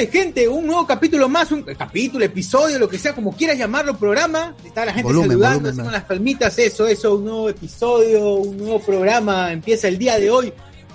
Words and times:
Señores, 0.00 0.10
gente, 0.12 0.48
un 0.48 0.66
nuevo 0.66 0.86
capítulo 0.86 1.28
más, 1.28 1.50
un 1.52 1.62
capítulo, 1.62 2.24
episodio, 2.24 2.78
lo 2.78 2.88
que 2.88 2.98
sea, 2.98 3.14
como 3.14 3.32
quieras 3.32 3.58
llamarlo, 3.58 3.96
programa. 3.96 4.54
Está 4.64 4.84
la 4.84 4.92
gente 4.92 5.04
Volumen, 5.04 5.30
saludando, 5.30 5.58
volumen, 5.60 5.72
así 5.72 5.82
con 5.82 5.92
las 5.92 6.04
palmitas, 6.04 6.58
eso, 6.58 6.86
eso, 6.86 7.14
un 7.16 7.24
nuevo 7.24 7.48
episodio, 7.50 8.34
un 8.34 8.56
nuevo 8.56 8.80
programa. 8.80 9.52
Empieza 9.52 9.88
el 9.88 9.98
día 9.98 10.18
de 10.18 10.30
hoy, 10.30 10.52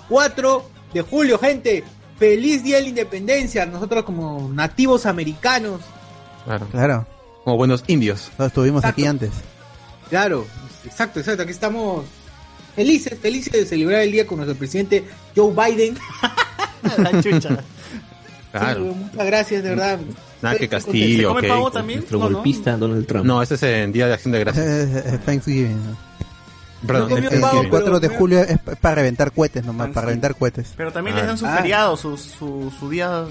4 0.08 0.70
de 0.94 1.02
julio, 1.02 1.38
gente. 1.38 1.84
Feliz 2.18 2.64
Día 2.64 2.76
de 2.76 2.82
la 2.84 2.88
Independencia. 2.88 3.66
Nosotros 3.66 4.04
como 4.04 4.48
nativos 4.52 5.04
americanos, 5.06 5.80
Claro. 6.44 6.66
Claro, 6.70 7.06
Como 7.44 7.56
buenos 7.56 7.82
indios. 7.88 8.30
no 8.38 8.46
estuvimos 8.46 8.80
Exacto. 8.82 9.00
aquí 9.02 9.06
antes. 9.08 9.30
claro, 10.08 10.46
exacto, 10.84 11.18
exacto, 11.18 11.42
aquí 11.42 11.50
estamos 11.50 12.04
felices, 12.76 13.18
felices 13.18 13.52
de 13.52 13.66
celebrar 13.66 14.02
el 14.02 14.12
día 14.12 14.26
con 14.26 14.38
nuestro 14.38 14.56
presidente 14.56 15.04
Joe 15.34 15.52
Biden. 15.52 15.98
La 16.98 17.20
chucha. 17.20 17.64
Claro. 18.60 18.82
Sí, 18.84 18.88
muchas 18.98 19.26
gracias, 19.26 19.62
de 19.62 19.68
verdad. 19.70 19.98
Nada 20.42 20.56
que 20.56 20.68
Castillo, 20.68 21.28
¿Come 21.34 21.40
ok. 21.40 21.48
pavo 21.48 21.70
también? 21.70 21.98
Nuestro 22.00 22.18
No, 22.18 22.28
no. 22.28 22.34
golpista 22.36 22.76
Donald 22.76 23.06
Trump. 23.06 23.24
No, 23.24 23.42
ese 23.42 23.54
es 23.54 23.62
en 23.62 23.92
Día 23.92 24.06
de 24.06 24.14
Acción 24.14 24.32
de 24.32 24.38
Eh, 24.38 24.44
Gracias. 24.44 24.66
eh, 24.66 25.18
Thanksgiving. 25.24 25.96
Perdón, 26.86 27.08
no 27.10 27.16
pavo, 27.16 27.16
El 27.16 27.40
Thanksgiving. 27.40 27.70
4 27.70 28.00
de 28.00 28.08
pero- 28.08 28.18
julio 28.20 28.40
es 28.40 28.58
pa- 28.58 28.74
para 28.76 28.94
reventar 28.96 29.32
cohetes 29.32 29.64
nomás, 29.64 29.88
para 29.90 30.06
reventar 30.06 30.34
cohetes. 30.36 30.72
Pero 30.76 30.92
también 30.92 31.16
Ah. 31.16 31.20
les 31.20 31.26
dan 31.28 31.38
sus 31.38 31.48
Ah. 31.48 31.56
feriados, 31.56 32.00
sus 32.00 32.20
su, 32.20 32.72
su 32.78 32.90
días 32.90 33.28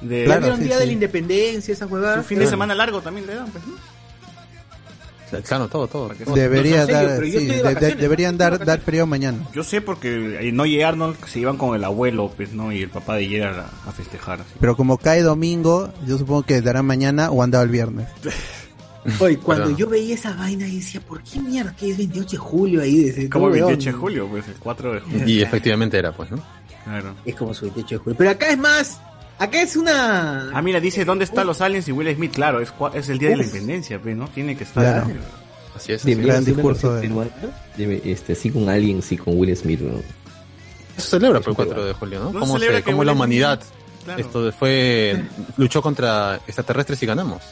de... 0.00 0.24
Claro, 0.24 0.40
¿Vieron 0.42 0.58
sí, 0.58 0.64
Día 0.64 0.74
sí. 0.74 0.80
de 0.80 0.86
la 0.86 0.92
Independencia, 0.92 1.72
esas 1.72 1.90
huevadas? 1.90 2.22
Su 2.22 2.28
fin 2.28 2.38
de 2.38 2.46
semana 2.46 2.74
largo 2.74 3.00
también 3.00 3.26
le 3.26 3.34
dan, 3.34 3.46
pues, 3.50 3.66
¿no? 3.66 3.74
Claro, 5.42 5.68
todo, 5.68 5.86
todo. 5.88 6.10
Debería 6.34 6.82
no 6.82 6.86
dar, 6.92 7.20
sí, 7.24 7.30
de 7.30 7.74
de- 7.74 7.94
deberían 7.96 8.34
¿no? 8.34 8.38
dar, 8.38 8.64
dar 8.64 8.80
frío 8.80 9.06
mañana. 9.06 9.38
Yo 9.52 9.64
sé 9.64 9.80
porque 9.80 10.38
eh, 10.48 10.52
Noye 10.52 10.76
y 10.78 10.82
Arnold 10.82 11.16
se 11.26 11.40
iban 11.40 11.56
con 11.56 11.74
el 11.76 11.84
abuelo, 11.84 12.30
pues, 12.36 12.52
¿no? 12.52 12.72
Y 12.72 12.82
el 12.82 12.90
papá 12.90 13.16
de 13.16 13.24
ella 13.24 13.70
a, 13.84 13.88
a 13.88 13.92
festejar. 13.92 14.40
así. 14.40 14.50
Pero 14.60 14.76
como 14.76 14.98
cae 14.98 15.22
domingo, 15.22 15.92
yo 16.06 16.18
supongo 16.18 16.42
que 16.44 16.60
dará 16.60 16.82
mañana 16.82 17.30
o 17.30 17.42
andaba 17.42 17.64
el 17.64 17.70
viernes. 17.70 18.08
Oye, 19.20 19.36
cuando 19.38 19.64
Pero- 19.66 19.76
yo 19.76 19.86
veía 19.88 20.14
esa 20.14 20.32
vaina 20.34 20.66
y 20.66 20.76
decía, 20.76 21.00
¿por 21.00 21.22
qué 21.22 21.38
mierda 21.38 21.74
que 21.76 21.90
es 21.90 21.98
28 21.98 22.30
de 22.30 22.36
julio 22.38 22.80
ahí? 22.80 23.04
Desde 23.04 23.28
Como 23.28 23.48
el 23.48 23.58
todo 23.58 23.66
28 23.68 23.90
de 23.96 24.00
julio, 24.02 24.28
pues, 24.30 24.48
el 24.48 24.54
4 24.54 24.92
de 24.94 25.00
julio. 25.00 25.28
Y 25.28 25.42
efectivamente 25.42 25.98
era, 25.98 26.12
pues, 26.12 26.30
¿no? 26.30 26.38
Claro. 26.84 27.14
Es 27.24 27.34
como 27.34 27.52
su 27.52 27.66
28 27.66 27.88
de 27.88 27.98
julio. 27.98 28.16
Pero 28.18 28.30
acá 28.30 28.48
es 28.50 28.58
más, 28.58 29.00
acá 29.38 29.62
es 29.62 29.76
una... 29.76 30.50
Ah, 30.52 30.62
mira, 30.62 30.80
dice, 30.80 31.04
¿dónde 31.04 31.24
están 31.24 31.46
los 31.46 31.60
aliens 31.60 31.88
y 31.88 31.92
Will 31.92 32.14
Smith? 32.14 32.32
Claro, 32.34 32.60
es, 32.60 32.72
cua- 32.72 32.94
es 32.94 33.08
el 33.08 33.18
día 33.18 33.30
de 33.30 33.36
la 33.38 33.44
independencia, 33.44 33.98
pues, 34.00 34.16
¿no? 34.16 34.28
Tiene 34.28 34.56
que 34.56 34.64
estar... 34.64 35.04
Claro. 35.04 35.20
Así 35.76 35.92
es. 35.92 36.02
así 36.02 36.14
gran 36.14 36.44
discurso 36.44 36.94
de- 36.94 37.08
debe- 37.76 38.00
este, 38.04 38.34
sí 38.34 38.50
con 38.50 38.68
Alien, 38.68 39.02
sí 39.02 39.16
con 39.16 39.36
Will 39.38 39.56
Smith, 39.56 39.80
¿no? 39.80 39.98
Eso 40.96 41.06
se 41.06 41.10
celebra 41.10 41.40
por 41.40 41.50
el 41.50 41.56
4 41.56 41.84
de 41.86 41.92
julio, 41.94 42.20
¿no? 42.20 42.32
No 42.32 42.40
Cómo, 42.40 42.54
celebra 42.54 42.78
se, 42.78 42.84
cómo 42.84 43.02
la 43.04 43.12
humanidad 43.12 43.60
Claro. 44.04 44.20
esto 44.20 44.52
fue 44.52 45.24
luchó 45.56 45.80
contra 45.82 46.36
extraterrestres 46.46 47.02
y 47.02 47.06
ganamos. 47.06 47.42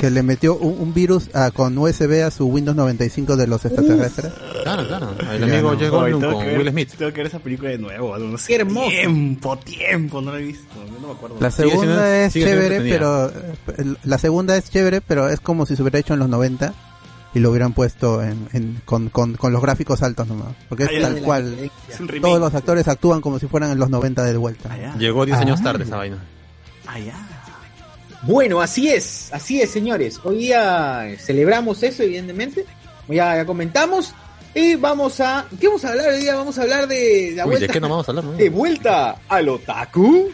Que 0.00 0.10
le 0.10 0.22
metió 0.22 0.56
un, 0.56 0.80
un 0.80 0.94
virus 0.94 1.28
ah, 1.34 1.50
con 1.52 1.76
USB 1.76 2.22
a 2.24 2.30
su 2.30 2.46
Windows 2.46 2.76
95 2.76 3.36
de 3.36 3.46
los 3.46 3.64
extraterrestres. 3.64 4.32
Claro, 4.62 4.86
claro. 4.86 5.14
El 5.32 5.44
amigo 5.44 5.74
no. 5.74 5.78
Ay, 5.80 5.88
Goldblum 5.90 6.20
tengo 6.20 6.34
con 6.34 6.46
ver- 6.46 6.58
Will 6.58 6.70
Smith. 6.70 6.90
Tengo 6.96 7.12
que 7.12 7.16
ver 7.18 7.26
esa 7.26 7.38
película 7.38 7.70
de 7.70 7.78
nuevo. 7.78 8.16
No 8.18 8.38
sé, 8.38 8.46
Qué 8.48 8.54
hermoso. 8.56 8.88
Tiempo, 8.88 9.58
tiempo, 9.58 10.20
no 10.22 10.32
la 10.32 10.38
he 10.38 10.42
visto. 10.42 10.74
yo 10.86 11.00
No 11.00 11.08
me 11.08 11.12
acuerdo. 11.14 11.36
La 11.40 11.50
segunda 11.50 11.80
siendo- 11.84 12.04
es 12.04 12.32
chévere, 12.32 12.80
pero 12.80 13.32
la 14.04 14.18
segunda 14.18 14.56
es 14.56 14.70
chévere, 14.70 15.00
pero 15.00 15.28
es 15.28 15.40
como 15.40 15.66
si 15.66 15.76
se 15.76 15.82
hubiera 15.82 15.98
hecho 15.98 16.14
en 16.14 16.20
los 16.20 16.28
90 16.28 16.72
y 17.34 17.40
lo 17.40 17.50
hubieran 17.50 17.74
puesto 17.74 18.22
en, 18.22 18.48
en- 18.54 18.80
con, 18.86 19.10
con, 19.10 19.34
con 19.34 19.52
los 19.52 19.60
gráficos 19.60 20.02
altos 20.02 20.26
nomás. 20.28 20.48
Porque 20.68 20.84
es 20.84 20.90
ya. 20.92 21.00
tal 21.02 21.20
cual. 21.22 21.70
Es 21.90 22.00
un 22.00 22.08
remake. 22.08 22.22
Todos 22.22 22.40
los 22.40 22.54
actores 22.54 22.88
actúan 22.88 23.20
como 23.20 23.38
si 23.38 23.46
fueran 23.48 23.70
en 23.70 23.78
los 23.78 23.90
90 23.90 24.22
de 24.24 24.36
vuelta. 24.38 24.76
Ya. 24.78 24.94
Llegó 24.96 25.26
10 25.26 25.38
años 25.38 25.62
tarde 25.62 25.84
esa 25.84 25.96
vaina. 25.96 26.24
Ya. 27.04 27.37
Bueno, 28.22 28.60
así 28.60 28.88
es, 28.88 29.28
así 29.32 29.60
es, 29.60 29.70
señores. 29.70 30.20
Hoy 30.24 30.38
día 30.38 31.08
celebramos 31.18 31.82
eso, 31.82 32.02
evidentemente. 32.02 32.64
Ya, 33.08 33.36
ya 33.36 33.44
comentamos. 33.46 34.12
Y 34.54 34.74
vamos 34.74 35.20
a... 35.20 35.46
¿Qué 35.60 35.66
vamos 35.68 35.84
a 35.84 35.90
hablar 35.90 36.08
hoy 36.10 36.20
día? 36.20 36.34
Vamos 36.34 36.58
a 36.58 36.62
hablar 36.62 36.88
de 36.88 37.32
la 37.36 37.44
Uy, 37.44 37.50
vuelta... 37.50 37.66
¿de 37.66 37.72
qué 37.72 37.80
no 37.80 37.88
vamos 37.88 38.08
a 38.08 38.10
hablar? 38.10 38.24
no? 38.24 38.32
de 38.32 38.48
vuelta 38.50 39.16
al 39.28 39.48
otaku. 39.48 40.30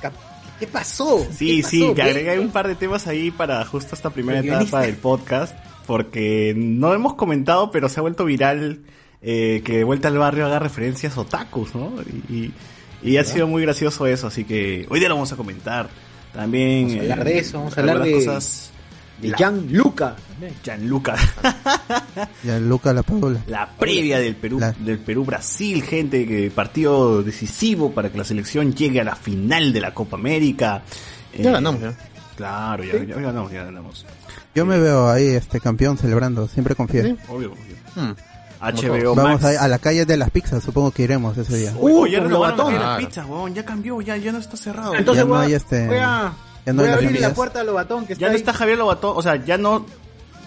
Cap- 0.00 0.12
¿Qué 0.58 0.66
pasó? 0.66 1.24
Sí, 1.30 1.60
¿Qué 1.62 1.68
sí, 1.68 1.80
que 1.88 1.94
¿Qué? 1.94 2.02
agregué 2.02 2.38
un 2.40 2.50
par 2.50 2.66
de 2.66 2.74
temas 2.74 3.06
ahí 3.06 3.30
para 3.30 3.64
justo 3.64 3.94
esta 3.94 4.10
primera 4.10 4.40
etapa 4.40 4.80
del 4.82 4.96
podcast, 4.96 5.54
porque 5.86 6.52
no 6.56 6.94
hemos 6.94 7.14
comentado, 7.14 7.70
pero 7.70 7.88
se 7.88 8.00
ha 8.00 8.02
vuelto 8.02 8.24
viral 8.24 8.80
eh, 9.22 9.62
que 9.64 9.76
de 9.78 9.84
vuelta 9.84 10.08
al 10.08 10.18
barrio 10.18 10.46
haga 10.46 10.58
referencias 10.58 11.16
otakus, 11.18 11.74
¿no? 11.74 11.92
Y, 12.28 12.34
y- 12.34 12.54
y 13.00 13.16
ha 13.18 13.22
sido 13.24 13.46
muy 13.46 13.62
gracioso 13.62 14.06
eso, 14.08 14.26
así 14.26 14.42
que 14.42 14.84
hoy 14.90 14.98
día 14.98 15.08
lo 15.08 15.14
vamos 15.14 15.32
a 15.32 15.36
comentar. 15.36 15.88
También... 16.32 16.88
Vamos 16.88 16.98
a 16.98 17.02
hablar 17.12 17.20
eh, 17.28 17.32
de 17.32 17.38
eso, 17.38 17.58
vamos 17.58 17.76
a 17.76 17.80
hablar 17.80 18.02
de- 18.02 18.12
cosas... 18.12 18.70
De 19.20 19.32
Gianluca. 19.36 20.14
Gianluca, 20.62 21.16
Y 22.44 22.50
a 22.50 22.60
Luca 22.60 22.92
La 22.92 23.02
Padula. 23.02 23.40
la 23.48 23.68
previa 23.68 24.20
del 24.20 24.36
Perú, 24.36 24.60
La- 24.60 24.70
del 24.70 25.00
Perú-Brasil, 25.00 25.82
gente, 25.82 26.24
que 26.24 26.52
partido 26.52 27.24
decisivo 27.24 27.90
para 27.92 28.12
que 28.12 28.18
la 28.18 28.22
selección 28.22 28.72
llegue 28.74 29.00
a 29.00 29.04
la 29.04 29.16
final 29.16 29.72
de 29.72 29.80
la 29.80 29.92
Copa 29.92 30.16
América. 30.16 30.82
Ya 31.36 31.50
Eh, 31.50 31.52
ganamos, 31.52 31.80
ya. 31.80 31.94
Claro, 32.36 32.84
ya, 32.84 32.92
ya 33.04 33.16
ganamos, 33.16 33.50
ya 33.50 33.64
ganamos. 33.64 34.06
Yo 34.54 34.64
me 34.64 34.78
veo 34.78 35.08
ahí 35.10 35.26
este 35.30 35.58
campeón 35.58 35.98
celebrando, 35.98 36.46
siempre 36.46 36.76
confié. 36.76 37.02
Sí. 37.02 37.16
Obvio, 37.28 37.50
obvio. 37.52 37.76
Hmm. 37.96 38.12
HBO 38.60 39.14
Vamos 39.14 39.42
Max. 39.42 39.56
a, 39.56 39.64
a 39.64 39.68
la 39.68 39.78
calle 39.78 40.04
de 40.04 40.16
las 40.16 40.30
pizzas, 40.30 40.62
supongo 40.62 40.90
que 40.90 41.02
iremos 41.04 41.36
ese 41.38 41.56
día. 41.56 41.72
Uy, 41.78 41.92
Uh, 41.92 42.06
ya 42.06 42.20
renovaron 42.20 42.56
Lobatón. 42.58 42.74
las 42.74 42.98
pizzas, 42.98 43.26
weón, 43.26 43.54
ya 43.54 43.64
cambió, 43.64 44.00
ya, 44.00 44.16
ya 44.16 44.32
no 44.32 44.38
está 44.38 44.56
cerrado. 44.56 44.94
Entonces 44.94 45.22
Ya 45.24 45.28
no 45.28 45.34
voy, 45.34 45.44
a- 45.44 45.46
hay 45.46 45.52
este- 45.54 45.86
voy 45.86 45.96
a, 45.98 46.32
ya 46.66 46.72
no 46.72 46.82
voy 46.82 46.84
hay 46.84 46.92
a 46.92 46.96
las 46.96 47.04
abrir 47.04 47.20
la 47.20 47.34
puerta 47.34 47.60
a 47.60 47.64
Lobatón 47.64 48.06
que 48.06 48.12
está 48.14 48.20
ya 48.20 48.26
no 48.28 48.32
ahí. 48.32 48.38
está 48.40 48.52
Javier 48.52 48.78
Lobatón, 48.78 49.12
o 49.16 49.22
sea, 49.22 49.36
ya 49.44 49.58
no 49.58 49.86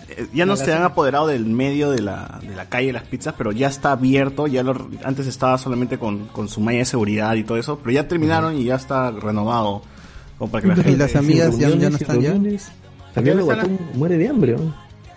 eh, 0.09 0.27
ya 0.33 0.45
no 0.45 0.57
se 0.57 0.67
la- 0.67 0.75
han 0.77 0.83
apoderado 0.83 1.27
del 1.27 1.45
medio 1.45 1.89
de 1.89 2.01
la, 2.01 2.39
de 2.41 2.53
la 2.53 2.65
calle 2.67 2.87
de 2.87 2.93
las 2.93 3.03
pizzas, 3.03 3.33
pero 3.37 3.53
ya 3.53 3.67
está 3.69 3.93
abierto, 3.93 4.45
ya 4.47 4.61
lo, 4.61 4.89
antes 5.05 5.25
estaba 5.25 5.57
solamente 5.57 5.97
con, 5.97 6.27
con 6.27 6.49
su 6.49 6.59
malla 6.59 6.79
de 6.79 6.85
seguridad 6.85 7.33
y 7.35 7.45
todo 7.45 7.57
eso, 7.57 7.79
pero 7.79 7.91
ya 7.91 8.07
terminaron 8.09 8.57
y 8.57 8.65
ya 8.65 8.75
está 8.75 9.09
renovado. 9.11 9.83
Como 10.37 10.51
para 10.51 10.73
que 10.73 10.81
la 10.83 10.89
Y 10.89 10.95
las 10.97 11.15
amigas 11.15 11.57
ya, 11.57 11.69
ya 11.69 11.89
no 11.89 11.95
están 11.97 12.19
ya. 12.19 12.31
reuniones. 12.31 12.71
Javier 13.15 13.37
¿Dónde 13.37 13.53
está 13.53 13.67
Lobatón 13.67 13.87
muere 13.97 14.17
de 14.17 14.27
hambre, 14.27 14.55
¿no? 14.57 14.75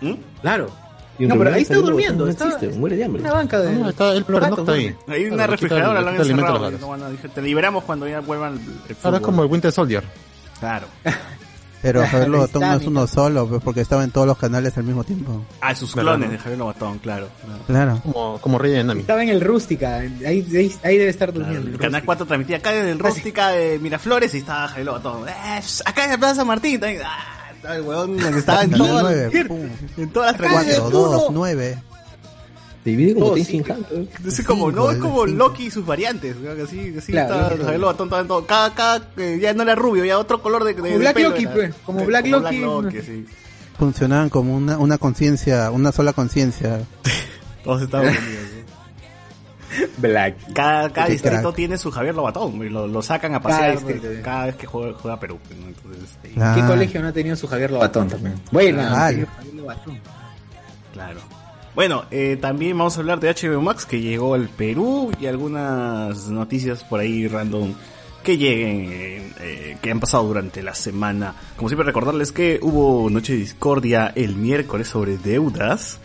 ¿Mm? 0.09 0.15
Claro. 0.41 0.69
Y 1.17 1.23
en 1.23 1.29
No, 1.29 1.37
pero 1.37 1.53
ahí 1.53 1.61
está 1.61 1.75
durmiendo, 1.75 2.27
está- 2.27 2.45
No 2.45 2.55
existe, 2.55 2.77
muere 2.77 2.95
de 2.97 3.05
hambre. 3.05 3.21
Una 3.21 3.33
banca 3.33 3.59
de... 3.59 3.73
No, 3.73 3.89
está, 3.89 4.13
los 4.13 4.23
pernocta 4.23 4.49
gatos, 4.49 4.69
ahí. 4.69 4.85
Hay 5.07 5.21
Claro, 5.23 5.33
una 5.35 5.47
refrigeradora, 5.47 6.01
la 6.01 6.11
han 6.11 6.17
encerrado. 6.17 6.71
no 6.71 6.93
a- 6.93 7.09
dije, 7.09 7.29
te 7.29 7.41
liberamos 7.41 7.83
cuando 7.85 8.07
ya 8.07 8.19
vuelvan 8.21 8.53
el, 8.53 8.59
el 8.89 8.97
Ahora 9.03 9.17
es 9.17 9.23
como 9.23 9.43
el 9.43 9.49
Winter 9.51 9.71
Soldier. 9.71 10.03
Claro. 10.59 10.87
Pero 11.81 12.01
Javier 12.07 12.29
Lobatón 12.29 12.63
está, 12.63 12.73
no 12.75 12.81
es 12.81 12.87
uno 12.87 13.05
solo, 13.05 13.47
pues, 13.47 13.61
porque 13.61 13.81
estaba 13.81 14.03
en 14.03 14.09
todos 14.09 14.25
los 14.25 14.39
canales 14.39 14.75
al 14.75 14.85
mismo 14.85 15.03
tiempo. 15.03 15.45
Ah, 15.61 15.75
sus 15.75 15.93
¿Verdad, 15.93 16.13
clones 16.13 16.27
no? 16.29 16.31
de 16.33 16.39
Javier 16.39 16.57
Lobatón, 16.57 16.97
claro. 16.97 17.27
claro. 17.45 17.61
Claro. 17.67 18.01
Como, 18.11 18.41
como 18.41 18.57
Rey 18.57 18.71
de 18.71 18.83
Nami. 18.83 19.01
Estaba 19.01 19.21
en 19.21 19.29
el 19.29 19.39
Rústica, 19.41 19.97
ahí, 19.97 20.17
ahí, 20.25 20.75
ahí 20.83 20.97
debe 20.97 21.09
estar 21.11 21.31
Claro, 21.31 21.45
durmiendo. 21.45 21.69
el 21.71 21.77
Canal 21.77 22.03
4 22.03 22.25
transmitía 22.25 22.57
acá 22.57 22.71
desde 22.71 22.89
el 22.91 22.97
Rústica 22.97 23.49
de 23.49 23.77
Miraflores 23.77 24.33
y 24.33 24.39
estaba 24.39 24.67
Javier 24.69 24.85
Lobatón. 24.87 25.29
Eh, 25.29 25.61
acá 25.85 26.05
en 26.05 26.11
el 26.13 26.17
Plaza 26.19 26.43
Martín 26.43 26.79
también. 26.79 27.03
Ah, 27.05 27.34
estaba 27.65 28.05
el 28.07 28.33
que 28.33 28.39
estaba 28.39 28.63
en, 28.63 28.71
todas- 28.71 29.03
9, 29.03 29.45
pum. 29.47 29.69
en 29.97 30.09
todas 30.09 30.31
las 30.31 30.35
Acá 30.41 30.49
transmisiones. 30.49 30.91
4, 30.91 30.99
2, 31.11 31.23
9. 31.31 31.77
Se 32.83 32.89
divide 32.91 33.13
como 33.15 33.25
Oh. 33.27 33.33
Han, 33.35 33.39
¿no? 33.39 34.29
Es 34.29 34.43
como, 34.45 34.71
no, 34.71 34.89
es 34.91 34.95
Cinco, 34.97 35.09
como 35.09 35.25
cinco. 35.25 35.37
Loki 35.37 35.65
y 35.65 35.71
sus 35.71 35.85
variantes. 35.85 36.35
Así, 36.63 36.93
Claro, 37.07 37.77
Lobatón, 37.79 38.07
estaba 38.07 38.21
en 38.21 38.27
todo. 38.27 38.45
Cada, 38.45 38.73
cada, 38.75 39.09
eh, 39.17 39.39
ya 39.41 39.53
no 39.55 39.63
era 39.63 39.73
rubio, 39.73 40.05
ya 40.05 40.19
otro 40.19 40.41
color 40.43 40.63
de, 40.63 40.75
de 40.75 40.79
Como 40.81 40.91
de 40.91 40.97
Black 40.99 41.15
pelo 41.15 41.29
Loki, 41.29 41.43
era. 41.43 41.53
pues, 41.53 41.73
como 41.83 42.05
Black 42.05 42.27
Loki. 42.27 42.59
Loki, 42.59 43.01
sí. 43.01 43.25
Funcionaban 43.79 44.29
como 44.29 44.55
una, 44.55 44.77
una 44.77 44.97
conciencia, 44.99 45.71
una 45.71 45.91
sola 45.91 46.13
conciencia. 46.13 46.81
Todos 47.63 47.81
Estados 47.81 48.05
Unidos. 48.07 48.43
Black. 49.97 50.35
Cada, 50.53 50.89
distrito 51.07 51.41
crack. 51.41 51.55
tiene 51.55 51.77
su 51.77 51.91
Javier 51.91 52.15
Lobatón, 52.15 52.55
y 52.65 52.69
lo, 52.69 52.87
lo 52.87 53.01
sacan 53.01 53.33
a 53.35 53.41
pasear 53.41 53.75
Cada 53.75 53.89
distrito. 53.91 54.07
cada 54.23 54.45
vez 54.47 54.55
que 54.55 54.67
juega, 54.67 54.93
juega 54.99 55.19
Perú. 55.19 55.39
¿no? 55.59 55.67
Entonces, 55.67 56.17
eh, 56.23 56.33
Ah, 56.39 56.53
¿Qué 56.55 56.61
colegio 56.65 57.01
no 57.01 57.07
ha 57.09 57.13
tenido 57.13 57.35
su 57.35 57.47
Javier 57.47 57.71
Lobatón 57.71 58.07
también? 58.09 58.35
Bueno, 58.51 58.81
Ah. 58.83 58.95
Javier 59.11 59.27
Lobatón. 59.53 59.99
Claro. 60.93 61.19
Bueno, 61.75 62.05
eh, 62.09 62.37
también 62.39 62.77
vamos 62.77 62.95
a 62.95 63.01
hablar 63.01 63.19
de 63.19 63.29
HBO 63.29 63.61
Max 63.61 63.85
que 63.85 63.99
llegó 63.99 64.33
al 64.33 64.47
Perú 64.47 65.11
y 65.19 65.25
algunas 65.27 66.29
noticias 66.29 66.83
por 66.85 67.01
ahí 67.01 67.27
random 67.27 67.73
que 68.23 68.37
lleguen, 68.37 68.89
eh, 68.91 69.31
eh, 69.41 69.77
que 69.81 69.91
han 69.91 69.99
pasado 69.99 70.23
durante 70.23 70.63
la 70.63 70.73
semana. 70.73 71.35
Como 71.57 71.67
siempre 71.67 71.85
recordarles 71.85 72.31
que 72.31 72.59
hubo 72.61 73.09
Noche 73.09 73.33
de 73.33 73.39
Discordia 73.39 74.13
el 74.15 74.35
miércoles 74.35 74.87
sobre 74.87 75.17
deudas. 75.17 75.99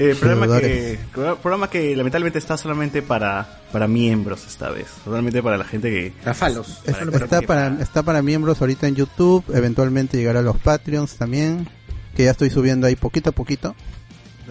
Eh, 0.00 0.16
programa, 0.18 0.58
que, 0.60 0.98
programa 1.42 1.68
que 1.70 1.94
lamentablemente 1.94 2.38
está 2.38 2.56
solamente 2.56 3.02
para, 3.02 3.60
para 3.70 3.86
miembros 3.86 4.46
esta 4.46 4.70
vez. 4.70 4.86
Solamente 5.04 5.42
para 5.42 5.58
la 5.58 5.64
gente 5.64 5.90
que... 5.90 6.12
Rafalos. 6.24 6.80
Es- 6.86 6.96
Para- 6.96 7.16
está 7.24 7.42
para 7.42 7.82
está 7.82 8.02
para 8.02 8.22
miembros 8.22 8.60
ahorita 8.60 8.88
en 8.88 8.94
YouTube, 8.96 9.44
eventualmente 9.52 10.16
llegará 10.16 10.40
a 10.40 10.42
los 10.42 10.56
Patreons 10.56 11.16
también, 11.16 11.68
que 12.16 12.24
ya 12.24 12.30
estoy 12.30 12.48
subiendo 12.50 12.86
ahí 12.86 12.96
poquito 12.96 13.30
a 13.30 13.32
poquito, 13.32 13.74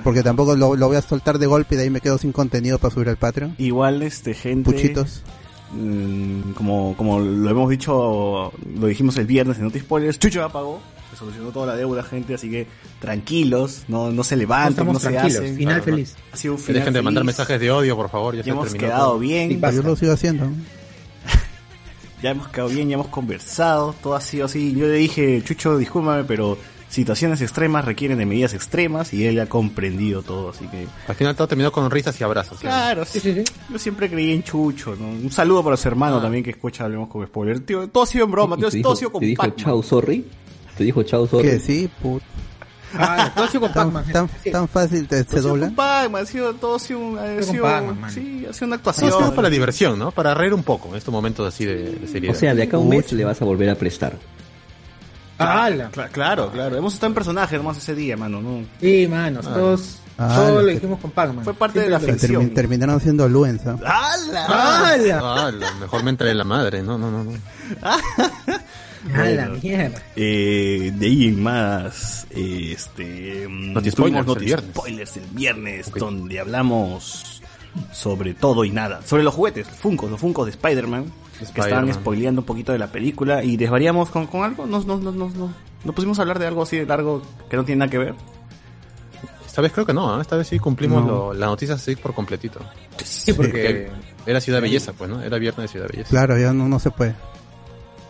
porque 0.03 0.21
tampoco 0.23 0.55
lo, 0.55 0.75
lo 0.75 0.87
voy 0.87 0.97
a 0.97 1.01
soltar 1.01 1.39
de 1.39 1.47
golpe 1.47 1.75
y 1.75 1.77
de 1.79 1.83
ahí 1.85 1.89
me 1.89 1.99
quedo 2.01 2.17
sin 2.17 2.31
contenido 2.31 2.77
para 2.77 2.93
subir 2.93 3.09
al 3.09 3.17
Patreon. 3.17 3.55
Igual 3.57 4.01
este 4.03 4.33
gente... 4.35 4.69
Puchitos. 4.71 5.23
Mm, 5.71 6.51
como, 6.53 6.95
como 6.97 7.19
lo 7.19 7.49
hemos 7.49 7.69
dicho, 7.69 8.51
lo 8.79 8.87
dijimos 8.87 9.17
el 9.17 9.25
viernes 9.25 9.57
en 9.57 9.65
Noti 9.65 9.79
Spoilers, 9.79 10.17
Chucho 10.17 10.39
ya 10.39 10.49
pagó, 10.49 10.79
se 10.79 10.98
solucionó 11.15 11.49
toda 11.51 11.67
la 11.67 11.75
deuda, 11.75 12.03
gente, 12.03 12.33
así 12.35 12.49
que 12.49 12.67
tranquilos, 12.99 13.83
no, 13.87 14.11
no 14.11 14.23
se 14.23 14.35
levanten, 14.35 14.85
no, 14.85 14.91
Estamos 14.93 15.01
se 15.01 15.09
tranquilos. 15.09 15.41
hacen. 15.41 15.55
Final 15.57 15.75
Claro, 15.81 15.83
feliz. 15.95 16.15
Ha 16.31 16.37
sido 16.37 16.53
un 16.53 16.59
final 16.59 16.79
dejen 16.81 16.93
de 16.93 17.01
mandar 17.01 17.23
mensajes 17.23 17.59
de 17.59 17.71
odio, 17.71 17.95
por 17.95 18.09
favor. 18.09 18.33
Ya, 18.35 18.39
Ya 18.39 18.43
se 18.45 18.49
hemos 18.51 18.65
terminó 18.67 18.85
quedado 18.87 19.09
todo. 19.11 19.19
bien, 19.19 19.49
Sí, 19.49 19.59
yo 19.75 19.81
lo 19.83 19.95
sigo 19.95 20.13
haciendo. 20.13 20.45
ya 22.23 22.31
hemos 22.31 22.47
quedado 22.49 22.69
bien, 22.69 22.89
ya 22.89 22.95
hemos 22.95 23.07
conversado, 23.07 23.95
todo 24.01 24.15
ha 24.15 24.21
sido 24.21 24.45
así. 24.45 24.73
Yo 24.73 24.87
le 24.87 24.93
dije, 24.95 25.41
Chucho, 25.43 25.77
discúlpame, 25.77 26.23
pero 26.25 26.57
situaciones 26.89 27.39
extremas 27.41 27.85
requieren 27.85 28.17
de 28.17 28.25
medidas 28.25 28.53
extremas 28.55 29.13
y 29.13 29.25
él 29.27 29.39
ha 29.39 29.45
comprendido 29.45 30.23
todo, 30.23 30.49
así 30.49 30.65
que... 30.67 30.87
Al 31.07 31.13
final 31.15 31.35
todo 31.35 31.47
terminó 31.47 31.71
con 31.71 31.89
risas 31.91 32.19
y 32.19 32.23
abrazos. 32.23 32.57
¿sí? 32.57 32.63
Claro, 32.63 33.05
Sí, 33.05 33.19
sí, 33.19 33.31
sí. 33.33 33.43
Yo 33.71 33.77
siempre 33.77 34.09
creí 34.09 34.31
en 34.31 34.41
Chucho, 34.43 34.95
¿no? 34.95 35.07
Un 35.07 35.31
saludo 35.31 35.61
para 35.63 35.73
los 35.73 35.85
hermanos 35.85 36.19
también 36.21 36.43
que 36.43 36.49
escucha 36.49 36.85
Hablemos 36.85 37.07
con 37.09 37.25
Spoiler. 37.27 37.59
Tío, 37.59 37.87
todo 37.89 38.03
ha 38.03 38.07
sido 38.07 38.25
en 38.25 38.31
broma, 38.31 38.55
tío, 38.57 38.69
todo 38.69 38.71
dijo, 38.77 38.91
ha 38.91 38.95
sido 38.95 39.11
con 39.11 39.19
te 39.21 39.27
dijo 39.27 39.49
chao, 39.55 39.83
sorry. 39.83 40.25
Te 40.79 40.85
dijo 40.85 41.03
chao, 41.03 41.27
sorry. 41.27 41.43
Que 41.49 41.59
sí, 41.59 41.89
put, 42.01 42.23
Ah, 42.97 43.31
todo 43.35 43.45
ha 43.45 43.47
sido 43.49 43.61
con 43.61 43.73
tan, 43.73 43.91
Pac-Man. 43.91 44.11
tan, 44.13 44.29
Sí. 44.43 44.49
tan 44.49 44.67
fácil 44.67 45.07
te, 45.07 45.23
Todo 45.23 45.29
se 45.31 45.35
ha 45.35 45.39
sido 45.41 45.49
dobla. 45.49 45.65
con 45.67 45.75
Pac-Man, 45.75 46.23
ha 46.23 46.25
sido, 46.25 46.53
todo 46.55 46.75
ha 46.77 46.79
sido, 46.79 46.99
un- 46.99 47.19
ha 47.19 47.43
sido- 47.43 47.65
mano. 47.65 47.97
sí, 48.09 48.45
ha 48.49 48.53
sido 48.53 48.65
una 48.67 48.75
actuación. 48.77 49.09
es 49.09 49.29
para 49.31 49.41
la 49.43 49.49
diversión, 49.49 49.99
¿no? 49.99 50.09
Para 50.11 50.33
reír 50.33 50.53
un 50.53 50.63
poco 50.63 50.87
en 50.89 50.95
estos 50.95 51.11
momentos 51.13 51.45
así 51.47 51.65
de, 51.65 51.95
de 51.97 52.07
seriedad. 52.07 52.35
O 52.35 52.39
sea, 52.39 52.55
de 52.55 52.63
acá 52.63 52.77
a 52.77 52.79
un 52.79 52.89
mes 52.89 53.11
le 53.11 53.25
vas 53.25 53.39
a 53.41 53.45
volver 53.45 53.69
a 53.69 53.75
prestar. 53.75 54.13
Ah, 55.37 55.69
Claro, 56.11 56.49
claro. 56.51 56.77
Hemos 56.77 56.93
estado 56.93 57.07
en 57.09 57.13
personaje 57.13 57.57
nomás 57.57 57.77
ese 57.77 57.93
día, 57.93 58.17
mano. 58.17 58.41
¿no? 58.41 58.63
Sí, 58.81 59.05
manos, 59.09 59.45
todos. 59.45 59.97
Ah, 60.17 60.33
Todo 60.35 60.55
la 60.55 60.61
lo 60.61 60.67
que- 60.67 60.73
dijimos 60.73 60.99
con 60.99 61.11
Pac-Man. 61.11 61.43
Fue 61.45 61.53
parte 61.53 61.79
de 61.81 61.89
la 61.89 61.99
ficción. 61.99 62.49
Termi- 62.49 62.53
terminaron 62.55 62.99
siendo 62.99 63.29
Luenza. 63.29 63.77
¡Hala! 63.85 64.45
¡Hala! 64.47 65.17
Ah, 65.21 65.51
mejor 65.79 66.03
me 66.03 66.09
entré 66.09 66.31
en 66.31 66.37
la 66.39 66.43
madre. 66.43 66.81
No, 66.81 66.97
no, 66.97 67.11
no. 67.11 67.23
no. 67.23 67.31
¡A 69.13 69.23
la 69.25 69.47
mierda! 69.49 70.01
Eh, 70.15 70.91
de 70.93 71.05
ahí 71.05 71.27
en 71.29 71.41
más, 71.41 72.27
eh, 72.31 72.71
este, 72.73 73.47
Noti 73.49 73.91
spoilers 73.91 74.25
Noti 74.27 74.39
el 74.39 74.45
viernes. 74.45 74.69
spoilers 74.75 75.17
el 75.17 75.25
viernes, 75.31 75.87
Ok. 75.87 75.97
donde 75.97 76.39
hablamos 76.39 77.41
sobre 77.93 78.33
todo 78.33 78.65
y 78.65 78.71
nada, 78.71 79.01
sobre 79.05 79.23
los 79.23 79.33
juguetes, 79.33 79.67
Funkos, 79.67 80.09
los 80.11 80.19
Funkos 80.19 80.45
de 80.47 80.51
Spider-Man, 80.51 81.05
que 81.37 81.45
estaban 81.61 81.93
spoileando 81.93 82.41
un 82.41 82.45
poquito 82.45 82.71
de 82.73 82.79
la 82.79 82.87
película 82.91 83.43
y 83.43 83.55
desvariamos 83.57 84.09
con, 84.09 84.27
con 84.27 84.43
algo, 84.43 84.65
nos, 84.65 84.85
nos, 84.85 85.01
nos, 85.01 85.13
nos, 85.15 85.33
nos, 85.35 85.51
nos 85.85 85.95
pusimos 85.95 86.17
a 86.19 86.23
hablar 86.23 86.39
de 86.39 86.47
algo 86.47 86.63
así 86.63 86.77
de 86.77 86.85
largo 86.85 87.21
que 87.49 87.55
no 87.55 87.63
tiene 87.63 87.79
nada 87.79 87.91
que 87.91 87.99
ver. 87.99 88.15
Esta 89.45 89.61
vez 89.61 89.71
creo 89.71 89.85
que 89.85 89.93
no, 89.93 90.13
¿ah? 90.15 90.21
esta 90.21 90.35
vez 90.35 90.47
sí 90.47 90.59
cumplimos 90.59 91.05
No. 91.05 91.11
lo- 91.11 91.33
la 91.33 91.45
noticia 91.47 91.75
así 91.75 91.95
por 91.95 92.13
completito. 92.13 92.59
Sí, 93.03 93.33
porque 93.33 93.89
Era 94.25 94.41
Ciudad 94.41 94.61
Belleza, 94.61 94.93
pues, 94.93 95.09
¿no? 95.09 95.21
Era 95.21 95.37
viernes 95.37 95.63
de 95.63 95.67
Ciudad 95.69 95.87
Belleza. 95.89 96.09
Claro, 96.09 96.37
ya 96.37 96.53
no, 96.53 96.67
no 96.67 96.79
se 96.79 96.91
puede. 96.91 97.15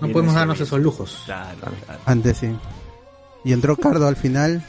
No 0.02 0.08
podemos 0.10 0.34
darnos 0.36 0.60
esos 0.60 0.80
lujos. 0.80 1.22
Claro, 1.26 1.58
claro. 1.86 2.00
Antes 2.06 2.38
sí. 2.38 2.56
Y 3.44 3.54
entró 3.54 3.76
Cardo 3.78 4.08
al 4.08 4.16
final 4.16 4.64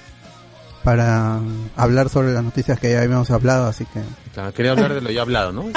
para 0.84 1.40
hablar 1.76 2.08
sobre 2.08 2.32
las 2.32 2.42
noticias 2.42 2.78
que 2.80 2.90
ya 2.92 3.02
habíamos 3.02 3.30
hablado, 3.30 3.66
así 3.66 3.84
que 3.86 4.00
Claro, 4.32 4.52
quería 4.54 4.72
hablar 4.72 4.94
de 4.94 5.00
lo 5.00 5.10
ya 5.10 5.22
hablado, 5.22 5.52
¿no? 5.52 5.62
Un 5.62 5.72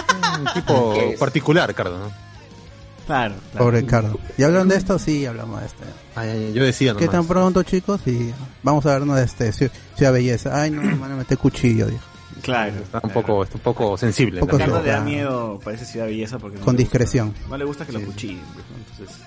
tipo 0.53 0.95
particular, 1.19 1.73
Cardo, 1.75 1.97
¿no? 1.99 2.11
Claro, 3.05 3.35
claro. 3.51 3.65
pobre 3.65 3.85
Cardo. 3.85 4.17
¿Y 4.37 4.43
hablaron 4.43 4.69
de 4.69 4.77
esto? 4.77 4.97
Sí, 4.97 5.25
hablamos 5.25 5.59
de 5.59 5.65
esto. 5.65 5.83
Ay, 6.15 6.29
ay, 6.29 6.45
ay, 6.47 6.53
yo 6.53 6.63
decía 6.63 6.93
¿Qué 6.93 7.05
nomás. 7.05 7.11
tan 7.19 7.27
pronto, 7.27 7.63
chicos? 7.63 7.99
Y 8.05 8.33
vamos 8.63 8.85
a 8.85 8.91
vernos 8.93 9.17
de 9.17 9.23
este 9.23 9.49
Ciu- 9.51 9.71
Ciudad 9.97 10.13
Belleza. 10.13 10.57
Ay, 10.61 10.71
no, 10.71 10.81
me 10.81 10.95
van 10.95 11.11
a 11.11 11.15
meter 11.17 11.37
cuchillo, 11.37 11.87
dijo. 11.87 12.03
Claro. 12.41 12.71
Está 12.81 13.01
un 13.03 13.09
poco, 13.09 13.43
está 13.43 13.55
un 13.57 13.61
poco 13.63 13.97
sensible. 13.97 14.39
Poco 14.39 14.57
cosa. 14.57 14.67
le 14.81 14.89
da 14.89 15.01
miedo, 15.01 15.59
parece 15.63 15.83
ciudad 15.85 16.05
belleza 16.05 16.39
porque 16.39 16.57
no 16.59 16.63
Con 16.63 16.75
gusta- 16.75 16.81
discreción. 16.83 17.33
no 17.49 17.57
le 17.57 17.65
gusta 17.65 17.85
que 17.85 17.91
lo 17.91 18.01
cuchillen, 18.01 18.41
pues, 18.53 18.65
¿no? 18.69 18.77
Entonces, 19.03 19.25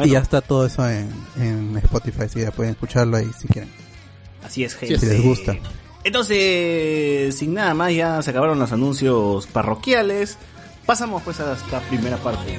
Y 0.00 0.10
ya 0.10 0.20
está 0.20 0.40
todo 0.40 0.66
eso 0.66 0.88
en, 0.88 1.10
en 1.36 1.76
Spotify, 1.78 2.22
así 2.22 2.40
ya 2.40 2.52
pueden 2.52 2.72
escucharlo 2.72 3.16
ahí 3.16 3.28
si 3.38 3.48
quieren. 3.48 3.70
Así 4.44 4.64
es, 4.64 4.74
gente. 4.74 4.98
Si 4.98 5.06
les 5.06 5.22
gusta. 5.22 5.56
Entonces, 6.04 7.36
sin 7.36 7.54
nada 7.54 7.74
más, 7.74 7.92
ya 7.92 8.22
se 8.22 8.30
acabaron 8.30 8.58
los 8.58 8.72
anuncios 8.72 9.46
parroquiales. 9.46 10.38
Pasamos 10.86 11.22
pues 11.22 11.40
a 11.40 11.52
esta 11.52 11.80
primera 11.80 12.16
parte. 12.16 12.58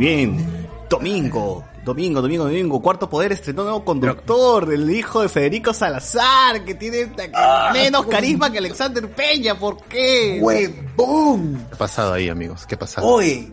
bien. 0.00 0.66
Domingo, 0.88 1.62
domingo, 1.84 2.20
domingo, 2.20 2.44
domingo. 2.44 2.82
Cuarto 2.82 3.08
Poder 3.08 3.30
estrenó 3.30 3.62
nuevo 3.62 3.84
conductor, 3.84 4.72
el 4.72 4.90
hijo 4.90 5.22
de 5.22 5.28
Federico 5.28 5.72
Salazar, 5.72 6.64
que 6.64 6.74
tiene 6.74 7.06
ta- 7.06 7.70
menos 7.72 8.06
carisma 8.06 8.50
que 8.50 8.58
Alexander 8.58 9.08
Peña. 9.08 9.56
¿Por 9.56 9.84
qué? 9.84 10.40
¡Huevón! 10.42 11.64
¿Qué 11.68 11.74
ha 11.74 11.78
pasado 11.78 12.14
ahí, 12.14 12.28
amigos? 12.28 12.66
¿Qué 12.66 12.74
ha 12.74 12.78
pasado? 12.78 13.06
Oye, 13.06 13.50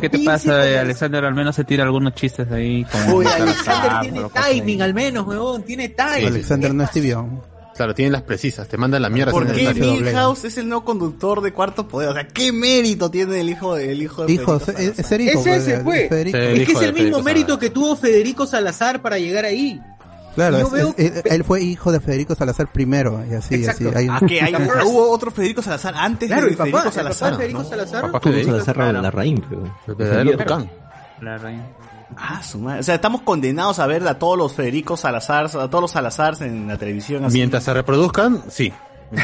¿qué 0.00 0.08
te 0.08 0.18
pasa? 0.24 0.68
eh? 0.68 0.78
Alexander 0.80 1.24
al 1.24 1.34
menos 1.34 1.54
se 1.54 1.62
tira 1.64 1.84
algunos 1.84 2.12
chistes 2.14 2.50
ahí. 2.50 2.84
Como 2.90 3.16
oye, 3.18 3.28
Alexander 3.28 3.92
tiene 4.00 4.16
pero 4.18 4.30
timing 4.30 4.82
al 4.82 4.94
menos, 4.94 5.26
huevón, 5.28 5.62
tiene 5.62 5.90
timing. 5.90 6.26
Alexander 6.26 6.74
no 6.74 6.82
es 6.82 6.90
tibio. 6.90 7.28
Claro, 7.76 7.94
tienen 7.94 8.12
las 8.12 8.22
precisas, 8.22 8.68
te 8.68 8.76
mandan 8.76 9.00
la 9.02 9.08
mierda. 9.08 9.32
¿Por 9.32 9.50
qué. 9.50 9.72
Milhouse 9.74 10.44
es 10.44 10.58
el 10.58 10.68
nuevo 10.68 10.84
conductor 10.84 11.40
de 11.40 11.52
Cuarto 11.52 11.88
Poder? 11.88 12.10
O 12.10 12.12
sea, 12.14 12.26
¿qué 12.28 12.52
mérito 12.52 13.10
tiene 13.10 13.40
el 13.40 13.48
hijo 13.50 13.74
de, 13.74 13.92
el 13.92 14.02
hijo 14.02 14.26
de 14.26 14.32
Hijo, 14.34 14.58
Federico 14.58 14.58
es, 14.58 14.62
Salazar? 14.64 15.00
es 15.00 15.06
ser 15.06 15.20
hijo. 15.20 15.30
Es 15.38 15.44
pues, 15.46 15.56
ese, 15.62 15.76
de- 15.78 15.84
pues. 15.84 16.00
de 16.02 16.08
Federico. 16.08 16.38
Sí. 16.38 16.44
Es 16.44 16.66
que 16.66 16.72
es 16.72 16.80
de 16.80 16.86
el 16.86 16.92
mismo 16.92 17.00
Federico 17.02 17.22
mérito 17.22 17.46
Salazar. 17.46 17.60
que 17.60 17.70
tuvo 17.70 17.96
Federico 17.96 18.46
Salazar 18.46 19.00
para 19.02 19.18
llegar 19.18 19.44
ahí. 19.44 19.80
Claro, 20.34 20.58
Yo 20.60 20.66
es- 20.66 20.72
veo- 20.72 20.94
es- 20.96 21.16
él, 21.16 21.22
él 21.24 21.44
fue 21.44 21.62
hijo 21.62 21.90
de 21.90 22.00
Federico 22.00 22.34
Salazar 22.34 22.70
primero, 22.70 23.24
y 23.28 23.34
así, 23.34 23.54
Exacto. 23.56 23.88
así. 23.88 23.98
Hay 23.98 24.08
un- 24.08 24.14
Ah, 24.14 24.20
que 24.28 24.40
hay, 24.40 24.54
hubo 24.86 25.10
otro 25.10 25.30
Federico 25.30 25.62
Salazar 25.62 25.94
antes 25.96 26.28
Claro, 26.28 26.46
de 26.46 26.52
papá, 26.52 26.64
Federico 26.64 26.78
el 26.78 26.82
papá 26.82 26.90
de 26.90 26.94
Salazar. 27.14 27.36
Federico 27.36 27.58
¿no? 27.62 27.68
Salazar. 27.68 28.02
Papá 28.12 28.20
Federico, 28.20 28.50
Salazar 28.52 28.74
claro. 28.74 29.02
la 29.02 29.10
raíz, 29.10 29.40
pero. 29.48 29.64
el 29.88 29.94
verdadero 29.94 30.36
tucán. 30.36 30.70
La 31.20 31.38
reina. 31.38 31.66
Ah, 32.16 32.42
su 32.42 32.58
madre. 32.58 32.80
O 32.80 32.82
sea, 32.82 32.94
estamos 32.96 33.22
condenados 33.22 33.78
a 33.78 33.86
ver 33.86 34.06
a 34.06 34.18
todos 34.18 34.36
los 34.36 34.52
Federico 34.52 34.96
Salazar, 34.96 35.46
a 35.46 35.68
todos 35.68 35.80
los 35.82 35.90
Salazar 35.90 36.34
en 36.40 36.68
la 36.68 36.76
televisión. 36.76 37.24
Así. 37.24 37.38
Mientras 37.38 37.64
se 37.64 37.72
reproduzcan, 37.74 38.42
sí. 38.48 38.72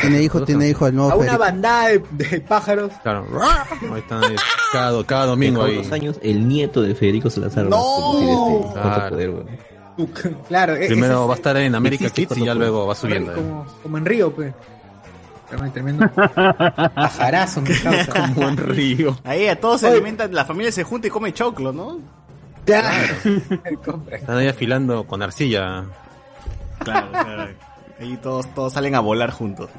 Tiene 0.00 0.20
hijo, 0.22 0.42
tiene 0.42 0.68
hijo 0.68 0.86
el 0.88 0.96
nuevo 0.96 1.12
A 1.12 1.14
una 1.14 1.24
Federico. 1.24 1.44
bandada 1.44 1.88
de, 1.88 2.02
de 2.10 2.40
pájaros. 2.40 2.90
Claro. 3.02 3.24
Ahí 3.92 4.00
están, 4.00 4.24
ahí, 4.24 4.34
cada, 4.72 5.04
cada 5.04 5.26
domingo 5.26 5.62
En 5.64 5.70
ahí. 5.70 5.78
unos 5.78 5.92
años, 5.92 6.18
el 6.22 6.48
nieto 6.48 6.82
de 6.82 6.94
Federico 6.94 7.30
Salazar 7.30 7.72
va 7.72 7.76
a 7.76 7.80
conducir 7.80 8.28
este 8.28 8.72
Claro. 8.72 8.82
Cuarto 8.82 9.08
Poder, 9.10 9.30
weón. 9.30 9.46
Claro, 10.48 10.74
e- 10.76 10.86
Primero 10.88 11.26
va 11.28 11.34
a 11.34 11.36
estar 11.36 11.56
en 11.56 11.74
America 11.74 12.04
existe 12.06 12.26
Kids 12.34 12.36
y 12.38 12.40
ya 12.40 12.46
cuando- 12.46 12.64
luego 12.64 12.86
va 12.86 12.94
subiendo. 12.94 13.32
eh. 13.32 13.36
como, 13.36 13.66
como 13.82 13.98
en 13.98 14.04
Río, 14.06 14.30
pues. 14.34 14.54
Tremendo, 15.48 15.72
Tremendo. 15.72 16.10
Pajarazo, 16.94 17.60
mi 17.60 17.74
causa. 17.74 18.32
Como 18.34 18.48
en 18.48 18.56
Río. 18.56 19.16
Ahí 19.24 19.46
a 19.46 19.60
todos 19.60 19.80
se 19.82 19.88
alimentan, 19.88 20.34
la 20.34 20.44
familia 20.44 20.72
se 20.72 20.82
junta 20.82 21.06
y 21.06 21.10
come 21.10 21.32
choclo, 21.32 21.72
¿no? 21.72 21.98
Claro. 22.66 23.14
Están 24.10 24.38
ahí 24.38 24.48
afilando 24.48 25.06
con 25.06 25.22
arcilla. 25.22 25.86
Claro, 26.80 27.10
claro. 27.10 27.54
Ahí 27.98 28.18
todos, 28.18 28.52
todos 28.54 28.74
salen 28.74 28.94
a 28.94 29.00
volar 29.00 29.30
juntos. 29.30 29.70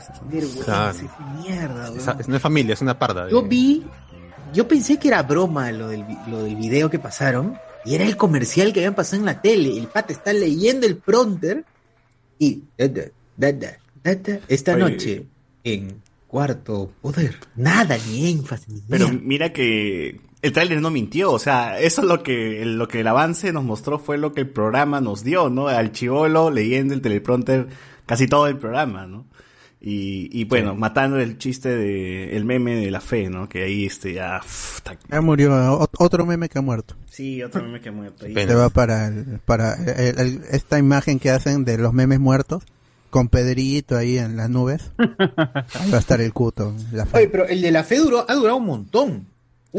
Claro. 0.65 0.97
Mierda, 1.39 1.91
no 2.27 2.35
es 2.35 2.41
familia, 2.41 2.73
es 2.73 2.81
una 2.81 2.97
parda. 2.97 3.29
Yo 3.29 3.43
vi, 3.43 3.85
yo 4.53 4.67
pensé 4.67 4.97
que 4.97 5.09
era 5.09 5.21
broma 5.21 5.71
lo 5.71 5.89
del, 5.89 6.03
lo 6.27 6.43
del 6.43 6.55
video 6.55 6.89
que 6.89 6.97
pasaron, 6.97 7.59
y 7.85 7.93
era 7.93 8.05
el 8.05 8.17
comercial 8.17 8.73
que 8.73 8.79
habían 8.79 8.95
pasado 8.95 9.17
en 9.17 9.25
la 9.25 9.41
tele. 9.41 9.77
El 9.77 9.87
pata 9.87 10.13
está 10.13 10.33
leyendo 10.33 10.87
el 10.87 10.97
pronter 10.97 11.63
y 12.39 12.63
da, 12.77 12.87
da, 12.87 13.03
da, 13.35 13.51
da, 13.51 13.77
da, 14.03 14.15
da, 14.15 14.39
esta 14.47 14.73
Oye. 14.73 14.79
noche 14.79 15.25
en 15.63 16.01
cuarto 16.27 16.91
poder. 17.01 17.35
Nada, 17.55 17.97
ni 18.07 18.31
énfasis, 18.31 18.67
ni 18.67 18.81
Pero 18.81 19.09
mira 19.09 19.53
que 19.53 20.19
el 20.41 20.51
tráiler 20.53 20.81
no 20.81 20.91
mintió, 20.91 21.31
o 21.31 21.39
sea, 21.39 21.79
eso 21.79 22.01
es 22.01 22.07
lo 22.07 22.21
que, 22.23 22.63
lo 22.65 22.87
que 22.87 22.99
el 23.01 23.07
avance 23.07 23.51
nos 23.53 23.63
mostró 23.63 23.97
fue 23.99 24.17
lo 24.17 24.33
que 24.33 24.41
el 24.41 24.49
programa 24.49 25.01
nos 25.01 25.23
dio, 25.23 25.49
¿no? 25.49 25.67
Al 25.67 25.91
chivolo 25.91 26.49
leyendo 26.51 26.93
el 26.93 27.01
teleprompter 27.01 27.67
casi 28.05 28.27
todo 28.27 28.47
el 28.47 28.57
programa, 28.57 29.07
¿no? 29.07 29.25
Y, 29.79 30.29
y 30.31 30.45
bueno, 30.45 30.75
matando 30.75 31.19
el 31.19 31.37
chiste 31.37 31.69
de, 31.69 32.35
el 32.35 32.45
meme 32.45 32.75
de 32.75 32.89
la 32.89 32.99
fe, 32.99 33.29
¿no? 33.29 33.47
Que 33.47 33.63
ahí 33.63 33.85
este 33.85 34.13
ya, 34.13 34.41
murió, 35.21 35.51
ot- 35.79 35.89
otro 35.99 36.25
meme 36.25 36.49
que 36.49 36.57
ha 36.57 36.61
muerto. 36.63 36.95
sí, 37.05 37.43
otro 37.43 37.61
meme 37.63 37.79
que 37.79 37.89
ha 37.89 37.91
muerto 37.91 38.25
ahí. 38.25 38.33
Se 38.33 38.55
va 38.55 38.69
para, 38.69 39.07
el- 39.07 39.39
para 39.45 39.73
el- 39.75 40.19
el- 40.19 40.41
esta 40.51 40.79
imagen 40.79 41.19
que 41.19 41.29
hacen 41.29 41.63
de 41.63 41.77
los 41.77 41.93
memes 41.93 42.19
muertos, 42.19 42.63
con 43.11 43.29
Pedrito 43.29 43.95
ahí 43.95 44.17
en 44.17 44.35
las 44.35 44.49
nubes. 44.49 44.91
Ahí 44.97 45.91
va 45.91 45.97
a 45.97 45.99
estar 45.99 46.19
el 46.21 46.33
cuto. 46.33 46.73
La 46.91 47.05
fe. 47.05 47.17
Oye, 47.19 47.29
pero 47.29 47.47
el 47.47 47.61
de 47.61 47.71
la 47.71 47.83
fe 47.83 47.97
duró, 47.99 48.25
ha 48.27 48.33
durado 48.35 48.57
un 48.57 48.65
montón. 48.65 49.27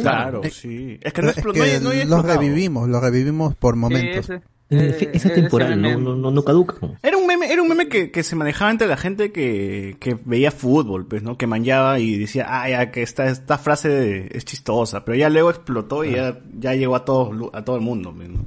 Claro, 0.02 0.33
montón. 0.35 0.50
sí. 0.50 0.99
Es 1.02 1.12
que 1.12 1.23
no, 1.23 1.31
Es 1.31 1.37
explo- 1.37 1.52
que 1.52 1.59
no 1.59 1.64
hay- 1.64 1.81
no 1.81 1.90
hay 1.90 2.05
los 2.05 2.25
revivimos, 2.25 2.88
los 2.88 3.00
revivimos 3.02 3.55
por 3.55 3.76
momentos. 3.76 4.26
Sí, 4.26 4.33
ese- 4.35 4.43
Es, 4.71 4.83
es 4.97 5.02
eh, 5.02 5.11
ese 5.14 5.31
temporal, 5.31 5.81
no, 5.81 5.97
no, 5.99 6.14
no, 6.14 6.31
no 6.31 6.45
caduca. 6.45 6.75
Era 7.02 7.17
un 7.17 7.26
meme, 7.26 7.50
era 7.50 7.62
un 7.62 7.69
meme 7.69 7.88
que, 7.88 8.11
que 8.11 8.23
se 8.23 8.37
manejaba 8.37 8.71
entre 8.71 8.87
la 8.87 8.99
gente 8.99 9.33
que, 9.33 9.97
que 9.99 10.19
veía 10.26 10.50
fútbol, 10.50 11.07
pues, 11.07 11.23
¿no? 11.23 11.38
Que 11.38 11.47
manjaba 11.47 11.99
y 12.00 12.19
decía, 12.19 12.45
ah, 12.49 12.69
ya, 12.69 12.90
que 12.90 13.02
esta, 13.02 13.28
esta 13.31 13.57
frase 13.57 13.88
de- 13.88 14.28
es 14.31 14.45
chistosa, 14.45 15.07
pero 15.07 15.17
ya 15.17 15.31
luego 15.31 15.49
explotó 15.49 16.05
y 16.05 16.12
ya, 16.17 16.38
ya 16.59 16.75
llegó 16.75 16.97
a 16.97 17.05
todo, 17.07 17.50
a 17.55 17.64
todo 17.64 17.76
el 17.76 17.83
mundo, 17.83 18.12
pues, 18.14 18.28
¿no? 18.28 18.45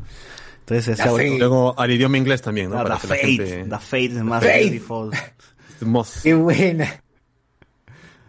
Entonces, 0.59 0.95
se 0.95 1.01
ha 1.01 1.09
vuelto- 1.09 1.39
Luego 1.39 1.79
al 1.79 1.89
idioma 1.91 2.19
inglés 2.19 2.43
también, 2.43 2.69
¿no? 2.69 2.77
Ah, 2.77 2.83
Para 2.83 2.97
the 2.97 3.01
que 3.01 3.07
la 3.07 3.15
fate, 3.15 3.27
gente- 3.27 3.63
the 3.69 3.79
fate 3.79 4.03
is 4.03 4.23
más 4.23 4.43
Fate. 4.43 4.59
beautiful. 4.59 5.11
Most- 5.81 6.21
Qué 6.21 6.33
buena. 6.35 7.01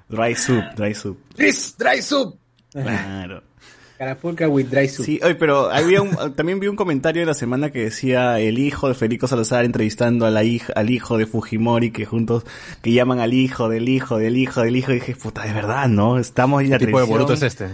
Dry 0.08 0.34
soup, 0.34 0.64
dry 0.76 0.94
soup. 0.94 1.18
This 1.36 1.74
dry 1.78 2.00
soup. 2.02 2.38
Claro. 2.72 3.42
Carapulca 3.98 4.48
with 4.48 4.66
dry 4.66 4.88
soup. 4.88 5.06
Sí, 5.06 5.20
oye, 5.22 5.36
pero 5.36 5.70
había 5.70 6.02
un, 6.02 6.10
también 6.34 6.58
vi 6.58 6.66
un 6.66 6.74
comentario 6.74 7.22
de 7.22 7.26
la 7.26 7.34
semana 7.34 7.70
que 7.70 7.84
decía 7.84 8.40
el 8.40 8.58
hijo 8.58 8.88
de 8.88 8.94
Federico 8.94 9.28
Salazar 9.28 9.64
entrevistando 9.64 10.26
a 10.26 10.30
la 10.30 10.42
hija, 10.42 10.72
al 10.74 10.90
hijo 10.90 11.18
de 11.18 11.26
Fujimori 11.26 11.92
que 11.92 12.04
juntos, 12.04 12.44
que 12.82 12.92
llaman 12.92 13.20
al 13.20 13.32
hijo 13.32 13.68
del 13.68 13.88
hijo 13.88 14.18
del 14.18 14.36
hijo 14.36 14.62
del 14.62 14.74
hijo 14.74 14.90
y 14.90 14.94
dije, 14.94 15.14
puta, 15.14 15.44
de 15.44 15.52
verdad, 15.52 15.86
¿no? 15.88 16.18
Estamos 16.18 16.62
en 16.62 16.70
la 16.70 16.78
¿Qué 16.78 16.86
tipo 16.86 16.98
de 16.98 17.04
televisión, 17.06 17.26
Boruto 17.28 17.34
es 17.34 17.42
este? 17.42 17.68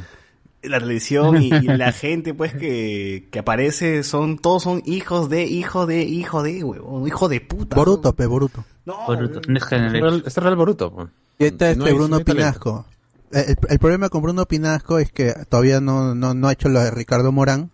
la 0.60 0.80
televisión 0.80 1.40
y, 1.40 1.46
y 1.48 1.62
la 1.62 1.92
gente 1.92 2.34
pues 2.34 2.52
que, 2.52 3.28
que 3.30 3.38
aparece 3.38 4.02
son, 4.02 4.36
todos 4.38 4.64
son 4.64 4.82
hijos 4.84 5.30
de, 5.30 5.44
hijo 5.46 5.86
de, 5.86 6.02
hijo 6.02 6.42
de, 6.42 6.62
huevón, 6.62 7.06
hijo 7.06 7.28
de 7.30 7.40
puta. 7.40 7.74
Boruto, 7.76 8.12
pe, 8.12 8.26
Boruto. 8.26 8.64
No, 8.84 8.96
Boruto, 9.06 9.40
Next 9.48 9.72
Es 9.72 9.78
Generation. 9.78 10.02
real, 10.10 10.22
es 10.26 10.36
real 10.36 10.56
Boruto. 10.56 10.92
pues. 10.92 11.08
Y 11.38 11.44
está 11.44 11.66
No 11.74 11.84
este 11.84 11.92
Bruno 11.94 12.08
no 12.08 12.16
hay 12.16 12.24
talento. 12.24 12.84
El, 13.32 13.56
el 13.68 13.78
problema 13.78 14.08
con 14.08 14.22
Bruno 14.22 14.46
Pinasco 14.46 14.98
es 14.98 15.12
que 15.12 15.34
todavía 15.48 15.80
no, 15.80 16.14
no, 16.14 16.34
no 16.34 16.48
ha 16.48 16.52
hecho 16.52 16.68
lo 16.68 16.80
de 16.80 16.90
Ricardo 16.90 17.32
Morán. 17.32 17.70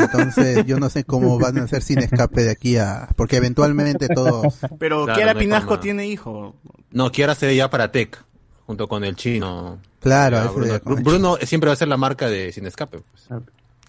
Entonces 0.00 0.64
yo 0.66 0.78
no 0.78 0.88
sé 0.88 1.04
cómo 1.04 1.38
van 1.38 1.58
a 1.58 1.64
hacer 1.64 1.82
sin 1.82 1.98
escape 1.98 2.42
de 2.44 2.50
aquí 2.50 2.76
a... 2.78 3.08
Porque 3.16 3.36
eventualmente 3.36 4.08
todos... 4.08 4.58
pero 4.78 5.04
Claro, 5.04 5.16
Kiara 5.18 5.34
no 5.34 5.40
Pinasco 5.40 5.68
forma. 5.68 5.80
tiene 5.82 6.06
hijo. 6.06 6.54
No, 6.90 7.10
quiera 7.12 7.34
ser 7.34 7.54
ya 7.54 7.68
para 7.68 7.90
Tech, 7.92 8.24
junto 8.66 8.88
con 8.88 9.04
el 9.04 9.16
chino. 9.16 9.78
Claro, 10.00 10.52
Bruno, 10.54 10.80
Bruno 11.02 11.36
siempre 11.42 11.68
va 11.68 11.74
a 11.74 11.76
ser 11.76 11.88
la 11.88 11.96
marca 11.96 12.28
de 12.28 12.52
Sin 12.52 12.66
Escape. 12.66 13.00
pues. 13.00 13.42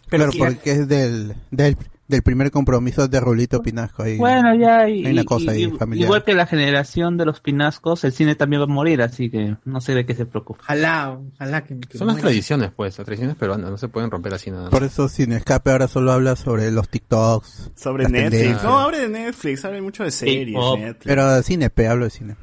Claro, 0.08 0.32
Kiara- 0.32 0.56
porque 0.56 0.72
es 0.72 0.88
del, 0.88 1.36
del, 1.52 1.78
del 2.10 2.24
primer 2.24 2.50
compromiso 2.52 3.08
de 3.08 3.20
Rulito 3.20 3.62
Pinasco. 3.62 4.04
Ahí. 4.04 4.18
Bueno, 4.18 4.54
ya. 4.56 4.90
Y, 4.90 5.06
Hay 5.06 5.14
una 5.14 5.22
y- 5.22 5.26
cosa 5.26 5.52
ahí 5.52 5.64
y- 5.66 5.72
familiar. 5.78 6.06
Igual 6.08 6.24
que 6.26 6.34
la 6.34 6.46
generación 6.48 7.16
de 7.18 7.26
los 7.26 7.40
pinascos, 7.40 8.04
el 8.04 8.12
cine 8.12 8.36
también 8.36 8.62
va 8.62 8.66
a 8.66 8.68
morir, 8.68 9.02
así 9.02 9.30
que 9.30 9.56
no 9.64 9.80
sé 9.80 9.94
de 9.94 10.06
qué 10.06 10.16
se 10.16 10.26
preocupa. 10.26 10.60
Ojalá, 10.64 11.18
ojalá 11.36 11.64
que, 11.64 11.80
que 11.80 11.98
Son 11.98 12.08
las 12.08 12.16
muera. 12.16 12.28
tradiciones, 12.30 12.72
pues, 12.76 12.98
las 12.98 13.06
tradiciones 13.06 13.36
peruanas, 13.38 13.70
no 13.70 13.78
se 13.78 13.88
pueden 13.88 14.10
romper 14.12 14.34
así 14.34 14.50
nada. 14.52 14.70
Por 14.72 14.84
eso 14.84 15.08
sin 15.08 15.32
escape 15.32 15.72
ahora 15.72 15.88
solo 15.88 16.12
habla 16.12 16.36
sobre 16.36 16.72
los 16.72 16.90
TikToks. 16.90 17.72
Sobre 17.76 18.06
Netflix. 18.10 18.30
tendencias. 18.32 18.64
No, 18.64 18.80
abre 18.80 19.00
de 19.02 19.10
Netflix, 19.10 19.64
abre 19.66 19.82
mucho 19.82 20.04
de 20.04 20.12
series. 20.12 20.58
Netflix. 20.80 21.06
Pero 21.06 21.44
cine, 21.44 21.70
pe, 21.70 21.88
hablo 21.88 22.06
de 22.06 22.12
cine. 22.12 22.36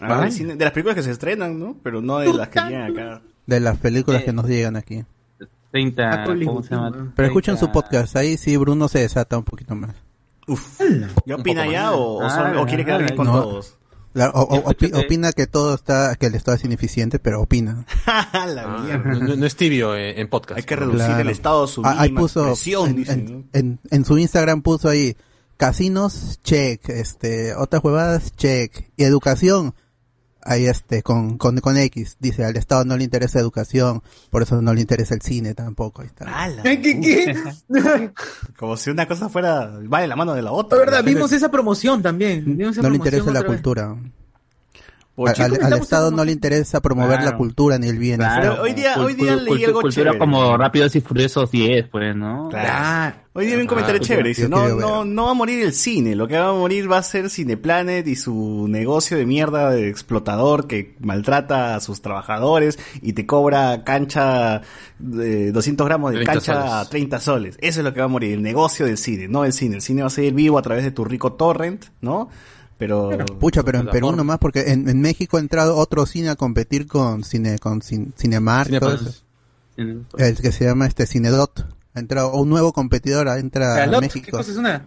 Ah, 0.00 0.24
de 0.24 0.30
cine- 0.32 0.56
de 0.56 0.64
las 0.64 0.72
películas 0.72 0.96
que 0.96 1.02
se 1.04 1.12
estrenan, 1.12 1.56
¿no? 1.58 1.76
Pero 1.84 2.02
no 2.02 2.18
de 2.18 2.34
las 2.34 2.48
que 2.48 2.60
llegan 2.60 2.90
acá. 2.90 3.22
De 3.46 3.60
las 3.60 3.78
películas 3.78 4.22
Eh, 4.22 4.24
que 4.24 4.32
nos 4.32 4.46
llegan 4.48 4.74
aquí. 4.74 5.04
30, 5.72 6.10
Ah, 6.22 6.24
¿cómo 6.24 6.62
se 6.62 6.70
llama? 6.74 7.12
Pero 7.16 7.26
escuchen 7.26 7.56
su 7.56 7.66
30. 7.66 7.72
podcast, 7.72 8.16
ahí 8.16 8.36
sí 8.36 8.56
Bruno 8.56 8.86
se 8.88 9.00
desata 9.00 9.36
un 9.36 9.44
poquito 9.44 9.74
más. 9.74 9.94
Uf. 10.46 10.80
¿Ya 11.26 11.36
opina 11.36 11.66
ya 11.66 11.92
o, 11.92 12.24
o 12.24 12.28
son- 12.30 12.56
Ah, 12.56 12.60
o 12.60 12.66
quiere 12.66 12.84
quedar 12.84 13.02
bien 13.02 13.16
con 13.16 13.26
no. 13.26 13.32
todos? 13.42 13.76
La- 14.14 14.28
o- 14.30 14.42
o- 14.42 14.50
Yo 14.50 14.56
escucho 14.56 14.86
opi- 14.86 14.90
que- 14.92 14.98
opina 15.06 15.32
que 15.32 15.46
todo 15.46 15.74
está, 15.74 16.14
que 16.16 16.26
el 16.26 16.34
Estado 16.34 16.56
es 16.58 16.64
ineficiente, 16.64 17.18
pero 17.18 17.40
opina. 17.40 17.86
la 18.06 18.62
Ah, 18.64 18.82
mierda. 18.84 19.34
no, 19.36 19.46
es 19.46 19.56
tibio 19.56 19.96
en, 19.96 20.18
en 20.18 20.28
podcast. 20.28 20.58
Hay 20.58 20.64
que 20.64 20.76
reducir 20.76 21.06
Claro. 21.06 21.20
el 21.22 21.28
Estado 21.30 21.66
su 21.66 21.80
Ah, 21.84 22.04
puso, 22.14 22.40
expresión, 22.48 22.90
en, 22.90 22.96
dicen, 22.96 23.18
en- 23.20 23.32
¿no? 23.32 23.44
en- 23.54 23.80
en 23.90 24.04
su 24.04 24.18
Instagram 24.18 24.60
puso 24.62 24.88
ahí, 24.90 25.16
Casinos, 25.56 26.40
check. 26.42 26.86
Este, 26.88 27.54
otras 27.54 27.82
huevadas, 27.84 28.32
check. 28.36 28.90
Y 28.96 29.04
educación, 29.04 29.74
ahí 30.44 30.66
este, 30.66 31.02
con, 31.02 31.38
con, 31.38 31.58
con 31.58 31.76
X. 31.76 32.16
Dice, 32.20 32.44
al 32.44 32.56
Estado 32.56 32.84
no 32.84 32.96
le 32.96 33.04
interesa 33.04 33.38
educación, 33.38 34.02
por 34.30 34.42
eso 34.42 34.60
no 34.62 34.74
le 34.74 34.80
interesa 34.80 35.14
el 35.14 35.22
cine 35.22 35.54
tampoco. 35.54 36.02
Ahí 36.02 36.08
está. 36.08 36.26
¿Qué, 36.62 36.80
qué? 36.80 37.34
Como 38.58 38.76
si 38.76 38.90
una 38.90 39.06
cosa 39.08 39.28
fuera, 39.28 39.66
va 39.92 40.00
de 40.00 40.08
la 40.08 40.16
mano 40.16 40.34
de 40.34 40.42
la 40.42 40.52
otra. 40.52 40.78
La 40.78 40.84
verdad, 40.84 41.04
vimos 41.04 41.32
esa 41.32 41.50
promoción 41.50 42.02
también. 42.02 42.44
Vimos 42.56 42.72
esa 42.76 42.82
No 42.82 42.90
le 42.90 42.98
promoción 42.98 43.14
interesa 43.20 43.32
la 43.32 43.40
vez. 43.40 43.48
cultura. 43.48 43.96
Por 45.14 45.28
Al, 45.28 45.34
chico, 45.34 45.58
al- 45.62 45.72
Estado 45.74 46.10
no 46.10 46.24
le 46.24 46.32
interesa 46.32 46.80
promover 46.80 47.16
la 47.16 47.22
Claro. 47.22 47.36
cultura 47.36 47.76
ni 47.78 47.86
el 47.86 47.98
bienestar. 47.98 48.40
Claro. 48.40 48.62
hoy 48.62 48.72
día- 48.72 48.96
hoy 48.98 49.12
día 49.12 49.34
Cul- 49.34 49.42
leí 49.42 49.64
algo 49.64 49.82
Cultura 49.82 50.04
chévere. 50.12 50.18
como 50.18 50.56
Rápidos 50.56 50.96
y 50.96 51.02
Furiosos 51.02 51.50
10, 51.50 51.86
pues, 51.88 52.16
¿no? 52.16 52.48
Claro. 52.50 53.16
Hoy 53.34 53.46
día 53.46 53.56
vi 53.56 53.62
un 53.62 53.66
comentario 53.68 54.00
Ah, 54.02 54.04
chévere. 54.06 54.28
Dice, 54.30 54.48
no, 54.48 54.68
no, 54.68 55.04
no 55.04 55.24
va 55.26 55.30
a 55.32 55.34
morir 55.34 55.62
el 55.64 55.74
cine. 55.74 56.14
Lo 56.16 56.26
que 56.28 56.38
va 56.38 56.48
a 56.48 56.52
morir 56.54 56.90
va 56.90 56.96
a 56.98 57.02
ser 57.02 57.28
Cineplanet 57.28 58.06
y 58.08 58.16
su 58.16 58.66
negocio 58.70 59.18
de 59.18 59.26
mierda 59.26 59.70
de 59.70 59.88
explotador 59.90 60.66
que 60.66 60.96
maltrata 61.00 61.74
a 61.74 61.80
sus 61.80 62.00
trabajadores 62.00 62.78
y 63.02 63.12
te 63.12 63.26
cobra 63.26 63.84
cancha 63.84 64.62
de 64.98 65.52
200 65.52 65.86
gramos 65.86 66.12
de 66.12 66.16
30 66.24 66.32
cancha 66.32 66.54
soles. 66.54 66.72
a 66.72 66.88
30 66.88 67.20
soles. 67.20 67.58
Eso 67.60 67.80
es 67.80 67.84
lo 67.84 67.92
que 67.92 68.00
va 68.00 68.06
a 68.06 68.08
morir. 68.08 68.32
El 68.32 68.42
negocio 68.42 68.86
del 68.86 68.96
cine, 68.96 69.28
no 69.28 69.44
el 69.44 69.52
cine. 69.52 69.76
El 69.76 69.82
cine 69.82 70.00
va 70.02 70.06
a 70.06 70.10
seguir 70.10 70.32
vivo 70.32 70.58
a 70.58 70.62
través 70.62 70.84
de 70.84 70.90
tu 70.90 71.04
rico 71.04 71.34
torrent, 71.34 71.84
¿no? 72.00 72.30
Pero... 72.88 73.10
Pucha, 73.38 73.62
pero 73.62 73.78
en 73.78 73.86
Perú 73.90 74.10
nomás, 74.10 74.38
porque 74.38 74.72
en, 74.72 74.88
en 74.88 75.00
México 75.00 75.36
ha 75.36 75.40
entrado 75.40 75.76
otro 75.76 76.04
cine 76.04 76.30
a 76.30 76.34
competir 76.36 76.88
con 76.88 77.22
cine, 77.22 77.58
con 77.60 77.80
cin- 77.80 78.12
Cinemark, 78.16 78.70
todo 78.80 78.96
Cinepass. 78.98 79.22
eso. 79.76 80.18
el 80.18 80.36
que 80.36 80.50
se 80.50 80.64
llama 80.64 80.86
este 80.86 81.06
Cinedot. 81.06 81.64
Ha 81.94 82.00
entrado 82.00 82.32
un 82.34 82.48
nuevo 82.48 82.72
competidor, 82.72 83.28
entra 83.28 83.74
a 83.74 83.76
Calot, 83.76 84.00
¿Qué 84.00 84.06
México. 84.06 84.36
cosa 84.38 84.50
es 84.50 84.56
una? 84.56 84.86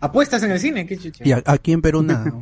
¿Apuestas 0.00 0.42
en 0.44 0.52
el 0.52 0.60
cine? 0.60 0.86
¿Qué 0.86 0.96
chucha? 0.96 1.22
Y 1.22 1.32
a- 1.32 1.42
aquí 1.44 1.72
en 1.72 1.82
Perú 1.82 2.02
nada. 2.04 2.32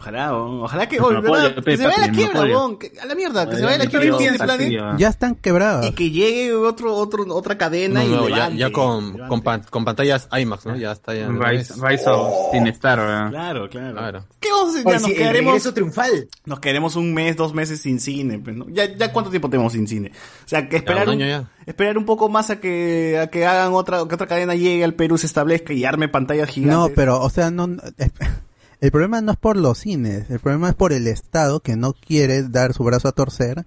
Ojalá, 0.00 0.32
ojalá 0.36 0.88
que, 0.88 1.00
oh, 1.00 1.08
que 1.08 1.76
se 1.76 1.84
vaya 1.84 1.96
a 1.96 2.06
la 2.06 2.12
quiebra, 2.12 2.42
que- 2.78 2.92
a 3.00 3.04
la 3.06 3.14
mierda, 3.16 3.50
que 3.50 3.56
se 3.56 3.62
vaya 3.64 3.74
a 3.74 3.78
la 3.78 3.86
quiebra 3.86 4.16
Cineplanet 4.16 4.38
fastidio. 4.58 4.96
ya 4.96 5.08
están 5.08 5.34
quebrados. 5.34 5.86
y 5.86 5.92
que 5.92 6.10
llegue 6.12 6.54
otro, 6.54 6.94
otro, 6.94 7.24
otra 7.34 7.58
cadena 7.58 8.00
No, 8.04 8.06
y 8.06 8.10
no, 8.10 8.28
ya, 8.28 8.34
levante, 8.36 8.56
ya 8.58 8.70
con, 8.70 9.18
con, 9.26 9.40
pan- 9.42 9.64
con 9.68 9.84
pantallas 9.84 10.28
IMAX, 10.30 10.66
¿no? 10.66 10.76
Ya 10.76 10.92
está 10.92 11.14
ya. 11.14 11.26
Rise, 11.28 11.74
Rise 11.82 12.04
of 12.08 12.52
Sinestar, 12.52 12.98
¿verdad? 13.00 13.30
Claro, 13.30 13.68
claro. 13.68 13.92
Claro. 13.96 14.24
¿Qué 14.38 14.48
vamos 14.52 14.68
a 14.76 14.78
hacer? 14.78 14.84
Ya 14.92 14.98
nos 15.00 15.10
quedaremos, 15.12 15.74
triunfal. 15.74 16.28
nos 16.46 16.60
quedaremos 16.60 16.94
un 16.94 17.12
mes, 17.12 17.36
dos 17.36 17.52
meses 17.52 17.80
sin 17.80 17.98
cine. 17.98 18.38
pues, 18.38 18.54
¿no? 18.54 18.66
ya, 18.68 18.84
ya 18.94 19.12
cuánto 19.12 19.30
tiempo 19.30 19.50
tenemos 19.50 19.72
sin 19.72 19.88
cine. 19.88 20.12
O 20.44 20.48
sea, 20.48 20.68
que 20.68 20.76
esperar 20.76 21.08
un 21.08 21.16
un, 21.16 21.22
año 21.22 21.28
ya. 21.28 21.50
esperar 21.66 21.98
un 21.98 22.04
poco 22.06 22.28
más 22.28 22.50
a 22.50 22.60
que, 22.60 23.18
a 23.20 23.26
que 23.26 23.44
hagan 23.46 23.72
otra, 23.74 23.98
que 24.08 24.14
otra 24.14 24.28
cadena 24.28 24.54
llegue 24.54 24.84
al 24.84 24.94
Perú, 24.94 25.18
se 25.18 25.26
establezca 25.26 25.72
y 25.72 25.84
arme 25.84 26.06
pantallas 26.08 26.48
gigantes. 26.50 26.78
No, 26.78 26.88
pero, 26.94 27.20
o 27.20 27.30
sea, 27.30 27.50
no, 27.50 27.66
no- 27.66 27.82
el 28.80 28.90
problema 28.90 29.20
no 29.20 29.32
es 29.32 29.38
por 29.38 29.56
los 29.56 29.78
cines, 29.78 30.30
el 30.30 30.38
problema 30.40 30.68
es 30.70 30.74
por 30.74 30.92
el 30.92 31.06
Estado 31.06 31.60
que 31.60 31.76
no 31.76 31.92
quiere 31.94 32.42
dar 32.42 32.72
su 32.74 32.84
brazo 32.84 33.08
a 33.08 33.12
torcer 33.12 33.66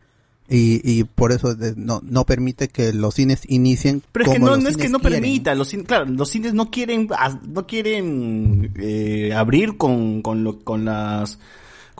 y, 0.49 0.81
y 0.83 1.03
por 1.05 1.31
eso 1.31 1.55
de- 1.55 1.73
no, 1.77 2.01
no 2.03 2.25
permite 2.25 2.67
que 2.67 2.91
los 2.93 3.15
cines 3.15 3.41
inicien 3.47 4.01
Pero 4.11 4.25
es 4.25 4.31
que 4.33 4.39
no, 4.39 4.47
los 4.47 4.63
no 4.63 4.69
es 4.69 4.75
que 4.77 4.89
no 4.89 4.99
quieren. 4.99 5.21
permita, 5.21 5.55
los 5.55 5.69
cines, 5.69 5.85
claro, 5.85 6.05
los 6.05 6.29
cines 6.29 6.53
no 6.53 6.69
quieren, 6.71 7.07
no 7.47 7.67
quieren 7.67 8.71
eh, 8.77 9.33
abrir 9.33 9.77
con, 9.77 10.21
con, 10.21 10.43
lo- 10.43 10.59
con 10.59 10.83
las 10.85 11.39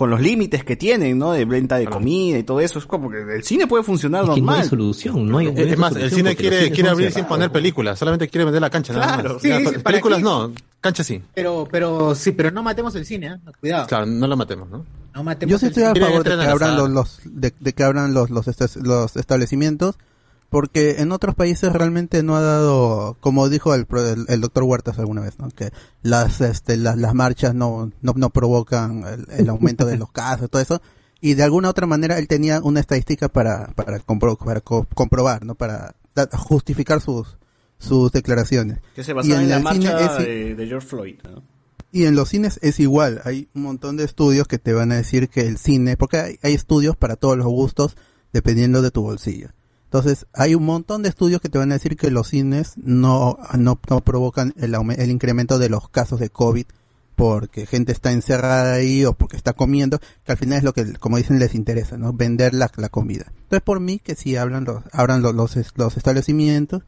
con 0.01 0.09
los 0.09 0.19
límites 0.19 0.63
que 0.63 0.75
tienen, 0.75 1.19
¿no? 1.19 1.31
De 1.31 1.45
venta 1.45 1.77
de 1.77 1.85
comida 1.85 2.35
y 2.39 2.41
todo 2.43 2.59
eso. 2.59 2.79
Es 2.79 2.87
como 2.87 3.11
que 3.11 3.19
el 3.21 3.43
cine 3.43 3.67
puede 3.67 3.83
funcionar 3.83 4.23
Es 4.23 4.29
que 4.31 4.41
no 4.41 4.45
normal. 4.47 4.63
hay 4.63 4.67
solución, 4.67 5.27
no 5.27 5.37
hay, 5.37 5.45
hay 5.49 5.69
Es 5.69 5.77
más, 5.77 5.95
el 5.95 6.09
cine 6.09 6.35
quiere, 6.35 6.71
quiere 6.71 6.89
abrir 6.89 7.11
sin 7.11 7.25
poner 7.25 7.51
películas, 7.51 7.99
solamente 7.99 8.27
quiere 8.27 8.45
vender 8.45 8.61
la 8.63 8.71
cancha, 8.71 8.93
nada 8.93 9.13
Claro. 9.13 9.33
más. 9.33 9.41
Sí, 9.43 9.49
Ya, 9.49 9.59
sí, 9.59 9.63
pe- 9.65 9.71
¿para 9.73 9.83
películas 9.83 10.17
qué? 10.17 10.23
no, 10.23 10.51
cancha 10.79 11.03
sí. 11.03 11.21
Pero, 11.35 11.67
pero, 11.71 12.15
sí, 12.15 12.31
pero 12.31 12.49
no 12.49 12.63
matemos 12.63 12.95
el 12.95 13.05
cine, 13.05 13.27
¿eh? 13.27 13.51
Cuidado. 13.59 13.85
Claro, 13.85 14.07
no 14.07 14.25
lo 14.25 14.35
matemos, 14.35 14.67
¿no? 14.71 14.83
No 15.13 15.23
matemos 15.23 15.51
Yo 15.51 15.59
sí 15.59 15.67
estoy 15.67 15.83
a 15.83 15.93
favor 15.93 16.23
de 16.23 16.35
que 16.35 16.45
abran 16.47 16.75
los, 16.75 16.89
los 16.89 17.19
de, 17.25 17.53
de 17.59 17.73
que 17.73 17.83
abran 17.83 18.13
los 18.15 18.31
los, 18.31 18.47
los 18.77 19.15
establecimientos 19.15 19.97
porque 20.51 20.97
en 20.99 21.11
otros 21.11 21.33
países 21.33 21.73
realmente 21.73 22.21
no 22.21 22.35
ha 22.35 22.41
dado 22.41 23.17
como 23.19 23.49
dijo 23.49 23.73
el, 23.73 23.87
pro- 23.87 24.07
el, 24.07 24.25
el 24.27 24.41
doctor 24.41 24.63
Huertas 24.65 24.99
alguna 24.99 25.21
vez 25.21 25.39
¿no? 25.39 25.49
que 25.49 25.71
las 26.03 26.41
este 26.41 26.77
las, 26.77 26.97
las 26.97 27.15
marchas 27.15 27.55
no, 27.55 27.89
no 28.01 28.13
no 28.15 28.29
provocan 28.29 29.03
el, 29.05 29.25
el 29.39 29.49
aumento 29.49 29.85
de 29.87 29.97
los 29.97 30.11
casos 30.13 30.49
todo 30.51 30.61
eso 30.61 30.79
y 31.21 31.33
de 31.35 31.43
alguna 31.43 31.69
otra 31.69 31.87
manera 31.87 32.19
él 32.19 32.27
tenía 32.27 32.59
una 32.61 32.81
estadística 32.81 33.29
para 33.29 33.67
para, 33.75 33.99
compro- 34.05 34.37
para 34.37 34.61
co- 34.61 34.85
comprobar 34.93 35.43
no 35.45 35.55
para 35.55 35.95
da- 36.13 36.29
justificar 36.37 37.01
sus 37.01 37.37
sus 37.79 38.11
declaraciones 38.11 38.79
Que 38.95 39.03
se 39.03 39.11
Y 39.11 39.13
basaba 39.15 39.41
en, 39.41 39.49
la 39.49 39.59
marcha 39.59 40.17
es- 40.19 40.25
de, 40.27 40.53
de 40.55 40.67
George 40.67 40.87
Floyd. 40.87 41.15
¿no? 41.23 41.41
y 41.93 42.05
en 42.05 42.15
los 42.15 42.29
cines 42.29 42.59
es 42.61 42.79
igual, 42.79 43.21
hay 43.25 43.49
un 43.55 43.63
montón 43.63 43.97
de 43.97 44.03
estudios 44.05 44.47
que 44.47 44.57
te 44.59 44.71
van 44.73 44.91
a 44.91 44.95
decir 44.95 45.27
que 45.29 45.41
el 45.47 45.57
cine, 45.57 45.97
porque 45.97 46.17
hay, 46.17 46.39
hay 46.43 46.53
estudios 46.53 46.95
para 46.95 47.15
todos 47.17 47.37
los 47.37 47.47
gustos 47.47 47.97
dependiendo 48.31 48.81
de 48.81 48.91
tu 48.91 49.01
bolsillo. 49.01 49.49
Entonces, 49.91 50.25
hay 50.32 50.56
un 50.56 50.63
montón 50.63 51.04
de 51.04 51.10
estudios 51.10 51.41
que 51.41 51.49
te 51.49 51.58
van 51.58 51.69
a 51.71 51.75
decir 51.75 51.97
que 51.97 52.12
los 52.12 52.30
cines 52.30 52.75
no, 52.77 53.38
no, 53.58 53.77
no 53.89 53.99
provocan 53.99 54.54
el, 54.56 54.73
el 54.73 55.12
incremento 55.12 55.60
de 55.60 55.67
los 55.67 55.89
casos 55.89 56.21
de 56.21 56.30
COVID 56.30 56.65
porque 57.17 57.65
gente 57.65 57.91
está 57.91 58.13
encerrada 58.13 58.75
ahí 58.75 59.04
o 59.04 59.12
porque 59.12 59.36
está 59.36 59.51
comiendo, 59.51 59.99
que 59.99 60.32
al 60.32 60.38
final 60.38 60.60
es 60.60 60.63
lo 60.63 60.71
que, 60.71 60.93
como 60.93 61.17
dicen, 61.17 61.39
les 61.39 61.56
interesa, 61.56 61.97
¿no? 61.97 62.13
Vender 62.13 62.54
la, 62.54 62.71
la 62.77 62.88
comida. 62.88 63.25
Entonces, 63.27 63.62
por 63.63 63.82
mí, 63.82 63.99
que 63.99 64.15
sí 64.15 64.38
hablan 64.38 64.63
los, 64.63 64.82
abran 64.93 65.21
los, 65.21 65.36
los, 65.36 65.97
establecimientos, 65.97 66.84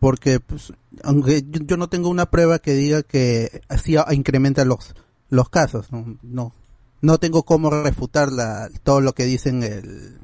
porque 0.00 0.40
pues, 0.40 0.72
aunque 1.04 1.44
yo, 1.48 1.60
yo 1.62 1.76
no 1.76 1.88
tengo 1.88 2.08
una 2.08 2.26
prueba 2.26 2.58
que 2.58 2.74
diga 2.74 3.04
que 3.04 3.60
así 3.68 3.94
incrementa 4.10 4.64
los 4.64 4.96
los 5.28 5.48
casos 5.48 5.90
no 5.90 6.18
no, 6.22 6.52
no 7.00 7.18
tengo 7.18 7.44
cómo 7.44 7.70
refutar 7.70 8.30
la, 8.30 8.68
todo 8.82 9.00
lo 9.00 9.14
que 9.14 9.24
dicen 9.24 9.62
el 9.62 10.18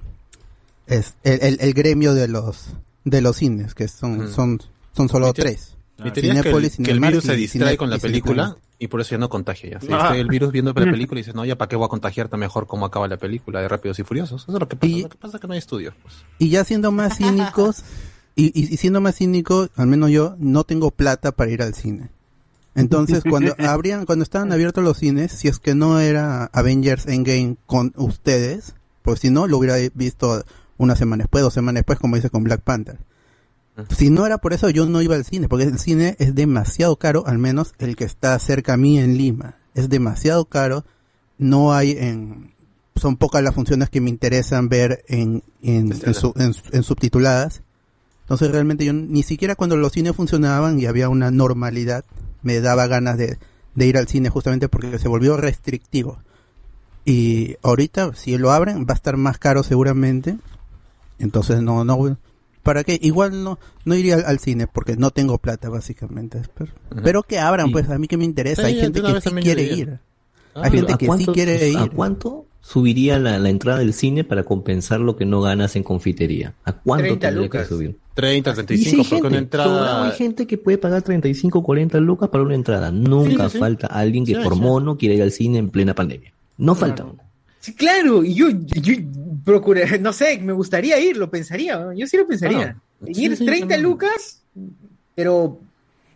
es 0.86 1.14
el, 1.22 1.40
el, 1.42 1.58
el 1.60 1.74
gremio 1.74 2.14
de 2.14 2.28
los 2.28 2.66
de 3.04 3.20
los 3.20 3.36
cines 3.36 3.74
que 3.74 3.88
son 3.88 4.32
son 4.32 4.60
son 4.94 5.08
solo 5.08 5.32
te- 5.32 5.42
tres 5.42 5.76
Mi 6.02 6.10
teoría 6.10 6.34
es 6.34 6.42
que 6.42 6.50
el, 6.50 6.70
que 6.70 6.92
virus 6.94 7.24
se 7.24 7.36
distrae 7.36 7.70
Cine- 7.72 7.76
con 7.76 7.90
la 7.90 7.96
y 7.96 8.00
película 8.00 8.56
y 8.78 8.88
por 8.88 9.00
eso 9.00 9.10
ya 9.12 9.18
no 9.18 9.28
contagia. 9.28 9.78
Ya. 9.80 10.10
Ah. 10.10 10.16
el 10.16 10.26
virus 10.26 10.50
viendo 10.50 10.72
la 10.72 10.84
película 10.90 11.20
y 11.20 11.22
dice, 11.22 11.32
no, 11.34 11.44
ya 11.44 11.56
para 11.56 11.68
qué 11.68 11.76
voy 11.76 11.84
a 11.84 11.88
contagiarte 11.88 12.36
mejor 12.36 12.66
cómo 12.66 12.84
acaba 12.84 13.06
la 13.06 13.16
película 13.16 13.60
de 13.60 13.68
Rápidos 13.68 14.00
y 14.00 14.02
Furiosos. 14.02 14.42
Eso 14.42 14.52
es 14.52 14.58
lo 14.60 14.66
que 14.68 14.74
pasa. 14.74 14.92
Y- 14.92 15.02
Lo 15.02 15.08
que 15.08 15.16
pasa 15.18 15.36
es 15.36 15.40
que 15.40 15.46
no 15.46 15.52
hay 15.52 15.58
estudios. 15.60 15.94
Pues. 16.02 16.14
y 16.40 16.48
ya 16.48 16.64
siendo 16.64 16.90
más 16.90 17.18
cínicos 17.18 17.84
y, 18.34 18.46
y, 18.46 18.74
y 18.74 18.76
siendo 18.78 19.00
más 19.00 19.14
cínico 19.16 19.68
al 19.76 19.86
menos 19.86 20.10
yo 20.10 20.34
no 20.40 20.64
tengo 20.64 20.90
plata 20.90 21.30
para 21.32 21.50
ir 21.52 21.62
al 21.62 21.74
cine 21.74 22.08
entonces 22.74 23.22
cuando 23.28 23.54
abrían 23.58 24.06
cuando 24.06 24.22
estaban 24.22 24.50
abiertos 24.52 24.82
los 24.82 24.96
cines 24.98 25.30
si 25.32 25.46
es 25.48 25.58
que 25.58 25.74
no 25.74 26.00
era 26.00 26.46
Avengers 26.52 27.06
Endgame 27.06 27.56
con 27.66 27.92
ustedes 27.96 28.74
pues 29.02 29.20
si 29.20 29.30
no 29.30 29.46
lo 29.46 29.58
hubiera 29.58 29.76
visto 29.94 30.44
una 30.84 30.96
semana 30.96 31.24
después 31.24 31.42
dos 31.42 31.54
semanas 31.54 31.80
después 31.80 31.98
como 31.98 32.16
dice 32.16 32.30
con 32.30 32.44
Black 32.44 32.60
Panther 32.62 32.98
si 33.96 34.10
no 34.10 34.26
era 34.26 34.38
por 34.38 34.52
eso 34.52 34.68
yo 34.70 34.84
no 34.86 35.00
iba 35.00 35.14
al 35.14 35.24
cine 35.24 35.48
porque 35.48 35.64
el 35.64 35.78
cine 35.78 36.16
es 36.18 36.34
demasiado 36.34 36.96
caro 36.96 37.24
al 37.26 37.38
menos 37.38 37.72
el 37.78 37.96
que 37.96 38.04
está 38.04 38.38
cerca 38.38 38.74
a 38.74 38.76
mí 38.76 38.98
en 38.98 39.16
Lima 39.16 39.56
es 39.74 39.88
demasiado 39.88 40.44
caro 40.44 40.84
no 41.38 41.72
hay 41.72 41.92
en 41.92 42.52
son 42.96 43.16
pocas 43.16 43.42
las 43.42 43.54
funciones 43.54 43.88
que 43.88 44.02
me 44.02 44.10
interesan 44.10 44.68
ver 44.68 45.02
en, 45.08 45.42
en, 45.62 45.88
en, 45.92 46.14
su- 46.14 46.34
en- 46.36 46.54
en 46.72 46.82
subtituladas. 46.82 47.62
Entonces 48.20 48.50
realmente 48.52 48.84
yo 48.84 48.92
ni 48.92 49.22
siquiera 49.22 49.54
cuando 49.56 49.76
los 49.76 49.92
cines 49.92 50.14
funcionaban 50.14 50.78
y 50.78 50.84
había 50.84 51.08
una 51.08 51.30
normalidad 51.30 52.04
me 52.42 52.60
daba 52.60 52.86
ganas 52.86 53.16
de, 53.16 53.38
de 53.74 53.86
ir 53.86 53.96
al 53.96 54.08
cine 54.08 54.28
justamente 54.28 54.68
porque 54.68 54.98
se 54.98 55.08
volvió 55.08 55.38
restrictivo. 55.38 56.18
Y 57.06 57.56
ahorita 57.62 58.12
si 58.14 58.36
lo 58.38 58.52
abren 58.52 58.84
va 58.84 58.92
a 58.92 58.94
estar 58.94 59.16
más 59.16 59.38
caro 59.38 59.62
seguramente. 59.62 60.36
Entonces 61.22 61.62
no, 61.62 61.84
no, 61.84 62.18
¿para 62.62 62.84
qué? 62.84 62.98
Igual 63.00 63.42
no, 63.42 63.58
no 63.84 63.94
iría 63.94 64.16
al, 64.16 64.24
al 64.26 64.38
cine 64.38 64.66
porque 64.66 64.96
no 64.96 65.10
tengo 65.10 65.38
plata 65.38 65.68
básicamente. 65.70 66.42
Pero, 66.54 66.72
pero 67.02 67.22
que 67.22 67.38
abran 67.38 67.70
pues 67.72 67.88
a 67.88 67.98
mí 67.98 68.06
que 68.08 68.16
me 68.16 68.24
interesa. 68.24 68.62
Sí, 68.62 68.68
Hay 68.68 68.80
gente 68.80 69.00
una 69.00 69.14
que 69.14 69.20
sí 69.30 69.34
quiere 69.36 69.62
iría. 69.62 69.76
ir. 69.76 69.98
Ah, 70.54 70.62
Hay 70.64 70.70
gente 70.72 70.92
¿a 70.92 70.98
que 70.98 71.04
sí 71.04 71.06
cuánto- 71.06 71.32
quiere 71.32 71.68
ir. 71.68 71.78
¿A 71.78 71.86
cuánto 71.88 72.44
subiría 72.60 73.18
la, 73.18 73.38
la 73.38 73.48
entrada 73.48 73.78
del 73.78 73.92
cine 73.94 74.22
para 74.22 74.44
compensar 74.44 75.00
lo 75.00 75.16
que 75.16 75.24
no 75.24 75.40
ganas 75.40 75.74
en 75.76 75.82
confitería? 75.82 76.54
¿A 76.64 76.72
cuánto 76.72 77.04
30 77.04 77.26
tendría 77.28 77.42
lucas. 77.46 77.62
que 77.62 77.74
subir? 77.74 77.96
30, 78.14 78.50
Y 78.50 78.54
sí, 78.54 78.62
35, 78.66 79.02
hay 79.02 79.08
porque 79.08 79.26
una 79.28 79.38
entrada... 79.38 80.04
hay 80.06 80.12
gente 80.12 80.46
que 80.46 80.58
puede 80.58 80.76
pagar 80.76 81.00
35, 81.02 81.62
40 81.62 81.98
lucas 82.00 82.28
para 82.28 82.44
una 82.44 82.54
entrada. 82.54 82.92
Nunca 82.92 83.46
Sí, 83.48 83.52
sí. 83.54 83.58
falta 83.58 83.86
alguien 83.86 84.26
que 84.26 84.34
Sí, 84.34 84.40
por 84.44 84.54
sí. 84.54 84.60
mono 84.60 84.98
quiere 84.98 85.14
ir 85.14 85.22
al 85.22 85.32
cine 85.32 85.56
en 85.58 85.70
plena 85.70 85.94
pandemia. 85.94 86.32
No 86.58 86.74
falta. 86.74 87.06
Sí, 87.62 87.74
claro, 87.74 88.24
y 88.24 88.34
yo, 88.34 88.48
yo 88.50 88.94
procuré, 89.44 89.98
no 90.00 90.12
sé, 90.12 90.36
me 90.38 90.52
gustaría 90.52 90.98
ir, 90.98 91.16
lo 91.16 91.30
pensaría, 91.30 91.78
¿no? 91.78 91.92
yo 91.92 92.06
sí 92.08 92.16
lo 92.16 92.26
pensaría. 92.26 92.76
Sí, 93.06 93.22
ir 93.24 93.36
sí, 93.36 93.44
30 93.44 93.60
también. 93.60 93.82
lucas, 93.82 94.42
pero 95.14 95.60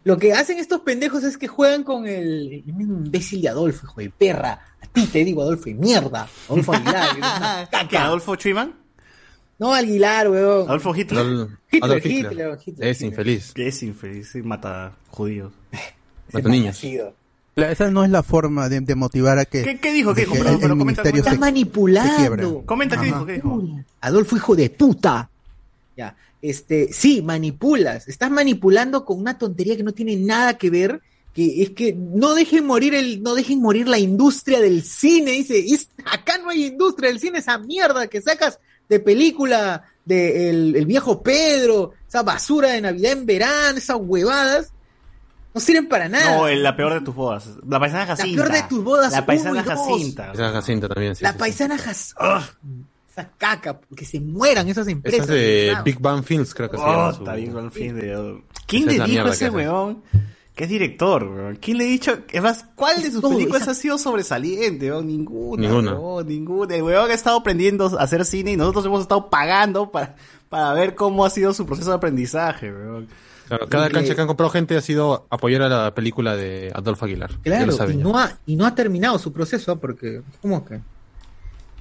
lo 0.02 0.18
que 0.18 0.32
hacen 0.32 0.58
estos 0.58 0.80
pendejos 0.80 1.22
es 1.22 1.38
que 1.38 1.46
juegan 1.46 1.84
con 1.84 2.04
el, 2.08 2.52
el 2.66 2.74
mismo 2.74 2.94
imbécil 2.98 3.42
de 3.42 3.48
Adolfo, 3.48 3.86
hijo 3.86 4.00
de 4.00 4.10
perra. 4.10 4.60
A 4.80 4.86
ti 4.88 5.06
te 5.06 5.24
digo, 5.24 5.42
Adolfo, 5.42 5.64
de 5.66 5.74
mierda. 5.74 6.28
Adolfo 6.48 6.72
Aguilar, 6.72 7.08
eres 7.12 7.16
una 7.18 7.68
¿Qué, 7.70 7.76
caca. 7.76 8.04
Adolfo 8.06 8.34
Chuyman? 8.36 8.74
No, 9.60 9.72
Aguilar, 9.72 10.28
weón. 10.28 10.68
Adolfo 10.68 10.94
Hitler. 10.96 11.26
Hitler, 11.70 11.84
Adolf 11.84 12.06
Hitler, 12.06 12.32
Hitler, 12.66 12.88
Es 12.88 12.96
Hitler. 13.00 13.10
infeliz. 13.10 13.52
Que 13.52 13.68
es 13.68 13.82
infeliz 13.84 14.34
y 14.34 14.42
mata 14.42 14.96
judíos. 15.10 15.52
Mata 16.32 16.48
niños. 16.48 16.82
La- 17.56 17.70
esa 17.72 17.90
no 17.90 18.04
es 18.04 18.10
la 18.10 18.22
forma 18.22 18.68
de, 18.68 18.80
de 18.80 18.94
motivar 18.94 19.38
a 19.38 19.46
que, 19.46 19.62
¿Qué- 19.62 19.80
qué 19.80 19.92
dijo? 19.92 20.14
¿Qué 20.14 20.20
dijo? 20.22 20.34
el, 20.34 20.40
pero 20.42 20.52
el 20.54 20.60
comenta, 20.60 20.84
ministerio 20.84 21.24
se, 21.24 21.28
Está 21.30 21.40
manipulando. 21.40 22.60
se. 22.60 22.66
Comenta, 22.66 22.96
¿qué 23.00 23.08
Ajá. 23.08 23.14
dijo? 23.14 23.26
¿Qué 23.26 23.32
dijo? 23.32 23.62
Adolfo, 24.02 24.36
hijo 24.36 24.54
de 24.56 24.68
puta. 24.70 25.30
Ya, 25.96 26.14
este, 26.42 26.92
sí, 26.92 27.22
manipulas. 27.22 28.06
Estás 28.08 28.30
manipulando 28.30 29.06
con 29.06 29.18
una 29.18 29.38
tontería 29.38 29.74
que 29.76 29.82
no 29.82 29.92
tiene 29.92 30.16
nada 30.16 30.58
que 30.58 30.68
ver. 30.70 31.00
Que 31.32 31.62
es 31.62 31.70
que 31.70 31.92
no 31.94 32.34
dejen 32.34 32.64
morir 32.66 32.94
el, 32.94 33.22
no 33.22 33.34
dejen 33.34 33.60
morir 33.60 33.88
la 33.88 33.98
industria 33.98 34.60
del 34.60 34.82
cine. 34.82 35.32
Dice, 35.32 35.58
"Es- 35.58 35.88
acá 36.10 36.38
no 36.38 36.50
hay 36.50 36.66
industria 36.66 37.08
del 37.10 37.20
cine, 37.20 37.38
esa 37.38 37.58
mierda 37.58 38.06
que 38.06 38.20
sacas 38.22 38.58
de 38.88 39.00
película 39.00 39.84
de 40.04 40.48
el, 40.50 40.76
el 40.76 40.86
viejo 40.86 41.22
Pedro, 41.22 41.92
esa 42.08 42.22
basura 42.22 42.70
de 42.72 42.80
Navidad 42.82 43.12
en 43.12 43.26
verano, 43.26 43.76
esas 43.78 43.96
huevadas, 44.00 44.72
no 45.56 45.60
sirven 45.60 45.88
para 45.88 46.08
nada. 46.08 46.36
No, 46.36 46.48
la 46.48 46.76
peor 46.76 46.92
de 46.94 47.00
tus 47.00 47.14
bodas. 47.14 47.48
La 47.66 47.80
paisana 47.80 48.04
Jacinta. 48.06 48.42
peor 48.44 48.54
de 48.54 48.62
tus 48.68 48.84
bodas, 48.84 49.10
La 49.12 49.24
paisana 49.26 49.50
uno 49.52 49.60
y 49.60 49.64
dos. 49.64 49.74
Jacinta. 49.88 50.32
Jacinta 50.36 50.88
también, 50.88 51.16
sí. 51.16 51.22
la 51.22 51.30
sí, 51.30 51.34
sí. 51.34 51.38
paisana 51.38 51.78
Jas- 51.78 52.14
¡Ah! 52.18 52.44
esa 53.10 53.30
caca, 53.38 53.80
que 53.96 54.04
se 54.04 54.20
mueran 54.20 54.68
esas 54.68 54.82
Esa 54.86 54.92
empresas. 54.92 55.20
es 55.22 55.26
de 55.28 55.74
Big 55.82 55.98
Bang 55.98 56.22
Films, 56.22 56.52
creo 56.54 56.70
que 56.70 56.76
se 56.76 56.82
Oh, 56.82 56.86
llama. 56.86 57.12
su- 57.14 57.30
el 57.30 57.70
fin 57.70 57.96
de- 57.98 58.42
¿Quién 58.66 58.84
le 58.86 58.98
la 58.98 59.06
dijo 59.06 59.26
a 59.26 59.30
ese 59.30 59.48
weón 59.48 60.02
que 60.54 60.64
es 60.64 60.70
director, 60.70 61.24
weón? 61.24 61.56
¿Quién 61.56 61.78
le 61.78 61.84
ha 61.84 61.88
dicho? 61.88 62.18
Es 62.30 62.42
más, 62.42 62.66
¿cuál 62.74 63.02
de 63.02 63.10
sus 63.10 63.22
Todo, 63.22 63.32
películas 63.32 63.62
esa- 63.62 63.70
ha 63.70 63.74
sido 63.74 63.96
sobresaliente, 63.96 64.90
weón? 64.90 65.06
Ninguna. 65.06 65.66
Ninguna. 65.68 65.94
weón, 65.94 66.28
ninguna. 66.28 66.74
El 66.76 66.82
weón 66.82 67.10
ha 67.10 67.14
estado 67.14 67.38
aprendiendo 67.38 67.86
a 67.98 68.02
hacer 68.02 68.24
cine 68.26 68.52
y 68.52 68.56
nosotros 68.58 68.84
hemos 68.84 69.00
estado 69.00 69.30
pagando 69.30 69.90
para, 69.90 70.16
para 70.50 70.74
ver 70.74 70.94
cómo 70.94 71.24
ha 71.24 71.30
sido 71.30 71.54
su 71.54 71.64
proceso 71.64 71.88
de 71.90 71.96
aprendizaje, 71.96 72.70
weón. 72.70 73.08
Claro, 73.48 73.66
cada 73.68 73.86
que- 73.88 73.94
cancha 73.94 74.14
que 74.14 74.20
han 74.20 74.26
comprado 74.26 74.50
gente 74.50 74.76
ha 74.76 74.80
sido 74.80 75.26
apoyar 75.30 75.62
a 75.62 75.68
la 75.68 75.94
película 75.94 76.36
de 76.36 76.70
Adolfo 76.74 77.04
Aguilar. 77.04 77.30
Claro, 77.42 77.72
y 77.72 77.76
ya. 77.96 78.02
no, 78.02 78.18
ha, 78.18 78.38
y 78.46 78.56
no 78.56 78.66
ha 78.66 78.74
terminado 78.74 79.18
su 79.18 79.32
proceso, 79.32 79.78
porque, 79.78 80.22
¿cómo 80.42 80.64
que? 80.64 80.80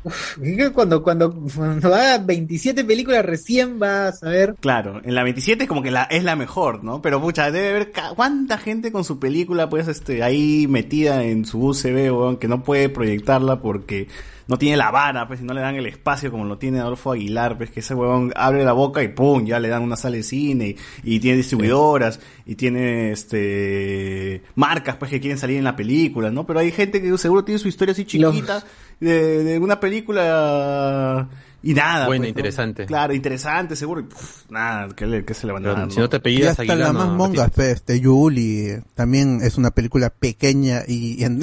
Uf, 0.04 0.38
cuando, 0.76 1.02
cuando, 1.02 1.34
cuando 1.56 1.88
haga 1.96 2.20
27 2.20 2.84
películas 2.86 3.26
recién 3.26 3.80
vas 3.80 4.22
a 4.22 4.30
ver. 4.30 4.54
Claro, 4.60 5.02
en 5.04 5.16
la 5.16 5.24
27 5.24 5.64
es 5.64 5.68
como 5.68 5.82
que 5.82 5.90
la, 5.90 6.04
es 6.04 6.24
la 6.24 6.36
mejor, 6.36 6.84
¿no? 6.84 7.02
Pero 7.02 7.20
mucha, 7.20 7.50
debe 7.50 7.70
haber 7.70 7.92
ca- 7.92 8.14
cuánta 8.16 8.60
gente 8.60 8.92
con 8.92 9.04
su 9.04 9.18
película, 9.20 9.68
pues, 9.68 9.88
este, 9.88 10.22
ahí 10.22 10.68
metida 10.70 11.24
en 11.24 11.46
su 11.46 11.60
USB, 11.60 12.12
weón, 12.12 12.38
que 12.38 12.48
no 12.48 12.62
puede 12.64 12.90
proyectarla 12.90 13.62
porque 13.62 14.08
no 14.48 14.58
tiene 14.58 14.78
la 14.78 14.92
vara, 14.92 15.28
pues, 15.28 15.42
y 15.42 15.44
no 15.44 15.54
le 15.54 15.62
dan 15.62 15.76
el 15.76 15.86
espacio 15.88 16.30
como 16.32 16.46
lo 16.46 16.58
tiene 16.58 16.80
Adolfo 16.80 17.12
Aguilar, 17.12 17.58
pues, 17.58 17.72
que 17.72 17.80
ese 17.80 17.96
weón 17.96 18.32
abre 18.36 18.64
la 18.64 18.74
boca 18.74 19.02
y 19.02 19.08
pum, 19.08 19.46
ya 19.46 19.60
le 19.60 19.70
dan 19.70 19.82
una 19.84 19.96
sala 19.96 20.18
de 20.18 20.24
cine, 20.24 20.76
y, 21.04 21.16
y 21.16 21.20
tiene 21.20 21.38
distribuidoras, 21.38 22.20
y 22.46 22.56
tiene, 22.56 23.12
este, 23.12 24.44
marcas, 24.56 24.98
pues, 24.98 25.10
que 25.12 25.20
quieren 25.20 25.38
salir 25.38 25.58
en 25.58 25.64
la 25.64 25.76
película, 25.76 26.30
¿no? 26.32 26.46
Pero 26.46 26.60
hay 26.60 26.72
gente 26.72 27.02
que 27.02 27.18
seguro 27.18 27.44
tiene 27.44 27.60
su 27.60 27.68
historia 27.68 27.94
así 27.94 28.06
chiquita, 28.06 28.64
de, 29.00 29.44
de 29.44 29.60
una 29.60 29.80
película... 29.80 31.28
Y 31.64 31.74
nada. 31.74 32.06
Buena, 32.06 32.20
pues, 32.20 32.20
¿no? 32.20 32.28
interesante. 32.28 32.86
Claro, 32.86 33.12
interesante, 33.16 33.76
seguro. 33.76 34.02
Y, 34.02 34.04
puf, 34.04 34.44
nada, 34.52 34.88
que, 34.96 35.08
le, 35.08 35.26
que 35.26 35.34
se 35.34 35.48
le 35.48 35.54
van 35.54 35.64
a 35.66 35.70
Pero 35.70 35.80
dar, 35.80 35.92
si 35.92 36.00
no 36.00 36.08
te 36.08 36.18
Y 36.18 36.20
apellidas 36.20 36.52
hasta 36.52 36.62
Aguilar, 36.62 36.94
la 36.94 36.94
más 36.94 37.08
no 37.08 37.16
monga, 37.16 37.34
tienes. 37.34 37.52
pues, 37.56 37.68
este, 37.70 38.00
Yuli, 38.00 38.68
también 38.94 39.40
es 39.42 39.58
una 39.58 39.72
película 39.72 40.12
pequeña 40.12 40.84
y, 40.88 41.20
y 41.20 41.24
en, 41.24 41.40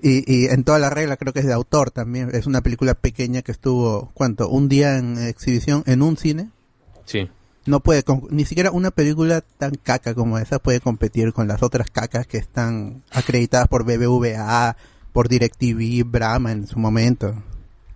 y, 0.00 0.32
y 0.32 0.46
en 0.46 0.64
toda 0.64 0.78
la 0.78 0.90
regla 0.90 1.16
creo 1.16 1.32
que 1.32 1.40
es 1.40 1.46
de 1.46 1.52
autor 1.52 1.90
también. 1.90 2.30
Es 2.32 2.46
una 2.46 2.60
película 2.60 2.94
pequeña 2.94 3.42
que 3.42 3.52
estuvo, 3.52 4.10
¿cuánto? 4.14 4.48
Un 4.48 4.68
día 4.68 4.96
en 4.98 5.18
exhibición 5.18 5.82
en 5.86 6.02
un 6.02 6.16
cine. 6.16 6.50
Sí. 7.04 7.28
No 7.66 7.80
puede, 7.80 8.02
ni 8.30 8.44
siquiera 8.44 8.70
una 8.70 8.90
película 8.90 9.42
tan 9.42 9.74
caca 9.74 10.14
como 10.14 10.38
esa 10.38 10.58
puede 10.58 10.80
competir 10.80 11.32
con 11.32 11.48
las 11.48 11.62
otras 11.62 11.90
cacas 11.90 12.26
que 12.26 12.38
están 12.38 13.02
acreditadas 13.10 13.68
por 13.68 13.84
BBVA, 13.84 14.76
por 15.12 15.28
DirecTV, 15.28 16.04
Brahma 16.04 16.52
en 16.52 16.66
su 16.66 16.78
momento. 16.78 17.34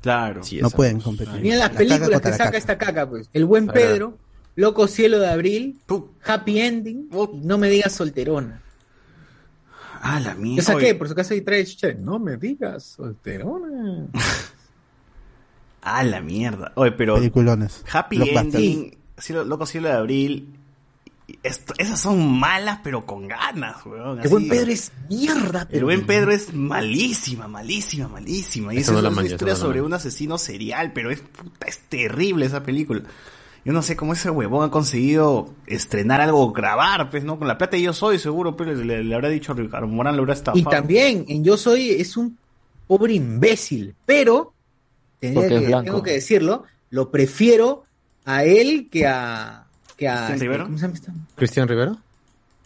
Claro. 0.03 0.43
Sí, 0.43 0.61
no 0.61 0.69
pueden 0.69 1.01
competir. 1.01 1.41
Mira 1.41 1.57
las 1.57 1.71
películas 1.71 2.21
que 2.21 2.31
la 2.31 2.37
saca 2.37 2.45
caca. 2.45 2.59
esta 2.59 2.77
caca, 2.77 3.09
pues. 3.09 3.31
El 3.33 3.47
buen. 3.47 3.69
Pedro, 3.69 4.19
Loco 4.57 4.89
Cielo 4.89 5.19
de 5.21 5.29
Abril, 5.29 5.81
Happy 6.25 6.61
Ending, 6.61 7.09
y 7.11 7.37
no 7.47 7.57
me 7.57 7.71
digas 7.71 7.93
solterona. 7.93 8.61
Ah, 10.05 10.19
la 10.19 10.35
mía. 10.35 10.57
Yo 10.57 10.63
saqué, 10.63 10.77
Oye, 10.87 10.95
por 10.97 11.09
su 11.09 11.15
caso, 11.15 11.33
y 11.35 11.43
trae 11.43 11.65
che, 11.65 11.95
no 11.95 12.19
me 12.19 12.37
digas 12.37 12.83
solterona. 12.97 14.09
Ah, 15.85 16.05
la 16.05 16.21
mierda. 16.21 16.71
Oye, 16.77 16.93
pero 16.93 17.17
Peliculones. 17.17 17.85
Happy. 17.93 18.17
Ending, 18.37 18.97
Cielo- 19.19 19.45
Loco 19.45 19.67
Cielo 19.67 19.89
de 19.89 19.95
Abril, 19.95 20.57
esto- 21.43 21.75
esas 21.77 22.01
son 22.01 22.39
malas, 22.39 22.79
pero 22.85 23.05
con 23.05 23.27
ganas, 23.27 23.85
weón. 23.85 24.21
El 24.21 24.29
buen. 24.29 24.49
Pedro 24.49 24.71
es 24.71 24.93
mierda, 25.11 25.63
El 25.63 25.67
pero 25.69 25.87
buen 25.87 26.07
Pedro 26.07 26.31
es 26.31 26.55
malísima, 26.55 27.49
malísima, 27.49 28.07
malísima. 28.07 28.73
Y 28.73 28.77
Esa 28.79 28.93
esa 28.93 29.03
no 29.03 29.09
es 29.09 29.13
una 29.13 29.23
esa 29.23 29.33
historia 29.33 29.57
sobre 29.57 29.83
un 29.83 29.93
asesino 29.93 30.39
serial, 30.39 30.93
pero 30.93 31.11
es, 31.11 31.21
puta, 31.21 31.67
es 31.67 31.79
terrible 31.89 32.47
esa 32.47 32.63
película. 32.63 33.03
Yo 33.65 33.73
no 33.73 33.83
sé 33.83 33.95
cómo 33.97 34.13
ese 34.13 34.29
huevón 34.29 34.65
ha 34.67 34.71
conseguido 34.73 35.55
estrenar 35.67 36.21
algo, 36.21 36.51
grabar, 36.53 37.11
pues, 37.11 37.23
¿no? 37.23 37.39
Con 37.39 37.47
la 37.47 37.59
plata 37.59 37.77
de 37.77 37.83
yo 37.83 37.93
soy, 37.93 38.19
seguro, 38.19 38.57
pero 38.57 38.75
le, 38.75 39.05
le 39.05 39.15
habrá 39.15 39.29
dicho 39.29 39.53
a 39.53 39.55
Ricardo 39.55 39.87
Morán, 39.87 40.17
le 40.17 40.21
habrá 40.21 40.35
estafado. 40.35 40.59
Y 40.59 40.65
también 40.65 41.25
en 41.29 41.45
Yo 41.45 41.57
Soy 41.57 41.91
es 41.91 42.17
un 42.17 42.37
pobre 42.89 43.15
imbécil, 43.15 43.95
pero 44.05 44.53
tendría 45.21 45.49
que- 45.79 45.85
tengo 45.85 46.03
que 46.03 46.13
decirlo, 46.13 46.65
lo 46.91 47.11
prefiero 47.11 47.85
a 48.25 48.43
él 48.45 48.89
que 48.91 49.07
a 49.07 49.65
que 49.97 50.09
a 50.09 50.27
¿Cristian 50.27 50.41
Rivero? 50.41 50.65
¿cómo 50.65 50.79
se 50.79 50.83
llama 50.83 50.95
este? 50.95 51.13
¿Cristian 51.37 51.69
Rivero? 51.69 51.97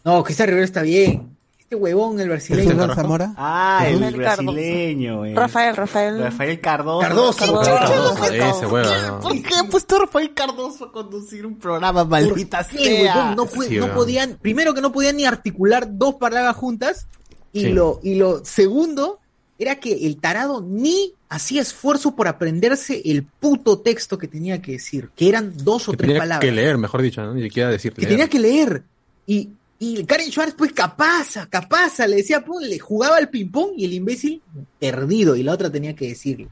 No, 0.04 0.24
Cristian 0.24 0.48
Rivero 0.48 0.64
está 0.64 0.80
bien. 0.80 1.36
Este 1.68 1.74
huevón 1.74 2.20
el 2.20 2.31
¿Jesús 2.31 2.57
brasileño. 2.57 2.94
Zamora? 2.94 3.35
Ah, 3.37 3.85
el 3.88 3.94
Rafael 3.98 4.22
Cardoso. 4.22 4.52
brasileño. 4.52 5.24
eh. 5.24 5.35
Rafael, 5.35 5.74
Rafael. 5.76 6.18
Rafael 6.20 6.61
Cardoso. 6.61 7.00
Cardoso. 7.00 7.38
Cardoso. 7.61 8.14
Cardoso, 8.14 8.24
ese 8.57 8.66
huevo. 8.66 8.88
no. 9.09 9.20
¿Por 9.20 9.42
qué 9.42 9.55
ha 9.57 9.64
puesto 9.64 9.96
a 9.96 9.98
Rafael 9.98 10.33
Cardoso 10.33 10.85
a 10.85 10.92
conducir 10.92 11.44
un 11.44 11.59
programa, 11.59 12.05
maldita 12.05 12.62
sea? 12.62 13.35
huevón, 13.35 13.35
no, 13.35 13.46
Sí, 13.48 13.81
podían, 13.92 14.38
primero 14.40 14.74
que 14.74 14.81
no 14.81 14.92
podían 14.92 15.16
ni 15.16 15.24
articular 15.24 15.88
dos 15.98 16.14
palabras 16.14 16.55
juntas, 16.55 17.09
y 17.52 17.62
Sí. 17.62 17.68
lo, 17.72 17.98
y 18.05 18.14
lo 18.14 18.44
segundo 18.44 19.18
era 19.59 19.81
que 19.81 20.07
el 20.07 20.18
tarado 20.20 20.61
ni 20.62 21.14
hacía 21.29 21.62
esfuerzo 21.62 22.14
por 22.14 22.29
aprenderse 22.29 23.02
el 23.07 23.24
puto 23.24 23.81
texto 23.81 24.18
que 24.18 24.29
tenía 24.29 24.62
que 24.62 24.72
decir, 24.72 25.09
que 25.16 25.29
eran 25.29 25.52
dos 25.64 25.88
o 25.88 25.92
Que 25.92 25.96
tres 25.96 26.09
tenía 26.11 26.20
palabras. 26.22 26.48
que 26.48 26.52
leer, 26.55 26.79
mejor 26.79 27.02
dicho, 27.02 27.22
¿no? 27.22 27.35
ni 27.35 27.42
siquiera 27.42 27.70
decir 27.70 27.92
que 27.92 28.02
leer. 28.02 28.11
tenía 28.11 28.29
que 28.29 28.38
leer. 28.38 28.83
Y, 29.26 29.48
y 29.79 30.05
Karen 30.05 30.31
Schwartz, 30.31 30.55
pues 30.57 30.73
capaz, 30.73 31.47
capaz, 31.51 31.99
le 32.07 32.17
decía, 32.17 32.45
pum, 32.45 32.61
le 32.62 32.79
jugaba 32.79 33.17
al 33.17 33.29
ping-pong 33.29 33.73
y 33.77 33.85
el 33.85 33.93
imbécil 33.93 34.43
perdido, 34.79 35.37
y 35.37 35.43
la 35.43 35.53
otra 35.53 35.71
tenía 35.71 35.95
que 35.95 36.09
decirle. 36.09 36.49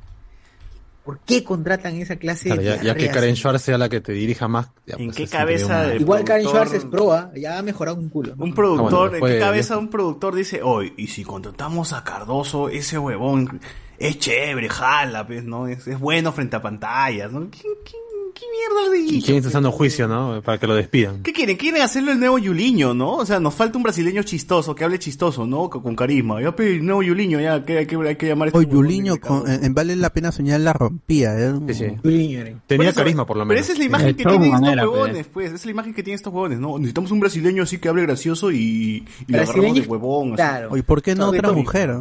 ¿Por 1.05 1.19
qué 1.21 1.45
contratan 1.45 1.97
esa 1.97 2.17
clase 2.17 2.45
Claro, 2.47 2.63
de 2.63 2.67
ya, 2.67 2.83
ya 2.83 2.95
que? 2.95 3.11
Karen 3.11 3.37
Schwartz 3.37 3.63
sea 3.63 3.77
la 3.77 3.91
que 3.91 4.01
te 4.01 4.13
dirija 4.13 4.49
más. 4.49 4.71
ya, 4.87 4.97
¿En 4.97 5.07
pues, 5.07 5.17
qué 5.19 5.27
cabeza 5.27 5.89
un- 5.95 6.01
Igual 6.01 6.25
Karen 6.25 6.47
productor- 6.47 6.51
Schwartz 6.51 6.73
es 6.75 6.85
proa, 6.87 7.31
ya 7.37 7.59
ha 7.59 7.63
mejorado 7.63 7.99
un 7.99 8.09
culo. 8.09 8.35
Un 8.39 8.55
productor, 8.55 9.09
Ah, 9.15 9.19
bueno, 9.19 9.27
¿en 9.27 9.33
qué 9.35 9.39
cabeza 9.39 9.77
un 9.77 9.91
productor 9.91 10.35
dice, 10.35 10.63
hoy 10.63 10.95
y 10.97 11.09
si 11.09 11.23
contratamos 11.23 11.93
a 11.93 12.03
Cardoso, 12.05 12.71
ese 12.71 12.99
huevón 12.99 13.61
es 13.99 14.19
chévere, 14.19 14.69
jala, 14.71 15.27
pues, 15.27 15.45
¿no? 15.45 15.69
Es, 15.69 15.87
es 15.87 16.01
bueno 16.01 16.33
frente 16.33 16.57
a 16.57 16.63
pantallas, 16.63 17.31
¿no? 17.31 17.51
¿Qué, 17.51 17.59
qué, 17.85 17.97
qué 18.35 18.45
mierda 18.51 18.91
le 18.93 18.99
¿Y 18.99 19.11
dicho? 19.13 19.27
quién 19.27 19.37
está 19.39 19.49
usando 19.49 19.73
juicio, 19.73 20.07
no? 20.09 20.43
Para 20.43 20.59
que 20.59 20.67
lo 20.67 20.75
despidan. 20.75 21.23
¿Qué 21.23 21.33
quieren? 21.33 21.57
Quieren 21.57 21.81
hacerlo 21.83 22.13
el 22.13 22.19
nuevo 22.19 22.39
Yuliño, 22.39 22.93
¿no? 22.93 23.13
O 23.17 23.27
sea, 23.27 23.41
nos 23.41 23.55
falta 23.55 23.79
un 23.79 23.85
brasileño 23.85 24.23
chistoso, 24.25 24.75
que 24.75 24.85
hable 24.85 24.99
chistoso, 24.99 25.47
¿no? 25.47 25.71
Con, 25.71 25.83
con 25.83 25.97
carisma. 25.97 26.43
Ya, 26.43 26.55
pe, 26.55 26.75
el 26.77 26.85
nuevo 26.85 27.03
Yuliño, 27.03 27.41
ya, 27.41 27.65
que 27.65 27.79
hay 27.79 27.87
que, 27.87 27.97
hay 27.97 28.17
que 28.17 28.27
llamar 28.27 28.49
este 28.49 28.59
huevón 28.59 28.75
Yuliño 28.75 29.15
de 29.15 29.21
con, 29.21 29.49
en, 29.51 29.65
en 29.65 29.75
Vale 29.75 29.97
la 29.97 30.11
Pena 30.11 30.33
Soñar 30.33 30.61
la 30.61 30.73
rompía. 30.73 31.39
¿eh? 31.39 31.55
Sí, 31.69 31.75
sí. 31.75 31.87
Juliño 32.03 32.41
era. 32.41 32.61
Tenía 32.67 32.91
eso- 32.91 32.99
carisma, 33.01 33.25
por 33.27 33.37
lo 33.37 33.45
Pero 33.45 33.55
menos. 33.55 33.65
esa 33.65 33.73
es 33.73 33.79
la 33.79 33.85
imagen 33.85 34.07
De 34.09 34.15
que 34.17 34.25
tienen 34.25 34.55
estos 34.55 34.77
huevones, 34.79 35.27
pues. 35.33 35.47
Esa 35.47 35.55
es 35.57 35.65
la 35.65 35.71
imagen 35.71 35.95
que 35.95 36.03
tienen 36.03 36.17
estos 36.17 36.33
huevones, 36.33 36.59
¿no? 36.59 36.77
Necesitamos 36.79 37.11
un 37.13 37.21
brasileño 37.21 37.63
así 37.63 37.79
que 37.79 37.89
hable 37.89 38.03
gracioso 38.03 38.51
y, 38.51 39.05
y 39.29 39.33
lo 39.33 39.41
agarramos 39.43 39.75
de 39.75 39.81
huevón. 39.83 40.29
así. 40.29 40.37
claro. 40.37 40.69
Oye, 40.73 40.83
¿por 40.83 41.03
qué 41.03 41.15
no 41.15 41.29
otra 41.29 41.43
todo- 41.43 41.55
mujer? 41.55 41.95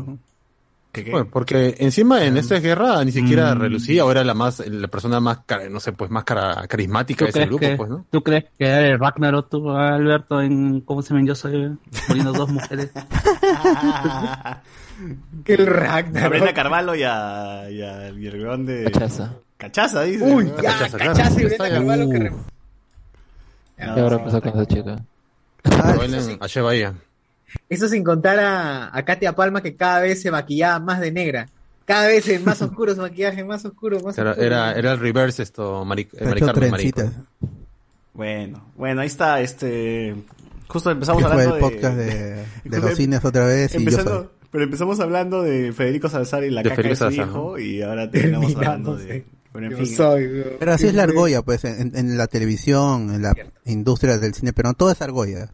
¿Qué, 0.94 1.04
qué? 1.04 1.12
Bueno, 1.12 1.28
porque 1.30 1.76
encima 1.80 2.24
en 2.24 2.38
esta 2.38 2.60
guerra 2.60 3.04
ni 3.04 3.12
siquiera 3.12 3.54
Mm. 3.56 3.60
relucía, 3.60 4.06
o 4.06 4.12
era 4.12 4.24
la 4.24 4.36
más, 4.36 4.66
la 4.66 4.88
persona 4.88 5.20
más, 5.20 5.40
no 5.70 5.80
sé, 5.80 5.92
pues 5.92 6.12
más 6.12 6.24
cara- 6.24 6.66
carismática 6.68 7.20
¿Tú 7.20 7.26
de 7.26 7.30
ese 7.32 7.40
crees, 7.40 7.50
grupo, 7.50 7.60
que, 7.62 7.76
pues, 7.76 7.90
¿no? 7.90 8.06
¿Tú 8.12 8.22
crees 8.24 8.46
que 8.58 8.66
el 8.92 9.00
Ragnarok 9.00 9.50
tuvo 9.50 9.72
a 9.76 9.96
Alberto 9.96 10.40
en 10.40 10.82
cómo 10.82 11.02
se 11.02 11.14
llama 11.16 11.26
Yo 11.26 11.34
soy 11.36 11.76
poniendo 12.08 12.32
dos 12.32 12.50
mujeres? 12.52 12.92
Que 15.44 15.56
el 15.56 15.68
A 15.68 15.72
Ragnarok. 15.72 16.30
Brenda 16.30 16.54
Carvalho 16.54 16.96
y 16.96 17.04
a, 17.04 17.70
y 17.72 17.82
a- 17.82 18.08
el 18.08 18.40
huevón 18.40 18.66
de... 18.66 18.84
Cachaza. 18.92 19.34
Cachaza, 19.58 20.04
dice. 20.04 20.24
Uy, 20.24 20.46
¿no? 20.46 20.58
ya, 20.62 20.72
Cachaza, 20.74 20.98
claro. 20.98 21.14
cachaza 21.14 21.42
y 21.42 21.46
Brenda. 21.46 21.70
Carvalho 21.70 22.10
que 22.10 22.20
re- 22.20 22.32
¿Qué 23.78 23.84
habrá 24.00 24.24
pasado 24.24 24.42
con 24.44 24.52
esa 24.62 24.66
chica? 24.68 24.96
Ah, 25.66 25.96
a 26.42 26.48
Che 26.48 26.62
Bahía. 26.62 26.94
Eso 27.70 27.88
sin 27.88 28.04
contar 28.04 28.40
a, 28.40 28.96
a 28.98 29.06
Katia 29.06 29.34
Palma 29.36 29.62
que 29.62 29.76
cada 29.76 30.02
vez 30.02 30.22
se 30.22 30.32
maquillaba 30.32 30.80
más 30.80 31.00
de 31.00 31.12
negra. 31.12 31.48
Cada 31.86 32.08
vez 32.08 32.28
en 32.30 32.46
más 32.46 32.62
oscuro 32.62 32.96
su 32.96 33.02
maquillaje, 33.02 33.44
más 33.44 33.66
oscuro, 33.66 34.00
más 34.02 34.18
Era, 34.18 34.32
oscuro. 34.32 34.48
era, 34.48 34.72
era 34.74 34.92
el 34.94 35.00
reverse 35.00 35.44
esto, 35.44 35.84
Mari, 35.84 36.04
eh, 36.04 36.08
se 36.18 36.24
ha 36.24 36.28
Mari 36.28 36.38
hecho 36.38 36.46
Carmen 36.48 36.72
Marico. 36.72 36.96
trencitas. 37.02 37.24
Bueno, 38.14 38.64
bueno, 38.78 39.02
ahí 39.02 39.08
está 39.08 39.42
este 39.42 40.16
justo 40.68 40.92
empezamos 40.92 41.24
hablando 41.24 41.56
el 41.56 41.60
podcast 41.62 41.98
de, 41.98 42.06
de 42.36 42.44
Justo 42.70 42.88
los 42.88 42.96
cines 42.98 43.26
otra 43.26 43.46
vez 43.46 43.72
y 43.72 43.74
yo 43.74 43.80
empezando- 43.80 44.12
soy. 44.20 44.28
Pero 44.52 44.64
empezamos 44.66 45.00
hablando 45.00 45.42
de 45.42 45.74
Federico 45.74 46.10
Salazar 46.10 46.44
y 46.44 46.52
la 46.52 46.62
De 46.62 46.70
caca 46.70 46.84
de 46.84 46.90
su 46.90 46.96
Salazar, 46.96 47.28
hijo 47.28 47.58
y 47.58 47.82
ahora 47.82 48.10
terminamos 48.12 48.56
hablando 48.56 48.96
de... 48.96 49.26
Bueno, 49.52 49.68
en 49.68 49.72
Yo 49.74 49.78
fin. 49.86 49.96
soy, 49.96 50.28
weón. 50.28 50.48
Pero 50.60 50.72
así 50.74 50.88
es 50.88 50.94
la 50.94 51.04
argolla, 51.04 51.42
pues, 51.42 51.64
en, 51.66 51.92
en 51.96 52.18
la 52.20 52.28
televisión, 52.28 53.14
en 53.16 53.24
la 53.24 53.34
industria 53.66 54.20
del 54.20 54.34
cine, 54.36 54.54
pero 54.54 54.70
no 54.70 54.74
todo 54.76 54.92
es 54.92 55.02
argolla. 55.02 55.54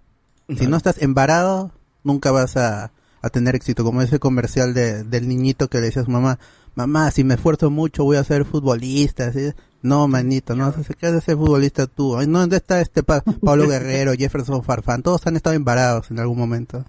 Si 0.58 0.68
no 0.68 0.76
estás 0.78 1.02
embarado, 1.02 1.72
nunca 2.04 2.32
vas 2.32 2.58
a, 2.58 2.92
a 3.22 3.30
tener 3.30 3.56
éxito, 3.56 3.84
como 3.84 4.02
ese 4.02 4.20
comercial 4.20 4.74
de, 4.74 5.04
del 5.04 5.28
niñito 5.28 5.68
que 5.70 5.80
le 5.80 5.88
decía 5.88 6.02
a 6.02 6.06
su 6.06 6.12
mamá, 6.12 6.40
mamá, 6.76 7.12
si 7.12 7.24
me 7.24 7.36
esfuerzo 7.36 7.70
mucho 7.70 8.04
voy 8.04 8.18
a 8.18 8.24
ser 8.24 8.46
futbolista, 8.46 9.28
así. 9.28 9.52
No, 9.82 10.08
manito, 10.10 10.56
no, 10.58 10.74
¿qué 10.74 11.08
haces 11.08 11.24
ser 11.24 11.38
futbolista 11.38 11.88
tú? 11.88 12.18
Ay, 12.18 12.28
no, 12.28 12.40
¿dónde 12.40 12.58
está 12.58 12.82
este 12.82 13.02
Pa- 13.02 13.22
Pablo 13.22 13.68
Guerrero, 13.70 14.14
Jefferson 14.14 14.62
Farfán? 14.64 15.04
Todos 15.04 15.26
han 15.26 15.38
estado 15.38 15.56
embarados 15.56 16.12
en 16.12 16.20
algún 16.20 16.38
momento. 16.38 16.84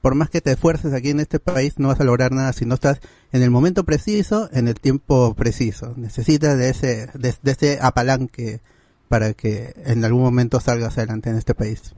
Por 0.00 0.14
más 0.14 0.28
que 0.30 0.40
te 0.40 0.52
esfuerces 0.52 0.92
aquí 0.92 1.10
en 1.10 1.18
este 1.20 1.40
país, 1.40 1.74
no 1.78 1.88
vas 1.88 1.98
a 1.98 2.04
lograr 2.04 2.30
nada 2.30 2.52
si 2.52 2.66
no 2.66 2.74
estás 2.74 3.00
en 3.32 3.42
el 3.42 3.50
momento 3.50 3.84
preciso, 3.84 4.48
en 4.52 4.68
el 4.68 4.74
tiempo 4.74 5.34
preciso. 5.34 5.94
Necesitas 5.96 6.56
de 6.58 6.68
ese, 6.68 7.08
de, 7.14 7.34
de 7.42 7.50
ese 7.52 7.78
apalanque 7.80 8.60
para 9.08 9.32
que 9.32 9.72
en 9.84 10.04
algún 10.04 10.22
momento 10.22 10.60
salgas 10.60 10.98
adelante 10.98 11.30
en 11.30 11.36
este 11.36 11.54
país. 11.54 11.94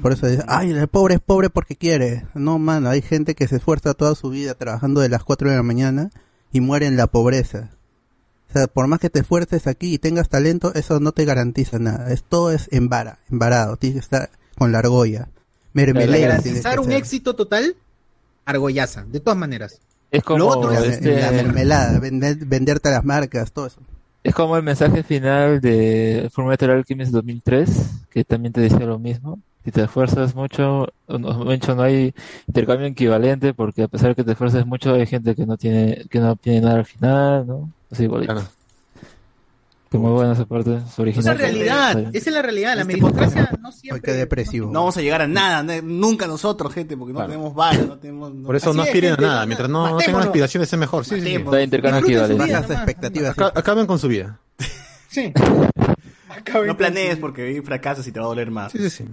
Por 0.00 0.12
eso 0.12 0.26
dice, 0.26 0.42
ay, 0.48 0.70
el 0.70 0.88
pobre 0.88 1.14
es 1.16 1.20
pobre 1.20 1.50
porque 1.50 1.76
quiere. 1.76 2.24
No, 2.34 2.58
mano, 2.58 2.88
hay 2.88 3.02
gente 3.02 3.34
que 3.34 3.46
se 3.48 3.56
esfuerza 3.56 3.94
toda 3.94 4.14
su 4.14 4.30
vida 4.30 4.54
trabajando 4.54 5.00
de 5.00 5.08
las 5.08 5.22
4 5.24 5.50
de 5.50 5.56
la 5.56 5.62
mañana 5.62 6.10
y 6.52 6.60
muere 6.60 6.86
en 6.86 6.96
la 6.96 7.06
pobreza. 7.08 7.70
O 8.48 8.52
sea, 8.52 8.66
por 8.66 8.86
más 8.86 9.00
que 9.00 9.10
te 9.10 9.20
esfuerces 9.20 9.66
aquí 9.66 9.94
y 9.94 9.98
tengas 9.98 10.28
talento, 10.28 10.72
eso 10.74 11.00
no 11.00 11.12
te 11.12 11.24
garantiza 11.24 11.78
nada. 11.78 12.12
Es, 12.12 12.22
todo 12.22 12.52
es 12.52 12.68
embara, 12.72 13.18
embarado. 13.30 13.76
Tienes 13.76 13.96
que 13.96 14.16
estar 14.16 14.30
con 14.58 14.72
la 14.72 14.78
argolla. 14.80 15.28
Para 15.72 15.86
Mermelera. 15.86 16.38
tienes 16.38 16.42
que 16.42 16.48
garantizar 16.62 16.80
un 16.80 16.92
éxito 16.92 17.34
total, 17.34 17.76
argollaza, 18.44 19.04
de 19.04 19.20
todas 19.20 19.38
maneras. 19.38 19.80
Es 20.10 20.22
como 20.22 20.38
Lo 20.40 20.48
otro, 20.48 20.70
La, 20.70 20.84
este, 20.84 21.20
la 21.20 21.30
mermelada, 21.32 21.98
vender- 21.98 22.44
venderte 22.46 22.90
las 22.90 23.04
marcas, 23.04 23.52
todo 23.52 23.66
eso. 23.66 23.80
Es 24.22 24.34
como 24.34 24.56
el 24.56 24.62
mensaje 24.62 25.02
final 25.02 25.60
de 25.62 26.30
Fullmetal 26.32 26.70
Alchemist 26.70 27.10
2003, 27.12 27.70
que 28.10 28.22
también 28.24 28.52
te 28.52 28.60
decía 28.60 28.80
lo 28.80 28.98
mismo. 28.98 29.40
Si 29.64 29.70
te 29.70 29.82
esfuerzas 29.82 30.34
mucho, 30.34 30.88
o 31.06 31.18
no, 31.18 31.44
no 31.44 31.82
hay 31.82 32.14
intercambio 32.48 32.86
equivalente, 32.88 33.54
porque 33.54 33.84
a 33.84 33.88
pesar 33.88 34.08
de 34.10 34.14
que 34.16 34.24
te 34.24 34.32
esfuerces 34.32 34.66
mucho, 34.66 34.94
hay 34.94 35.06
gente 35.06 35.34
que 35.36 35.46
no 35.46 35.56
tiene, 35.56 36.04
que 36.10 36.18
no 36.18 36.32
obtiene 36.32 36.62
nada 36.62 36.78
al 36.78 36.84
final, 36.84 37.46
¿no? 37.46 37.70
Es 37.90 38.00
igualito. 38.00 38.32
Claro. 38.32 38.48
Que 39.88 39.98
muy 39.98 40.10
buena 40.10 40.32
esa 40.32 40.46
parte, 40.46 40.70
su 40.70 40.86
Esa 40.86 41.02
original. 41.02 41.18
es 41.18 41.26
la 41.26 41.34
realidad, 41.46 41.98
esa 42.14 42.30
es 42.30 42.34
la 42.34 42.40
realidad. 42.42 42.74
La 42.76 42.80
Este 42.80 42.86
meritocracia 42.96 43.50
no 43.60 43.68
Ay, 43.68 43.74
siempre. 43.74 44.00
qué 44.02 44.12
depresivo. 44.18 44.66
No 44.72 44.80
vamos 44.80 44.96
a 44.96 45.02
llegar 45.02 45.20
a 45.20 45.26
nada, 45.28 45.62
ne- 45.62 45.82
nunca 45.82 46.26
nosotros, 46.26 46.72
gente, 46.72 46.96
porque 46.96 47.12
no 47.12 47.18
Claro. 47.18 47.30
tenemos 47.32 47.54
balas, 47.54 47.86
no 47.86 47.98
tenemos... 47.98 48.34
no- 48.34 48.46
Por 48.46 48.56
eso 48.56 48.70
Así 48.70 48.76
no 48.78 48.82
es, 48.84 48.88
aspiren 48.88 49.12
a 49.12 49.16
gente, 49.16 49.26
nada. 49.28 49.40
no- 49.42 49.46
Mientras 49.46 49.68
no, 49.68 49.90
no 49.90 49.96
tengan 49.98 50.22
aspiraciones, 50.22 50.72
es 50.72 50.78
mejor. 50.78 51.04
Sí, 51.04 51.20
sí, 51.20 51.36
sí. 51.36 51.42
No 51.44 51.60
intercambio 51.60 52.00
equivalente. 52.26 52.72
expectativas. 52.72 53.32
Aca- 53.38 53.52
Acaben 53.54 53.86
con 53.86 53.98
su 53.98 54.08
vida. 54.08 54.40
Sí. 55.08 55.32
No 56.66 56.76
planees 56.76 57.18
porque 57.18 57.62
fracasas 57.64 58.06
y 58.08 58.10
te 58.10 58.18
va 58.18 58.24
a 58.24 58.28
doler 58.28 58.50
más. 58.50 58.72
Sí, 58.72 58.78
sí, 58.78 58.90
sí. 58.90 59.04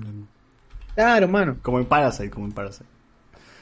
Claro, 0.96 1.28
mano. 1.28 1.58
Como 1.62 1.80
en 1.80 1.86
Parasite, 1.86 2.30
como 2.30 2.46
en 2.46 2.52
Parasite. 2.52 2.86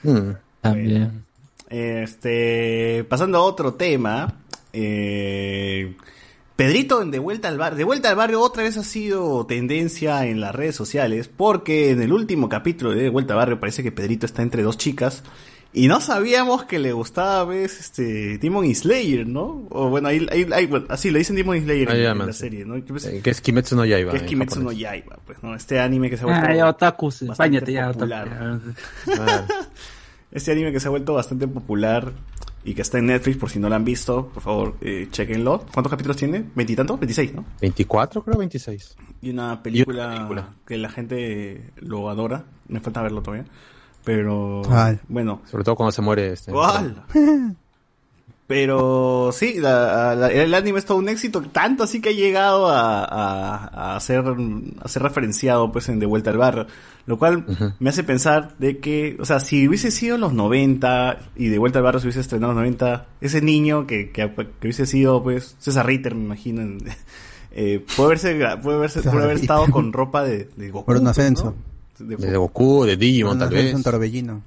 Mm. 0.04 0.32
También. 0.62 1.24
Este, 1.70 3.06
pasando 3.10 3.38
a 3.38 3.42
otro 3.42 3.74
tema, 3.74 4.34
eh, 4.74 5.96
Pedrito 6.56 7.02
en 7.02 7.12
De 7.12 7.20
Vuelta 7.20 7.48
al 7.50 7.58
Barrio. 7.58 7.78
De 7.78 7.84
Vuelta 7.84 8.10
al 8.10 8.16
Barrio 8.16 8.42
otra 8.42 8.64
vez 8.64 8.78
ha 8.78 8.84
sido 8.84 9.46
tendencia 9.46 10.26
en 10.26 10.42
las 10.42 10.56
redes 10.56 10.76
sociales 10.76 11.28
porque 11.28 11.92
en 11.92 12.02
el 12.02 12.12
último 12.12 12.50
capítulo 12.50 12.92
de 12.92 13.04
De 13.04 13.10
Vuelta 13.10 13.34
al 13.34 13.40
Barrio 13.40 13.60
parece 13.60 13.84
que 13.84 13.92
Pedrito 13.92 14.26
está 14.26 14.42
entre 14.42 14.64
dos 14.64 14.78
chicas 14.78 15.24
y 15.74 15.88
no 15.88 16.00
sabíamos 16.02 16.64
que 16.64 16.80
le 16.80 16.92
gustaba, 16.94 17.44
ves, 17.46 17.80
este, 17.80 18.38
Demon 18.40 18.66
y 18.66 18.74
Slayer, 18.76 19.28
¿no? 19.28 19.68
O 19.70 19.90
bueno, 19.90 20.08
ahí, 20.08 20.26
ahí- 20.32 20.48
ahí- 20.52 20.66
bueno, 20.66 20.86
así 20.90 21.12
le 21.12 21.20
dicen 21.20 21.36
Demon 21.36 21.58
y 21.58 21.62
Slayer 21.62 21.90
Ah, 21.90 22.12
en, 22.12 22.18
la 22.20 22.34
serie, 22.34 22.66
¿no? 22.66 22.76
Pensé 22.84 23.18
Eh, 23.18 23.22
Que 23.22 23.30
es 23.30 23.42
Kimetsu 23.42 23.76
no 23.76 23.86
Yaiba. 23.86 24.12
que 24.12 24.18
es 24.18 24.24
Kimetsu 24.24 24.62
no. 24.62 24.72
Yaiba, 24.72 25.18
pues, 25.26 25.42
¿no? 25.44 25.54
Este 25.56 25.80
anime 25.80 26.10
que 26.10 26.18
se 26.18 26.24
ha 26.24 26.26
vuelto 26.28 26.46
Ah, 26.48 26.56
ya, 26.56 26.68
otakus, 26.70 27.26
bastante 27.28 27.72
ya, 27.72 27.92
popular. 27.92 28.60
Este 30.32 30.52
anime 30.52 30.72
que 30.74 30.80
se 30.80 30.88
ha 30.88 30.92
vuelto 30.92 31.14
bastante 31.14 31.48
popular 31.48 32.12
y 32.66 32.74
que 32.74 32.82
está 32.82 32.98
en 33.00 33.06
Netflix, 33.06 33.38
por 33.38 33.50
si 33.50 33.60
no 33.60 33.70
lo 33.70 33.76
han 33.76 33.86
visto, 33.86 34.28
por 34.34 34.44
favor, 34.44 34.76
eh, 34.82 35.08
chequenlo. 35.10 35.66
¿Cuántos 35.74 35.90
capítulos 35.90 36.18
tiene? 36.18 36.44
¿Veintitantos? 36.54 37.00
¿26, 37.00 37.34
no? 37.34 37.46
24, 37.62 38.24
creo, 38.24 38.38
26. 38.38 38.98
Y 39.22 39.30
una 39.30 39.64
película, 39.64 40.10
película. 40.16 40.50
que 40.68 40.78
la 40.78 40.90
gente 40.90 41.72
lo 41.78 42.10
adora. 42.10 42.44
Me 42.68 42.82
falta 42.82 43.02
verlo 43.02 43.22
todavía. 43.22 43.46
Pero, 44.08 44.62
Ay. 44.72 44.98
bueno. 45.10 45.42
Sobre 45.52 45.66
todo 45.66 45.76
cuando 45.76 45.92
se 45.92 46.02
muere 46.02 46.32
este. 46.32 46.54
Pero 48.48 49.32
sí, 49.34 49.56
la- 49.60 50.16
la- 50.16 50.30
el 50.32 50.54
anime 50.54 50.80
es 50.80 50.86
todo 50.86 50.98
un 51.00 51.10
éxito, 51.10 51.42
tanto 51.42 51.84
así 51.84 52.00
que 52.00 52.10
ha 52.10 52.14
llegado 52.14 52.70
a, 52.70 53.04
a, 53.04 53.98
a 53.98 54.00
ser, 54.00 54.24
a 54.82 54.88
ser 54.88 55.02
referenciado 55.04 55.70
pues 55.74 55.90
en 55.90 56.00
De 56.00 56.06
Vuelta 56.06 56.30
al 56.30 56.38
Barrio, 56.38 56.66
lo 57.08 57.18
cual 57.20 57.44
me 57.80 57.90
hace 57.90 58.06
pensar 58.06 58.56
de 58.58 58.78
que, 58.78 59.18
o 59.20 59.26
sea, 59.26 59.42
si 59.42 59.68
hubiese 59.68 59.92
sido 59.92 60.16
en 60.16 60.22
los 60.22 60.32
90 60.32 61.18
y 61.36 61.50
De 61.50 61.58
Vuelta 61.58 61.80
al 61.80 61.84
Barrio 61.84 62.00
se 62.00 62.08
hubiese 62.08 62.22
estrenado 62.22 62.54
en 62.54 62.56
los 62.60 62.64
90, 62.64 63.06
ese 63.20 63.42
niño 63.42 63.86
que, 63.86 64.12
que, 64.12 64.32
que 64.34 64.48
hubiese 64.68 64.86
sido 64.86 65.22
pues 65.22 65.58
César 65.60 65.86
Ritter, 65.86 66.16
me 66.16 66.24
imagino, 66.24 66.62
en- 66.62 66.78
eh, 67.52 67.86
puede 67.98 68.08
haberse, 68.08 68.34
puede 68.64 68.78
haberse, 68.78 69.02
puede 69.02 69.26
haber 69.26 69.36
estado 69.38 69.66
con 69.70 69.92
ropa 69.92 70.24
de, 70.24 70.50
de 70.56 70.72
Goku. 70.72 70.90
Bruno 70.90 71.04
pues, 71.10 71.18
Ascenso. 71.20 71.44
¿no? 71.48 71.77
De, 72.00 72.16
De 72.16 72.38
Goku, 72.38 72.86
de 72.86 72.98
Digimon, 72.98 73.40
tal 73.40 73.50
vez. 73.50 73.74
un 73.74 73.84
torbellino. 73.84 74.42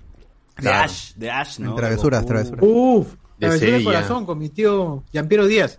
de 0.56 0.62
claro. 0.62 0.84
Ash, 0.84 1.14
de 1.14 1.30
Ash, 1.30 1.58
¿no? 1.58 1.70
En 1.70 1.76
travesuras, 1.76 2.20
De 2.22 2.26
travesuras. 2.28 2.60
Uf, 2.62 3.08
De 3.38 3.48
del 3.50 3.58
Seiya. 3.58 3.84
corazón 3.84 4.26
con 4.26 4.38
mi 4.38 4.48
tío 4.50 5.02
Giampiero 5.12 5.46
Díaz, 5.46 5.78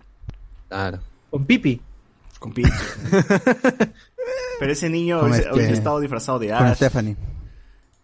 Claro. 0.68 0.98
con 1.30 1.44
Pipi. 1.44 1.80
Con 2.38 2.52
Peach. 2.52 2.72
Pero 4.58 4.72
ese 4.72 4.88
niño 4.88 5.20
Con 5.20 5.30
hubiese, 5.30 5.42
este- 5.46 5.54
hubiese 5.56 5.72
estado 5.74 6.00
disfrazado 6.00 6.38
de 6.40 6.48
Con 6.48 6.56
Ash. 6.66 6.76
Stephanie. 6.76 7.16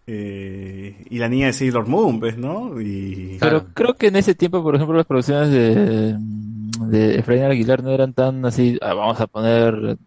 eh, 0.07 1.05
y 1.11 1.19
la 1.19 1.29
niña 1.29 1.47
de 1.47 1.53
Sailor 1.53 1.87
Moon, 1.87 2.19
pues, 2.21 2.39
¿no? 2.39 2.81
Y... 2.81 3.37
Pero 3.41 3.61
Claro. 3.61 3.67
creo 3.75 3.95
que 3.97 4.07
en 4.09 4.17
ese 4.17 4.35
tiempo, 4.35 4.63
por 4.63 4.75
ejemplo, 4.75 4.97
las 4.97 5.07
producciones 5.07 5.51
de, 5.51 6.17
de 6.87 7.19
Efraín 7.19 7.43
Aguilar 7.45 7.83
no 7.83 7.91
eran 7.91 8.13
tan 8.15 8.45
así, 8.47 8.79
ah, 8.81 8.95
vamos 8.95 9.21
a 9.21 9.27
poner, 9.27 9.99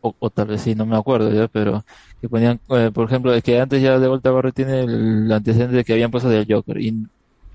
o, 0.00 0.14
o 0.18 0.30
tal 0.30 0.46
vez 0.48 0.62
sí, 0.62 0.74
no 0.74 0.86
me 0.86 0.96
acuerdo 0.96 1.32
ya, 1.32 1.48
pero 1.48 1.84
que 2.20 2.28
ponían, 2.28 2.60
eh, 2.70 2.90
por 2.92 3.06
ejemplo, 3.06 3.32
es 3.34 3.42
que 3.42 3.60
antes 3.60 3.82
ya 3.82 3.98
de 3.98 4.08
Vuelta 4.08 4.28
a 4.28 4.32
Barrio 4.32 4.52
tiene 4.52 4.80
el 4.80 5.30
antecedente 5.32 5.76
de 5.76 5.84
que 5.84 5.92
habían 5.92 6.10
puesto 6.10 6.28
del 6.28 6.46
Joker, 6.48 6.80
y 6.80 6.88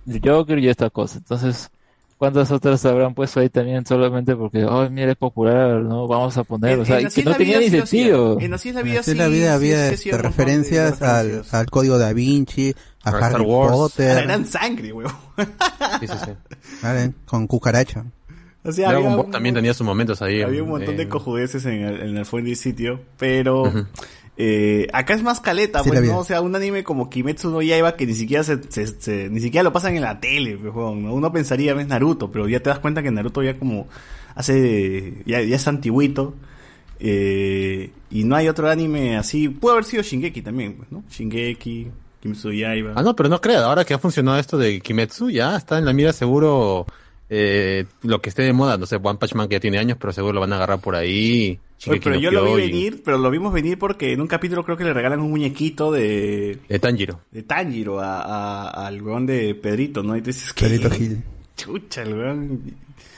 el 0.08 0.22
Joker 0.24 0.60
y 0.60 0.70
esta 0.70 0.90
cosa. 0.90 1.18
Entonces, 1.18 1.70
¿cuántas 2.18 2.52
otras 2.52 2.86
habrán 2.86 3.14
puesto 3.14 3.40
ahí 3.40 3.50
también 3.50 3.86
solamente 3.86 4.36
porque, 4.36 4.64
oh, 4.66 4.90
mira, 4.90 5.12
es 5.12 5.18
popular, 5.18 5.82
¿no? 5.82 6.08
Vamos 6.08 6.38
a 6.38 6.44
poner, 6.44 6.74
En- 6.74 6.80
o 6.82 6.86
sea, 6.86 7.00
que 7.10 7.24
no 7.24 7.36
tenía 7.36 7.60
ni 7.60 7.70
sentido. 7.70 8.40
En 8.40 8.54
Así 8.54 8.70
es 8.70 8.76
la 8.76 8.82
vida 8.84 9.00
Así 9.00 9.12
sí, 9.12 9.12
en 9.12 9.18
la 9.18 9.28
vida 9.28 9.48
sí- 9.48 9.54
había 9.56 9.90
sí 9.90 9.94
este, 9.96 10.12
de 10.12 10.18
referencias 10.24 11.02
al, 11.02 11.44
al 11.52 11.66
código 11.68 11.98
da 11.98 12.14
Vinci, 12.14 12.74
a 13.04 13.10
A 13.10 13.14
Star 13.14 13.34
Harry 13.36 13.44
Wars. 13.46 13.68
A 13.68 13.72
la 13.72 13.78
Potter, 13.78 14.24
gran 14.24 14.46
sangre, 14.46 14.94
weón. 14.94 15.12
Sí, 16.00 16.08
sí, 16.08 16.14
sí. 16.26 16.32
¿vale? 16.84 17.14
con 17.26 17.48
cucaracha. 17.48 18.06
O 18.66 18.72
sea, 18.72 18.90
Dragon 18.90 19.06
había 19.06 19.16
Ball 19.18 19.26
un- 19.28 19.32
también 19.32 19.56
tenía 19.56 19.74
sus 19.74 19.86
momentos 19.86 20.22
ahí. 20.22 20.42
Había 20.42 20.64
un 20.64 20.70
montón 20.70 20.98
de 20.98 21.08
cojudeces 21.08 21.66
en 21.66 21.82
el, 21.84 22.02
en 22.02 22.18
el 22.18 22.26
fondo 22.26 22.50
y 22.50 22.56
sitio, 22.56 23.00
pero 23.18 23.72
eh, 24.38 24.88
acá 24.92 25.14
es 25.14 25.24
más 25.24 25.40
caleta, 25.40 25.84
Sí, 25.84 25.90
pues. 25.90 26.02
¿no? 26.04 26.18
O 26.20 26.24
sea, 26.24 26.42
un 26.42 26.56
anime 26.56 26.84
como 26.84 27.10
Kimetsu 27.10 27.50
no 27.52 27.62
Yaiba 27.62 27.96
que 27.96 28.06
ni 28.06 28.14
siquiera 28.16 28.44
se, 28.44 28.60
se- 28.70 28.88
se- 28.88 29.30
ni 29.30 29.40
siquiera 29.40 29.64
lo 29.64 29.72
pasan 29.72 29.96
en 29.96 30.02
la 30.02 30.20
tele, 30.20 30.58
pues, 30.58 30.74
¿no? 30.74 31.14
Uno 31.14 31.32
pensaría, 31.32 31.74
ves 31.74 31.88
Naruto, 31.88 32.32
pero 32.32 32.48
ya 32.48 32.60
te 32.60 32.70
das 32.70 32.80
cuenta 32.80 33.02
que 33.04 33.12
Naruto 33.12 33.44
ya 33.44 33.58
como 33.58 33.88
hace, 34.36 35.22
ya, 35.26 35.42
ya 35.42 35.56
es 35.56 35.68
antiguito, 35.68 36.34
eh, 37.00 37.92
y 38.10 38.24
no 38.24 38.36
hay 38.36 38.48
otro 38.48 38.70
anime 38.70 39.18
así, 39.18 39.50
puede 39.50 39.74
haber 39.74 39.86
sido 39.86 40.04
Shingeki 40.04 40.42
también, 40.42 40.74
pues, 40.76 40.92
¿no? 40.92 41.04
Shingeki, 41.10 41.88
Kimetsu 42.22 42.48
no 42.50 42.54
Yaiba. 42.54 42.94
Ah, 42.96 43.04
no, 43.04 43.16
pero 43.16 43.30
no 43.30 43.40
creo. 43.42 43.60
Ahora 43.64 43.86
que 43.86 43.94
ha 43.94 44.00
funcionado 44.00 44.40
esto 44.40 44.58
de 44.58 44.80
Kimetsu, 44.80 45.30
ya 45.30 45.56
está 45.56 45.78
en 45.78 45.86
la 45.86 45.94
mira 45.94 46.14
seguro 46.14 46.86
eh, 47.30 47.86
lo 48.04 48.22
que 48.22 48.30
esté 48.30 48.44
de 48.44 48.54
moda. 48.54 48.78
No 48.78 48.86
sé, 48.86 48.96
One 49.02 49.18
Punch 49.20 49.34
Man 49.36 49.48
que 49.48 49.56
ya 49.56 49.60
tiene 49.60 49.78
años, 49.80 49.98
pero 50.00 50.14
seguro 50.14 50.34
lo 50.34 50.42
van 50.42 50.54
a 50.54 50.58
agarrar 50.58 50.80
por 50.80 50.96
ahí. 50.96 51.60
Oye, 51.88 52.00
pero 52.04 52.16
yo 52.18 52.32
lo 52.32 52.46
vi 52.56 52.62
venir, 52.70 53.02
pero 53.04 53.18
lo 53.18 53.30
vimos 53.30 53.54
venir 53.54 53.78
porque 53.78 54.14
en 54.14 54.22
un 54.22 54.28
capítulo 54.28 54.64
creo 54.64 54.78
que 54.78 54.84
le 54.86 54.94
regalan 54.94 55.20
un 55.20 55.30
muñequito 55.30 55.92
de, 55.92 56.58
De 56.70 56.80
Tanjiro. 56.80 57.20
de 57.32 57.44
Tanjiro 57.44 58.00
a, 58.00 58.22
a- 58.22 58.88
al 58.88 59.02
weón 59.02 59.26
de 59.26 59.54
Pedrito, 59.56 60.02
¿no? 60.02 60.16
Y 60.16 60.22
tú 60.22 60.28
dices 60.28 60.54
Pedrito 60.54 60.90
Gil. 60.90 61.22
chucha, 61.58 62.04
el 62.04 62.14
weón 62.18 62.62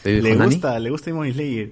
¿Te 0.03 0.11
dijo 0.15 0.23
le 0.27 0.35
Nani? 0.35 0.51
gusta, 0.55 0.79
le 0.79 0.89
gusta 0.89 1.11
Demon 1.11 1.31
Slayer. 1.31 1.71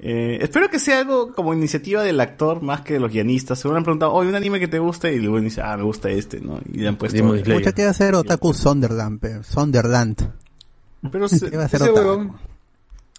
Eh, 0.00 0.38
espero 0.42 0.68
que 0.70 0.78
sea 0.78 1.00
algo 1.00 1.32
como 1.32 1.52
iniciativa 1.54 2.02
del 2.04 2.20
actor 2.20 2.62
más 2.62 2.82
que 2.82 2.92
de 2.94 3.00
los 3.00 3.10
guionistas. 3.10 3.58
Seguro 3.58 3.78
han 3.78 3.82
preguntado, 3.84 4.12
oye, 4.12 4.28
un 4.28 4.36
anime 4.36 4.60
que 4.60 4.68
te 4.68 4.78
guste, 4.78 5.12
y 5.12 5.18
luego 5.18 5.40
dice, 5.40 5.60
ah, 5.60 5.76
me 5.76 5.82
gusta 5.82 6.08
este, 6.10 6.40
¿no? 6.40 6.60
Y 6.72 6.78
le 6.78 6.88
han 6.88 6.96
puesto. 6.96 7.24
Mucha 7.24 7.72
que 7.72 7.82
hacer 7.84 8.14
Otaku 8.14 8.52
Sonderland, 8.54 9.42
Sonderland. 9.42 10.30
Pero 11.10 11.28
¿Qué 11.28 11.36
se- 11.38 11.56
a 11.56 11.64
Ese 11.64 11.90
huevón, 11.90 12.32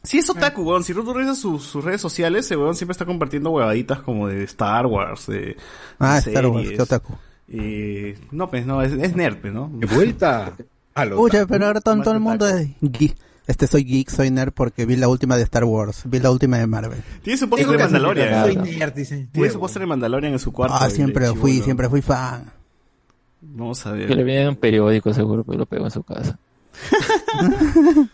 Sí, 0.02 0.20
es 0.20 0.30
otaku, 0.30 0.62
weón. 0.63 0.84
Si 0.86 0.94
tú 0.94 1.13
revisas 1.13 1.38
sus, 1.38 1.62
sus 1.63 1.84
redes 1.84 2.00
sociales, 2.00 2.46
ese 2.46 2.56
weón 2.56 2.74
siempre 2.76 2.94
está 2.94 3.06
compartiendo 3.06 3.50
huevaditas 3.52 4.00
como 4.00 4.28
de 4.28 4.44
Star 4.46 4.86
Wars, 4.86 5.28
de, 5.28 5.58
Ah, 6.00 6.22
de 6.24 6.32
Star 6.32 6.48
Wars, 6.48 6.70
qué 6.70 6.82
otaku. 6.82 7.13
Y, 7.50 8.13
no, 8.32 8.50
pues 8.50 8.65
no, 8.65 8.82
es, 8.82 8.94
es 8.94 9.15
nerd, 9.15 9.38
pues, 9.42 9.52
¿no? 9.54 9.70
De 9.74 9.88
vuelta 9.88 10.54
a 10.94 11.06
lo 11.06 11.20
Oye, 11.20 11.46
pero 11.48 11.65
ahora 11.65 11.82
todo, 11.82 12.12
el 12.13 12.20
mundo 12.20 12.48
es 12.48 12.70
geek. 12.80 13.15
Este 13.48 13.65
soy 13.68 13.84
geek, 13.84 14.10
soy 14.10 14.30
nerd 14.30 14.54
porque 14.54 14.86
vi 14.86 14.96
la 14.96 15.08
última 15.10 15.36
de 15.36 15.44
Star 15.44 15.63
Wars, 15.65 16.04
vi 16.06 16.20
la 16.20 16.30
última 16.32 16.58
de 16.60 16.68
Marvel. 16.68 17.02
Tiene 17.24 17.38
su 17.38 17.50
póster 17.50 17.68
de 17.68 17.78
Mandalorian. 17.80 18.46
Soy 18.46 18.56
nerd, 18.78 18.94
dice. 18.94 19.28
Tiene 19.32 19.50
su 19.50 19.60
póster 19.60 19.82
de 19.82 19.86
Mandalorian 19.88 20.32
en 20.34 20.39
su 20.39 20.54
cuarto. 20.54 20.78
Ah, 20.80 20.89
siempre 20.89 21.28
fui, 21.34 21.60
siempre 21.62 21.89
fui 21.89 22.02
fan. 22.02 22.46
Vamos 23.42 23.86
a 23.86 23.94
Que 23.94 23.98
le 24.08 24.15
ver. 24.15 24.24
viene 24.26 24.42
en 24.44 24.48
un 24.50 24.56
periódico 24.56 25.13
seguro, 25.13 25.44
pues 25.44 25.58
lo 25.58 25.65
pegó 25.65 25.86
en 25.86 25.92
su 25.92 26.04
casa. 26.04 26.38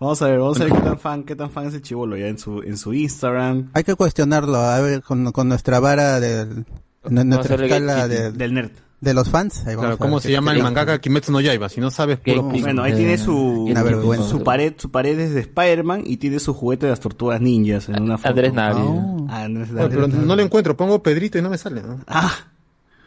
Vamos 0.00 0.22
a 0.22 0.28
ver, 0.28 0.38
vamos 0.38 0.60
a 0.60 0.64
ver 0.64 0.72
qué 0.72 0.80
tan 0.80 0.98
fan, 1.00 1.24
qué 1.24 1.34
tan 1.34 1.50
fan 1.50 1.66
es 1.66 1.74
el 1.74 1.82
chivolo 1.82 2.16
ya 2.16 2.28
en 2.28 2.38
su, 2.38 2.62
en 2.62 2.76
su 2.78 2.94
Instagram. 2.94 3.70
Hay 3.74 3.82
que 3.82 3.96
cuestionarlo, 3.96 4.56
a 4.58 4.78
ver, 4.78 5.02
con, 5.02 5.32
con 5.32 5.48
nuestra 5.48 5.80
vara 5.80 6.20
del, 6.20 6.64
nu- 7.10 7.24
nuestra 7.24 7.56
escala 7.56 8.06
gatekeeping. 8.06 8.32
de, 8.32 8.38
Del 8.38 8.54
nerd. 8.54 8.70
de 9.00 9.14
los 9.14 9.28
fans. 9.28 9.58
Ahí 9.66 9.74
vamos 9.74 9.80
Claro, 9.80 9.94
a 9.94 9.98
¿cómo 9.98 10.14
ver 10.16 10.22
se 10.22 10.30
llama 10.30 10.52
el 10.52 10.62
mangaka 10.62 11.00
Kimetsu 11.00 11.32
no 11.32 11.40
Yaiba? 11.40 11.68
Si 11.68 11.80
no 11.80 11.90
sabes, 11.90 12.18
puro 12.20 12.48
pico. 12.48 12.62
Bueno, 12.66 12.84
ahí 12.84 12.94
tiene 12.94 13.18
su, 13.18 13.34
Una 13.64 13.82
vergüenza. 13.82 14.28
su 14.28 14.44
pared, 14.44 14.74
su 14.76 14.88
pared 14.92 15.18
es 15.18 15.34
de 15.34 15.40
Spider-Man 15.40 16.02
y 16.06 16.18
tiene 16.18 16.38
su 16.38 16.54
juguete 16.54 16.86
de 16.86 16.90
las 16.90 17.00
tortugas 17.00 17.40
ninjas 17.40 17.88
en 17.88 18.00
una 18.00 18.18
foto. 18.18 18.28
Andrés 18.28 18.52
Navi. 18.52 18.80
Ah, 19.28 19.42
Andrés 19.42 19.72
Bueno, 19.72 19.88
pero 19.88 20.06
Navi. 20.06 20.24
no 20.26 20.36
lo 20.36 20.42
encuentro, 20.42 20.76
pongo 20.76 21.02
Pedrito 21.02 21.38
y 21.38 21.42
no 21.42 21.50
me 21.50 21.58
sale, 21.58 21.82
¿no? 21.82 21.98
Ah, 22.06 22.32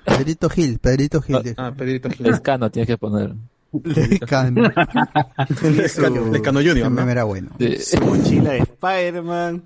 Pedrito 0.03 0.49
Gil, 0.49 0.77
Pedrito 0.79 1.21
Gil. 1.21 1.37
dice. 1.41 1.55
Ah, 1.57 1.71
Pedrito 1.73 2.09
Gil. 2.09 2.27
Escano 2.27 2.69
tienes 2.69 2.87
que 2.87 2.97
poner. 2.97 3.33
Lecano 3.73 4.63
Ese 5.83 6.01
Junior, 6.07 6.91
¿no? 6.91 7.09
era 7.09 7.23
bueno. 7.23 7.51
Sí. 7.57 7.77
su 7.77 8.01
mochila 8.01 8.51
de 8.51 8.59
Spider-Man. 8.59 9.63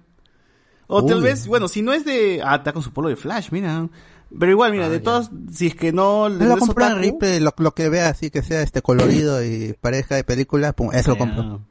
O 0.87 1.05
tal 1.05 1.21
vez, 1.21 1.47
bueno, 1.47 1.67
si 1.67 1.81
no 1.81 1.93
es 1.93 2.05
de... 2.05 2.41
Ah, 2.43 2.57
está 2.57 2.71
con 2.71 2.83
su 2.83 2.93
polo 2.93 3.09
de 3.09 3.15
Flash, 3.15 3.49
mira. 3.51 3.89
Pero 4.37 4.51
igual, 4.51 4.71
mira, 4.71 4.89
de 4.89 4.99
todas, 4.99 5.31
si 5.51 5.67
es 5.67 5.75
que 5.75 5.91
no... 5.91 6.27
Él 6.27 6.37
lo 6.37 6.55
otaku, 6.55 6.99
Ripley, 6.99 7.39
lo, 7.39 7.53
lo 7.57 7.73
que 7.73 7.89
vea 7.89 8.09
así 8.09 8.29
que 8.29 8.43
sea 8.43 8.61
este 8.61 8.81
colorido 8.81 9.43
y 9.43 9.75
pareja 9.79 10.15
de 10.15 10.23
película, 10.23 10.73
pum, 10.73 10.91
eso 10.93 11.11
lo 11.11 11.17
compró. 11.17 11.61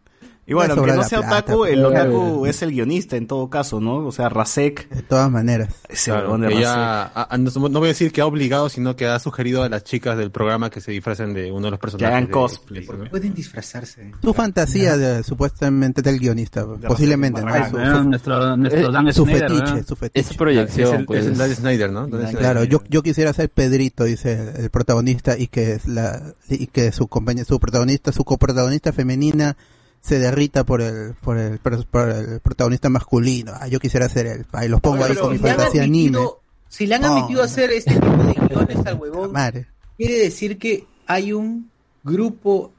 Y 0.47 0.53
bueno, 0.53 0.75
aunque 0.75 0.93
no 0.93 1.03
sea 1.05 1.21
plata, 1.21 1.39
otaku, 1.39 1.59
pues. 1.61 1.73
el 1.73 1.85
otaku 1.85 2.45
es 2.47 2.61
el 2.63 2.71
guionista 2.73 3.17
en 3.17 3.27
todo 3.27 3.49
caso, 3.49 3.81
¿no? 3.81 4.07
O 4.07 4.13
sea, 4.13 4.29
Rasek, 4.29 4.89
De 4.91 5.01
todas 5.03 5.31
maneras. 5.31 5.71
ese 5.89 6.11
Claro, 6.11 6.37
de 6.37 6.49
que 6.49 6.61
ya, 6.61 7.03
a- 7.05 7.29
a- 7.35 7.39
no, 7.39 7.51
no 7.51 7.79
voy 7.79 7.87
a 7.87 7.89
decir 7.89 8.13
que 8.13 8.21
ha 8.21 8.27
obligado, 8.27 8.69
sino 8.69 8.95
que 8.95 9.07
ha 9.07 9.19
sugerido 9.21 9.63
a 9.63 9.71
las 9.71 9.85
chicas 9.85 10.19
del 10.19 10.31
programa 10.31 10.69
que 10.69 10.83
se 10.83 10.93
disfracen 10.93 11.33
de 11.33 11.51
uno 11.51 11.67
de 11.67 11.71
los 11.71 11.81
personajes. 11.81 12.13
hagan 12.13 12.27
de- 12.27 12.31
cosplay, 12.31 12.87
de- 12.87 12.99
¿no? 12.99 13.11
Pueden 13.11 13.33
disfrazarse. 13.35 14.13
Su 14.23 14.35
fantasía 14.35 14.99
de, 14.99 15.23
supuestamente 15.23 16.03
del 16.03 16.19
guionista, 16.19 16.67
posiblemente, 16.87 17.41
¿no? 17.41 17.47
Barragan. 17.47 17.71
Su, 17.71 17.79
Ah, 17.79 17.95
su- 18.03 18.09
nuestro, 18.11 18.57
nuestro 18.59 18.81
Eh, 18.89 18.93
Dan 18.93 19.13
su 19.15 19.25
fetiche, 19.27 19.83
su 19.83 19.95
Es 19.95 19.99
fetiche. 19.99 20.29
su 20.29 20.37
proyección, 20.37 20.89
Es 20.95 20.99
el, 21.01 21.07
pues. 21.07 21.21
es 21.21 21.27
el 21.29 21.37
Zack 21.37 21.53
Snyder, 21.55 21.91
¿no? 21.91 22.05
Entonces, 22.05 22.37
Claro, 22.37 22.65
yo, 22.65 22.83
yo 22.91 23.03
quisiera 23.03 23.33
ser 23.33 23.49
Pedrito, 23.49 24.05
dice 24.05 24.33
el, 24.57 24.65
el 24.65 24.71
protagonista, 24.71 25.39
y 25.39 25.47
que 25.47 25.73
es 25.73 25.87
la, 25.87 26.21
y 26.51 26.67
que 26.67 26.93
su 26.93 27.07
compañera, 27.09 27.47
su 27.47 27.59
protagonista, 27.59 28.13
su 28.13 28.25
coprotagonista 28.25 28.93
femenina 28.93 29.57
se 30.05 30.19
derrita 30.19 30.65
por 30.65 30.83
el, 30.83 31.15
por 31.15 31.39
el, 31.39 31.59
por, 31.61 31.87
por 31.87 32.11
el 32.11 32.41
protagonista 32.41 32.91
masculino. 32.91 33.53
Ah, 33.59 33.69
yo 33.69 33.81
quisiera 33.81 34.07
ser 34.11 34.27
él. 34.27 34.47
Ahí 34.53 34.69
los 34.69 34.83
pongo 34.83 35.03
ahí 35.03 35.15
con 35.15 35.33
mi 35.33 35.39
fantasía 35.39 35.83
anime. 35.85 36.19
admitido- 36.19 36.41
Si 36.69 36.87
le 36.87 36.95
han 36.97 37.05
admitido 37.07 37.39
no. 37.41 37.45
hacer 37.47 37.71
este 37.73 37.95
tipo 37.95 38.07
de 38.23 38.35
guiones 38.35 38.87
al 38.87 38.95
huevón, 39.01 39.33
Madre. 39.33 39.67
quiere 39.97 40.19
decir 40.19 40.59
que 40.59 40.87
hay 41.07 41.33
un 41.33 41.71
grupo, 42.03 42.71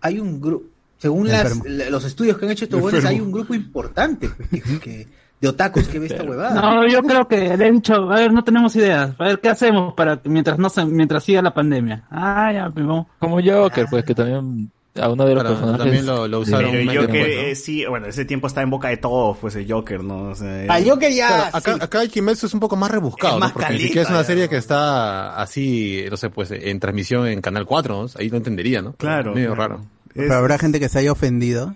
hay 0.00 0.20
un 0.20 0.40
grupo, 0.40 0.66
según 0.98 1.26
las, 1.26 1.56
los 1.90 2.04
estudios 2.04 2.38
que 2.38 2.44
han 2.46 2.52
hecho 2.52 2.66
estos 2.66 2.80
huevones, 2.80 3.04
hay 3.04 3.20
un 3.20 3.32
grupo 3.32 3.54
importante 3.54 4.30
que- 4.50 4.78
que- 4.78 5.08
de 5.40 5.48
otakus 5.48 5.86
que 5.88 5.98
ve 5.98 6.06
esta 6.06 6.22
huevada. 6.24 6.60
No, 6.60 6.86
yo 6.88 7.00
creo 7.02 7.26
que 7.26 7.56
le 7.56 7.66
han 7.66 7.74
dicho, 7.74 7.94
a 7.94 8.14
ver, 8.16 8.32
no 8.32 8.42
tenemos 8.44 8.74
ideas, 8.76 9.14
a 9.18 9.24
ver, 9.24 9.40
¿qué 9.40 9.48
hacemos 9.48 9.94
para 9.94 10.20
mientras 10.24 10.58
no 10.58 10.68
se, 10.68 10.84
mientras 10.84 11.22
siga 11.24 11.42
la 11.42 11.54
pandemia? 11.54 12.06
Ah, 12.10 12.52
ya. 12.52 12.72
Como 13.18 13.40
Joker, 13.44 13.86
pues 13.90 14.04
que 14.04 14.14
también 14.14 14.70
a 15.00 15.08
uno 15.08 15.24
de 15.26 15.34
los 15.34 15.42
Claro, 15.42 15.56
personajes. 15.56 15.84
también 15.84 16.06
lo, 16.06 16.28
lo 16.28 16.40
usaron. 16.40 16.70
Pero 16.72 17.02
el 17.02 17.14
eh, 17.16 17.54
sí, 17.54 17.84
bueno, 17.86 18.06
ese 18.06 18.24
tiempo 18.24 18.46
está 18.46 18.62
en 18.62 18.70
boca 18.70 18.88
de 18.88 18.96
todos, 18.98 19.38
pues 19.38 19.54
el 19.56 19.70
Joker, 19.70 20.02
¿no? 20.04 20.30
O 20.30 20.34
sea, 20.34 20.64
Al 20.68 20.88
Joker 20.88 21.12
ya, 21.12 21.28
Claro, 21.28 21.56
acá, 21.56 21.74
sí. 21.74 21.78
acá 21.82 22.02
el 22.02 22.10
Kimetsu 22.10 22.46
es 22.46 22.54
un 22.54 22.60
poco 22.60 22.76
más 22.76 22.90
rebuscado, 22.90 23.34
Es 23.34 23.40
más 23.40 23.48
¿no? 23.50 23.54
Porque 23.54 23.78
siquiera 23.78 24.02
es 24.02 24.10
una 24.10 24.24
serie 24.24 24.48
que 24.48 24.56
está 24.56 25.40
así, 25.40 26.04
no 26.10 26.16
sé, 26.16 26.30
pues 26.30 26.50
en 26.50 26.80
transmisión 26.80 27.26
en 27.26 27.40
Canal 27.40 27.66
4, 27.66 28.02
¿no? 28.02 28.08
Ahí 28.18 28.28
lo 28.28 28.36
entendería, 28.36 28.82
¿no? 28.82 28.92
Claro. 28.94 29.34
Medio 29.34 29.54
claro. 29.54 29.74
raro. 29.76 29.82
Es- 30.08 30.12
Pero 30.14 30.34
habrá 30.34 30.58
gente 30.58 30.80
que 30.80 30.88
se 30.88 30.98
haya 30.98 31.12
ofendido. 31.12 31.74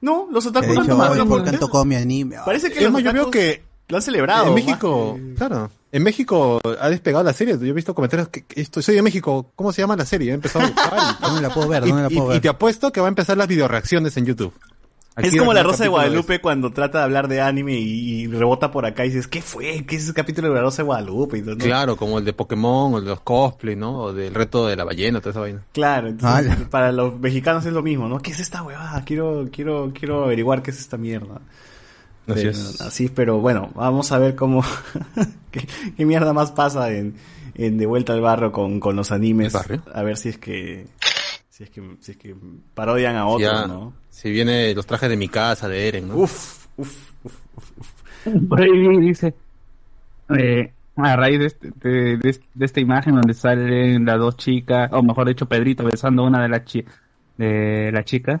No, 0.00 0.28
los 0.30 0.44
Que 0.44 0.50
otakus 0.50 0.76
han 0.78 0.86
tomado 0.86 1.12
"Ay, 1.14 1.18
de 1.20 1.24
¿por 1.24 1.34
una 1.40 1.44
qué 1.44 1.48
han 1.50 1.54
forma- 1.56 1.66
tocado 1.66 1.84
mi 1.86 1.94
anime? 1.94 2.36
Ah, 2.36 2.42
Parece 2.44 2.70
que 2.70 2.78
Es 2.78 2.82
los 2.84 2.92
más, 2.92 3.02
yo 3.02 3.12
veo 3.12 3.30
que 3.30 3.62
lo 3.88 3.96
han 3.96 4.02
celebrado. 4.02 4.48
en 4.48 4.54
México, 4.54 5.14
que- 5.16 5.34
claro, 5.34 5.70
en 5.92 6.02
México 6.02 6.60
ha 6.80 6.88
despegado 6.88 7.22
la 7.24 7.32
serie. 7.32 7.56
Yo 7.58 7.66
he 7.66 7.72
visto 7.72 7.94
comentarios 7.94 8.28
que, 8.28 8.44
que 8.44 8.60
esto, 8.60 8.80
soy 8.82 8.94
de 8.96 9.02
México, 9.02 9.50
¿cómo 9.54 9.72
se 9.72 9.82
llama 9.82 9.96
la 9.96 10.04
serie? 10.06 10.30
He 10.30 10.34
empezado 10.34 10.64
a 10.64 10.68
buscar 10.68 11.20
¿Dónde 11.20 11.42
la 11.48 11.50
puedo 11.54 11.68
ver? 11.68 11.84
y, 11.86 11.88
¿Dónde 11.90 12.02
la 12.04 12.12
y- 12.12 12.16
puedo 12.16 12.30
y 12.30 12.32
ver? 12.34 12.42
te 12.42 12.48
apuesto 12.48 12.90
que 12.92 13.00
va 13.00 13.06
a 13.06 13.08
empezar 13.08 13.36
las 13.36 13.46
videoreacciones 13.48 14.16
en 14.16 14.26
YouTube. 14.26 14.52
Aquí 15.16 15.28
Es 15.28 15.36
como 15.36 15.52
la 15.54 15.62
Rosa 15.62 15.84
de 15.84 15.90
Guadalupe 15.90 16.40
cuando 16.40 16.72
trata 16.72 16.98
de 16.98 17.04
hablar 17.04 17.28
de 17.28 17.40
anime 17.40 17.74
y, 17.78 18.22
y 18.22 18.26
rebota 18.26 18.72
por 18.72 18.84
acá 18.84 19.04
y 19.04 19.10
dices, 19.10 19.28
¿qué 19.28 19.42
fue? 19.42 19.84
¿Qué 19.86 19.94
es 19.94 20.02
ese 20.02 20.12
capítulo 20.12 20.48
de 20.48 20.54
la 20.56 20.62
Rosa 20.62 20.78
de 20.78 20.86
Guadalupe? 20.86 21.38
Y 21.38 21.42
todo, 21.42 21.52
es- 21.52 21.58
¿no? 21.58 21.64
Claro, 21.64 21.94
como 21.96 22.18
el 22.18 22.24
de 22.24 22.32
Pokémon, 22.32 22.94
o 22.94 22.98
el 22.98 23.04
de 23.04 23.10
los 23.10 23.20
cosplay, 23.20 23.76
¿no? 23.76 23.96
O 23.96 24.12
del 24.12 24.34
reto 24.34 24.66
de 24.66 24.74
la 24.74 24.82
ballena, 24.82 25.20
toda 25.20 25.30
esa 25.30 25.38
vaina. 25.38 25.62
Claro, 25.72 26.08
entonces, 26.08 26.50
Ala. 26.50 26.68
para 26.68 26.90
los 26.90 27.20
mexicanos 27.20 27.64
es 27.64 27.72
lo 27.72 27.80
mismo, 27.84 28.08
¿no? 28.08 28.18
¿Qué 28.18 28.32
es 28.32 28.40
esta 28.40 28.64
huevada? 28.64 29.04
Quiero, 29.04 29.46
quiero, 29.52 29.92
quiero 29.96 30.24
averiguar 30.24 30.62
qué 30.62 30.72
es 30.72 30.80
esta 30.80 30.96
mierda. 30.96 31.40
Así 32.26 32.34
Pero- 32.40 32.50
es. 32.50 32.80
Así, 32.80 33.08
pero 33.08 33.40
bueno, 33.40 33.70
vamos 33.74 34.10
a 34.12 34.18
ver 34.18 34.34
cómo, 34.34 34.62
qué, 35.50 35.66
qué 35.96 36.06
mierda 36.06 36.32
más 36.32 36.52
pasa 36.52 36.90
en, 36.92 37.14
en 37.54 37.76
De 37.78 37.86
Vuelta 37.86 38.12
al 38.14 38.20
Barrio 38.22 38.50
con, 38.52 38.80
con 38.80 38.96
los 38.96 39.12
animes. 39.12 39.54
A 39.54 40.02
ver 40.02 40.16
si 40.16 40.30
es 40.30 40.38
que, 40.38 40.86
si 41.50 41.64
es 41.64 41.70
que, 41.70 41.82
si 42.00 42.12
es 42.12 42.16
que 42.16 42.34
parodian 42.74 43.16
a 43.16 43.26
otros, 43.26 43.42
Ya, 43.50 43.66
¿no? 43.66 43.92
Si 44.10 44.30
viene 44.30 44.74
los 44.74 44.86
trajes 44.86 45.08
de 45.10 45.16
mi 45.16 45.28
casa, 45.28 45.68
de 45.68 45.88
Eren, 45.88 46.08
¿no? 46.08 46.16
Uf, 46.16 46.66
uf, 46.76 47.10
uf, 47.24 47.34
uf, 47.56 47.70
uf. 47.78 48.42
Por 48.48 48.60
ahí 48.62 48.70
dice, 49.00 49.34
eh, 50.38 50.72
a 50.96 51.16
raíz 51.16 51.38
de, 51.40 51.46
este- 51.46 51.72
de, 51.82 52.16
de- 52.16 52.40
de 52.54 52.64
esta 52.64 52.80
imagen 52.80 53.16
donde 53.16 53.34
salen 53.34 54.04
las 54.06 54.18
dos 54.18 54.36
chicas, 54.38 54.88
o 54.92 55.02
mejor 55.02 55.28
dicho, 55.28 55.46
Pedrito 55.46 55.84
besando 55.84 56.22
a 56.22 56.26
una 56.28 56.40
de 56.42 56.48
las 56.48 56.64
chi- 56.64 56.84
de 57.36 57.90
las 57.92 58.04
chicas, 58.06 58.40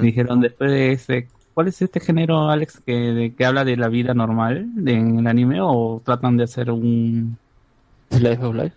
dijeron 0.00 0.40
después 0.40 0.70
de 0.70 0.92
ese, 0.92 1.28
¿cuál 1.54 1.68
es 1.68 1.80
este 1.82 2.00
género, 2.00 2.48
Alex, 2.50 2.80
que, 2.84 2.92
de- 2.92 3.34
que 3.34 3.44
habla 3.46 3.64
de 3.64 3.76
la 3.76 3.88
vida 3.88 4.14
normal 4.14 4.66
de- 4.74 4.92
en 4.94 5.18
el 5.20 5.26
anime 5.26 5.58
o 5.60 6.00
tratan 6.04 6.36
de 6.36 6.44
hacer 6.44 6.70
un... 6.70 7.36
Life 8.10 8.44
of 8.44 8.54
Life. 8.54 8.76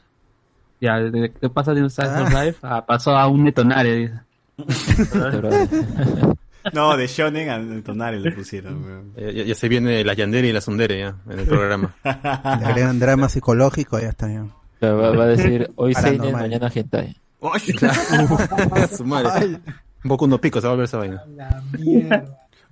Ya, 0.81 0.97
de, 0.99 1.31
¿qué 1.31 1.49
pasa 1.49 1.73
de 1.73 1.81
un 1.83 1.89
Slice 1.89 2.11
of 2.21 2.33
Ah. 2.33 2.43
Life? 2.45 2.59
a- 2.61 2.85
pasó 2.85 3.15
a 3.17 3.27
un 3.27 3.45
detonario, 3.45 3.95
dice. 3.95 4.19
No, 6.73 6.97
de 6.97 7.05
Shonen 7.05 7.49
a 7.51 7.83
Tonari 7.83 8.19
le 8.19 8.31
pusieron. 8.31 8.83
weón. 8.83 9.13
Ya, 9.15 9.43
ya- 9.43 9.53
se 9.55 9.69
viene 9.69 10.03
la 10.03 10.13
Yandere 10.15 10.47
y 10.47 10.51
la 10.51 10.61
Sundere 10.61 10.97
ya 10.99 11.15
en 11.29 11.39
el 11.39 11.45
programa. 11.45 11.93
Le 12.03 12.65
agregan 12.65 12.99
drama 12.99 13.29
psicológico, 13.29 13.99
ya 13.99 14.09
está. 14.09 14.27
Ya. 14.27 14.45
Va, 14.83 15.11
va 15.11 15.23
a 15.25 15.27
decir 15.27 15.69
hoy 15.75 15.93
Seinen, 15.93 16.31
mañana 16.31 16.71
Hentai. 16.73 17.15
Su 18.97 19.05
madre. 19.05 19.59
Un 20.03 20.09
poco 20.09 20.25
uno 20.25 20.39
pico 20.39 20.59
se 20.59 20.65
va 20.67 20.73
a 20.73 20.75
ver 20.75 20.85
esa 20.85 20.97
vaina. 20.97 21.21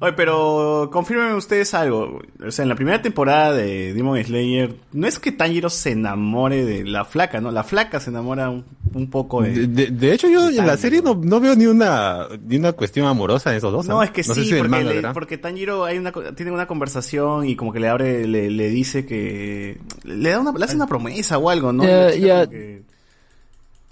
Oye, 0.04 0.12
pero 0.14 0.90
confirmen 0.92 1.32
ustedes 1.36 1.74
algo. 1.74 2.20
O 2.46 2.52
sea, 2.52 2.64
en 2.64 2.70
la 2.70 2.76
primera 2.76 3.02
temporada 3.02 3.54
de 3.54 3.94
Demon 3.94 4.22
Slayer, 4.22 4.76
no 4.92 5.08
es 5.08 5.18
que 5.18 5.32
Tanjiro 5.32 5.70
se 5.70 5.92
enamore 5.92 6.66
de 6.66 6.84
la 6.84 7.06
flaca, 7.06 7.40
¿no? 7.40 7.52
La 7.52 7.64
flaca 7.64 8.02
se 8.02 8.10
enamora 8.10 8.50
un, 8.50 8.66
un 8.94 9.10
poco 9.10 9.42
de... 9.44 9.52
De, 9.52 9.68
de- 9.68 9.88
de 9.92 10.14
hecho, 10.14 10.28
yo 10.28 10.48
de 10.52 10.58
en 10.58 10.68
la 10.68 10.76
serie 10.76 11.02
no, 11.02 11.16
no 11.16 11.40
veo 11.40 11.56
ni 11.56 11.68
una, 11.68 12.28
ni 12.46 12.58
una 12.58 12.74
cuestión 12.74 13.08
amorosa 13.08 13.52
en 13.52 13.58
esos 13.58 13.72
dos. 13.72 13.88
No, 13.88 14.04
¿eh? 14.04 14.08
es 14.08 14.12
que 14.12 14.24
no 14.28 14.34
sé 14.34 14.42
sí, 14.44 14.50
si 14.50 14.56
porque, 14.56 14.68
manga, 14.70 14.92
le- 14.94 15.14
porque 15.14 15.38
Tanjiro 15.38 15.86
hay 15.86 15.98
una, 16.00 16.12
tiene 16.36 16.52
una 16.52 16.68
conversación 16.68 17.48
y 17.48 17.56
como 17.56 17.72
que 17.72 17.80
le 17.80 17.88
abre, 17.88 18.28
le, 18.28 18.50
le 18.50 18.70
dice 18.72 19.06
que... 19.06 19.80
Le, 20.04 20.30
da 20.32 20.40
una, 20.42 20.52
le 20.52 20.66
hace 20.66 20.76
una 20.76 20.88
promesa 20.88 21.38
o 21.38 21.50
algo, 21.50 21.72
¿no? 21.72 21.86
Y 21.86 21.88
Ya, 21.88 21.96
la 22.02 22.12
chica 22.12 22.26
ya. 22.28 22.40
como 22.46 22.52
que 22.52 22.82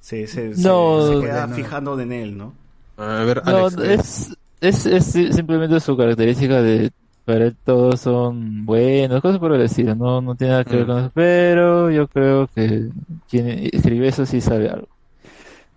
Se, 0.01 0.27
se, 0.27 0.55
se- 0.55 0.61
No, 0.67 1.07
se 1.07 1.19
queda 1.25 1.47
no. 1.47 1.55
fijando 1.55 1.97
en 2.01 2.11
él, 2.11 2.37
¿no? 2.37 2.53
A 2.97 3.23
ver, 3.23 3.41
Alex. 3.45 4.35
Es, 4.61 4.85
es 4.85 5.05
si- 5.05 5.33
simplemente 5.33 5.79
su 5.79 5.97
característica 5.97 6.61
de 6.61 6.91
para 7.25 7.45
él 7.45 7.57
todos 7.63 8.01
son 8.01 8.65
buenos, 8.65 9.21
cosas 9.21 9.39
por 9.39 9.53
el 9.53 9.61
estilo, 9.61 9.95
no, 9.95 10.21
no 10.21 10.35
tiene 10.35 10.51
nada 10.53 10.65
que 10.65 10.77
ver 10.77 10.85
Mm. 10.85 10.87
con 10.87 10.97
eso, 10.99 11.11
pero 11.13 11.91
yo 11.91 12.07
creo 12.07 12.47
que 12.55 12.89
quien 13.29 13.47
escribe 13.73 14.07
eso 14.07 14.25
sí 14.25 14.41
sabe 14.41 14.69
algo. 14.69 14.87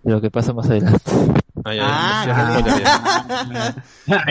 De 0.05 0.11
lo 0.13 0.21
que 0.21 0.31
pasa 0.31 0.53
más 0.53 0.69
adelante. 0.69 1.01
Ah, 1.65 3.73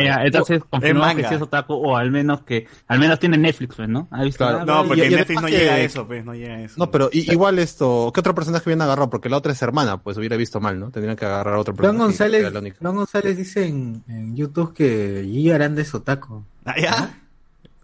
ya, 0.02 0.24
entonces 0.24 0.62
confirmamos 0.70 1.16
que 1.16 1.28
sí 1.28 1.34
es 1.34 1.42
otaku 1.42 1.74
o 1.74 1.96
al 1.96 2.10
menos 2.12 2.42
que 2.42 2.68
al 2.86 3.00
menos 3.00 3.18
tiene 3.18 3.36
Netflix, 3.36 3.74
pues, 3.74 3.88
¿no? 3.88 4.06
¿Ha 4.12 4.22
visto? 4.22 4.38
Claro. 4.38 4.58
Ah, 4.60 4.64
No, 4.64 4.86
porque 4.86 5.06
Y- 5.06 5.10
Netflix 5.14 5.42
no 5.42 5.48
llega 5.48 5.74
a 5.74 5.80
eso, 5.80 6.06
pues, 6.06 6.24
no 6.24 6.34
llega 6.34 6.54
a 6.54 6.60
eso. 6.62 6.74
No, 6.78 6.90
pero 6.90 7.10
i- 7.12 7.30
igual 7.32 7.58
esto, 7.58 8.10
¿qué 8.14 8.20
otro 8.20 8.34
personaje 8.34 8.62
hubieran 8.66 8.82
agarrado? 8.82 9.10
Porque 9.10 9.28
la 9.28 9.36
otra 9.38 9.52
es 9.52 9.60
hermana, 9.62 9.96
pues 9.98 10.16
hubiera 10.16 10.36
visto 10.36 10.60
mal, 10.60 10.78
¿no? 10.78 10.90
Tendrían 10.90 11.16
que 11.16 11.24
agarrar 11.26 11.54
a 11.54 11.58
otro 11.58 11.74
personaje. 11.74 11.98
que 11.98 12.04
González, 12.04 12.52
González 12.80 13.36
dice 13.36 13.66
en, 13.66 14.02
en 14.08 14.36
YouTube 14.36 14.74
que 14.74 15.22
Gigi 15.24 15.50
Aranda 15.50 15.82
es 15.82 15.92
otaku. 15.94 16.44
Ah, 16.64 16.74
¿ya? 16.80 17.14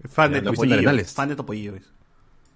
Fan 0.08 0.32
de 0.32 0.38
Ya, 0.38 0.44
Topollillo. 0.44 1.04
Fan 1.06 1.28
de 1.28 1.36
Topollillo. 1.36 1.74
es. 1.74 1.82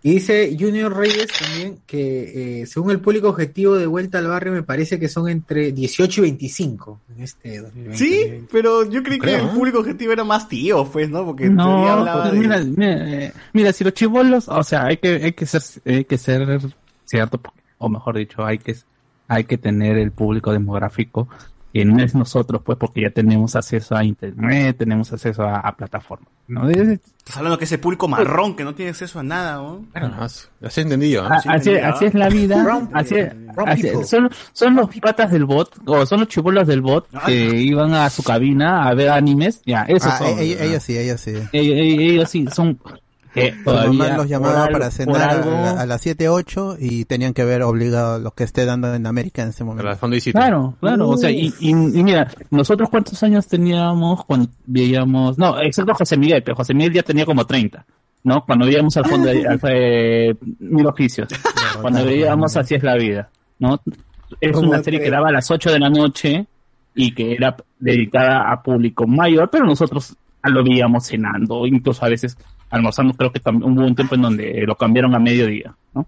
Y 0.06 0.12
dice 0.16 0.54
Junior 0.60 0.94
Reyes 0.94 1.28
también 1.28 1.78
que 1.86 2.60
eh, 2.60 2.66
según 2.66 2.90
el 2.90 3.00
público 3.00 3.30
objetivo 3.30 3.74
de 3.78 3.86
Vuelta 3.86 4.18
al 4.18 4.26
Barrio 4.26 4.52
me 4.52 4.62
parece 4.62 5.00
que 5.00 5.08
son 5.08 5.30
entre 5.30 5.72
18 5.72 6.20
y 6.20 6.24
25 6.24 7.00
en 7.16 7.22
este 7.22 7.60
2020. 7.60 7.96
Sí, 7.96 8.46
pero 8.52 8.84
yo 8.90 9.02
creí 9.02 9.18
que 9.18 9.28
creo, 9.28 9.38
el 9.38 9.46
¿eh? 9.46 9.52
público 9.54 9.78
objetivo 9.78 10.12
era 10.12 10.22
más 10.22 10.46
tío, 10.46 10.84
pues, 10.84 11.08
¿no? 11.08 11.24
Porque 11.24 11.46
en 11.46 11.56
teoría 11.56 11.72
No, 11.74 11.88
hablaba 11.88 12.30
de... 12.30 12.38
mira, 12.38 12.62
mira, 12.62 13.24
eh, 13.24 13.32
mira, 13.54 13.72
si 13.72 13.82
los 13.82 13.94
chivolos, 13.94 14.46
o 14.46 14.62
sea, 14.62 14.84
hay 14.84 14.98
que, 14.98 15.08
hay 15.08 15.32
que 15.32 15.46
ser, 15.46 15.62
hay 15.86 16.04
que 16.04 16.18
ser 16.18 16.60
cierto, 17.06 17.40
o 17.78 17.88
mejor 17.88 18.18
dicho, 18.18 18.44
hay 18.44 18.58
que, 18.58 18.76
hay 19.26 19.44
que 19.44 19.56
tener 19.56 19.96
el 19.96 20.12
público 20.12 20.52
demográfico 20.52 21.30
que 21.74 21.84
no 21.84 22.00
es 22.02 22.14
nosotros, 22.14 22.62
pues, 22.64 22.78
porque 22.78 23.02
ya 23.02 23.10
tenemos 23.10 23.56
acceso 23.56 23.96
a 23.96 24.04
internet, 24.04 24.76
tenemos 24.78 25.12
acceso 25.12 25.42
a, 25.42 25.58
a 25.58 25.76
plataformas, 25.76 26.28
¿no? 26.46 26.70
Es- 26.70 27.00
Estás 27.18 27.38
hablando 27.38 27.58
que 27.58 27.64
ese 27.64 27.78
público 27.78 28.06
marrón 28.06 28.54
que 28.54 28.62
no 28.64 28.74
tiene 28.74 28.90
acceso 28.90 29.18
a 29.18 29.22
nada, 29.24 29.56
¿no? 29.56 29.84
Ah, 29.94 30.28
sí, 30.28 30.46
Así 30.62 30.82
entendido, 30.82 31.24
¿eh? 31.24 31.28
a- 31.30 31.40
sí 31.40 31.48
así, 31.48 31.68
entendía. 31.70 31.88
así 31.90 32.04
es 32.04 32.14
la 32.14 32.28
vida, 32.28 32.62
Brown- 32.62 32.90
así, 32.92 33.14
así- 33.66 34.04
son, 34.04 34.30
son 34.52 34.76
los 34.76 34.88
patas 35.00 35.30
del 35.32 35.46
bot, 35.46 35.70
o 35.86 36.06
son 36.06 36.20
los 36.20 36.28
chivolos 36.28 36.66
del 36.68 36.80
bot 36.80 37.08
Ah. 37.12 37.22
que 37.26 37.34
iban 37.60 37.92
a 37.94 38.08
su 38.08 38.22
cabina 38.22 38.86
a 38.86 38.94
ver 38.94 39.08
animes, 39.10 39.60
ya, 39.66 39.82
esos 39.82 40.12
Ah, 40.12 40.18
son. 40.18 40.30
¿no? 40.36 40.38
ella 40.38 40.78
sí, 40.80 40.96
ella 40.96 41.18
sí. 41.18 41.30
ellos, 41.30 41.48
ellos- 41.52 41.98
ellos 42.12 42.30
sí 42.30 42.46
son 42.54 42.78
que 43.34 43.52
Su 43.52 43.64
todavía 43.64 43.92
mamá 44.04 44.16
los 44.16 44.28
llamaba 44.28 44.68
para 44.68 44.90
cenar 44.90 45.20
a, 45.20 45.30
algo- 45.30 45.50
la- 45.50 45.80
a 45.82 45.86
las 45.86 46.00
7, 46.00 46.28
8 46.28 46.76
y 46.80 47.04
tenían 47.04 47.34
que 47.34 47.44
ver 47.44 47.62
obligado 47.62 48.18
lo 48.18 48.30
que 48.30 48.44
esté 48.44 48.64
dando 48.64 48.94
en 48.94 49.06
América 49.06 49.42
en 49.42 49.48
ese 49.48 49.64
momento. 49.64 49.82
Claro, 50.38 50.74
claro, 50.80 51.08
o 51.08 51.16
sea, 51.16 51.30
y, 51.30 51.52
y, 51.60 51.70
y 51.70 52.02
mira, 52.02 52.30
nosotros 52.50 52.88
cuántos 52.88 53.22
años 53.22 53.46
teníamos 53.46 54.24
cuando 54.24 54.48
veíamos, 54.66 55.36
no, 55.38 55.60
excepto 55.60 55.94
José 55.94 56.16
Miguel, 56.16 56.42
pero 56.42 56.56
José 56.56 56.72
Miguel 56.74 56.92
ya 56.94 57.02
tenía 57.02 57.26
como 57.26 57.44
30, 57.44 57.84
¿no? 58.22 58.44
Cuando 58.46 58.66
veíamos 58.66 58.96
al 58.96 59.04
fondo 59.06 59.28
de 59.28 59.46
al, 59.46 59.60
eh, 59.68 60.34
Mil 60.60 60.86
Oficios, 60.86 61.28
cuando 61.82 62.04
veíamos 62.04 62.56
Así 62.56 62.74
es 62.76 62.82
la 62.82 62.94
vida, 62.96 63.28
¿no? 63.58 63.80
Es 64.40 64.56
una 64.56 64.82
serie 64.82 64.98
que- 65.00 65.06
que 65.06 65.10
daba 65.10 65.28
a 65.28 65.32
las 65.32 65.50
8 65.50 65.70
de 65.72 65.78
la 65.78 65.90
noche 65.90 66.46
y 66.94 67.12
que 67.14 67.32
era 67.34 67.56
dedicada 67.80 68.50
a 68.52 68.62
público 68.62 69.06
mayor, 69.06 69.48
pero 69.50 69.64
nosotros 69.64 70.16
lo 70.44 70.62
veíamos 70.62 71.06
cenando, 71.06 71.66
incluso 71.66 72.04
a 72.04 72.08
veces 72.08 72.36
almorzando, 72.74 73.14
creo 73.14 73.32
que 73.32 73.40
también 73.40 73.70
hubo 73.72 73.86
un 73.86 73.94
tiempo 73.94 74.14
en 74.14 74.22
donde 74.22 74.64
lo 74.66 74.76
cambiaron 74.76 75.14
a 75.14 75.18
mediodía, 75.18 75.74
¿no? 75.94 76.06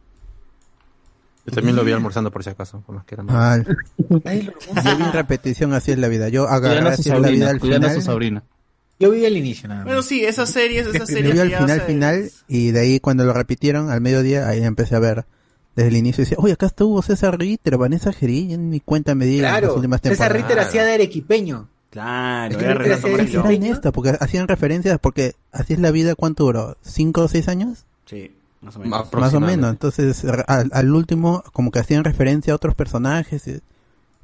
Yo 1.47 1.53
también 1.53 1.77
lo 1.77 1.85
vi 1.85 1.93
almorzando 1.93 2.31
por 2.33 2.43
si 2.43 2.51
acaso, 2.51 2.81
por 2.81 2.97
más 2.97 3.05
que 3.05 3.15
era 3.15 3.23
lo- 3.23 3.33
yo 4.83 4.97
vi 4.97 5.03
en 5.05 5.13
repetición 5.13 5.73
así 5.75 5.93
es 5.93 5.99
la 5.99 6.09
vida. 6.09 6.29
Yo 6.29 6.49
agarré 6.49 6.89
así 6.89 7.03
es 7.03 7.07
la 7.09 7.15
vida 7.19 7.27
sobrina, 7.29 7.51
al 7.51 7.61
cuidando 7.61 7.87
a 7.87 7.91
su 7.91 8.01
final. 8.01 8.15
sobrina. 8.15 8.43
Yo 8.99 9.11
vi 9.13 9.25
el 9.25 9.37
inicio 9.37 9.69
nada 9.69 9.81
más. 9.81 9.87
Bueno, 9.87 10.03
sí, 10.03 10.25
esas 10.25 10.51
series, 10.51 10.87
esas 10.87 11.09
Yo 11.09 11.15
series 11.15 11.35
vi 11.35 11.41
al 11.41 11.53
final 11.53 11.81
final 11.83 12.31
y 12.49 12.71
de 12.73 12.81
ahí 12.81 12.99
cuando 13.01 13.25
lo 13.25 13.33
repitieron 13.33 13.91
al 13.91 14.01
mediodía 14.01 14.49
ahí 14.49 14.63
empecé 14.65 14.97
a 14.97 14.99
ver 14.99 15.27
desde 15.77 15.89
el 15.91 15.97
inicio 15.99 16.23
y 16.23 16.25
decía, 16.25 16.39
oye 16.41 16.55
acá 16.55 16.67
estuvo 16.67 17.01
César 17.03 17.39
Ritter, 17.39 17.77
Vanessa 17.77 18.11
Gerí, 18.13 18.49
ya 18.49 18.57
ni 18.57 18.81
cuenta 18.81 19.15
me 19.15 19.27
di 19.27 19.39
las 19.41 19.53
Claro, 19.53 19.75
últimas 19.75 20.01
César 20.01 20.33
temporadas. 20.33 20.49
Ritter 20.51 20.59
hacía 20.67 20.85
de 20.85 20.95
arequipeño. 20.95 21.69
Claro, 22.03 22.51
Es 22.53 22.57
que 22.59 22.65
era 22.65 22.75
Renato 22.75 23.09
Morillo. 23.09 23.41
era 23.41 23.93
porque 23.93 24.11
hacían 24.21 24.49
referencias, 24.49 24.99
porque 25.01 25.35
así 25.53 25.73
es 25.73 25.79
la 25.79 25.91
vida, 25.91 26.15
¿cuánto 26.15 26.45
duró? 26.45 26.77
¿Cinco 26.83 27.23
o 27.23 27.29
seis 27.29 27.49
años? 27.49 27.87
Sí, 28.05 28.33
más 28.61 28.77
o 28.77 28.81
menos. 28.81 28.91
Más 28.91 29.01
o 29.01 29.07
Aproximadamente. 29.07 29.57
menos, 29.57 29.71
entonces 29.71 30.25
al, 30.47 30.71
al 30.73 30.91
último 30.95 31.43
como 31.53 31.71
que 31.71 31.79
hacían 31.79 32.05
referencia 32.05 32.53
a 32.53 32.57
otros 32.57 32.75
personajes. 32.75 33.47
y- 33.49 33.61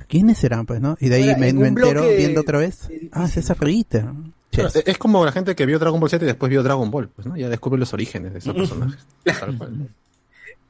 ¿Quiénes 0.09 0.37
serán, 0.39 0.67
pues, 0.67 0.81
no? 0.81 0.97
Y 1.01 1.09
de 1.09 1.17
ahí 1.17 1.23
Ahora, 1.29 1.39
me, 1.39 1.53
me 1.55 1.69
entero 1.69 2.03
bloque 2.03 2.17
viendo 2.17 2.41
otra 2.43 2.59
vez. 2.59 2.91
Ah, 3.13 3.29
César. 3.29 3.57
Claro, 3.57 4.15
Ches. 4.51 4.83
es 4.85 4.99
como 4.99 5.25
la 5.25 5.33
gente 5.33 5.55
que 5.55 5.65
vio 5.65 5.79
Dragon 5.79 5.99
Ball 5.99 6.11
Z 6.11 6.23
y 6.25 6.27
después 6.27 6.51
vio 6.51 6.63
Dragon 6.63 6.91
Ball, 6.91 7.09
pues, 7.09 7.27
¿no? 7.27 7.37
Ya 7.39 7.49
descubre 7.49 7.79
los 7.79 7.93
orígenes 7.95 8.33
de 8.35 8.41
esos 8.41 8.55
personajes. 8.55 8.99
Tal 9.25 9.57
cual. 9.57 9.89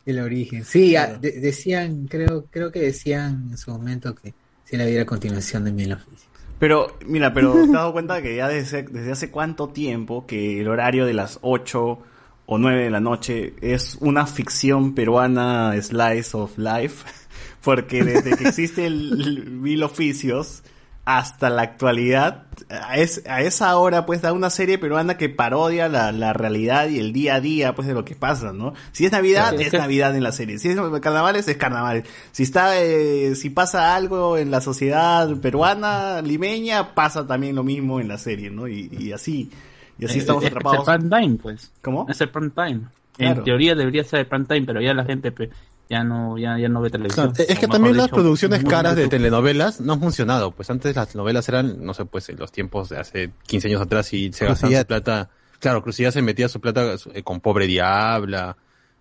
El 0.07 0.19
origen. 0.21 0.65
Sí, 0.65 0.95
de- 1.21 1.41
decían, 1.41 2.07
creo, 2.09 2.45
creo 2.51 2.71
que 2.71 2.81
decían 2.81 3.49
en 3.51 3.59
su 3.59 3.71
momento 3.73 4.15
que 4.15 4.35
si 4.65 4.77
la 4.77 4.85
viera 4.85 5.03
a 5.03 5.07
continuación 5.07 5.65
de 5.65 5.73
Mil 5.73 5.93
Oficios. 5.93 6.29
Pero, 6.63 6.97
mira, 7.05 7.35
pero 7.35 7.53
te 7.55 7.61
has 7.63 7.73
dado 7.73 7.93
cuenta 7.93 8.23
que 8.23 8.37
ya 8.37 8.47
desde, 8.47 8.85
desde 8.85 9.11
hace 9.11 9.33
cuánto 9.33 9.71
tiempo 9.71 10.29
que 10.29 10.61
el 10.61 10.69
horario 10.69 11.05
de 11.07 11.13
las 11.13 11.41
8 11.43 11.99
o 12.47 12.59
9 12.59 12.85
de 12.85 12.91
la 12.91 13.01
noche 13.01 13.55
es 13.61 13.99
una 14.01 14.27
ficción 14.27 14.95
peruana 14.95 15.75
slice 15.83 16.37
of 16.37 16.57
life. 16.59 17.05
Porque 17.65 18.05
desde 18.05 18.37
que 18.37 18.45
existe 18.45 18.87
el, 18.87 19.21
el 19.21 19.51
Mil 19.51 19.83
Oficios 19.83 20.63
hasta 21.05 21.51
la 21.51 21.63
actualidad, 21.63 22.45
a, 22.71 22.97
es- 22.97 23.25
a 23.27 23.41
esa 23.41 23.77
hora 23.77 24.07
pues 24.07 24.23
da 24.23 24.33
una 24.33 24.51
serie 24.51 24.79
peruana 24.79 25.17
que 25.17 25.29
parodia 25.29 25.89
la, 25.89 26.13
la 26.13 26.33
realidad 26.33 26.89
y 26.89 27.01
el 27.01 27.13
día 27.13 27.35
a 27.37 27.41
día 27.41 27.75
pues 27.75 27.89
de 27.89 27.95
lo 27.95 28.05
que 28.05 28.15
pasa, 28.15 28.53
¿no? 28.53 28.75
Si 28.93 29.05
es 29.05 29.11
Navidad, 29.11 29.53
es 29.55 29.63
es 29.63 29.71
que- 29.73 29.79
Navidad 29.79 30.15
en 30.15 30.23
la 30.23 30.31
serie. 30.31 30.59
Si 30.59 30.69
es 30.69 30.77
carnavales, 31.01 31.49
es 31.49 31.57
carnaval. 31.57 32.05
Si 32.31 32.45
está, 32.45 32.81
eh, 32.81 33.35
si 33.35 33.51
pasa 33.51 33.97
algo 33.97 34.39
en 34.39 34.51
la 34.53 34.61
sociedad 34.61 35.29
peruana, 35.41 36.23
limeña, 36.23 36.95
pasa 36.95 37.27
también 37.27 37.57
lo 37.57 37.65
mismo 37.65 37.99
en 38.01 38.07
la 38.07 38.19
serie, 38.19 38.51
¿no? 38.51 38.69
Y, 38.69 38.89
y 38.97 39.11
así, 39.13 39.51
y 39.99 40.05
así 40.05 40.19
Eh, 40.19 40.21
estamos 40.21 40.45
eh, 40.45 40.49
atrapados. 40.49 40.87
Es 40.87 40.95
el 40.95 41.01
prime 41.01 41.21
time, 41.21 41.39
pues. 41.43 41.73
¿Cómo? 41.83 42.07
Es 42.09 42.21
el 42.21 42.29
prime 42.31 42.51
time. 42.51 42.81
Claro. 43.17 43.39
En 43.41 43.45
teoría 43.45 43.75
debería 43.75 44.05
ser 44.05 44.21
el 44.21 44.27
prime 44.27 44.45
time, 44.47 44.63
pero 44.67 44.81
ya 44.81 44.95
la 44.95 45.05
gente 45.05 45.33
ya 45.93 46.05
no 46.05 46.39
ya, 46.39 46.59
ya 46.59 46.71
no 46.71 46.81
ve 46.81 46.89
televisión. 46.89 47.33
Claro, 47.33 47.51
es 47.53 47.59
que 47.59 47.69
también 47.69 47.99
las 47.99 48.07
dicho, 48.07 48.17
producciones 48.17 48.65
caras 48.65 48.97
de 48.97 49.09
telenovelas 49.09 49.79
no 49.81 49.93
han 49.93 50.01
funcionado. 50.01 50.51
Pues 50.53 50.71
antes 50.71 50.97
las 50.97 51.15
novelas 51.15 51.47
eran, 51.51 51.85
no 51.85 51.93
sé, 51.93 52.07
pues 52.07 52.31
en 52.31 52.39
los 52.39 52.51
tiempos 52.51 52.89
de 52.89 52.99
hace 52.99 53.31
15 53.47 53.69
años 53.69 53.83
atrás 53.83 54.11
y 54.15 54.33
se 54.33 54.47
gastaban 54.47 54.75
su 54.75 54.87
plata. 54.87 55.29
Claro, 55.61 55.83
Crucillat 55.83 56.15
se 56.15 56.23
metía 56.23 56.49
su 56.49 56.61
plata 56.61 56.95
eh, 57.13 57.23
con 57.23 57.41
Pobre 57.41 57.67
Diabla 57.67 58.57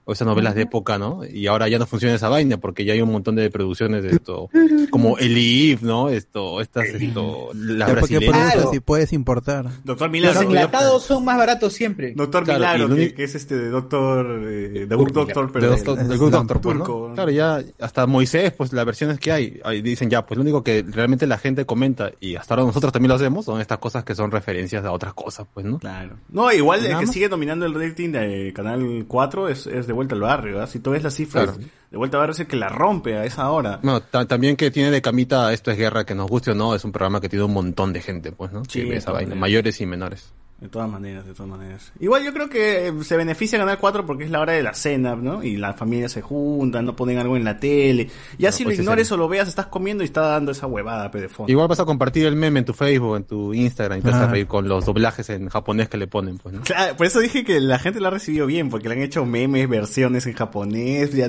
o 0.05 0.13
esas 0.13 0.27
novelas 0.27 0.55
de 0.55 0.63
época, 0.63 0.97
¿no? 0.97 1.21
Y 1.25 1.47
ahora 1.47 1.67
ya 1.67 1.77
no 1.79 1.85
funciona 1.85 2.15
esa 2.15 2.29
vaina 2.29 2.57
porque 2.57 2.85
ya 2.85 2.93
hay 2.93 3.01
un 3.01 3.11
montón 3.11 3.35
de 3.35 3.49
producciones 3.49 4.03
de 4.03 4.09
esto, 4.11 4.49
como 4.89 5.17
Elif, 5.17 5.81
¿no? 5.81 6.09
Esto, 6.09 6.59
estas, 6.61 6.85
esto, 6.87 7.49
las 7.53 7.91
brasileñas. 7.91 8.53
Claro. 8.53 8.71
y 8.73 8.79
puedes 8.79 9.13
importar. 9.13 9.65
Doctor 9.83 10.07
Los 10.07 10.11
Milagro. 10.11 10.41
enlatados 10.41 11.03
son 11.03 11.23
más 11.25 11.37
baratos 11.37 11.73
siempre. 11.73 12.13
Doctor 12.15 12.43
Claro, 12.43 12.59
Milagro, 12.59 12.77
y 12.85 12.87
lo 12.89 12.95
que, 12.95 13.01
único- 13.01 13.15
que 13.17 13.23
es 13.23 13.35
este 13.35 13.55
de 13.57 13.69
Doctor, 13.69 14.25
eh, 14.47 14.85
de 14.87 14.95
Good 14.95 15.11
Doctor, 15.11 15.47
De 15.47 15.53
pero 15.53 15.69
Doctor- 15.69 15.97
del- 15.97 16.07
del 16.07 16.17
Good 16.17 16.31
Doctor, 16.31 16.61
pues, 16.61 16.77
¿no? 16.77 16.83
turco. 16.85 17.11
Claro, 17.13 17.31
ya 17.31 17.61
hasta 17.79 18.05
Moisés, 18.07 18.51
pues 18.53 18.73
las 18.73 18.85
versiones 18.85 19.19
que 19.19 19.31
hay, 19.31 19.59
ahí 19.63 19.81
dicen 19.81 20.09
ya, 20.09 20.25
pues 20.25 20.37
lo 20.37 20.41
único 20.41 20.63
que 20.63 20.83
realmente 20.87 21.27
la 21.27 21.37
gente 21.37 21.65
comenta 21.65 22.11
y 22.19 22.35
hasta 22.35 22.53
ahora 22.55 22.65
nosotros 22.65 22.91
también 22.91 23.09
lo 23.09 23.15
hacemos 23.15 23.45
son 23.45 23.61
estas 23.61 23.77
cosas 23.79 24.03
que 24.03 24.15
son 24.15 24.31
referencias 24.31 24.83
a 24.85 24.91
otras 24.91 25.13
cosas, 25.13 25.45
pues, 25.53 25.65
¿no? 25.65 25.79
Claro. 25.79 26.15
No, 26.29 26.51
igual 26.51 26.79
el 26.79 26.85
Nada 26.91 26.99
que 27.01 27.05
más. 27.07 27.13
sigue 27.13 27.29
dominando 27.29 27.65
el 27.65 27.73
rating 27.73 28.09
de 28.11 28.51
Canal 28.53 29.05
4 29.07 29.49
es, 29.49 29.67
es 29.67 29.87
De 29.91 29.95
Vuelta 29.95 30.15
al 30.15 30.21
Barrio, 30.21 30.53
¿verdad? 30.53 30.69
Si 30.69 30.79
tú 30.79 30.91
ves 30.91 31.03
las 31.03 31.13
cifras, 31.13 31.51
Claro. 31.51 31.59
De 31.91 31.97
Vuelta 31.97 32.15
al 32.15 32.21
Barrio 32.21 32.31
es 32.31 32.39
el 32.39 32.47
que 32.47 32.55
la 32.55 32.69
rompe 32.69 33.17
a 33.17 33.25
esa 33.25 33.49
hora. 33.51 33.79
Bueno, 33.83 33.99
ta- 34.01 34.25
también 34.25 34.55
que 34.55 34.71
tiene 34.71 34.89
de 34.89 35.01
camita 35.01 35.51
Esto 35.51 35.69
es 35.71 35.77
Guerra, 35.77 36.05
que 36.05 36.15
nos 36.15 36.29
guste 36.29 36.51
o 36.51 36.55
no, 36.55 36.73
es 36.75 36.85
un 36.85 36.93
programa 36.93 37.19
que 37.19 37.27
tiene 37.27 37.43
un 37.43 37.53
montón 37.53 37.91
de 37.91 37.99
gente, 38.01 38.31
pues, 38.31 38.53
¿no? 38.53 38.63
Sí, 38.63 38.79
que 38.79 38.85
ve 38.85 38.91
de 38.91 38.97
esa 38.97 39.07
todas 39.07 39.17
vaina, 39.19 39.29
maneras. 39.31 39.41
mayores 39.41 39.81
y 39.81 39.85
menores. 39.85 40.31
De 40.61 40.69
todas 40.69 40.87
maneras, 40.87 41.25
de 41.25 41.33
todas 41.33 41.49
maneras. 41.49 41.91
Igual 41.99 42.23
yo 42.23 42.31
creo 42.33 42.47
que 42.47 42.87
eh, 42.89 42.93
se 43.03 43.17
beneficia 43.17 43.57
Canal 43.57 43.79
4 43.79 44.05
porque 44.05 44.25
es 44.25 44.29
la 44.29 44.39
hora 44.41 44.53
de 44.53 44.61
la 44.61 44.75
cena, 44.75 45.15
¿no? 45.15 45.43
Y 45.43 45.57
la 45.57 45.73
familia 45.73 46.07
se 46.07 46.21
junta, 46.21 46.83
no 46.83 46.95
ponen 46.95 47.17
algo 47.17 47.35
en 47.35 47.43
la 47.43 47.57
tele. 47.57 48.11
Ya 48.37 48.49
No, 48.49 48.55
si 48.55 48.63
lo 48.65 48.69
se 48.69 48.75
ignores 48.75 49.11
o 49.11 49.17
lo 49.17 49.27
veas, 49.27 49.47
estás 49.47 49.65
comiendo 49.65 50.03
y 50.03 50.05
está 50.05 50.21
dando 50.21 50.51
esa 50.51 50.67
huevada, 50.67 51.09
pe, 51.09 51.19
de 51.19 51.29
fondo. 51.29 51.51
Igual 51.51 51.67
vas 51.67 51.79
a 51.79 51.85
compartir 51.85 52.27
el 52.27 52.35
meme 52.35 52.59
en 52.59 52.65
tu 52.65 52.73
Facebook, 52.73 53.15
en 53.17 53.23
tu 53.23 53.55
Instagram, 53.55 53.97
y 53.97 54.01
te 54.03 54.09
vas 54.11 54.17
a 54.19 54.23
Ah. 54.25 54.31
reír 54.31 54.45
con 54.45 54.67
los 54.69 54.85
doblajes 54.85 55.31
en 55.31 55.49
japonés 55.49 55.89
que 55.89 55.97
le 55.97 56.05
ponen, 56.05 56.37
pues, 56.37 56.53
¿no? 56.53 56.61
Claro, 56.61 56.95
por 56.95 57.07
eso 57.07 57.19
dije 57.19 57.43
que 57.43 57.59
la 57.59 57.79
gente 57.79 57.99
lo 57.99 58.09
ha 58.09 58.11
recibido 58.11 58.45
bien, 58.45 58.69
porque 58.69 58.87
le 58.87 58.93
han 58.93 59.01
hecho 59.01 59.25
memes, 59.25 59.67
versiones 59.67 60.27
en 60.27 60.33
japonés, 60.33 61.11
ya, 61.13 61.27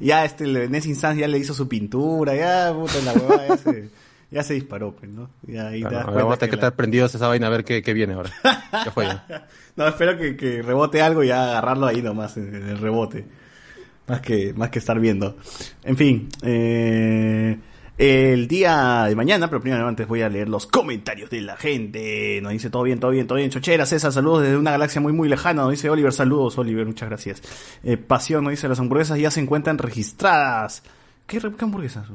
ya 0.00 0.24
este, 0.24 0.44
en 0.44 0.74
ese 0.74 0.88
instante 0.88 1.20
ya 1.20 1.28
le 1.28 1.36
hizo 1.38 1.52
su 1.52 1.68
pintura, 1.68 2.34
ya, 2.34 2.72
puta, 2.74 2.94
la 3.04 3.12
huevada 3.12 3.46
ya 3.48 3.56
se, 3.58 3.90
ya 4.30 4.42
se 4.42 4.54
disparó, 4.54 4.94
pues, 4.94 5.10
¿no? 5.10 5.28
Ya 5.42 5.68
ahí 5.68 5.82
te 5.82 5.88
Claro, 5.88 5.96
das 5.96 6.04
ahora 6.06 6.12
cuenta 6.12 6.22
vamos 6.22 6.34
a 6.34 6.38
tener 6.38 6.50
que 6.50 6.56
que 6.56 6.60
la- 6.62 6.66
estar 6.68 6.76
prendidos 6.76 7.14
a 7.14 7.16
esa 7.18 7.28
vaina 7.28 7.46
a 7.46 7.50
ver 7.50 7.64
qué, 7.64 7.82
qué 7.82 7.92
viene 7.92 8.14
ahora. 8.14 8.30
Ya 8.72 8.90
fue 8.92 9.04
ya. 9.06 9.46
No, 9.76 9.88
espero 9.88 10.16
que, 10.16 10.36
que 10.36 10.62
rebote 10.62 11.02
algo 11.02 11.22
y 11.24 11.28
ya 11.28 11.50
agarrarlo 11.50 11.86
ahí 11.86 12.00
nomás, 12.02 12.36
en, 12.36 12.54
el 12.54 12.78
rebote. 12.78 13.26
Más 14.06 14.20
que, 14.20 14.52
más 14.54 14.70
que 14.70 14.78
estar 14.78 14.98
viendo. 14.98 15.36
En 15.84 15.96
fin, 15.96 16.28
eh, 16.42 17.58
el 17.98 18.48
día 18.48 19.04
de 19.08 19.14
mañana, 19.14 19.48
pero 19.48 19.60
primero 19.60 19.86
antes 19.86 20.06
voy 20.08 20.22
a 20.22 20.28
leer 20.28 20.48
los 20.48 20.66
comentarios 20.66 21.28
de 21.30 21.42
la 21.42 21.56
gente. 21.56 22.40
Nos 22.42 22.52
dice 22.52 22.70
todo 22.70 22.82
bien, 22.84 22.98
todo 22.98 23.10
bien, 23.10 23.26
todo 23.26 23.36
bien. 23.38 23.50
Chochera, 23.50 23.84
César, 23.86 24.10
saludos 24.12 24.42
desde 24.42 24.56
una 24.56 24.70
galaxia 24.70 25.00
muy, 25.00 25.12
muy 25.12 25.28
lejana. 25.28 25.62
Nos 25.62 25.72
dice 25.72 25.90
Oliver, 25.90 26.12
saludos, 26.12 26.56
Oliver, 26.58 26.86
muchas 26.86 27.08
gracias. 27.08 27.42
Eh, 27.84 27.96
Pasión, 27.96 28.44
nos 28.44 28.52
dice 28.52 28.68
las 28.68 28.80
hamburguesas 28.80 29.18
ya 29.18 29.30
se 29.30 29.40
encuentran 29.40 29.78
registradas. 29.78 30.82
¿Qué, 31.26 31.38
qué 31.40 31.64
hamburguesas? 31.64 32.06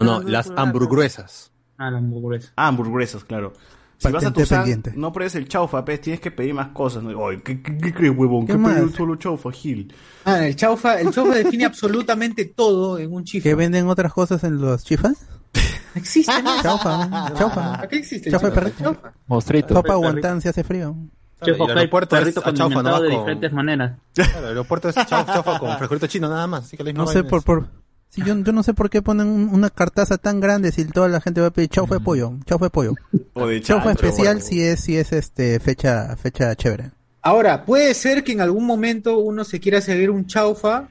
No, 0.00 0.20
las 0.22 0.50
hamburguesas. 0.56 1.50
Ah, 1.76 1.90
las 1.90 1.98
hamburguesas. 2.02 2.52
Ah, 2.56 2.68
hamburguesas, 2.68 3.24
claro. 3.24 3.52
Si 3.98 4.12
vas 4.12 4.24
a 4.24 4.32
tu 4.32 4.46
san, 4.46 4.60
pendiente. 4.60 4.92
no 4.94 5.12
pruebes 5.12 5.34
el 5.34 5.48
chaufa, 5.48 5.84
pues, 5.84 6.00
tienes 6.00 6.20
que 6.20 6.30
pedir 6.30 6.54
más 6.54 6.68
cosas. 6.68 7.02
¿no? 7.02 7.26
Ay, 7.26 7.38
¿qué, 7.44 7.60
qué, 7.60 7.76
qué 7.78 7.92
crees, 7.92 8.16
huevón? 8.16 8.46
¿Qué 8.46 8.52
¿Qué, 8.52 8.58
pedí 8.58 8.92
solo 8.92 9.16
chaufa, 9.16 9.50
Gil? 9.50 9.92
Ah, 10.24 10.46
el 10.46 10.54
chaufa, 10.54 11.00
el 11.00 11.10
chaufa 11.10 11.34
define 11.34 11.64
absolutamente 11.66 12.44
todo 12.44 12.98
en 12.98 13.12
un 13.12 13.24
chifa. 13.24 13.42
¿Que 13.42 13.54
venden 13.56 13.88
otras 13.88 14.12
cosas 14.12 14.44
en 14.44 14.60
los 14.60 14.84
chifas? 14.84 15.26
Existe, 15.96 16.42
¿no? 16.42 16.62
Chaufa, 16.62 17.32
chaufa. 17.34 17.72
¿Para 17.72 17.88
qué 17.88 17.96
existe? 17.96 18.30
Chaufa 18.30 18.50
de 18.50 18.54
chaufa? 18.54 18.70
perrito. 18.70 18.84
Chaufa. 18.84 19.12
Mostrito. 19.26 19.74
Sopa 19.74 19.94
guantán 19.96 20.40
si 20.40 20.48
hace 20.48 20.62
frío. 20.62 20.94
Y 21.42 21.50
el 21.50 21.60
aeropuerto 21.78 22.16
es 22.16 22.36
a 22.36 22.52
chaufa 22.52 22.82
nomás 22.82 23.02
de 23.02 23.08
con- 23.08 23.18
diferentes 23.18 23.52
maneras. 23.52 23.98
Claro, 24.14 24.38
el 24.38 24.44
aeropuerto 24.46 24.88
es 24.90 24.94
chaufa, 24.94 25.24
chaufa 25.32 25.58
con 25.58 25.76
frijolito 25.78 26.06
chino 26.06 26.28
nada 26.28 26.46
más. 26.46 26.64
Así 26.64 26.76
que 26.76 26.92
No 26.92 27.06
sé 27.06 27.24
por 27.24 27.42
por 27.42 27.68
si 28.10 28.22
yo, 28.24 28.34
yo 28.38 28.52
no 28.52 28.62
sé 28.62 28.74
por 28.74 28.88
qué 28.90 29.02
ponen 29.02 29.26
un- 29.28 29.48
una 29.52 29.70
cartaza 29.70 30.18
tan 30.18 30.40
grande 30.40 30.72
si 30.72 30.84
toda 30.86 31.08
la 31.08 31.20
gente 31.20 31.40
va 31.40 31.48
a 31.48 31.50
pedir 31.50 31.68
chaufa 31.68 31.94
de 31.96 32.00
pollo, 32.00 32.32
chaufa 32.46 32.66
de 32.66 32.70
pollo. 32.70 32.94
O 33.34 33.46
de 33.46 33.60
Chaufa 33.60 33.86
chancho, 33.94 34.06
especial 34.06 34.36
huevón. 34.36 34.42
si 34.48 34.62
es 34.62 34.80
si 34.80 34.96
es 34.96 35.12
este 35.12 35.60
fecha 35.60 36.16
fecha 36.16 36.54
chévere. 36.56 36.90
Ahora, 37.22 37.64
puede 37.64 37.92
ser 37.94 38.24
que 38.24 38.32
en 38.32 38.40
algún 38.40 38.64
momento 38.64 39.18
uno 39.18 39.44
se 39.44 39.60
quiera 39.60 39.80
seguir 39.80 40.10
un 40.10 40.26
chaufa, 40.26 40.88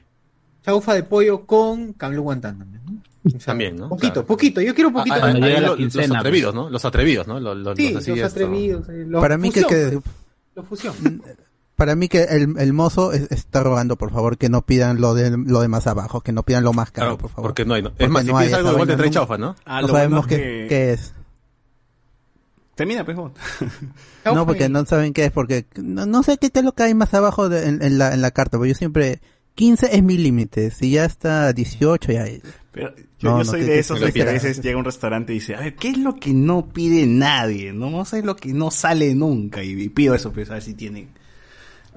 chaufa 0.64 0.94
de 0.94 1.02
pollo 1.02 1.44
con 1.46 1.92
Camilo 1.94 2.22
Guantán 2.22 2.58
también, 2.58 2.82
¿no? 2.86 3.02
O 3.24 3.30
sea, 3.30 3.40
También, 3.46 3.76
¿no? 3.76 3.88
Poquito, 3.88 4.12
Claro. 4.12 4.26
poquito. 4.26 4.60
Yo 4.60 4.74
quiero 4.74 4.88
un 4.88 4.94
poquito 4.94 5.14
Ah, 5.16 5.18
ah, 5.18 5.20
más. 5.26 5.30
Cuando 5.32 5.46
ahí 5.46 5.52
llega 5.52 5.60
la 5.62 5.68
lo- 5.68 5.76
quincena, 5.76 6.06
los 6.08 6.16
atrevidos, 6.18 6.54
¿no? 6.54 6.70
Los 6.70 6.84
atrevidos, 6.84 7.26
¿no? 7.26 7.40
Los, 7.40 7.56
los, 7.58 7.76
Sí, 7.76 7.90
los 7.92 8.02
así, 8.02 8.10
los 8.10 8.18
esto. 8.20 8.28
atrevidos. 8.30 8.88
eh, 8.88 9.04
los 9.06 9.20
Para 9.20 9.36
mí 9.36 9.50
que, 9.50 9.62
fusión, 9.62 9.80
que 9.90 9.98
pues, 9.98 10.04
los 10.54 10.66
fusión. 10.66 10.94
Para 11.78 11.94
mí 11.96 12.08
que 12.08 12.24
el, 12.24 12.58
el 12.58 12.72
mozo 12.74 13.12
es- 13.12 13.30
está 13.32 13.62
rogando 13.62 13.96
por 13.96 14.10
favor 14.12 14.36
que 14.36 14.50
no 14.50 14.60
pidan 14.60 15.00
lo 15.00 15.14
de 15.14 15.30
lo 15.30 15.60
de 15.62 15.68
más 15.68 15.86
abajo, 15.86 16.20
que 16.20 16.32
no 16.32 16.42
pidan 16.42 16.64
lo 16.64 16.74
más 16.74 16.90
caro, 16.90 17.06
Claro, 17.12 17.18
por 17.18 17.30
favor. 17.30 17.48
porque 17.50 17.64
no 17.64 17.72
hay, 17.74 17.82
¿no? 17.82 17.90
Porque 17.90 18.04
Es 18.04 18.10
más, 18.10 18.24
si 18.24 18.28
no 18.30 18.36
hay 18.36 18.46
pides 18.48 18.58
algo 18.58 18.70
igual 18.72 18.86
te 18.86 18.92
vaina, 18.92 18.96
trae 18.98 19.08
no- 19.08 19.14
chaufa, 19.14 19.38
¿no? 19.38 19.56
Ah, 19.64 19.80
no 19.80 19.86
lo 19.88 19.94
sabemos 19.94 20.26
bueno 20.26 20.28
qué, 20.28 20.34
es 20.34 20.62
que- 20.64 20.68
qué 20.68 20.92
es. 20.92 21.14
Termina, 22.74 23.04
pues. 23.04 23.16
No, 24.24 24.44
porque 24.46 24.68
no 24.68 24.84
saben 24.84 25.12
qué 25.14 25.24
es, 25.24 25.32
porque 25.32 25.64
no, 25.76 26.04
no 26.06 26.22
sé 26.22 26.36
qué, 26.38 26.50
qué 26.50 26.58
es 26.58 26.64
lo 26.64 26.72
que 26.72 26.82
hay 26.82 26.94
más 26.94 27.14
abajo 27.14 27.48
de- 27.48 27.66
en, 27.66 27.82
en 27.82 27.96
la, 27.98 28.12
en 28.12 28.20
la 28.20 28.30
carta, 28.30 28.58
porque 28.58 28.68
yo 28.70 28.74
siempre 28.74 29.20
15 29.54 29.96
es 29.96 30.02
mi 30.02 30.18
límite, 30.18 30.70
si 30.70 30.90
ya 30.90 31.04
está 31.06 31.52
18 31.52 32.12
ya 32.12 32.24
hay. 32.24 32.42
Pero 32.72 32.94
yo, 33.18 33.30
No, 33.30 33.38
yo 33.38 33.44
soy 33.44 33.60
¿qué- 33.60 33.66
de 33.66 33.78
esos 33.78 33.98
de 34.00 34.12
que 34.12 34.22
a 34.22 34.26
veces 34.26 34.60
llega 34.60 34.76
a 34.76 34.78
un 34.80 34.84
restaurante 34.84 35.32
y 35.32 35.36
dice, 35.36 35.56
a 35.56 35.60
ver, 35.60 35.74
¿qué 35.76 35.88
es 35.88 35.98
lo 35.98 36.14
que 36.16 36.32
no 36.34 36.66
pide 36.68 37.06
nadie? 37.06 37.72
No, 37.72 37.90
no 37.90 38.04
sé 38.04 38.22
lo 38.22 38.36
que 38.36 38.52
no 38.52 38.70
sale 38.70 39.14
nunca. 39.14 39.64
Y, 39.64 39.70
y 39.80 39.88
pido 39.88 40.14
eso, 40.14 40.30
pues, 40.32 40.50
a 40.50 40.54
ver 40.54 40.62
si 40.62 40.74
tienen. 40.74 41.08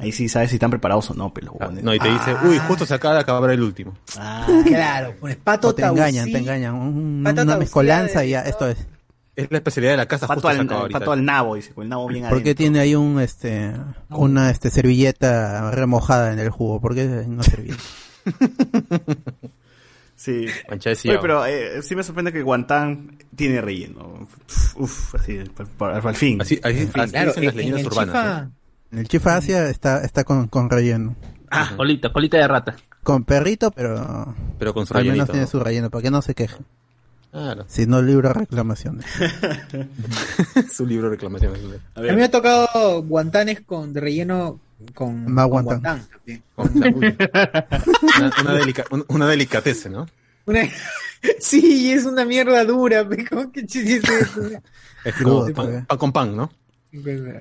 Ahí 0.01 0.11
sí 0.11 0.27
sabes 0.29 0.49
si 0.49 0.55
están 0.57 0.69
preparados 0.71 1.09
o 1.11 1.13
no, 1.13 1.33
pero 1.33 1.47
los 1.47 1.55
huevones. 1.59 1.83
No, 1.83 1.93
y 1.93 1.99
te 1.99 2.09
dice, 2.11 2.35
uy, 2.43 2.57
justo 2.67 2.85
se 2.85 2.93
acaba 2.93 3.13
de 3.15 3.21
acabar 3.21 3.49
el 3.51 3.61
último. 3.61 3.93
Ah, 4.17 4.45
Claro, 4.65 5.13
pones 5.19 5.37
pato 5.37 5.73
te 5.75 5.83
engañan, 5.83 6.31
te 6.31 6.37
engañan, 6.39 6.73
un- 6.75 7.21
Patata 7.23 7.43
una 7.43 7.57
mezcolanza 7.57 8.25
y 8.25 8.31
ya, 8.31 8.41
esto 8.41 8.67
es. 8.67 8.77
Es 9.35 9.49
la 9.49 9.57
especialidad 9.59 9.93
de 9.93 9.97
la 9.97 10.07
casa, 10.07 10.27
pato 10.27 10.41
justo 10.41 10.53
se 10.53 10.59
al, 10.59 10.65
acaba 10.65 10.81
ahorita. 10.81 10.99
pato 10.99 11.11
al 11.13 11.23
nabo, 11.23 11.55
dice, 11.55 11.73
con 11.73 11.83
el 11.83 11.89
nabo 11.89 12.07
bien 12.07 12.23
¿Por 12.23 12.39
qué 12.39 12.49
adentro. 12.49 12.55
tiene 12.57 12.79
ahí 12.79 12.95
un 12.95 13.19
este 13.21 13.71
una 14.09 14.49
este 14.51 14.69
servilleta 14.69 15.71
remojada 15.71 16.33
en 16.33 16.39
el 16.39 16.49
jugo? 16.49 16.81
¿Por 16.81 16.93
qué 16.95 17.05
no 17.27 17.41
servilleta? 17.41 17.81
Sí. 20.15 20.45
Oye, 20.69 21.17
pero 21.19 21.45
eh, 21.47 21.81
sí 21.81 21.95
me 21.95 22.03
sorprende 22.03 22.31
que 22.31 22.43
guantán 22.43 23.17
tiene 23.35 23.59
relleno. 23.59 24.27
Uf, 24.75 25.15
así, 25.15 25.39
pa- 25.55 25.65
pa- 25.65 25.95
al 25.97 26.15
fin. 26.15 26.39
Así, 26.39 26.59
así, 26.63 26.81
así 26.81 26.87
Claro, 26.91 27.07
dicen 27.07 27.23
las 27.23 27.37
en, 27.37 27.43
en 27.49 27.55
leyendas 27.57 27.81
el 27.81 27.87
urbanas. 27.87 28.43
En 28.43 28.51
el 28.91 29.07
Chifa 29.07 29.35
Asia 29.37 29.69
está 29.69 30.03
está 30.03 30.23
con, 30.23 30.47
con 30.47 30.69
relleno. 30.69 31.15
Ah, 31.49 31.71
Colita, 31.75 32.11
colita 32.13 32.37
de 32.37 32.47
rata. 32.47 32.75
Con 33.03 33.23
perrito, 33.23 33.71
pero 33.71 34.33
Pero 34.59 34.73
con 34.73 34.85
su 34.85 34.95
al 34.95 35.05
menos 35.05 35.27
tiene 35.27 35.41
¿no? 35.41 35.47
su 35.47 35.59
relleno, 35.59 35.89
para 35.89 36.01
que 36.03 36.11
no 36.11 36.21
se 36.21 36.35
queje. 36.35 36.57
Claro. 37.31 37.65
Si 37.67 37.85
no 37.87 38.01
libro 38.01 38.31
reclamaciones. 38.33 39.05
su 40.71 40.85
libro 40.85 41.09
de 41.09 41.15
reclamaciones. 41.15 41.59
a 41.95 41.99
a 41.99 42.03
mí 42.03 42.11
me 42.13 42.23
ha 42.25 42.31
tocado 42.31 43.01
guantanes 43.03 43.61
con 43.61 43.93
de 43.93 44.01
relleno 44.01 44.59
con, 44.93 45.31
Más 45.31 45.47
con 45.47 45.63
guantán. 45.65 45.81
también. 45.81 46.43
Una, 46.57 48.31
una, 48.41 48.53
delica- 48.53 48.85
una 49.07 49.27
delicatese, 49.27 49.89
¿no? 49.89 50.07
Una- 50.45 50.61
Sí, 51.39 51.91
es 51.91 52.05
una 52.05 52.25
mierda 52.25 52.63
dura, 52.65 53.07
¿cómo 53.29 53.51
que 53.51 53.63
chiste 53.65 53.97
es 53.97 54.03
eso? 54.03 54.41
Es 55.05 55.13
como 55.15 55.41
Crudo, 55.45 55.53
pan, 55.53 55.85
pan 55.87 55.97
con 55.99 56.11
pan, 56.11 56.35
¿no? 56.35 56.51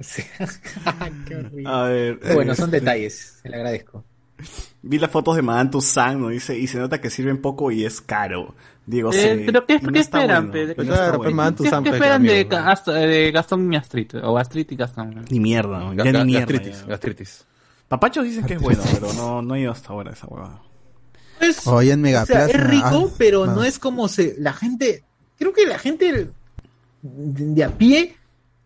Sí. 0.00 0.22
Qué 1.26 1.36
horrible. 1.36 1.64
A 1.66 1.82
ver. 1.84 2.18
Pero 2.20 2.34
bueno, 2.34 2.54
son 2.54 2.66
este, 2.66 2.80
detalles, 2.80 3.38
se 3.42 3.48
le 3.48 3.56
agradezco. 3.56 4.04
Vi 4.82 4.98
las 4.98 5.10
fotos 5.10 5.36
de 5.36 5.42
Madame 5.42 5.70
Toussaint, 5.70 6.20
¿no? 6.20 6.28
Dice, 6.28 6.58
y 6.58 6.66
se 6.66 6.78
nota 6.78 7.00
que 7.00 7.10
sirven 7.10 7.42
poco 7.42 7.70
y 7.70 7.84
es 7.84 8.00
caro. 8.00 8.54
Digo, 8.86 9.12
Eh, 9.12 9.36
sí. 9.38 9.42
pero 9.44 9.66
¿qué- 9.66 9.74
y 9.80 9.84
no 9.84 9.92
qué 9.92 9.98
esperan, 9.98 10.50
bueno, 10.50 10.72
y 10.72 10.74
Claro, 10.74 11.18
pues, 11.18 11.34
bueno. 11.34 11.50
¿Qué, 11.50 11.56
Toussaint, 11.56 11.84
qué 11.84 11.90
pues, 11.90 12.00
esperan 12.00 12.22
de, 12.22 12.40
amigo, 12.40 12.50
¿no? 12.58 12.64
Gast- 12.64 12.92
de 12.92 13.30
Gastón 13.32 13.68
Miastrit? 13.68 14.14
O 14.14 14.38
Astrit 14.38 14.72
y 14.72 14.76
Gastón. 14.76 15.24
Ni 15.30 15.40
mierda, 15.40 15.78
¿no? 15.78 15.92
ya 15.94 16.04
ni 16.04 16.24
mierda. 16.24 16.46
gastritis, 16.46 16.80
ya. 16.80 16.86
gastritis. 16.86 17.46
Papachos 17.88 18.24
dicen 18.24 18.46
que 18.46 18.54
es 18.54 18.60
bueno, 18.60 18.82
pero 18.92 19.12
no, 19.14 19.42
no 19.42 19.54
he 19.56 19.60
ido 19.60 19.72
hasta 19.72 19.88
ahora 19.92 20.10
a 20.10 20.14
esa 20.14 20.26
huevada. 20.28 20.62
Es, 21.40 21.66
O 21.66 21.78
ahí 21.78 21.90
en 21.90 22.04
o 22.04 22.26
sea, 22.26 22.46
es 22.46 22.60
rico, 22.68 23.10
ah, 23.10 23.14
pero 23.18 23.44
ah. 23.44 23.46
no 23.48 23.64
es 23.64 23.78
como 23.78 24.08
se 24.08 24.36
la 24.38 24.52
gente, 24.52 25.04
creo 25.38 25.52
que 25.52 25.66
la 25.66 25.78
gente 25.78 26.28
de 27.02 27.64
a 27.64 27.70
pie 27.76 28.16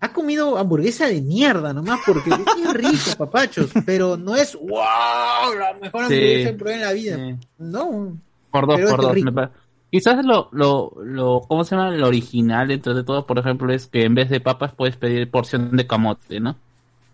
ha 0.01 0.13
comido 0.13 0.59
hamburguesa 0.59 1.07
de 1.07 1.21
mierda 1.23 1.73
nomás 1.73 2.01
porque 2.07 2.31
es 2.31 2.75
rico, 2.75 3.17
papachos, 3.19 3.71
pero 3.87 4.17
no 4.17 4.37
es 4.37 4.55
wow, 4.55 5.55
la 5.59 5.75
mejor 5.81 6.07
Sí. 6.09 6.15
hamburguesa 6.15 6.51
que 6.51 6.57
probé 6.59 6.75
en 6.75 6.81
la 6.81 6.93
vida. 6.93 7.17
Sí. 7.17 7.37
No. 7.59 8.17
Por 8.51 8.67
dos, 8.67 8.81
por 8.91 9.01
dos. 9.03 9.17
me 9.33 9.49
Quizás 9.91 10.25
lo, 10.25 10.49
lo, 10.53 10.93
lo, 11.05 11.41
¿cómo 11.47 11.63
se 11.65 11.77
llama? 11.77 11.91
Lo 11.93 12.09
original 12.09 12.67
dentro 12.69 12.95
de 12.95 13.05
todo, 13.05 13.25
por 13.27 13.39
ejemplo, 13.39 13.73
es 13.73 13.87
que 13.87 14.03
en 14.03 14.15
vez 14.17 14.29
de 14.29 14.41
papas 14.41 14.73
puedes 14.75 14.97
pedir 14.97 15.31
porción 15.31 15.77
de 15.77 15.87
camote, 15.87 16.41
¿no? 16.41 16.57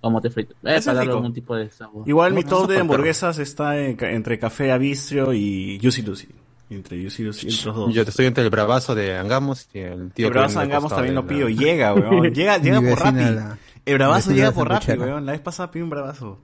Camote 0.03 0.31
frito. 0.31 0.55
Eh, 0.65 0.81
para 0.83 0.95
darle 0.95 1.13
algún 1.13 1.35
tipo 1.35 1.55
de 1.55 1.69
sabor. 1.71 2.09
Igual 2.09 2.33
mi 2.33 2.43
top 2.43 2.69
de 2.69 2.77
es 2.77 2.81
hamburguesas 2.81 3.39
está 3.39 3.79
en 3.79 3.97
ca- 3.97 4.11
entre 4.11 4.39
Café 4.39 4.73
Abistrio 4.73 5.35
y 5.35 5.79
Juicy 5.83 6.01
Lucy. 6.03 6.29
Entre 6.71 6.97
Lucy, 6.99 7.25
entre 7.27 7.43
los 7.47 7.65
dos. 7.65 7.93
Yo 7.95 8.05
te 8.05 8.11
estoy 8.11 8.27
entre 8.27 8.45
el 8.45 8.51
bravazo 8.51 8.95
de 8.95 9.19
Angamos 9.19 9.69
y 9.75 9.81
el 9.81 10.13
tío 10.13 10.29
el 10.29 10.33
bravazo 10.33 10.61
al 10.61 10.67
Angamos 10.67 10.91
también 10.93 11.15
de 11.17 11.21
lo 11.21 11.23
la- 11.23 11.29
pido. 11.29 11.49
Llega, 11.49 11.93
weón. 11.95 12.33
Llega, 12.33 12.59
llega 12.59 12.81
por 12.81 12.99
Rappi. 13.01 13.17
la- 13.19 13.59
El 13.85 13.95
bravazo 13.95 14.31
llega 14.33 14.53
por 14.53 14.69
Rappi, 14.69 14.93
weón. 14.93 15.27
La 15.27 15.33
vez 15.33 15.41
pasada 15.41 15.71
pedí 15.71 15.83
un 15.83 15.91
bravazo. 15.91 16.39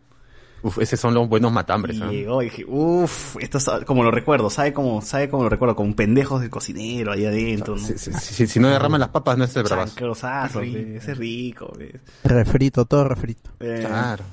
Uf, 0.63 0.79
esos 0.79 0.99
son 0.99 1.15
los 1.15 1.29
buenos 1.29 1.53
matambres. 1.53 1.97
Y 1.97 2.01
¿no? 2.01 2.11
llegó 2.11 2.43
y 2.43 2.47
dije, 2.47 2.65
uff, 2.67 3.37
esto 3.39 3.59
es 3.59 3.69
como 3.85 4.03
lo 4.03 4.11
recuerdo, 4.11 4.51
sabe 4.51 4.73
como, 4.73 5.01
sabe 5.01 5.29
como 5.29 5.45
lo 5.45 5.49
recuerdo, 5.49 5.77
con 5.77 5.95
pendejos 5.95 6.41
de 6.41 6.51
cocinero 6.51 7.13
ahí 7.13 7.25
adentro, 7.25 7.77
¿no? 7.77 7.87
Si, 7.87 7.97
si- 7.97 8.13
si- 8.13 8.47
si 8.49 8.59
no 8.59 8.69
derraman 8.69 8.99
las 8.99 9.11
papas, 9.11 9.39
no 9.39 9.45
es 9.45 9.55
el 9.55 9.63
bravazo. 9.63 9.95
Chancrosazo, 9.95 10.63
ese 10.63 10.97
es 11.13 11.19
rico, 11.19 11.73
pe. 11.79 12.01
Refrito, 12.25 12.85
todo 12.87 13.05
refrito. 13.05 13.51
Eh, 13.61 13.85
Claro. 13.87 14.25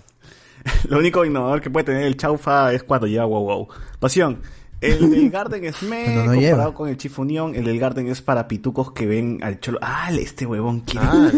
Lo 0.90 0.98
único 0.98 1.24
innovador 1.26 1.62
que 1.62 1.70
puede 1.70 1.84
tener 1.84 2.04
el 2.04 2.16
chaufa 2.18 2.72
es 2.74 2.84
cuando 2.84 3.06
lleva 3.06 3.26
wow 3.26 3.44
wow. 3.44 3.68
Pasión. 4.00 4.42
El 4.84 5.10
del 5.12 5.30
Garden 5.30 5.64
es 5.66 5.82
me, 5.84 6.08
no 6.08 6.14
comparado 6.26 6.40
lleva. 6.42 6.74
con 6.74 6.90
el 6.90 6.98
Chifunión, 6.98 7.56
el 7.56 7.64
del 7.66 7.80
Garden 7.80 8.08
es 8.08 8.22
para 8.22 8.48
pitucos 8.48 8.92
que 8.92 9.06
ven 9.06 9.40
al 9.44 9.60
cholo. 9.60 9.80
Ah, 9.82 10.12
este 10.12 10.46
huevón 10.46 10.82
quiere. 10.82 11.06
Ah, 11.06 11.32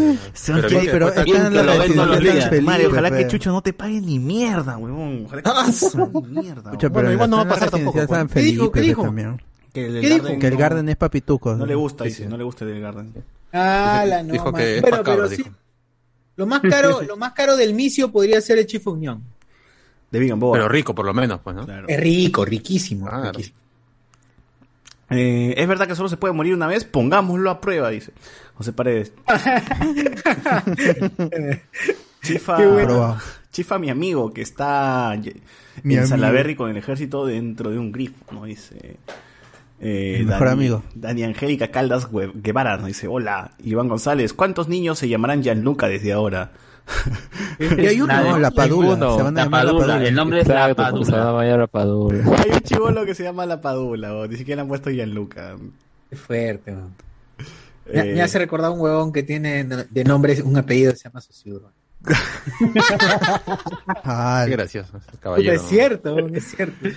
pero 0.46 0.68
quiere- 0.68 0.92
pero 0.92 1.08
está- 1.10 1.22
en 1.24 1.56
la 1.56 2.62
Mario, 2.62 2.90
ojalá 2.90 3.12
que 3.12 3.28
Chucho 3.28 3.52
no 3.52 3.62
te 3.62 3.74
pague 3.74 4.02
ni 4.02 4.20
mierda, 4.20 4.78
huevón. 4.78 5.26
Ojalá 5.28 5.42
que 5.42 5.50
ni 6.22 6.42
mierda. 6.42 6.72
Pero 6.78 7.12
igual 7.12 7.30
no 7.30 7.38
va 7.38 7.44
a 7.44 7.48
pasar 7.48 7.70
tampoco, 7.70 8.00
San 8.08 8.28
¿Qué 8.28 8.40
dijo? 8.42 8.64
Felipe 8.66 8.74
¿Qué 8.74 8.82
pe, 8.82 8.82
dijo? 8.88 9.02
también. 9.04 9.42
Que 9.74 9.86
el 9.88 9.94
del 9.94 10.02
¿Qué 10.02 10.08
dijo? 10.10 10.24
Garden 10.24 10.40
Que 10.40 10.48
el 10.48 10.54
no- 10.54 10.60
Garden 10.60 10.90
es 10.90 10.96
papitucos. 10.96 11.58
No 11.58 11.66
le 11.66 11.76
gusta, 11.76 12.04
dice, 12.06 12.28
no 12.28 12.38
le 12.38 12.44
gusta 12.44 12.66
el 12.66 12.72
del 12.72 12.82
Garden. 12.82 13.14
Ah, 13.54 14.04
la 14.08 14.24
no, 14.24 14.34
Dijo 14.34 14.52
que 14.54 14.76
es 14.78 14.82
Bueno, 14.82 14.98
macabro, 14.98 15.24
pero 15.24 15.30
sí, 15.30 15.38
dijo. 15.44 15.50
lo 16.38 16.46
más 16.48 16.62
caro, 16.62 17.02
lo 17.04 17.18
más 17.18 17.34
caro 17.34 17.56
del 17.58 17.74
misio 17.74 18.12
podría 18.12 18.40
ser 18.42 18.58
el 18.58 18.66
chifunión. 18.66 19.24
De 20.12 20.20
Vegan 20.20 20.40
Boa. 20.40 20.54
Pero 20.54 20.70
rico, 20.70 20.94
por 20.96 21.06
lo 21.06 21.14
menos, 21.14 21.40
pues, 21.44 21.56
¿no? 21.56 21.66
Claro. 21.66 21.88
Es 21.88 22.00
rico, 22.00 22.46
riquísimo. 22.46 23.08
Claro. 23.08 23.32
riquísimo. 23.32 23.58
Eh, 25.10 25.54
es 25.58 25.68
verdad 25.68 25.88
que 25.88 25.96
solo 25.96 26.10
se 26.10 26.18
puede 26.18 26.34
morir 26.34 26.54
una 26.56 26.66
vez, 26.68 26.84
pongámoslo 26.84 27.50
a 27.52 27.62
prueba, 27.62 27.90
dice. 27.90 28.12
José 28.56 28.74
Paredes. 28.74 29.14
Chifa, 32.24 32.58
Qué 32.58 32.66
bueno. 32.66 33.18
Chifa, 33.52 33.78
mi 33.80 33.90
amigo, 33.90 34.34
que 34.34 34.42
está 34.42 35.18
Mi 35.84 35.96
en. 35.96 36.08
Salaberry 36.08 36.56
con 36.56 36.70
el 36.70 36.78
ejército 36.78 37.26
dentro 37.26 37.70
de 37.72 37.78
un 37.80 37.92
grifo, 37.92 38.16
¿no? 38.32 38.46
Dice. 38.46 38.98
Eh, 39.80 40.18
El 40.20 40.26
mejor 40.26 40.48
amigo. 40.48 40.84
Dani 40.96 41.24
Angélica 41.24 41.70
Caldas 41.70 42.10
Gue- 42.10 42.32
Guevara 42.34 42.78
nos 42.78 42.88
dice, 42.88 43.08
hola, 43.08 43.52
Iván 43.64 43.88
González, 43.90 44.34
¿cuántos 44.34 44.68
niños 44.70 44.98
se 45.00 45.08
llamarán 45.10 45.44
Gianluca 45.44 45.88
desde 45.88 46.14
ahora? 46.14 46.52
Y 47.60 47.86
hay 47.86 48.02
uno. 48.02 48.14
No, 48.22 48.40
la 48.40 48.52
Padula. 48.52 48.90
Ninguno. 48.90 49.18
Se 49.18 49.24
van 49.24 49.38
a 49.38 49.40
La 49.40 49.44
llamar 49.46 49.66
la 49.66 49.72
Padula, 49.72 49.88
Padula. 49.94 50.08
el 50.08 50.16
nombre 50.16 50.42
es 50.42 50.48
la 50.48 50.70
Exacto, 50.70 50.92
porque 50.92 51.06
se 51.06 51.12
va 51.12 51.64
a 51.64 51.68
Padula. 51.68 52.38
Hay 52.46 52.52
un 52.52 52.60
chivolo 52.62 53.06
que 53.06 53.16
se 53.16 53.24
llama 53.24 53.46
La 53.46 53.62
Padula, 53.62 54.14
o 54.16 54.28
ni 54.28 54.36
siquiera 54.38 54.62
han 54.62 54.68
puesto 54.68 54.90
Gianluca. 54.90 55.56
Qué 56.10 56.16
fuerte, 56.16 56.72
man. 56.72 56.94
Me, 57.92 58.00
Eh, 58.00 58.16
me 58.16 58.22
hace 58.22 58.40
recordar 58.40 58.72
un 58.72 58.80
huevón 58.80 59.12
que 59.14 59.24
tiene 59.24 59.64
de 59.64 60.04
nombre 60.04 60.42
un 60.42 60.58
apellido 60.58 60.92
que 60.92 60.98
se 60.98 61.10
llama. 61.10 61.22
Ah, 64.04 64.44
Qué 64.46 64.52
gracioso, 64.52 65.00
caballero. 65.20 65.54
Es 65.54 65.62
cierto, 65.64 66.20
es 66.20 66.44
cierto. 66.56 66.90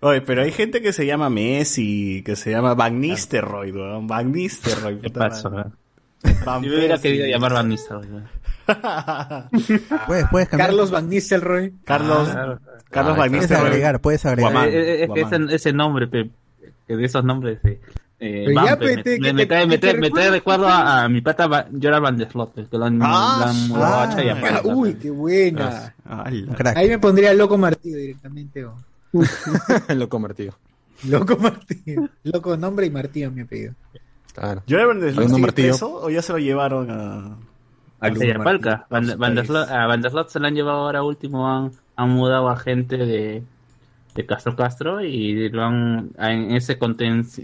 Oye, 0.00 0.20
pero 0.20 0.42
hay 0.42 0.52
gente 0.52 0.82
que 0.82 0.92
se 0.92 1.06
llama 1.06 1.30
Messi, 1.30 2.22
que 2.24 2.36
se 2.36 2.50
llama 2.50 2.74
Van 2.74 3.00
Nistelrooy, 3.00 3.72
weón. 3.72 4.06
Van 4.06 4.30
Nistelrooy. 4.32 5.00
¿Qué 5.00 5.10
pasó? 5.10 5.50
Yo 5.50 6.60
me 6.60 6.68
hubiera 6.76 6.98
querido 6.98 7.26
llamar 7.26 7.52
Van 7.54 7.68
Nistelrooy. 7.68 8.22
Puedes, 10.06 10.26
puedes 10.30 10.48
cambiar. 10.48 10.68
Carlos 10.68 10.90
Van 10.90 11.08
Nistelrooy. 11.08 11.72
Carlos, 11.84 12.28
Claro. 12.28 12.58
Carlos 12.90 13.14
Ah, 13.14 13.18
Van 13.20 13.28
Puedes 13.30 13.32
Nistelrooy. 13.42 13.66
agregar, 13.68 14.00
puedes 14.00 14.24
agregar. 14.26 14.52
Guamán. 14.52 14.68
Eh, 14.70 15.02
eh, 15.02 15.06
Guamán. 15.06 15.44
ese, 15.48 15.54
ese 15.56 15.72
nombre, 15.72 16.06
pe- 16.08 16.30
de 16.88 17.04
esos 17.04 17.24
nombres, 17.24 17.58
eh, 17.64 17.80
eh, 18.20 18.52
van, 18.54 18.66
ya, 18.66 18.78
pe, 18.78 18.96
te- 19.02 19.18
me- 19.18 19.32
me 19.32 19.42
te- 19.42 19.46
trae, 19.46 19.66
me 19.66 19.78
trae- 19.80 19.98
me 19.98 20.10
trae 20.10 20.30
recuerdo 20.30 20.68
a, 20.68 21.04
a 21.04 21.08
mi 21.08 21.20
pata 21.20 21.66
Gerard 21.80 22.02
Van 22.02 22.16
der 22.16 22.30
Slot, 22.30 22.54
que 22.70 22.78
lo 22.78 22.84
han, 22.84 22.98
Ah, 23.02 23.52
lo 23.68 23.76
han 23.76 23.82
ah. 23.82 24.40
Ah, 24.54 24.60
uy, 24.64 24.94
qué 24.94 25.10
buena. 25.10 25.92
Ahí 26.76 26.88
me 26.88 26.98
pondría 26.98 27.34
Loco 27.34 27.58
Martillo 27.58 27.96
directamente. 27.98 28.64
o- 28.64 28.76
Lo 29.94 30.08
convertido. 30.08 30.54
Loco 31.04 31.36
Martillo. 31.36 32.08
Loco 32.24 32.56
nombre 32.56 32.86
y 32.86 32.90
Martillo 32.90 33.30
mi 33.30 33.42
apellido. 33.42 33.74
Claro. 34.34 34.62
¿Yo 34.66 34.86
Van 34.88 35.00
der 35.00 35.12
sigue 35.14 35.28
martillo. 35.38 35.68
preso 35.68 35.94
o 36.02 36.10
ya 36.10 36.20
se 36.22 36.32
lo 36.32 36.38
llevaron 36.38 36.90
a... 36.90 37.36
A 38.06 38.14
Chayapalca. 38.14 38.86
Van, 38.90 39.04
a 39.04 39.12
su 39.12 39.18
Van 39.18 39.34
der 39.34 39.46
país? 39.46 39.48
Slot, 39.48 39.68
a 39.70 39.86
Van 39.86 40.00
der 40.02 40.10
Slot 40.10 40.28
se 40.28 40.40
lo 40.40 40.46
han 40.46 40.54
llevado 40.54 40.78
ahora 40.78 41.02
último, 41.02 41.48
han, 41.48 41.70
han 41.96 42.10
mudado 42.10 42.48
a 42.48 42.56
gente 42.56 42.96
de, 42.96 43.42
de 44.14 44.26
Castro 44.26 44.54
Castro 44.56 45.02
y 45.04 45.48
lo 45.50 45.62
han, 45.64 46.10
en 46.18 46.52
ese 46.54 46.78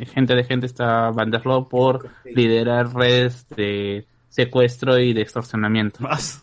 gente 0.07 0.35
de 0.35 0.45
gente 0.45 0.67
está 0.67 1.11
Van 1.11 1.31
der 1.31 1.43
Slot 1.43 1.69
por 1.69 2.09
liderar 2.25 2.95
redes 2.95 3.47
de 3.57 4.07
secuestro 4.29 4.99
y 4.99 5.13
de 5.13 5.23
extorsionamiento. 5.23 6.01
Más. 6.03 6.43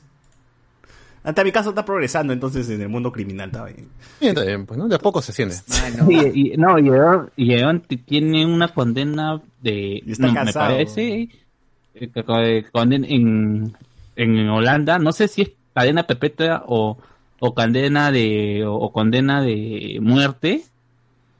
Ante 1.23 1.43
mi 1.43 1.51
caso 1.51 1.69
está 1.69 1.83
progresando 1.83 2.31
entonces 2.31 2.69
en 2.69 2.81
el 2.81 2.87
mundo 2.87 3.11
criminal. 3.11 3.49
Está 3.49 3.65
bien. 3.65 3.89
Bien, 4.21 4.29
está 4.31 4.43
bien, 4.45 4.65
pues, 4.65 4.77
¿no? 4.77 4.87
De 4.87 4.95
a 4.95 4.99
poco 4.99 5.21
se 5.21 5.33
siente. 5.33 5.55
Y, 6.09 6.53
y- 6.53 6.57
no, 6.57 6.79
y 6.79 6.89
y 7.35 7.97
tiene 7.97 8.45
una 8.45 8.69
condena 8.69 9.41
de. 9.61 10.01
Y 10.05 10.11
está 10.11 10.27
no, 10.27 10.33
casado. 10.33 10.69
Me 10.69 10.75
parece. 10.75 11.27
eh, 11.95 12.09
que 12.13 12.23
co- 12.23 12.39
eh, 12.39 12.65
conden- 12.71 13.05
en, 13.09 13.75
en 14.17 14.49
Holanda, 14.49 14.99
no 14.99 15.11
sé 15.13 15.27
si 15.29 15.43
es 15.43 15.51
cadena 15.73 16.03
perpetua 16.03 16.63
o, 16.67 16.97
o 17.39 17.53
condena 17.53 18.11
de. 18.11 18.65
O, 18.65 18.73
o 18.75 18.91
condena 18.91 19.41
de 19.41 19.99
muerte. 20.01 20.63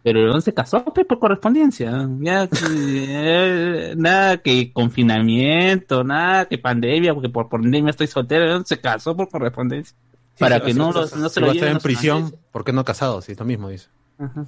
Pero 0.03 0.21
Eon 0.21 0.41
se 0.41 0.53
casó 0.53 0.85
pues, 0.85 1.05
por 1.05 1.19
correspondencia. 1.19 2.07
Ya, 2.21 2.47
eh, 2.71 3.93
nada 3.97 4.37
que 4.37 4.71
confinamiento, 4.71 6.03
nada 6.05 6.45
que 6.45 6.57
pandemia, 6.57 7.13
porque 7.13 7.27
por 7.29 7.49
pandemia 7.49 7.89
estoy 7.89 8.07
soltero. 8.07 8.63
Se 8.63 8.79
casó 8.79 9.17
por 9.17 9.27
correspondencia. 9.29 9.97
para 10.39 10.61
que 10.61 10.73
no, 10.73 10.91
lo- 10.93 11.01
no 11.01 11.29
se 11.29 11.39
lo 11.41 11.47
va 11.47 11.51
a 11.51 11.55
estar 11.55 11.67
lleven 11.67 11.71
en 11.77 11.79
prisión. 11.81 12.33
¿por 12.51 12.63
qué 12.63 12.71
no 12.71 12.85
casado? 12.85 13.21
Si 13.21 13.33
es 13.33 13.39
lo 13.39 13.43
mismo, 13.45 13.67
dice. 13.69 13.87
Ajá. 14.19 14.45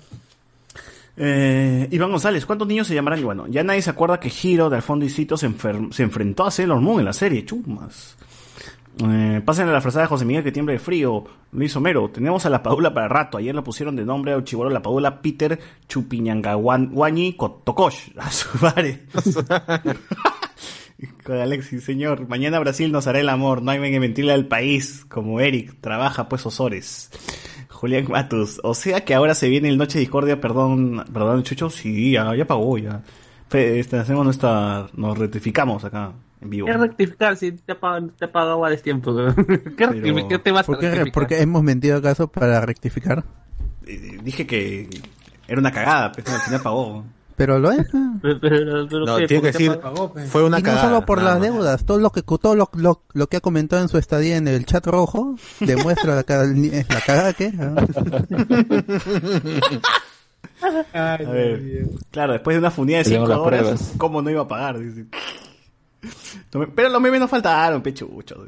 Eh, 1.22 1.88
Iván 1.92 2.12
González, 2.12 2.46
¿cuántos 2.46 2.68
niños 2.68 2.88
se 2.88 2.96
llamarán? 2.96 3.20
Y 3.20 3.24
bueno, 3.24 3.46
ya 3.48 3.62
nadie 3.62 3.82
se 3.82 3.90
acuerda 3.90 4.22
que 4.22 4.32
Hiro 4.32 4.70
de 4.70 4.78
Alfondo 4.78 5.06
y 5.06 5.10
Cito 5.10 5.36
se, 5.36 5.52
se 5.92 6.04
enfrentó 6.04 6.46
a 6.46 6.52
Sailor 6.52 6.80
Moon 6.80 7.00
en 7.00 7.06
la 7.06 7.14
serie, 7.14 7.44
chumas. 7.44 8.16
Eh, 9.02 9.42
pasen 9.46 9.68
a 9.68 9.72
la 9.72 9.82
frazada 9.82 10.04
de 10.04 10.10
José 10.10 10.26
Miguel 10.26 10.44
que 10.44 10.52
tiembla 10.52 10.74
de 10.74 10.80
frío. 10.80 11.24
Luis 11.52 11.76
Homero, 11.76 12.10
tenemos 12.10 12.46
a 12.46 12.50
la 12.50 12.64
Padula 12.64 12.94
para 12.94 13.08
rato. 13.08 13.38
Ayer 13.38 13.54
lo 13.54 13.64
pusieron 13.64 13.96
de 13.96 14.06
nombre 14.06 14.34
a 14.34 14.44
chivolo 14.44 14.70
la 14.70 14.82
Padula 14.82 15.22
Peter 15.22 15.60
Chupiñangaguani 15.88 17.38
Tokosh. 17.64 18.12
A 18.18 18.32
su 18.32 18.48
madre. 18.62 19.06
Con 21.24 21.38
Alexis, 21.38 21.84
señor. 21.84 22.28
Mañana 22.28 22.60
Brasil 22.60 22.92
nos 22.92 23.08
hará 23.08 23.22
el 23.22 23.30
amor. 23.30 23.62
No 23.62 23.72
hay 23.72 23.80
que 23.80 24.02
mentirle 24.02 24.34
al 24.34 24.48
país. 24.48 25.06
Como 25.08 25.40
Eric. 25.40 25.76
Trabaja 25.80 26.28
pues 26.28 26.46
Osores. 26.46 27.10
Julián 27.80 28.06
Matus. 28.10 28.60
O 28.64 28.74
sea 28.74 29.06
que 29.06 29.16
ahora 29.16 29.34
se 29.34 29.48
viene 29.48 29.70
el 29.70 29.78
Noche 29.78 29.94
de 30.00 30.02
Discordia. 30.02 30.42
Perdón, 30.42 31.06
perdón, 31.14 31.44
Chucho. 31.44 31.70
Sí, 31.70 32.12
ya, 32.12 32.36
ya 32.36 32.46
pagó, 32.46 32.78
ya. 32.78 33.02
Fe- 33.48 33.80
este, 33.80 33.98
hacemos 33.98 34.26
nuestra. 34.26 34.88
Nos 34.96 35.18
rectificamos 35.18 35.86
acá 35.86 36.12
en 36.42 36.50
vivo. 36.50 36.68
¿Qué 36.68 36.74
rectificar 36.74 37.38
si 37.38 37.54
te 37.54 37.72
ha 37.72 37.80
pagado, 37.80 38.10
te 38.10 38.26
ha 38.26 38.32
pagado 38.32 38.66
a 38.66 38.70
destiempo? 38.70 39.16
¿Qué, 39.78 40.26
qué 40.30 40.40
te 40.40 40.52
vas 40.52 40.64
a 40.64 40.66
¿Por 40.66 40.80
qué, 40.80 40.88
rectificar? 40.90 41.14
porque 41.14 41.42
hemos 41.42 41.64
mentido 41.64 41.98
acaso 41.98 42.28
para 42.28 42.60
rectificar? 42.66 43.24
Eh, 43.88 44.20
Dije 44.24 44.46
que 44.46 44.90
era 45.48 45.60
una 45.60 45.72
cagada, 45.72 46.12
pero 46.12 46.32
al 46.32 46.42
final 46.42 46.62
pagó. 46.62 47.06
Pero 47.40 47.58
lo 47.58 47.72
es. 47.72 47.88
Pero, 48.22 48.38
pero- 48.40 48.88
pero 48.90 49.06
No, 49.06 49.16
¿qué? 49.18 49.26
tiene 49.28 49.42
¿Por 49.42 49.52
que 49.52 49.58
decir, 49.58 49.80
pagó, 49.80 50.14
fue 50.28 50.44
una 50.44 50.60
y 50.60 50.62
no 50.62 50.66
cagada. 50.66 50.88
solo 50.90 51.06
por 51.06 51.22
las 51.24 51.40
más. 51.40 51.42
deudas, 51.42 51.86
todo 51.86 51.98
lo 51.98 52.10
que 52.12 52.22
todo 52.22 52.54
lo, 52.54 52.70
lo, 52.74 53.02
lo 53.14 53.28
que 53.28 53.38
ha 53.38 53.40
comentado 53.40 53.82
en 53.82 53.88
su 53.88 53.98
estadía 53.98 54.36
en 54.36 54.50
el 54.50 54.66
chat 54.66 54.86
rojo 54.86 55.36
demuestra 55.62 56.16
la, 56.16 56.24
ca- 56.24 56.44
la 56.44 57.00
cagada 57.06 57.32
que 57.34 57.52
¿no? 57.54 57.76
A 60.94 61.16
ver, 61.18 61.86
claro, 62.12 62.34
después 62.34 62.56
de 62.56 62.60
una 62.60 62.72
funida 62.72 62.98
de 62.98 63.04
Tenemos 63.06 63.30
5 63.30 63.38
las 63.38 63.48
horas, 63.48 63.60
pruebas. 63.62 63.94
¿cómo 63.98 64.22
no 64.22 64.30
iba 64.30 64.42
a 64.42 64.48
pagar? 64.48 64.78
Dice. 64.80 65.06
No 66.54 66.68
Pero 66.76 66.90
los 66.90 67.02
memes 67.02 67.20
no 67.22 67.28
faltaron, 67.30 67.82
pechucho. 67.82 68.46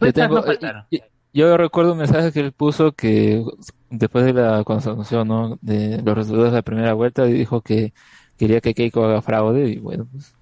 Yo, 0.00 0.12
tengo- 0.12 0.36
no 0.36 0.42
faltaron. 0.44 0.84
yo- 0.90 1.00
yo 1.32 1.56
recuerdo 1.56 1.92
un 1.92 1.98
mensaje 1.98 2.32
que 2.32 2.40
él 2.40 2.52
puso 2.52 2.92
que 2.92 3.44
después 3.90 4.24
de 4.24 4.32
la 4.32 4.64
constitución, 4.64 5.28
¿no? 5.28 5.58
de 5.60 6.02
los 6.02 6.16
resultados 6.16 6.50
de 6.50 6.56
la 6.56 6.62
primera 6.62 6.94
vuelta, 6.94 7.24
dijo 7.24 7.60
que 7.60 7.92
quería 8.38 8.60
que 8.60 8.74
Keiko 8.74 9.04
haga 9.04 9.22
fraude 9.22 9.68
y 9.68 9.78
bueno, 9.78 10.06
pues 10.10 10.34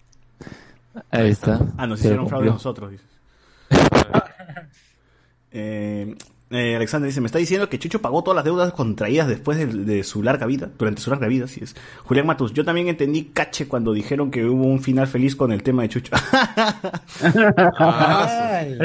ahí 1.11 1.31
está. 1.31 1.61
Ah, 1.77 1.87
nos 1.87 2.01
hicieron 2.01 2.29
fraude 2.29 2.47
nosotros, 2.47 2.91
dices. 2.93 3.07
Eh, 5.53 6.15
eh, 6.51 6.77
Alexander 6.77 7.09
dice, 7.09 7.21
me 7.21 7.27
está 7.27 7.39
diciendo 7.39 7.69
que 7.69 7.79
Chucho 7.81 8.01
pagó 8.01 8.23
todas 8.23 8.37
las 8.37 8.45
deudas 8.45 8.73
contraídas 8.73 9.27
después 9.27 9.59
de, 9.59 9.67
de 9.67 10.05
su 10.05 10.23
larga 10.23 10.47
vida, 10.47 10.71
durante 10.79 11.03
su 11.03 11.11
larga 11.11 11.27
vida, 11.27 11.47
así 11.47 11.61
es. 11.63 11.75
Julián 12.05 12.27
Matus, 12.27 12.53
yo 12.53 12.65
también 12.65 12.87
entendí 12.87 13.27
cache 13.27 13.67
cuando 13.67 13.93
dijeron 13.93 14.31
que 14.31 14.45
hubo 14.45 14.65
un 14.65 14.81
final 14.81 15.09
feliz 15.09 15.35
con 15.35 15.51
el 15.51 15.65
tema 15.65 15.83
de 15.83 15.89
Chucho. 15.89 16.13
Ay, 17.79 18.79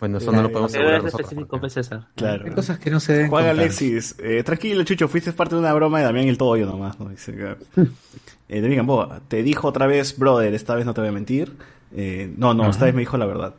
Bueno, 0.00 0.18
eso 0.18 0.30
no 0.32 0.42
lo 0.42 0.50
podemos 0.50 0.72
¿Qué 0.72 0.78
asegurar 0.78 0.98
es 0.98 1.04
nosotros. 1.04 1.26
específico, 1.30 1.58
pues, 1.60 1.72
César? 1.72 2.06
claro. 2.16 2.44
Hay 2.44 2.50
cosas 2.52 2.78
que 2.78 2.90
no 2.90 3.00
se 3.00 3.12
deben 3.14 3.30
Juan 3.30 3.44
contar. 3.44 3.60
Alexis, 3.60 4.14
eh, 4.18 4.42
tranquilo 4.44 4.84
Chucho, 4.84 5.08
fuiste 5.08 5.32
parte 5.32 5.54
de 5.54 5.60
una 5.62 5.72
broma 5.72 5.98
de 6.00 6.04
Damián 6.04 6.28
el 6.28 6.36
Toyo 6.36 6.66
nomás, 6.66 7.00
¿no? 7.00 7.08
Dice 7.08 7.32
que- 7.34 7.56
eh, 8.48 8.60
David 8.60 8.76
Gamboa, 8.76 9.20
te 9.28 9.42
dijo 9.42 9.68
otra 9.68 9.86
vez, 9.86 10.18
brother, 10.18 10.52
esta 10.54 10.74
vez 10.74 10.84
no 10.84 10.92
te 10.94 11.00
voy 11.00 11.08
a 11.08 11.12
mentir. 11.12 11.52
Eh, 11.94 12.30
no, 12.36 12.52
no, 12.52 12.68
esta 12.68 12.84
vez 12.84 12.94
me 12.94 13.00
dijo 13.00 13.16
la 13.16 13.26
verdad. 13.26 13.54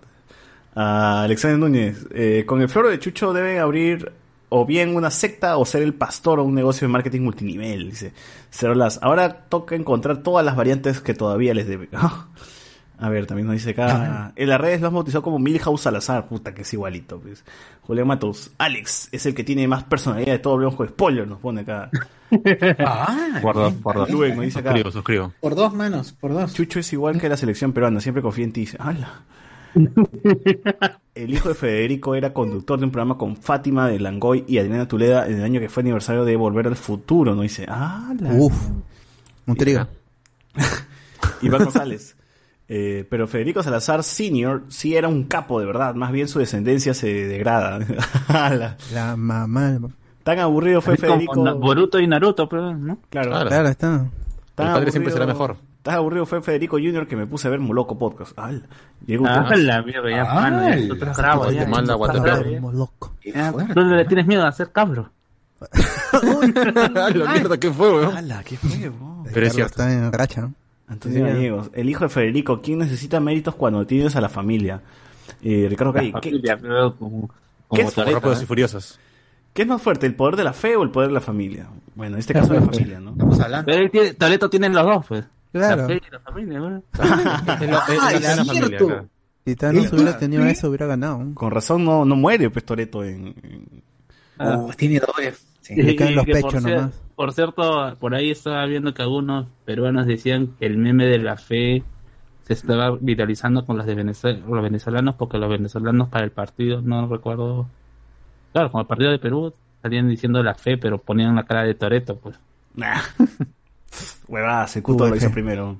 Ah, 0.75 1.23
Alexander 1.23 1.57
Núñez, 1.57 2.05
eh, 2.13 2.43
con 2.45 2.61
el 2.61 2.69
floro 2.69 2.89
de 2.89 2.99
Chucho 2.99 3.33
deben 3.33 3.57
abrir 3.59 4.11
o 4.49 4.65
bien 4.65 4.95
una 4.95 5.09
secta 5.09 5.57
o 5.57 5.65
ser 5.65 5.81
el 5.81 5.93
pastor 5.95 6.39
o 6.39 6.43
un 6.43 6.53
negocio 6.53 6.87
de 6.87 6.91
marketing 6.93 7.21
multinivel, 7.21 7.89
dice 7.89 8.13
Cerolas. 8.51 8.99
Ahora 9.01 9.45
toca 9.49 9.75
encontrar 9.75 10.21
todas 10.21 10.45
las 10.45 10.55
variantes 10.55 11.01
que 11.01 11.13
todavía 11.15 11.53
les 11.55 11.67
debe. 11.67 11.89
A 12.99 13.09
ver, 13.09 13.27
también 13.27 13.45
nos 13.47 13.53
dice 13.55 13.71
acá. 13.71 14.31
En 14.35 14.49
las 14.49 14.59
redes 14.59 14.81
lo 14.81 14.87
has 14.87 14.93
bautizado 14.93 15.21
como 15.21 15.37
Milhouse 15.39 15.81
Salazar. 15.81 16.27
Puta, 16.27 16.53
que 16.53 16.63
es 16.63 16.73
igualito. 16.73 17.19
Pues. 17.19 17.43
Julián 17.81 18.07
Matos. 18.07 18.51
Alex 18.57 19.09
es 19.11 19.25
el 19.25 19.35
que 19.35 19.43
tiene 19.43 19.67
más 19.67 19.83
personalidad 19.83 20.31
de 20.33 20.39
todo. 20.39 20.53
Hablemos 20.55 20.75
con 20.75 20.87
spoiler. 20.89 21.27
Nos 21.27 21.39
pone 21.39 21.61
acá. 21.61 21.89
Ah, 22.79 23.39
Por 23.41 23.55
dos, 23.55 23.73
por 23.75 23.95
dos. 23.95 24.09
Luen 24.09 24.35
nos 24.35 24.43
dice 24.43 24.59
acá. 24.59 24.71
Suscribo, 24.71 24.91
suscribo. 24.91 25.33
por 25.39 25.55
dos 25.55 25.73
manos, 25.73 26.11
por 26.11 26.33
dos. 26.33 26.53
Chucho 26.53 26.79
es 26.79 26.91
igual 26.91 27.21
que 27.21 27.29
la 27.29 27.37
selección 27.37 27.71
peruana. 27.71 28.01
Siempre 28.01 28.21
confía 28.21 28.43
en 28.43 28.51
ti. 28.51 28.61
Dice, 28.61 28.75
¡Hala! 28.81 29.21
El 31.15 31.33
hijo 31.33 31.47
de 31.49 31.55
Federico 31.55 32.15
era 32.15 32.33
conductor 32.33 32.77
de 32.79 32.85
un 32.85 32.91
programa 32.91 33.17
con 33.17 33.37
Fátima 33.37 33.87
de 33.87 33.99
Langoy 34.01 34.43
y 34.45 34.57
Adriana 34.57 34.87
Tuleda 34.89 35.25
en 35.27 35.37
el 35.37 35.43
año 35.45 35.59
que 35.61 35.69
fue 35.69 35.81
aniversario 35.81 36.25
de 36.25 36.35
Volver 36.35 36.67
al 36.67 36.75
Futuro. 36.75 37.33
¿no? 37.33 37.43
Dice, 37.43 37.65
¡Hala! 37.69 38.33
Uf, 38.33 38.71
un 39.45 39.55
trío. 39.55 39.87
Iván 41.41 41.63
González. 41.63 42.16
Eh, 42.69 43.05
pero 43.09 43.27
Federico 43.27 43.63
Salazar 43.63 44.03
Senior 44.03 44.63
sí 44.67 44.95
era 44.95 45.07
un 45.07 45.23
capo 45.23 45.59
de 45.59 45.65
verdad, 45.65 45.95
más 45.95 46.11
bien 46.11 46.27
su 46.27 46.39
descendencia 46.39 46.93
se 46.93 47.07
degrada. 47.07 47.79
Ala. 48.27 48.75
La 48.93 49.15
mamá. 49.15 49.79
Tan 50.23 50.39
aburrido 50.39 50.81
fue 50.81 50.97
Federico. 50.97 51.55
Boruto 51.57 51.99
y 51.99 52.07
Naruto, 52.07 52.49
pero, 52.49 52.73
¿no? 52.75 52.97
Claro, 53.09 53.29
Claro. 53.31 53.49
Claro, 53.49 53.67
está. 53.69 54.09
tan 54.55 54.67
El 54.67 54.73
padre 54.73 54.91
siempre 54.91 55.13
será 55.13 55.23
aburrido- 55.25 55.39
mejor. 55.47 55.57
Tan 55.81 55.95
aburrido 55.95 56.25
fue 56.25 56.41
Federico 56.41 56.75
Junior 56.75 57.07
que 57.07 57.15
me 57.15 57.25
puse 57.25 57.47
a 57.47 57.51
ver 57.51 57.61
Moloco 57.61 57.97
Podcast. 57.97 58.37
Ala. 58.37 58.59
Llegó 59.05 59.25
Ah, 59.25 59.49
la 59.55 59.81
mierda, 59.83 60.09
ya, 60.09 60.23
Ah, 60.29 60.33
mano, 60.35 60.67
ya, 60.67 60.87
tú 60.89 60.97
bravo, 61.15 61.41
Oye, 61.43 61.55
ya. 61.59 61.67
manda 61.67 61.93
tú 61.95 62.03
estás 62.03 62.19
Guatapé. 62.19 62.21
bravo, 62.29 62.43
ya. 62.51 62.59
Como 62.59 62.71
loco. 62.73 63.15
Ya, 63.23 63.51
¿Dónde 63.53 63.95
le 63.95 64.03
tienes 64.05 64.27
miedo 64.27 64.43
a 64.43 64.49
hacer 64.49 64.73
cabro? 64.73 65.09
la 66.11 67.31
mierda, 67.31 67.57
¿qué 67.57 67.71
fue, 67.71 67.89
weón? 67.93 68.17
Ala, 68.17 68.43
qué 68.43 68.57
feo. 68.57 68.91
Pero 69.33 69.45
es 69.47 69.53
cierto. 69.53 69.71
está 69.81 69.91
en 69.93 70.11
racha. 70.11 70.49
Antonio 70.87 71.25
Gallegos, 71.25 71.69
el 71.73 71.89
hijo 71.89 72.05
de 72.05 72.09
Federico, 72.09 72.61
¿quién 72.61 72.79
necesita 72.79 73.19
méritos 73.19 73.55
cuando 73.55 73.85
tienes 73.85 74.15
a 74.15 74.21
la 74.21 74.29
familia? 74.29 74.81
Eh, 75.43 75.67
Ricardo 75.69 75.93
Calle, 75.93 76.13
¿qué, 76.21 76.29
Familia, 76.29 76.57
pero 76.57 76.95
como, 76.95 77.27
¿Qué 77.27 77.33
como 77.67 77.89
es 77.89 77.93
Toretto, 77.93 78.15
Rápidos 78.15 78.39
¿eh? 78.39 78.43
y 78.43 78.45
furiosos. 78.45 78.99
qué 79.53 79.61
es 79.63 79.67
más 79.67 79.81
fuerte, 79.81 80.05
el 80.05 80.15
poder 80.15 80.37
de 80.37 80.43
la 80.45 80.53
fe 80.53 80.75
o 80.77 80.83
el 80.83 80.91
poder 80.91 81.09
de 81.09 81.13
la 81.15 81.21
familia? 81.21 81.67
Bueno, 81.95 82.15
en 82.15 82.19
este 82.19 82.33
caso 82.33 82.53
la 82.53 82.61
familia, 82.61 82.99
¿no? 82.99 83.11
Estamos 83.11 83.39
hablando. 83.39 83.65
Pero 83.65 83.83
él 83.83 83.91
tiene, 83.91 84.13
Toretto 84.13 84.49
tiene 84.49 84.69
los 84.69 84.85
dos, 84.85 85.05
pues. 85.07 85.25
Claro. 85.51 85.81
La 85.81 85.87
fe 85.87 86.01
y 86.07 86.11
la 86.11 86.19
familia, 86.19 86.59
¿no? 86.59 86.83
Ah, 86.93 88.11
es 88.13 88.47
cierto. 88.49 88.87
claro. 88.87 89.09
Si 89.45 89.55
Thanos 89.55 89.93
hubiera 89.93 90.11
ah, 90.11 90.17
tenido 90.17 90.43
sí. 90.43 90.49
eso, 90.49 90.67
hubiera 90.67 90.85
ganado. 90.87 91.33
Con 91.33 91.51
razón 91.51 91.85
no, 91.85 92.03
no 92.03 92.15
muere 92.15 92.49
pues 92.49 92.65
Toreto 92.65 93.03
en, 93.03 93.27
en- 93.43 93.83
Oh, 94.39 94.71
tiene 94.77 94.99
doble. 94.99 95.33
Le 95.75 95.95
caen 95.95 96.15
los 96.15 96.25
que 96.25 96.31
por 96.33 96.41
pechos 96.41 96.63
cier- 96.63 96.75
nomás. 96.77 97.01
Por 97.15 97.33
cierto, 97.33 97.95
por 97.99 98.13
ahí 98.15 98.31
estaba 98.31 98.65
viendo 98.65 98.93
que 98.93 99.01
algunos 99.01 99.47
peruanos 99.65 100.05
decían 100.05 100.55
que 100.59 100.65
el 100.67 100.77
meme 100.77 101.05
de 101.05 101.17
la 101.17 101.35
fe 101.37 101.83
se 102.43 102.53
estaba 102.53 102.95
viralizando 102.99 103.65
con 103.65 103.75
los 103.77 103.85
de 103.85 103.95
Venezuela, 103.95 104.39
los 104.47 104.63
venezolanos, 104.63 105.15
porque 105.15 105.37
los 105.37 105.49
venezolanos 105.49 106.07
para 106.09 106.23
el 106.25 106.31
partido, 106.31 106.81
no 106.81 107.07
recuerdo, 107.07 107.67
claro, 108.53 108.71
con 108.71 108.81
el 108.81 108.87
partido 108.87 109.11
de 109.11 109.19
Perú 109.19 109.53
salían 109.81 110.07
diciendo 110.07 110.41
la 110.43 110.53
fe, 110.53 110.77
pero 110.77 110.97
ponían 110.99 111.35
la 111.35 111.43
cara 111.43 111.63
de 111.63 111.73
Toreto, 111.73 112.17
pues. 112.17 112.39
Nah. 112.75 113.01
Huevadas, 114.27 114.75
el 114.77 114.83
Cuto 114.83 115.07
lo 115.07 115.15
hizo 115.15 115.31
primero. 115.31 115.77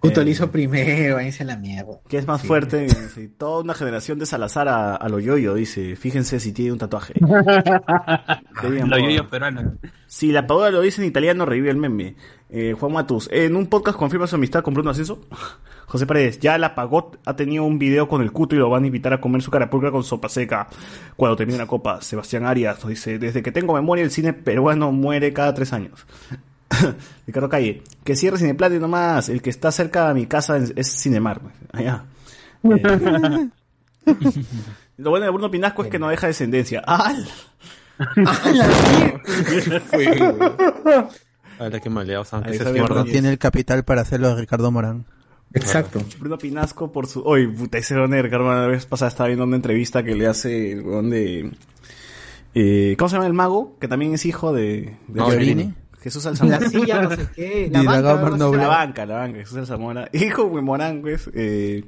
Puto 0.00 0.20
Eh, 0.20 0.24
lo 0.24 0.30
hizo 0.30 0.50
primero, 0.52 1.16
ahí 1.16 1.32
se 1.32 1.44
la 1.44 1.56
mierda. 1.56 1.98
¿Qué 2.08 2.18
es 2.18 2.26
más 2.26 2.40
Sí. 2.42 2.46
fuerte? 2.46 2.88
Sí, 2.88 3.28
toda 3.36 3.62
una 3.62 3.74
generación 3.74 4.18
de 4.20 4.26
Salazar 4.26 4.68
a, 4.68 4.94
a 4.94 5.08
lo 5.08 5.18
yoyo, 5.18 5.54
dice. 5.54 5.96
Fíjense 5.96 6.38
si 6.38 6.52
tiene 6.52 6.72
un 6.72 6.78
tatuaje. 6.78 7.14
Moda. 7.20 8.98
yoyos 9.00 9.26
peruanos. 9.26 9.64
Si 10.06 10.32
la 10.32 10.46
Padula 10.46 10.70
lo 10.70 10.80
dice 10.80 11.02
en 11.02 11.08
italiano, 11.08 11.44
revive 11.46 11.70
el 11.70 11.76
meme. 11.76 12.14
Eh, 12.50 12.74
Juan 12.78 12.92
Matus, 12.92 13.28
en 13.32 13.56
un 13.56 13.66
podcast 13.66 13.98
confirma 13.98 14.26
su 14.26 14.36
amistad 14.36 14.62
con 14.62 14.72
Bruno 14.74 14.90
Ascenso. 14.90 15.20
José 15.86 16.06
Paredes, 16.06 16.38
ya 16.38 16.58
la 16.58 16.74
pagó, 16.74 17.12
ha 17.24 17.34
tenido 17.34 17.64
un 17.64 17.78
video 17.78 18.08
con 18.08 18.20
el 18.22 18.30
cuto 18.30 18.54
y 18.54 18.58
lo 18.58 18.68
van 18.68 18.84
a 18.84 18.86
invitar 18.86 19.12
a 19.14 19.20
comer 19.20 19.40
su 19.42 19.50
carapulcra 19.50 19.90
con 19.90 20.04
sopa 20.04 20.28
seca 20.28 20.68
cuando 21.16 21.34
termine 21.36 21.58
la 21.58 21.66
copa. 21.66 22.02
Sebastián 22.02 22.44
Arias 22.44 22.78
nos 22.80 22.90
dice, 22.90 23.18
desde 23.18 23.42
que 23.42 23.52
tengo 23.52 23.72
memoria 23.74 24.04
el 24.04 24.10
cine 24.10 24.32
peruano 24.34 24.92
muere 24.92 25.32
cada 25.32 25.54
tres 25.54 25.72
años. 25.72 26.06
Ricardo 27.26 27.48
Calle, 27.48 27.82
que 28.04 28.16
cierre 28.16 28.38
Cineplata 28.38 28.74
y 28.74 28.78
nomás, 28.78 29.28
el 29.28 29.42
que 29.42 29.50
está 29.50 29.70
cerca 29.72 30.08
de 30.08 30.14
mi 30.14 30.26
casa 30.26 30.56
es, 30.56 31.02
Cinemar. 31.02 31.40
Allá. 31.72 32.04
Eh, 32.64 34.12
lo 34.96 35.10
bueno 35.10 35.26
de 35.26 35.30
Bruno 35.30 35.50
Pinasco 35.50 35.84
es 35.84 35.90
que 35.90 35.98
no 35.98 36.08
deja 36.08 36.26
descendencia. 36.26 36.80
¡Al! 36.80 37.28
Ahora 41.58 41.78
qué 41.78 41.90
maleados, 41.90 42.32
aunque 42.32 42.54
se. 42.54 43.04
Tiene 43.04 43.30
el 43.30 43.38
capital 43.38 43.84
para 43.84 44.00
hacerlo 44.00 44.34
de 44.34 44.40
Ricardo 44.40 44.70
Morán. 44.72 45.04
Exacto. 45.54 46.00
Bruno 46.18 46.38
Pinasco 46.38 46.92
por 46.92 47.06
su... 47.06 47.22
Oye, 47.22 47.48
puta, 47.48 47.78
ese 47.78 47.94
weón 47.94 48.10
de 48.10 48.22
Ricardo 48.22 48.52
la 48.52 48.66
vez 48.66 48.86
pasada 48.86 49.08
estaba 49.08 49.28
viendo 49.28 49.44
una 49.44 49.56
entrevista 49.56 50.02
que 50.02 50.14
le 50.14 50.26
hace 50.26 50.72
el 50.72 50.82
weón 50.82 51.10
de... 51.10 51.52
eh, 52.54 52.96
¿Cómo 52.98 53.08
se 53.08 53.16
llama 53.16 53.26
el 53.26 53.32
mago? 53.32 53.76
Que 53.80 53.88
también 53.88 54.14
es 54.14 54.26
hijo 54.26 54.52
de... 54.52 54.96
de 55.08 55.22
Giorgini. 55.22 55.74
Jesús 56.02 56.24
Alzamora. 56.26 56.60
La 56.60 56.68
silla, 56.68 57.02
no 57.02 57.10
sé 57.10 57.28
qué. 57.34 57.68
La 57.72 57.82
banca, 57.82 58.30
no 58.36 58.50
sé. 58.52 58.56
La 58.56 58.68
banca, 58.68 59.06
la 59.06 59.14
banca, 59.16 59.38
Jesús 59.38 59.58
Alzamora. 59.58 60.08
Hijo 60.12 60.48
de 60.54 60.62
Morán, 60.62 61.00
pues, 61.02 61.30
eh, 61.34 61.84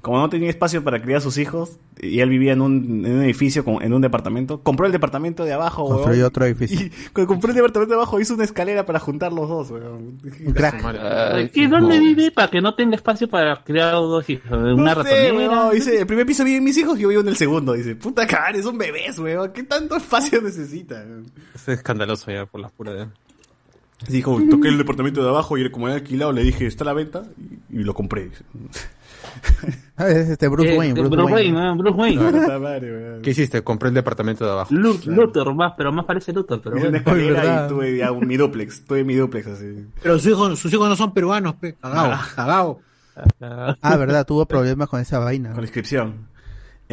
como 0.00 0.18
no 0.18 0.28
tenía 0.28 0.50
espacio 0.50 0.84
para 0.84 1.00
criar 1.00 1.18
a 1.18 1.20
sus 1.22 1.38
hijos, 1.38 1.78
y 1.98 2.20
él 2.20 2.28
vivía 2.28 2.52
en 2.52 2.60
un, 2.60 3.06
en 3.06 3.14
un 3.16 3.22
edificio, 3.22 3.64
con- 3.64 3.82
en 3.82 3.94
un 3.94 4.02
departamento, 4.02 4.60
compró 4.60 4.84
el 4.84 4.92
departamento 4.92 5.44
de 5.46 5.54
abajo, 5.54 5.84
weón. 5.84 5.96
Construyó 6.02 6.26
otro 6.26 6.44
edificio. 6.44 6.78
Y 6.86 6.90
cuando 7.14 7.28
compró 7.28 7.50
el 7.52 7.56
departamento 7.56 7.94
de 7.94 8.00
abajo, 8.02 8.20
hizo 8.20 8.34
una 8.34 8.44
escalera 8.44 8.84
para 8.84 8.98
juntar 8.98 9.32
los 9.32 9.48
dos, 9.48 9.70
weón. 9.70 10.18
Crack. 10.52 10.84
Ay, 10.84 11.50
¿Y 11.54 11.66
dónde 11.68 11.98
vive 12.00 12.30
para 12.32 12.50
que 12.50 12.60
no 12.60 12.74
tenga 12.74 12.96
espacio 12.96 13.30
para 13.30 13.64
criar 13.64 13.92
dos 13.92 14.28
hijos? 14.28 14.44
¿En 14.50 14.58
una 14.78 14.94
no 14.94 15.04
sé, 15.04 15.32
weón, 15.32 15.70
dice, 15.72 16.00
el 16.00 16.06
primer 16.06 16.26
piso 16.26 16.44
viven 16.44 16.64
mis 16.64 16.76
hijos 16.76 16.98
y 16.98 17.02
yo 17.02 17.08
vivo 17.08 17.22
en 17.22 17.28
el 17.28 17.36
segundo. 17.36 17.72
Dice, 17.72 17.96
puta 17.96 18.26
cara, 18.26 18.60
son 18.62 18.76
bebés, 18.76 19.18
weón. 19.18 19.52
¿Qué 19.54 19.62
tanto 19.62 19.96
espacio 19.96 20.42
necesitan? 20.42 21.24
Es 21.54 21.66
escandaloso 21.66 22.30
ya 22.30 22.44
por 22.44 22.60
las 22.60 22.72
puras 22.72 22.94
de... 22.94 23.06
Dijo, 24.08 24.40
toqué 24.50 24.68
el 24.68 24.78
departamento 24.78 25.22
de 25.22 25.28
abajo 25.28 25.56
y 25.58 25.70
como 25.70 25.86
era 25.88 25.96
alquilado 25.96 26.32
le 26.32 26.42
dije, 26.42 26.66
está 26.66 26.84
a 26.84 26.86
la 26.86 26.92
venta 26.92 27.24
y, 27.70 27.80
y 27.80 27.84
lo 27.84 27.94
compré. 27.94 28.30
Ah, 29.96 30.08
es 30.08 30.28
este 30.28 30.48
Bruce 30.48 30.74
Eh, 30.74 30.78
Wayne. 30.78 30.94
Bruce, 30.94 31.08
Bruce 31.16 31.32
Wayne. 31.32 31.54
Wayne, 31.56 31.68
¿no? 31.68 31.76
Bruce 31.76 31.96
Wayne. 31.98 32.58
Madre, 32.58 32.92
weón. 32.96 33.22
¿Qué 33.22 33.30
hiciste? 33.30 33.62
Compré 33.62 33.88
el 33.88 33.94
departamento 33.94 34.44
de 34.44 34.50
abajo. 34.50 34.74
Lu- 34.74 34.98
Luthor, 35.06 35.54
más, 35.54 35.72
pero 35.76 35.92
más 35.92 36.04
parece 36.04 36.32
Luthor, 36.32 36.60
pero 36.62 36.76
bueno. 36.76 36.96
escalera 36.96 37.64
y 37.64 37.68
tuve 37.68 37.96
ya 37.96 38.10
un- 38.12 38.26
mi 38.26 38.36
duplex, 38.36 38.84
tuve 38.84 39.04
mi 39.04 39.14
duplex 39.14 39.46
así. 39.46 39.86
Pero 40.02 40.18
sus 40.18 40.30
hijos, 40.32 40.58
sus 40.58 40.72
hijos 40.72 40.88
no 40.88 40.96
son 40.96 41.14
peruanos, 41.14 41.54
pe. 41.56 41.74
Cagao, 41.80 42.12
cagao. 42.34 42.80
Ah, 43.40 43.96
verdad, 43.96 44.26
tuvo 44.26 44.46
problemas 44.46 44.88
con 44.88 45.00
esa 45.00 45.18
vaina. 45.20 45.50
Con 45.50 45.58
la 45.58 45.64
inscripción. 45.64 46.26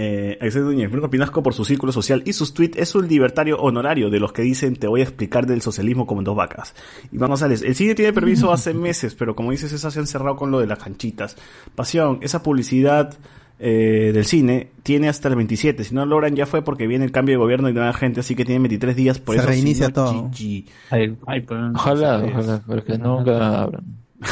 Eh, 0.04 0.38
Alexander 0.42 0.72
Núñez, 0.74 0.90
Bruno 0.90 1.12
Pinasco 1.12 1.44
por 1.44 1.54
su 1.54 1.64
círculo 1.64 1.92
social 1.92 2.24
y 2.26 2.34
sus 2.34 2.56
tweets 2.56 2.76
es 2.78 2.96
un 2.96 3.08
libertario 3.08 3.60
honorario 3.60 4.10
de 4.10 4.20
los 4.20 4.34
que 4.34 4.42
dicen 4.42 4.76
te 4.76 4.88
voy 4.88 5.02
a 5.02 5.04
explicar 5.04 5.46
del 5.46 5.62
socialismo 5.62 6.08
como 6.08 6.22
en 6.22 6.26
dos 6.26 6.36
vacas. 6.36 6.74
Iván 7.12 7.30
González, 7.30 7.62
el 7.62 7.76
cine 7.76 7.94
tiene 7.94 8.12
permiso 8.12 8.52
hace 8.54 8.74
meses, 8.74 9.14
pero 9.14 9.36
como 9.36 9.52
dices, 9.52 9.72
esa 9.74 9.92
se 9.92 10.00
han 10.00 10.08
cerrado 10.08 10.36
con 10.38 10.50
lo 10.50 10.60
de 10.60 10.66
las 10.66 10.80
canchitas. 10.80 11.38
Pasión, 11.76 12.18
esa 12.22 12.42
publicidad 12.42 13.14
eh, 13.60 14.10
del 14.12 14.26
cine 14.26 14.72
tiene 14.82 15.08
hasta 15.08 15.28
el 15.28 15.36
27. 15.36 15.84
Si 15.84 15.94
no 15.94 16.04
lo 16.06 16.16
logran 16.16 16.36
ya 16.36 16.48
fue 16.48 16.64
porque 16.64 16.88
viene 16.88 17.06
el 17.06 17.12
cambio 17.12 17.34
de 17.34 17.38
gobierno 17.38 17.70
y 17.70 17.74
nueva 17.74 17.94
gente, 17.94 18.22
así 18.22 18.34
que 18.36 18.44
tiene 18.44 18.60
23 18.62 18.96
días 18.96 19.20
por 19.20 19.36
Se 19.36 19.42
eso. 19.42 19.50
reinicia 19.50 19.90
todo. 19.90 20.30
GG. 20.32 20.66
Ay, 20.90 21.16
ay, 21.28 21.42
pero- 21.42 21.70
Ojalá, 21.76 22.24
ojalá, 22.26 22.62
porque 22.66 22.98
nunca 22.98 23.62
abran. 23.62 23.84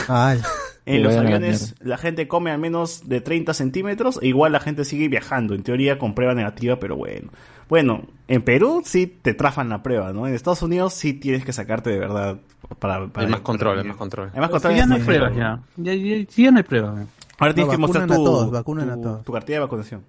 Ay, 0.07 0.39
En 0.95 1.03
los 1.03 1.13
la 1.15 1.21
aviones 1.21 1.75
la 1.81 1.97
gente 1.97 2.27
come 2.27 2.51
al 2.51 2.59
menos 2.59 3.07
de 3.07 3.21
30 3.21 3.53
centímetros 3.53 4.19
e 4.21 4.27
igual 4.27 4.51
la 4.51 4.59
gente 4.59 4.85
sigue 4.85 5.07
viajando, 5.07 5.53
en 5.55 5.63
teoría 5.63 5.97
con 5.99 6.15
prueba 6.15 6.33
negativa, 6.33 6.79
pero 6.79 6.95
bueno. 6.95 7.29
Bueno, 7.69 8.03
en 8.27 8.41
Perú 8.41 8.81
sí 8.85 9.05
te 9.05 9.33
trafan 9.35 9.69
la 9.69 9.83
prueba, 9.83 10.11
¿no? 10.13 10.27
En 10.27 10.33
Estados 10.33 10.63
Unidos 10.63 10.93
sí 10.95 11.13
tienes 11.13 11.45
que 11.45 11.53
sacarte 11.53 11.91
de 11.91 11.99
verdad 11.99 12.37
para... 12.79 13.07
para 13.07 13.25
Hay 13.27 13.31
más 13.31 13.41
control, 13.41 13.77
hay 13.79 13.85
más 13.87 13.97
control. 13.97 14.31
Hay 14.33 14.39
más 14.39 14.47
Si 14.49 14.51
control. 14.53 14.75
ya 14.75 14.85
no 14.87 14.95
hay 14.95 15.01
pruebas, 15.01 15.35
ya. 15.35 15.59
Ya, 15.77 15.93
ya, 15.93 16.25
si 16.29 16.43
ya 16.43 16.51
no 16.51 16.57
hay 16.57 16.63
pruebas. 16.63 17.07
Ahora 17.37 17.53
tienes 17.53 17.67
No, 17.67 17.71
que 17.71 17.77
mostrar 17.77 18.07
vacunan 18.07 18.11
a 18.11 18.15
tu, 18.17 18.23
todos, 18.25 18.51
vacunan 18.51 18.89
a 18.89 18.95
tu- 18.95 19.01
todos. 19.03 19.23
tu 19.25 19.31
cartilla 19.31 19.57
de 19.57 19.59
vacunación. 19.65 20.01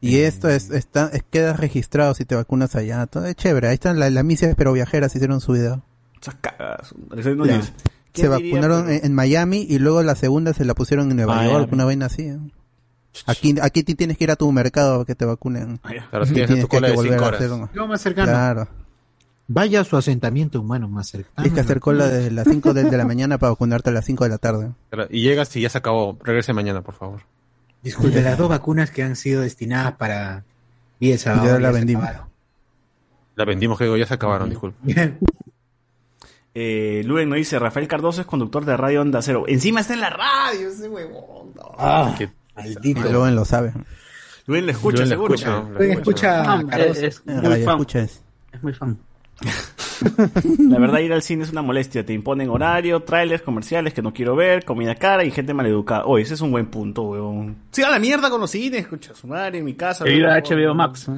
y 0.00 0.18
esto 0.18 0.48
es, 0.50 0.70
está, 0.70 1.08
es, 1.12 1.22
queda 1.22 1.54
registrado 1.54 2.12
si 2.14 2.26
te 2.26 2.34
vacunas 2.34 2.76
allá. 2.76 3.06
Todo 3.06 3.24
es 3.24 3.34
chévere. 3.36 3.68
Ahí 3.68 3.74
están 3.74 3.98
las 3.98 4.12
la 4.12 4.22
misias 4.22 4.54
pero 4.56 4.72
viajeras 4.74 5.14
hicieron 5.16 5.40
su 5.40 5.52
video. 5.52 5.82
Esas 6.20 6.34
cagas. 6.36 6.94
Se 8.14 8.22
¿Quién 8.22 8.32
diría, 8.36 8.52
vacunaron 8.60 8.90
en, 8.90 9.04
en 9.04 9.14
Miami 9.14 9.66
y 9.68 9.78
luego 9.78 10.02
la 10.02 10.14
segunda 10.14 10.52
se 10.54 10.64
la 10.64 10.74
pusieron 10.74 11.10
en 11.10 11.16
Nueva 11.16 11.34
Miami. 11.36 11.52
York, 11.52 11.72
una 11.72 11.84
vaina 11.84 12.06
así. 12.06 12.22
¿eh? 12.22 12.38
Aquí, 13.26 13.54
aquí 13.60 13.82
ti- 13.82 13.94
tienes 13.94 14.16
que 14.16 14.24
ir 14.24 14.30
a 14.30 14.36
tu 14.36 14.50
mercado 14.52 14.94
para 14.98 15.04
que 15.04 15.14
te 15.14 15.24
vacunen. 15.24 15.80
Ah. 15.82 15.90
Claro, 16.10 16.24
si 16.26 16.34
tienes 16.34 16.60
tu 16.60 16.68
cola 16.68 16.88
de 16.88 16.94
volver 16.94 17.12
5 17.14 17.24
a 17.24 17.28
horas. 17.28 17.40
hacer 17.40 17.52
un- 17.52 17.68
Lo 17.72 17.86
más 17.88 18.00
cercano. 18.00 18.28
Claro. 18.30 18.68
Vaya 19.46 19.80
a 19.80 19.84
su 19.84 19.96
asentamiento 19.96 20.60
humano 20.60 20.88
más 20.88 21.08
cercano. 21.08 21.34
Tienes 21.36 21.52
que 21.52 21.60
hacer 21.60 21.78
cola 21.80 22.06
desde 22.08 22.30
las 22.30 22.46
5 22.48 22.72
de, 22.72 22.84
de 22.84 22.96
la 22.96 23.04
mañana 23.06 23.36
para 23.38 23.50
vacunarte 23.50 23.90
a 23.90 23.92
las 23.92 24.04
5 24.04 24.24
de 24.24 24.30
la 24.30 24.38
tarde. 24.38 24.70
Claro, 24.90 25.08
Y 25.10 25.20
llegas 25.22 25.54
y 25.56 25.60
ya 25.60 25.68
se 25.68 25.78
acabó. 25.78 26.16
Regrese 26.22 26.52
mañana, 26.52 26.82
por 26.82 26.94
favor. 26.94 27.20
Disculpe, 27.82 28.20
las 28.22 28.38
dos 28.38 28.48
vacunas 28.48 28.90
que 28.90 29.02
han 29.02 29.16
sido 29.16 29.42
destinadas 29.42 29.92
para. 29.96 30.44
Ya 31.00 31.58
la 31.58 31.70
vendimos. 31.70 32.08
La 33.36 33.44
vendimos, 33.44 33.76
que 33.76 33.84
digo, 33.84 33.96
ya 33.96 34.06
se 34.06 34.14
acabaron, 34.14 34.48
disculpe. 34.48 34.78
Eh, 36.54 37.02
Luen 37.04 37.28
nos 37.28 37.36
dice, 37.36 37.58
Rafael 37.58 37.88
Cardoso 37.88 38.20
es 38.20 38.26
conductor 38.26 38.64
de 38.64 38.76
Radio 38.76 39.00
Onda 39.02 39.20
Cero. 39.22 39.44
Encima 39.48 39.80
está 39.80 39.94
en 39.94 40.00
la 40.00 40.10
radio 40.10 40.68
ese 40.68 40.88
huevón. 40.88 41.52
no. 41.56 41.72
Ah, 41.78 42.14
Que- 42.16 42.30
Y 42.84 42.94
luego 42.94 43.26
lo 43.30 43.44
sabe. 43.44 43.72
Luen 44.46 44.66
lo 44.66 44.72
escucha, 44.72 44.98
Luen 44.98 45.08
seguro. 45.08 45.34
escucha, 45.34 45.60
Luen 45.76 45.90
escucha 45.92 46.42
Ah, 46.42 46.58
a 46.60 46.66
Cardoso. 46.66 47.06
es, 47.06 47.26
muy 47.26 47.34
radio 47.36 47.64
fan. 47.64 47.86
Es 48.52 48.62
muy 48.62 48.72
fan. 48.72 48.98
La 50.70 50.78
verdad, 50.78 50.98
ir 51.00 51.12
al 51.12 51.22
cine 51.22 51.44
es 51.44 51.50
una 51.50 51.62
molestia. 51.62 52.04
Te 52.04 52.12
imponen 52.12 52.48
horario, 52.50 53.02
trailers, 53.02 53.42
comerciales 53.42 53.94
que 53.94 54.02
no 54.02 54.12
quiero 54.12 54.36
ver, 54.36 54.64
comida 54.64 54.94
cara 54.94 55.24
y 55.24 55.30
gente 55.30 55.54
maleducada. 55.54 56.04
Oye, 56.04 56.22
ese 56.24 56.34
es 56.34 56.40
un 56.40 56.50
buen 56.52 56.66
punto, 56.66 57.02
weón. 57.02 57.56
Sí, 57.72 57.82
a 57.82 57.90
la 57.90 57.98
mierda 57.98 58.30
con 58.30 58.40
los 58.40 58.50
cines, 58.50 58.82
escucha 58.82 59.14
su 59.14 59.26
madre, 59.26 59.58
en 59.58 59.64
mi 59.64 59.74
casa. 59.74 60.04
He 60.06 60.14
ido 60.16 60.30
a. 60.30 60.38
HBO 60.38 60.74
Max. 60.74 61.08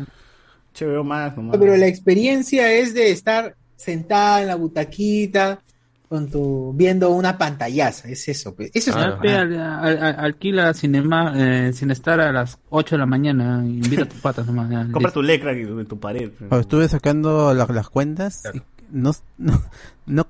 HBO 0.79 1.05
Max, 1.05 1.37
nomás. 1.37 1.59
Pero 1.59 1.77
la 1.77 1.87
experiencia 1.87 2.71
es 2.73 2.95
de 2.95 3.11
estar 3.11 3.55
sentada 3.77 4.43
en 4.43 4.49
la 4.49 4.55
butaquita 4.57 5.61
con 6.09 6.31
tu 6.31 6.73
viendo 6.77 7.11
una 7.11 7.37
pantallaza, 7.37 8.09
es 8.09 8.29
eso, 8.29 8.55
eso 8.59 8.91
es 8.91 8.97
Ah, 8.97 9.19
pe, 9.21 9.35
al- 9.35 9.59
al- 9.59 9.99
al- 10.03 10.21
alquila 10.21 10.73
cinema, 10.73 11.33
eh, 11.37 11.73
sin 11.73 11.91
estar 11.91 12.21
a 12.21 12.31
las 12.31 12.59
8 12.71 12.95
de 12.95 13.01
la 13.01 13.07
mañana. 13.07 13.63
Invita 13.67 14.05
a 14.05 14.09
tus 14.09 14.21
patas 14.21 14.47
nomás. 14.47 14.71
ya, 14.71 14.83
Compra 14.93 15.01
listo. 15.01 15.13
tu 15.15 15.23
lecra 15.23 15.51
en 15.53 15.87
tu 15.87 15.99
pared. 15.99 16.31
Cuando 16.39 16.61
estuve 16.61 16.89
sacando 16.89 17.53
la- 17.55 17.67
las 17.67 17.89
cuentas, 17.89 18.43
y 18.55 18.63
no, 18.93 19.11
no, 19.37 19.61
no 20.07 20.27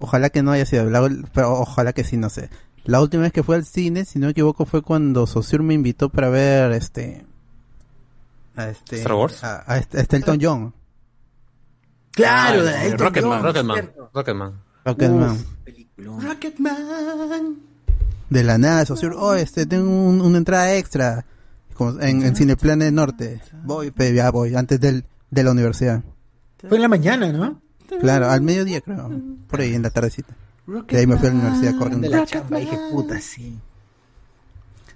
ojalá 0.00 0.28
que 0.28 0.42
no 0.42 0.52
haya 0.52 0.66
sido, 0.66 0.84
la- 0.90 1.08
pero 1.32 1.52
ojalá 1.60 1.94
que 1.94 2.04
sí, 2.04 2.18
no 2.18 2.28
sé. 2.28 2.50
La 2.84 3.00
última 3.00 3.22
vez 3.22 3.32
que 3.32 3.42
fui 3.42 3.54
al 3.56 3.64
cine, 3.64 4.04
si 4.04 4.18
no 4.18 4.26
me 4.26 4.32
equivoco, 4.32 4.66
fue 4.66 4.82
cuando 4.82 5.26
Sosur 5.26 5.62
me 5.62 5.72
invitó 5.74 6.10
para 6.10 6.28
ver 6.28 6.72
este, 6.72 7.24
a 8.54 8.68
este, 8.68 8.96
¿Star 8.98 9.14
Wars? 9.14 9.42
a, 9.44 9.64
a 9.66 9.78
este, 9.78 9.98
a 9.98 10.02
este 10.02 10.16
Elton 10.16 10.38
John, 10.40 10.74
Claro, 12.16 12.62
Ah, 12.62 12.64
de 12.64 12.86
el 12.88 12.98
Rocketman, 12.98 13.42
Rocketman. 13.44 13.92
Rocketman. 14.12 14.52
Rocketman. 14.84 15.30
Uf, 15.32 15.42
peliculón. 15.64 16.20
Rocketman. 16.22 17.56
De 18.30 18.42
la 18.42 18.58
nada, 18.58 18.84
Sosur, 18.84 19.14
oh, 19.16 19.34
este, 19.34 19.66
tengo 19.66 19.88
un- 19.88 20.20
una 20.20 20.38
entrada 20.38 20.74
extra, 20.74 21.24
como 21.74 22.00
en, 22.00 22.22
en 22.24 22.34
Cineplanet 22.34 22.92
Norte. 22.92 23.40
Voy, 23.62 23.92
pe, 23.92 24.12
ya 24.12 24.30
voy, 24.32 24.56
antes 24.56 24.80
del, 24.80 25.04
de 25.30 25.44
la 25.44 25.52
universidad. 25.52 26.02
Fue 26.68 26.76
en 26.78 26.82
la 26.82 26.88
mañana, 26.88 27.30
¿no? 27.32 27.60
Claro, 28.00 28.28
al 28.28 28.40
mediodía 28.40 28.80
creo, 28.80 29.08
por 29.48 29.60
ahí 29.60 29.74
en 29.74 29.82
la 29.82 29.90
tardecita. 29.90 30.34
De 30.88 30.98
ahí 30.98 31.06
me 31.06 31.16
fui 31.18 31.28
a 31.28 31.32
la 31.32 31.38
universidad 31.38 31.72
De 31.72 31.78
corriendo. 31.78 32.08
la 32.08 32.26
chamba, 32.26 32.58
dije, 32.58 32.76
puta, 32.90 33.20
sí. 33.20 33.56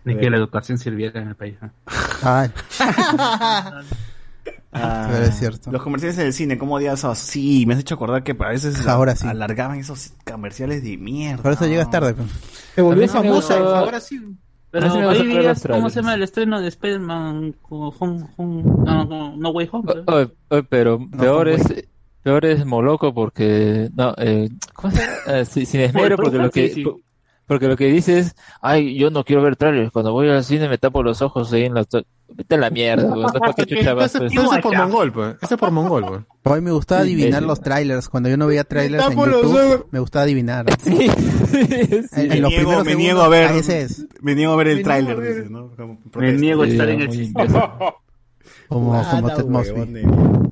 Ni 0.05 0.16
que 0.16 0.29
la 0.31 0.39
educación 0.39 0.79
sirviera 0.79 1.21
en 1.21 1.29
el 1.29 1.37
país. 1.37 1.57
Ay, 2.23 2.51
Ah, 4.72 5.09
Pero 5.11 5.24
es 5.24 5.38
cierto. 5.38 5.72
Los 5.72 5.82
comerciales 5.82 6.16
del 6.16 6.32
cine, 6.32 6.57
¿cómo 6.57 6.76
odias 6.76 7.01
esos? 7.01 7.18
Sí, 7.18 7.64
me 7.66 7.74
has 7.74 7.80
hecho 7.80 7.97
acordar 7.97 8.22
que 8.22 8.32
a 8.38 8.49
veces 8.49 8.86
Ahora 8.86 9.16
sí. 9.16 9.26
alargaban 9.26 9.78
esos 9.78 10.12
comerciales 10.24 10.82
de 10.84 10.97
mierda. 10.97 11.43
Por 11.43 11.53
eso 11.53 11.66
llegas 11.66 11.91
tarde. 11.91 12.14
pues. 12.14 12.28
Se 12.74 12.82
volvió 12.82 13.09
famosa, 13.09 13.59
ahora 13.78 14.01
sí. 14.01 14.20
Pero 14.70 14.86
ver 14.95 15.26
veías 15.26 15.64
los 15.64 15.76
cómo 15.76 15.91
se 15.91 15.97
llama 15.97 16.14
el 16.14 16.22
estreno 16.22 16.61
de 16.61 16.68
Spider-Man 16.68 17.57
con 17.61 17.91
Home, 17.99 18.26
Home, 18.36 18.62
no, 18.62 19.05
no, 19.05 19.36
no 19.36 19.51
Way 19.51 19.68
Home. 19.72 19.93
creo. 19.93 20.05
Oye, 20.07 20.30
oye, 20.51 20.62
pero 20.62 21.01
peor 21.18 21.49
es, 21.49 21.62
peor 22.22 22.45
es 22.47 22.64
Moloco 22.64 23.12
porque, 23.12 23.91
no, 23.97 24.14
eh, 24.18 24.49
¿cómo 24.74 24.95
se 24.95 25.01
llama? 25.01 25.12
Eh, 25.41 25.45
sí, 25.45 25.66
sin 25.66 25.80
esmero 25.80 26.14
porque 26.22 26.38
lo 26.38 26.51
que, 26.53 26.68
sí, 26.68 26.74
sí. 26.76 26.84
po- 26.84 27.01
porque 27.47 27.66
lo 27.66 27.76
que 27.76 27.86
dices, 27.86 28.36
ay, 28.62 28.97
yo 28.97 29.11
no 29.11 29.24
quiero 29.24 29.43
ver 29.43 29.57
trailers, 29.57 29.91
cuando 29.91 30.12
voy 30.12 30.28
al 30.28 30.45
cine 30.45 30.68
me 30.68 30.78
tapo 30.78 31.03
los 31.03 31.20
ojos 31.20 31.53
ahí 31.53 31.64
en 31.64 31.74
la, 31.74 31.84
vete 32.35 32.55
a 32.55 32.59
la 32.59 32.70
mierda, 32.70 33.09
güey, 33.09 33.22
no 33.22 33.28
para 33.33 33.53
qué 33.53 33.66
chucha 33.66 33.95
vas, 33.95 34.07
Ese 34.14 34.18
pues. 34.18 34.33
ese 34.33 34.43
es 34.57 34.62
por 34.62 34.76
mongol, 34.76 35.12
pues. 35.12 35.37
Ese 35.43 35.55
es 35.55 35.61
por 35.61 35.70
mongol, 35.70 36.05
pues. 36.07 36.20
A 36.45 36.57
mí 36.57 36.61
me 36.62 36.72
gustaba 36.72 37.03
adivinar 37.03 37.43
sí. 37.43 37.47
los 37.49 37.61
trailers. 37.61 38.09
Cuando 38.09 38.28
yo 38.28 38.37
no 38.37 38.47
veía 38.47 38.64
trailers 38.64 39.05
en. 39.07 39.18
YouTube, 39.18 39.87
me 39.91 39.99
gustaba 40.01 40.22
adivinar. 40.24 40.66
Sí, 40.83 40.91
sí. 41.09 41.11
En, 42.16 42.28
Me 42.28 42.35
en 42.37 42.43
los 42.43 42.51
niego, 42.51 42.70
primeros 42.70 42.85
me 42.85 42.91
segundos, 42.91 42.97
niego 42.97 43.20
a 43.22 43.28
ver, 43.28 43.45
ah, 43.51 43.57
ese 43.57 43.83
es. 43.83 44.07
me 44.22 44.35
niego 44.35 44.53
a 44.53 44.57
ver 44.57 44.68
el 44.68 44.78
dice, 44.78 45.47
¿no? 45.51 45.70
Como 45.76 45.99
Me 46.16 46.33
niego 46.33 46.62
a 46.62 46.66
Sí, 46.66 46.72
estar 46.72 46.89
en 46.89 47.01
el 47.03 47.14
imbécil. 47.14 47.35
Como, 48.68 48.95
Ah, 48.95 49.07
como 49.11 49.35
Ted 49.35 49.47
Mosby. 49.47 49.85
de- 49.93 50.51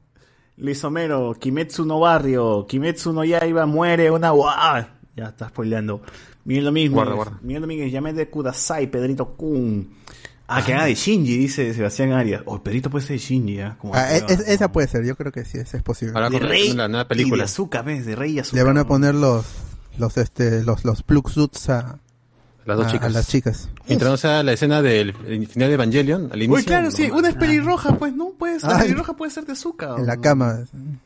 Luis 0.57 0.83
Homero, 0.83 1.35
Kimetsu 1.39 1.85
no 1.85 2.01
Barrio, 2.01 2.67
Kimetsu 2.67 3.13
no 3.13 3.25
Yaiba 3.25 3.65
muere 3.67 4.11
una 4.11 4.31
guau. 4.31 4.85
Ya 5.17 5.27
está 5.27 5.49
spoileando. 5.49 6.03
Miguel 6.45 6.65
Domínguez, 6.65 6.93
Guarda, 6.93 7.15
guarda. 7.15 7.39
Miguel 7.43 7.63
Domínguez, 7.63 7.93
llamé 7.93 8.13
de 8.13 8.29
Kudasai, 8.29 8.89
Pedrito 8.91 9.37
Kun. 9.37 9.89
Ah, 10.51 10.65
que 10.65 10.73
haga 10.73 10.87
de 10.87 10.95
Shinji, 10.95 11.37
dice 11.37 11.75
Sebastián 11.75 12.13
Arias. 12.13 12.43
Oh, 12.47 12.63
Pedrito 12.63 12.89
puede 12.89 13.05
ser 13.07 13.17
de 13.19 13.23
Shinji, 13.23 13.61
¿ah? 13.61 13.77
Como 13.79 13.95
Ah, 13.95 14.15
es- 14.15 14.25
esa 14.49 14.73
puede 14.73 14.89
ser, 14.89 15.05
yo 15.05 15.15
creo 15.15 15.31
que 15.31 15.45
sí, 15.45 15.59
esa 15.59 15.77
es 15.77 15.83
posible. 15.83 16.15
Ahora 16.15 16.31
de 16.31 16.39
Rey 16.39 16.73
la 16.73 16.89
nueva 16.89 17.03
y 17.03 17.05
de 17.05 17.09
película. 17.09 17.45
Azúcar, 17.45 17.85
¿ves? 17.85 18.07
De 18.07 18.17
Rey 18.17 18.33
y 18.33 18.39
Azúcar. 18.39 18.57
Le 18.59 18.65
van 18.65 18.79
a 18.79 18.87
poner 18.87 19.15
los 19.15 19.45
los 19.99 20.17
este 20.17 20.63
los 20.63 20.85
los 20.85 21.03
plug 21.03 21.29
suits 21.31 21.69
a, 21.69 21.99
Las 22.65 22.77
dos 22.79 22.87
a- 22.87 22.89
a 22.89 22.93
chicas. 22.93 23.13
las 23.13 23.29
chicas. 23.29 23.69
Mientras 23.89 24.11
no 24.11 24.17
sea 24.17 24.43
la 24.43 24.53
escena 24.55 24.81
del 24.81 25.15
el 25.27 25.47
final 25.49 25.69
de 25.69 25.75
Evangelion, 25.75 26.31
al 26.33 26.43
inicio. 26.43 26.55
Uy, 26.57 26.65
claro, 26.65 26.91
sí, 26.91 27.11
una 27.11 27.29
es 27.29 27.35
pelirroja, 27.35 27.97
pues, 27.99 28.15
¿no? 28.15 28.31
Puede 28.39 28.59
ser, 28.61 28.71
Ay. 28.71 28.83
pelirroja 28.85 29.15
puede 29.17 29.31
ser 29.31 29.45
de 29.45 29.53
azúcar. 29.53 29.99
En 29.99 30.07
la 30.07 30.17
cama. 30.19 30.61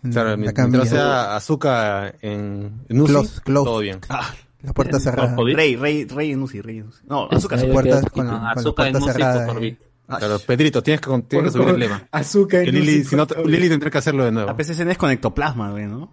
En 0.04 0.12
Claro, 0.12 0.30
la 0.30 0.36
mientras 0.36 0.68
no 0.68 0.84
sea 0.84 1.34
azúcar 1.34 2.16
en, 2.22 2.82
en 2.88 3.00
Uzi, 3.00 3.12
Close, 3.12 3.40
close. 3.42 3.64
todo 3.68 3.78
bien. 3.80 3.98
Ah, 4.08 4.32
La 4.62 4.72
puerta 4.72 5.00
cerrada. 5.00 5.36
Rey, 5.36 5.76
Rey, 5.76 6.04
Rey 6.04 6.32
en 6.32 6.42
Uzi, 6.42 6.60
Rey 6.60 6.78
en 6.78 6.88
Uzi. 6.88 7.02
No, 7.08 7.28
azúcar. 7.30 7.58
Puertas 7.70 8.00
queda- 8.02 8.10
con, 8.10 8.28
Ah, 8.30 8.52
con 8.54 8.64
la 8.64 8.72
puerta 8.72 9.00
cerrada. 9.12 9.46
por 9.52 9.64
eh. 9.64 9.78
Claro, 10.06 10.38
Pedrito, 10.46 10.82
tienes 10.82 11.00
que, 11.00 11.22
tienes 11.28 11.52
que 11.52 11.58
subir 11.58 11.74
el 11.74 11.80
lema. 11.80 12.06
Azúcar. 12.10 12.66
Lili, 12.66 13.02
si 13.04 13.16
no. 13.16 13.26
Lili 13.46 13.68
tendrá 13.68 13.90
que 13.90 13.98
hacerlo 13.98 14.24
de 14.24 14.32
nuevo. 14.32 14.46
La 14.48 14.56
PCCN 14.56 14.90
es 14.90 14.98
con 14.98 15.10
ectoplasma, 15.10 15.70
güey, 15.70 15.86
¿no? 15.86 16.12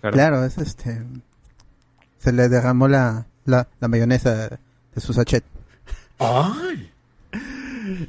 Claro, 0.00 0.44
es 0.44 0.58
este. 0.58 1.02
Se 2.18 2.32
le 2.32 2.48
derramó 2.48 2.88
la, 2.88 3.26
la, 3.44 3.68
la 3.80 3.88
mayonesa 3.88 4.48
de 4.94 5.00
su 5.00 5.12
sachet. 5.12 5.44
Ay. 6.18 6.90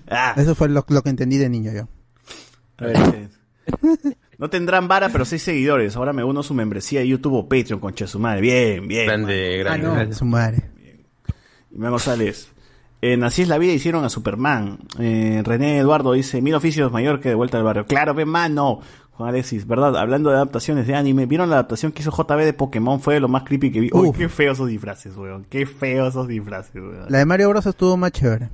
Ah, 0.09 0.33
Eso 0.37 0.55
fue 0.55 0.67
lo, 0.69 0.83
lo 0.87 1.01
que 1.03 1.09
entendí 1.09 1.37
de 1.37 1.47
niño 1.49 1.71
yo. 1.73 1.87
a 2.77 2.85
ver. 2.85 3.29
No 4.41 4.49
tendrán 4.49 4.87
vara, 4.87 5.09
pero 5.09 5.23
seis 5.23 5.43
seguidores. 5.43 5.95
Ahora 5.95 6.13
me 6.13 6.23
uno 6.23 6.39
a 6.39 6.43
su 6.43 6.55
membresía 6.55 7.01
de 7.01 7.07
YouTube 7.07 7.35
o 7.35 7.47
Patreon, 7.47 7.79
concha 7.79 8.05
de 8.05 8.09
su 8.09 8.17
madre. 8.17 8.41
Bien, 8.41 8.87
bien. 8.87 9.05
Grande, 9.05 9.57
grande. 9.59 9.87
Ah, 9.87 10.03
no. 10.03 10.13
Su 10.13 10.25
madre. 10.25 10.71
González. 11.69 12.51
En 13.01 13.23
Así 13.23 13.43
es 13.43 13.47
la 13.47 13.59
vida 13.59 13.71
hicieron 13.71 14.03
a 14.03 14.09
Superman. 14.09 14.79
Eh, 14.97 15.43
René 15.45 15.77
Eduardo 15.77 16.13
dice, 16.13 16.41
mil 16.41 16.55
oficios 16.55 16.91
mayor 16.91 17.19
que 17.19 17.29
de 17.29 17.35
vuelta 17.35 17.59
al 17.59 17.63
barrio. 17.63 17.85
Claro, 17.85 18.15
ve 18.15 18.25
mano. 18.25 18.79
Juan 19.11 19.29
Alexis, 19.29 19.67
¿verdad? 19.67 19.95
Hablando 19.95 20.31
de 20.31 20.37
adaptaciones 20.37 20.87
de 20.87 20.95
anime, 20.95 21.27
¿vieron 21.27 21.51
la 21.51 21.57
adaptación 21.57 21.91
que 21.91 22.01
hizo 22.01 22.09
JB 22.09 22.39
de 22.43 22.53
Pokémon? 22.53 22.99
Fue 22.99 23.19
lo 23.19 23.27
más 23.27 23.43
creepy 23.43 23.71
que 23.71 23.79
vi. 23.79 23.89
Uy, 23.93 24.11
qué 24.11 24.27
feos 24.27 24.57
esos 24.57 24.69
disfraces, 24.69 25.15
weón. 25.15 25.45
Qué 25.51 25.67
feos 25.67 26.09
esos 26.09 26.27
disfraces, 26.27 26.73
weón. 26.73 27.05
La 27.09 27.19
de 27.19 27.25
Mario 27.25 27.49
Bros 27.49 27.67
estuvo 27.67 27.95
más 27.95 28.11
chévere. 28.11 28.49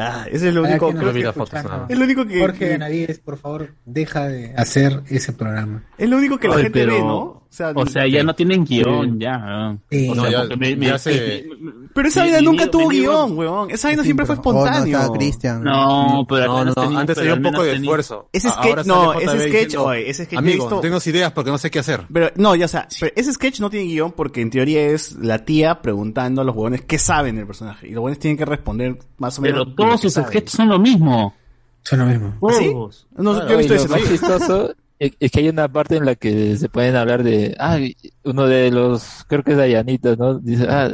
Ah, 0.00 0.26
ese 0.30 0.48
es 0.48 0.54
lo 0.54 0.62
único, 0.62 0.88
que 0.92 0.98
que- 1.12 1.32
fotos, 1.32 1.64
no. 1.64 1.86
es 1.88 1.98
lo 1.98 2.04
único 2.04 2.24
que, 2.24 2.38
Jorge 2.40 2.68
Benavides, 2.68 3.18
por 3.18 3.36
favor, 3.36 3.74
deja 3.84 4.28
de 4.28 4.54
hacer 4.56 5.02
ese 5.08 5.32
programa. 5.32 5.82
es 5.98 6.08
lo 6.08 6.16
único 6.18 6.38
que 6.38 6.46
la 6.46 6.54
Oye, 6.54 6.62
gente 6.64 6.78
pero- 6.80 6.92
ve, 6.94 7.00
¿no? 7.00 7.42
O 7.50 7.54
sea, 7.58 7.72
O 7.74 7.86
sea, 7.86 8.06
ya 8.06 8.22
no 8.22 8.34
tienen 8.34 8.64
guion, 8.64 9.18
ya. 9.18 9.76
Sí. 9.90 10.08
O 10.10 10.14
No, 10.14 10.22
sea, 10.22 10.30
ya- 10.30 10.38
porque 10.40 10.56
me- 10.58 10.76
me- 10.76 10.86
ya 10.86 10.98
se- 10.98 11.48
pero 11.94 12.08
esa 12.08 12.24
vida 12.24 12.40
nunca 12.42 12.70
tuvo 12.70 12.88
guion, 12.88 13.36
weón. 13.38 13.70
Esa 13.70 13.88
vaina 13.88 14.02
Sí, 14.02 14.08
siempre 14.08 14.26
fue 14.26 14.36
oh, 14.44 14.66
no, 14.86 15.12
Christian. 15.14 15.64
No, 15.64 16.26
pero 16.28 16.56
antes 16.58 17.18
había 17.18 17.34
un 17.34 17.42
poco 17.42 17.62
de 17.64 17.74
esfuerzo. 17.76 18.28
Ese 18.32 18.48
A- 18.48 18.52
sketch- 18.52 18.84
no, 18.84 19.14
ese 19.14 19.38
sketch, 19.38 19.52
diciendo, 19.52 19.84
oye, 19.84 20.10
ese 20.10 20.24
sketch 20.26 20.38
Amigo, 20.38 20.64
visto- 20.66 20.80
tengo 20.80 20.98
ideas 21.06 21.32
porque 21.32 21.50
no 21.50 21.58
sé 21.58 21.70
qué 21.70 21.78
hacer. 21.78 22.04
Pero, 22.12 22.30
no, 22.36 22.54
ya, 22.54 22.66
o 22.66 22.68
sea, 22.68 22.86
pero 23.00 23.12
ese 23.16 23.32
sketch 23.32 23.60
no 23.60 23.70
tiene 23.70 23.86
guion 23.86 24.12
porque 24.12 24.42
en 24.42 24.50
teoría 24.50 24.82
es 24.88 25.12
la 25.16 25.44
tía 25.44 25.80
preguntando 25.80 26.42
a 26.42 26.44
los 26.44 26.54
huevones 26.54 26.82
qué 26.82 26.98
saben 26.98 27.36
del 27.36 27.46
personaje. 27.46 27.86
Y 27.88 27.90
los 27.92 27.96
huevones 27.98 28.18
tienen 28.18 28.36
que 28.36 28.44
responder 28.44 28.98
más 29.16 29.38
o 29.38 29.42
menos. 29.42 29.64
Pero 29.64 29.74
todos 29.74 30.00
sus 30.02 30.12
sketches 30.12 30.52
son 30.52 30.68
lo 30.68 30.78
mismo. 30.78 31.34
Son 31.82 31.98
lo 32.00 32.04
mismo. 32.06 32.34
¿Sí? 32.50 32.70
Todos. 32.70 33.06
No, 33.16 33.48
yo 33.48 33.54
he 33.54 33.56
visto 33.56 33.74
ese. 33.74 33.88
chistoso 34.06 34.74
es 34.98 35.30
que 35.30 35.40
hay 35.40 35.48
una 35.48 35.68
parte 35.68 35.96
en 35.96 36.04
la 36.04 36.14
que 36.14 36.56
se 36.56 36.68
pueden 36.68 36.96
hablar 36.96 37.22
de, 37.22 37.54
ah, 37.58 37.78
uno 38.24 38.46
de 38.46 38.70
los, 38.70 39.24
creo 39.28 39.42
que 39.42 39.52
es 39.52 39.56
Dayanita, 39.58 40.16
¿no? 40.16 40.38
Dice, 40.38 40.66
ah, 40.68 40.90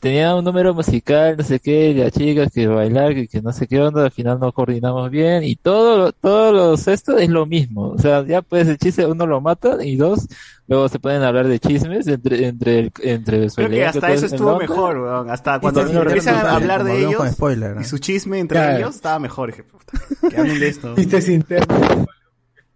tenía 0.00 0.34
un 0.36 0.44
número 0.44 0.74
musical, 0.74 1.36
no 1.38 1.42
sé 1.44 1.58
qué, 1.58 1.90
y 1.90 1.94
las 1.94 2.12
chicas 2.12 2.52
que 2.52 2.66
bailar, 2.66 3.14
que, 3.14 3.26
que 3.26 3.40
no 3.42 3.52
sé 3.52 3.66
qué 3.66 3.80
onda, 3.80 4.04
al 4.04 4.10
final 4.10 4.38
no 4.38 4.52
coordinamos 4.52 5.10
bien, 5.10 5.42
y 5.44 5.56
todo, 5.56 6.12
todos 6.12 6.54
los 6.54 6.86
esto 6.88 7.16
es 7.18 7.28
lo 7.30 7.46
mismo. 7.46 7.88
O 7.90 7.98
sea, 7.98 8.24
ya 8.24 8.42
pues 8.42 8.68
el 8.68 8.78
chiste, 8.78 9.06
uno 9.06 9.26
lo 9.26 9.40
mata, 9.40 9.82
y 9.84 9.96
dos, 9.96 10.28
luego 10.68 10.88
se 10.88 10.98
pueden 11.00 11.22
hablar 11.22 11.48
de 11.48 11.58
chismes 11.58 12.06
entre, 12.06 12.46
entre, 12.46 12.78
el- 12.78 12.92
entre 13.02 13.48
su 13.50 13.56
Creo 13.56 13.70
que 13.70 13.86
hasta 13.86 14.12
eso 14.12 14.26
estuvo 14.26 14.56
mejor, 14.58 14.98
weón. 14.98 15.30
Hasta 15.30 15.58
cuando 15.58 15.80
empiezan 15.80 16.34
a 16.46 16.54
hablar 16.54 16.84
de 16.84 16.98
ellos 17.00 17.16
con 17.16 17.32
spoiler, 17.32 17.74
¿no? 17.76 17.80
y 17.80 17.84
su 17.84 17.98
chisme 17.98 18.38
entre 18.38 18.58
Claro. 18.58 18.76
ellos 18.78 18.94
estaba 18.94 19.18
mejor. 19.18 19.50
Dije, 19.50 19.64
puta, 19.64 19.92
que 20.28 20.36
hablen 20.36 20.60
de 20.60 20.68
esto. 20.68 20.94
Chistes 20.94 21.28
internos. 21.30 21.78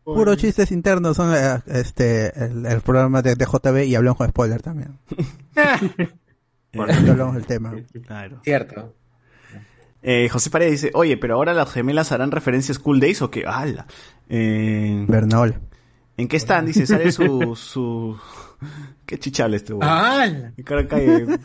Puros 0.05 0.37
chistes 0.37 0.73
internos 0.73 1.17
son 1.17 1.35
eh, 1.35 1.61
este 1.67 2.45
el, 2.45 2.67
el 2.67 2.81
programa 2.81 3.23
de, 3.23 3.37
de 3.37 3.45
JB 3.45 3.85
y 3.87 3.95
hablamos 3.95 4.19
con 4.19 4.29
spoiler 4.29 4.61
también. 4.61 4.99
Por 6.73 6.91
eso 6.91 7.11
hablamos 7.11 7.35
del 7.35 7.47
tema. 7.47 7.75
Claro. 8.07 8.41
Cierto. 8.43 8.95
Eh, 10.03 10.29
José 10.29 10.51
Paredes 10.51 10.73
dice, 10.83 10.91
oye, 10.95 11.17
pero 11.17 11.35
ahora 11.37 11.55
las 11.55 11.71
gemelas 11.71 12.11
harán 12.11 12.33
referencia 12.33 12.73
a 12.73 12.75
School 12.75 12.99
Days 12.99 13.23
o 13.23 13.31
qué? 13.31 13.45
¡Hala! 13.47 13.87
Eh, 14.29 15.05
Bernol. 15.09 15.61
¿En 16.17 16.27
qué 16.29 16.37
están? 16.37 16.67
Dice, 16.67 16.87
sale 16.87 17.13
su... 17.13 17.55
su... 17.55 18.19
Qué 19.07 19.19
chichable 19.19 19.57
este 19.57 19.75
cara 20.65 20.87
cae. 20.87 21.27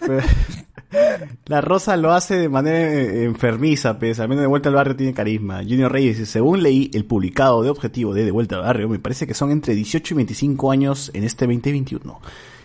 La 1.45 1.59
Rosa 1.59 1.97
lo 1.97 2.13
hace 2.13 2.35
de 2.35 2.49
manera 2.49 2.79
eh, 2.79 3.25
enfermiza, 3.25 3.99
pues. 3.99 4.19
Al 4.19 4.29
menos 4.29 4.43
de 4.43 4.47
vuelta 4.47 4.69
al 4.69 4.75
barrio 4.75 4.95
tiene 4.95 5.13
carisma. 5.13 5.57
Junior 5.57 5.91
Reyes 5.91 6.17
dice, 6.17 6.31
según 6.31 6.63
leí 6.63 6.89
el 6.93 7.05
publicado 7.05 7.61
de 7.61 7.69
objetivo 7.69 8.13
de 8.13 8.23
De 8.23 8.31
vuelta 8.31 8.55
al 8.55 8.61
barrio, 8.61 8.87
me 8.87 8.99
parece 8.99 9.27
que 9.27 9.33
son 9.33 9.51
entre 9.51 9.75
18 9.75 10.13
y 10.13 10.15
25 10.17 10.71
años 10.71 11.11
en 11.13 11.23
este 11.23 11.45
2021. 11.45 12.21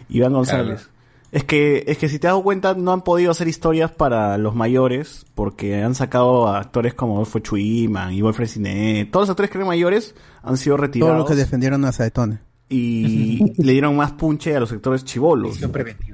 Iván 0.09 0.33
González. 0.33 0.89
Es 1.33 1.45
que, 1.45 1.85
es 1.87 1.97
que 1.97 2.11
si 2.11 2.19
te 2.19 2.27
das 2.27 2.37
cuenta, 2.43 2.75
no 2.75 2.93
han 2.93 3.01
podido 3.03 3.31
hacer 3.31 3.49
historias 3.49 3.91
para 3.91 4.37
los 4.37 4.55
mayores, 4.55 5.25
porque 5.35 5.83
han 5.83 5.95
sacado 5.95 6.47
a 6.47 6.59
actores 6.59 6.93
como 6.93 7.15
Adolfo 7.15 7.39
Chuiman 7.39 8.13
y 8.13 8.21
Wolfred 8.21 8.49
Ciné. 8.49 9.09
Todos 9.11 9.25
los 9.25 9.31
actores 9.31 9.51
que 9.51 9.57
eran 9.57 9.69
mayores 9.69 10.15
han 10.43 10.59
sido 10.59 10.77
Todos 10.77 10.87
retirados 10.87 11.19
los 11.19 11.29
que 11.29 11.35
defendieron 11.35 11.87
a 11.87 11.93
Saetone. 11.93 12.52
Y 12.73 13.53
le 13.63 13.73
dieron 13.73 13.97
más 13.97 14.13
punche 14.13 14.57
a 14.57 14.61
los 14.61 14.71
sectores 14.71 15.05
chivolos. 15.05 15.63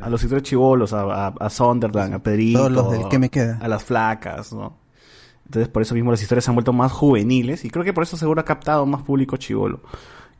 A 0.01 0.11
los 0.11 0.21
sectores 0.21 0.43
chivolos, 0.43 0.93
a, 0.93 1.03
a, 1.03 1.29
a 1.29 1.51
Sunderland, 1.51 2.15
a 2.15 2.19
Pedrito. 2.19 2.59
Todos 2.59 2.73
los 2.73 2.91
del 2.91 3.09
¿Qué 3.09 3.19
me 3.19 3.29
queda? 3.31 3.59
A 3.63 3.69
las 3.69 3.85
flacas, 3.85 4.53
¿no? 4.53 4.77
Entonces 5.47 5.69
por 5.69 5.81
eso 5.83 5.95
mismo 5.95 6.11
las 6.11 6.21
historias 6.21 6.45
se 6.45 6.51
han 6.51 6.57
vuelto 6.57 6.73
más 6.73 6.93
juveniles 6.93 7.65
y 7.65 7.71
creo 7.71 7.85
que 7.85 7.95
por 7.95 8.03
eso 8.03 8.17
seguro 8.17 8.41
ha 8.41 8.45
captado 8.45 8.85
más 8.85 9.03
público 9.03 9.37
chivolo. 9.37 9.81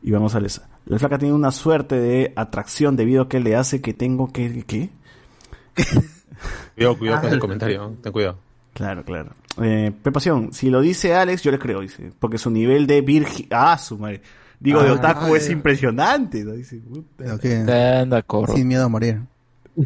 Y 0.01 0.11
vamos 0.11 0.35
a 0.35 0.39
les. 0.39 0.61
La 0.85 0.99
flaca 0.99 1.17
tiene 1.17 1.33
una 1.33 1.51
suerte 1.51 1.95
de 1.99 2.33
atracción 2.35 2.95
debido 2.95 3.23
a 3.23 3.29
que 3.29 3.39
le 3.39 3.55
hace 3.55 3.81
que 3.81 3.93
tengo 3.93 4.31
que... 4.31 4.63
¿Qué? 4.65 4.89
Cuidado, 6.75 6.97
cuidado 6.97 7.21
con 7.21 7.33
el 7.33 7.39
comentario, 7.39 7.97
ten 8.01 8.11
cuidado. 8.11 8.37
Claro, 8.73 9.03
claro. 9.03 9.31
Eh, 9.61 9.91
Pepación, 10.03 10.53
si 10.53 10.69
lo 10.69 10.79
dice 10.79 11.13
Alex, 11.15 11.43
yo 11.43 11.51
le 11.51 11.59
creo, 11.59 11.81
dice. 11.81 12.11
Porque 12.17 12.37
su 12.37 12.49
nivel 12.49 12.87
de 12.87 13.01
virgi... 13.01 13.47
Ah, 13.51 13.77
su 13.77 13.97
madre. 13.97 14.21
Digo, 14.59 14.81
de 14.83 14.89
Ah, 14.89 14.93
otaku 14.93 15.33
ah, 15.33 15.37
es 15.37 15.49
impresionante, 15.49 16.43
¿no? 16.43 16.51
Dice, 16.53 16.77
puta. 16.77 17.07
Pero 17.17 17.39
que 17.39 17.55
Anda, 17.55 18.21
corro. 18.23 18.53
sin 18.55 18.67
miedo 18.67 18.83
a 18.85 18.89
morir. 18.89 19.21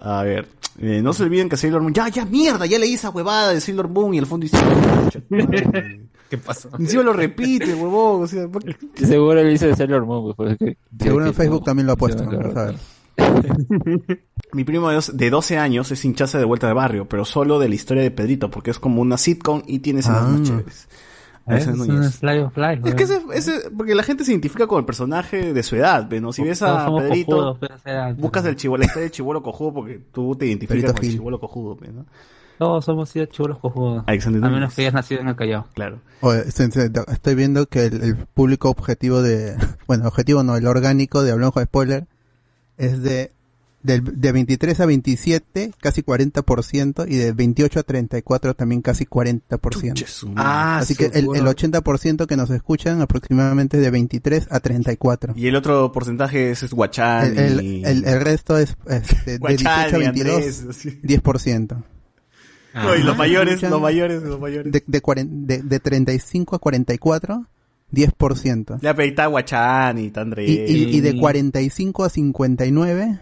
A 0.00 0.22
ver, 0.22 0.46
eh, 0.78 1.00
no 1.02 1.12
se 1.12 1.22
olviden 1.22 1.48
que 1.48 1.56
Sailor 1.56 1.80
Moon. 1.80 1.94
Ya, 1.94 2.08
ya, 2.08 2.24
mierda, 2.26 2.66
ya 2.66 2.78
leí 2.78 2.94
esa 2.94 3.10
huevada 3.10 3.52
de 3.52 3.60
Sailor 3.60 3.88
Moon 3.88 4.12
y 4.14 4.18
al 4.18 4.26
fondo 4.26 4.44
dice. 4.44 4.58
¿Qué 6.28 6.38
pasó? 6.38 6.70
Encima 6.78 7.02
lo 7.02 7.12
repite, 7.12 7.74
huevón. 7.74 8.22
O 8.24 8.26
sea. 8.26 8.46
Seguro 8.96 9.40
él 9.40 9.50
dice 9.50 9.74
Sailor 9.74 10.04
Moon, 10.06 10.34
pues, 10.34 10.56
porque- 10.58 10.76
Seguro 10.98 11.26
en 11.26 11.34
Facebook 11.34 11.64
también 11.64 11.86
lo 11.86 11.92
ha 11.92 11.96
puesto. 11.96 12.26
claro. 12.28 12.52
vamos 12.52 12.56
a 12.56 12.64
ver. 12.66 12.76
Mi 14.52 14.64
primo 14.64 14.88
de, 14.88 14.96
dos- 14.96 15.16
de 15.16 15.30
12 15.30 15.58
años 15.58 15.90
es 15.90 16.04
hinchaza 16.04 16.38
de 16.38 16.44
vuelta 16.44 16.66
de 16.66 16.72
barrio, 16.74 17.06
pero 17.08 17.24
solo 17.24 17.58
de 17.58 17.68
la 17.68 17.74
historia 17.74 18.02
de 18.02 18.10
Pedrito, 18.10 18.50
porque 18.50 18.70
es 18.70 18.78
como 18.78 19.00
una 19.00 19.16
sitcom 19.16 19.62
y 19.66 19.78
tiene 19.80 20.00
escenas 20.00 20.22
Ah. 20.22 20.28
más 20.28 20.42
chéveres. 20.42 20.88
Alexander 21.46 22.04
Es. 22.04 22.18
Fly 22.18 22.38
of 22.38 22.56
Life, 22.56 22.88
Es 22.88 22.94
que 22.94 23.02
ese, 23.04 23.20
ese- 23.34 23.70
porque 23.76 23.94
la 23.94 24.02
gente 24.02 24.24
se 24.24 24.30
identifica 24.32 24.66
con 24.66 24.78
el 24.78 24.84
personaje 24.84 25.52
de 25.52 25.62
su 25.62 25.76
edad, 25.76 26.08
¿ve, 26.08 26.20
¿no? 26.20 26.32
Si 26.32 26.42
ves 26.42 26.62
a 26.62 26.86
Pedrito, 26.96 27.58
buscas 28.16 28.44
el 28.46 28.56
chivolo, 28.56 28.84
del 28.94 29.10
chivolo 29.10 29.42
cojudo 29.42 29.74
porque 29.74 30.00
tú 30.12 30.34
te 30.36 30.46
identificas 30.46 30.76
Pedrito 30.92 30.94
con 30.94 31.04
el 31.04 31.12
chivolo 31.12 31.40
cojudo, 31.40 31.76
¿ve, 31.76 31.88
¿no? 31.88 32.06
Todos 32.58 32.84
somos 32.84 33.08
sido 33.08 33.24
chulos 33.26 33.58
cojudos. 33.58 34.04
Alexander 34.06 34.38
A 34.44 34.46
Núñez. 34.46 34.54
menos 34.60 34.74
que 34.74 34.82
hayas 34.82 34.94
nacido 34.94 35.20
en 35.22 35.28
el 35.28 35.34
Callao. 35.36 35.66
Claro. 35.74 35.98
Oye, 36.20 36.42
estoy, 36.46 36.68
estoy 37.10 37.34
viendo 37.34 37.66
que 37.66 37.86
el, 37.86 38.02
el 38.04 38.14
público 38.16 38.70
objetivo 38.70 39.20
de, 39.20 39.56
bueno, 39.88 40.06
objetivo 40.06 40.44
no, 40.44 40.54
el 40.56 40.66
orgánico 40.68 41.24
de 41.24 41.32
Hablamos 41.32 41.54
con 41.54 41.64
Spoiler 41.64 42.06
es 42.76 43.02
de, 43.02 43.32
del- 43.82 44.20
de 44.20 44.32
23 44.32 44.78
a 44.80 44.86
27, 44.86 45.72
casi 45.80 46.02
40%, 46.02 47.04
y 47.08 47.16
de 47.16 47.32
28 47.32 47.80
a 47.80 47.82
34 47.82 48.54
también 48.54 48.82
casi 48.82 49.04
40%. 49.06 50.32
Ah, 50.36 50.78
Así 50.78 50.94
que 50.94 51.06
el, 51.06 51.26
el 51.34 51.44
80% 51.46 52.26
que 52.26 52.36
nos 52.36 52.50
escuchan 52.50 53.00
aproximadamente 53.00 53.78
de 53.78 53.90
23 53.90 54.46
a 54.50 54.60
34. 54.60 55.34
Y 55.36 55.46
el 55.48 55.56
otro 55.56 55.90
porcentaje 55.92 56.50
es, 56.50 56.62
es 56.62 56.72
Guachán 56.72 57.36
El, 57.38 57.58
el, 57.58 57.64
y... 57.64 57.84
el- 57.84 58.04
el 58.04 58.20
resto 58.20 58.56
es 58.58 58.76
este, 58.88 59.32
de 59.32 59.38
Guachán 59.38 59.90
18 59.90 59.96
a 59.96 59.98
y 59.98 60.02
22, 60.02 60.34
Andrés, 60.36 60.66
así. 60.70 61.00
10%. 61.02 61.84
No, 62.74 62.96
y 62.96 63.02
los 63.02 63.16
mayores, 63.18 63.54
Escuchan 63.54 63.70
los 63.70 63.82
mayores, 63.82 64.22
los 64.22 64.40
mayores. 64.40 64.72
De, 64.72 64.82
de, 64.86 65.02
cuaren- 65.02 65.44
de, 65.46 65.62
de 65.62 65.78
35 65.80 66.56
a 66.56 66.58
44, 66.58 67.46
10%. 67.92 68.80
Ya, 68.80 68.94
pero 68.94 69.02
ahí 69.04 69.10
está 69.10 69.26
Guachán 69.26 69.98
y 69.98 70.06
está 70.06 70.22
Andrés. 70.22 70.48
Y, 70.48 70.54
y, 70.54 70.96
y 70.96 71.00
de 71.02 71.18
45 71.18 72.04
a 72.04 72.08
59, 72.08 73.20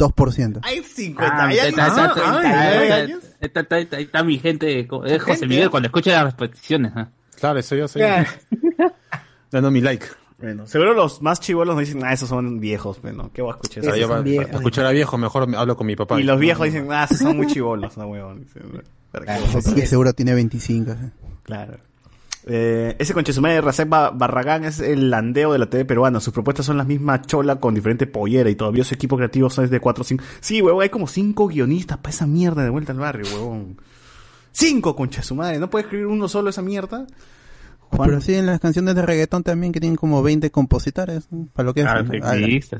2%. 0.00 0.60
Hay 0.62 0.82
50 0.82 1.32
Ah, 1.34 1.46
hay 1.46 1.58
ahí 1.58 1.66
alguien 1.66 1.80
está, 1.86 1.94
de 1.94 2.06
está, 2.08 2.14
59 2.14 2.82
está, 2.84 2.94
años. 2.96 3.92
ahí 3.92 4.02
está 4.04 4.24
mi 4.24 4.38
gente, 4.38 4.80
es 5.06 5.22
José 5.22 5.46
Miguel 5.46 5.70
cuando 5.70 5.88
escucha 5.88 6.10
las 6.22 6.32
repeticiones. 6.32 6.92
¿ah? 6.96 7.10
Claro, 7.38 7.62
soy 7.62 7.78
yo, 7.80 7.88
soy. 7.88 8.02
Dando 9.50 9.70
mi 9.70 9.80
like. 9.80 10.06
Bueno, 10.38 10.66
seguro 10.66 10.94
los 10.94 11.20
más 11.20 11.38
chivolos 11.40 11.74
nos 11.76 11.84
dicen, 11.86 12.02
ah, 12.04 12.14
esos 12.14 12.28
son 12.30 12.60
viejos, 12.60 13.02
bueno, 13.02 13.30
¿qué 13.34 13.42
voy 13.42 13.50
a 13.50 13.54
escuchar? 13.56 13.84
Esos 13.84 13.98
yo, 13.98 14.08
para- 14.08 14.22
viejos. 14.22 14.46
para 14.46 14.56
escuchar 14.58 14.86
a 14.86 14.90
viejo, 14.90 15.18
mejor 15.18 15.46
me- 15.46 15.56
hablo 15.58 15.76
con 15.76 15.86
mi 15.86 15.96
papá. 15.96 16.18
Y 16.18 16.22
los 16.24 16.40
viejos 16.40 16.64
dicen, 16.64 16.88
ah, 16.90 17.04
esos 17.04 17.18
son 17.18 17.36
muy 17.36 17.46
chivolos, 17.52 17.98
no, 17.98 18.06
huevón. 18.06 18.40
Dicen, 18.44 18.62
¿para 19.12 19.26
qué 19.26 19.32
Claro, 19.32 19.42
vas 19.52 19.56
a 19.56 19.60
sí, 19.68 19.74
Que 19.74 19.82
es. 19.82 19.90
seguro 19.90 20.14
tiene 20.14 20.32
25. 20.34 20.92
¿sí? 20.92 20.98
Claro. 21.42 21.78
Eh, 22.46 22.96
ese 22.98 23.12
conchesumare 23.14 23.54
de 23.54 23.60
Racek 23.60 23.88
Ba- 23.88 24.10
Barragán 24.10 24.64
es 24.64 24.80
el 24.80 25.10
landeo 25.10 25.52
de 25.52 25.58
la 25.58 25.66
TV 25.68 25.84
peruana. 25.84 26.20
Sus 26.20 26.32
propuestas 26.32 26.64
son 26.66 26.76
las 26.78 26.86
mismas 26.86 27.22
chola 27.26 27.56
con 27.56 27.74
diferente 27.74 28.06
pollera 28.06 28.48
y 28.50 28.54
todavía 28.54 28.82
su 28.84 28.94
equipo 28.94 29.16
creativo 29.16 29.50
son 29.50 29.68
de 29.68 29.80
4 29.80 30.00
o 30.02 30.04
5. 30.04 30.24
Sí, 30.40 30.62
huevón, 30.62 30.82
hay 30.82 30.88
como 30.88 31.06
5 31.06 31.48
guionistas 31.48 31.98
para 31.98 32.10
esa 32.10 32.26
mierda 32.26 32.62
de 32.64 32.70
vuelta 32.70 32.92
al 32.92 32.98
barrio, 32.98 33.26
huevón. 33.34 33.76
5 34.52 34.96
conchesumare, 34.96 35.58
¿no 35.58 35.68
puede 35.70 35.84
escribir 35.84 36.06
uno 36.06 36.28
solo 36.28 36.50
esa 36.50 36.62
mierda? 36.62 37.06
Juan- 37.92 38.08
Pero 38.08 38.20
sí 38.20 38.34
en 38.34 38.46
las 38.46 38.60
canciones 38.60 38.94
de 38.94 39.02
reggaetón 39.02 39.42
también 39.42 39.72
que 39.72 39.80
tienen 39.80 39.96
como 39.96 40.22
20 40.22 40.50
compositores. 40.50 41.26
¿no? 41.30 41.46
Para 41.52 41.66
lo 41.66 41.74
que 41.74 41.82
Ah, 41.82 41.94
hacen. 41.94 42.22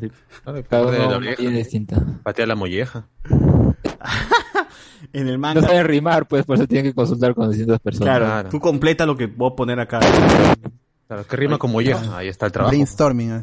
sí. 0.00 0.10
Claro. 1.04 1.18
Patea 2.22 2.46
la 2.46 2.54
molleja. 2.54 3.06
En 5.12 5.26
el 5.28 5.34
No 5.34 5.38
manga. 5.40 5.62
saben 5.62 5.84
rimar, 5.86 6.26
pues, 6.28 6.44
por 6.44 6.56
eso 6.56 6.66
tienen 6.66 6.90
que 6.90 6.94
consultar 6.94 7.34
con 7.34 7.48
distintas 7.50 7.80
personas. 7.80 8.06
Claro, 8.08 8.24
Claro. 8.26 8.48
tú 8.50 8.60
completa 8.60 9.06
lo 9.06 9.16
que 9.16 9.26
voy 9.26 9.50
a 9.52 9.56
poner 9.56 9.80
acá. 9.80 10.00
Claro, 11.06 11.26
que 11.26 11.36
rima 11.36 11.58
con 11.58 11.72
molleja. 11.72 12.16
Ahí 12.18 12.28
está 12.28 12.46
el 12.46 12.52
trabajo. 12.52 12.70
Brainstorming. 12.70 13.42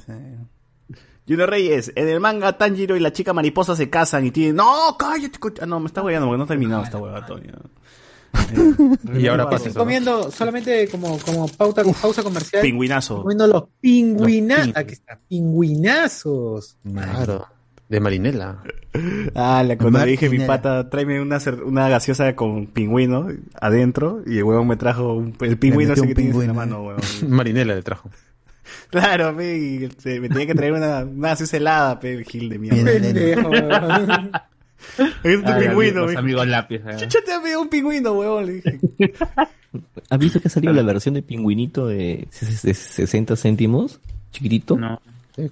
Junior 1.28 1.50
Reyes, 1.50 1.92
en 1.96 2.08
el 2.08 2.20
manga 2.22 2.58
Tanjiro 2.58 2.96
y 2.96 3.02
la 3.02 3.12
chica 3.12 3.34
mariposa 3.34 3.76
se 3.76 3.90
casan 3.90 4.26
y 4.26 4.32
tienen... 4.32 4.56
¡No, 4.56 4.96
cállate! 4.98 5.38
co- 5.40 5.52
Ah, 5.62 5.66
no, 5.66 5.80
me 5.82 5.88
está 5.88 6.00
guayando 6.00 6.28
porque 6.28 6.38
no 6.38 6.44
ha 6.46 6.48
terminado 6.48 6.84
esta 6.84 6.98
hueá. 7.00 7.26
Eh, 8.54 9.20
Y 9.20 9.28
ahora 9.28 9.50
pasa 9.50 9.68
Estoy 9.68 9.70
eso. 9.72 9.80
¿no? 9.80 9.84
comiendo 9.84 10.32
solamente 10.32 10.88
como, 10.90 11.18
como 11.20 11.48
pauta, 11.50 11.84
pausa 12.02 12.24
comercial. 12.24 12.62
Pingüinazo. 12.62 13.22
comiendo 13.24 13.48
los 13.48 13.64
pingüinazos. 13.82 14.72
Aquí 14.76 14.94
está, 14.94 15.20
pingüinazos. 15.28 16.78
Claro. 16.90 17.46
De 17.90 18.00
marinela. 18.00 18.64
Ah, 19.36 19.64
la, 19.66 19.78
cuando 19.78 20.00
le 20.00 20.12
dije 20.12 20.26
a 20.26 20.30
mi 20.30 20.40
pata, 20.40 20.90
tráeme 20.90 21.22
una, 21.22 21.38
cer- 21.38 21.64
una 21.64 21.88
gaseosa 21.88 22.36
con 22.36 22.68
pingüino 22.68 23.28
adentro 23.62 24.22
y 24.26 24.38
el 24.40 24.44
huevón 24.44 24.68
me 24.68 24.76
trajo 24.76 25.14
un- 25.14 25.36
el 25.42 25.58
pingüino 25.58 25.90
metió 25.90 25.94
ese 25.94 26.02
un 26.02 26.08
que 26.10 26.16
tienes 26.16 26.34
en 26.36 26.40
la 26.40 26.48
pingüino, 26.48 26.54
mano, 26.54 26.84
huevón. 26.84 27.02
Marinela 27.30 27.76
le 27.76 27.84
trajo. 27.84 28.10
claro, 28.90 29.36
pe, 29.38 29.58
y 29.58 29.84
este, 29.86 30.20
me 30.20 30.28
tenía 30.30 30.48
que 30.48 30.56
traer 30.56 30.74
una, 30.74 31.06
una 31.06 31.30
gaseosa 31.30 31.58
helada, 31.58 32.00
pe, 32.00 32.14
el 32.16 32.24
gil 32.26 32.50
de 32.50 32.60
mierda. 32.60 32.84
Pendejo. 32.92 33.52
Ahí 35.24 35.34
está 35.34 35.56
Ah, 35.56 35.60
tu 35.60 35.66
pingüino, 35.66 36.02
los 36.02 36.12
me 36.14 36.20
amigos 36.20 36.48
lápiz. 36.48 36.76
¿eh? 36.86 36.96
Chúchate 36.98 37.34
a 37.34 37.40
mí 37.40 37.50
un 37.60 37.70
pingüino, 37.70 38.12
huevón, 38.14 38.46
le 38.46 38.54
dije. 38.54 38.80
¿Has 40.10 40.20
visto 40.20 40.40
que 40.40 40.48
ha 40.48 40.52
salido 40.52 40.74
la 40.74 40.84
versión 40.84 41.16
de 41.16 41.22
pingüinito 41.22 41.88
de 41.88 42.28
ses- 42.32 42.64
ses- 42.66 42.74
60 43.08 43.36
céntimos? 43.36 44.00
Chiquitito. 44.32 44.76
No. 44.78 45.00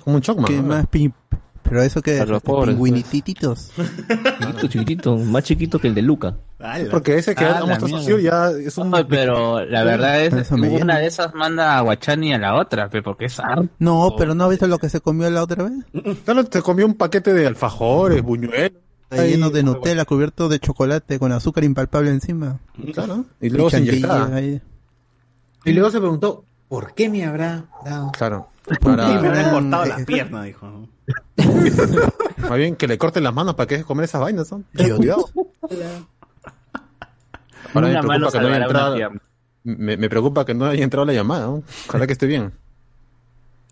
Como 0.04 0.16
un 0.18 0.22
chocman. 0.22 0.46
¿Qué 0.48 0.58
¿no? 0.58 0.64
más 0.64 0.88
Pero 1.68 1.82
eso 1.82 2.02
que 2.02 2.24
pobres, 2.44 2.76
pingüinititos. 2.76 3.72
Chiquitito, 3.78 4.68
chiquitito. 4.68 5.18
Más 5.18 5.44
chiquito 5.44 5.80
que 5.80 5.88
el 5.88 5.96
de 5.96 6.04
Luca. 6.04 6.36
Ala. 6.60 6.90
Porque 6.92 7.18
ese 7.18 7.34
que 7.34 7.44
Ah, 7.44 7.62
la. 7.66 7.80
Sosur 7.80 8.22
ya 8.22 8.52
es 8.52 8.78
un... 8.78 8.92
No, 8.92 9.08
pero 9.08 9.66
la 9.66 9.84
verdad 9.84 10.22
es 10.24 10.48
que 10.50 10.54
una 10.56 11.00
de 11.00 11.08
esas 11.08 11.34
manda 11.34 11.78
a 11.78 11.82
Guachani 11.82 12.34
a 12.34 12.38
la 12.38 12.56
otra, 12.56 12.90
porque 13.04 13.26
es 13.26 13.40
harto. 13.40 13.68
No, 13.80 14.14
pero 14.18 14.36
¿no 14.36 14.44
has 14.44 14.52
visto 14.52 14.68
lo 14.68 14.78
que 14.78 14.90
se 14.90 15.02
comió 15.02 15.30
la 15.30 15.42
otra 15.44 15.64
vez? 15.64 16.18
Claro, 16.24 16.46
te 16.46 16.62
comió 16.62 16.86
un 16.86 16.94
paquete 16.94 17.34
de 17.34 17.48
alfajores, 17.48 18.22
buñuelos. 18.22 18.80
Está 19.10 19.24
Ahí, 19.24 19.32
lleno 19.32 19.50
de 19.50 19.64
Nutella, 19.64 20.06
cubierto 20.06 20.50
de 20.50 20.60
chocolate, 20.60 21.20
con 21.20 21.32
azúcar 21.32 21.64
impalpable 21.64 22.10
encima. 22.12 22.60
Claro. 22.94 23.26
Y 23.42 23.50
luego 23.50 23.70
se 23.70 23.78
chantilly 23.78 23.98
inyectaba. 23.98 24.36
ahí. 24.36 24.62
Y 25.64 25.74
luego 25.74 25.90
se 25.92 26.00
preguntó, 26.00 26.44
¿por 26.68 26.94
qué 26.94 27.10
me 27.10 27.26
habrá 27.26 27.66
dado? 27.84 28.12
Claro. 28.12 28.50
Y 28.68 28.72
me 28.74 28.80
Para, 28.80 29.08
han 29.08 29.52
cortado 29.52 29.84
eh, 29.86 29.90
las 29.90 30.06
piernas, 30.06 30.46
dijo. 30.46 30.88
más 32.38 32.58
bien 32.58 32.76
que 32.76 32.88
le 32.88 32.98
corten 32.98 33.24
las 33.24 33.34
manos 33.34 33.56
para 33.56 33.68
que 33.68 33.76
deje 33.76 33.84
de 33.84 33.88
comer 33.88 34.06
esas 34.06 34.22
vainas, 34.22 34.52
¿no? 34.52 34.64
Ten 34.76 35.00
Dios. 35.00 35.32
cuidado. 35.62 36.08
Ahora 37.74 37.88
me 37.88 38.02
preocupa, 38.02 38.32
que 38.32 38.40
no 38.40 38.48
haya 38.48 38.66
entrado, 38.66 38.96
pierna. 38.96 39.22
me, 39.64 39.98
me 39.98 40.10
preocupa 40.10 40.46
que 40.46 40.54
no 40.54 40.66
haya 40.66 40.84
entrado 40.84 41.06
la 41.06 41.14
llamada, 41.14 41.46
¿no? 41.48 41.64
Ojalá 41.88 42.08
que 42.08 42.14
esté 42.14 42.26
bien. 42.26 42.54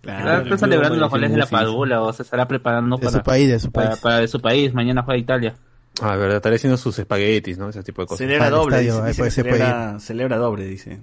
Claro, 0.01 0.43
está 0.43 0.57
celebrando 0.57 0.97
los 0.97 1.09
goles 1.09 1.31
de 1.31 1.37
la 1.37 1.45
Padula 1.45 2.01
o 2.01 2.11
se 2.11 2.23
estará 2.23 2.45
preparando 2.47 2.97
De 2.97 3.05
para, 3.05 3.17
su 3.19 3.23
país, 3.23 3.47
de 3.49 3.59
su 3.59 3.71
para, 3.71 3.89
país. 3.91 3.99
para 4.01 4.17
de 4.17 4.27
su 4.27 4.41
país. 4.41 4.73
Mañana 4.73 5.01
juega 5.03 5.17
Italia. 5.17 5.55
Ah, 6.01 6.17
verdad, 6.17 6.37
estaré 6.37 6.57
haciendo 6.57 6.75
sus 6.75 6.99
espaguetis, 6.99 7.57
¿no? 7.57 7.69
Ese 7.69 7.83
tipo 7.83 8.01
de 8.01 8.07
cosas. 8.07 8.19
Celebra 8.19 8.49
doble, 8.49 8.81
estadio, 8.81 9.05
dice, 9.05 9.31
se 9.31 9.43
puede 9.43 9.57
celebra, 9.57 9.99
celebra 9.99 10.37
doble, 10.37 10.65
dice. 10.65 10.99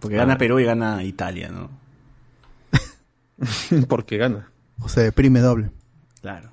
Porque 0.00 0.16
gana 0.16 0.38
Perú 0.38 0.58
y 0.60 0.64
gana 0.64 1.02
Italia, 1.02 1.50
¿no? 1.50 1.68
Porque 3.88 4.16
gana. 4.18 4.48
O 4.80 4.88
se 4.88 5.02
deprime 5.02 5.40
doble. 5.40 5.70
Claro. 6.20 6.50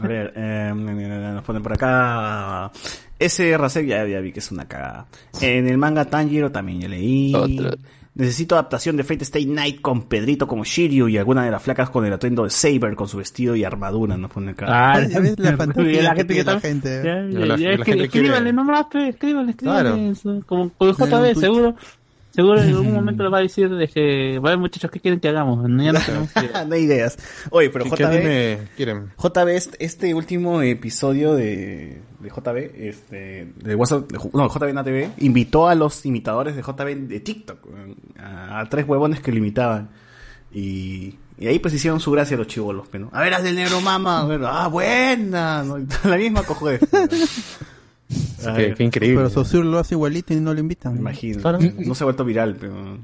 A 0.00 0.06
ver, 0.06 0.32
eh, 0.36 0.72
nos 0.74 1.42
ponen 1.44 1.62
por 1.62 1.72
acá. 1.72 2.70
Ese 3.18 3.56
Rasek 3.58 3.86
ya, 3.86 4.06
ya 4.06 4.20
vi 4.20 4.32
que 4.32 4.38
es 4.40 4.52
una 4.52 4.66
cagada. 4.68 5.06
En 5.40 5.66
el 5.66 5.76
manga 5.78 6.04
Tanjiro 6.04 6.52
también 6.52 6.80
ya 6.82 6.88
leí. 6.88 7.34
Otra. 7.34 7.72
Necesito 8.14 8.56
adaptación 8.56 8.96
de 8.96 9.04
Fate 9.04 9.22
Stay 9.22 9.46
Night 9.46 9.80
con 9.80 10.02
Pedrito 10.08 10.48
como 10.48 10.64
Shiryu 10.64 11.06
y 11.08 11.18
alguna 11.18 11.44
de 11.44 11.52
las 11.52 11.62
flacas 11.62 11.88
con 11.90 12.04
el 12.04 12.12
atuendo 12.12 12.42
de 12.44 12.50
Saber 12.50 12.96
con 12.96 13.06
su 13.06 13.16
vestido 13.18 13.54
y 13.54 13.62
armadura, 13.62 14.16
nos 14.16 14.30
pone 14.30 14.50
acá. 14.52 14.66
Ah, 14.68 15.00
ya 15.06 15.20
ves 15.20 15.38
la 15.38 15.56
fantasía 15.56 16.02
la 16.02 16.10
que 16.10 16.16
gente 16.16 16.34
que 16.34 16.44
la 16.44 16.60
gente. 16.60 17.02
Ya, 17.04 17.28
Ya 17.46 17.56
ya, 17.56 17.84
gente 17.84 18.04
escríbanle 18.04 18.08
quiere- 18.10 18.52
nomás, 18.52 18.86
pe, 18.86 19.08
escríbanle, 19.10 19.50
escríbanle. 19.52 19.82
Claro. 19.90 19.96
eso, 20.10 20.42
Como 20.46 20.62
un 20.64 20.72
JB, 20.78 21.34
seguro. 21.38 21.76
Seguro 22.38 22.60
en 22.62 22.68
algún 22.68 22.92
momento 22.94 23.24
le 23.24 23.30
va 23.30 23.38
a 23.38 23.40
decir 23.40 23.68
de 23.68 23.88
que, 23.88 24.38
vaya 24.38 24.56
muchachos, 24.56 24.92
¿qué 24.92 25.00
quieren 25.00 25.18
que 25.18 25.28
hagamos? 25.28 25.68
No, 25.68 25.82
ya 25.82 25.92
no 25.92 25.98
no 26.68 26.74
hay 26.76 26.82
ideas. 26.82 27.18
Oye, 27.50 27.68
pero 27.68 27.84
¿Qué, 27.86 27.90
qué 27.90 28.04
JB, 28.04 28.76
quieren? 28.76 29.12
JB, 29.18 29.48
este, 29.48 29.84
este 29.84 30.14
último 30.14 30.62
episodio 30.62 31.34
de, 31.34 32.00
de 32.20 32.28
JB, 32.28 32.56
este, 32.76 33.52
de 33.56 33.74
WhatsApp, 33.74 34.12
de 34.12 34.18
no, 34.34 34.48
JB 34.48 34.68
en 34.68 34.78
ATV, 34.78 35.10
invitó 35.18 35.66
a 35.66 35.74
los 35.74 36.06
imitadores 36.06 36.54
de 36.54 36.62
JB 36.62 37.08
de 37.08 37.18
TikTok, 37.18 37.58
a, 38.20 38.60
a 38.60 38.68
tres 38.68 38.86
huevones 38.86 39.18
que 39.18 39.32
lo 39.32 39.38
imitaban. 39.38 39.88
Y, 40.54 41.16
y 41.40 41.48
ahí 41.48 41.58
pues 41.58 41.74
hicieron 41.74 41.98
su 41.98 42.12
gracia 42.12 42.36
los 42.36 42.46
chivolos, 42.46 42.86
¿no? 42.92 43.10
A 43.12 43.20
ver, 43.20 43.34
haz 43.34 43.42
del 43.42 43.56
negro 43.56 43.80
mama, 43.80 44.20
a 44.20 44.26
ver, 44.26 44.40
ah, 44.44 44.68
buena, 44.68 45.64
¿no? 45.64 45.78
la 46.04 46.16
misma 46.16 46.44
cojo 46.44 46.68
de... 46.68 46.78
Qué 48.76 48.84
increíble. 48.84 49.16
Pero 49.18 49.30
Sosur 49.30 49.64
lo 49.64 49.78
hace 49.78 49.94
igualito 49.94 50.32
y 50.32 50.36
no 50.40 50.54
lo 50.54 50.60
invitan. 50.60 50.94
me 50.94 51.00
imagino. 51.00 51.40
Claro. 51.40 51.58
No 51.78 51.94
se 51.94 52.04
ha 52.04 52.06
vuelto 52.06 52.24
viral, 52.24 52.56
pero... 52.58 52.98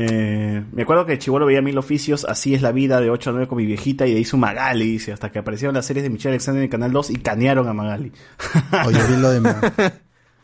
Eh, 0.00 0.62
me 0.72 0.82
acuerdo 0.82 1.06
que 1.06 1.18
chivolo 1.18 1.44
veía 1.44 1.60
mil 1.60 1.76
oficios, 1.76 2.24
así 2.24 2.54
es 2.54 2.62
la 2.62 2.70
vida 2.70 3.00
de 3.00 3.10
8 3.10 3.30
a 3.30 3.32
9 3.32 3.48
con 3.48 3.58
mi 3.58 3.66
viejita 3.66 4.06
y 4.06 4.12
de 4.12 4.18
ahí 4.18 4.24
su 4.24 4.36
Magali, 4.36 4.84
dice, 4.92 5.12
hasta 5.12 5.32
que 5.32 5.40
aparecieron 5.40 5.74
las 5.74 5.86
series 5.86 6.04
de 6.04 6.10
Michelle 6.10 6.34
Alexander 6.34 6.60
en 6.60 6.64
el 6.66 6.70
Canal 6.70 6.92
2 6.92 7.10
y 7.10 7.16
canearon 7.16 7.66
a 7.68 7.72
Magali. 7.72 8.12
O 8.86 8.90
yo 8.92 9.08
vi 9.08 9.16
lo 9.16 9.30
de 9.30 9.40
Ma- 9.40 9.60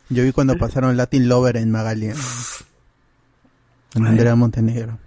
Yo 0.09 0.25
vi 0.25 0.33
cuando 0.33 0.57
pasaron 0.57 0.97
Latin 0.97 1.29
Lover 1.29 1.57
en 1.57 1.71
Magali. 1.71 2.07
En 3.95 4.07
Andrea 4.07 4.35
Montenegro. 4.35 4.99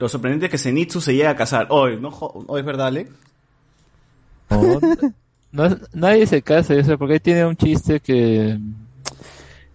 Lo 0.00 0.08
sorprendente 0.08 0.46
es 0.46 0.50
que 0.50 0.58
Zenitsu 0.58 1.00
se 1.00 1.14
llega 1.14 1.30
a 1.30 1.36
casar. 1.36 1.68
Hoy, 1.70 1.96
¿no? 2.00 2.08
Hoy 2.08 2.58
es 2.58 2.66
verdad, 2.66 2.88
Ale. 2.88 3.08
No, 5.52 5.66
es- 5.66 5.76
nadie 5.94 6.26
se 6.26 6.42
casa, 6.42 6.74
o 6.74 6.82
sea, 6.82 6.96
porque 6.96 7.14
ahí 7.14 7.20
tiene 7.20 7.44
un 7.46 7.56
chiste 7.56 8.00
que 8.00 8.58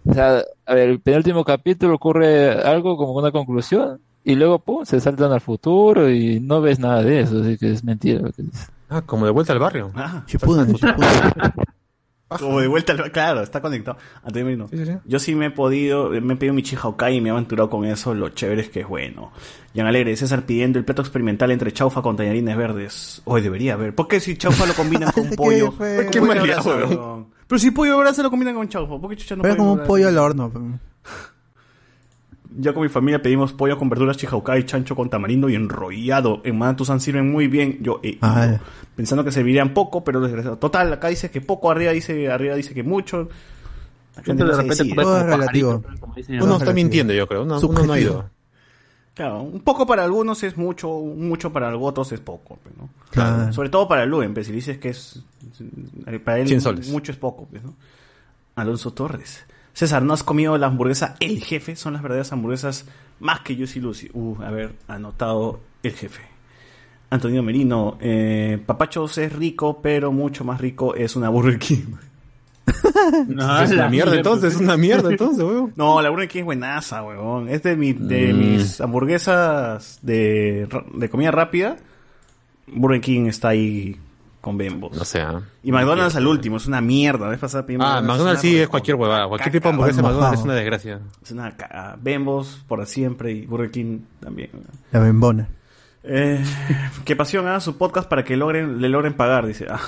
O 0.04 0.12
sea, 0.14 0.42
a 0.66 0.74
ver, 0.74 0.88
el 0.88 1.00
penúltimo 1.00 1.44
capítulo 1.44 1.94
ocurre 1.94 2.50
algo 2.52 2.96
como 2.96 3.12
una 3.12 3.30
conclusión 3.30 4.00
y 4.24 4.34
luego, 4.34 4.58
pum, 4.58 4.84
se 4.84 5.00
saltan 5.00 5.32
al 5.32 5.40
futuro 5.40 6.10
y 6.10 6.40
no 6.40 6.60
ves 6.60 6.78
nada 6.78 7.02
de 7.02 7.20
eso, 7.20 7.40
así 7.40 7.56
que 7.58 7.72
es 7.72 7.84
mentira 7.84 8.20
lo 8.20 8.32
que 8.32 8.42
dice. 8.42 8.66
Ah, 8.88 9.02
como 9.02 9.26
de 9.26 9.32
vuelta 9.32 9.52
al 9.52 9.58
barrio. 9.58 9.90
Ah, 9.94 10.24
Como 12.28 12.60
de 12.60 12.66
vuelta 12.66 12.92
al 12.92 13.10
claro, 13.10 13.42
está 13.42 13.62
conectado. 13.62 13.96
Antonio 14.22 14.44
Merino. 14.44 14.68
Sí, 14.68 14.76
sí, 14.76 14.84
sí. 14.84 14.92
Yo 15.06 15.18
sí 15.18 15.34
me 15.34 15.46
he 15.46 15.50
podido, 15.50 16.10
me 16.10 16.34
he 16.34 16.36
pedido 16.36 16.52
mi 16.52 16.62
Chihaokai 16.62 17.16
y 17.16 17.20
me 17.22 17.30
he 17.30 17.32
aventurado 17.32 17.70
con 17.70 17.86
eso, 17.86 18.14
lo 18.14 18.28
chévere 18.28 18.62
es 18.62 18.68
que 18.68 18.80
es 18.80 18.86
bueno. 18.88 19.32
Jan 19.74 19.86
Alegre, 19.86 20.14
César 20.14 20.44
pidiendo 20.44 20.78
el 20.78 20.84
plato 20.84 21.00
experimental 21.00 21.50
entre 21.50 21.72
chaufa 21.72 22.02
con 22.02 22.16
tallarines 22.16 22.56
verdes. 22.56 23.22
Hoy 23.24 23.40
debería 23.40 23.74
haber. 23.74 23.94
¿Por 23.94 24.08
qué 24.08 24.20
si 24.20 24.36
chaufa 24.36 24.66
lo 24.66 24.74
combinan 24.74 25.10
con 25.12 25.30
pollo? 25.36 25.72
feo. 25.72 26.02
¿Por 26.02 26.10
qué 26.10 26.20
Qué? 26.20 27.24
Pero 27.46 27.58
si 27.58 27.70
pollo 27.70 27.98
brasa 27.98 28.22
lo 28.22 28.28
combinan 28.30 28.54
con 28.54 28.68
chaufa, 28.68 28.98
¿por 29.00 29.08
qué 29.08 29.16
chucha 29.16 29.34
no 29.36 29.42
Pero 29.42 29.56
como 29.56 29.72
un 29.72 29.84
pollo 29.84 30.08
al 30.08 30.18
horno. 30.18 30.52
pues. 32.48 32.62
Ya 32.62 32.72
con 32.72 32.82
mi 32.82 32.88
familia 32.88 33.20
pedimos 33.22 33.52
pollo 33.52 33.78
con 33.78 33.88
verduras 33.88 34.16
Chihaokai, 34.16 34.64
chancho 34.64 34.96
con 34.96 35.08
tamarindo 35.10 35.48
y 35.48 35.54
enrollado. 35.54 36.40
En 36.44 36.58
Manatusan 36.58 37.00
sirven 37.00 37.30
muy 37.30 37.46
bien. 37.48 37.78
Yo 37.82 38.00
ido, 38.02 38.18
Ah. 38.22 38.58
pensando 38.96 39.24
que 39.24 39.30
servirían 39.32 39.74
poco, 39.74 40.02
pero 40.04 40.20
desgraciado. 40.20 40.56
Total, 40.58 40.92
acá 40.92 41.08
dice 41.08 41.30
que 41.30 41.40
poco, 41.40 41.70
arriba 41.70 41.92
dice, 41.92 42.30
arriba 42.30 42.54
dice 42.54 42.74
que 42.74 42.82
mucho. 42.82 43.28
La 44.16 44.22
gente 44.24 44.42
no 44.44 44.50
de 44.50 44.56
repente 44.56 44.94
Todo 44.94 45.18
es 45.18 45.26
relativo. 45.26 45.82
pajarito, 45.82 46.44
Uno 46.44 46.56
está 46.56 46.72
mintiendo, 46.72 47.12
yo 47.12 47.26
creo. 47.28 47.42
Uno, 47.42 47.60
uno 47.60 47.84
no 47.84 47.92
ha 47.92 48.00
ido. 48.00 48.30
Claro, 49.14 49.42
un 49.42 49.60
poco 49.60 49.84
para 49.86 50.04
algunos 50.04 50.42
es 50.44 50.56
mucho, 50.56 50.88
mucho 50.90 51.52
para 51.52 51.76
otros 51.76 52.12
es 52.12 52.20
poco, 52.20 52.56
pues, 52.62 52.76
¿no? 52.76 52.88
Claro. 53.10 53.52
Sobre 53.52 53.68
todo 53.68 53.88
para 53.88 54.04
el 54.04 54.10
Luen, 54.10 54.32
pues, 54.32 54.46
si 54.46 54.52
dices 54.52 54.78
que 54.78 54.90
es 54.90 55.22
eh, 56.06 56.18
para 56.20 56.38
él 56.38 56.46
100 56.46 56.60
soles. 56.60 56.88
mucho 56.88 57.10
es 57.10 57.18
poco, 57.18 57.44
pues, 57.50 57.62
¿no? 57.64 57.74
Alonso 58.54 58.92
Torres. 58.92 59.44
César, 59.78 60.02
¿no 60.02 60.12
has 60.12 60.24
comido 60.24 60.58
la 60.58 60.66
hamburguesa 60.66 61.14
El 61.20 61.40
Jefe? 61.40 61.76
Son 61.76 61.92
las 61.92 62.02
verdaderas 62.02 62.32
hamburguesas 62.32 62.84
más 63.20 63.42
que 63.42 63.54
Juicy 63.54 63.78
Lucy. 63.78 64.10
Uh, 64.12 64.34
a 64.42 64.50
ver, 64.50 64.72
anotado 64.88 65.60
El 65.84 65.92
Jefe. 65.92 66.20
Antonio 67.10 67.44
Merino, 67.44 67.96
eh, 68.00 68.60
Papachos 68.66 69.18
es 69.18 69.32
rico, 69.32 69.80
pero 69.80 70.10
mucho 70.10 70.42
más 70.44 70.60
rico 70.60 70.96
es 70.96 71.14
una 71.14 71.28
Burger 71.28 71.60
King. 71.60 71.84
No, 73.28 73.62
es 73.62 73.70
una 73.70 73.84
la 73.84 73.88
mierda 73.88 74.16
entonces, 74.16 74.54
es 74.56 74.60
una 74.60 74.76
mierda 74.76 75.10
entonces, 75.10 75.44
weón. 75.44 75.72
No, 75.76 76.02
la 76.02 76.10
Burger 76.10 76.26
King 76.28 76.40
es 76.40 76.44
buenaza, 76.46 77.04
huevón. 77.04 77.48
Es 77.48 77.62
de, 77.62 77.76
mi, 77.76 77.92
de 77.92 78.32
Mm. 78.34 78.38
mis 78.38 78.80
hamburguesas 78.80 80.00
de, 80.02 80.68
de 80.92 81.08
comida 81.08 81.30
rápida. 81.30 81.76
Burger 82.66 83.00
King 83.00 83.26
está 83.26 83.50
ahí 83.50 83.96
con 84.48 84.58
Bembos. 84.58 84.96
No 84.96 85.04
sé, 85.04 85.20
¿ah? 85.20 85.40
Y 85.62 85.70
McDonald's 85.72 86.16
al 86.16 86.26
último, 86.26 86.56
es 86.56 86.66
una 86.66 86.80
mierda. 86.80 87.26
La 87.26 87.30
vez 87.32 87.38
pasada 87.40 87.64
pedimos 87.66 87.86
Ah, 87.88 88.00
McDonald's 88.00 88.40
sí 88.40 88.56
es 88.58 88.68
cualquier 88.68 88.96
huevada. 88.96 89.28
Cualquier 89.28 89.52
tipo 89.52 89.68
de 89.68 89.70
hamburguesa 89.74 89.98
de. 89.98 90.02
McDonald's 90.08 90.38
es 90.40 90.44
una 90.44 90.54
desgracia. 90.54 91.00
Es 91.22 91.30
una 91.30 91.56
caga. 91.56 91.96
Bembos 92.00 92.64
por 92.66 92.84
siempre 92.86 93.32
y 93.32 93.46
Burger 93.46 93.70
King 93.70 94.00
también. 94.20 94.50
La 94.92 95.00
bembona. 95.00 95.48
Eh, 96.02 96.42
que 97.04 97.14
Pasión 97.16 97.46
haga 97.46 97.60
su 97.60 97.76
podcast 97.76 98.08
para 98.08 98.24
que 98.24 98.36
logren, 98.36 98.80
le 98.80 98.88
logren 98.88 99.12
pagar, 99.14 99.46
dice. 99.46 99.66
Ah. 99.68 99.80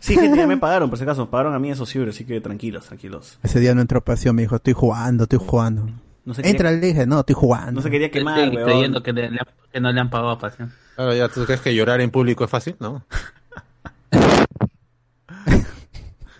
Sí, 0.00 0.14
gente, 0.16 0.36
ya 0.38 0.46
me 0.46 0.56
pagaron, 0.56 0.88
por 0.88 0.98
si 0.98 1.04
acaso. 1.04 1.26
Me 1.26 1.30
pagaron 1.30 1.54
a 1.54 1.58
mí 1.58 1.70
esos 1.70 1.88
ciber, 1.90 2.08
así 2.08 2.24
que 2.24 2.40
tranquilos, 2.40 2.86
tranquilos. 2.86 3.38
Ese 3.42 3.60
día 3.60 3.74
no 3.74 3.80
entró 3.82 4.02
pasión, 4.02 4.34
me 4.34 4.42
dijo, 4.42 4.56
estoy 4.56 4.72
jugando, 4.72 5.24
estoy 5.24 5.38
jugando. 5.46 5.86
No 6.24 6.34
se 6.34 6.42
quería, 6.42 6.50
Entra, 6.52 6.70
le 6.72 6.78
dije, 6.78 7.06
no, 7.06 7.20
estoy 7.20 7.34
jugando. 7.34 7.72
no 7.72 7.80
se 7.82 7.90
quería 7.90 8.06
Estoy 8.08 8.20
quemar, 8.22 8.50
creyendo 8.50 9.02
que, 9.02 9.12
le- 9.12 9.30
que 9.72 9.80
no 9.80 9.92
le 9.92 10.00
han 10.00 10.10
pagado 10.10 10.30
a 10.32 10.38
pasión. 10.38 10.72
Claro, 10.96 11.14
ya, 11.14 11.28
¿tú 11.28 11.44
crees 11.44 11.60
que 11.60 11.74
llorar 11.74 12.00
en 12.00 12.10
público 12.10 12.44
es 12.44 12.50
fácil? 12.50 12.76
No. 12.80 13.04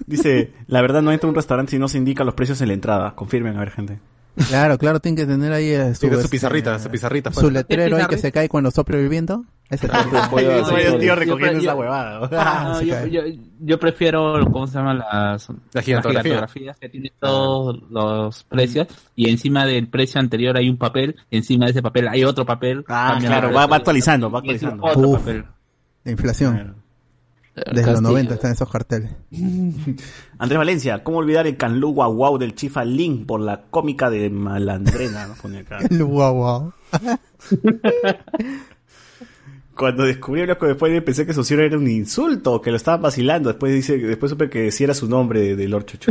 Dice, 0.08 0.52
la 0.66 0.80
verdad 0.82 1.02
no 1.02 1.12
entra 1.12 1.26
a 1.26 1.30
un 1.30 1.34
restaurante 1.36 1.70
si 1.72 1.78
no 1.78 1.86
se 1.88 1.98
indican 1.98 2.24
los 2.26 2.34
precios 2.34 2.60
en 2.62 2.68
la 2.68 2.74
entrada. 2.74 3.14
Confirmen, 3.14 3.56
a 3.56 3.60
ver, 3.60 3.70
gente. 3.70 3.98
Claro, 4.48 4.78
claro, 4.78 5.00
tiene 5.00 5.16
que 5.16 5.26
tener 5.26 5.52
ahí 5.52 5.70
eh, 5.70 5.94
su, 5.94 6.00
Tiene 6.02 6.14
su 6.16 6.20
este, 6.20 6.30
pizarrita, 6.30 6.78
su 6.78 6.88
pizarrita. 6.90 7.32
su 7.32 7.40
fuera. 7.40 7.54
letrero 7.58 7.96
ahí 7.96 8.06
que 8.06 8.18
se 8.18 8.30
cae 8.30 8.48
cuando 8.48 8.70
sopla 8.70 8.96
el 8.98 9.08
viento. 9.08 9.44
Ese 9.68 9.86
tío 9.88 10.98
Yo- 11.00 11.14
recogiendo 11.16 11.58
esa 11.58 11.74
huevada. 11.74 12.28
Ah, 12.32 12.80
yo, 13.60 13.78
prefiero, 13.78 14.34
¿cómo 14.50 14.66
se 14.66 14.78
llaman 14.78 14.98
las, 14.98 15.48
La 15.72 15.82
gigantografía. 15.82 16.22
gigantografías 16.22 16.78
que 16.78 16.88
tiene 16.88 17.12
todos 17.18 17.82
los 17.90 18.44
precios 18.44 18.86
y 19.16 19.28
encima 19.28 19.66
del 19.66 19.88
precio 19.88 20.20
anterior 20.20 20.56
hay 20.56 20.70
un 20.70 20.78
papel, 20.78 21.16
encima 21.30 21.66
de 21.66 21.72
ese 21.72 21.82
papel 21.82 22.08
hay 22.08 22.24
otro 22.24 22.46
papel. 22.46 22.84
Ah, 22.88 23.18
claro, 23.20 23.52
va- 23.52 23.66
va 23.66 23.76
actualizando, 23.76 24.30
va 24.30 24.38
actualizando. 24.38 24.84
Otro 24.84 25.08
Uf. 25.08 25.18
papel. 25.18 25.44
La 26.04 26.12
inflación. 26.12 26.54
Claro. 26.54 26.74
Desde 27.66 27.74
los 27.74 27.84
Castillo. 27.86 28.00
90 28.10 28.34
están 28.34 28.52
esos 28.52 28.70
carteles. 28.70 29.10
Andrés 30.38 30.58
Valencia, 30.58 31.02
¿cómo 31.04 31.18
olvidar 31.18 31.46
el 31.46 31.56
canlu 31.56 31.92
guau 31.92 32.14
guau 32.14 32.38
del 32.38 32.54
Chifa 32.54 32.84
Link 32.84 33.26
por 33.26 33.40
la 33.40 33.62
cómica 33.70 34.10
de 34.10 34.30
Malandrena? 34.30 35.26
¿no? 35.26 35.34
Pone 35.34 35.58
acá. 35.58 35.78
Guau 35.90 36.34
guau. 36.34 36.72
Cuando 39.76 40.02
descubrí 40.02 40.40
el 40.40 40.48
loco 40.48 40.66
después 40.66 41.00
pensé 41.04 41.24
que 41.24 41.32
Socio 41.32 41.60
era 41.60 41.78
un 41.78 41.86
insulto, 41.88 42.60
que 42.60 42.70
lo 42.72 42.76
estaban 42.76 43.00
vacilando. 43.00 43.48
Después 43.50 43.72
dice, 43.72 43.96
después 43.96 44.30
supe 44.30 44.50
que 44.50 44.72
sí 44.72 44.82
era 44.82 44.92
su 44.92 45.08
nombre 45.08 45.40
de, 45.40 45.54
de 45.54 45.68
Lord 45.68 45.84
Chuchu. 45.86 46.10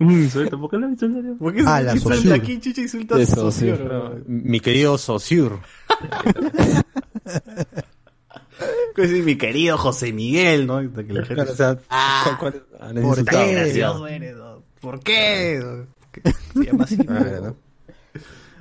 Un 0.00 0.30
suelto, 0.30 0.58
¿por 0.58 0.70
qué 0.70 0.78
la 0.78 0.86
vi 0.86 0.92
en 0.94 0.98
serio? 0.98 1.36
¿Por 1.38 1.52
qué 1.54 1.62
Ah, 1.66 1.82
la 1.82 1.92
insulta 1.92 2.16
Saussure. 2.16 2.34
aquí, 2.36 2.58
Chicha 2.58 2.80
insulta 2.80 3.16
a? 3.16 3.26
Saussure. 3.26 4.22
Mi 4.26 4.60
querido 4.60 4.96
Saussure. 4.96 5.56
¿Qué 8.94 9.02
decir, 9.02 9.22
mi 9.24 9.36
querido 9.36 9.76
José 9.76 10.12
Miguel, 10.12 10.66
¿no? 10.66 10.78
Que 10.80 11.12
la 11.12 11.20
gente- 11.24 11.34
Claro, 11.34 11.52
o 11.52 11.54
sea, 11.56 11.76
¿cuál- 12.38 12.38
cuál- 12.38 12.62
ah, 12.80 12.90
¿por 13.02 13.24
qué? 13.24 13.52
gracioso 13.54 14.06
eres, 14.06 14.36
¿no? 14.36 14.62
¿Por 14.80 15.00
qué? 15.00 15.60
Se 16.54 16.64
llama 16.64 16.84
así. 16.84 16.98
A 17.08 17.12
ver, 17.12 17.42
¿no? 17.42 17.56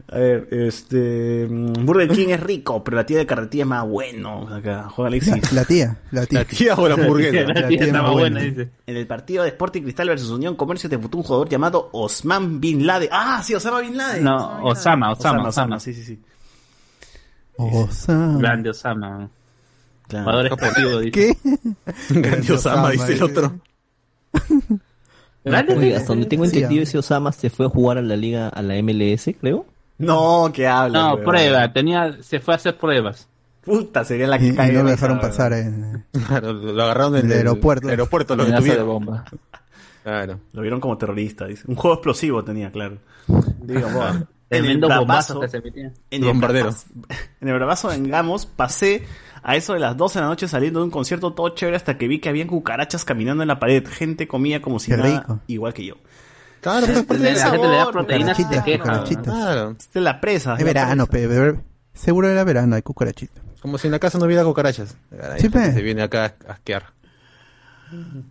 A 0.08 0.20
ver, 0.20 0.48
este. 0.52 1.48
mm, 1.50 1.84
Burger 1.86 2.08
King 2.10 2.28
es 2.30 2.40
rico, 2.40 2.84
pero 2.84 2.98
la 2.98 3.06
tía 3.08 3.18
de 3.18 3.26
carretilla 3.26 3.64
es 3.64 3.68
más 3.70 3.88
bueno. 3.88 4.48
Acá, 4.54 4.88
juega 4.90 5.10
La, 5.10 5.16
Alexis. 5.16 5.52
la 5.54 5.66
tía, 5.66 5.98
la 6.12 6.26
tía. 6.28 6.40
¿La 6.40 6.46
tía 6.46 6.76
o 6.76 6.88
la 6.88 6.94
hamburguesa? 6.94 7.42
La 7.42 7.48
La 7.48 7.54
tía 7.54 7.68
tía 7.80 7.88
estaba 7.88 8.12
muy 8.12 8.20
buena, 8.22 8.40
buena. 8.40 8.52
dice. 8.56 8.70
En 8.86 8.98
el 8.98 9.08
partido 9.08 9.44
de 9.44 9.50
Sporting 9.50 9.82
Cristal 9.82 10.10
versus 10.10 10.30
Unión 10.30 10.56
Comercio 10.56 10.90
debutó 10.90 11.18
un 11.18 11.24
jugador 11.24 11.50
llamado 11.50 11.90
Osman 11.94 12.60
Bin 12.62 12.86
Laden. 12.86 13.10
Ah, 13.12 13.42
sí, 13.44 13.56
Osama 13.56 13.80
Bin 13.82 13.98
Laden. 13.98 14.24
No, 14.24 14.38
Bin 14.38 14.48
Laden. 14.58 14.66
Osama, 14.68 15.12
Osama, 15.14 15.48
Osama. 15.48 15.80
Sí, 15.80 15.94
sí, 15.94 16.04
sí. 16.04 16.20
Osama. 17.58 18.38
Grande 18.40 18.70
Osama. 18.70 19.30
Claro. 20.08 21.00
Dice. 21.02 21.12
¿Qué? 21.12 21.38
Grandiosa 22.10 22.74
ama, 22.74 22.92
dice 22.92 23.14
el 23.14 23.24
otro. 23.24 23.60
Dice. 25.44 25.96
hasta 25.96 26.08
donde 26.08 26.26
tengo 26.26 26.46
entendido, 26.46 26.84
ese 26.84 26.98
Osama 26.98 27.32
se 27.32 27.50
fue 27.50 27.68
a 27.68 27.70
jugar 27.70 27.98
a 27.98 28.02
la 28.02 28.16
liga, 28.16 28.50
a 28.50 28.62
la 28.62 28.76
MLS, 28.82 29.30
creo. 29.40 29.66
No, 29.98 30.52
que 30.54 30.68
habla. 30.68 31.00
No, 31.00 31.14
weón. 31.14 31.24
prueba, 31.24 31.72
tenía, 31.72 32.18
se 32.22 32.40
fue 32.40 32.54
a 32.54 32.58
hacer 32.58 32.78
pruebas. 32.78 33.28
Puta, 33.64 34.06
sería 34.06 34.28
la 34.28 34.38
que 34.38 34.48
y 34.48 34.52
no 34.52 34.84
lo 34.84 34.90
dejaron 34.92 35.20
pasar 35.20 35.54
en... 35.54 36.06
Claro, 36.28 36.54
lo 36.54 36.84
agarraron 36.84 37.16
en 37.16 37.26
El 37.26 37.38
aeropuerto. 37.38 37.88
aeropuerto, 37.88 38.36
lo 38.36 38.46
de 38.46 38.84
bomba. 38.84 39.26
Claro. 40.04 40.40
Lo 40.54 40.62
vieron 40.62 40.80
como 40.80 41.00
terrorista, 41.00 41.48
dice. 41.48 41.64
Un 41.66 41.76
juego 41.76 41.96
explosivo 41.96 42.44
tenía, 42.44 42.72
claro. 42.72 43.00
Digo. 43.62 43.90
En 44.48 44.64
el 44.66 44.80
bombazo 44.80 45.40
que 45.40 45.48
se 45.48 45.60
metía. 45.60 45.92
en 46.12 46.22
el 46.22 46.28
Bombardero. 46.28 46.70
en 47.42 47.48
el 47.48 47.56
bravazo 47.56 47.90
de 47.90 47.96
Engamos 47.96 48.46
pasé 48.46 49.04
a 49.48 49.56
eso 49.56 49.74
de 49.74 49.80
las 49.80 49.96
12 49.96 50.18
de 50.20 50.24
la 50.24 50.28
noche 50.30 50.48
saliendo 50.48 50.80
de 50.80 50.86
un 50.86 50.92
concierto 50.92 51.34
todo 51.34 51.50
chévere 51.50 51.78
hasta 51.78 51.98
que 51.98 52.08
vi 52.08 52.20
que 52.20 52.30
habían 52.30 52.48
cucarachas 52.48 53.06
caminando 53.06 53.44
en 53.44 53.48
la 53.48 53.60
pared. 53.60 53.86
Gente 53.88 54.28
comía 54.28 54.62
como 54.62 54.80
si 54.80 54.90
Qué 54.92 54.98
nada, 54.98 55.20
rico. 55.22 55.40
igual 55.48 55.74
que 55.74 55.86
yo. 55.86 55.96
Claro, 56.62 56.88
pero 56.88 57.00
es 57.00 57.06
parte 57.06 57.24
La 57.34 57.52
gente 57.52 57.68
le 57.68 57.76
da 57.78 57.92
proteínas 57.92 58.40
y 58.40 58.42
se 58.44 58.48
Cucarachitas, 58.48 58.64
queja. 58.66 58.84
cucarachitas. 58.84 59.24
Claro. 59.24 59.76
Esta 59.80 60.00
es 60.00 60.04
la 60.04 60.20
presa. 60.20 60.54
Es 60.56 60.60
la 60.62 60.66
verano, 60.66 61.06
presa. 61.06 61.30
pe, 61.54 61.60
seguro 61.94 62.28
era 62.28 62.44
verano, 62.44 62.76
hay 62.76 62.82
cucarachita. 62.82 63.40
Como 63.62 63.78
si 63.78 63.88
en 63.88 63.92
la 63.92 64.00
casa 64.00 64.18
no 64.18 64.26
hubiera 64.26 64.44
cucarachas. 64.44 64.98
Caray, 65.16 65.40
Sí, 65.40 65.50
pe. 65.50 65.72
se 65.74 65.82
viene 65.84 66.02
acá 66.02 66.36
a 66.48 66.54
asquear. 66.54 66.86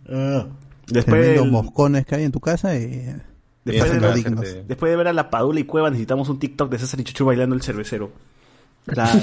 Ah. 0.09 0.47
Después, 0.87 1.05
Tremendos 1.05 1.43
del- 1.45 1.51
moscones 1.51 2.05
que 2.05 2.15
hay 2.15 2.23
en 2.25 2.31
tu 2.31 2.39
casa 2.41 2.75
y... 2.75 3.15
después, 3.63 3.91
de, 4.01 4.21
gente- 4.21 4.63
después 4.67 4.91
de 4.91 4.95
ver 4.97 5.07
a 5.07 5.13
la 5.13 5.29
Padula 5.29 5.59
y 5.59 5.63
Cueva 5.63 5.89
necesitamos 5.89 6.29
un 6.29 6.37
TikTok 6.39 6.69
de 6.69 6.77
César 6.79 6.99
y 6.99 7.03
Chuchu 7.05 7.25
bailando 7.25 7.55
el 7.55 7.61
cervecero. 7.61 8.11
Claro. 8.85 9.19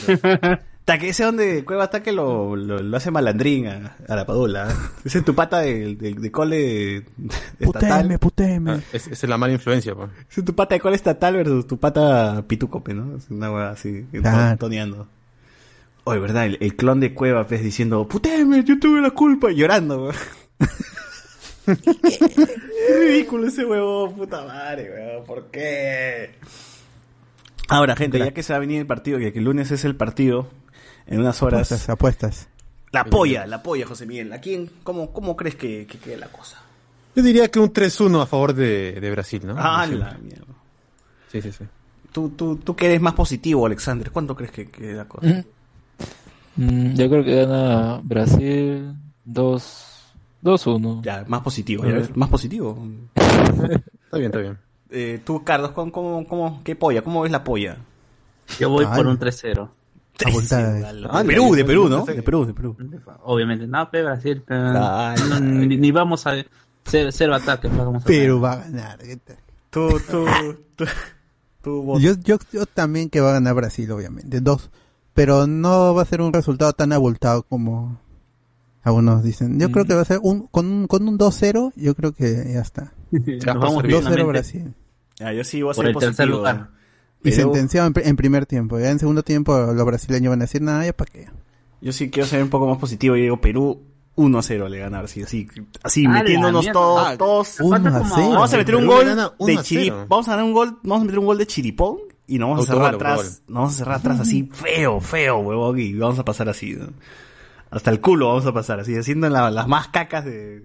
Hasta 0.82 0.98
que 0.98 1.10
ese 1.10 1.22
donde 1.22 1.64
Cueva 1.64 1.84
está 1.84 2.02
que 2.02 2.10
lo, 2.10 2.56
lo, 2.56 2.78
lo 2.82 2.96
hace 2.96 3.12
malandrín 3.12 3.68
a, 3.68 3.96
a 4.08 4.16
la 4.16 4.26
Padula. 4.26 4.68
¿eh? 4.68 4.74
Ese 5.04 5.18
es 5.18 5.24
tu 5.24 5.32
pata 5.32 5.60
de, 5.60 5.94
de, 5.94 6.14
de 6.14 6.30
cole 6.32 6.96
estatal. 7.60 8.02
Puteme, 8.02 8.18
puteme. 8.18 8.70
Ah, 8.72 8.80
es, 8.92 9.06
esa 9.06 9.26
es 9.26 9.28
la 9.30 9.38
mala 9.38 9.52
influencia, 9.52 9.94
pues. 9.94 10.10
Ese 10.28 10.40
es 10.40 10.44
tu 10.44 10.56
pata 10.56 10.74
de 10.74 10.80
cole 10.80 10.96
estatal 10.96 11.34
versus 11.36 11.68
tu 11.68 11.78
pata 11.78 12.42
pitucope, 12.48 12.94
¿no? 12.94 13.16
Es 13.16 13.30
una 13.30 13.52
hueá 13.52 13.70
así, 13.70 14.06
Claro. 14.10 14.56
toneando. 14.58 15.06
Oye, 16.02 16.18
¿verdad? 16.18 16.46
El, 16.46 16.58
el 16.60 16.74
clon 16.74 16.98
de 16.98 17.14
Cueva, 17.14 17.46
pues, 17.46 17.62
diciendo, 17.62 18.08
puteme, 18.08 18.64
yo 18.64 18.76
tuve 18.80 19.00
la 19.00 19.10
culpa, 19.12 19.52
y 19.52 19.54
llorando, 19.54 20.02
weón. 20.06 20.16
Qué 21.64 22.98
ridículo 22.98 23.46
ese 23.46 23.64
huevo, 23.64 24.10
puta 24.12 24.44
madre, 24.44 24.90
weón, 24.92 25.24
¿por 25.24 25.46
qué? 25.50 26.34
Ahora, 27.68 27.94
gente, 27.94 28.18
ya 28.18 28.32
que 28.32 28.42
se 28.42 28.52
va 28.52 28.56
a 28.56 28.60
venir 28.60 28.80
el 28.80 28.86
partido, 28.86 29.18
que 29.20 29.32
que 29.32 29.38
el 29.38 29.44
lunes 29.44 29.70
es 29.70 29.84
el 29.84 29.94
partido, 29.94 30.48
en 31.06 31.20
unas 31.20 31.42
horas, 31.42 31.70
Apuestas, 31.72 31.88
apuestas. 31.88 32.48
la 32.92 33.04
polla, 33.04 33.46
la 33.46 33.62
polla, 33.62 33.86
José 33.86 34.06
Miguel. 34.06 34.32
¿A 34.32 34.40
quién, 34.40 34.70
cómo, 34.82 35.12
cómo 35.12 35.36
crees 35.36 35.56
que, 35.56 35.86
que 35.86 35.98
quede 35.98 36.16
la 36.16 36.28
cosa? 36.28 36.58
Yo 37.14 37.22
diría 37.22 37.50
que 37.50 37.58
un 37.60 37.72
3-1 37.72 38.22
a 38.22 38.26
favor 38.26 38.54
de, 38.54 38.92
de 39.00 39.10
Brasil, 39.10 39.42
¿no? 39.44 39.54
Ah, 39.58 39.86
la 39.86 40.16
mierda. 40.18 40.46
Sí, 41.30 41.42
sí, 41.42 41.52
sí. 41.52 41.64
Tú, 42.12 42.30
tú, 42.30 42.56
tú 42.56 42.76
que 42.76 42.86
eres 42.86 43.00
más 43.00 43.14
positivo, 43.14 43.66
Alexander. 43.66 44.10
¿Cuánto 44.10 44.34
crees 44.34 44.52
que, 44.52 44.68
que 44.68 44.92
la 44.92 45.06
cosa? 45.06 45.44
Mm, 46.56 46.94
yo 46.94 47.08
creo 47.08 47.24
que 47.24 47.34
gana 47.34 48.00
Brasil 48.02 48.94
2 49.24 49.88
2-1. 50.42 51.02
Ya, 51.02 51.24
más 51.28 51.40
positivo, 51.42 51.84
ya 51.84 51.94
ves, 51.94 52.16
más 52.16 52.28
positivo. 52.28 52.76
Está 53.14 54.18
bien, 54.18 54.26
está 54.30 54.40
bien. 54.40 54.58
Eh, 54.90 55.22
tú, 55.24 55.42
Carlos, 55.42 55.70
¿cómo, 55.70 55.90
cómo, 55.90 56.26
cómo, 56.26 56.60
¿qué 56.64 56.76
polla? 56.76 57.00
¿Cómo 57.00 57.22
ves 57.22 57.32
la 57.32 57.42
polla? 57.44 57.78
Yo 58.58 58.68
voy 58.68 58.84
Ay. 58.86 58.96
por 58.96 59.06
un 59.06 59.18
3-0. 59.18 59.70
Abultada 60.24 60.78
es. 60.90 61.00
De 61.02 61.24
Perú, 61.24 61.54
de 61.54 61.64
Perú, 61.64 61.88
¿no? 61.88 62.04
De 62.04 62.22
Perú, 62.22 62.46
de 62.46 62.54
Perú. 62.54 62.76
Obviamente, 63.24 63.66
no, 63.66 63.90
pe 63.90 64.02
Brasil, 64.02 64.42
pe, 64.42 64.54
Dale, 64.54 65.20
no, 65.28 65.40
ni, 65.40 65.76
ni 65.76 65.90
vamos 65.90 66.26
a 66.26 66.34
cero, 66.84 67.10
cero 67.12 67.34
ataques, 67.34 67.72
no 67.72 67.84
vamos 67.86 68.02
a 68.02 68.06
Pero 68.06 68.40
va 68.40 68.52
a 68.52 68.56
ganar. 68.56 68.98
¿qué 68.98 69.16
tal? 69.16 69.36
Tú, 69.70 69.88
tú, 70.10 70.26
tú, 70.76 70.84
tú, 71.62 71.82
vos- 71.82 72.02
Yo, 72.02 72.12
yo, 72.22 72.36
yo 72.52 72.66
también 72.66 73.08
que 73.08 73.20
va 73.20 73.30
a 73.30 73.34
ganar 73.34 73.54
Brasil, 73.54 73.90
obviamente. 73.90 74.40
Dos. 74.40 74.70
Pero 75.14 75.46
no 75.46 75.94
va 75.94 76.02
a 76.02 76.06
ser 76.06 76.20
un 76.20 76.32
resultado 76.32 76.72
tan 76.72 76.92
abultado 76.92 77.42
como 77.42 77.98
algunos 78.82 79.22
dicen. 79.22 79.58
Yo 79.60 79.70
creo 79.70 79.84
que 79.84 79.94
va 79.94 80.02
a 80.02 80.06
ser 80.06 80.20
un, 80.22 80.46
con 80.48 80.66
un, 80.66 80.86
con 80.86 81.06
un 81.08 81.18
2-0, 81.18 81.72
yo 81.76 81.94
creo 81.94 82.12
que 82.12 82.52
ya 82.54 82.60
está. 82.60 82.92
Nos 83.10 83.44
vamos 83.56 83.82
2-0 83.84 83.86
dignamente 83.86 84.22
Brasil. 84.24 84.74
Ya, 85.18 85.32
yo 85.32 85.44
sí 85.44 85.62
voy 85.62 85.72
a 85.72 85.74
por 85.74 85.84
ser 85.84 85.94
el 85.94 85.98
tercer 86.00 86.10
positivo. 86.28 86.36
lugar. 86.38 86.70
Y 87.24 87.32
sentenciado 87.32 87.86
en, 87.88 87.94
en 88.08 88.16
primer 88.16 88.46
tiempo. 88.46 88.78
Ya 88.78 88.90
en 88.90 88.98
segundo 88.98 89.22
tiempo 89.22 89.56
los 89.58 89.84
brasileños 89.86 90.30
van 90.30 90.40
a 90.40 90.44
decir, 90.44 90.62
nada, 90.62 90.84
ya 90.84 90.92
para 90.92 91.10
qué. 91.12 91.28
Yo 91.80 91.92
sí 91.92 92.10
quiero 92.10 92.28
ser 92.28 92.42
un 92.42 92.48
poco 92.50 92.66
más 92.68 92.78
positivo 92.78 93.16
y 93.16 93.22
digo 93.22 93.40
Perú 93.40 93.80
1-0 94.16 94.68
le 94.68 94.78
ganar, 94.78 95.04
así, 95.06 95.22
así, 95.22 95.48
así 95.82 96.04
Ah, 96.06 96.10
metiéndonos 96.10 96.66
todos, 96.70 97.06
Ah, 97.06 97.16
todos. 97.16 97.60
1 97.60 97.76
a 97.76 98.04
0. 98.14 98.30
Vamos 98.30 98.52
a 98.52 98.56
meter 98.56 98.76
un 98.76 98.86
gol 98.86 99.06
1 99.38 99.46
de 99.46 99.56
a 99.58 99.62
chiri, 99.62 99.84
0. 99.84 100.06
vamos 100.08 100.28
a 100.28 100.32
ganar 100.32 100.44
un 100.46 100.52
gol, 100.52 100.78
vamos 100.82 101.00
a 101.02 101.04
meter 101.06 101.18
un 101.18 101.26
gol 101.26 101.38
de 101.38 101.46
chiripón 101.46 101.96
y 102.26 102.38
nos 102.38 102.50
vamos 102.50 102.68
a 102.68 102.72
cerrar 102.72 102.94
atrás, 102.94 103.42
nos 103.48 103.54
vamos 103.54 103.74
a 103.74 103.78
cerrar 103.78 103.94
atrás 103.96 104.20
así 104.20 104.48
feo, 104.52 105.00
feo, 105.00 105.38
huevón, 105.38 105.78
y 105.80 105.94
vamos 105.94 106.18
a 106.18 106.24
pasar 106.24 106.48
así, 106.48 106.74
¿no? 106.74 106.88
hasta 107.70 107.90
el 107.90 108.00
culo 108.02 108.28
vamos 108.28 108.44
a 108.44 108.52
pasar 108.52 108.80
así, 108.80 108.94
haciendo 108.94 109.28
la- 109.30 109.50
las 109.50 109.66
más 109.66 109.88
cacas 109.88 110.26
de, 110.26 110.62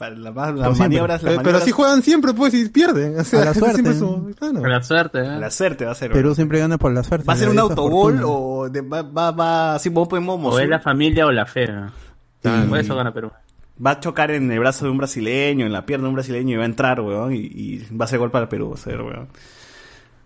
para 0.00 0.16
la 0.16 0.32
más- 0.32 0.48
las 0.54 0.64
siempre. 0.64 0.78
maniobras, 0.80 1.22
las 1.22 1.32
Eh, 1.32 1.36
pero 1.36 1.42
maniobras- 1.50 1.62
así 1.62 1.70
juegan 1.70 2.02
siempre, 2.02 2.34
pues, 2.34 2.54
y 2.54 2.68
pierden. 2.68 3.20
O 3.20 3.22
sea, 3.24 3.42
A 3.42 3.44
la 3.44 3.54
suerte. 3.54 3.74
siempre 3.82 3.94
son- 3.94 4.32
claro. 4.34 4.60
Con 4.60 4.70
la 4.70 4.82
suerte, 4.82 5.18
¿eh? 5.20 5.38
la 5.38 5.50
suerte 5.50 5.84
va 5.84 5.92
a 5.92 5.94
ser. 5.94 6.10
Perú 6.10 6.34
siempre 6.34 6.58
gana 6.58 6.76
por 6.78 6.92
la 6.92 7.04
suerte. 7.04 7.26
¿Va 7.26 7.34
a 7.34 7.36
ser 7.36 7.48
un 7.50 7.58
autogol 7.60 8.20
o 8.24 8.68
de- 8.68 8.80
va, 8.80 9.02
va, 9.02 9.30
va, 9.30 9.74
así 9.76 9.88
vos 9.90 10.08
podemos 10.08 10.40
O 10.42 10.58
es 10.58 10.68
la 10.68 10.80
familia 10.80 11.26
o 11.26 11.30
la 11.30 11.46
fe. 11.46 11.66
¿no? 11.70 11.92
Claro. 12.42 12.68
Por 12.68 12.78
eso 12.78 12.96
gana 12.96 13.12
Perú. 13.14 13.30
va 13.86 13.92
a 13.92 14.00
chocar 14.00 14.30
en 14.32 14.50
el 14.50 14.58
brazo 14.58 14.84
de 14.86 14.90
un 14.90 14.98
brasileño, 14.98 15.64
en 15.66 15.72
la 15.72 15.86
pierna 15.86 16.04
de 16.04 16.08
un 16.08 16.14
brasileño 16.14 16.54
y 16.54 16.56
va 16.56 16.62
a 16.64 16.66
entrar, 16.66 17.00
weón, 17.00 17.32
y, 17.34 17.38
y 17.38 17.86
va 17.96 18.06
a 18.06 18.08
ser 18.08 18.18
gol 18.18 18.30
para 18.30 18.48
Perú, 18.48 18.70
va 18.70 18.74
a 18.74 18.78
ser, 18.78 19.00
weón. 19.00 19.28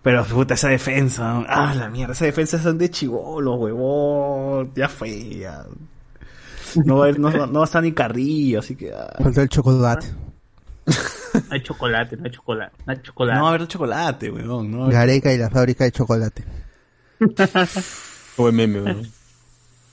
Pero, 0.01 0.23
puta, 0.25 0.53
esa 0.53 0.67
defensa, 0.69 1.43
ah, 1.47 1.73
la 1.75 1.89
mierda, 1.89 2.13
esa 2.13 2.25
defensa 2.25 2.61
son 2.61 2.77
de 2.77 2.89
chivolo, 2.91 3.55
huevón, 3.55 4.71
ya 4.75 4.87
fue, 4.87 5.37
ya. 5.39 5.63
No 6.83 6.97
va, 6.97 7.07
a, 7.07 7.11
no, 7.13 7.29
no 7.29 7.53
va 7.59 7.61
a 7.61 7.63
estar 7.65 7.81
ni 7.83 7.91
Carrillo, 7.93 8.59
así 8.59 8.75
que, 8.75 8.91
ah. 8.93 9.13
Falta 9.21 9.41
el 9.41 9.49
chocolate. 9.49 10.07
No 10.85 11.41
hay 11.51 11.61
chocolate, 11.63 12.17
no 12.17 12.25
hay 12.25 12.31
chocolate. 12.31 12.75
No 12.85 12.91
hay 12.93 13.01
chocolate. 13.01 13.37
no 13.37 13.43
va 13.43 13.49
a 13.51 13.53
haber 13.55 13.67
chocolate, 13.67 14.31
weón, 14.31 14.71
no 14.71 14.77
va 14.79 14.83
a 14.83 14.87
haber- 14.87 14.97
Gareca 14.99 15.33
y 15.33 15.37
la 15.37 15.49
fábrica 15.49 15.83
de 15.85 15.91
chocolate. 15.91 16.43
Buen 18.37 18.55
meme, 18.55 18.79
¿no? 18.81 19.01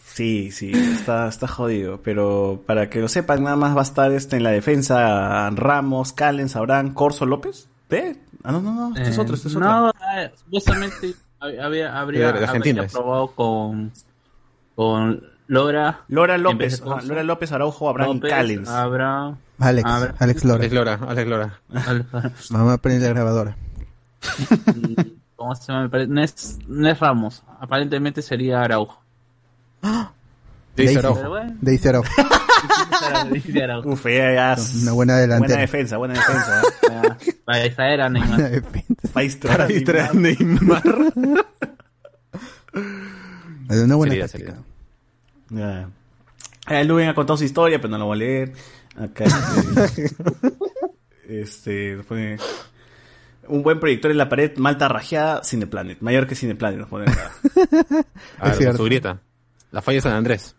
Sí, 0.04 0.50
sí, 0.50 0.72
está, 0.72 1.28
está 1.28 1.48
jodido, 1.48 2.02
pero 2.02 2.62
para 2.66 2.90
que 2.90 3.00
lo 3.00 3.08
sepan, 3.08 3.44
nada 3.44 3.56
más 3.56 3.74
va 3.74 3.80
a 3.80 3.84
estar 3.84 4.12
este 4.12 4.36
en 4.36 4.42
la 4.42 4.50
defensa 4.50 5.48
Ramos, 5.50 6.12
Callens, 6.12 6.54
Abraham, 6.56 6.92
Corso, 6.92 7.24
López. 7.24 7.68
¿Eh? 7.88 8.16
Ah, 8.44 8.52
no, 8.52 8.60
no, 8.60 8.74
no, 8.90 8.96
este 8.96 9.10
es 9.10 9.16
Eh, 9.16 9.20
otro, 9.20 9.34
este 9.36 9.48
es 9.48 9.56
otro. 9.56 9.68
No, 9.68 9.90
eh, 9.90 10.30
supuestamente 10.44 11.14
hab- 11.40 11.60
había, 11.64 11.98
habría, 11.98 12.26
De- 12.32 12.40
de 12.40 12.44
Argentina 12.44 12.80
habría 12.80 12.86
es. 12.88 12.92
probado 12.92 13.28
con, 13.28 13.92
con 14.74 15.22
Lora. 15.48 16.00
Lora 16.08 16.38
López, 16.38 16.82
ajá. 16.86 17.02
Lora 17.02 17.22
López, 17.22 17.52
Araujo, 17.52 17.88
Abraham 17.88 18.14
López, 18.16 18.30
Callens. 18.30 18.68
Abraham. 18.68 19.36
Alex, 19.58 19.88
Abra- 19.90 20.14
Alex 20.18 20.44
Lora. 20.44 20.58
Alex 20.60 20.72
Lora, 20.74 20.98
Alex 21.08 21.28
Lora. 21.28 21.60
Mamá 22.50 22.78
prende 22.78 23.06
la 23.06 23.12
grabadora. 23.12 23.56
¿Cómo 25.36 25.54
se 25.54 25.66
llama? 25.72 25.82
Me 25.84 25.88
parece- 25.88 26.10
No 26.12 26.22
es, 26.22 26.58
no 26.68 26.88
es 26.88 26.98
Ramos. 27.00 27.42
Aparentemente 27.60 28.22
sería 28.22 28.62
Araujo. 28.62 29.02
Dice 30.76 30.98
Araujo. 31.00 31.36
dice 31.60 31.88
Araujo. 33.64 33.90
Uf, 33.90 34.04
ya, 34.06 34.32
ya 34.32 34.52
es- 34.54 34.82
Una 34.82 34.92
buena 34.92 35.16
delantera. 35.18 35.48
Buena 35.48 35.60
defensa, 35.60 35.96
buena 35.98 36.14
defensa. 36.14 36.62
¿eh? 36.62 37.34
Para- 37.44 37.62
distraer 37.64 38.00
a 38.00 38.08
Neymar. 38.08 38.62
Para 39.12 39.66
distraer 39.66 40.00
a 40.10 40.12
Neymar. 40.14 40.82
Neymar. 40.86 41.44
Una 43.84 43.94
buena 43.96 44.14
táctica. 44.26 44.54
Ya. 45.52 45.90
Eh, 46.68 46.84
Luven 46.84 47.08
ha 47.08 47.14
contado 47.14 47.36
su 47.36 47.44
historia, 47.44 47.78
pero 47.78 47.90
no 47.90 47.98
la 47.98 48.04
voy 48.04 48.16
a 48.16 48.18
leer. 48.18 48.52
Acá. 48.96 49.24
Este, 49.24 50.10
este, 51.40 51.96
nos 51.96 52.06
pone, 52.06 52.36
un 53.48 53.62
buen 53.62 53.80
proyector 53.80 54.10
en 54.10 54.18
la 54.18 54.28
pared, 54.28 54.56
Malta 54.56 54.88
rajeada, 54.88 55.42
Cineplanet. 55.44 56.00
Mayor 56.00 56.26
que 56.26 56.34
Cineplanet, 56.34 56.80
nos 56.80 56.88
pone 56.88 57.10
acá. 57.10 57.32
A 58.38 58.48
ver, 58.48 58.56
cierto. 58.56 58.78
su 58.78 58.84
grieta. 58.84 59.20
La 59.70 59.82
falla 59.82 59.96
de 59.96 60.02
San 60.02 60.12
Andrés. 60.12 60.54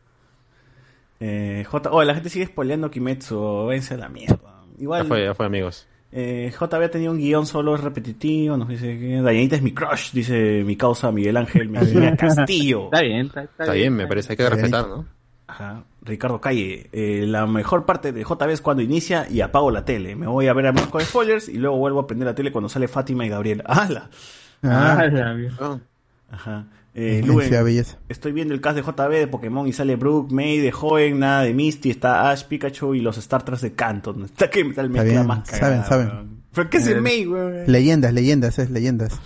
Eh, 1.20 1.66
J. 1.68 1.90
Oh, 1.92 2.04
la 2.04 2.16
gente 2.16 2.30
sigue 2.30 2.48
spoileando 2.48 2.92
Kimetsu. 2.92 3.68
Vence 3.68 3.94
a 3.94 3.98
la 3.98 4.10
mierda. 4.10 4.64
Ya 4.76 4.84
Igual. 4.84 5.08
fue, 5.08 5.24
ya 5.24 5.34
fue, 5.34 5.46
amigos. 5.46 5.88
Eh, 6.16 6.54
J 6.56 6.76
había 6.78 6.92
tenido 6.92 7.12
un 7.12 7.18
guion 7.18 7.48
solo 7.48 7.74
es 7.74 7.82
repetitivo, 7.82 8.56
nos 8.56 8.68
dice 8.68 9.00
que 9.00 9.22
Dayanita 9.22 9.56
es 9.56 9.64
mi 9.64 9.74
crush, 9.74 10.12
dice 10.12 10.64
mi 10.64 10.76
causa 10.76 11.12
Miguel 11.12 11.38
Ángel 11.38 11.70
Mejía 11.70 12.16
Castillo. 12.18 12.86
Está 12.86 13.02
bien, 13.02 13.26
está, 13.26 13.44
está 13.44 13.64
Está 13.64 13.74
bien, 13.74 13.96
me 13.96 14.06
parece, 14.06 14.34
hay 14.34 14.38
que 14.38 14.50
respetar, 14.50 14.88
¿no? 14.88 15.06
Ajá. 15.48 15.84
Ricardo 16.04 16.40
Calle, 16.40 16.90
eh, 16.92 17.26
la 17.28 17.48
mejor 17.48 17.86
parte 17.86 18.12
de 18.12 18.24
JB 18.24 18.50
es 18.50 18.62
cuando 18.62 18.84
inicia 18.84 19.28
y 19.30 19.42
apago 19.42 19.72
la 19.72 19.86
tele. 19.86 20.16
Me 20.16 20.28
voy 20.28 20.48
a 20.48 20.54
ver 20.54 20.68
a 20.68 20.74
con 20.74 21.02
spoilers 21.02 21.50
y 21.50 21.58
luego 21.58 21.78
vuelvo 21.78 22.02
a 22.02 22.08
prender 22.08 22.28
la 22.28 22.36
tele 22.36 22.52
cuando 22.52 22.70
sale 22.70 22.88
Fátima 22.88 23.26
y 23.26 23.30
Gabriel. 23.30 23.64
¡Hala! 23.66 24.10
Ah, 24.64 25.04
Ah, 25.04 25.34
mierda. 25.34 25.80
Ajá. 26.32 26.66
Eh, 26.96 27.24
Luen, 27.26 27.50
Belleza. 27.50 27.98
estoy 28.08 28.34
viendo 28.34 28.54
el 28.54 28.62
cast 28.62 28.76
de 28.76 28.84
JB 28.84 29.10
de 29.18 29.28
Pokémon 29.28 29.68
y 29.68 29.74
sale 29.74 29.96
Brook, 29.96 30.32
May 30.32 30.60
de 30.60 30.72
joven, 30.72 31.18
nada 31.20 31.42
de 31.42 31.52
Misty, 31.54 31.90
está 31.90 32.30
Ash, 32.30 32.44
Pikachu 32.46 32.94
y 32.94 33.00
los 33.02 33.16
Starters 33.16 33.62
de 33.62 33.74
Canton. 33.74 34.24
Está 34.26 34.50
que 34.50 34.64
mezcla 34.64 34.84
bien, 35.04 35.26
más 35.26 35.48
saben, 35.48 35.60
cagada, 35.62 35.86
saben. 35.86 36.08
weón. 36.08 36.44
¿Pero 36.54 36.70
qué 36.70 36.78
es 36.78 36.86
el 36.88 36.98
Eh, 36.98 37.02
May, 37.02 37.28
weón? 37.28 37.64
Leyendas, 37.66 38.14
leyendas, 38.14 38.60
es 38.60 38.70
leyendas. 38.70 39.20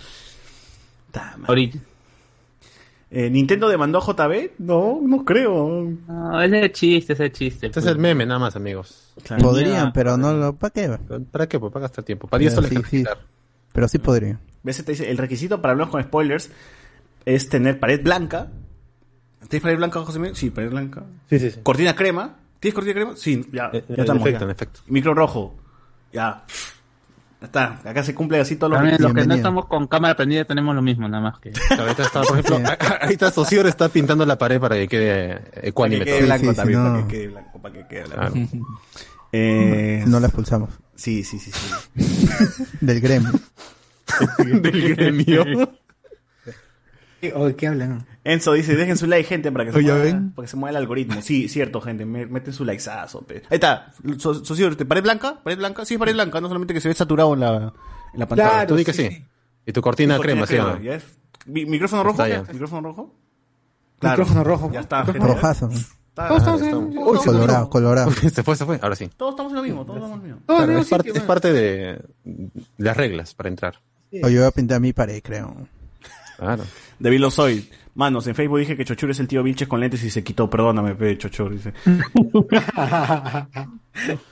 Ahorita. 1.46 1.78
Eh, 3.10 3.30
¿Nintendo 3.30 3.68
demandó 3.68 3.98
a 3.98 4.02
JB? 4.06 4.50
No, 4.58 5.00
no 5.02 5.24
creo. 5.24 5.90
No, 6.06 6.42
ese 6.42 6.64
es 6.66 6.72
chiste, 6.72 7.12
ese 7.14 7.26
es 7.26 7.32
chiste. 7.32 7.66
Este 7.66 7.80
es 7.80 7.86
el 7.86 7.98
meme, 7.98 8.26
nada 8.26 8.38
más, 8.38 8.54
amigos. 8.56 9.12
Claro. 9.24 9.42
Podrían, 9.42 9.86
Ya, 9.86 9.92
pero 9.92 10.16
no 10.16 10.32
lo. 10.34 10.54
¿Para 10.56 10.72
qué? 10.72 10.98
¿Pero 11.08 11.24
¿Para 11.24 11.48
qué? 11.48 11.58
Pues 11.58 11.72
para 11.72 11.84
gastar 11.84 12.04
tiempo. 12.04 12.28
Para 12.28 12.38
10 12.40 12.52
Ya, 12.52 12.56
soles 12.56 12.70
sí, 12.70 12.98
sí. 12.98 13.04
Pero 13.72 13.88
sí 13.88 13.98
podrían. 13.98 14.38
¿Ves? 14.62 14.84
Te 14.84 14.92
dice, 14.92 15.10
el 15.10 15.16
requisito 15.18 15.60
para 15.62 15.72
hablar 15.72 15.88
con 15.88 16.02
spoilers 16.02 16.50
es 17.24 17.48
tener 17.48 17.78
pared 17.80 18.02
blanca. 18.02 18.48
¿Tienes 19.48 19.62
pared 19.62 19.76
blanca, 19.76 20.00
José 20.00 20.18
Miguel? 20.18 20.36
Sí, 20.36 20.50
pared 20.50 20.70
blanca. 20.70 21.04
Sí, 21.30 21.38
sí, 21.38 21.50
sí. 21.50 21.60
¿Cortina 21.62 21.94
crema? 21.94 22.36
¿Tienes 22.60 22.74
cortina 22.74 22.94
crema? 22.94 23.12
Sí, 23.16 23.46
ya, 23.52 23.70
Eh, 23.72 23.84
ya 23.88 23.94
en 23.94 24.00
estamos. 24.00 24.22
efecto, 24.22 24.40
ya. 24.40 24.44
en 24.46 24.50
efecto. 24.50 24.80
Micro 24.88 25.14
rojo. 25.14 25.56
Ya. 26.12 26.44
Ya 27.40 27.46
está. 27.46 27.80
Acá 27.84 28.02
se 28.02 28.14
cumple 28.14 28.40
así 28.40 28.56
todos 28.56 28.72
los 28.72 28.78
También 28.80 29.00
los 29.00 29.14
que 29.14 29.24
no 29.26 29.34
estamos 29.34 29.66
con 29.66 29.86
cámara 29.86 30.16
prendida 30.16 30.44
tenemos 30.44 30.74
lo 30.74 30.82
mismo, 30.82 31.08
nada 31.08 31.22
más 31.22 31.38
que. 31.38 31.52
Ahorita 31.78 32.02
está, 32.02 32.22
por 32.22 32.38
ejemplo, 32.38 32.68
ahorita 33.02 33.30
Socior 33.30 33.66
está 33.68 33.88
pintando 33.88 34.26
la 34.26 34.36
pared 34.36 34.60
para 34.60 34.74
que 34.74 34.88
quede 34.88 35.36
Para 35.38 35.66
ecuánime 35.68 36.04
que 36.04 36.10
quede 36.10 36.24
blanco 36.24 36.44
sí, 36.46 36.50
sí, 36.50 36.56
también, 36.56 36.82
no. 36.82 36.90
para 36.92 37.06
que 37.06 37.14
quede 37.14 37.28
blanco, 37.28 37.62
para 37.62 37.74
que 37.74 37.86
quede 37.86 38.04
blanco. 38.04 38.32
Claro. 38.32 38.66
Eh, 39.32 40.04
No 40.06 40.18
la 40.20 40.26
expulsamos. 40.26 40.70
Sí, 40.96 41.22
sí, 41.22 41.38
sí, 41.38 41.52
sí. 41.52 42.64
Del 42.80 43.00
gremio. 43.00 43.30
Del 44.38 44.94
gremio. 44.96 45.44
Oye, 47.34 47.56
¿qué 47.56 47.66
hablan? 47.66 48.06
Enzo 48.24 48.52
dice, 48.52 48.76
dejen 48.76 48.96
su 48.96 49.06
like, 49.06 49.28
gente, 49.28 49.50
para 49.50 49.64
que 49.64 49.72
se, 49.72 49.80
mueva, 49.80 49.98
ven. 49.98 50.30
para 50.32 50.46
que 50.46 50.50
se 50.50 50.56
mueva 50.56 50.70
el 50.70 50.76
algoritmo. 50.76 51.20
Sí, 51.22 51.48
cierto, 51.48 51.80
gente, 51.80 52.04
me- 52.04 52.26
meten 52.26 52.52
su 52.52 52.64
likeazo. 52.64 53.22
pe. 53.22 53.36
Ahí 53.50 53.56
está, 53.56 53.92
So- 54.18 54.44
socio, 54.44 54.76
¿te- 54.76 54.84
¿pared 54.84 55.02
blanca? 55.02 55.40
¿Pared 55.42 55.58
blanca? 55.58 55.84
Sí, 55.84 55.98
pared 55.98 56.14
blanca, 56.14 56.40
no 56.40 56.46
solamente 56.48 56.74
que 56.74 56.80
se 56.80 56.88
ve 56.88 56.94
saturado 56.94 57.34
en 57.34 57.40
la, 57.40 57.72
en 58.14 58.20
la 58.20 58.26
pantalla. 58.28 58.50
Claro, 58.50 58.68
Tú 58.68 58.76
di 58.76 58.84
que 58.84 58.92
sí. 58.92 59.08
sí. 59.08 59.24
Y 59.66 59.72
tu 59.72 59.80
cortina, 59.82 60.16
Cortina 60.16 60.46
crema, 60.46 60.76
¿sí? 60.78 60.84
¿ya 60.84 60.94
es? 60.94 61.04
Mi- 61.46 61.66
¿Micrófono 61.66 62.04
rojo? 62.04 62.22
¿Micrófono 62.52 62.80
rojo? 62.88 63.14
Micrófono 64.00 64.44
rojo. 64.44 64.70
Ya 64.72 64.80
está, 64.80 65.04
gente. 65.04 65.18
Rojazo. 65.18 65.68
Está- 65.70 66.28
Todos 66.28 66.42
estamos- 66.42 66.60
todos 66.62 66.88
estamos- 66.94 67.24
Colorado, 67.24 67.70
colorado. 67.70 68.10
se 68.12 68.42
fue, 68.42 68.54
se 68.56 68.64
fue. 68.64 68.78
Ahora 68.82 68.94
sí. 68.96 69.08
Todos 69.16 69.32
estamos 69.32 69.52
en 69.52 69.56
lo 69.56 69.62
mismo, 69.62 69.84
todos 69.84 69.96
estamos 69.98 70.14
en 70.16 70.18
lo 70.18 70.34
mismo. 70.36 70.46
Claro, 70.46 70.72
en 70.72 70.78
es, 70.78 70.88
parte, 70.88 71.08
sitio, 71.08 71.20
es 71.22 71.26
parte 71.26 71.52
de, 71.52 72.00
de 72.24 72.50
las 72.78 72.96
reglas 72.96 73.34
para 73.34 73.48
entrar. 73.48 73.80
O 74.22 74.28
yo 74.28 74.40
voy 74.40 74.48
a 74.48 74.50
pintar 74.52 74.80
mi 74.80 74.92
pared, 74.92 75.20
creo. 75.22 75.54
Claro. 76.38 76.64
David 76.98 77.20
lo 77.20 77.30
soy. 77.30 77.68
Manos, 77.94 78.26
en 78.28 78.34
Facebook 78.36 78.60
dije 78.60 78.76
que 78.76 78.84
Chochur 78.84 79.10
es 79.10 79.18
el 79.18 79.26
tío 79.26 79.42
Vilches 79.42 79.66
con 79.66 79.80
lentes 79.80 80.04
y 80.04 80.10
se 80.10 80.22
quitó. 80.22 80.48
Perdóname, 80.48 80.94
pe, 80.94 81.18
Chochur, 81.18 81.52
dice. 81.52 81.72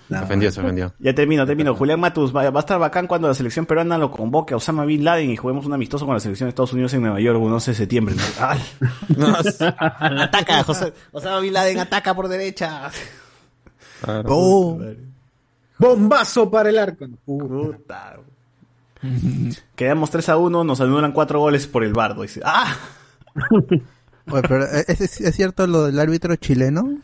Se 0.09 0.17
ofendió, 0.17 0.53
se 0.53 0.61
ofendió. 0.61 0.95
Ya 1.01 1.13
termino, 1.13 1.45
termino. 1.45 1.75
Julián 1.75 1.99
Matus, 1.99 2.35
va, 2.35 2.49
va 2.51 2.61
a 2.61 2.63
estar 2.63 2.79
bacán 2.79 3.09
cuando 3.09 3.27
la 3.27 3.35
selección 3.35 3.67
peruana 3.67 3.99
lo 3.99 4.13
convoque 4.13 4.55
a 4.55 4.59
Osama 4.59 4.85
Bin 4.85 5.05
Laden 5.05 5.31
y 5.31 5.37
juguemos 5.37 5.67
un 5.67 5.73
amistoso 5.73 6.07
con 6.07 6.15
la 6.15 6.21
selección 6.21 6.47
de 6.47 6.51
Estados 6.51 6.73
Unidos 6.73 6.95
en 6.95 7.01
Nueva 7.03 7.19
York, 7.19 7.41
un 7.41 7.53
11 7.53 7.73
de 7.73 7.77
septiembre. 7.77 8.15
¿no? 8.15 8.23
¡Ay! 8.47 8.61
ataca, 10.21 10.63
José, 10.63 10.93
Osama 11.11 11.41
Bin 11.41 11.53
Laden 11.53 11.81
ataca 11.81 12.15
por 12.15 12.29
derecha. 12.29 12.91
Oh. 14.27 14.81
Bombazo 15.79 16.49
para 16.51 16.71
el 16.71 16.79
arco. 16.79 17.07
Puta. 17.25 18.19
Quedamos 19.77 20.11
3 20.11 20.29
a 20.31 20.37
1, 20.37 20.65
nos 20.65 20.81
anulan 20.81 21.13
4 21.13 21.39
goles 21.41 21.67
por 21.67 21.85
el 21.85 21.93
bardo. 21.93 22.23
Dice, 22.23 22.41
¡ah! 22.45 22.75
Oye, 24.31 24.43
pero 24.49 24.65
¿es, 24.65 25.01
es- 25.01 25.21
es 25.21 25.35
cierto 25.37 25.67
lo 25.67 25.85
del 25.87 25.99
árbitro 26.01 26.35
chileno? 26.37 26.99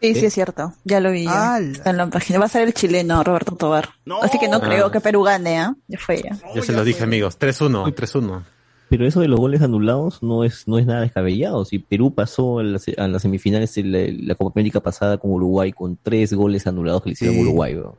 Sí, 0.00 0.14
sí, 0.14 0.26
es 0.26 0.34
cierto. 0.34 0.74
Ya 0.84 1.00
lo 1.00 1.10
vi. 1.10 1.24
ya. 1.24 1.58
Está 1.58 1.90
en 1.90 1.96
la 1.96 2.08
página. 2.08 2.38
Va 2.38 2.44
a 2.44 2.48
ser 2.48 2.62
el 2.68 2.72
chileno 2.72 3.24
Roberto 3.24 3.56
Tobar. 3.56 3.88
Así 4.22 4.38
que 4.38 4.46
no 4.46 4.58
Ah. 4.58 4.60
creo 4.60 4.90
que 4.92 5.00
Perú 5.00 5.24
gane, 5.24 5.58
¿ah? 5.58 5.74
Ya 5.88 5.98
fue 5.98 6.22
ya. 6.22 6.38
Ya 6.54 6.62
se 6.62 6.72
lo 6.72 6.84
dije, 6.84 7.02
amigos. 7.02 7.36
3-1, 7.36 7.92
3-1. 7.94 8.44
Pero 8.90 9.06
eso 9.06 9.20
de 9.20 9.26
los 9.28 9.40
goles 9.40 9.60
anulados 9.60 10.22
no 10.22 10.44
es 10.44 10.66
no 10.68 10.78
es 10.78 10.86
nada 10.86 11.00
descabellado. 11.00 11.64
Si 11.64 11.78
Perú 11.80 12.14
pasó 12.14 12.60
a 12.60 12.62
las, 12.62 12.86
a 12.96 13.08
las 13.08 13.22
semifinales 13.22 13.74
de 13.74 13.82
la, 13.84 13.98
la 14.28 14.34
Copa 14.36 14.52
América 14.54 14.78
pasada 14.80 15.18
con 15.18 15.32
Uruguay 15.32 15.72
con 15.72 15.98
tres 16.00 16.32
goles 16.32 16.66
anulados 16.68 17.02
que 17.02 17.08
le 17.10 17.12
hicieron 17.14 17.36
a 17.36 17.38
Sí. 17.40 17.44
Uruguay, 17.44 17.74
bro. 17.74 17.96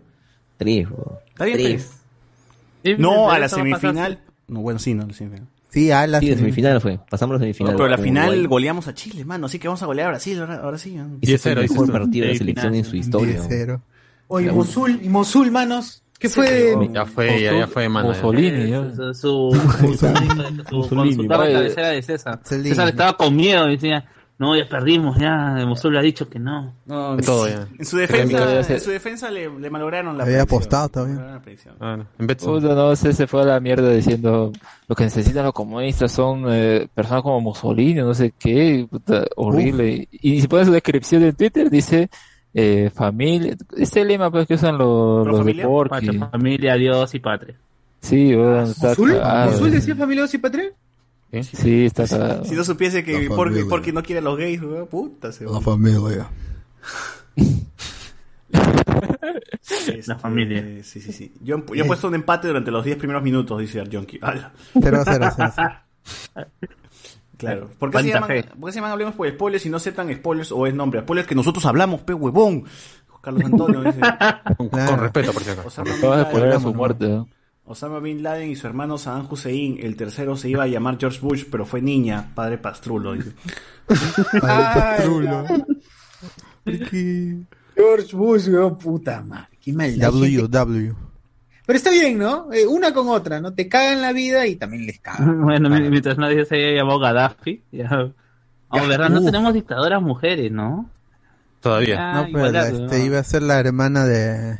Tres, 0.57 0.89
bro. 0.89 1.19
Está 1.27 1.45
bien, 1.45 1.57
Tres. 1.57 1.91
No, 2.97 3.29
a 3.31 3.39
la 3.39 3.49
semifinal. 3.49 4.19
No, 4.47 4.61
bueno, 4.61 4.79
sí, 4.79 4.93
no, 4.93 5.03
a 5.03 5.07
la 5.07 5.13
semifinal. 5.13 5.47
Sí, 5.69 5.91
a 5.91 6.07
la 6.07 6.19
Sí, 6.19 6.35
semifinal 6.35 6.81
fue. 6.81 6.99
Pasamos 7.09 7.33
a 7.35 7.37
la 7.37 7.39
semifinal. 7.41 7.73
No, 7.73 7.77
pero 7.77 7.89
la 7.89 7.97
final 7.99 8.29
Uruguay. 8.29 8.45
goleamos 8.47 8.87
a 8.87 8.93
Chile, 8.95 9.23
mano. 9.23 9.45
Así 9.45 9.59
que 9.59 9.67
vamos 9.67 9.83
a 9.83 9.85
golear 9.85 10.07
a 10.07 10.11
Brasil 10.11 10.39
ahora, 10.39 10.55
ahora 10.63 10.77
sí. 10.79 10.95
¿no? 10.95 11.17
Ese 11.21 11.37
fue 11.37 11.51
el 11.51 11.59
mejor 11.69 11.91
partido 11.91 12.25
de 12.25 12.31
la 12.33 12.37
selección 12.37 12.73
en 12.75 12.85
su 12.85 12.95
historia. 12.95 13.39
10-0. 13.43 13.79
Oye, 14.29 14.47
La- 14.47 14.53
Mosul, 14.53 14.99
y 15.03 15.09
Mosul, 15.09 15.51
manos. 15.51 16.03
¿Qué 16.17 16.27
fue? 16.27 16.75
Ya 16.91 17.05
fue, 17.05 17.41
ya, 17.41 17.53
ya 17.59 17.67
fue, 17.67 17.87
mano. 17.87 18.09
Mussolini, 18.09 18.69
ya. 18.71 18.91
Su, 19.13 19.13
su, 19.13 19.95
su 19.97 21.27
vaya. 21.27 21.53
cabecera 21.53 21.87
de 21.89 22.01
César. 22.01 22.39
Mussolini. 22.39 22.69
César 22.69 22.87
estaba 22.89 23.15
con 23.15 23.35
miedo 23.35 23.67
y 23.69 23.75
decía, 23.77 24.05
no, 24.39 24.55
ya 24.55 24.69
perdimos, 24.69 25.17
ya, 25.17 25.65
Mosul 25.67 25.91
le 25.91 25.99
ha 25.99 26.01
dicho 26.01 26.29
que 26.29 26.39
no. 26.39 26.73
No, 26.85 27.17
De 27.17 27.23
todo, 27.23 27.45
ya. 27.49 27.67
En 27.77 27.85
su 27.85 27.97
defensa, 27.97 28.59
en 28.73 28.79
su 28.79 28.89
defensa 28.89 29.29
le, 29.29 29.49
le 29.49 29.69
malograron 29.69 30.17
la 30.17 30.23
Había 30.23 30.43
apostado 30.43 30.87
predicción. 31.43 31.75
Ah, 31.81 31.97
no. 31.97 32.05
En. 32.17 32.25
Puta, 32.25 32.73
no 32.73 32.95
sé, 32.95 33.11
se 33.11 33.27
fue 33.27 33.41
a 33.41 33.45
la 33.45 33.59
mierda 33.59 33.91
diciendo 33.91 34.53
lo 34.87 34.95
que 34.95 35.03
necesitan 35.03 35.43
los 35.43 35.51
comunistas 35.53 36.13
son 36.13 36.45
eh, 36.47 36.87
personas 36.95 37.21
como 37.21 37.41
Mussolini, 37.41 37.95
no 37.95 38.13
sé 38.13 38.33
qué, 38.39 38.87
puta, 38.89 39.25
horrible. 39.35 40.07
Y, 40.09 40.39
si 40.39 40.47
pones 40.47 40.67
su 40.67 40.73
descripción 40.73 41.23
en 41.23 41.35
Twitter, 41.35 41.69
dice 41.69 42.09
eh, 42.53 42.89
familia, 42.95 43.57
este 43.75 44.05
lema 44.05 44.31
pues 44.31 44.47
que 44.47 44.53
usan 44.53 44.77
los, 44.77 45.23
¿Pro 45.23 45.31
los 45.31 45.39
de 45.39 45.43
familia? 45.43 45.65
Porky. 45.65 45.89
Patria, 45.89 46.29
familia, 46.29 46.75
Dios 46.75 47.13
y 47.13 47.19
patria. 47.19 47.55
Sí, 47.99 48.33
cagado. 48.79 49.51
¿Mosul 49.51 49.71
decía 49.71 49.97
familia 49.97 50.25
y 50.31 50.37
patria? 50.37 50.71
Sí, 51.31 51.85
está. 51.85 52.43
Si 52.43 52.55
no 52.55 52.63
supiese 52.63 53.03
que 53.03 53.29
porque, 53.29 53.65
porque 53.65 53.93
no 53.93 54.01
quiere 54.01 54.19
a 54.19 54.23
los 54.23 54.37
gays, 54.37 54.61
weón, 54.61 54.87
puta 54.87 55.31
se 55.31 55.45
La 55.45 55.61
familia. 55.61 56.27
Este, 59.61 60.01
La 60.07 60.17
familia. 60.17 60.83
Sí, 60.83 60.99
sí, 61.01 61.11
sí. 61.13 61.33
Yo, 61.41 61.63
yo 61.73 61.83
he 61.83 61.87
puesto 61.87 62.07
un 62.07 62.15
empate 62.15 62.47
durante 62.47 62.71
los 62.71 62.83
10 62.83 62.97
primeros 62.97 63.21
minutos, 63.21 63.59
dice 63.59 63.79
Arjonki. 63.79 64.19
¡Hala! 64.21 64.51
0-0. 64.75 65.81
Claro. 67.37 67.69
¿Por 67.79 67.89
qué, 67.91 67.99
se 67.99 68.09
llaman, 68.09 68.27
fe. 68.27 68.43
¿Por 68.43 68.65
qué 68.65 68.73
se 68.73 68.77
llaman 68.79 68.91
Hablemos 68.91 69.15
por 69.15 69.29
spoilers 69.29 69.65
y 69.65 69.69
no 69.69 69.77
aceptan 69.77 70.13
spoilers 70.13 70.51
o 70.51 70.67
es 70.67 70.73
nombre? 70.73 71.01
Spoilers 71.01 71.27
que 71.27 71.35
nosotros 71.35 71.65
hablamos, 71.65 72.01
pe 72.01 72.13
huevón. 72.13 72.65
Carlos 73.21 73.43
Antonio 73.45 73.81
dice. 73.81 73.99
Con, 74.57 74.69
Claro. 74.69 74.91
con 74.91 74.99
respeto, 74.99 75.33
por 75.33 75.43
Bin 75.45 75.53
Acabas 75.53 76.19
de 76.19 76.25
poner 76.25 76.53
a 76.53 76.59
su 76.59 76.73
muerte, 76.73 77.07
¿no? 77.07 77.27
Osama 77.71 77.99
Bin 77.99 78.23
Laden 78.23 78.49
y 78.49 78.55
su 78.55 78.65
hermano 78.65 78.97
Saddam 78.97 79.27
Hussein. 79.29 79.77
El 79.79 79.95
tercero 79.95 80.35
se 80.35 80.49
iba 80.49 80.63
a 80.63 80.67
llamar 80.67 80.97
George 80.99 81.19
Bush, 81.21 81.43
pero 81.51 81.67
fue 81.67 81.83
niña, 81.83 82.31
padre 82.33 82.57
pastrulo. 82.57 83.13
Dice. 83.13 83.33
George 87.75 88.15
Bush, 88.15 88.47
weón, 88.49 88.77
puta 88.77 89.21
madre. 89.21 89.47
Qué 89.63 89.73
maldad. 89.73 90.11
W, 90.11 90.47
W. 90.47 90.93
Pero 91.65 91.77
está 91.77 91.91
bien, 91.91 92.17
¿no? 92.17 92.51
Eh, 92.51 92.65
una 92.65 92.93
con 92.93 93.07
otra, 93.09 93.39
¿no? 93.39 93.53
Te 93.53 93.67
cagan 93.69 94.01
la 94.01 94.11
vida 94.13 94.45
y 94.47 94.55
también 94.55 94.85
les 94.85 94.99
cagan. 94.99 95.41
Bueno, 95.43 95.69
mi- 95.69 95.89
mientras 95.89 96.17
nadie 96.17 96.45
se 96.45 96.55
haya 96.55 96.77
llamado 96.79 96.99
Gaddafi, 96.99 97.63
ya. 97.71 98.11
Oh, 98.69 98.87
¿verdad? 98.87 99.09
No 99.09 99.23
tenemos 99.23 99.53
dictadoras 99.53 100.01
mujeres, 100.01 100.51
¿no? 100.51 100.89
Todavía. 101.61 101.97
Ah, 101.99 102.13
No, 102.15 102.23
pero 102.33 102.47
igualazo, 102.47 102.85
este, 102.85 102.99
¿no? 102.99 103.05
iba 103.05 103.19
a 103.19 103.23
ser 103.23 103.43
la 103.43 103.59
hermana 103.59 104.05
de, 104.05 104.59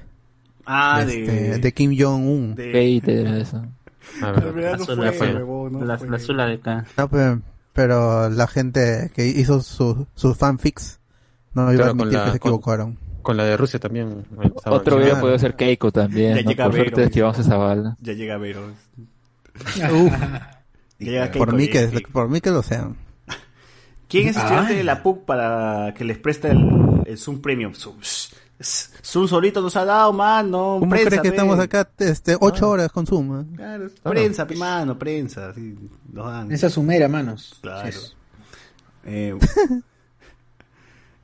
Ah, 0.72 1.04
de. 1.04 1.24
este, 1.24 1.60
de 1.60 1.74
Kim 1.74 1.96
Jong-un. 1.98 2.54
de- 2.56 3.41
eso. 3.41 3.64
A 4.22 4.32
La 4.32 4.32
ver. 4.52 4.78
no 4.80 4.86
fue, 4.86 4.96
no 4.96 5.04
la, 5.84 5.98
fue. 5.98 6.08
la 6.10 6.20
Zula 6.20 6.46
de 6.46 6.54
acá. 6.56 6.86
No, 6.98 7.10
pero, 7.10 7.41
pero 7.74 8.30
la 8.30 8.48
gente 8.48 9.12
que 9.16 9.26
hizo 9.28 9.62
su- 9.62 10.06
sus 10.16 10.38
fanfics 10.38 11.00
no 11.54 11.64
iba 11.74 11.84
Claro, 11.84 11.86
a 11.86 11.90
admitir 11.91 12.14
la- 12.14 12.26
que 12.26 12.32
se 12.34 12.40
con- 12.40 12.50
equivocaron. 12.50 12.98
Con 13.22 13.38
la 13.38 13.44
de 13.46 13.58
Rusia 13.58 13.80
también. 13.80 14.26
Otro 14.66 14.98
video 14.98 15.20
puede 15.20 15.38
ser 15.40 15.56
Keiko 15.56 15.91
también, 15.91 16.36
Ya 16.38 16.44
¿no? 16.44 16.50
llega 16.50 16.64
Por 16.66 16.74
Vero, 16.74 16.84
suerte 16.86 17.02
dice. 17.02 17.10
esquivamos 17.10 17.40
esa 17.40 17.58
bala. 17.58 17.98
Ya 18.02 18.14
llega 18.14 18.38
Vero. 18.38 18.62
Uf, 19.66 20.14
Ya 20.14 20.60
llega 21.00 21.26
por, 21.32 21.50
Keiko, 21.50 21.52
mí 21.58 21.68
que, 21.68 21.90
Keiko. 21.90 22.12
por 22.12 22.30
mí 22.30 22.41
que 22.41 22.52
lo 22.52 22.64
sean. 22.64 22.96
¿Quién 24.08 24.28
es 24.30 24.38
estudiante 24.38 24.74
de 24.76 24.84
la 24.84 25.04
PUC 25.04 25.26
para 25.26 25.94
que 25.96 26.04
les 26.04 26.18
preste 26.18 26.50
el, 26.50 27.04
el 27.06 27.18
Zoom 27.18 27.41
Premium? 27.41 27.74
Zoom, 28.61 29.27
solito 29.27 29.61
nos 29.61 29.76
ha 29.77 29.86
dado, 29.86 30.11
mano. 30.11 30.77
¿Cómo 30.80 30.90
prensa, 30.90 31.10
crees 31.10 31.22
que 31.22 31.30
pe. 31.30 31.36
estamos 31.36 31.60
acá 31.60 31.90
este, 31.99 32.36
ocho 32.40 32.69
horas 32.69 32.91
con 32.91 33.07
Zoom? 33.07 33.40
eh? 33.41 33.45
Claro, 33.56 33.88
prensa, 34.03 34.45
pe, 34.45 34.56
mano, 34.56 34.98
prensa. 34.99 35.53
Sí, 35.53 35.76
nos 36.11 36.26
dan. 36.26 36.52
Esa 36.52 36.69
sumera, 36.69 37.07
manos. 37.07 37.57
Claro. 37.61 37.90
Eh, 39.06 39.34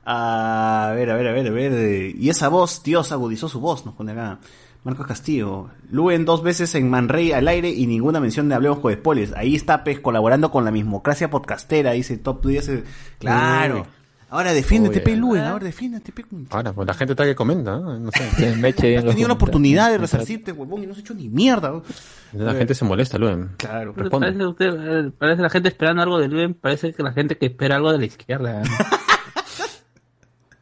a 0.04 0.92
ver, 0.94 1.10
a 1.10 1.16
ver, 1.16 1.26
a 1.28 1.32
ver, 1.32 1.46
a 1.46 1.50
ver. 1.50 2.16
Y 2.16 2.30
esa 2.30 2.48
voz, 2.48 2.82
Dios 2.82 3.10
agudizó 3.12 3.48
su 3.48 3.60
voz, 3.60 3.84
nos 3.84 3.94
pone 3.94 4.12
acá. 4.12 4.38
Marcos 4.84 5.06
Castillo. 5.06 5.68
Luen 5.90 6.24
dos 6.24 6.44
veces 6.44 6.72
en 6.76 6.88
Manrey 6.88 7.32
al 7.32 7.48
aire 7.48 7.70
y 7.70 7.88
ninguna 7.88 8.20
mención 8.20 8.48
de 8.48 8.54
Hablemos 8.54 8.78
con 8.78 8.92
Spoilers. 8.94 9.32
Ahí 9.32 9.56
está, 9.56 9.82
pues, 9.82 9.98
colaborando 9.98 10.52
con 10.52 10.64
la 10.64 10.70
mismocracia 10.70 11.28
podcastera, 11.28 11.90
dice 11.92 12.18
Top 12.18 12.46
10. 12.46 12.68
eh, 12.68 12.84
Claro. 13.18 13.86
Ahora 14.36 14.52
defiéndete, 14.52 14.98
Uy, 14.98 15.04
pe, 15.04 15.12
eh. 15.12 15.16
Luen, 15.16 15.42
ahora 15.44 15.64
defiéndete, 15.64 16.12
pe. 16.12 16.24
Ahora, 16.50 16.72
pues 16.72 16.86
la 16.86 16.94
gente 16.94 17.12
está 17.14 17.24
que 17.24 17.34
comenta, 17.34 17.78
¿no? 17.78 17.98
No 17.98 18.10
sé. 18.12 18.30
Se 18.30 18.56
me 18.56 18.68
Has 18.68 18.76
tenido 18.76 18.96
la 18.96 19.02
comentarios. 19.02 19.30
oportunidad 19.32 19.90
de 19.90 19.98
resarcirte, 19.98 20.52
huevón, 20.52 20.82
y 20.82 20.86
no 20.86 20.92
has 20.92 20.98
hecho 20.98 21.14
ni 21.14 21.28
mierda. 21.28 21.80
La 22.32 22.54
gente 22.54 22.74
se 22.74 22.84
molesta, 22.84 23.18
Luen. 23.18 23.50
Claro. 23.56 23.92
Responde. 23.96 24.26
Parece, 24.26 24.46
usted, 24.46 25.06
eh, 25.06 25.10
parece 25.18 25.42
la 25.42 25.50
gente 25.50 25.68
esperando 25.68 26.02
algo 26.02 26.18
de 26.18 26.28
Luen, 26.28 26.54
parece 26.54 26.92
que 26.92 27.02
la 27.02 27.12
gente 27.12 27.36
que 27.38 27.46
espera 27.46 27.76
algo 27.76 27.92
de 27.92 27.98
la 27.98 28.04
izquierda. 28.06 28.62
¿no? 28.62 28.70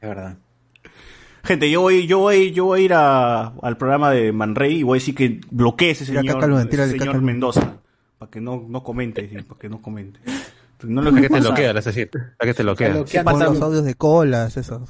Es 0.01 0.09
verdad. 0.09 0.37
Gente, 1.45 1.71
yo 1.71 1.81
voy, 1.83 2.07
yo 2.07 2.19
voy, 2.19 2.53
yo 2.53 2.65
voy 2.67 2.81
a 2.81 2.85
ir 2.85 2.93
a- 2.95 3.49
al 3.63 3.77
programa 3.77 4.11
de 4.11 4.33
Manrey 4.33 4.77
y 4.77 4.83
voy 4.83 4.97
a 4.97 5.01
decir 5.01 5.15
que 5.15 5.41
bloquee 5.51 5.91
ese 5.91 6.05
señor, 6.07 6.27
caca, 6.27 6.47
Luen, 6.47 6.61
ese 6.61 6.69
tírale 6.71 6.91
señor 6.93 7.07
caca. 7.09 7.21
Mendoza. 7.21 7.77
Para 8.19 8.31
que 8.31 8.41
no, 8.41 8.65
no 8.69 8.83
comente, 8.83 9.29
sí, 9.29 9.37
para 9.43 9.59
que 9.61 9.69
no 9.69 9.83
comente. 9.83 10.21
No 10.85 11.03
lo 11.03 11.13
que 11.15 11.29
te 11.29 11.41
bloquea, 11.41 11.71
es 11.73 11.85
decir. 11.85 12.11
La 12.39 12.47
que 12.47 12.55
te 12.55 12.63
bloquea. 12.63 13.05
Pasa- 13.25 13.45
los 13.47 13.61
audios 13.61 13.85
de 13.85 13.95
colas, 13.95 14.57
esos. 14.57 14.83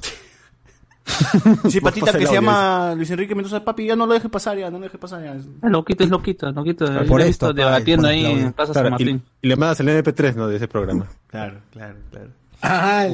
Sí, 1.69 1.79
patita 1.81 2.11
que 2.17 2.25
se 2.25 2.33
llama 2.33 2.93
Luis 2.95 3.11
Enrique 3.11 3.35
Mendoza, 3.35 3.63
papi, 3.63 3.85
ya 3.85 3.95
no 3.95 4.07
lo 4.07 4.13
deje 4.13 4.27
pasar, 4.27 4.57
ya 4.57 4.71
no 4.71 4.79
lo 4.79 4.85
deje 4.85 4.97
pasar. 4.97 5.23
Ya. 5.23 5.35
Es 5.35 5.45
loquito, 5.61 6.03
es 6.03 6.09
loquito, 6.09 6.51
loquito. 6.51 6.91
Yo 6.91 7.05
por 7.05 7.21
esto, 7.21 7.53
debatiendo 7.53 8.11
y 8.11 8.25
ahí 8.25 8.39
en 8.41 8.53
Plaza 8.53 8.73
Claro, 8.73 8.89
Martín. 8.89 9.21
y 9.39 9.47
le 9.47 9.55
mandas 9.55 9.79
el 9.81 9.89
MP3, 9.89 10.33
¿no? 10.35 10.47
De 10.47 10.55
ese 10.57 10.67
programa. 10.67 11.05
Claro, 11.27 11.59
claro, 11.71 11.95
claro. 12.09 12.29
Ah, 12.61 13.07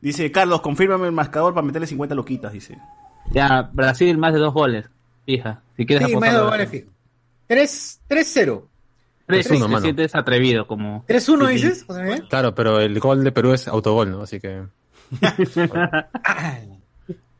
Dice, 0.00 0.30
Carlos, 0.30 0.60
confírmame 0.60 1.06
el 1.06 1.12
mascador 1.12 1.54
para 1.54 1.66
meterle 1.66 1.86
50 1.88 2.14
loquitas, 2.14 2.52
dice. 2.52 2.78
Ya, 3.32 3.68
Brasil 3.72 4.16
más 4.18 4.32
de 4.34 4.38
dos 4.38 4.52
goles. 4.54 4.84
Fija, 5.26 5.62
si 5.76 5.86
quieres 5.86 6.08
sí, 6.08 6.16
más 6.16 6.32
de 6.34 6.40
goles 6.40 6.68
fijo. 6.70 6.90
3 7.48 8.00
3-0. 8.08 8.62
Tres, 9.26 9.50
3-1, 9.50 9.52
te 9.62 9.68
mano. 9.68 9.80
sientes 9.80 10.14
atrevido 10.14 10.66
como... 10.66 11.04
3-1 11.06 11.48
dices, 11.48 11.84
José 11.86 12.02
Miguel. 12.02 12.28
Claro, 12.28 12.54
pero 12.54 12.78
el 12.80 12.98
gol 13.00 13.24
de 13.24 13.32
Perú 13.32 13.52
es 13.54 13.66
autogol, 13.68 14.10
¿no? 14.10 14.22
Así 14.22 14.38
que. 14.40 14.64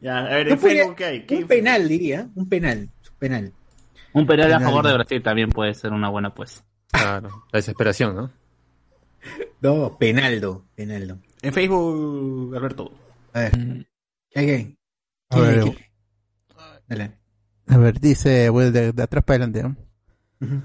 Ya, 0.01 0.19
a 0.19 0.25
ver, 0.25 0.49
en 0.49 0.59
podría- 0.59 0.77
Facebook, 0.79 0.97
¿qué 0.97 1.05
hay? 1.05 1.27
¿Qué 1.27 1.37
un 1.37 1.47
penal, 1.47 1.89
diría. 1.89 2.29
Un 2.35 2.49
penal. 2.49 2.79
Un 3.11 3.19
penal. 3.19 3.53
Un 4.13 4.27
penal 4.27 4.53
a 4.53 4.59
Penal. 4.59 4.71
favor 4.73 4.87
de 4.87 4.95
Brasil 4.95 5.23
también 5.23 5.51
puede 5.51 5.75
ser 5.75 5.93
una 5.93 6.09
buena 6.09 6.35
pues. 6.35 6.63
Claro. 6.93 7.29
La 7.53 7.59
desesperación, 7.59 8.15
¿no? 8.15 8.31
No, 9.61 9.97
penaldo. 9.99 10.65
Penaldo. 10.75 11.19
En 11.43 11.53
Facebook, 11.53 12.55
Alberto. 12.55 12.93
A 13.33 13.41
ver. 13.41 13.53
¿Qué 14.31 14.41
hay? 14.41 14.47
¿Qué 14.47 14.53
hay? 14.55 14.79
A 15.31 15.41
ver. 15.41 15.65
Dale. 16.87 17.13
a 17.67 17.77
ver, 17.79 17.99
dice, 17.99 18.51
bueno, 18.51 18.71
de, 18.71 18.93
de 18.93 19.03
atrás 19.03 19.25
para 19.25 19.45
adelante, 19.45 19.63
¿no? 19.63 20.57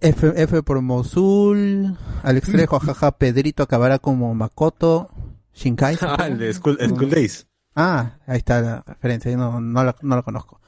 F, 0.00 0.32
F 0.36 0.62
por 0.62 0.80
Mosul, 0.82 1.96
Alex 2.22 2.50
Trejo, 2.50 2.78
jaja, 2.78 3.12
Pedrito 3.12 3.62
acabará 3.62 3.98
como 3.98 4.34
Makoto, 4.34 5.10
Shinkai. 5.54 5.96
Ah, 6.02 6.26
el 6.26 6.38
de 6.38 6.52
School, 6.52 6.76
el 6.80 6.90
School 6.90 7.10
Days. 7.10 7.46
Ah, 7.74 8.18
ahí 8.26 8.38
está 8.38 8.60
la 8.60 8.82
referencia, 8.86 9.36
no, 9.36 9.60
no, 9.60 9.84
la, 9.84 9.96
no 10.02 10.16
la 10.16 10.22
conozco. 10.22 10.60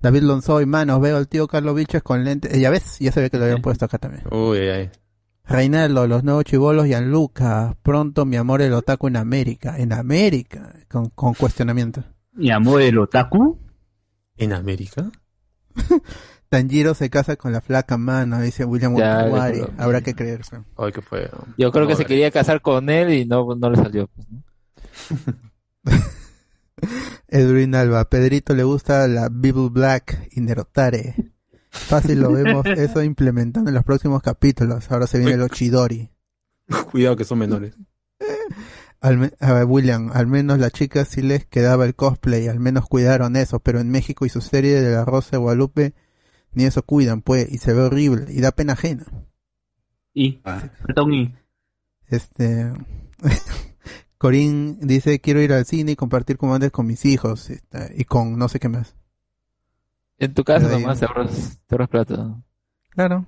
David 0.00 0.22
Lonzoy, 0.22 0.66
manos, 0.66 1.00
veo 1.00 1.16
al 1.16 1.28
tío 1.28 1.46
Carlos 1.46 1.74
Biches 1.76 2.02
con 2.02 2.24
lentes. 2.24 2.52
eh, 2.52 2.60
ya 2.60 2.70
ves, 2.70 2.98
ya 2.98 3.12
se 3.12 3.20
ve 3.20 3.30
que 3.30 3.38
lo 3.38 3.44
habían 3.44 3.62
puesto 3.62 3.84
acá 3.84 3.98
también. 3.98 4.24
Uy, 4.30 4.58
ay, 4.58 4.68
ay. 4.68 4.90
Reinaldo, 5.44 6.06
los 6.06 6.22
nuevos 6.24 6.44
chivolos, 6.44 6.86
Gianluca. 6.86 7.76
Pronto 7.82 8.24
mi 8.24 8.36
amor 8.36 8.62
el 8.62 8.72
otaku 8.72 9.08
en 9.08 9.16
América. 9.16 9.76
En 9.78 9.92
América, 9.92 10.72
con, 10.88 11.10
con 11.10 11.34
cuestionamiento. 11.34 12.02
Mi 12.32 12.50
amor, 12.50 12.82
el 12.82 12.98
otaku. 12.98 13.58
¿En 14.36 14.52
América? 14.52 15.10
Tanjiro 16.52 16.92
se 16.92 17.08
casa 17.08 17.36
con 17.36 17.50
la 17.50 17.62
flaca 17.62 17.96
mano, 17.96 18.38
dice 18.38 18.66
William 18.66 18.94
Ya, 18.94 19.24
Wari. 19.24 19.64
Habrá 19.78 20.02
que 20.02 20.12
creerse. 20.14 20.58
Ay, 20.76 20.92
qué 20.92 21.00
fue. 21.00 21.30
Yo 21.56 21.72
creo 21.72 21.86
que 21.86 21.96
se 21.96 22.04
quería 22.04 22.30
casar 22.30 22.60
con 22.60 22.90
él 22.90 23.10
y 23.14 23.24
no, 23.24 23.54
no 23.54 23.70
le 23.70 23.76
salió. 23.78 24.06
pues, 24.08 24.26
¿no? 24.30 24.42
Edwin 27.28 27.74
Alba, 27.74 28.04
Pedrito 28.04 28.54
le 28.54 28.64
gusta 28.64 29.08
la 29.08 29.30
Bible 29.30 29.70
Black 29.70 30.28
y 30.32 30.42
Nerotare. 30.42 31.14
Fácil 31.70 32.20
lo 32.20 32.30
vemos 32.32 32.66
eso 32.76 33.02
implementando 33.02 33.70
en 33.70 33.74
los 33.74 33.84
próximos 33.84 34.20
capítulos. 34.20 34.90
Ahora 34.90 35.06
se 35.06 35.16
viene 35.20 35.32
el 35.34 35.40
Ochidori. 35.42 36.10
Cuidado 36.90 37.16
que 37.16 37.24
son 37.24 37.38
menores. 37.38 37.74
Al 39.00 39.16
me- 39.16 39.32
a 39.40 39.54
ver, 39.54 39.64
William, 39.64 40.10
al 40.12 40.26
menos 40.26 40.58
las 40.58 40.72
chicas 40.72 41.08
sí 41.08 41.22
les 41.22 41.46
quedaba 41.46 41.86
el 41.86 41.94
cosplay, 41.94 42.48
al 42.48 42.60
menos 42.60 42.86
cuidaron 42.88 43.36
eso, 43.36 43.58
pero 43.60 43.80
en 43.80 43.90
México 43.90 44.26
y 44.26 44.28
su 44.28 44.42
serie 44.42 44.82
de 44.82 44.94
la 44.94 45.06
Rosa 45.06 45.30
de 45.32 45.38
Guadalupe 45.38 45.94
ni 46.52 46.64
eso 46.64 46.82
cuidan, 46.82 47.22
pues, 47.22 47.50
y 47.50 47.58
se 47.58 47.72
ve 47.72 47.82
horrible, 47.82 48.26
y 48.28 48.40
da 48.40 48.52
pena 48.52 48.74
ajena. 48.74 49.06
Y. 50.14 50.40
Un 50.96 51.14
I. 51.14 51.34
Este, 52.08 52.72
Corín 54.18 54.78
dice, 54.80 55.20
quiero 55.20 55.40
ir 55.40 55.52
al 55.52 55.64
cine 55.64 55.92
y 55.92 55.96
compartir 55.96 56.36
comandos 56.36 56.70
con 56.70 56.86
mis 56.86 57.04
hijos, 57.04 57.50
este, 57.50 57.94
y 57.96 58.04
con 58.04 58.38
no 58.38 58.48
sé 58.48 58.60
qué 58.60 58.68
más. 58.68 58.94
En 60.18 60.34
tu 60.34 60.44
casa 60.44 60.68
nomás 60.68 61.00
te 61.00 61.06
ahorras, 61.06 61.58
te 61.66 61.74
ahorras 61.74 61.88
plata. 61.88 62.42
Claro. 62.90 63.26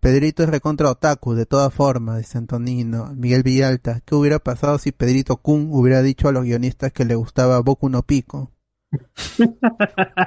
Pedrito 0.00 0.42
es 0.42 0.50
recontra 0.50 0.90
otaku, 0.90 1.34
de 1.34 1.46
todas 1.46 1.72
formas, 1.72 2.18
dice 2.18 2.36
Antonino. 2.36 3.12
Miguel 3.14 3.42
Villalta, 3.42 4.00
¿qué 4.04 4.14
hubiera 4.14 4.38
pasado 4.38 4.78
si 4.78 4.92
Pedrito 4.92 5.38
Kun 5.38 5.68
hubiera 5.72 6.02
dicho 6.02 6.28
a 6.28 6.32
los 6.32 6.44
guionistas 6.44 6.92
que 6.92 7.06
le 7.06 7.14
gustaba 7.14 7.60
Boku 7.60 7.88
no 7.88 8.02
Pico? 8.02 8.52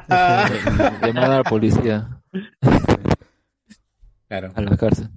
Llamar 0.09 1.23
a 1.23 1.37
la 1.37 1.43
policía. 1.43 2.16
Claro. 4.27 4.51
A 4.55 4.61
la 4.61 4.77
cárcel. 4.77 5.09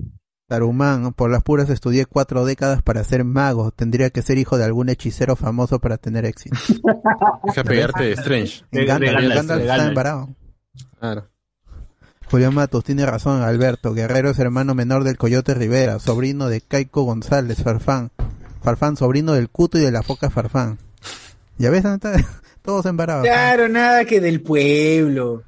Tarumán, 0.51 1.13
por 1.13 1.31
las 1.31 1.45
puras 1.45 1.71
estudié 1.71 2.07
cuatro 2.07 2.45
décadas 2.45 2.83
para 2.83 3.05
ser 3.05 3.23
mago. 3.23 3.71
Tendría 3.71 4.11
que 4.11 4.21
ser 4.21 4.37
hijo 4.37 4.59
de 4.59 4.65
algún 4.65 4.89
hechicero 4.89 5.37
famoso 5.37 5.79
para 5.79 5.97
tener 5.97 6.25
éxito. 6.25 6.57
Deja 7.45 7.63
pegarte 7.63 8.03
de 8.03 8.13
Strange. 8.15 8.65
En 8.73 8.87
Gandalf, 8.87 9.35
Gandalf 9.35 9.63
está 9.63 9.87
embarado. 9.87 10.29
Claro. 10.99 11.29
Julián 12.29 12.55
Matos 12.55 12.83
tiene 12.83 13.07
razón, 13.07 13.43
Alberto. 13.43 13.95
Guerrero 13.95 14.31
es 14.31 14.39
hermano 14.41 14.75
menor 14.75 15.05
del 15.05 15.19
Coyote 15.19 15.55
Rivera, 15.55 16.01
sobrino 16.01 16.49
de 16.49 16.61
Caico 16.61 17.03
González, 17.03 17.63
Farfán. 17.63 18.11
Farfán, 18.61 18.97
sobrino 18.97 19.35
del 19.35 19.51
Cuto 19.51 19.79
y 19.79 19.83
de 19.83 19.93
la 19.93 20.03
Foca 20.03 20.31
Farfán. 20.31 20.79
¿Ya 21.59 21.71
ves? 21.71 21.85
Todos 22.63 22.87
embarados. 22.87 23.25
Claro, 23.25 23.69
nada 23.69 24.05
que 24.05 24.21
del 24.21 24.43
pueblo. 24.43 25.45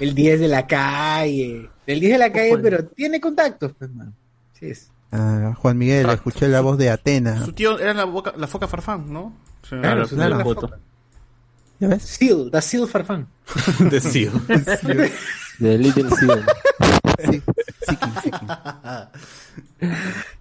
El 0.00 0.14
10 0.14 0.40
de 0.40 0.48
la 0.48 0.66
calle. 0.66 1.70
El 1.86 2.00
10 2.00 2.12
de 2.12 2.18
la 2.18 2.32
calle, 2.32 2.58
pero 2.58 2.84
tiene 2.84 3.20
contactos, 3.20 3.72
pues, 3.78 3.90
man. 3.90 4.14
Sí 4.52 4.66
es. 4.66 4.90
Ah, 5.10 5.54
Juan 5.56 5.78
Miguel, 5.78 6.08
escuché 6.10 6.48
la 6.48 6.60
voz 6.60 6.76
de 6.76 6.90
Atena. 6.90 7.44
Su 7.44 7.52
tío 7.52 7.78
era 7.78 7.94
la, 7.94 8.04
boca, 8.04 8.34
la 8.36 8.46
foca 8.46 8.68
farfán, 8.68 9.10
¿no? 9.12 9.32
O 9.62 9.66
sea, 9.66 9.80
Claro, 9.80 10.06
su 10.06 10.16
tío 10.16 10.24
era 10.24 10.36
la 10.36 10.44
foca. 10.44 10.78
¿Ya 11.80 11.88
ves? 11.88 12.02
Seal, 12.02 12.50
da 12.50 12.60
Seal 12.60 12.88
Farfán. 12.88 13.28
De 13.90 14.00
Seal. 14.00 14.32
De 15.58 15.78
Little 15.78 16.10
Seal. 16.10 16.44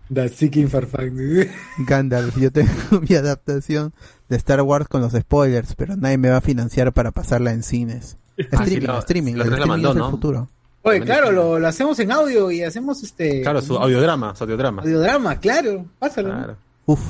Da 0.09 0.27
Seeking 0.27 0.69
Farfán. 0.69 1.15
Gandalf, 1.87 2.37
yo 2.37 2.51
tengo 2.51 3.01
mi 3.07 3.15
adaptación 3.15 3.93
de 4.29 4.37
Star 4.37 4.61
Wars 4.61 4.87
con 4.87 5.01
los 5.01 5.13
spoilers, 5.13 5.75
pero 5.75 5.95
nadie 5.95 6.17
me 6.17 6.29
va 6.29 6.37
a 6.37 6.41
financiar 6.41 6.91
para 6.93 7.11
pasarla 7.11 7.51
en 7.51 7.63
cines. 7.63 8.17
Streaming, 8.37 8.87
lo- 8.87 8.99
streaming, 8.99 9.33
lo 9.33 9.43
el 9.43 9.49
streaming 9.49 9.67
mandó, 9.69 9.89
es 9.89 9.95
el 9.95 10.01
¿no? 10.01 10.11
futuro. 10.11 10.49
Oye, 10.83 11.01
claro, 11.01 11.31
lo, 11.31 11.59
lo 11.59 11.67
hacemos 11.67 11.99
en 11.99 12.11
audio 12.11 12.49
y 12.51 12.63
hacemos 12.63 13.03
este. 13.03 13.41
Claro, 13.41 13.61
su 13.61 13.75
audiodrama, 13.77 14.35
su 14.35 14.43
audiodrama. 14.43 14.81
Audiodrama, 14.83 15.35
claro. 15.39 15.85
Pásalo. 15.99 16.29
Claro. 16.29 16.57
Uf, 16.85 17.01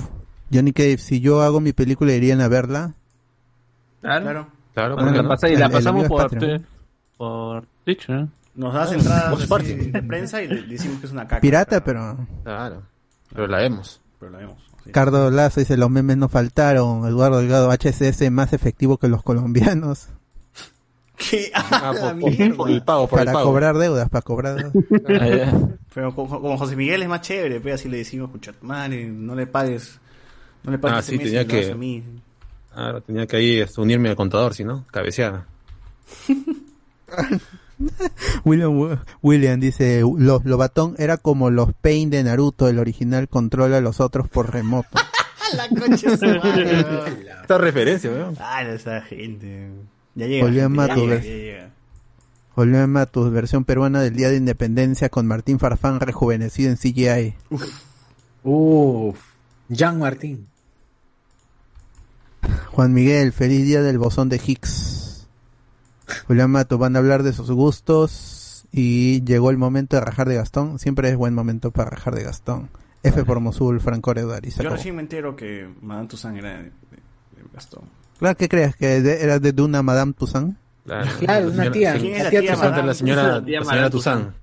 Johnny 0.51 0.71
Cave, 0.73 0.97
si 0.97 1.19
yo 1.19 1.41
hago 1.43 1.59
mi 1.59 1.73
película, 1.73 2.13
¿irían 2.13 2.41
a 2.41 2.47
verla? 2.47 2.93
Claro. 4.01 4.47
Claro, 4.73 4.95
Bueno, 4.95 5.07
¿por 5.09 5.11
qué 5.11 5.17
la 5.17 5.23
no? 5.23 5.29
pasa- 5.29 5.49
y 5.49 5.53
El- 5.53 5.59
la 5.59 5.65
el 5.65 5.71
pasamos 5.71 6.03
es 6.03 6.09
por, 6.09 6.29
por 7.17 7.65
Twitch, 7.83 8.09
¿no? 8.09 8.29
Nos 8.55 8.73
das 8.73 8.91
entradas 8.91 9.37
de 9.49 10.03
prensa 10.07 10.41
y 10.41 10.47
le 10.47 10.61
decimos 10.63 10.99
que 10.99 11.05
es 11.07 11.11
una 11.11 11.27
caca. 11.27 11.41
Pirata, 11.41 11.83
pero... 11.83 12.17
Claro. 12.43 12.81
Pero 13.33 13.47
la 13.47 13.57
vemos. 13.57 14.01
Pero 14.19 14.31
la 14.31 14.37
vemos. 14.39 14.57
sí. 14.83 14.91
Cardo 14.91 15.29
Lazo 15.29 15.59
dice, 15.59 15.77
los 15.77 15.89
memes 15.91 16.17
no 16.17 16.29
faltaron. 16.29 17.05
Eduardo 17.07 17.37
Delgado, 17.39 17.69
HCS 17.71 18.31
más 18.31 18.53
efectivo 18.53 18.97
que 18.97 19.07
los 19.09 19.21
colombianos. 19.21 20.07
¿Qué? 21.17 21.51
Ah, 21.53 21.91
la 21.95 21.99
por, 21.99 22.19
por- 22.21 22.31
mierda. 22.31 22.55
por 22.55 22.69
el 22.69 22.83
pago, 22.83 23.07
por 23.07 23.19
Para 23.19 23.31
el 23.31 23.35
pago. 23.35 23.45
cobrar 23.49 23.77
deudas, 23.77 24.09
para 24.09 24.21
cobrar 24.21 24.55
deudas. 24.55 25.53
Pero 25.93 26.13
como, 26.15 26.57
José 26.57 26.75
Miguel 26.75 27.01
es 27.01 27.09
más 27.09 27.21
chévere, 27.21 27.59
pues 27.59 27.75
así 27.75 27.89
le 27.89 27.97
decimos, 27.97 28.27
escucha, 28.29 28.53
madre, 28.61 29.05
no 29.07 29.33
le 29.35 29.47
pagues. 29.47 29.99
No 30.63 30.71
le 30.71 30.77
pagues 30.77 30.97
Ah, 30.99 31.01
sí, 31.01 31.17
tenía 31.17 31.45
que- 31.47 31.71
a 31.71 31.75
mí. 31.75 32.03
Claro, 32.73 33.01
tenía 33.01 33.25
que 33.25 33.37
ahí 33.37 33.59
este, 33.59 33.81
unirme 33.81 34.09
al 34.09 34.15
contador, 34.15 34.53
si 34.53 34.63
no, 34.63 34.85
cabecear. 34.91 35.45
William, 38.43 38.97
William 39.21 39.59
dice, 39.59 40.01
los 40.17 40.45
Lobatón 40.45 40.95
era 40.97 41.17
como 41.17 41.49
los 41.49 41.73
Pain 41.73 42.09
de 42.09 42.23
Naruto, 42.23 42.67
el 42.67 42.79
original 42.79 43.27
controla 43.29 43.77
a 43.77 43.81
los 43.81 43.99
otros 43.99 44.27
por 44.29 44.51
remoto. 44.51 44.89
la 45.55 45.69
concha 45.69 46.11
de 46.11 46.17
su 46.17 46.25
madre, 46.25 46.83
weón. 46.83 47.17
Esta 47.41 47.57
referencia, 47.57 48.09
weón. 48.11 48.35
Ah, 48.39 48.63
esa 48.63 49.01
gente. 49.01 49.69
Ya 50.17 50.27
llega. 50.27 50.45
Julián 50.45 50.71
gente, 50.71 50.81
ya 50.81 50.87
Mato, 50.87 51.01
llega, 51.01 51.15
¿ves? 51.15 51.23
ya 51.25 51.31
llega. 51.31 51.69
Julián 52.55 52.89
Matus, 52.89 53.31
versión 53.31 53.65
peruana 53.65 54.01
del 54.01 54.15
Día 54.15 54.29
de 54.29 54.37
Independencia 54.37 55.09
con 55.09 55.27
Martín 55.27 55.59
Farfán 55.59 55.99
rejuvenecido 55.99 56.71
en 56.71 56.77
CGI. 56.77 57.35
Uf. 58.43 59.19
Jean 59.69 59.99
Martín. 59.99 60.47
Juan 62.71 62.93
Miguel, 62.93 63.31
feliz 63.33 63.65
día 63.65 63.81
del 63.81 63.97
bosón 63.97 64.29
de 64.29 64.37
Higgs. 64.43 65.27
Julián 66.27 66.51
Mato, 66.51 66.77
van 66.77 66.95
a 66.95 66.99
hablar 66.99 67.23
de 67.23 67.33
sus 67.33 67.51
gustos 67.51 68.65
y 68.71 69.23
llegó 69.23 69.49
el 69.49 69.57
momento 69.57 69.95
de 69.97 70.01
rajar 70.01 70.27
de 70.29 70.35
Gastón. 70.35 70.79
Siempre 70.79 71.09
es 71.09 71.15
buen 71.17 71.33
momento 71.33 71.71
para 71.71 71.89
rajar 71.89 72.15
de 72.15 72.23
Gastón. 72.23 72.69
F 73.03 73.23
por 73.23 73.39
Mosul, 73.39 73.79
Franco 73.81 74.13
se 74.13 74.19
Yo 74.21 74.27
acabó. 74.61 74.75
recién 74.75 74.95
me 74.95 75.01
entero 75.01 75.35
que 75.35 75.69
Madame 75.81 76.07
Toussaint 76.07 76.37
era 76.39 76.57
de, 76.57 76.63
de- 76.63 76.69
de 76.69 77.43
Gastón. 77.53 77.83
Claro, 78.19 78.35
¿qué 78.37 78.49
crees? 78.49 78.75
¿Que 78.75 79.01
de- 79.01 79.23
era 79.23 79.39
de 79.39 79.61
una 79.61 79.81
Madame 79.83 80.13
Toussaint? 80.13 80.57
Claro, 80.85 81.11
Claro, 81.19 81.47
una 81.49 81.71
tía. 81.71 81.93
¿Quién 81.97 82.13
es 82.15 82.23
La 82.23 82.29
tía 82.29 82.41
tía 82.41 82.53
Toussaint. 82.53 82.85
La 82.85 82.93
señora, 82.93 83.23
La 83.41 83.63
señora 83.65 83.89
Tuzán. 83.89 84.33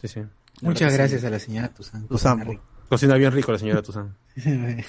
Sí, 0.00 0.08
sí. 0.08 0.22
Muchas 0.60 0.92
gracias 0.92 1.24
a 1.24 1.30
la 1.30 1.38
señora. 1.38 1.68
Toussaint. 1.68 2.08
po. 2.44 2.60
Cocina 2.88 3.14
bien 3.16 3.32
rico 3.32 3.50
la 3.52 3.58
señora 3.58 3.82
Tuzán. 3.82 4.14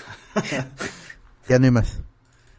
Ya 1.48 1.60
no 1.60 1.66
hay 1.66 1.72
más. 1.72 2.00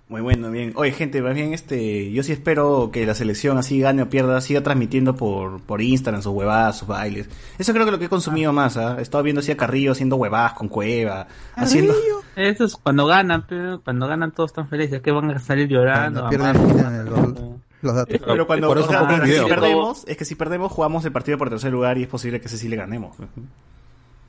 Muy 0.09 0.21
bueno, 0.21 0.53
bien. 0.53 0.73
Oye, 0.77 0.93
gente, 0.93 1.21
más 1.21 1.35
bien, 1.35 1.53
este, 1.53 2.13
yo 2.13 2.23
sí 2.23 2.31
espero 2.31 2.91
que 2.93 3.05
la 3.05 3.15
selección 3.15 3.59
así 3.59 3.81
gane 3.81 4.03
o 4.03 4.09
pierda, 4.09 4.41
siga 4.41 4.63
transmitiendo 4.63 5.17
por, 5.17 5.61
por 5.61 5.83
Instagram 5.83 6.23
sus 6.23 6.33
huevadas, 6.33 6.79
sus 6.79 6.87
bailes. 6.87 7.29
Eso 7.59 7.73
creo 7.73 7.85
que 7.85 7.89
es 7.91 7.93
lo 7.93 7.99
que 7.99 8.05
he 8.05 8.09
consumido 8.09 8.53
más, 8.53 8.77
¿ah? 8.77 8.97
He 9.01 9.03
estado 9.03 9.25
viendo 9.25 9.41
así 9.41 9.51
a 9.51 9.57
Carrillo 9.57 9.93
haciendo 9.93 10.15
huevadas 10.15 10.53
con 10.53 10.69
Cueva, 10.69 11.27
haciendo... 11.57 11.93
Eso 12.37 12.65
es 12.67 12.77
cuando 12.77 13.07
ganan, 13.07 13.47
pero 13.49 13.81
cuando 13.83 14.07
ganan 14.07 14.31
todos 14.31 14.51
están 14.51 14.69
felices, 14.69 15.01
que 15.01 15.11
van 15.11 15.31
a 15.31 15.39
salir 15.41 15.67
llorando. 15.69 16.21
Cuando 16.21 16.31
pierden, 16.31 16.57
amargos. 16.57 16.75
miran 16.75 17.05
los, 17.07 17.51
los 17.83 17.95
datos. 17.97 18.21
Pero 18.25 18.47
cuando 18.47 18.69
Por 18.69 18.79
o 18.79 18.87
sea, 18.87 19.25
si 19.25 19.49
perdemos, 19.49 20.05
es 20.07 20.17
que 20.17 20.25
si 20.25 20.35
perdemos 20.37 20.71
jugamos 20.71 21.05
el 21.05 21.13
partido 21.13 21.37
por 21.37 21.51
tercer 21.51 21.73
lugar 21.73 21.99
y 21.99 22.03
es 22.03 22.09
posible 22.09 22.41
que 22.41 22.47
ese 22.47 22.59
sí 22.59 22.69
le 22.69 22.77
ganemos. 22.77 23.17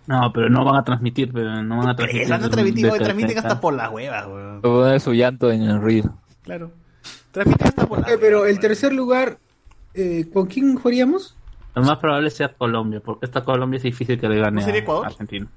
No, 0.08 0.32
pero 0.34 0.50
no 0.50 0.64
van 0.64 0.76
a 0.78 0.84
transmitir, 0.84 1.32
pero 1.34 1.62
no 1.64 1.78
van 1.78 1.90
a 1.90 1.96
transmitir. 1.96 2.24
eso 2.24 2.38
no 2.38 2.50
transmiten, 2.50 2.84
de 2.84 2.90
oye, 2.92 3.04
transmiten 3.04 3.38
hasta 3.38 3.60
por 3.60 3.74
las 3.74 3.92
huevas, 3.92 4.26
weón. 4.26 4.62
Voy 4.62 4.72
a 4.72 4.84
poner 4.84 5.00
su 5.02 5.14
llanto 5.14 5.52
en 5.52 5.64
el 5.64 5.82
reel. 5.82 6.10
Claro. 6.44 6.72
Transmiten 7.32 7.68
hasta 7.68 7.86
por 7.88 8.00
las 8.00 8.18
pero 8.18 8.46
el 8.46 8.58
tercer 8.60 8.94
lugar, 8.94 9.38
eh, 9.94 10.26
¿con 10.34 10.48
quién 10.48 10.76
jugaríamos? 10.76 11.36
Lo 11.76 11.84
más 11.84 11.98
probable 11.98 12.30
sea 12.32 12.54
Colombia, 12.54 13.02
porque 13.04 13.26
esta 13.26 13.44
Colombia 13.44 13.78
es 13.78 13.84
difícil 13.84 14.20
que 14.20 14.28
le 14.28 14.40
gane 14.40 14.62
¿No 14.62 14.62
sería 14.62 14.80
a 14.80 14.84
Ecuador? 14.84 15.06
Argentina. 15.08 15.48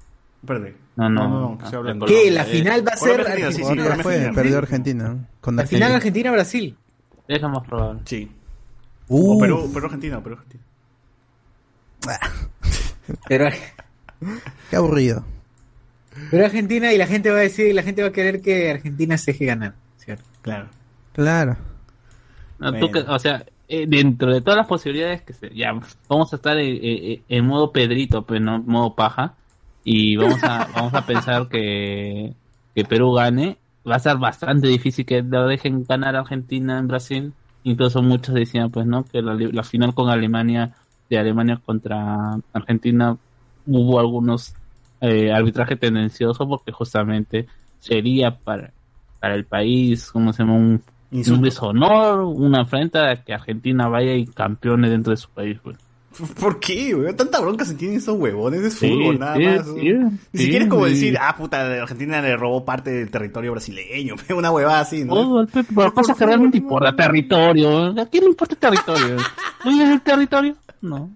Perdé. 0.45 0.75
No, 0.95 1.09
no, 1.09 1.23
No, 1.23 1.29
no, 1.29 1.39
no, 1.39 1.57
ah, 1.59 1.63
estoy 1.63 1.77
hablando. 1.79 2.05
Colombia. 2.05 2.23
¿Qué? 2.29 2.31
La 2.31 2.43
final 2.43 2.87
va 2.87 2.91
a 2.91 2.97
ser 2.97 3.23
Colombia, 3.23 3.51
sí, 3.51 3.57
sí, 3.57 3.63
Argentina. 3.63 4.03
fue, 4.03 4.31
perdió 4.35 4.57
Argentina. 4.57 5.17
Con 5.39 5.55
La 5.55 5.65
final 5.65 5.93
Argentina. 5.93 6.29
Argentina-Brasil. 6.31 6.77
Es 7.27 7.41
lo 7.41 7.49
más 7.49 7.67
probable. 7.67 8.01
Sí. 8.05 8.29
Uh, 9.07 9.37
O 9.37 9.39
Perú, 9.39 9.71
Perú, 9.73 9.85
Argentina, 9.85 10.21
Perú, 10.21 10.35
Argentina. 10.35 10.63
Pero, 13.27 13.49
Qué 14.69 14.75
aburrido. 14.75 15.23
pero 16.29 16.45
Argentina 16.45 16.91
y 16.93 16.97
la 16.97 17.07
gente 17.07 17.29
va 17.31 17.37
a 17.37 17.41
decir, 17.41 17.73
la 17.73 17.83
gente 17.83 18.01
va 18.01 18.09
a 18.09 18.11
querer 18.13 18.41
que 18.41 18.69
Argentina 18.71 19.17
se 19.17 19.31
deje 19.33 19.45
ganar. 19.45 19.73
¿cierto? 19.97 20.23
Claro. 20.41 20.67
Claro. 21.13 21.57
No, 22.59 22.73
tú 22.73 22.91
que- 22.91 22.99
o 22.99 23.19
sea, 23.19 23.45
eh, 23.67 23.85
dentro 23.87 24.33
de 24.33 24.41
todas 24.41 24.57
las 24.57 24.67
posibilidades 24.67 25.21
que 25.21 25.33
se, 25.33 25.49
ya 25.55 25.71
vamos 26.09 26.31
a 26.33 26.35
estar 26.35 26.57
en, 26.57 26.79
en- 26.81 27.21
en 27.27 27.45
modo 27.45 27.71
Pedrito, 27.71 28.23
pero 28.25 28.39
no 28.39 28.55
en 28.57 28.65
modo 28.65 28.95
paja, 28.95 29.35
y 29.83 30.15
vamos 30.17 30.43
a 30.43 30.67
vamos 30.75 30.93
a 30.93 31.05
pensar 31.05 31.47
que, 31.49 32.33
que 32.75 32.83
Perú 32.85 33.13
gane, 33.13 33.57
va 33.89 33.95
a 33.95 33.99
ser 33.99 34.17
bastante 34.17 34.67
difícil 34.67 35.05
que 35.05 35.21
lo 35.23 35.47
dejen 35.47 35.83
ganar 35.85 36.15
a 36.15 36.19
Argentina 36.19 36.77
en 36.79 36.87
Brasil. 36.87 37.33
Incluso 37.63 38.01
muchos 38.01 38.33
decían, 38.35 38.71
pues, 38.71 38.85
¿no? 38.87 39.03
Que 39.05 39.21
la, 39.21 39.33
la 39.35 39.63
final 39.63 39.93
con 39.93 40.09
Alemania, 40.09 40.73
de 41.09 41.17
Alemania 41.19 41.59
contra 41.63 42.37
Argentina, 42.53 43.17
hubo 43.65 43.99
algunos 43.99 44.53
eh, 45.01 45.31
arbitraje 45.31 45.75
tendencioso 45.75 46.47
porque 46.47 46.71
justamente 46.71 47.47
sería 47.79 48.37
para, 48.37 48.71
para 49.19 49.35
el 49.35 49.45
país, 49.45 50.11
como 50.11 50.31
se 50.33 50.43
llama? 50.43 50.55
Un, 50.55 50.81
deshonor, 51.41 52.19
una 52.21 52.61
afrenta 52.61 53.11
a 53.11 53.15
que 53.23 53.33
Argentina 53.33 53.87
vaya 53.87 54.13
y 54.13 54.25
campeone 54.25 54.89
dentro 54.89 55.11
de 55.11 55.17
su 55.17 55.29
país. 55.29 55.57
pues. 55.61 55.77
¿Por 56.39 56.59
qué, 56.59 56.93
weón? 56.93 57.15
Tanta 57.15 57.39
bronca 57.39 57.63
se 57.65 57.73
tienen 57.75 57.97
esos 57.97 58.17
huevones, 58.17 58.61
es 58.61 58.73
Sí, 58.75 58.89
fútbol, 58.89 59.17
nada 59.19 59.35
sí, 59.37 59.43
más. 59.43 59.65
sí. 59.65 59.93
Ni 60.33 60.39
siquiera 60.41 60.65
es 60.65 60.69
como 60.69 60.85
decir, 60.85 61.17
ah, 61.19 61.35
puta, 61.37 61.81
Argentina 61.81 62.21
le 62.21 62.35
robó 62.37 62.63
parte 62.65 62.91
del 62.91 63.09
territorio 63.09 63.51
brasileño, 63.51 64.15
una 64.37 64.51
huevada 64.51 64.81
así, 64.81 65.03
¿no? 65.03 65.13
Todo 65.15 65.41
el 65.41 65.47
pe- 65.47 65.63
por 65.63 65.93
cosas 65.93 66.17
que 66.17 66.25
realmente 66.25 66.57
importa, 66.57 66.95
territorio. 66.95 67.87
¿A 67.99 68.05
quién 68.07 68.23
le 68.25 68.29
importa 68.29 68.53
el 68.55 68.59
territorio? 68.59 69.17
¿Oye, 69.65 69.83
el 69.93 70.01
territorio? 70.01 70.55
No. 70.81 71.09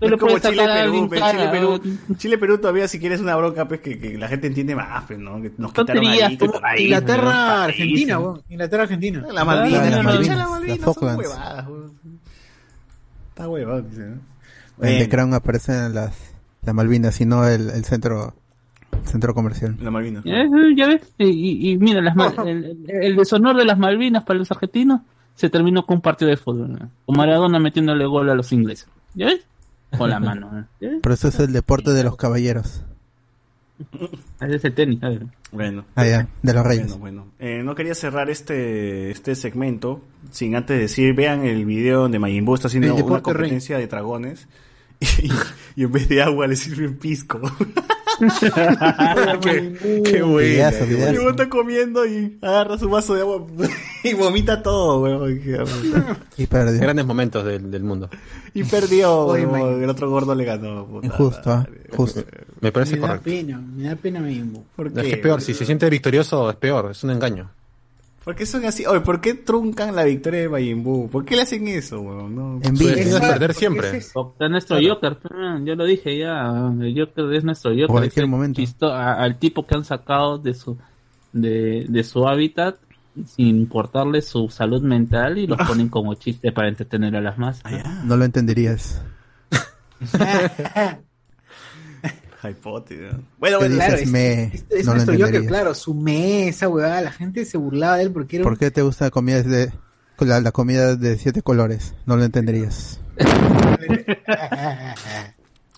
Es 0.00 0.10
como 0.12 0.32
puedes 0.32 0.42
Chile, 0.42 0.62
Perú, 0.64 0.82
alguien 0.84 1.08
pe, 1.08 1.18
cara, 1.18 1.30
Chile, 1.32 1.48
Perú, 1.50 1.98
Chile, 2.16 2.38
Perú 2.38 2.58
todavía 2.58 2.88
si 2.88 2.98
quieres 3.00 3.20
una 3.20 3.34
bronca, 3.36 3.66
pues 3.66 3.80
que, 3.80 3.98
que 3.98 4.18
la 4.18 4.28
gente 4.28 4.46
entiende 4.46 4.74
más, 4.76 5.04
pues, 5.06 5.18
¿no? 5.18 5.40
Que 5.40 5.52
nos 5.58 5.72
quitaron 5.72 6.02
ahí. 6.06 6.36
que- 6.36 6.82
Inglaterra, 6.84 7.22
¿no? 7.24 7.62
Argentina, 7.62 8.18
weón. 8.18 8.42
Inglaterra, 8.48 8.82
Argentina. 8.82 9.24
La 9.32 9.44
Malvinas, 9.44 9.82
chucha, 9.84 10.02
Malvinas, 10.02 10.38
la 10.38 10.48
Malvinas 10.48 10.80
son 10.80 11.16
huevadas, 11.18 11.66
weón. 11.68 11.92
Está 13.30 13.48
huevón, 13.48 13.90
dice, 13.90 14.02
¿no? 14.02 14.16
En 14.86 14.98
The 14.98 15.08
Crown 15.08 15.32
aparecen 15.34 15.94
las, 15.94 16.14
las 16.62 16.74
Malvinas 16.74 17.20
y 17.20 17.26
no 17.26 17.46
el, 17.46 17.70
el 17.70 17.84
centro 17.84 18.34
centro 19.04 19.34
comercial. 19.34 19.76
la 19.80 19.90
Malvinas. 19.90 20.24
Eh, 20.26 20.46
Ya 20.76 20.86
ves, 20.88 21.02
y, 21.18 21.26
y- 21.28 21.70
y 21.72 21.78
mira, 21.78 22.00
las 22.00 22.16
Mal- 22.16 22.34
el- 22.46 22.84
el 22.88 23.16
deshonor 23.16 23.56
de 23.56 23.64
las 23.64 23.78
Malvinas 23.78 24.24
para 24.24 24.38
los 24.38 24.50
argentinos 24.50 25.00
se 25.34 25.48
terminó 25.50 25.84
con 25.86 25.96
un 25.96 26.00
partido 26.02 26.30
de 26.30 26.36
fútbol. 26.36 26.72
¿no? 26.72 26.90
Con 27.04 27.16
Maradona 27.16 27.58
metiéndole 27.58 28.04
gol 28.06 28.28
a 28.30 28.34
los 28.34 28.52
ingleses. 28.52 28.88
¿Ya 29.14 29.26
ves? 29.26 29.40
Con 29.96 30.10
la 30.10 30.20
mano. 30.20 30.50
¿no? 30.52 30.66
¿Ya 30.80 30.90
ves? 30.90 31.00
Pero 31.02 31.14
eso 31.14 31.28
es 31.28 31.38
el 31.40 31.52
deporte 31.52 31.92
de 31.92 32.04
los 32.04 32.16
caballeros. 32.16 32.82
Ese 34.40 34.56
es 34.56 34.64
el 34.64 34.74
tenis. 34.74 35.00
Bueno. 35.52 35.84
Allá, 35.94 36.28
de 36.42 36.54
los 36.54 36.66
reyes. 36.66 36.86
Bueno, 36.98 36.98
bueno. 36.98 37.26
Eh, 37.38 37.62
no 37.62 37.74
quería 37.74 37.94
cerrar 37.94 38.30
este, 38.30 39.10
este 39.10 39.34
segmento 39.34 40.02
sin 40.30 40.56
antes 40.56 40.78
decir, 40.78 41.14
vean 41.14 41.44
el 41.44 41.64
video 41.64 42.02
donde 42.02 42.18
Majin 42.18 42.44
Buu 42.44 42.54
está 42.54 42.68
haciendo 42.68 42.94
una 42.94 43.22
competencia 43.22 43.78
de 43.78 43.86
dragones 43.86 44.48
y, 45.22 45.30
y 45.80 45.84
en 45.84 45.92
vez 45.92 46.08
de 46.08 46.22
agua 46.22 46.46
le 46.46 46.56
sirven 46.56 46.96
pisco. 46.98 47.40
qué, 49.42 50.02
qué 50.04 50.22
buena. 50.22 50.48
Videazo, 50.48 50.84
El 50.84 50.90
videazo. 50.90 51.12
huevón 51.12 51.30
está 51.30 51.48
comiendo 51.48 52.06
y 52.06 52.38
agarra 52.40 52.78
su 52.78 52.88
vaso 52.88 53.14
de 53.14 53.20
agua 53.22 53.46
y 54.04 54.14
vomita 54.14 54.62
todo. 54.62 55.28
Y 56.36 56.46
perdió. 56.46 56.80
Grandes 56.80 57.06
momentos 57.06 57.44
del, 57.44 57.70
del 57.70 57.82
mundo. 57.82 58.08
Y 58.54 58.64
perdió, 58.64 59.18
Oye, 59.26 59.42
el 59.84 59.90
otro 59.90 60.08
gordo 60.10 60.34
le 60.34 60.44
ganó. 60.44 60.86
puta 60.86 61.06
Injusto, 61.06 61.48
madre. 61.50 61.72
Justo. 61.94 62.24
Me 62.60 62.72
parece 62.72 62.94
Me 62.94 63.00
da 63.02 63.06
correcto. 63.08 63.24
pena, 63.30 63.58
me 63.60 63.84
da 63.84 63.96
pena 63.96 64.20
mismo. 64.20 64.64
¿Por 64.74 64.86
Es 64.86 64.92
que 64.94 65.10
es 65.12 65.18
peor, 65.18 65.40
si 65.42 65.52
se 65.52 65.66
siente 65.66 65.90
victorioso 65.90 66.48
es 66.50 66.56
peor, 66.56 66.90
es 66.90 67.04
un 67.04 67.10
engaño. 67.10 67.50
¿Por 68.26 68.34
qué 68.34 68.44
son 68.44 68.64
así? 68.64 68.84
Oye, 68.86 69.02
¿por 69.02 69.20
qué 69.20 69.34
truncan 69.34 69.94
la 69.94 70.02
victoria 70.02 70.40
de 70.40 70.48
Majin 70.48 70.82
Buu? 70.82 71.08
¿Por 71.08 71.24
qué 71.24 71.36
le 71.36 71.42
hacen 71.42 71.68
eso, 71.68 72.00
huevón? 72.00 72.34
No. 72.34 72.58
Envidia. 72.60 72.96
destino 72.96 72.98
es 72.98 73.06
Exacto, 73.14 73.28
perder 73.38 73.54
siempre. 73.54 73.96
es- 73.98 74.12
nuestro 74.50 74.78
Joker, 74.84 75.18
ah, 75.32 75.60
yo 75.64 75.76
lo 75.76 75.84
dije 75.84 76.18
ya, 76.18 76.50
el 76.80 76.92
Joker 76.98 77.32
es 77.34 77.44
nuestro 77.44 77.70
Joker. 77.70 77.86
Cualquier 77.86 78.10
es 78.12 78.16
el 78.18 78.26
momento. 78.26 78.60
a- 78.92 79.12
al 79.14 79.38
tipo 79.38 79.64
que 79.64 79.76
han 79.76 79.84
sacado 79.84 80.38
de 80.38 80.54
su 80.54 80.76
de, 81.32 81.86
de 81.88 82.02
su 82.02 82.26
hábitat 82.26 82.78
sin 83.26 83.46
importarle 83.60 84.20
su 84.22 84.48
salud 84.48 84.82
mental 84.82 85.38
y 85.38 85.46
los 85.46 85.58
ponen 85.68 85.88
como 85.88 86.14
chiste 86.14 86.50
para 86.50 86.66
entretener 86.68 87.14
a 87.14 87.20
las 87.20 87.38
masas. 87.38 87.72
No 88.04 88.16
lo 88.16 88.24
entenderías. 88.24 89.02
¿no? 92.54 93.18
Bueno, 93.38 93.58
¿Qué 93.58 93.64
bueno, 93.68 93.74
Claro, 93.76 93.96
es, 93.96 94.10
me- 94.10 94.44
es- 94.44 94.64
es 94.70 94.86
no 94.86 94.92
lo 94.94 95.04
nuestro 95.04 95.26
Joker, 95.26 95.46
claro, 95.46 95.74
su 95.74 95.94
mesa, 95.94 96.68
huevada, 96.68 97.00
la 97.00 97.12
gente 97.12 97.44
se 97.44 97.58
burlaba 97.58 97.96
de 97.96 98.04
él 98.04 98.10
porque 98.12 98.36
era 98.36 98.44
un 98.44 98.50
¿Por 98.50 98.58
qué 98.58 98.70
te 98.70 98.82
gusta 98.82 99.06
la 99.06 99.10
comida 99.10 99.42
de 99.42 99.72
la, 100.20 100.40
la 100.40 100.52
comida 100.52 100.96
de 100.96 101.18
siete 101.18 101.42
colores? 101.42 101.94
No 102.06 102.16
lo 102.16 102.24
entenderías. 102.24 103.00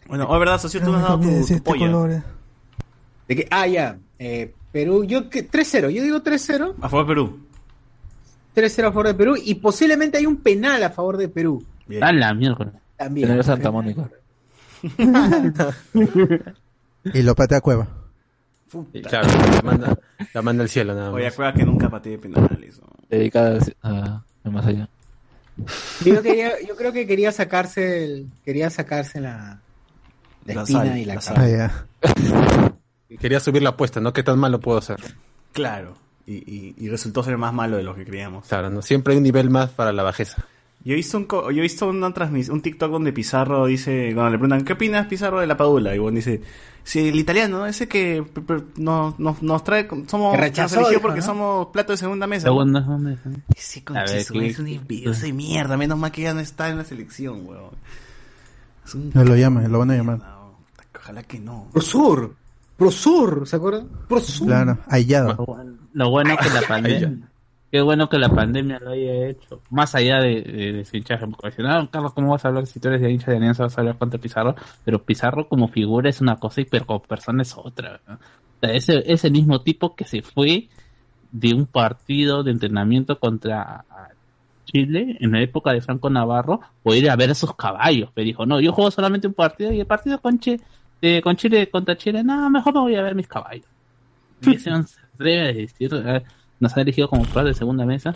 bueno, 0.08 0.26
oh, 0.28 0.38
verdad, 0.38 0.58
socio, 0.60 0.80
tú 0.80 0.86
nos 0.86 0.96
has 0.96 1.02
dado 1.02 1.18
Comida 1.18 1.38
de 1.38 1.44
tu, 1.44 1.54
tu 1.60 1.62
colores. 1.78 2.22
De 3.28 3.36
que, 3.36 3.46
ah, 3.50 3.66
ya. 3.66 3.98
Eh, 4.18 4.54
Perú, 4.72 5.04
yo 5.04 5.28
que 5.30 5.48
3-0, 5.48 5.90
yo 5.90 6.02
digo 6.02 6.22
3-0. 6.22 6.74
A 6.80 6.88
favor 6.88 7.06
de 7.06 7.08
Perú. 7.14 7.38
3-0 8.56 8.80
a 8.80 8.88
favor 8.90 9.06
de 9.06 9.14
Perú. 9.14 9.36
Y 9.42 9.54
posiblemente 9.56 10.18
hay 10.18 10.26
un 10.26 10.36
penal 10.38 10.82
a 10.82 10.90
favor 10.90 11.16
de 11.16 11.28
Perú. 11.28 11.64
Bien. 11.86 12.02
A 12.02 12.12
la 12.12 12.34
mierda. 12.34 12.72
También. 12.96 13.42
Santa 13.42 13.70
Mónica. 13.70 14.08
Y 17.14 17.22
lo 17.22 17.34
patea 17.34 17.58
a 17.58 17.60
Cueva. 17.60 17.88
Claro, 19.08 19.28
la 19.28 19.62
manda, 19.62 19.98
la 20.34 20.42
manda 20.42 20.62
al 20.62 20.68
cielo 20.68 20.94
nada 20.94 21.10
Oye, 21.10 21.24
más. 21.24 21.32
acuérdate 21.32 21.60
que 21.60 21.64
nunca 21.64 21.88
pateé 21.88 22.18
penales. 22.18 22.80
¿no? 22.80 22.88
Dedicada 23.08 23.58
a, 23.82 24.22
a 24.44 24.50
más 24.50 24.66
allá. 24.66 24.88
Yo, 26.04 26.22
quería, 26.22 26.52
yo 26.66 26.76
creo 26.76 26.92
que 26.92 27.06
quería 27.06 27.32
sacarse 27.32 28.04
el, 28.04 28.26
quería 28.44 28.68
sacarse 28.68 29.20
la, 29.20 29.60
la, 30.44 30.54
La 30.54 30.62
espina 30.62 30.84
sal, 30.84 30.98
y 30.98 31.04
la, 31.04 31.14
la 31.14 31.20
cara. 31.20 31.86
Ah. 32.02 32.72
Quería 33.20 33.40
subir 33.40 33.62
la 33.62 33.70
apuesta, 33.70 34.00
¿no? 34.00 34.12
¿Qué 34.12 34.22
tan 34.22 34.38
malo 34.38 34.60
puedo 34.60 34.80
ser? 34.82 34.98
Claro. 35.52 35.94
Y, 36.26 36.34
y, 36.34 36.74
y 36.76 36.88
resultó 36.90 37.22
ser 37.22 37.38
más 37.38 37.54
malo 37.54 37.78
de 37.78 37.82
lo 37.82 37.94
que 37.94 38.04
creíamos. 38.04 38.46
Claro, 38.46 38.68
¿no? 38.68 38.82
Siempre 38.82 39.14
hay 39.14 39.16
un 39.16 39.22
nivel 39.24 39.48
más 39.48 39.70
para 39.70 39.92
la 39.92 40.02
bajeza. 40.02 40.44
Yo 40.84 40.92
he 40.92 40.96
visto 40.96 41.18
un, 41.18 41.24
co- 41.24 41.50
yo 41.50 41.58
he 41.58 41.62
visto 41.62 41.88
una 41.88 42.12
transmisión, 42.14 42.56
un 42.56 42.62
TikTok 42.62 42.90
donde 42.90 43.12
Pizarro 43.12 43.66
dice, 43.66 44.12
cuando 44.14 44.30
le 44.32 44.38
preguntan, 44.38 44.64
¿qué 44.64 44.72
opinas 44.74 45.06
Pizarro 45.06 45.40
de 45.40 45.46
la 45.46 45.56
Padula? 45.56 45.94
Y 45.94 45.98
bueno, 45.98 46.16
dice, 46.16 46.40
si 46.84 47.08
el 47.08 47.16
italiano, 47.16 47.66
ese 47.66 47.88
que 47.88 48.24
nos, 48.76 49.18
nos, 49.18 49.42
nos 49.42 49.64
trae, 49.64 49.88
somos, 50.06 50.36
rechazó, 50.36 50.80
nos 50.80 50.90
dijo, 50.90 51.02
porque 51.02 51.20
¿no? 51.20 51.26
somos 51.26 51.66
plato 51.68 51.92
de 51.92 51.98
segunda 51.98 52.26
mesa. 52.26 52.44
Segunda, 52.46 52.80
segunda. 52.82 53.16
Ese 53.56 53.80
A 53.80 53.84
concha 53.84 54.02
ver, 54.04 54.24
su 54.24 54.34
madre 54.34 54.46
¿qué- 54.46 54.52
es 54.52 54.58
un 54.60 54.68
envidioso 54.68 55.20
de 55.26 55.32
mierda, 55.32 55.76
menos 55.76 55.98
mal 55.98 56.12
que 56.12 56.22
ya 56.22 56.32
no 56.32 56.40
está 56.40 56.68
en 56.70 56.78
la 56.78 56.84
selección, 56.84 57.44
weón. 57.46 57.70
Es 58.86 58.94
un 58.94 59.10
No 59.12 59.24
lo 59.24 59.36
llaman, 59.36 59.70
lo 59.70 59.80
van 59.80 59.90
a 59.90 59.96
llamar. 59.96 60.18
No, 60.18 60.56
ojalá 60.96 61.22
que 61.24 61.38
no. 61.40 61.66
Prosur. 61.72 62.34
Prosur, 62.78 63.46
¿se 63.48 63.56
acuerdan? 63.56 63.88
Prosur. 64.08 64.46
Claro, 64.46 64.78
hallado. 64.88 65.34
Lo 65.36 65.44
bueno, 65.44 66.10
bueno 66.10 66.36
que 66.40 66.48
la 66.50 66.62
pandemia. 66.62 67.28
Qué 67.70 67.82
bueno 67.82 68.08
que 68.08 68.18
la 68.18 68.30
pandemia 68.30 68.78
lo 68.78 68.92
haya 68.92 69.28
hecho. 69.28 69.62
Más 69.70 69.94
allá 69.94 70.20
de, 70.20 70.40
de, 70.40 70.72
de 70.72 70.84
su 70.86 70.96
hinchaje. 70.96 71.26
Porque 71.26 71.48
dicen, 71.50 71.66
ah, 71.66 71.86
Carlos, 71.92 72.14
¿cómo 72.14 72.30
vas 72.32 72.44
a 72.44 72.48
hablar 72.48 72.66
si 72.66 72.80
tú 72.80 72.88
eres 72.88 73.02
de 73.02 73.10
hincha 73.10 73.30
de 73.30 73.36
Alianza? 73.36 73.64
Vas 73.64 73.76
a 73.76 73.82
hablar 73.82 73.98
contra 73.98 74.18
Pizarro. 74.18 74.54
Pero 74.84 75.04
Pizarro 75.04 75.48
como 75.48 75.68
figura 75.68 76.08
es 76.08 76.20
una 76.22 76.36
cosa 76.36 76.62
y 76.62 76.64
pero 76.64 76.86
como 76.86 77.02
persona 77.02 77.42
es 77.42 77.54
otra. 77.56 78.00
¿no? 78.06 78.14
O 78.14 78.18
sea, 78.62 78.72
ese, 78.72 79.02
ese 79.12 79.30
mismo 79.30 79.60
tipo 79.62 79.94
que 79.94 80.04
se 80.04 80.22
fue 80.22 80.68
de 81.30 81.54
un 81.54 81.66
partido 81.66 82.42
de 82.42 82.52
entrenamiento 82.52 83.18
contra 83.20 83.84
Chile 84.64 85.16
en 85.20 85.32
la 85.32 85.40
época 85.42 85.72
de 85.72 85.80
Franco 85.80 86.10
Navarro 86.10 86.60
por 86.82 86.94
ir 86.96 87.10
a 87.10 87.16
ver 87.16 87.30
a 87.30 87.34
sus 87.34 87.54
caballos. 87.56 88.10
Me 88.16 88.22
dijo, 88.24 88.46
no, 88.46 88.60
yo 88.60 88.72
juego 88.72 88.90
solamente 88.90 89.26
un 89.26 89.34
partido 89.34 89.72
y 89.72 89.80
el 89.80 89.86
partido 89.86 90.20
con, 90.20 90.38
Chi- 90.38 90.60
eh, 91.02 91.22
con 91.22 91.36
Chile 91.36 91.70
contra 91.70 91.96
Chile, 91.96 92.22
no, 92.24 92.50
mejor 92.50 92.74
me 92.74 92.80
voy 92.80 92.94
a 92.96 93.02
ver 93.02 93.14
mis 93.14 93.28
caballos. 93.28 93.66
Y 94.40 94.58
se 94.58 94.70
atreve 94.70 95.40
a 95.50 95.52
decir, 95.52 95.90
nos 96.60 96.76
ha 96.76 96.80
elegido 96.80 97.08
como 97.08 97.22
prueba 97.24 97.48
de 97.48 97.54
segunda 97.54 97.84
mesa. 97.86 98.14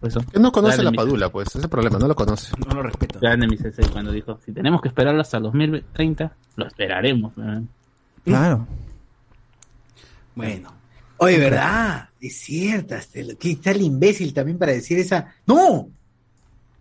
Por 0.00 0.08
eso, 0.08 0.20
Él 0.32 0.42
no 0.42 0.52
conoce 0.52 0.82
la 0.82 0.90
mi- 0.90 0.96
Padula, 0.96 1.28
pues. 1.30 1.48
Ese 1.48 1.58
es 1.58 1.64
el 1.64 1.70
problema, 1.70 1.98
no 1.98 2.06
lo 2.08 2.14
conoce. 2.14 2.52
No 2.68 2.74
lo 2.74 2.82
respeto. 2.82 3.18
grande 3.20 3.46
mi 3.48 3.56
sensei 3.56 3.86
cuando 3.88 4.12
dijo, 4.12 4.38
si 4.44 4.52
tenemos 4.52 4.80
que 4.80 4.88
esperarlo 4.88 5.20
hasta 5.20 5.38
el 5.38 5.42
2030, 5.44 6.32
lo 6.56 6.66
esperaremos. 6.66 7.32
Claro. 8.24 8.66
Bueno. 10.34 10.72
Oye, 11.16 11.38
¿verdad? 11.38 12.08
Es 12.20 12.38
cierto. 12.40 12.94
Aquí 12.94 13.52
está 13.52 13.72
el 13.72 13.82
imbécil 13.82 14.32
también 14.32 14.56
para 14.58 14.72
decir 14.72 14.98
esa. 14.98 15.34
¡No! 15.46 15.88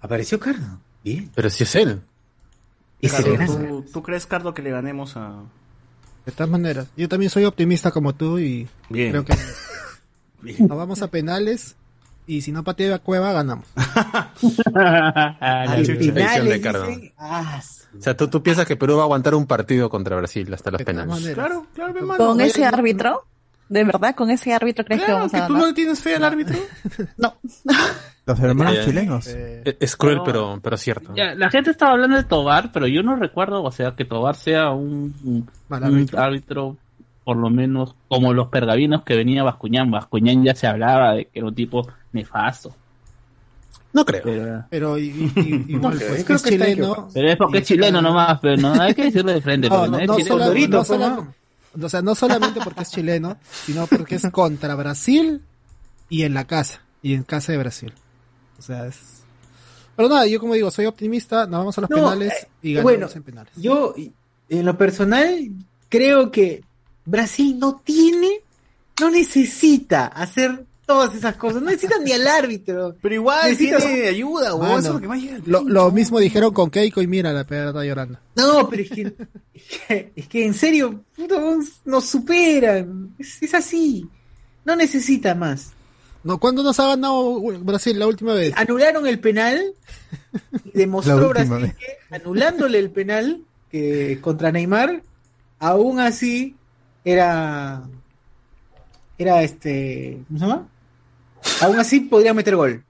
Apareció 0.01 0.39
Carlos. 0.39 0.69
Bien. 1.03 1.31
Pero 1.33 1.49
si 1.49 1.63
es 1.63 1.75
él. 1.75 2.01
Y 3.01 3.09
Cardo. 3.09 3.35
¿tú, 3.45 3.85
tú 3.93 4.03
crees, 4.03 4.25
Cardo, 4.27 4.53
que 4.53 4.61
le 4.61 4.69
ganemos 4.71 5.15
a... 5.17 5.41
De 6.25 6.31
todas 6.33 6.49
maneras, 6.49 6.87
yo 6.97 7.07
también 7.07 7.29
soy 7.29 7.45
optimista 7.45 7.89
como 7.91 8.13
tú 8.13 8.37
y 8.37 8.67
Bien. 8.89 9.11
creo 9.11 9.23
que 9.25 9.33
nos 10.59 10.77
vamos 10.77 11.01
a 11.01 11.07
penales 11.09 11.75
y 12.27 12.41
si 12.41 12.51
no 12.51 12.63
patea 12.63 12.95
a 12.95 12.99
Cueva 12.99 13.31
ganamos. 13.31 13.65
Al 14.75 15.85
final 15.85 16.45
de 16.45 16.57
dicen, 16.59 17.13
ah, 17.17 17.61
O 17.97 18.01
sea, 18.01 18.15
¿tú, 18.17 18.27
tú 18.27 18.43
piensas 18.43 18.65
que 18.65 18.75
Perú 18.75 18.95
va 18.95 19.01
a 19.03 19.05
aguantar 19.05 19.33
un 19.35 19.45
partido 19.47 19.89
contra 19.89 20.15
Brasil 20.17 20.53
hasta 20.53 20.71
los 20.71 20.81
penales. 20.83 21.33
Claro, 21.33 21.65
claro, 21.73 21.93
mi 21.93 21.99
hermano. 21.99 22.25
Con 22.25 22.41
ese 22.41 22.61
no- 22.61 22.67
árbitro, 22.67 23.23
¿De 23.69 23.83
verdad 23.83 24.15
con 24.15 24.29
ese 24.29 24.53
árbitro 24.53 24.85
crees 24.85 25.01
que 25.01 25.05
Claro, 25.07 25.17
vamos 25.19 25.31
que 25.33 25.37
a 25.39 25.47
tú 25.47 25.53
ganar? 25.53 25.67
no 25.69 25.73
tienes 25.73 25.99
fe 25.99 26.15
al 26.15 26.23
árbitro. 26.23 26.57
Los 28.25 28.39
hermanos 28.39 28.75
Eh, 28.77 28.81
chilenos. 28.85 29.27
Es, 29.27 29.75
es 29.79 29.95
cruel, 29.97 30.19
pero, 30.25 30.59
pero 30.61 30.77
cierto. 30.77 31.13
Ya, 31.15 31.33
la 31.35 31.49
gente 31.49 31.71
estaba 31.71 31.91
hablando 31.93 32.15
de 32.17 32.23
Tobar, 32.23 32.71
pero 32.71 32.87
yo 32.87 33.03
no 33.03 33.15
recuerdo, 33.17 33.63
o 33.63 33.71
sea, 33.71 33.93
que 33.95 34.05
Tobar 34.05 34.35
sea 34.35 34.69
un, 34.71 35.13
un- 35.23 35.49
Mal 35.69 35.83
un 35.83 36.09
árbitro. 36.17 36.77
Por 37.27 37.35
lo 37.35 37.49
menos, 37.49 37.93
como 38.07 38.31
los 38.31 38.47
pergavinos 38.47 39.03
que 39.03 39.13
venía 39.13 39.43
Bascuñán. 39.43 39.91
Bascuñán 39.91 40.45
ya 40.45 40.55
se 40.55 40.65
hablaba 40.65 41.11
de 41.15 41.25
que 41.25 41.39
era 41.39 41.47
un 41.49 41.53
tipo 41.53 41.85
nefasto. 42.13 42.73
No 43.91 44.05
creo. 44.05 44.21
Pero, 44.23 44.65
Pero 44.69 44.97
y- 44.97 45.07
y- 45.09 45.31
y- 45.35 45.65
igual, 45.73 45.97
creo, 45.97 46.07
pues, 46.07 46.23
creo 46.23 46.37
es 46.37 46.41
que 46.43 46.49
chileno. 46.51 47.09
pero 47.13 47.29
es 47.29 47.35
porque 47.35 47.57
es 47.57 47.67
chileno 47.67 48.01
nomás, 48.01 48.39
pero 48.39 48.55
no 48.55 48.81
hay 48.81 48.93
que 48.95 49.03
decirlo 49.03 49.33
de 49.33 49.41
frente. 49.41 49.67
No, 49.69 49.81
pero 49.81 50.05
no, 50.05 50.17
es 50.17 50.29
no 50.29 50.37
Dorito, 50.37 50.85
no 50.97 51.33
o 51.85 51.89
sea, 51.89 52.01
no 52.01 52.15
solamente 52.15 52.61
porque 52.63 52.83
es 52.83 52.91
chileno, 52.91 53.37
sino 53.65 53.87
porque 53.87 54.15
es 54.15 54.31
contra 54.31 54.73
Brasil 54.75 55.41
y 56.07 56.23
en 56.23 56.33
la 56.33 56.45
casa, 56.45 56.79
y 57.01 57.13
en 57.13 57.23
casa 57.23 57.51
de 57.51 57.57
Brasil. 57.57 57.91
O 58.57 58.61
sea, 58.61 58.87
es... 58.87 59.23
Pero 59.97 60.07
nada, 60.07 60.27
yo 60.27 60.39
como 60.39 60.53
digo, 60.53 60.71
soy 60.71 60.85
optimista, 60.85 61.41
nos 61.45 61.59
vamos 61.59 61.77
a 61.77 61.81
los 61.81 61.89
No, 61.89 61.97
penales 61.97 62.31
eh, 62.31 62.47
y 62.61 62.73
ganamos 62.75 62.83
bueno, 62.93 63.07
en 63.13 63.23
penales. 63.23 63.53
Yo, 63.57 63.93
en 64.47 64.65
lo 64.65 64.77
personal, 64.77 65.49
creo 65.89 66.31
que 66.31 66.63
Brasil 67.07 67.57
no 67.57 67.81
tiene, 67.83 68.41
no 68.99 69.09
necesita 69.09 70.07
hacer 70.07 70.65
todas 70.85 71.15
esas 71.15 71.35
cosas. 71.37 71.61
No 71.61 71.69
necesita 71.69 71.97
ni 71.99 72.11
al 72.11 72.27
árbitro. 72.27 72.95
Pero 73.01 73.15
igual 73.15 73.49
Necesitas- 73.51 73.83
tiene 73.83 74.07
ayuda, 74.09 74.49
Eso 74.49 74.77
es 74.77 74.85
lo 74.85 74.99
que 75.01 75.07
más 75.07 75.21
llega. 75.21 75.39
Lo, 75.45 75.63
lo 75.63 75.91
mismo 75.91 76.19
dijeron 76.19 76.53
con 76.53 76.69
Keiko 76.69 77.01
y 77.01 77.07
mira, 77.07 77.31
la 77.33 77.43
pegada 77.45 77.69
está 77.69 77.83
llorando. 77.85 78.19
No, 78.35 78.69
pero 78.69 78.83
es 78.83 78.89
que, 78.89 79.01
es 79.53 79.63
que, 79.87 80.11
es 80.15 80.27
que 80.27 80.45
en 80.45 80.53
serio, 80.53 81.03
puta, 81.15 81.41
nos 81.85 82.05
superan. 82.05 83.15
Es, 83.17 83.41
es 83.41 83.53
así. 83.53 84.07
No 84.65 84.75
necesita 84.75 85.33
más. 85.33 85.71
No, 86.23 86.39
¿Cuándo 86.39 86.61
nos 86.61 86.77
ha 86.81 86.87
ganado 86.87 87.39
Brasil 87.61 87.97
la 87.97 88.07
última 88.07 88.33
vez? 88.33 88.53
Anularon 88.57 89.07
el 89.07 89.19
penal 89.19 89.73
y 90.65 90.71
demostró 90.77 91.29
Brasil 91.29 91.61
vez. 91.61 91.75
que 91.75 92.15
anulándole 92.15 92.79
el 92.79 92.89
penal 92.91 93.43
que 93.71 94.19
contra 94.21 94.51
Neymar, 94.51 95.03
aún 95.59 95.99
así 96.01 96.55
era 97.11 97.83
era 99.17 99.41
este, 99.43 100.21
¿cómo 100.27 100.39
se 100.39 100.45
llama? 100.45 100.67
Aún 101.61 101.79
así 101.79 102.01
podría 102.01 102.33
meter 102.33 102.55
gol. 102.55 102.83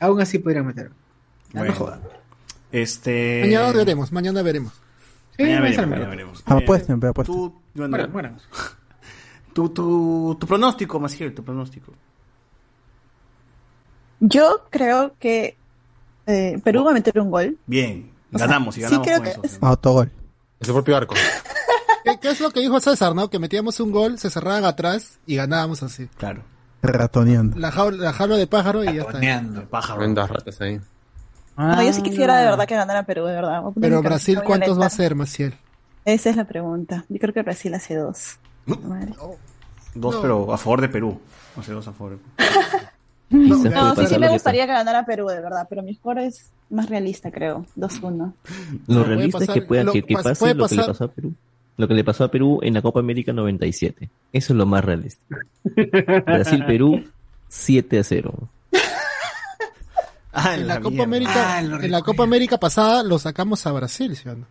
Aún 0.00 0.20
así 0.20 0.38
podría 0.38 0.62
meter. 0.62 0.88
gol. 0.88 0.96
No 1.52 1.60
me 1.62 1.68
Bueno. 1.68 1.74
jodan. 1.74 2.00
Este. 2.72 3.40
Mañana 3.44 3.72
veremos, 3.72 4.12
mañana 4.12 4.42
veremos. 4.42 4.72
Sí, 5.36 5.42
Mañana 5.42 5.60
veremos, 5.62 5.86
mañana 5.88 6.08
veremos. 6.08 6.42
Ah, 6.46 6.54
apuesten, 6.58 6.98
pero 7.00 7.10
apuesten. 7.12 7.34
Tú, 7.34 7.54
bueno, 7.74 7.96
Bueno, 7.96 8.12
bueno. 8.12 8.36
tu, 9.52 9.68
tu, 9.70 10.36
tu 10.40 10.46
pronóstico, 10.46 10.98
Maciel, 11.00 11.34
tu 11.34 11.44
pronóstico. 11.44 11.92
Yo 14.20 14.64
creo 14.70 15.14
que 15.18 15.56
eh, 16.26 16.60
Perú 16.64 16.84
va 16.84 16.90
a 16.90 16.94
meter 16.94 17.18
un 17.20 17.30
gol. 17.30 17.56
Bien, 17.66 18.10
O 18.32 18.38
sea, 18.38 18.46
ganamos 18.46 18.76
y 18.76 18.80
sí 18.80 18.82
ganamos 18.84 19.06
creo 19.06 19.16
con 19.18 19.24
que 19.24 19.30
eso. 19.30 19.40
es- 19.44 19.58
Autogol. 19.62 20.10
En 20.60 20.66
su 20.66 20.72
propio 20.72 20.96
arco. 20.96 21.14
¿Qué, 22.06 22.18
qué 22.20 22.30
es 22.30 22.40
lo 22.40 22.50
que 22.50 22.60
dijo 22.60 22.78
César, 22.80 23.14
no? 23.14 23.28
Que 23.28 23.38
metíamos 23.38 23.80
un 23.80 23.90
gol, 23.92 24.18
se 24.18 24.30
cerraban 24.30 24.64
atrás 24.64 25.18
y 25.26 25.36
ganábamos 25.36 25.82
así. 25.82 26.06
Claro. 26.16 26.42
Ratoneando. 26.82 27.58
La 27.58 27.70
jaula, 27.72 27.96
la 28.04 28.12
jaula 28.12 28.36
de 28.36 28.46
pájaro 28.46 28.82
y 28.84 28.86
ya 28.86 29.00
está. 29.00 29.12
Toneando. 29.12 29.68
Pájaro. 29.68 30.00
Vendas 30.00 30.30
ratas 30.30 30.60
ahí. 30.60 30.80
No, 31.56 31.82
yo 31.82 31.92
sí 31.92 32.02
quisiera 32.02 32.36
Ah. 32.36 32.40
de 32.40 32.46
verdad 32.46 32.66
que 32.66 32.74
ganara 32.76 33.02
Perú, 33.04 33.24
de 33.24 33.34
verdad. 33.34 33.62
Pero 33.80 34.02
Brasil, 34.02 34.40
¿cuántos 34.44 34.78
va 34.80 34.86
a 34.86 34.90
ser, 34.90 35.14
Maciel? 35.14 35.54
Esa 36.04 36.30
es 36.30 36.36
la 36.36 36.44
pregunta. 36.44 37.04
Yo 37.08 37.18
creo 37.18 37.34
que 37.34 37.42
Brasil 37.42 37.74
hace 37.74 37.96
dos. 37.96 38.38
Madre. 38.66 39.12
Dos, 39.94 40.14
No. 40.16 40.20
pero 40.22 40.52
a 40.52 40.58
favor 40.58 40.80
de 40.82 40.88
Perú. 40.88 41.18
No 41.56 41.62
sé, 41.62 41.72
dos 41.72 41.88
a 41.88 41.92
favor 41.92 42.12
de 42.12 42.18
Perú. 42.18 42.48
No, 43.28 43.96
sí, 43.96 44.06
sí 44.06 44.18
me 44.20 44.28
gustaría 44.28 44.66
que 44.66 44.72
ganara 44.72 45.04
Perú, 45.04 45.26
de 45.26 45.40
verdad, 45.40 45.66
pero 45.68 45.82
mi 45.82 45.92
score 45.96 46.18
es 46.26 46.52
más 46.70 46.88
realista, 46.88 47.32
creo. 47.32 47.66
2-1. 47.76 48.32
Lo 48.86 49.02
Puede 49.02 49.04
realista 49.04 49.38
es 49.42 49.50
que 49.50 49.62
pueda 49.62 49.82
lo- 49.82 49.92
que, 49.92 50.02
que 50.04 50.14
pas- 50.14 50.22
pase 50.22 50.38
puede 50.38 50.54
lo 50.54 50.68
que 50.68 50.76
le 50.76 50.84
pasó 50.84 51.04
a 51.04 51.08
Perú. 51.08 51.34
Lo 51.78 51.86
que 51.88 51.94
le 51.94 52.04
pasó 52.04 52.24
a 52.24 52.30
Perú 52.30 52.60
en 52.62 52.72
la 52.74 52.80
Copa 52.82 53.00
América 53.00 53.32
97. 53.32 54.08
Eso 54.32 54.52
es 54.52 54.56
lo 54.56 54.64
más 54.66 54.84
realista. 54.84 55.22
Brasil-Perú 56.24 57.04
7 57.48 57.98
a 57.98 58.04
0. 58.04 58.32
Ah, 60.32 60.54
En 60.54 60.66
la 60.68 60.76
Copa 60.76 60.90
mierda. 60.90 61.04
América, 61.04 61.56
Ah, 61.56 61.60
en 61.60 61.90
la 61.90 62.02
Copa 62.02 62.22
América 62.24 62.58
pasada 62.58 63.02
lo 63.02 63.18
sacamos 63.18 63.66
a 63.66 63.72
Brasil, 63.72 64.14
¿sí 64.16 64.28
o 64.28 64.34
no? 64.36 64.44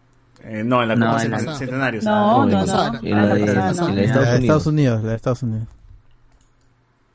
Eh, 0.43 0.63
no, 0.63 0.81
en 0.83 0.89
la 0.89 0.95
No, 0.95 1.07
Copa 1.11 1.23
en 1.23 1.31
la- 1.31 1.39
Cent- 1.39 1.57
Centenario. 1.57 1.99
En 2.01 3.15
la 3.15 3.35
de, 3.35 3.43
Estados 3.45 3.79
Unidos. 3.79 4.17
Estados 4.41 4.67
Unidos, 4.67 5.03
la 5.03 5.09
de 5.09 5.15
Estados 5.15 5.43
Unidos. 5.43 5.67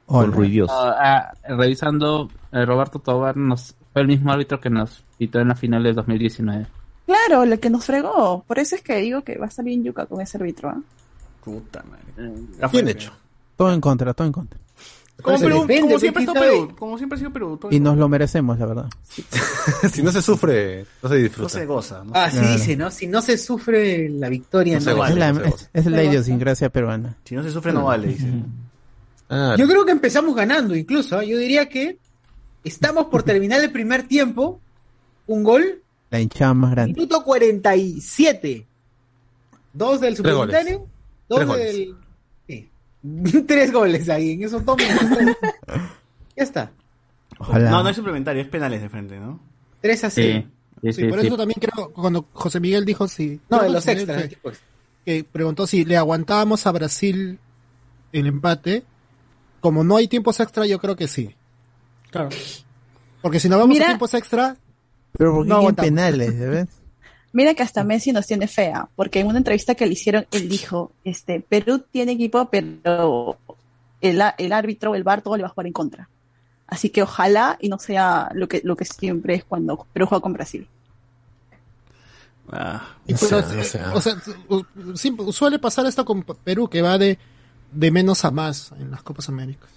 Con 0.07 0.25
Hola. 0.25 0.37
Ruiz 0.37 0.51
Dios. 0.53 0.71
Ah, 0.73 0.95
ah, 1.45 1.55
revisando, 1.57 2.29
eh, 2.53 2.65
Roberto 2.65 2.99
Tobar 2.99 3.37
nos, 3.37 3.75
fue 3.93 4.03
el 4.03 4.09
mismo 4.09 4.33
árbitro 4.33 4.61
que 4.61 4.71
nos 4.71 5.05
pitó 5.19 5.39
en 5.41 5.49
la 5.49 5.55
final 5.55 5.83
de 5.85 5.93
2019. 5.93 6.67
Claro, 7.11 7.45
lo 7.45 7.59
que 7.59 7.71
nos 7.71 7.85
fregó. 7.85 8.45
Por 8.47 8.59
eso 8.59 8.77
es 8.77 8.83
que 8.83 8.97
digo 8.97 9.23
que 9.23 9.37
va 9.37 9.47
a 9.47 9.49
estar 9.49 9.65
bien 9.65 9.83
yuca 9.83 10.07
con 10.07 10.21
ese 10.21 10.37
árbitro. 10.37 10.69
¿ah? 10.69 10.81
Puta 11.45 11.83
madre. 11.83 12.05
Eh, 12.19 12.69
fue. 12.69 12.69
Bien 12.83 12.89
hecho. 12.89 13.13
Todo 13.57 13.73
en 13.73 13.81
contra, 13.81 14.15
todo 14.15 14.27
en 14.27 14.33
contra. 14.33 14.59
Como, 15.21 15.39
Perú, 15.39 15.61
depende, 15.63 15.81
como 15.83 15.99
siempre. 15.99 16.27
Perú. 16.33 16.75
Como 16.79 16.97
siempre 16.97 17.17
ha 17.17 17.19
sido 17.19 17.31
Perú. 17.33 17.59
todo 17.61 17.71
Y 17.73 17.79
nos 17.81 17.99
lo 17.99 18.09
merecemos, 18.09 18.59
la 18.59 18.65
verdad. 18.67 18.87
si 19.93 20.03
no 20.03 20.13
se 20.13 20.23
sufre, 20.23 20.87
no 21.03 21.09
se 21.11 21.15
No 21.17 21.21
disfruta. 21.21 21.49
se 21.51 21.67
goza. 21.67 22.05
¿no? 22.05 22.13
Ah, 22.15 22.31
sí 22.31 22.39
Claro. 22.39 22.53
dice, 22.55 22.77
¿no? 22.77 22.91
Si 22.91 23.07
no 23.07 23.21
se 23.21 23.37
sufre 23.37 24.09
la 24.09 24.29
victoria, 24.31 24.77
No 24.77 24.81
se 24.81 24.91
no 24.93 24.97
vale. 24.99 25.13
es 25.13 25.19
la, 25.19 25.33
no 25.33 25.45
es, 25.45 25.69
es 25.75 25.87
la 25.87 26.05
idiosincrasia 26.05 26.71
peruana. 26.71 27.17
Si 27.25 27.35
no 27.35 27.43
se 27.43 27.51
sufre, 27.51 27.73
no 27.73 27.85
vale, 27.85 28.07
dice. 28.09 28.29
Ah, 29.29 29.57
Yo 29.59 29.67
creo 29.67 29.85
que 29.85 29.93
empezamos 29.93 30.35
ganando 30.35 30.75
incluso. 30.75 31.19
¿ah? 31.19 31.25
Yo 31.25 31.37
diría 31.37 31.69
que 31.69 31.99
estamos 32.65 33.07
por 33.07 33.23
terminar 33.23 33.61
el 33.61 33.71
primer 33.73 34.05
tiempo. 34.05 34.59
Un 35.27 35.43
gol. 35.45 35.83
La 36.11 36.21
hinchada 36.21 36.55
más 36.55 36.73
grande. 36.73 36.95
Minuto 36.95 37.23
47. 37.25 38.67
Dos 39.73 40.01
del 40.01 40.17
goles. 40.17 40.17
suplementario. 40.17 40.87
Dos 41.29 41.39
Tres 41.39 41.49
goles. 41.49 41.73
del... 41.75 41.97
Sí. 42.49 43.43
Tres 43.47 43.73
goles 43.73 44.09
ahí 44.09 44.33
en 44.33 44.43
esos 44.45 44.65
dos 44.65 44.77
minutos. 44.77 45.37
ya 46.37 46.43
está. 46.43 46.73
Ojalá. 47.39 47.71
No, 47.71 47.83
no 47.83 47.89
es 47.89 47.97
suplementario, 47.97 48.43
es 48.43 48.49
penales 48.49 48.83
de 48.83 48.89
frente, 48.89 49.19
¿no? 49.19 49.41
3 49.81 50.05
a 50.05 50.11
0. 50.11 50.43
Sí, 50.43 50.43
sí, 50.43 50.93
Sí, 50.93 51.03
sí, 51.05 51.09
por 51.09 51.21
sí. 51.21 51.27
eso 51.29 51.37
también 51.37 51.59
creo, 51.61 51.91
cuando 51.93 52.27
José 52.33 52.59
Miguel 52.61 52.85
dijo 52.85 53.07
si... 53.09 53.41
No, 53.49 53.63
de 53.63 53.71
los 53.71 53.87
extras. 53.87 54.29
fue- 54.43 54.53
que 55.07 55.25
preguntó 55.25 55.67
si 55.67 55.85
le 55.87 55.97
aguantábamos 55.97 56.67
a 56.67 56.73
Brasil 56.73 57.39
el 58.13 58.27
empate. 58.27 58.83
Como 59.61 59.85
no 59.85 59.97
hay 59.97 60.09
tiempos 60.09 60.39
extra, 60.41 60.67
yo 60.67 60.79
creo 60.79 60.97
que 60.97 61.09
sí. 61.09 61.35
Claro. 62.11 62.29
Porque 63.23 63.41
si 63.41 63.49
nos 63.49 63.59
vamos 63.59 63.75
Mira- 63.75 63.87
a 63.87 63.89
tiempos 63.89 64.13
extra, 64.15 64.57
Pero 65.17 65.35
¿por 65.35 65.45
qué 65.45 65.49
No 65.49 65.69
en 65.69 65.75
penales? 65.75 66.39
¿ves? 66.39 66.69
Mira 67.33 67.55
que 67.55 67.63
hasta 67.63 67.85
Messi 67.85 68.11
nos 68.13 68.27
tiene 68.27 68.49
fea, 68.49 68.89
porque 68.97 69.21
en 69.21 69.29
una 69.29 69.39
entrevista 69.39 69.75
que 69.77 69.87
le 69.87 69.93
hicieron, 69.93 70.27
él 70.33 70.49
dijo, 70.49 70.91
este, 71.05 71.41
Perú 71.41 71.85
tiene 71.91 72.13
equipo, 72.13 72.49
pero 72.51 73.37
el, 74.01 74.21
el 74.39 74.53
árbitro, 74.53 74.95
el 74.97 75.05
VAR, 75.05 75.23
todo 75.23 75.37
le 75.37 75.45
va 75.45 75.49
a 75.49 75.53
jugar 75.53 75.67
en 75.69 75.73
contra. 75.73 76.09
Así 76.67 76.91
que 76.91 77.03
ojalá 77.03 77.57
y 77.61 77.69
no 77.69 77.79
sea 77.79 78.31
lo 78.35 78.49
que, 78.49 78.61
lo 78.65 78.75
que 78.77 78.85
siempre 78.85 79.35
es 79.35 79.45
cuando 79.45 79.87
Perú 79.93 80.07
juega 80.07 80.23
con 80.23 80.33
Brasil. 80.33 80.67
Ah, 82.53 82.97
No 83.07 83.17
pero, 83.21 83.43
sé, 83.43 83.57
no 83.57 83.65
sé. 83.65 83.79
eh, 83.79 83.83
o 83.93 84.97
sea, 84.97 85.33
suele 85.33 85.59
pasar 85.61 85.87
esto 85.87 86.05
con 86.05 86.23
Perú, 86.25 86.69
que 86.69 86.83
va 86.83 86.99
de, 86.99 87.19
de 87.71 87.91
menos 87.93 88.25
a 88.25 88.31
más 88.33 88.73
en 88.73 88.91
las 88.91 89.03
Copas 89.03 89.29
Américas. 89.29 89.69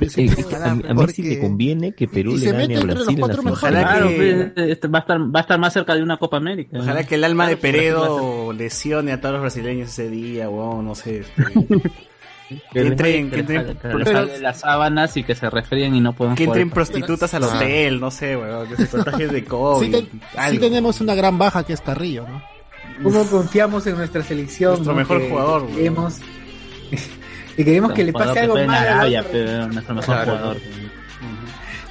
Eh, 0.00 0.30
a, 0.62 0.70
a 0.70 0.74
Messi 0.74 0.94
porque- 0.94 1.22
le 1.22 1.40
conviene 1.40 1.92
que 1.92 2.06
Perú 2.08 2.32
y 2.36 2.38
le 2.38 2.52
gane 2.52 2.76
a 2.76 2.80
Brasil 2.80 3.14
en 3.14 3.20
la 3.20 3.34
final. 3.34 3.52
Ojalá 3.52 4.08
que- 4.08 4.52
este, 4.72 4.88
va 4.88 4.98
a 4.98 5.00
estar 5.02 5.20
va 5.20 5.38
a 5.38 5.42
estar 5.42 5.58
más 5.58 5.72
cerca 5.72 5.94
de 5.94 6.02
una 6.02 6.16
Copa 6.16 6.36
América. 6.36 6.78
Ojalá 6.78 7.04
que 7.04 7.14
el 7.16 7.24
alma 7.24 7.48
de 7.48 7.56
Peredo 7.56 8.52
lesione 8.52 9.12
a 9.12 9.20
todos 9.20 9.32
los 9.34 9.42
brasileños 9.42 9.88
ese 9.90 10.08
día, 10.10 10.48
weón, 10.48 10.84
no 10.86 10.94
sé. 10.94 11.18
este, 11.20 11.34
que 12.72 12.80
entren, 12.80 13.30
que 13.30 13.44
que 13.44 13.54
entren, 13.54 13.98
les 13.98 14.08
sale 14.08 14.38
las 14.40 14.60
sábanas 14.60 15.16
y 15.16 15.22
que 15.22 15.34
se 15.34 15.48
resfríen 15.50 15.94
y 15.94 16.00
no 16.00 16.12
pueden 16.14 16.34
que 16.34 16.44
jugar. 16.46 16.58
entren 16.60 16.74
prostitutas 16.74 17.32
al 17.34 17.44
hotel, 17.44 18.00
no 18.00 18.10
sé, 18.10 18.36
weón, 18.36 18.68
que 18.68 18.76
se 18.76 18.88
contagies 18.88 19.32
de 19.32 19.44
COVID. 19.44 19.84
sí, 19.86 19.90
te- 19.92 20.00
sí 20.10 20.20
algo. 20.36 20.60
tenemos 20.60 21.00
una 21.00 21.14
gran 21.14 21.38
baja 21.38 21.62
que 21.64 21.72
es 21.74 21.80
Carrillo, 21.80 22.26
¿no? 22.28 22.42
¿Cómo 23.02 23.24
confiamos 23.26 23.86
en 23.86 23.96
nuestra 23.96 24.22
selección? 24.22 24.72
Nuestro 24.72 24.92
no? 24.92 24.98
mejor 24.98 25.20
Que 25.20 25.28
jugador, 25.30 25.62
güey. 25.62 25.74
Queremos, 25.76 26.18
que 27.64 27.70
queremos 27.70 27.92
que 27.92 28.04
le 28.04 28.12
pase 28.12 28.40
algo 28.40 28.54
malo. 28.54 28.72
al 28.72 28.76
Arabia, 28.88 29.24
pero 29.30 29.68
nuestro 29.68 29.94
mejor 29.94 30.14
Claro. 30.14 30.32
jugador. 30.32 30.56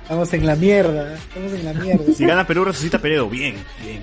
Estamos 0.01 0.33
en 0.33 0.45
la 0.45 0.55
mierda. 0.55 1.13
Estamos 1.15 1.51
en 1.53 1.65
la 1.65 1.73
mierda. 1.73 2.13
Si 2.15 2.25
gana 2.25 2.47
Perú, 2.47 2.65
resucita 2.65 2.97
Peredo, 2.99 3.29
bien, 3.29 3.55
bien. 3.83 4.01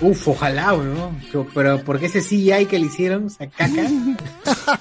Uf, 0.00 0.28
ojalá, 0.28 0.74
weón. 0.74 1.18
Pero, 1.30 1.46
pero 1.54 1.80
porque 1.84 2.06
ese 2.06 2.20
CGI 2.20 2.66
que 2.66 2.78
le 2.78 2.86
hicieron, 2.86 3.26
esa 3.26 3.46
caca. 3.46 3.84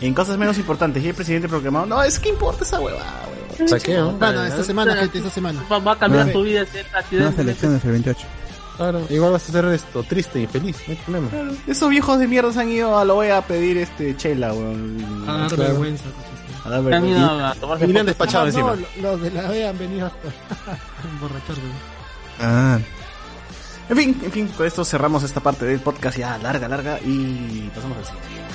En 0.00 0.14
cosas 0.14 0.38
menos 0.38 0.56
importantes, 0.58 1.02
y 1.02 1.08
el 1.08 1.14
presidente 1.14 1.48
proclamado, 1.48 1.84
no, 1.86 2.02
es 2.02 2.18
que 2.20 2.28
importa 2.28 2.64
esa 2.64 2.80
huevada, 2.80 3.24
weón. 3.58 3.68
Saqueo. 3.68 4.12
Bueno, 4.12 4.44
esta 4.44 4.62
semana, 4.62 4.94
gente, 4.96 5.18
esta 5.18 5.30
semana. 5.30 5.62
Va, 5.70 5.78
va 5.80 5.92
a 5.92 5.98
cambiar 5.98 6.26
No. 6.26 6.32
tu 6.32 6.44
vida 6.44 6.64
si 6.64 6.78
es 6.78 6.86
Unas 6.86 6.94
accidente. 7.04 7.42
elecciones 7.42 7.84
el 7.84 7.90
28. 7.90 8.20
Claro, 8.78 9.02
igual 9.10 9.32
vas 9.32 9.46
a 9.48 9.52
ser 9.52 9.64
esto 9.66 10.02
triste 10.04 10.40
y 10.40 10.46
feliz, 10.46 10.76
no 10.86 10.92
hay 10.92 10.98
problema. 11.00 11.28
Claro, 11.28 11.52
Esos 11.66 11.90
viejos 11.90 12.18
de 12.18 12.26
mierda 12.28 12.52
se 12.52 12.60
han 12.60 12.70
ido 12.70 12.96
a 12.96 13.04
la 13.04 13.12
OEA 13.12 13.38
a 13.38 13.42
pedir 13.42 13.76
este 13.76 14.16
chela, 14.16 14.52
weón. 14.54 15.24
A 15.28 15.32
dar 15.36 15.48
Claro. 15.48 15.62
vergüenza. 15.72 16.04
A 16.64 16.68
dar 16.70 16.78
Han 16.78 16.84
vergüenza. 16.86 17.18
ido 17.18 17.44
a 17.46 17.54
tomarse 17.56 17.84
Y 17.84 17.92
le 17.92 18.00
han 18.00 18.06
despachado 18.06 18.44
Ah, 18.44 18.48
encima. 18.48 18.70
No, 18.76 18.76
lo- 19.02 19.12
los 19.12 19.20
de 19.20 19.30
la 19.32 19.48
OEA 19.50 19.70
han 19.70 19.78
venido 19.78 20.06
a 20.06 20.10
a 20.10 21.08
emborracharse. 21.10 21.60
Ah, 22.40 22.78
En 23.90 23.96
fin, 23.96 24.20
en 24.22 24.30
fin, 24.32 24.48
con 24.48 24.66
esto 24.66 24.84
cerramos 24.84 25.22
esta 25.24 25.40
parte 25.40 25.64
del 25.64 25.80
podcast 25.80 26.16
ya 26.18 26.38
larga, 26.38 26.68
larga 26.68 27.00
y 27.04 27.70
pasamos 27.74 27.96
al 27.98 28.04
siguiente. 28.04 28.54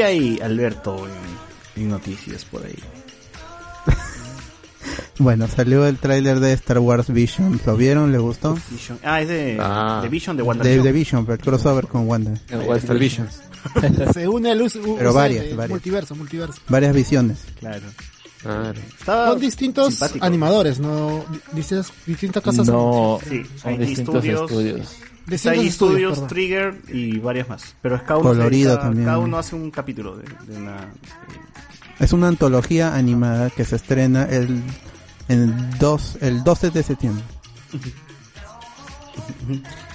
¿Qué 0.00 0.04
hay, 0.06 0.40
Alberto, 0.42 1.06
en, 1.76 1.82
en 1.82 1.88
noticias 1.90 2.46
por 2.46 2.64
ahí? 2.64 2.78
bueno, 5.18 5.46
salió 5.46 5.86
el 5.86 5.98
tráiler 5.98 6.40
de 6.40 6.54
Star 6.54 6.78
Wars 6.78 7.12
Vision. 7.12 7.60
¿Lo 7.66 7.76
vieron? 7.76 8.10
¿Le 8.10 8.16
gustó? 8.16 8.56
Vision. 8.70 8.98
Ah, 9.04 9.20
es 9.20 9.28
de, 9.28 9.58
Ah. 9.60 10.00
de 10.02 10.08
Vision 10.08 10.38
de 10.38 10.42
De, 10.42 10.48
WandaVision. 10.48 10.82
de 10.84 10.92
Vision, 10.92 11.26
pero 11.26 11.34
el 11.34 11.40
crossover 11.42 11.86
con 11.86 12.08
Wanda. 12.08 12.32
Western 12.66 12.98
Visions. 12.98 13.42
Se 14.14 14.26
une 14.26 14.50
al 14.52 14.62
us- 14.62 14.76
u- 14.76 14.96
Pero 14.96 15.12
varias, 15.12 15.44
varias. 15.54 15.68
multiverso, 15.68 16.14
multiverso. 16.16 16.58
Varias 16.70 16.94
visiones. 16.94 17.38
Claro. 17.58 17.82
Claro. 18.42 18.80
Son 19.04 19.38
distintos 19.38 19.88
simpático. 19.92 20.24
animadores, 20.24 20.80
¿no? 20.80 21.26
Di- 21.30 21.40
Distintas, 21.56 21.92
distintas 22.06 22.42
casas. 22.42 22.66
No, 22.68 23.18
Sí, 23.28 23.42
son 23.62 23.78
distintos 23.78 24.14
estudios. 24.24 24.50
estudios. 24.50 24.96
Estudios, 25.34 26.12
perdón. 26.12 26.28
Trigger 26.28 26.74
y 26.88 27.18
varias 27.18 27.48
más. 27.48 27.74
Pero 27.82 27.96
es 27.96 28.02
cada 28.02 28.18
uno, 28.18 28.30
Colorido 28.30 28.70
cada, 28.76 28.82
también. 28.88 29.04
cada 29.06 29.18
uno 29.18 29.38
hace 29.38 29.54
un 29.56 29.70
capítulo 29.70 30.16
de, 30.16 30.24
de 30.46 30.56
una... 30.58 30.76
Es 31.98 32.12
una 32.12 32.28
antología 32.28 32.94
animada 32.94 33.50
que 33.50 33.64
se 33.64 33.76
estrena 33.76 34.24
el, 34.24 34.62
el, 35.28 35.78
dos, 35.78 36.16
el 36.22 36.42
12 36.42 36.70
de 36.70 36.82
septiembre. 36.82 37.24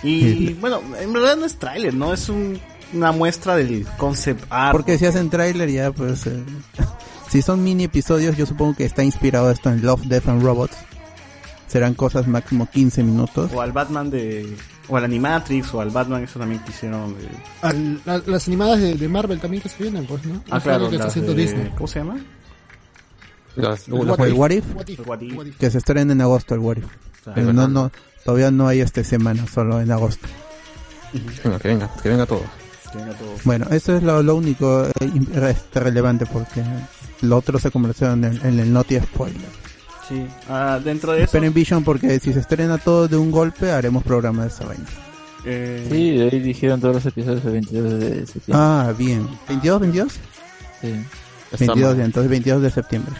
Y 0.04 0.54
bueno, 0.54 0.82
en 1.00 1.14
verdad 1.14 1.36
no 1.38 1.46
es 1.46 1.56
tráiler, 1.58 1.94
¿no? 1.94 2.14
Es 2.14 2.30
un- 2.30 2.60
una 2.94 3.12
muestra 3.12 3.56
del 3.56 3.86
concept 3.98 4.44
art. 4.50 4.72
Porque 4.72 4.98
si 4.98 5.06
hacen 5.06 5.30
tráiler 5.30 5.70
ya 5.72 5.92
pues... 5.92 6.28
eh, 6.28 6.44
si 7.30 7.42
son 7.42 7.64
mini 7.64 7.86
episodios 7.86 8.38
yo 8.38 8.46
supongo 8.46 8.76
que 8.76 8.86
está 8.86 9.04
inspirado 9.04 9.50
esto 9.50 9.70
en 9.72 9.82
Love, 9.84 10.04
Death 10.04 10.30
and 10.30 10.44
Robots. 10.44 10.76
Serán 11.68 11.96
cosas 11.96 12.28
máximo 12.28 12.70
15 12.72 13.04
minutos. 13.04 13.52
O 13.54 13.62
al 13.62 13.72
Batman 13.72 14.10
de... 14.12 14.56
O 14.88 14.98
al 14.98 15.04
Animatrix, 15.06 15.74
o 15.74 15.82
al 15.82 15.90
Batman, 15.90 16.24
eso 16.24 16.40
también 16.40 16.62
quisieron... 16.64 17.16
Al- 17.62 18.02
la- 18.06 18.22
las 18.26 18.48
animadas 18.48 18.80
de, 18.80 18.94
de 18.96 19.08
Marvel 19.08 19.40
también 19.40 19.64
que 19.64 19.70
se 19.70 19.82
vienen, 19.84 20.06
pues, 20.06 20.26
¿no? 20.26 20.44
Ah, 20.52 20.60
claro, 20.60 20.90
que 20.90 20.96
está 20.96 21.06
las 21.06 21.12
haciendo 21.14 21.34
de- 21.34 21.42
Disney. 21.42 21.70
¿Cómo 21.76 21.88
se 21.88 22.00
llama? 22.00 22.18
Las- 23.56 23.88
el 23.88 23.94
What 23.94 24.52
If, 24.52 24.76
What 24.76 24.88
if, 24.88 25.08
What 25.08 25.22
if. 25.22 25.38
what 25.38 25.46
if. 25.46 25.58
que 25.58 25.72
se 25.72 25.78
estrena 25.78 26.12
en 26.14 26.22
agosto 26.22 26.54
el 26.56 26.60
What 26.60 26.78
If. 26.78 26.86
Pero 27.34 27.54
no, 27.54 27.68
no, 27.68 27.92
todavía 28.24 28.52
no 28.52 28.68
hay 28.68 28.82
esta 28.82 29.04
semana, 29.04 29.48
solo 29.48 29.82
en 29.82 29.92
agosto. 29.92 30.28
Venga, 31.44 31.58
que 31.60 31.68
venga, 31.70 31.90
que 32.04 32.10
venga 32.10 32.26
todo. 32.26 32.44
Que 32.92 32.98
venga 33.00 33.14
todo. 33.14 33.30
Bueno, 33.46 33.66
eso 33.72 33.96
es 33.96 34.04
lo, 34.04 34.22
lo 34.22 34.36
único 34.36 34.86
eh, 35.00 35.12
este, 35.50 35.80
relevante 35.80 36.26
porque 36.26 36.62
lo 37.22 37.38
otro 37.38 37.58
se 37.58 37.72
convirtió 37.72 38.12
en 38.12 38.26
el, 38.26 38.42
en 38.46 38.60
el 38.60 38.72
Noti 38.74 39.00
Spoiler. 39.00 39.65
Sí. 40.08 40.26
Ah, 40.50 40.80
dentro 40.84 41.12
de 41.14 41.20
eso... 41.20 41.26
Esperen 41.26 41.54
Vision 41.54 41.84
porque 41.84 42.20
si 42.20 42.32
se 42.34 42.40
estrena 42.40 42.78
todo 42.78 43.08
de 43.08 43.18
un 43.18 43.32
golpe 43.32 43.72
haremos 43.72 44.04
programa 44.04 44.44
de 44.44 44.50
esa 44.50 44.66
vaina. 44.66 44.86
eh, 45.46 45.88
Sí, 45.90 46.12
de 46.18 46.30
ahí 46.30 46.40
dijeron 46.40 46.80
todos 46.80 46.96
los 46.96 47.06
episodios 47.06 47.44
el 47.46 47.52
22 47.54 48.00
de 48.00 48.10
septiembre. 48.28 48.54
Ah, 48.54 48.94
bien. 48.98 49.28
¿22, 49.50 49.80
22? 49.80 50.14
Sí. 50.82 50.94
22, 51.60 51.98
ya, 51.98 52.06
entonces 52.06 52.30
22 52.30 52.62
de 52.62 52.70
septiembre. 52.72 53.14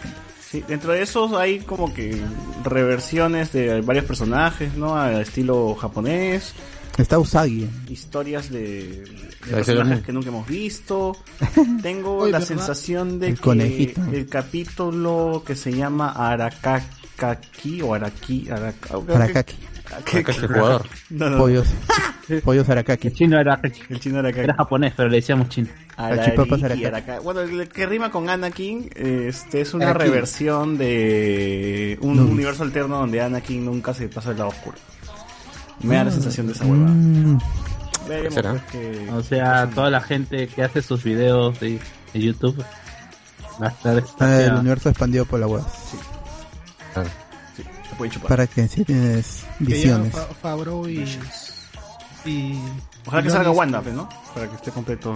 Sí, 0.48 0.62
dentro 0.68 0.92
de 0.92 1.02
esos 1.02 1.32
hay 1.32 1.58
como 1.60 1.92
que 1.92 2.16
reversiones 2.64 3.52
de 3.52 3.80
varios 3.80 4.04
personajes, 4.04 4.74
¿no? 4.76 4.96
A 4.96 5.20
estilo 5.20 5.74
japonés, 5.74 6.52
Está 6.96 7.18
Usagi. 7.18 7.68
historias 7.90 8.50
de, 8.50 9.04
personajes 9.50 10.02
que 10.02 10.12
nunca 10.12 10.28
hemos 10.28 10.46
visto. 10.48 11.16
Tengo 11.82 12.16
Oye, 12.18 12.32
la 12.32 12.38
¿verdad? 12.38 12.48
sensación 12.56 13.20
de 13.20 13.28
El 13.28 13.34
que 13.36 13.40
conejito. 13.42 14.00
el 14.12 14.26
capítulo 14.26 15.42
que 15.46 15.54
se 15.54 15.72
llama 15.72 16.12
Arakaki 16.12 17.82
o 17.82 17.92
Araki, 17.94 18.46
Araka- 18.48 19.14
Arakaki. 19.14 19.56
¿Qué- 20.04 20.18
Acá 20.18 20.32
este 20.32 20.48
jugador. 20.48 20.86
No, 21.10 21.30
no. 21.30 21.38
Pollos. 21.38 21.68
Pollos 22.44 22.68
Arakaki. 22.68 23.08
El 23.08 23.14
chino 23.14 23.38
era, 23.38 23.60
El 23.88 24.00
chino 24.00 24.18
era 24.26 24.54
japonés, 24.54 24.94
pero 24.96 25.08
le 25.08 25.16
decíamos 25.16 25.48
chino. 25.50 25.68
Araki, 25.96 26.84
Araki. 26.84 27.10
Bueno, 27.22 27.40
el 27.42 27.68
que 27.68 27.86
rima 27.86 28.10
con 28.10 28.28
Anakin 28.28 28.90
este, 28.96 29.60
es 29.60 29.74
una 29.74 29.90
Araki. 29.90 30.10
reversión 30.10 30.76
de 30.78 31.98
un 32.00 32.16
No. 32.16 32.24
universo 32.24 32.62
alterno 32.64 32.98
donde 32.98 33.20
Anakin 33.20 33.64
nunca 33.64 33.94
se 33.94 34.08
pasa 34.08 34.30
del 34.30 34.38
lado 34.38 34.50
oscuro. 34.50 34.76
Me 35.82 35.96
da 35.96 36.04
la 36.04 36.10
sensación 36.10 36.46
de 36.46 36.52
esa 36.52 36.64
hueva. 36.64 36.86
Mm, 36.88 37.38
Veremos 38.08 38.34
¿Será? 38.34 38.66
que- 38.70 39.08
O 39.12 39.22
sea, 39.22 39.68
toda 39.74 39.90
la 39.90 40.00
gente 40.00 40.46
que 40.48 40.62
hace 40.62 40.80
sus 40.82 41.02
videos 41.02 41.58
de, 41.60 41.80
de 42.12 42.20
YouTube 42.20 42.62
va 43.60 43.66
a 43.66 43.70
estar 43.70 44.04
ah, 44.20 44.40
el 44.42 44.54
universo 44.54 44.88
expandido 44.90 45.24
por 45.24 45.40
la 45.40 45.46
web. 45.48 45.62
Claro. 46.94 47.08
se 47.56 47.96
puede 47.96 48.10
chupar. 48.10 48.28
Para 48.28 48.46
que 48.46 48.68
si 48.68 48.84
tienes 48.84 49.44
Que 49.58 49.64
ya 49.64 49.70
visiones. 49.74 50.12
Fa- 50.12 50.26
Favreau 50.40 50.88
y, 50.88 51.04
y 52.24 52.58
Ojalá 53.06 53.22
que 53.22 53.30
salga 53.30 53.50
Wanda, 53.50 53.82
¿no? 53.92 54.08
Para 54.34 54.48
que 54.48 54.56
esté 54.56 54.70
completo. 54.70 55.14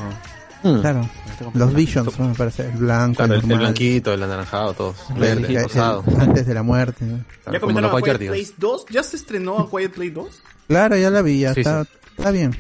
Mm. 0.63 0.81
Claro. 0.81 1.01
esté 1.31 1.45
completo. 1.45 1.67
Los 1.67 1.75
Visions, 1.75 2.19
¿no? 2.19 2.29
me 2.29 2.35
parece. 2.35 2.65
El 2.67 2.73
blanco, 2.77 3.17
Claro, 3.17 3.35
el, 3.35 3.51
el 3.51 3.59
blanquito, 3.59 4.13
el 4.13 4.23
anaranjado, 4.23 4.75
todos. 4.75 4.97
el- 5.11 5.17
Verde, 5.21 5.55
el- 5.57 5.63
rosado. 5.63 6.05
el- 6.07 6.21
antes 6.21 6.47
de 6.47 6.55
la 6.55 6.63
muerte. 6.63 7.05
¿no? 7.05 7.25
¿Ya 7.53 7.61
comentaron 7.61 7.91
los 7.93 8.01
a 8.01 8.05
Quiet. 8.05 8.29
Place 8.31 8.53
2? 8.59 8.87
¿Ya 8.91 9.03
se 9.03 9.17
estrenó 9.17 9.59
a 9.59 9.71
Quiet 9.71 9.93
Place 9.93 10.11
2? 10.11 10.43
Claro, 10.71 10.97
ya 10.97 11.11
la 11.11 11.21
vi, 11.21 11.41
ya 11.41 11.53
Sí, 11.53 11.61
está, 11.63 11.83
sí. 11.85 11.91
está 12.17 12.31
bien. 12.31 12.53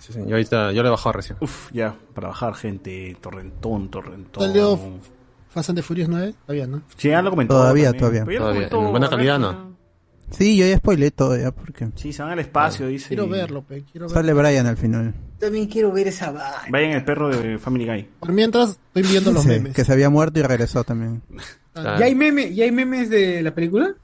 Sí, 0.00 0.12
sí, 0.12 0.18
yo 0.26 0.34
ahorita, 0.34 0.72
yo 0.72 0.82
lo 0.82 0.88
he 0.88 0.90
bajado 0.90 1.12
recién. 1.12 1.38
Uf, 1.40 1.70
ya, 1.72 1.94
para 2.12 2.28
bajar 2.28 2.54
gente, 2.54 3.16
torrentón, 3.20 3.88
torrentón. 3.90 4.42
Salió 4.44 4.76
Fast 5.50 5.68
and 5.70 5.78
the 5.78 5.82
Furious 5.84 6.08
9, 6.08 6.34
todavía, 6.46 6.66
¿no? 6.66 6.82
Sí, 6.96 7.10
ya 7.10 7.22
lo 7.22 7.30
comentó. 7.30 7.54
Todavía, 7.54 7.92
también. 7.92 8.00
todavía. 8.24 8.38
Todavía, 8.38 8.68
comentó 8.68 8.84
en 8.86 8.90
buena 8.90 9.08
calidad, 9.08 9.38
no. 9.38 9.72
Sí, 10.32 10.56
yo 10.56 10.66
ya 10.66 10.78
spoilé 10.78 11.12
todo 11.12 11.36
ya 11.38 11.52
porque 11.52 11.88
Sí, 11.94 12.12
se 12.12 12.22
van 12.22 12.32
al 12.32 12.40
espacio, 12.40 12.88
dice. 12.88 13.06
Quiero 13.08 13.26
y- 13.26 13.28
verlo, 13.30 13.62
pe, 13.62 13.84
quiero 13.84 14.08
verlo. 14.08 14.20
sale 14.20 14.32
Brian 14.32 14.66
al 14.66 14.76
final. 14.76 15.14
También 15.38 15.66
quiero 15.68 15.92
ver 15.92 16.08
esa 16.08 16.32
vaina. 16.32 16.66
Vayan 16.70 16.90
el 16.90 17.04
perro 17.04 17.28
de 17.28 17.56
Family 17.58 17.86
Guy. 17.86 18.08
Por 18.18 18.32
mientras, 18.32 18.70
estoy 18.70 19.02
viendo 19.04 19.30
los 19.30 19.42
Sí, 19.44 19.48
memes. 19.50 19.74
que 19.74 19.84
se 19.84 19.92
había 19.92 20.10
muerto 20.10 20.40
y 20.40 20.42
regresó 20.42 20.82
también. 20.82 21.22
Claro. 21.72 21.98
¿Ya 22.00 22.06
hay, 22.06 22.14
meme, 22.16 22.52
¿Ya 22.54 22.64
hay 22.64 22.72
memes 22.72 23.10
de 23.10 23.42
la 23.42 23.54
película? 23.54 23.94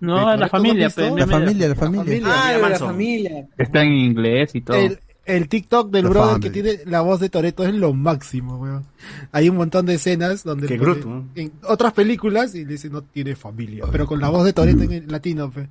No, 0.00 0.16
¿Cómo 0.20 0.36
la 0.36 0.48
familia, 0.48 0.88
La 0.96 1.02
de- 1.04 1.26
familia, 1.26 1.68
la 1.68 1.74
familia. 1.74 2.22
Ah, 2.26 2.52
de 2.52 2.68
la 2.68 2.78
familia. 2.78 3.46
Está 3.56 3.82
en 3.82 3.92
inglés 3.92 4.54
y 4.54 4.60
todo. 4.60 4.76
El, 4.76 5.00
el 5.24 5.48
TikTok 5.48 5.90
del 5.90 6.04
The 6.04 6.08
brother 6.10 6.30
Family. 6.32 6.42
que 6.42 6.50
tiene 6.50 6.78
la 6.90 7.00
voz 7.00 7.18
de 7.20 7.30
Toreto 7.30 7.64
es 7.64 7.74
lo 7.74 7.92
máximo, 7.94 8.56
weón. 8.58 8.84
Hay 9.32 9.48
un 9.48 9.56
montón 9.56 9.86
de 9.86 9.94
escenas 9.94 10.44
donde 10.44 10.66
Groot, 10.76 11.04
¿no? 11.04 11.28
en 11.34 11.50
otras 11.64 11.92
películas 11.94 12.54
y 12.54 12.64
dice 12.64 12.90
no 12.90 13.02
tiene 13.02 13.34
familia, 13.36 13.84
pero 13.90 14.06
con 14.06 14.20
la 14.20 14.28
voz 14.28 14.44
de 14.44 14.52
Toreto 14.52 14.82
en 14.82 14.92
el 14.92 15.08
latino, 15.08 15.50
pe. 15.50 15.68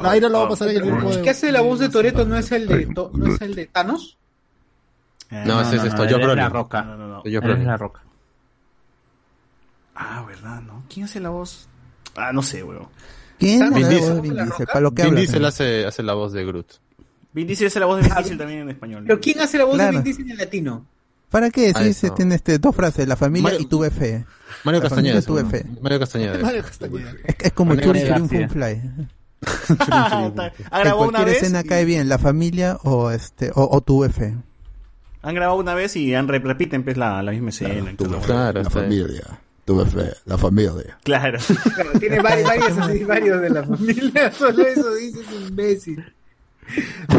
Ahí 0.00 0.20
no 0.20 0.28
lo 0.28 0.38
va 0.40 0.46
a 0.46 0.48
pasar 0.48 0.68
en 0.68 0.76
el 0.76 0.84
grupo 0.84 1.10
de 1.14 1.22
¿Qué 1.22 1.30
hace 1.30 1.50
la 1.52 1.60
voz 1.60 1.78
de 1.80 1.88
Toreto? 1.88 2.24
¿No 2.24 2.36
es 2.36 2.50
el 2.52 2.66
de, 2.68 2.86
To- 2.86 3.10
¿no 3.14 3.34
es 3.34 3.40
el 3.40 3.54
de 3.54 3.66
Thanos? 3.66 4.16
No, 5.30 5.60
ese 5.60 5.76
es 5.76 5.84
esto, 5.84 6.04
yo 6.04 6.16
es 6.18 6.22
Brolin. 6.22 6.36
la 6.44 6.48
roca. 6.48 6.82
No, 6.82 6.96
no, 6.96 7.08
no. 7.08 7.24
Yo 7.24 7.40
es 7.40 7.58
la 7.64 7.76
roca. 7.76 8.00
Ah, 9.94 10.24
¿verdad? 10.26 10.60
¿No? 10.62 10.84
¿Quién 10.92 11.04
hace 11.06 11.20
la 11.20 11.30
voz? 11.30 11.68
Ah, 12.16 12.32
no 12.32 12.42
sé, 12.42 12.62
weón. 12.62 12.86
¿Quién? 13.38 13.72
Vin 13.74 13.82
La 13.82 13.88
Diesel. 13.88 14.00
voz 14.08 14.14
de 14.16 14.20
Vin 14.22 14.36
¿La 14.36 14.44
Diesel? 14.44 14.66
Para 14.66 14.80
lo 14.80 14.90
que 14.92 15.02
Vin 15.02 15.08
habla 15.10 15.20
Diesel 15.20 15.44
hace, 15.44 15.86
hace 15.86 16.02
la 16.02 16.14
voz 16.14 16.32
de 16.32 16.44
Groot. 16.44 16.66
Vin 17.32 17.46
Diesel 17.46 17.66
hace 17.66 17.80
la 17.80 17.86
voz 17.86 17.96
de 18.00 18.02
Vin 18.08 18.14
Diesel 18.16 18.38
también 18.38 18.60
en 18.60 18.70
español. 18.70 19.04
¿Pero 19.06 19.20
quién 19.20 19.40
hace 19.40 19.58
la 19.58 19.64
voz 19.64 19.74
Claro. 19.74 19.90
de 19.92 19.96
Vin 19.98 20.04
Diesel 20.04 20.30
en 20.30 20.36
latino? 20.36 20.86
¿Para 21.30 21.50
qué? 21.50 21.72
Ah, 21.74 21.82
Sí, 21.82 21.92
se 21.92 22.10
tiene 22.10 22.36
este, 22.36 22.58
dos 22.58 22.74
frases, 22.74 23.06
la 23.08 23.16
familia 23.16 23.44
Mario- 23.50 23.60
y 23.60 23.66
tuve 23.66 23.90
fe. 23.90 24.24
Mario 24.64 24.80
La 24.80 24.88
Castañeda. 24.88 25.22
tuve 25.22 25.40
seguro. 25.42 25.50
fe. 25.58 25.66
Mario 25.82 25.98
Castañeda. 25.98 26.38
Mario 26.38 26.62
Castañeda. 26.62 27.10
Es, 27.24 27.36
es 27.40 27.52
como 27.52 27.74
Mario 27.74 27.84
Churi 27.86 27.98
Churi 28.00 28.10
García. 28.10 28.48
Fun 28.48 28.50
Fly. 28.50 28.82
¿Ha 29.90 30.28
En 30.28 30.34
grabado 30.34 30.52
una 30.80 30.94
cualquier 30.96 31.24
vez? 31.26 31.36
escena 31.42 31.60
y- 31.60 31.64
cae 31.64 31.84
bien, 31.84 32.08
la 32.08 32.18
familia 32.18 32.78
o 32.84 33.10
este 33.10 33.50
o, 33.54 33.68
o 33.70 33.80
tuve 33.80 34.08
fe. 34.08 34.34
Han 35.22 35.34
grabado 35.34 35.58
una 35.58 35.74
vez 35.74 35.96
y 35.96 36.14
han 36.14 36.28
re- 36.28 36.38
repiten 36.38 36.84
pues, 36.84 36.96
la, 36.96 37.20
la 37.22 37.32
misma 37.32 37.50
escena. 37.50 37.90
y 37.90 37.94
todo. 37.96 38.20
Claro, 38.20 38.62
La 38.62 38.70
familia. 38.70 39.24
Tuve 39.66 39.84
fe, 39.84 40.14
la 40.24 40.38
familia. 40.38 40.96
Claro. 41.02 41.38
Claro, 41.74 41.98
tiene 41.98 42.20
varios, 42.20 42.48
varios, 42.48 42.78
así, 42.78 43.04
varios 43.04 43.40
de 43.42 43.50
la 43.50 43.64
familia. 43.64 44.32
Solo 44.38 44.64
eso 44.66 44.94
dice 44.94 45.20
ese 45.20 45.34
imbécil. 45.34 46.14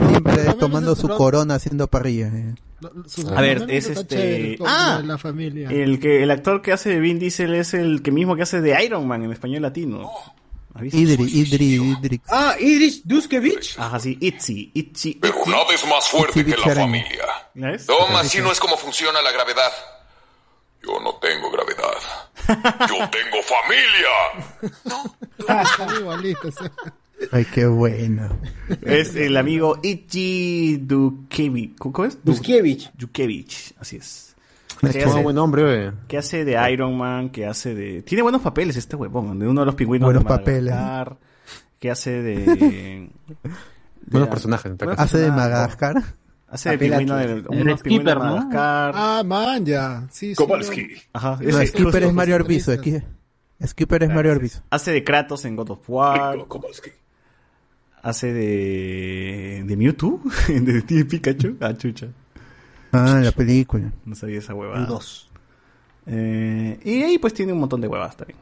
Siempre 0.10 0.54
tomando 0.60 0.96
su 0.96 1.08
corona 1.10 1.56
haciendo 1.56 1.88
parrilla. 1.88 2.28
eh. 2.28 2.56
A 3.36 3.42
ver, 3.42 3.66
es 3.70 3.90
este- 3.90 4.58
Ah, 4.66 5.02
la, 5.04 5.18
familia. 5.18 5.70
El 5.70 6.00
que 6.00 6.24
el 6.24 6.32
actor 6.32 6.62
que 6.62 6.72
hace 6.72 6.90
de 6.90 7.00
Vin 7.00 7.20
Diesel 7.20 7.54
es 7.56 7.74
el 7.74 8.02
que 8.02 8.12
mismo 8.12 8.36
que 8.36 8.44
hace 8.44 8.62
de 8.62 8.82
Iron 8.84 9.08
Man 9.08 9.24
en 9.24 9.32
español 9.34 9.62
latino. 9.64 10.10
Idri, 10.80 11.24
Idri, 11.24 11.74
Idrix. 11.76 12.24
Ah, 12.30 12.56
Idris 12.60 13.02
Duskevich. 13.06 13.78
Ajá, 13.80 14.00
sí, 14.00 14.16
Itzy, 14.22 14.72
Itzy, 14.76 15.16
Pero 15.20 15.36
nada 15.48 15.66
es 15.74 15.86
más 15.88 16.08
fuerte 16.08 16.46
que 16.46 16.52
la 16.56 16.76
familia. 16.76 17.26
Toma, 17.88 18.20
así 18.22 18.40
no 18.40 18.52
es 18.52 18.60
como 18.60 18.78
funciona 18.78 19.22
la 19.22 19.32
gravedad. 19.32 19.72
Yo 20.84 21.00
no 21.02 21.16
tengo 21.16 21.52
gravedad. 21.52 22.88
Yo 22.88 23.10
tengo 23.12 23.42
familia. 23.44 24.16
Ay, 27.32 27.46
qué 27.46 27.66
bueno. 27.66 28.30
Es 28.84 29.16
el 29.16 29.38
amigo 29.38 29.80
Itzy 29.82 30.78
Dukevich. 30.82 31.76
¿Cómo 31.78 32.06
es? 32.06 32.24
Du- 32.24 32.32
Duskevich. 32.32 32.92
Dukevich, 32.96 33.74
así 33.80 33.98
es. 33.98 34.36
Es 34.84 34.92
Que 34.96 35.04
un 35.06 35.10
hace, 35.12 35.24
buen 35.24 35.38
hombre, 35.40 35.92
que 36.08 36.18
hace 36.20 36.46
de 36.46 36.72
Iron 36.72 36.96
Man, 36.98 37.32
que 37.32 37.48
hace 37.48 37.74
de... 37.74 38.04
Tiene 38.04 38.22
buenos 38.22 38.42
papeles 38.42 38.76
este 38.78 38.96
huevón, 38.96 39.40
de 39.40 39.48
uno 39.48 39.62
de 39.62 39.66
los 39.66 39.74
pingüinos 39.76 40.06
Buenos 40.06 40.24
de 40.24 40.30
papeles. 40.30 40.76
Que 41.80 41.90
hace 41.90 42.22
de... 42.22 42.36
de- 42.46 43.10
Buenos 44.06 44.30
personajes. 44.30 44.68
en 44.72 44.78
Buenos 44.78 45.00
Hace 45.00 45.18
de 45.18 45.24
personajes. 45.26 45.52
Madagascar. 45.52 45.96
Hace 46.50 46.70
de 46.72 46.78
pingüino 46.78 47.16
del... 47.18 47.46
El 47.52 47.64
de 47.66 47.78
Skipper, 47.78 48.18
¿no? 48.18 48.50
Ah, 48.54 49.22
man, 49.26 49.66
ya. 49.66 50.08
Sí, 50.12 50.30
sí. 50.30 50.36
Kowalski. 50.36 50.88
Ajá. 51.14 51.38
No, 51.42 51.48
ese- 51.50 51.68
Skipper 51.68 52.04
es 52.04 52.14
Mario 52.14 52.36
Arbizo. 52.36 52.72
Skipper 53.66 54.04
es 54.04 54.10
Mario 54.10 54.32
Arbizo. 54.32 54.62
Hace 54.70 54.92
de 54.92 55.04
Kratos 55.04 55.44
en 55.46 55.56
God 55.56 55.72
of 55.72 55.90
War. 55.90 56.38
Kowalski. 56.48 56.92
Hace 58.02 58.32
de... 58.32 59.64
de 59.66 59.76
Mewtwo. 59.78 60.22
de 60.48 60.60
Detective 60.62 61.06
Pikachu. 61.06 61.58
Ah, 61.60 61.74
chucha. 61.76 62.08
Ah, 62.94 63.20
la 63.22 63.32
película. 63.34 63.92
No 64.06 64.16
sabía 64.16 64.40
esa 64.40 64.54
huevada. 64.54 64.88
Eh, 66.06 66.80
y 66.86 67.04
ahí 67.04 67.18
pues 67.18 67.34
tiene 67.34 67.52
un 67.52 67.60
montón 67.60 67.82
de 67.82 67.88
huevas 67.90 68.16
también. 68.16 68.40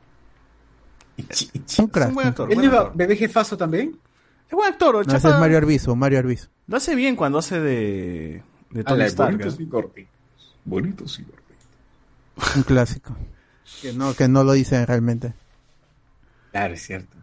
Un 1.18 1.26
Es 1.32 1.80
un 1.80 1.90
buen 2.14 2.28
actor. 2.28 2.50
¿Él 2.52 2.56
buen 2.58 2.70
no 2.72 2.78
actor. 2.78 2.92
bebé 2.96 3.16
jefazo 3.16 3.58
también? 3.58 3.98
Es 4.48 4.52
buen 4.52 4.72
actor, 4.72 4.94
No, 4.96 5.02
ese 5.02 5.12
chapa. 5.12 5.30
es 5.34 5.40
Mario 5.40 5.58
Arbizo, 5.58 5.96
Mario 5.96 6.20
Arbizo. 6.20 6.50
Lo 6.68 6.78
hace 6.78 6.96
bien 6.96 7.16
cuando 7.16 7.40
hace 7.40 7.60
de... 7.60 8.44
de 8.72 8.84
Tony 8.84 8.96
Ala, 9.02 9.06
Stark. 9.06 9.32
bonitos 9.34 9.60
¿eh? 9.60 9.64
y 9.64 9.66
gorditos. 9.66 10.12
Bonitos 10.66 11.20
y 11.20 11.24
gorditos. 11.24 12.56
Un 12.56 12.64
clásico. 12.64 13.16
Que 13.82 13.94
no, 13.94 14.14
que 14.14 14.28
no 14.28 14.44
lo 14.44 14.54
dicen 14.54 14.86
realmente. 14.86 15.34
Claro, 16.52 16.74
es 16.74 16.82
cierto. 16.86 17.18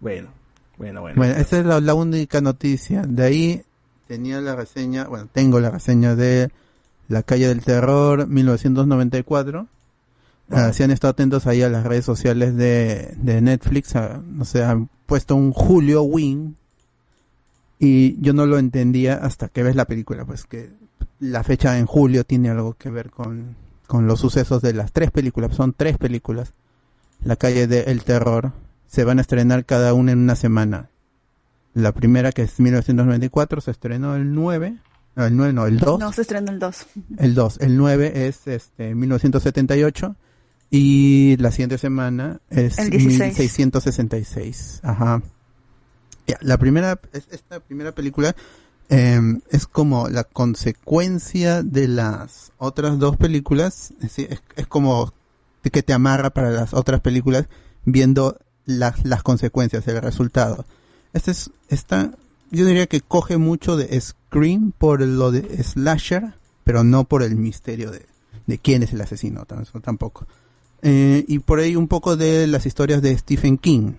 Bueno, 0.00 0.28
bueno, 0.76 1.00
bueno. 1.00 1.16
Bueno, 1.16 1.34
esa 1.34 1.58
es 1.58 1.66
la, 1.66 1.80
la 1.80 1.94
única 1.94 2.40
noticia. 2.40 3.02
De 3.02 3.24
ahí 3.24 3.62
tenía 4.06 4.40
la 4.40 4.54
reseña, 4.54 5.04
bueno, 5.04 5.28
tengo 5.32 5.58
la 5.60 5.70
reseña 5.70 6.14
de 6.14 6.50
La 7.08 7.22
calle 7.22 7.48
del 7.48 7.62
terror 7.62 8.26
1994. 8.26 9.66
Ah, 10.50 10.72
si 10.72 10.82
han 10.84 10.92
estado 10.92 11.10
atentos 11.10 11.46
ahí 11.48 11.62
a 11.62 11.68
las 11.68 11.84
redes 11.84 12.04
sociales 12.04 12.54
de, 12.56 13.14
de 13.16 13.40
Netflix, 13.40 13.96
ah, 13.96 14.22
no 14.24 14.44
sé, 14.44 14.62
han 14.62 14.88
puesto 15.06 15.34
un 15.34 15.52
Julio 15.52 16.02
Wing 16.02 16.54
y 17.78 18.20
yo 18.20 18.32
no 18.32 18.46
lo 18.46 18.58
entendía 18.58 19.14
hasta 19.14 19.48
que 19.48 19.62
ves 19.62 19.76
la 19.76 19.84
película, 19.84 20.24
pues 20.24 20.44
que 20.44 20.70
la 21.18 21.42
fecha 21.44 21.78
en 21.78 21.86
julio 21.86 22.24
tiene 22.24 22.50
algo 22.50 22.74
que 22.74 22.90
ver 22.90 23.10
con, 23.10 23.56
con 23.86 24.06
los 24.06 24.20
sucesos 24.20 24.62
de 24.62 24.72
las 24.72 24.92
tres 24.92 25.10
películas, 25.10 25.54
son 25.54 25.72
tres 25.72 25.98
películas. 25.98 26.54
La 27.24 27.36
calle 27.36 27.66
del 27.66 28.04
terror 28.04 28.52
se 28.86 29.04
van 29.04 29.18
a 29.18 29.22
estrenar 29.22 29.64
cada 29.64 29.94
una 29.94 30.12
en 30.12 30.18
una 30.18 30.36
semana. 30.36 30.90
La 31.74 31.92
primera 31.92 32.32
que 32.32 32.42
es 32.42 32.58
1994 32.58 33.60
se 33.60 33.70
estrenó 33.70 34.16
el 34.16 34.32
9, 34.32 34.76
no, 35.16 35.24
el 35.24 35.36
9 35.36 35.52
no, 35.52 35.66
el 35.66 35.78
2. 35.78 35.98
No, 35.98 36.12
se 36.12 36.22
estrenó 36.22 36.52
el 36.52 36.58
2. 36.58 36.86
El 37.18 37.34
2. 37.34 37.60
El 37.60 37.76
9 37.76 38.26
es 38.26 38.46
este 38.46 38.94
1978 38.94 40.16
y 40.70 41.36
la 41.38 41.50
siguiente 41.50 41.78
semana 41.78 42.40
es 42.50 42.78
El 42.78 42.90
16. 42.90 43.20
1666. 43.20 44.80
Ajá. 44.82 45.22
La 46.40 46.58
primera 46.58 47.00
es- 47.12 47.28
esta 47.30 47.60
primera 47.60 47.92
película 47.92 48.34
eh, 48.88 49.20
es 49.50 49.66
como 49.66 50.08
la 50.08 50.24
consecuencia 50.24 51.62
de 51.62 51.88
las 51.88 52.52
otras 52.58 52.98
dos 52.98 53.16
películas, 53.16 53.92
es, 54.02 54.18
es, 54.18 54.66
como 54.68 55.12
que 55.72 55.82
te 55.82 55.92
amarra 55.92 56.30
para 56.30 56.50
las 56.50 56.72
otras 56.74 57.00
películas 57.00 57.46
viendo 57.84 58.38
las, 58.64 59.04
las 59.04 59.22
consecuencias, 59.22 59.86
el 59.88 60.00
resultado. 60.00 60.64
Este 61.12 61.32
es, 61.32 61.50
esta, 61.68 62.12
yo 62.50 62.64
diría 62.64 62.86
que 62.86 63.00
coge 63.00 63.36
mucho 63.38 63.76
de 63.76 64.00
Scream 64.00 64.72
por 64.76 65.00
lo 65.00 65.32
de 65.32 65.62
Slasher, 65.64 66.34
pero 66.62 66.84
no 66.84 67.04
por 67.04 67.22
el 67.24 67.34
misterio 67.36 67.90
de, 67.90 68.06
de 68.46 68.58
quién 68.58 68.82
es 68.84 68.92
el 68.92 69.00
asesino, 69.00 69.44
tampoco. 69.82 70.26
Eh, 70.82 71.24
y 71.26 71.40
por 71.40 71.58
ahí 71.58 71.74
un 71.74 71.88
poco 71.88 72.16
de 72.16 72.46
las 72.46 72.66
historias 72.66 73.02
de 73.02 73.16
Stephen 73.18 73.58
King. 73.58 73.94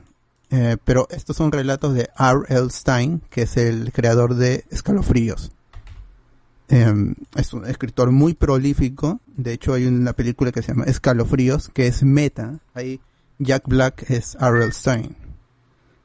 Eh, 0.49 0.77
pero 0.85 1.07
estos 1.11 1.35
son 1.35 1.51
relatos 1.51 1.93
de 1.93 2.09
R.L. 2.17 2.69
Stein, 2.69 3.21
que 3.29 3.41
es 3.43 3.57
el 3.57 3.91
creador 3.91 4.35
de 4.35 4.63
Escalofríos. 4.69 5.51
Eh, 6.69 7.13
es 7.35 7.53
un 7.53 7.65
escritor 7.65 8.11
muy 8.11 8.33
prolífico. 8.33 9.19
De 9.35 9.53
hecho, 9.53 9.73
hay 9.73 9.85
una 9.85 10.13
película 10.13 10.51
que 10.51 10.61
se 10.61 10.69
llama 10.69 10.85
Escalofríos, 10.85 11.69
que 11.73 11.87
es 11.87 12.03
meta. 12.03 12.59
Ahí 12.73 12.99
Jack 13.39 13.67
Black 13.67 14.09
es 14.09 14.35
R.L. 14.39 14.71
Stein. 14.71 15.15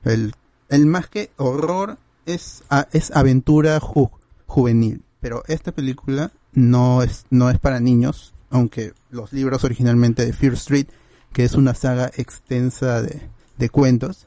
El, 0.05 0.35
el 0.69 0.87
más 0.87 1.09
que 1.09 1.31
horror 1.37 1.99
es, 2.27 2.63
es 2.93 3.11
aventura 3.13 3.81
ju- 3.81 4.11
juvenil. 4.47 5.03
Pero 5.21 5.45
esta 5.47 5.71
película 5.73 6.33
no 6.53 7.03
es, 7.03 7.27
no 7.31 7.49
es 7.49 7.59
para 7.61 7.79
niños, 7.79 8.35
aunque 8.51 8.93
los 9.11 9.33
libros 9.33 9.63
originalmente 9.65 10.25
de 10.27 10.33
Fear 10.33 10.55
Street, 10.55 10.87
que 11.33 11.45
es 11.45 11.55
una 11.55 11.75
saga 11.75 12.11
extensa 12.17 13.01
de, 13.03 13.23
de 13.57 13.69
cuentos, 13.71 14.27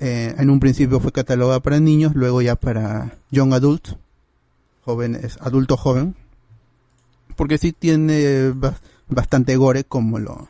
eh, 0.00 0.34
en 0.38 0.50
un 0.50 0.60
principio 0.60 1.00
fue 1.00 1.12
catalogada 1.12 1.60
para 1.60 1.80
niños, 1.80 2.14
luego 2.14 2.42
ya 2.42 2.56
para 2.56 3.16
young 3.30 3.52
adult, 3.54 3.88
jóvenes, 4.84 5.38
adulto 5.40 5.76
joven, 5.76 6.14
porque 7.36 7.58
sí 7.58 7.72
tiene 7.72 8.50
ba- 8.54 8.78
bastante 9.08 9.56
gore 9.56 9.84
como 9.84 10.18
lo, 10.18 10.48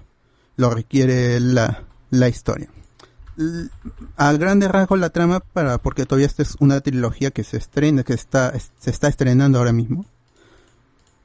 lo 0.56 0.70
requiere 0.70 1.40
la, 1.40 1.85
la 2.10 2.28
historia. 2.28 2.68
A 4.16 4.32
grandes 4.32 4.70
rasgos 4.70 4.98
la 4.98 5.10
trama, 5.10 5.40
para, 5.40 5.78
porque 5.78 6.06
todavía 6.06 6.27
esta 6.27 6.43
es 6.43 6.56
una 6.59 6.81
trilogía 6.81 7.31
que 7.31 7.44
se 7.44 7.59
estrena, 7.59 8.02
que 8.02 8.14
está, 8.14 8.52
se 8.78 8.90
está 8.90 9.09
estrenando 9.09 9.59
ahora 9.59 9.73
mismo. 9.73 10.06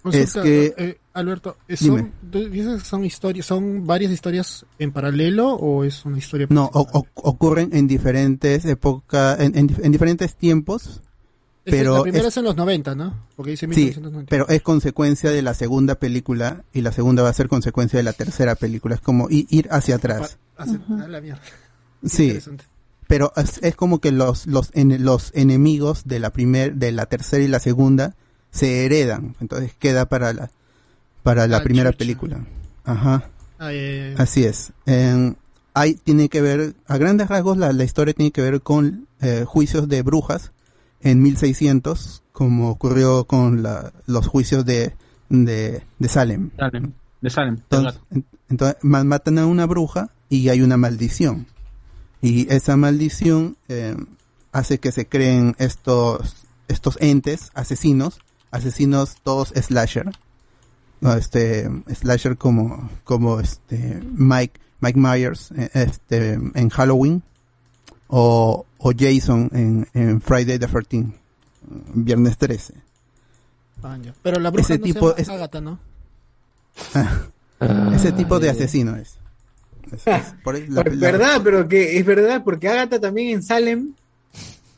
Es 0.04 0.34
Consulta, 0.34 0.42
que- 0.44 0.74
eh, 0.78 0.98
Alberto, 1.14 1.58
¿eh, 1.68 1.76
Dime. 1.80 2.00
son, 2.00 2.12
¿tú 2.32 2.50
dices 2.50 2.82
que 2.82 2.90
son 2.90 3.06
historias, 3.06 3.46
son 3.46 3.86
varias 3.86 4.12
historias 4.12 4.66
en 4.80 4.92
paralelo 4.92 5.54
o 5.54 5.84
es 5.84 6.04
una 6.06 6.18
historia? 6.18 6.48
No, 6.50 6.70
o- 6.74 6.88
o- 6.92 7.06
ocurren 7.16 7.70
en 7.74 7.88
diferentes 7.88 8.66
épocas, 8.66 9.40
en, 9.40 9.56
en 9.58 9.70
en 9.84 9.92
diferentes 9.92 10.36
tiempos, 10.36 11.02
Es- 11.66 11.72
pero 11.72 11.98
la 11.98 12.02
primera 12.04 12.24
es- 12.28 12.34
es, 12.34 12.38
en 12.38 12.44
los 12.46 12.56
90, 12.56 12.96
¿no? 12.96 13.14
Porque 13.36 13.52
dice 13.52 13.68
Sí, 13.68 13.82
1990. 13.82 14.30
pero 14.30 14.48
es 14.50 14.62
consecuencia 14.64 15.30
de 15.30 15.42
la 15.44 15.54
segunda 15.54 15.96
película 15.96 16.64
y 16.74 16.82
la 16.82 16.92
segunda 16.92 17.22
va 17.22 17.30
a 17.30 17.34
ser 17.34 17.48
consecuencia 17.48 17.98
de 17.98 18.04
la 18.04 18.14
tercera 18.14 18.56
película. 18.56 18.96
Es 18.96 19.02
como 19.02 19.28
ir 19.30 19.68
hacia 19.70 19.96
atrás. 19.98 20.40
Hace- 20.58 20.80
a 20.90 21.08
la 21.08 21.22
mierda. 21.22 21.42
Sí, 22.04 22.40
pero 23.08 23.32
es, 23.36 23.60
es 23.62 23.76
como 23.76 24.00
que 24.00 24.12
los 24.12 24.48
los 24.48 24.72
en- 24.74 25.04
los 25.06 25.32
enemigos 25.36 26.04
de 26.06 26.20
la 26.20 26.32
primer, 26.32 26.76
de 26.78 26.92
la 26.92 27.06
tercera 27.06 27.44
y 27.44 27.48
la 27.48 27.60
segunda 27.60 28.16
se 28.52 28.86
heredan. 28.86 29.36
Entonces 29.42 29.74
queda 29.80 30.06
para 30.08 30.34
la 30.34 30.50
para 31.24 31.48
la 31.48 31.58
Ah, 31.58 31.64
primera 31.64 31.90
chucha. 31.92 31.98
película. 32.00 32.46
Ajá. 32.84 33.30
Ah, 33.60 33.70
Así 34.18 34.44
es. 34.44 34.72
En- 34.86 35.38
hay, 35.74 35.94
tiene 35.94 36.28
que 36.30 36.42
ver, 36.42 36.74
a 36.88 36.98
grandes 36.98 37.30
rasgos, 37.30 37.58
la, 37.58 37.72
la 37.74 37.84
historia 37.84 38.14
tiene 38.14 38.32
que 38.32 38.42
ver 38.42 38.62
con 38.62 39.08
eh, 39.22 39.46
juicios 39.48 39.88
de 39.88 40.02
brujas 40.02 40.52
en 41.00 41.22
1600, 41.22 42.24
como 42.34 42.70
ocurrió 42.72 43.24
con 43.26 43.62
la- 43.64 43.94
los 44.08 44.28
juicios 44.28 44.66
de, 44.66 44.94
de, 45.30 45.84
de 46.00 46.08
Salem. 46.10 46.50
Salem, 46.58 46.92
de 47.22 47.30
Salem. 47.30 47.58
Entonces, 48.50 48.78
matan 48.82 49.38
a 49.38 49.46
una 49.46 49.66
bruja 49.66 50.10
y 50.28 50.50
hay 50.50 50.62
una 50.62 50.76
maldición. 50.78 51.46
Y 52.22 52.52
esa 52.54 52.76
maldición 52.78 53.56
eh, 53.70 53.96
hace 54.52 54.80
que 54.80 54.92
se 54.92 55.06
creen 55.08 55.56
estos, 55.60 56.36
estos 56.68 56.98
entes 57.00 57.52
asesinos, 57.54 58.20
asesinos 58.52 59.16
todos 59.24 59.50
slasher. 59.50 60.10
No, 61.00 61.14
este 61.14 61.68
slasher 61.96 62.38
como 62.38 62.90
como 63.04 63.40
este 63.40 64.02
Mike 64.14 64.60
Mike 64.82 65.00
Myers 65.00 65.52
eh, 65.58 65.70
este 65.74 66.34
en 66.34 66.70
Halloween 66.70 67.24
o, 68.08 68.66
o 68.78 68.92
Jason 68.98 69.50
en, 69.54 69.88
en 69.94 70.22
Friday 70.22 70.60
the 70.60 70.68
13 70.68 71.06
viernes 71.96 72.38
13 72.38 72.74
ah, 73.84 73.98
ya. 74.04 74.14
Pero 74.22 74.40
la 74.40 74.50
bruja 74.52 74.74
ese 74.74 74.80
no 74.80 74.84
tipo 74.86 75.00
se 75.00 75.06
llama 75.08 75.22
es- 75.22 75.30
Agatha, 75.30 75.62
¿no? 75.62 75.80
ese 77.96 78.12
tipo 78.12 78.40
de 78.40 78.50
Ay. 78.50 78.56
asesino 78.56 78.96
es, 78.96 79.18
Es- 79.92 80.08
es 80.08 80.26
por 80.44 80.56
ahí 80.56 80.68
la- 80.68 80.84
Por- 80.84 80.96
la- 80.96 81.12
verdad, 81.12 81.42
pero 81.44 81.68
que 81.68 81.98
es 81.98 82.06
verdad, 82.06 82.44
porque 82.44 82.68
Agatha 82.70 83.00
también 83.00 83.30
en 83.30 83.44
Salem. 83.44 83.94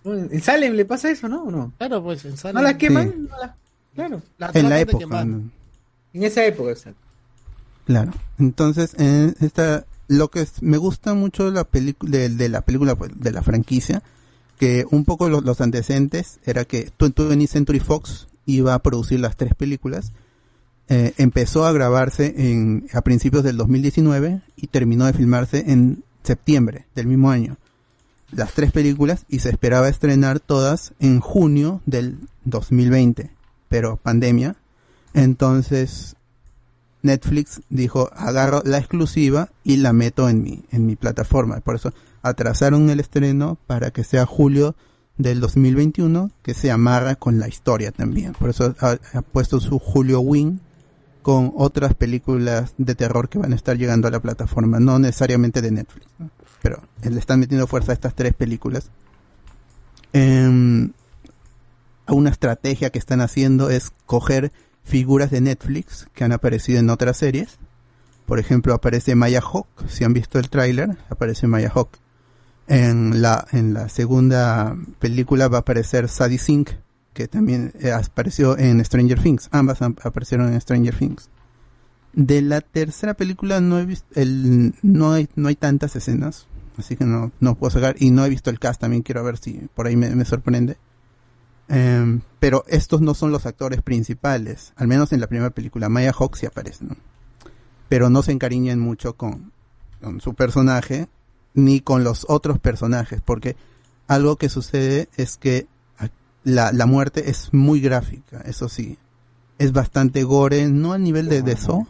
En 0.05 0.41
Salem 0.41 0.73
le 0.73 0.83
pasa 0.85 1.09
eso, 1.09 1.29
¿no? 1.29 1.43
¿O 1.43 1.51
no? 1.51 1.71
Claro, 1.77 2.03
pues 2.03 2.25
en 2.25 2.35
Salem. 2.37 2.55
¿No 2.55 2.61
la 2.61 2.77
queman? 2.77 3.11
Sí. 3.11 3.27
No 3.29 3.37
la- 3.37 3.55
Claro. 3.95 4.21
La 4.37 4.51
en 4.53 4.69
la 4.69 4.79
época. 4.79 5.21
En 6.13 6.23
esa 6.23 6.45
época, 6.45 6.71
exacto. 6.71 6.99
Claro. 7.85 8.11
Entonces, 8.39 8.95
eh, 8.97 9.33
esta, 9.41 9.85
lo 10.07 10.29
que 10.29 10.41
es- 10.41 10.61
me 10.61 10.77
gusta 10.77 11.13
mucho 11.13 11.51
la 11.51 11.63
película 11.63 12.11
de, 12.17 12.29
de 12.29 12.49
la 12.49 12.61
película 12.61 12.95
pues, 12.95 13.11
de 13.15 13.31
la 13.31 13.41
franquicia, 13.43 14.01
que 14.57 14.85
un 14.89 15.03
poco 15.05 15.29
lo- 15.29 15.41
los 15.41 15.59
antecedentes 15.61 16.39
era 16.45 16.65
que 16.65 16.91
20th 16.97 17.47
Century 17.47 17.79
Fox 17.79 18.27
iba 18.45 18.73
a 18.73 18.79
producir 18.79 19.19
las 19.19 19.35
tres 19.35 19.53
películas. 19.55 20.11
Eh, 20.89 21.13
empezó 21.17 21.65
a 21.65 21.71
grabarse 21.71 22.33
en, 22.37 22.87
a 22.93 23.01
principios 23.01 23.43
del 23.43 23.57
2019 23.57 24.41
y 24.55 24.67
terminó 24.67 25.05
de 25.05 25.13
filmarse 25.13 25.63
en 25.71 26.03
septiembre 26.23 26.85
del 26.95 27.07
mismo 27.07 27.31
año. 27.31 27.57
Las 28.31 28.53
tres 28.53 28.71
películas 28.71 29.25
y 29.29 29.39
se 29.39 29.49
esperaba 29.49 29.89
estrenar 29.89 30.39
todas 30.39 30.93
en 30.99 31.19
junio 31.19 31.81
del 31.85 32.17
2020, 32.45 33.29
pero 33.73 33.97
pandemia. 33.97 34.55
Entonces 35.15 36.15
Netflix 37.01 37.61
dijo, 37.69 38.11
agarro 38.13 38.61
la 38.63 38.77
exclusiva 38.77 39.49
y 39.63 39.77
la 39.77 39.93
meto 39.93 40.29
en 40.29 40.43
mi, 40.43 40.63
en 40.69 40.85
mi 40.85 40.95
plataforma. 40.95 41.59
Por 41.61 41.73
eso 41.73 41.91
atrasaron 42.21 42.91
el 42.91 42.99
estreno 42.99 43.57
para 43.65 43.89
que 43.89 44.03
sea 44.03 44.27
julio 44.27 44.75
del 45.17 45.39
2021, 45.39 46.29
que 46.43 46.53
se 46.53 46.69
amarra 46.69 47.15
con 47.15 47.39
la 47.39 47.47
historia 47.47 47.91
también. 47.91 48.33
Por 48.33 48.51
eso 48.51 48.75
ha, 48.79 49.21
puesto 49.23 49.59
su 49.59 49.79
Julio 49.79 50.19
Wing 50.19 50.59
con 51.23 51.51
otras 51.55 51.95
películas 51.95 52.75
de 52.77 52.93
terror 52.93 53.27
que 53.27 53.39
van 53.39 53.53
a 53.53 53.55
estar 53.55 53.75
llegando 53.75 54.07
a 54.07 54.11
la 54.11 54.21
plataforma, 54.21 54.79
no 54.79 54.99
necesariamente 54.99 55.63
de 55.63 55.71
Netflix, 55.71 56.05
pero 56.61 56.83
le 57.01 57.17
están 57.17 57.39
metiendo 57.39 57.65
fuerza 57.65 57.91
a 57.91 57.95
estas 57.95 58.13
tres 58.13 58.35
películas. 58.35 58.91
Una 62.13 62.29
estrategia 62.29 62.89
que 62.91 62.99
están 62.99 63.21
haciendo 63.21 63.69
es 63.69 63.91
coger 64.05 64.51
figuras 64.83 65.31
de 65.31 65.41
Netflix 65.41 66.07
que 66.13 66.23
han 66.23 66.31
aparecido 66.31 66.79
en 66.79 66.89
otras 66.89 67.17
series. 67.17 67.57
Por 68.25 68.39
ejemplo, 68.39 68.73
aparece 68.73 69.15
Maya 69.15 69.41
Hawk. 69.41 69.67
Si 69.87 70.03
han 70.03 70.13
visto 70.13 70.39
el 70.39 70.49
tráiler, 70.49 70.97
aparece 71.09 71.47
Maya 71.47 71.71
Hawk. 71.73 71.89
En 72.67 73.21
la, 73.21 73.45
en 73.51 73.73
la 73.73 73.89
segunda 73.89 74.77
película 74.99 75.47
va 75.47 75.57
a 75.57 75.61
aparecer 75.61 76.07
Sadie 76.07 76.37
Sink, 76.37 76.69
que 77.13 77.27
también 77.27 77.73
eh, 77.81 77.91
apareció 77.91 78.57
en 78.57 78.83
Stranger 78.85 79.19
Things. 79.21 79.49
Ambas 79.51 79.81
am- 79.81 79.95
aparecieron 80.03 80.53
en 80.53 80.61
Stranger 80.61 80.95
Things. 80.95 81.29
De 82.13 82.41
la 82.41 82.61
tercera 82.61 83.15
película 83.15 83.59
no 83.59 83.79
he 83.79 83.85
visto, 83.85 84.07
el, 84.13 84.75
no 84.83 85.13
hay, 85.13 85.27
no 85.35 85.47
hay 85.47 85.55
tantas 85.55 85.95
escenas, 85.95 86.45
así 86.77 86.95
que 86.95 87.05
no, 87.05 87.31
no 87.39 87.55
puedo 87.55 87.71
sacar, 87.71 87.95
y 87.97 88.11
no 88.11 88.23
he 88.23 88.29
visto 88.29 88.51
el 88.51 88.59
cast 88.59 88.79
también, 88.79 89.01
quiero 89.01 89.23
ver 89.23 89.37
si 89.37 89.67
por 89.73 89.87
ahí 89.87 89.95
me 89.95 90.23
sorprende. 90.23 90.77
Em, 91.67 92.21
pero 92.39 92.65
estos 92.67 93.01
no 93.01 93.13
son 93.13 93.31
los 93.31 93.45
actores 93.45 93.81
principales, 93.81 94.73
al 94.75 94.87
menos 94.87 95.13
en 95.13 95.21
la 95.21 95.27
primera 95.27 95.49
película. 95.49 95.89
Maya 95.89 96.13
Hawk 96.17 96.35
sí 96.35 96.45
aparece, 96.45 96.85
¿no? 96.85 96.95
Pero 97.89 98.09
no 98.09 98.21
se 98.21 98.31
encariñan 98.31 98.79
mucho 98.79 99.15
con, 99.15 99.51
con 100.01 100.19
su 100.21 100.33
personaje 100.33 101.07
ni 101.53 101.79
con 101.79 102.03
los 102.03 102.25
otros 102.27 102.59
personajes, 102.59 103.21
porque 103.23 103.55
algo 104.07 104.37
que 104.37 104.49
sucede 104.49 105.07
es 105.15 105.37
que 105.37 105.67
la, 106.43 106.71
la 106.71 106.85
muerte 106.85 107.29
es 107.29 107.53
muy 107.53 107.79
gráfica, 107.79 108.41
eso 108.41 108.67
sí. 108.67 108.97
Es 109.59 109.71
bastante 109.71 110.23
gore, 110.23 110.67
no 110.67 110.93
al 110.93 111.03
nivel 111.03 111.29
de, 111.29 111.41
de 111.41 111.55
Saw, 111.55 111.87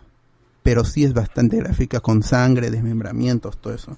pero 0.61 0.83
sí 0.83 1.03
es 1.03 1.13
bastante 1.13 1.57
gráfica, 1.57 2.01
con 2.01 2.23
sangre, 2.23 2.69
desmembramientos, 2.69 3.57
todo 3.57 3.73
eso. 3.73 3.97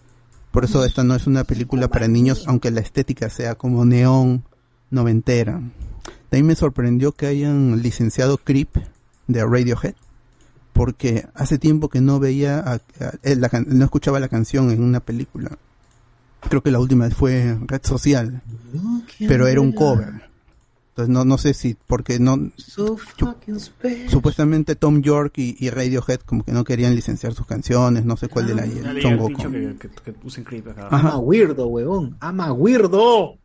Por 0.52 0.64
eso 0.64 0.86
esta 0.86 1.04
no 1.04 1.16
es 1.16 1.28
una 1.28 1.44
película 1.44 1.90
para 1.90 2.08
niños, 2.08 2.46
aunque 2.48 2.72
la 2.72 2.80
estética 2.80 3.30
sea 3.30 3.56
como 3.56 3.84
neón, 3.86 4.46
noventera. 4.90 5.62
También 6.30 6.48
me 6.48 6.56
sorprendió 6.56 7.12
que 7.12 7.28
hayan 7.28 7.82
licenciado 7.82 8.38
Creep 8.38 8.70
de 9.28 9.44
Radiohead, 9.45 9.95
porque 10.74 11.26
hace 11.34 11.57
tiempo 11.57 11.90
que 11.90 12.02
no 12.02 12.20
veía, 12.20 12.60
a- 12.60 12.74
a- 12.76 13.14
eh, 13.24 13.36
la 13.36 13.49
can- 13.49 13.66
no 13.70 13.86
escuchaba 13.86 14.20
la 14.20 14.28
canción 14.28 14.72
en 14.72 14.84
una 14.84 14.99
película. 14.99 15.57
Creo 16.49 16.62
que 16.62 16.72
la 16.72 16.80
última 16.80 17.10
fue 17.10 17.57
Red 17.66 17.82
Social, 17.84 18.41
pero 19.28 19.48
era 19.48 19.62
un 19.62 19.72
cover. 19.72 20.26
Entonces 20.90 21.12
no, 21.14 21.26
no 21.26 21.38
sé 21.38 21.53
si, 21.53 21.76
porque 21.88 22.20
no, 22.20 22.52
So 22.57 22.95
supuestamente 24.10 24.76
Tom 24.76 25.02
York 25.02 25.34
y, 25.38 25.57
y 25.60 25.70
Radiohead 25.70 26.20
como 26.22 26.44
que 26.44 26.53
no 26.53 26.64
querían 26.64 26.95
licenciar 26.95 27.34
sus 27.34 27.45
canciones, 27.45 28.06
no 28.06 28.16
sé 28.16 28.30
cuál 28.30 28.48
de 28.48 28.56
la 28.56 28.62
que, 29.78 29.90
que, 29.90 29.90
que 29.90 30.14
clip 30.44 30.68
acá. 30.70 30.88
Ama 30.91 31.18
weirdo, 31.18 31.68
huevón. 31.68 32.16
Ama 32.22 32.53
weirdo. 32.53 33.38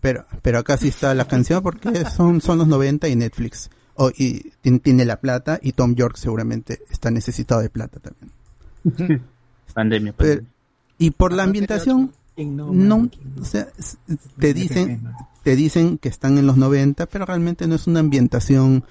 Pero, 0.00 0.24
pero 0.42 0.58
acá 0.58 0.76
sí 0.76 0.88
está 0.88 1.14
la 1.14 1.26
canción 1.26 1.62
porque 1.62 2.04
son, 2.16 2.40
son 2.40 2.58
los 2.58 2.66
90 2.68 3.08
y 3.08 3.16
Netflix. 3.16 3.70
Oh, 3.94 4.10
y 4.16 4.50
tiene, 4.82 5.04
la 5.04 5.20
plata 5.20 5.58
y 5.62 5.72
Tom 5.72 5.94
York 5.94 6.16
seguramente 6.16 6.80
está 6.90 7.10
necesitado 7.10 7.60
de 7.60 7.68
plata 7.68 8.00
también. 8.00 9.22
Pandemia, 9.74 10.14
Pero- 10.16 10.42
y 10.98 11.10
por 11.12 11.32
la 11.32 11.44
ambientación, 11.44 12.12
no, 12.72 13.08
o 13.40 13.44
sea, 13.44 13.68
te 14.38 14.54
dicen, 14.54 15.02
te 15.42 15.56
dicen 15.56 15.98
que 15.98 16.08
están 16.08 16.38
en 16.38 16.46
los 16.46 16.56
90, 16.56 17.06
pero 17.06 17.24
realmente 17.26 17.66
no 17.66 17.74
es 17.74 17.86
una 17.86 18.00
ambientación 18.00 18.84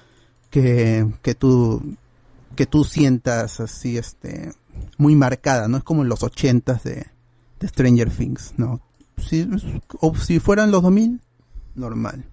que, 0.50 1.06
que 1.22 1.34
tú, 1.34 1.96
que 2.56 2.66
tú 2.66 2.84
sientas 2.84 3.60
así, 3.60 3.96
este, 3.96 4.52
muy 4.98 5.14
marcada, 5.14 5.68
no 5.68 5.76
es 5.78 5.84
como 5.84 6.02
en 6.02 6.08
los 6.08 6.22
80 6.22 6.80
de, 6.84 7.06
de 7.60 7.68
Stranger 7.68 8.10
Things, 8.10 8.54
no. 8.56 8.80
Si, 9.20 9.48
o 10.00 10.14
si 10.16 10.38
fueran 10.40 10.70
los 10.70 10.82
2000, 10.82 11.20
normal. 11.74 12.24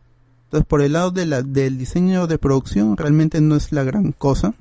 Entonces, 0.45 0.65
por 0.68 0.81
el 0.81 0.93
lado 0.93 1.11
de 1.11 1.26
la, 1.26 1.41
del 1.41 1.77
diseño 1.77 2.26
de 2.27 2.38
producción, 2.38 2.95
realmente 2.97 3.41
no 3.41 3.55
es 3.55 3.72
la 3.72 3.84
gran 3.84 4.11
cosa. 4.14 4.53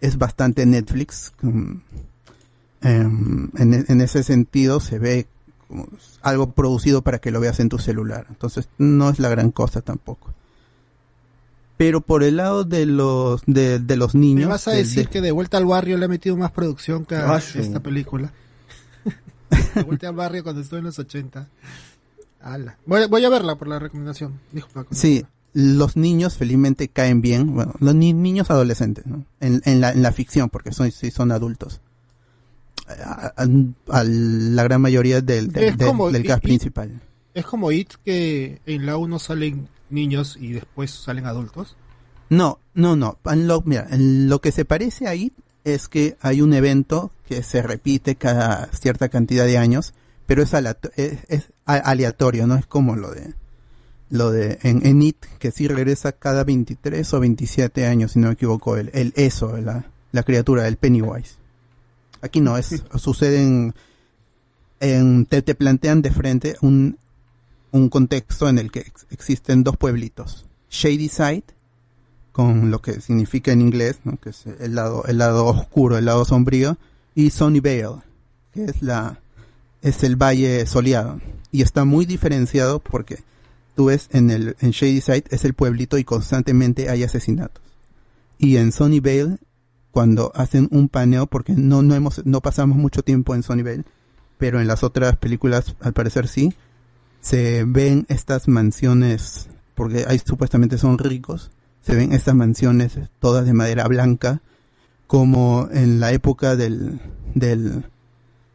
Es 0.00 0.18
bastante 0.18 0.66
Netflix. 0.66 1.32
em, 1.42 1.80
en, 2.82 3.84
en 3.88 4.00
ese 4.00 4.22
sentido, 4.22 4.80
se 4.80 4.98
ve 4.98 5.26
como 5.68 5.88
algo 6.22 6.50
producido 6.50 7.02
para 7.02 7.18
que 7.18 7.30
lo 7.30 7.40
veas 7.40 7.58
en 7.60 7.68
tu 7.68 7.78
celular. 7.78 8.26
Entonces, 8.28 8.68
no 8.78 9.08
es 9.10 9.18
la 9.18 9.28
gran 9.28 9.50
cosa 9.50 9.80
tampoco. 9.80 10.32
Pero 11.76 12.00
por 12.00 12.22
el 12.22 12.36
lado 12.36 12.64
de 12.64 12.86
los, 12.86 13.42
de, 13.46 13.78
de 13.78 13.96
los 13.96 14.14
niños. 14.14 14.46
¿Me 14.46 14.52
vas 14.52 14.68
a 14.68 14.72
decir 14.72 15.04
de- 15.04 15.10
que 15.10 15.20
De 15.20 15.30
Vuelta 15.32 15.56
al 15.58 15.66
Barrio 15.66 15.98
le 15.98 16.06
ha 16.06 16.08
metido 16.08 16.36
más 16.36 16.50
producción 16.50 17.04
que 17.04 17.16
a 17.16 17.26
esta 17.36 17.80
película? 17.80 18.32
Vuelta 19.86 20.08
al 20.08 20.14
Barrio 20.14 20.42
cuando 20.42 20.60
estuve 20.62 20.78
en 20.80 20.86
los 20.86 20.98
80. 20.98 21.48
Ala. 22.40 22.78
Voy, 22.86 23.02
a- 23.02 23.06
voy 23.08 23.24
a 23.24 23.28
verla 23.28 23.56
por 23.56 23.68
la 23.68 23.78
recomendación. 23.78 24.38
Dijo 24.52 24.68
Paco. 24.72 24.94
Sí, 24.94 25.24
los 25.52 25.96
niños 25.96 26.36
felizmente 26.36 26.88
caen 26.88 27.20
bien, 27.20 27.54
bueno, 27.54 27.74
los 27.80 27.94
ni- 27.94 28.12
niños 28.12 28.50
adolescentes, 28.50 29.06
¿no? 29.06 29.24
En, 29.40 29.62
en 29.64 29.80
la, 29.80 29.92
en 29.92 30.02
la 30.02 30.12
ficción, 30.12 30.48
porque 30.50 30.72
son, 30.72 30.90
sí 30.92 31.10
son 31.10 31.32
adultos. 31.32 31.80
A, 32.88 33.32
a- 33.36 33.98
a 33.98 34.04
la 34.04 34.62
gran 34.62 34.80
mayoría 34.80 35.20
del, 35.20 35.48
del, 35.50 35.76
como- 35.76 36.10
del 36.10 36.24
cast 36.24 36.42
principal. 36.42 37.00
Es 37.34 37.44
como 37.44 37.72
It 37.72 37.94
que 38.04 38.60
en 38.66 38.86
la 38.86 38.96
1 38.96 39.18
salen 39.18 39.68
niños 39.90 40.36
y 40.40 40.52
después 40.52 40.90
salen 40.90 41.26
adultos. 41.26 41.76
No, 42.30 42.58
no, 42.74 42.96
no. 42.96 43.18
En 43.26 43.46
lo, 43.48 43.60
mira, 43.62 43.86
en 43.90 44.28
lo 44.28 44.40
que 44.40 44.52
se 44.52 44.64
parece 44.64 45.06
ahí 45.06 45.32
es 45.66 45.88
que 45.88 46.16
hay 46.20 46.40
un 46.42 46.54
evento 46.54 47.10
que 47.28 47.42
se 47.42 47.60
repite 47.60 48.14
cada 48.14 48.66
cierta 48.72 49.08
cantidad 49.08 49.44
de 49.44 49.58
años, 49.58 49.94
pero 50.26 50.42
es, 50.42 50.50
es, 51.28 51.52
aleatorio, 51.66 52.46
no 52.46 52.54
es 52.56 52.66
como 52.66 52.94
lo 52.96 53.10
de 53.10 53.34
lo 54.08 54.30
de 54.30 54.60
en, 54.62 54.86
en 54.86 55.02
It 55.02 55.16
que 55.40 55.50
sí 55.50 55.66
regresa 55.66 56.12
cada 56.12 56.44
23 56.44 57.12
o 57.14 57.18
27 57.20 57.86
años, 57.86 58.12
si 58.12 58.20
no 58.20 58.28
me 58.28 58.34
equivoco, 58.34 58.76
el, 58.76 58.90
el 58.94 59.12
eso, 59.16 59.56
la, 59.58 59.84
la 60.12 60.22
criatura, 60.22 60.68
el 60.68 60.76
Pennywise. 60.76 61.34
Aquí 62.22 62.40
no, 62.40 62.56
es 62.56 62.82
sucede 62.98 63.42
en, 63.42 63.74
en- 64.78 65.26
te, 65.26 65.42
te 65.42 65.56
plantean 65.56 66.02
de 66.02 66.12
frente 66.12 66.56
un, 66.60 66.98
un 67.72 67.88
contexto 67.88 68.48
en 68.48 68.58
el 68.58 68.70
que 68.70 68.80
ex- 68.80 69.06
existen 69.10 69.64
dos 69.64 69.76
pueblitos, 69.76 70.46
Shady 70.70 71.08
Side 71.08 71.44
con 72.36 72.70
lo 72.70 72.82
que 72.82 73.00
significa 73.00 73.50
en 73.50 73.62
inglés, 73.62 73.96
que 74.20 74.28
es 74.28 74.44
el 74.60 74.74
lado, 74.74 75.06
el 75.06 75.16
lado 75.16 75.46
oscuro, 75.46 75.96
el 75.96 76.04
lado 76.04 76.26
sombrío, 76.26 76.76
y 77.14 77.30
Sunnyvale, 77.30 78.02
que 78.52 78.66
es 78.66 78.82
la, 78.82 79.20
es 79.80 80.04
el 80.04 80.16
valle 80.16 80.66
soleado. 80.66 81.18
Y 81.50 81.62
está 81.62 81.86
muy 81.86 82.04
diferenciado 82.04 82.80
porque 82.80 83.20
tú 83.74 83.86
ves 83.86 84.10
en 84.12 84.30
el, 84.30 84.54
en 84.60 84.72
Shadyside 84.72 85.24
es 85.30 85.46
el 85.46 85.54
pueblito 85.54 85.96
y 85.96 86.04
constantemente 86.04 86.90
hay 86.90 87.04
asesinatos. 87.04 87.62
Y 88.38 88.58
en 88.58 88.70
Sunnyvale, 88.70 89.38
cuando 89.90 90.30
hacen 90.34 90.68
un 90.72 90.90
paneo, 90.90 91.26
porque 91.28 91.54
no, 91.54 91.80
no 91.80 91.94
hemos, 91.94 92.20
no 92.26 92.42
pasamos 92.42 92.76
mucho 92.76 93.02
tiempo 93.02 93.34
en 93.34 93.44
Sunnyvale, 93.44 93.84
pero 94.36 94.60
en 94.60 94.66
las 94.66 94.82
otras 94.84 95.16
películas 95.16 95.74
al 95.80 95.94
parecer 95.94 96.28
sí, 96.28 96.52
se 97.22 97.64
ven 97.64 98.04
estas 98.10 98.46
mansiones, 98.46 99.48
porque 99.74 100.04
ahí 100.06 100.20
supuestamente 100.22 100.76
son 100.76 100.98
ricos, 100.98 101.50
se 101.86 101.94
ven 101.94 102.12
estas 102.12 102.34
mansiones 102.34 102.98
todas 103.20 103.46
de 103.46 103.52
madera 103.52 103.86
blanca, 103.86 104.40
como 105.06 105.68
en 105.70 106.00
la 106.00 106.10
época 106.10 106.56
del, 106.56 107.00
del, 107.32 107.84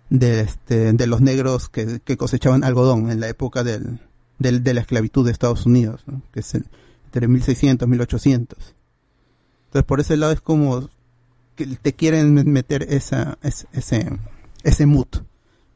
de, 0.09 0.41
este, 0.41 0.91
de 0.91 1.07
los 1.07 1.21
negros 1.21 1.69
que, 1.69 2.01
que 2.03 2.17
cosechaban 2.17 2.65
algodón, 2.65 3.09
en 3.09 3.21
la 3.21 3.29
época 3.29 3.63
del, 3.63 4.01
del, 4.37 4.65
de 4.65 4.73
la 4.73 4.81
esclavitud 4.81 5.25
de 5.25 5.31
Estados 5.31 5.65
Unidos, 5.65 6.03
que 6.33 6.41
es 6.41 6.53
entre 6.55 7.29
1600 7.29 7.87
1800. 7.87 8.75
Entonces 9.67 9.85
por 9.85 10.01
ese 10.01 10.17
lado 10.17 10.33
es 10.33 10.41
como 10.41 10.89
que 11.55 11.67
te 11.67 11.93
quieren 11.93 12.33
meter 12.51 12.83
esa, 12.89 13.37
ese, 13.43 13.65
ese, 13.71 14.19
ese 14.63 14.85
mood 14.85 15.07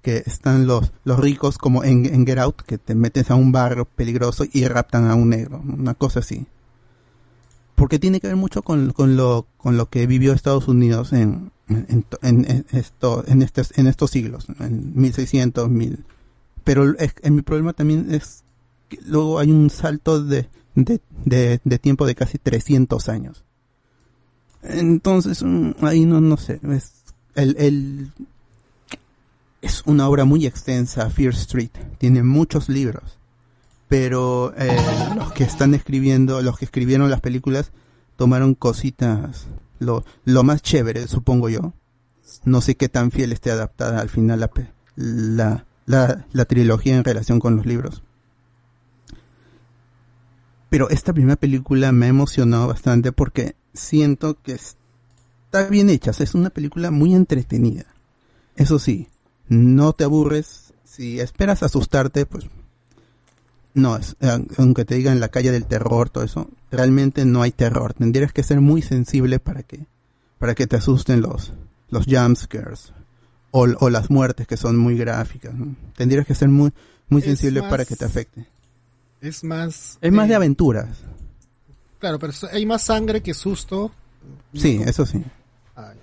que 0.01 0.23
están 0.25 0.67
los, 0.67 0.91
los 1.05 1.17
ricos 1.21 1.57
como 1.57 1.85
en, 1.85 2.05
en 2.05 2.27
Get 2.27 2.37
Out, 2.37 2.63
que 2.63 2.77
te 2.77 2.95
metes 2.95 3.31
a 3.31 3.35
un 3.35 3.53
barrio 3.53 3.85
peligroso 3.85 4.43
y 4.51 4.67
raptan 4.67 5.09
a 5.09 5.15
un 5.15 5.29
negro, 5.29 5.63
una 5.65 5.93
cosa 5.93 6.19
así. 6.19 6.45
Porque 7.75 7.99
tiene 7.99 8.19
que 8.21 8.27
ver 8.27 8.35
mucho 8.37 8.61
con, 8.61 8.91
con 8.91 9.17
lo, 9.17 9.47
con 9.57 9.75
lo 9.77 9.89
que 9.89 10.07
vivió 10.07 10.31
Estados 10.33 10.67
Unidos 10.67 11.11
en, 11.13 11.51
en, 11.67 12.05
en- 12.21 12.45
en 12.49 12.65
esto, 12.71 13.23
en, 13.27 13.41
estos, 13.41 13.77
en 13.77 13.87
estos 13.87 14.11
siglos, 14.11 14.47
en 14.59 14.93
1600, 14.95 15.69
1000. 15.69 16.05
Pero 16.63 16.97
es, 16.97 17.13
en 17.21 17.35
mi 17.35 17.41
problema 17.41 17.73
también 17.73 18.13
es 18.13 18.43
que 18.89 18.99
luego 19.05 19.39
hay 19.39 19.51
un 19.51 19.69
salto 19.69 20.23
de, 20.23 20.47
de, 20.75 21.01
de, 21.25 21.79
tiempo 21.79 22.05
de 22.05 22.15
casi 22.15 22.37
300 22.37 23.09
años. 23.09 23.43
Entonces, 24.63 25.43
mm, 25.43 25.71
ahí 25.81 26.05
no, 26.05 26.21
no 26.21 26.37
sé, 26.37 26.59
es, 26.71 26.93
el, 27.35 28.11
es 29.61 29.83
una 29.85 30.07
obra 30.07 30.25
muy 30.25 30.45
extensa, 30.45 31.09
Fear 31.09 31.33
Street, 31.33 31.69
tiene 31.97 32.23
muchos 32.23 32.69
libros, 32.69 33.17
pero 33.87 34.53
eh, 34.57 34.75
los 35.15 35.31
que 35.31 35.43
están 35.43 35.73
escribiendo, 35.75 36.41
los 36.41 36.57
que 36.57 36.65
escribieron 36.65 37.09
las 37.09 37.21
películas, 37.21 37.71
tomaron 38.15 38.55
cositas, 38.55 39.47
lo, 39.79 40.03
lo 40.23 40.43
más 40.43 40.61
chévere, 40.61 41.07
supongo 41.07 41.49
yo. 41.49 41.73
No 42.43 42.61
sé 42.61 42.75
qué 42.75 42.89
tan 42.89 43.11
fiel 43.11 43.31
esté 43.31 43.51
adaptada 43.51 44.01
al 44.01 44.09
final 44.09 44.39
la, 44.39 44.49
la, 44.95 45.65
la, 45.85 46.25
la 46.31 46.45
trilogía 46.45 46.95
en 46.95 47.03
relación 47.03 47.39
con 47.39 47.55
los 47.55 47.65
libros. 47.65 48.03
Pero 50.69 50.89
esta 50.89 51.13
primera 51.13 51.35
película 51.35 51.91
me 51.91 52.07
ha 52.07 52.09
emocionado 52.09 52.67
bastante 52.67 53.11
porque 53.11 53.55
siento 53.73 54.41
que 54.41 54.53
está 54.53 55.69
bien 55.69 55.89
hecha, 55.89 56.11
es 56.11 56.35
una 56.35 56.49
película 56.49 56.91
muy 56.91 57.13
entretenida. 57.13 57.85
Eso 58.55 58.79
sí, 58.79 59.07
no 59.47 59.93
te 59.93 60.03
aburres. 60.03 60.73
Si 60.83 61.19
esperas 61.19 61.61
asustarte, 61.61 62.25
pues 62.25 62.45
no, 63.75 63.95
es, 63.97 64.15
eh, 64.21 64.43
aunque 64.57 64.85
te 64.85 64.95
digan 64.95 65.19
la 65.19 65.29
calle 65.29 65.51
del 65.51 65.65
terror, 65.65 66.09
todo 66.09 66.23
eso, 66.23 66.49
realmente 66.71 67.23
no 67.25 67.41
hay 67.43 67.51
terror. 67.51 67.93
Tendrías 67.93 68.33
que 68.33 68.41
ser 68.41 68.59
muy 68.61 68.81
sensible 68.81 69.39
para 69.39 69.61
que, 69.63 69.85
para 70.39 70.55
que 70.55 70.65
te 70.65 70.75
asusten 70.77 71.21
los, 71.21 71.53
los 71.89 72.05
jumpscares 72.05 72.91
o, 73.51 73.67
o 73.79 73.89
las 73.89 74.09
muertes 74.09 74.47
que 74.47 74.57
son 74.57 74.77
muy 74.77 74.97
gráficas. 74.97 75.53
¿no? 75.53 75.75
Tendrías 75.95 76.25
que 76.25 76.33
ser 76.35 76.49
muy, 76.49 76.71
muy 77.09 77.21
sensible 77.21 77.61
más- 77.61 77.69
para 77.69 77.85
que 77.85 77.95
te 77.95 78.05
afecte. 78.05 78.47
Es 79.21 79.43
más. 79.43 79.97
Es 80.01 80.11
más 80.11 80.27
de 80.27 80.33
eh, 80.33 80.37
aventuras. 80.37 80.97
Claro, 81.99 82.19
pero 82.19 82.33
hay 82.51 82.65
más 82.65 82.83
sangre 82.83 83.21
que 83.21 83.33
susto. 83.33 83.91
Sí, 84.53 84.81
eso 84.85 85.05
sí. 85.05 85.23
Ah. 85.75 85.93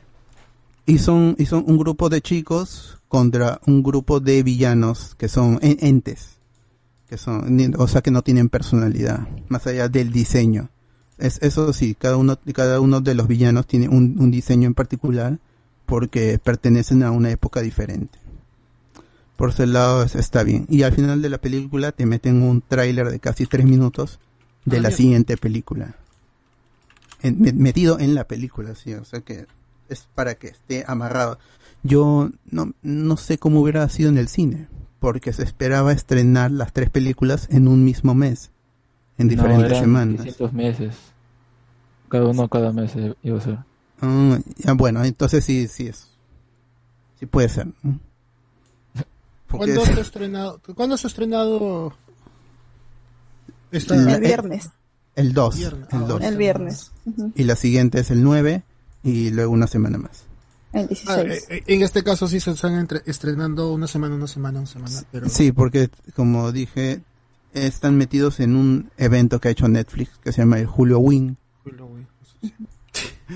Y 0.87 0.99
son, 0.99 1.37
y 1.39 1.47
son 1.47 1.65
un 1.67 1.79
grupo 1.79 2.09
de 2.09 2.21
chicos 2.21 2.99
contra 3.09 3.61
un 3.67 3.83
grupo 3.83 4.19
de 4.21 4.43
villanos 4.43 5.15
que 5.17 5.29
son 5.29 5.59
en- 5.63 5.79
entes. 5.81 6.39
Que 7.13 7.19
son, 7.19 7.55
ni- 7.59 7.71
o 7.77 7.87
sea 7.89 8.01
que 8.01 8.11
no 8.11 8.23
tienen 8.23 8.49
personalidad, 8.49 9.29
más 9.51 9.67
allá 9.67 9.91
del 9.91 10.11
diseño. 10.13 10.71
Es, 11.19 11.39
eso 11.43 11.71
sí, 11.75 11.95
cada 11.95 12.17
uno, 12.17 12.39
cada 12.55 12.81
uno 12.81 13.03
de 13.03 13.15
los 13.15 13.29
villanos 13.29 13.67
tiene 13.67 13.87
un, 13.91 14.17
un 14.19 14.31
diseño 14.31 14.67
en 14.67 14.73
particular 14.73 15.39
porque 15.85 16.39
pertenecen 16.43 17.03
a 17.03 17.11
una 17.11 17.31
época 17.31 17.61
diferente. 17.61 18.19
Por 19.37 19.51
ese 19.51 19.67
lado 19.67 20.03
es- 20.05 20.15
está 20.15 20.43
bien. 20.43 20.65
Y 20.71 20.85
al 20.85 20.95
final 20.95 21.21
de 21.21 21.29
la 21.29 21.37
película 21.37 21.93
te 21.93 22.07
meten 22.07 22.41
un 22.43 22.63
tráiler 22.67 23.11
de 23.11 23.21
casi 23.21 23.45
tres 23.45 23.67
minutos 23.67 24.19
de 24.65 24.79
Ah, 24.79 24.81
la 24.81 24.89
bien. 24.89 24.97
siguiente 24.97 25.37
película. 25.37 25.95
En- 27.21 27.43
metido 27.63 27.99
en 28.01 28.15
la 28.15 28.25
película, 28.27 28.75
sí, 28.75 28.95
o 28.95 29.05
sea 29.05 29.21
que 29.21 29.45
es 29.91 30.09
para 30.15 30.37
que 30.37 30.47
esté 30.49 30.83
amarrado. 30.87 31.39
Yo 31.83 32.31
no, 32.51 32.73
no 32.83 33.17
sé 33.19 33.37
cómo 33.37 33.61
hubiera 33.61 33.87
sido 33.91 34.09
en 34.09 34.17
el 34.17 34.29
cine, 34.29 34.69
porque 35.03 35.33
se 35.33 35.43
esperaba 35.43 35.93
estrenar 35.93 36.53
las 36.53 36.73
tres 36.73 36.89
películas 36.89 37.49
en 37.51 37.67
un 37.67 37.85
mismo 37.85 38.15
mes, 38.15 38.53
en 39.19 39.27
No, 39.27 39.31
diferentes 39.33 39.67
eran 39.73 39.81
semanas. 39.83 40.25
distintos 40.25 40.53
meses. 40.53 40.95
Cada 42.09 42.27
uno 42.29 42.49
cada 42.49 42.73
mes 42.73 42.95
eh, 42.95 43.13
iba 43.25 43.39
a 43.39 43.41
ser. 43.41 43.59
Ah, 44.01 44.39
ya, 44.59 44.73
bueno, 44.75 45.05
entonces 45.05 45.45
sí, 45.45 45.67
sí 45.67 45.89
es. 45.89 46.07
Sí 47.19 47.27
puede 47.27 47.49
ser. 47.49 47.67
¿no? 47.83 47.99
Porque 49.49 49.75
¿Cuándo 49.75 49.85
se 49.85 49.93
ha 49.93 50.03
estrenado? 50.03 50.61
¿Cuándo 50.77 50.97
se 50.97 51.07
ha 51.07 51.11
estrenado? 51.11 51.95
esta- 53.73 53.95
El 54.15 54.21
viernes. 54.21 54.71
El 55.17 55.33
2. 55.35 55.57
Viernes. 55.59 55.89
El 55.93 55.99
Ah, 55.99 56.07
2. 56.07 56.23
El 56.23 56.37
viernes. 56.37 56.93
Y 57.35 57.43
la 57.45 57.57
siguiente 57.57 57.99
es 58.01 58.11
el 58.13 58.23
9 58.23 58.63
y 59.03 59.31
luego 59.31 59.53
una 59.53 59.67
semana 59.67 59.99
más. 59.99 60.25
El 60.73 60.85
Ah, 60.85 61.23
16. 61.23 61.45
eh, 61.51 61.57
eh, 61.57 61.63
en 61.67 61.83
este 61.83 62.03
caso 62.03 62.27
sí 62.29 62.41
se 62.41 62.51
están 62.53 62.75
entre- 62.75 63.03
estrenando 63.07 63.73
una 63.73 63.87
semana, 63.87 64.15
una 64.15 64.27
semana, 64.27 64.59
una 64.61 64.67
semana. 64.69 65.03
Pero... 65.11 65.29
Sí, 65.29 65.53
porque 65.53 65.91
como 66.17 66.51
dije, 66.53 67.01
están 67.53 67.97
metidos 67.99 68.41
en 68.41 68.57
un 68.57 68.91
evento 68.97 69.39
que 69.41 69.49
ha 69.49 69.51
hecho 69.51 69.69
Netflix 69.69 70.11
que 70.23 70.33
se 70.33 70.43
llama 70.43 70.59
el 70.59 70.67
Julio 70.67 70.99
Win. 70.99 71.37
Julio 71.65 71.87
Win. 71.87 72.07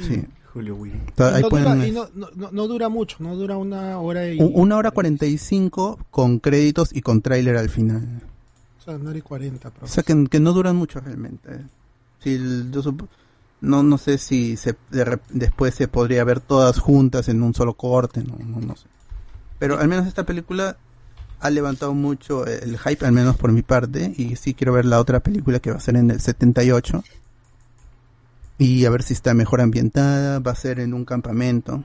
Sí. 0.02 0.24
Julio 0.52 0.74
Win. 0.76 1.02
Ahí 1.18 1.42
no, 1.42 1.48
pueden- 1.50 1.74
dura, 1.74 1.86
y 1.86 1.92
no, 1.92 2.08
no, 2.14 2.50
no- 2.50 2.66
dura 2.66 2.88
mucho, 2.88 3.16
no 3.20 3.36
dura 3.36 3.58
una 3.58 3.98
hora 3.98 4.30
y... 4.32 4.38
Una 4.40 4.76
hora 4.78 4.90
cuarenta 4.90 5.26
y 5.26 5.36
cinco 5.36 5.98
con 6.10 6.38
créditos 6.38 6.94
y 6.96 7.02
con 7.02 7.20
tráiler 7.20 7.56
al 7.58 7.68
final. 7.68 8.22
O 8.80 8.82
sea, 8.82 8.96
una 8.96 9.10
hora 9.10 9.18
y 9.18 9.22
cuarenta. 9.22 9.70
O 9.82 9.86
sea, 9.86 10.02
que, 10.02 10.26
que 10.30 10.40
no 10.40 10.52
duran 10.54 10.76
mucho 10.76 11.00
realmente. 11.00 11.50
Sí, 12.20 12.34
el- 12.34 12.70
yo 12.72 12.82
sup- 12.82 13.06
no, 13.60 13.82
no 13.82 13.98
sé 13.98 14.18
si 14.18 14.56
se, 14.56 14.76
después 15.30 15.74
se 15.74 15.88
podría 15.88 16.24
ver 16.24 16.40
todas 16.40 16.78
juntas 16.78 17.28
en 17.28 17.42
un 17.42 17.54
solo 17.54 17.74
corte, 17.74 18.22
no, 18.22 18.36
no, 18.38 18.60
no 18.60 18.76
sé. 18.76 18.86
Pero 19.58 19.78
al 19.78 19.88
menos 19.88 20.06
esta 20.06 20.24
película 20.24 20.76
ha 21.40 21.50
levantado 21.50 21.94
mucho 21.94 22.46
el 22.46 22.78
hype, 22.78 23.04
al 23.04 23.12
menos 23.12 23.36
por 23.36 23.52
mi 23.52 23.62
parte, 23.62 24.12
y 24.16 24.36
sí 24.36 24.54
quiero 24.54 24.72
ver 24.72 24.84
la 24.84 25.00
otra 25.00 25.20
película 25.20 25.60
que 25.60 25.70
va 25.70 25.76
a 25.76 25.80
ser 25.80 25.96
en 25.96 26.10
el 26.10 26.20
78. 26.20 27.04
Y 28.58 28.84
a 28.86 28.90
ver 28.90 29.02
si 29.02 29.12
está 29.12 29.34
mejor 29.34 29.60
ambientada, 29.60 30.38
va 30.38 30.52
a 30.52 30.56
ser 30.56 30.80
en 30.80 30.94
un 30.94 31.04
campamento. 31.04 31.84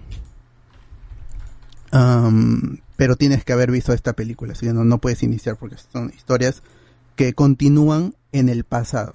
Am, 1.91 2.79
pero 2.95 3.17
tienes 3.17 3.43
que 3.43 3.51
haber 3.51 3.71
visto 3.71 3.93
esta 3.93 4.13
película, 4.13 4.53
que 4.53 4.71
no, 4.71 4.85
no 4.85 4.99
puedes 4.99 5.23
iniciar 5.23 5.57
porque 5.57 5.75
son 5.91 6.11
historias 6.15 6.63
que 7.15 7.33
continúan 7.33 8.15
en 8.31 8.47
el 8.47 8.63
pasado. 8.63 9.13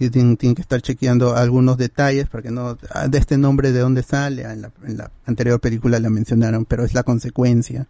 Sí, 0.00 0.08
tienen, 0.08 0.38
tienen 0.38 0.54
que 0.54 0.62
estar 0.62 0.80
chequeando 0.80 1.36
algunos 1.36 1.76
detalles 1.76 2.26
para 2.26 2.42
que 2.42 2.50
no 2.50 2.78
ah, 2.94 3.06
de 3.06 3.18
este 3.18 3.36
nombre 3.36 3.70
de 3.70 3.80
dónde 3.80 4.02
sale 4.02 4.46
Ah, 4.46 4.54
en 4.54 4.62
la, 4.62 4.72
en 4.84 4.96
la 4.96 5.10
anterior 5.26 5.60
película 5.60 6.00
la 6.00 6.08
mencionaron 6.08 6.64
pero 6.64 6.86
es 6.86 6.94
la 6.94 7.02
consecuencia. 7.02 7.86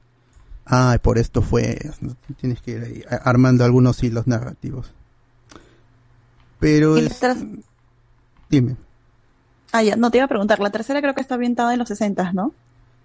Ah 0.66 0.98
por 1.00 1.18
esto 1.18 1.40
fue 1.40 1.78
tienes 2.40 2.60
que 2.60 2.72
ir 2.72 3.06
armando 3.22 3.64
algunos 3.64 4.02
hilos 4.02 4.26
narrativos. 4.26 4.92
Pero 6.58 6.96
es, 6.96 7.20
dime. 8.50 8.76
Ah, 9.70 9.84
ya, 9.84 9.94
no 9.94 10.10
te 10.10 10.18
iba 10.18 10.24
a 10.24 10.28
preguntar. 10.28 10.58
La 10.58 10.70
tercera 10.70 11.00
creo 11.00 11.14
que 11.14 11.20
está 11.20 11.36
ambientada 11.36 11.72
en 11.72 11.78
los 11.78 11.88
60, 11.88 12.32
¿no? 12.32 12.52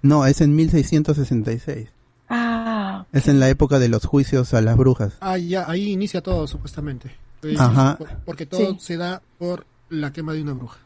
no 0.01 0.25
es 0.25 0.41
en 0.41 0.55
1666 0.55 1.89
Ah, 2.27 3.05
es 3.11 3.27
en 3.27 3.39
la 3.39 3.49
época 3.49 3.77
de 3.77 3.87
los 3.87 4.05
juicios 4.05 4.55
a 4.55 4.61
las 4.61 4.75
brujas. 4.75 5.13
Ah, 5.19 5.37
ya, 5.37 5.69
ahí 5.69 5.91
inicia 5.91 6.21
todo, 6.21 6.47
supuestamente. 6.47 7.11
Ajá. 7.57 7.97
por- 7.97 8.09
Porque 8.25 8.45
todo 8.45 8.71
Sí. 8.73 8.77
se 8.79 8.97
da 8.97 9.21
por 9.37 9.65
la 9.89 10.11
quema 10.13 10.33
de 10.33 10.41
una 10.41 10.53
bruja. 10.53 10.79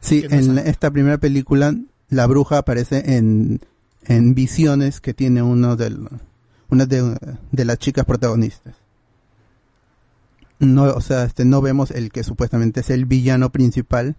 Sí, 0.00 0.24
no 0.28 0.36
en 0.36 0.44
sabe. 0.56 0.68
esta 0.70 0.90
primera 0.90 1.18
película 1.18 1.74
la 2.10 2.26
bruja 2.26 2.58
aparece 2.58 3.16
en, 3.16 3.60
en 4.04 4.34
visiones 4.34 5.00
que 5.00 5.14
tiene 5.14 5.42
uno 5.42 5.76
del, 5.76 6.08
una 6.68 6.86
de, 6.86 7.16
de 7.52 7.64
las 7.64 7.78
chicas 7.78 8.04
protagonistas. 8.04 8.74
No, 10.58 10.84
o 10.84 11.00
sea, 11.00 11.24
este, 11.24 11.44
no 11.44 11.60
vemos 11.60 11.90
el 11.90 12.10
que 12.10 12.22
supuestamente 12.22 12.80
es 12.80 12.90
el 12.90 13.06
villano 13.06 13.50
principal 13.50 14.16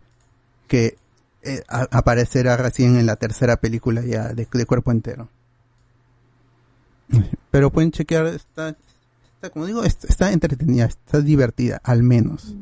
que 0.68 0.98
eh, 1.44 1.64
a- 1.68 1.88
aparecerá 1.92 2.58
recién 2.58 2.98
en 2.98 3.06
la 3.06 3.16
tercera 3.16 3.58
película 3.58 4.02
ya 4.04 4.30
de, 4.34 4.48
de 4.52 4.66
cuerpo 4.66 4.92
entero. 4.92 5.30
Pero 7.52 7.72
pueden 7.72 7.92
chequear, 7.92 8.26
está, 8.28 8.76
está 9.46 9.54
como 9.54 9.66
digo, 9.66 9.84
está, 9.84 10.32
entretenida, 10.32 10.86
está 10.86 11.22
divertida, 11.22 11.80
al 11.84 12.04
menos. 12.04 12.56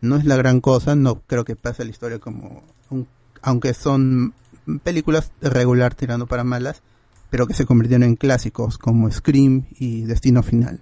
No 0.00 0.16
es 0.16 0.24
la 0.24 0.36
gran 0.36 0.60
cosa, 0.60 0.94
no 0.94 1.20
creo 1.26 1.44
que 1.44 1.56
pase 1.56 1.84
la 1.84 1.90
historia 1.90 2.18
como, 2.18 2.62
un- 2.90 3.08
aunque 3.42 3.72
son 3.74 4.34
películas 4.82 5.32
regular 5.40 5.94
tirando 5.94 6.26
para 6.26 6.44
malas, 6.44 6.82
pero 7.30 7.46
que 7.46 7.54
se 7.54 7.64
convirtieron 7.66 8.02
en 8.04 8.16
clásicos 8.16 8.78
como 8.78 9.10
Scream 9.10 9.64
y 9.78 10.02
Destino 10.02 10.42
Final. 10.42 10.80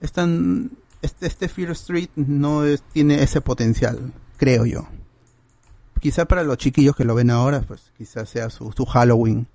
Están, 0.00 0.72
este, 1.02 1.26
este 1.26 1.48
Fear 1.48 1.70
Street 1.72 2.10
no 2.16 2.64
es, 2.64 2.82
tiene 2.92 3.22
ese 3.22 3.40
potencial, 3.40 4.12
creo 4.36 4.66
yo. 4.66 4.86
Quizá 6.00 6.26
para 6.26 6.44
los 6.44 6.58
chiquillos 6.58 6.94
que 6.94 7.04
lo 7.04 7.14
ven 7.14 7.30
ahora, 7.30 7.62
pues 7.62 7.90
quizás 7.96 8.28
sea 8.28 8.50
su, 8.50 8.70
su 8.72 8.84
Halloween, 8.84 9.46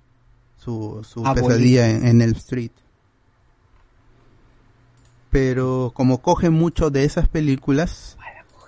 su, 0.56 1.06
su 1.08 1.20
Abuelito. 1.24 1.46
pesadilla 1.48 1.88
en, 1.90 2.06
en 2.06 2.20
el 2.22 2.32
street. 2.36 2.72
Pero 5.30 5.92
como 5.94 6.20
coge 6.22 6.50
mucho 6.50 6.90
de 6.90 7.04
esas 7.04 7.28
películas, 7.28 8.16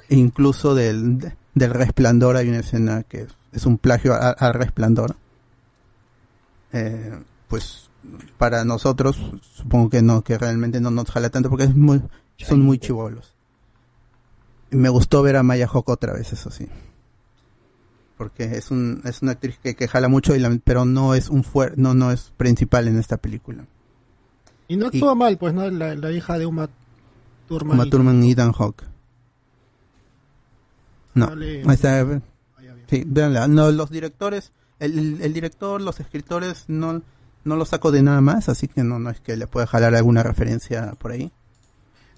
e 0.09 0.17
incluso 0.17 0.75
del, 0.75 1.33
del 1.55 1.71
resplandor, 1.71 2.37
hay 2.37 2.49
una 2.49 2.61
escena 2.61 3.03
que 3.03 3.27
es 3.53 3.67
un 3.67 3.79
plagio 3.79 4.15
al 4.15 4.55
resplandor. 4.55 5.17
Eh, 6.73 7.19
pues 7.49 7.91
para 8.39 8.65
nosotros 8.65 9.19
supongo 9.55 9.91
que 9.91 10.03
no, 10.03 10.23
que 10.23 10.39
realmente 10.39 10.81
no 10.81 10.91
nos 10.91 11.11
jala 11.11 11.31
tanto 11.31 11.49
porque 11.51 11.65
es 11.65 11.75
muy, 11.75 12.03
son 12.39 12.61
muy 12.61 12.79
chivolos. 12.79 13.35
Me 14.71 14.89
gustó 14.89 15.23
ver 15.23 15.37
a 15.37 15.43
Maya 15.43 15.69
Hawke 15.69 15.91
otra 15.91 16.15
vez, 16.15 16.33
eso 16.33 16.51
sí. 16.51 16.67
Porque 18.17 18.45
es 18.57 18.71
un, 18.71 19.03
es 19.05 19.21
una 19.23 19.33
actriz 19.33 19.59
que, 19.63 19.75
que 19.75 19.89
jala 19.89 20.09
mucho, 20.09 20.35
y 20.35 20.39
la- 20.39 20.57
pero 20.65 20.85
no 20.85 21.15
es 21.15 21.29
un 21.29 21.45
fuer, 21.45 21.77
no, 21.77 21.93
no 21.95 22.11
es 22.11 22.33
principal 22.37 22.89
en 22.89 22.99
esta 22.99 23.17
película. 23.19 23.65
Y 24.73 24.77
no 24.77 24.87
actúa 24.87 25.15
mal, 25.15 25.37
pues, 25.39 25.53
¿no? 25.55 25.69
La, 25.71 25.95
la 25.95 26.11
hija 26.13 26.39
de 26.39 26.47
Uma 26.47 26.69
Thurman. 27.49 27.79
Uma 27.79 27.91
Thurman 27.91 28.23
y 28.25 28.33
Ethan 28.33 28.53
Hawke. 28.53 28.85
No, 31.15 31.27
ahí 31.33 31.63
está. 31.75 32.21
Sí, 32.89 33.05
véanla. 33.07 33.49
No, 33.49 33.71
los 33.71 33.91
directores, 33.91 34.53
el, 34.79 35.21
el- 35.23 35.33
director, 35.33 35.81
los 35.81 36.01
escritores, 36.01 36.65
no, 36.69 37.03
no 37.45 37.57
lo 37.57 37.65
saco 37.65 37.91
de 37.91 38.03
nada 38.03 38.21
más, 38.21 38.49
así 38.49 38.69
que 38.69 38.83
no, 38.83 38.99
no 38.99 39.11
es 39.11 39.21
que 39.21 39.37
le 39.37 39.47
pueda 39.47 39.67
jalar 39.67 39.95
alguna 39.95 40.23
referencia 40.23 40.93
por 40.99 41.13
ahí. 41.13 41.31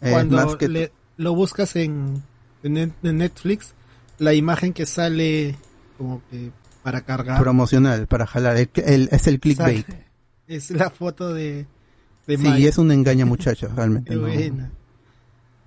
Eh, 0.01 0.11
Cuando 0.11 0.37
más 0.37 0.57
que 0.57 0.69
le- 0.69 0.93
lo 1.17 1.35
buscas 1.35 1.77
en, 1.77 2.23
en 2.63 2.75
Net- 2.75 2.93
en 3.03 3.19
Netflix, 3.19 3.75
la 4.19 4.33
imagen 4.35 4.73
que 4.73 4.87
sale 4.87 5.57
como 5.99 6.23
que 6.31 6.51
para 6.83 7.01
cargar 7.03 7.41
promocional 7.41 8.07
para 8.07 8.27
jalar, 8.27 8.57
el- 8.57 8.71
el- 8.85 9.09
es 9.13 9.27
el 9.27 9.41
clickbait. 9.41 9.87
sale- 9.87 10.05
es 10.49 10.71
la 10.71 10.91
foto 10.91 11.33
de, 11.33 11.67
de 12.27 12.37
Sí, 12.37 12.43
Maya. 12.43 12.69
es 12.69 12.79
un 12.79 12.91
engaña 12.93 13.27
muchachos, 13.27 13.75
realmente. 13.75 14.17
Buena. 14.17 14.71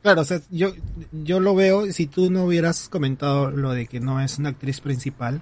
Claro, 0.01 0.21
o 0.21 0.25
sea, 0.25 0.39
yo, 0.51 0.73
yo 1.11 1.39
lo 1.39 1.53
veo, 1.55 1.91
si 1.91 2.07
tú 2.07 2.31
no 2.31 2.45
hubieras 2.45 2.87
comentado 2.89 3.51
lo 3.51 3.71
de 3.71 3.87
que 3.87 3.99
no 3.99 4.21
es 4.21 4.37
una 4.37 4.49
actriz 4.49 4.79
principal, 4.79 5.41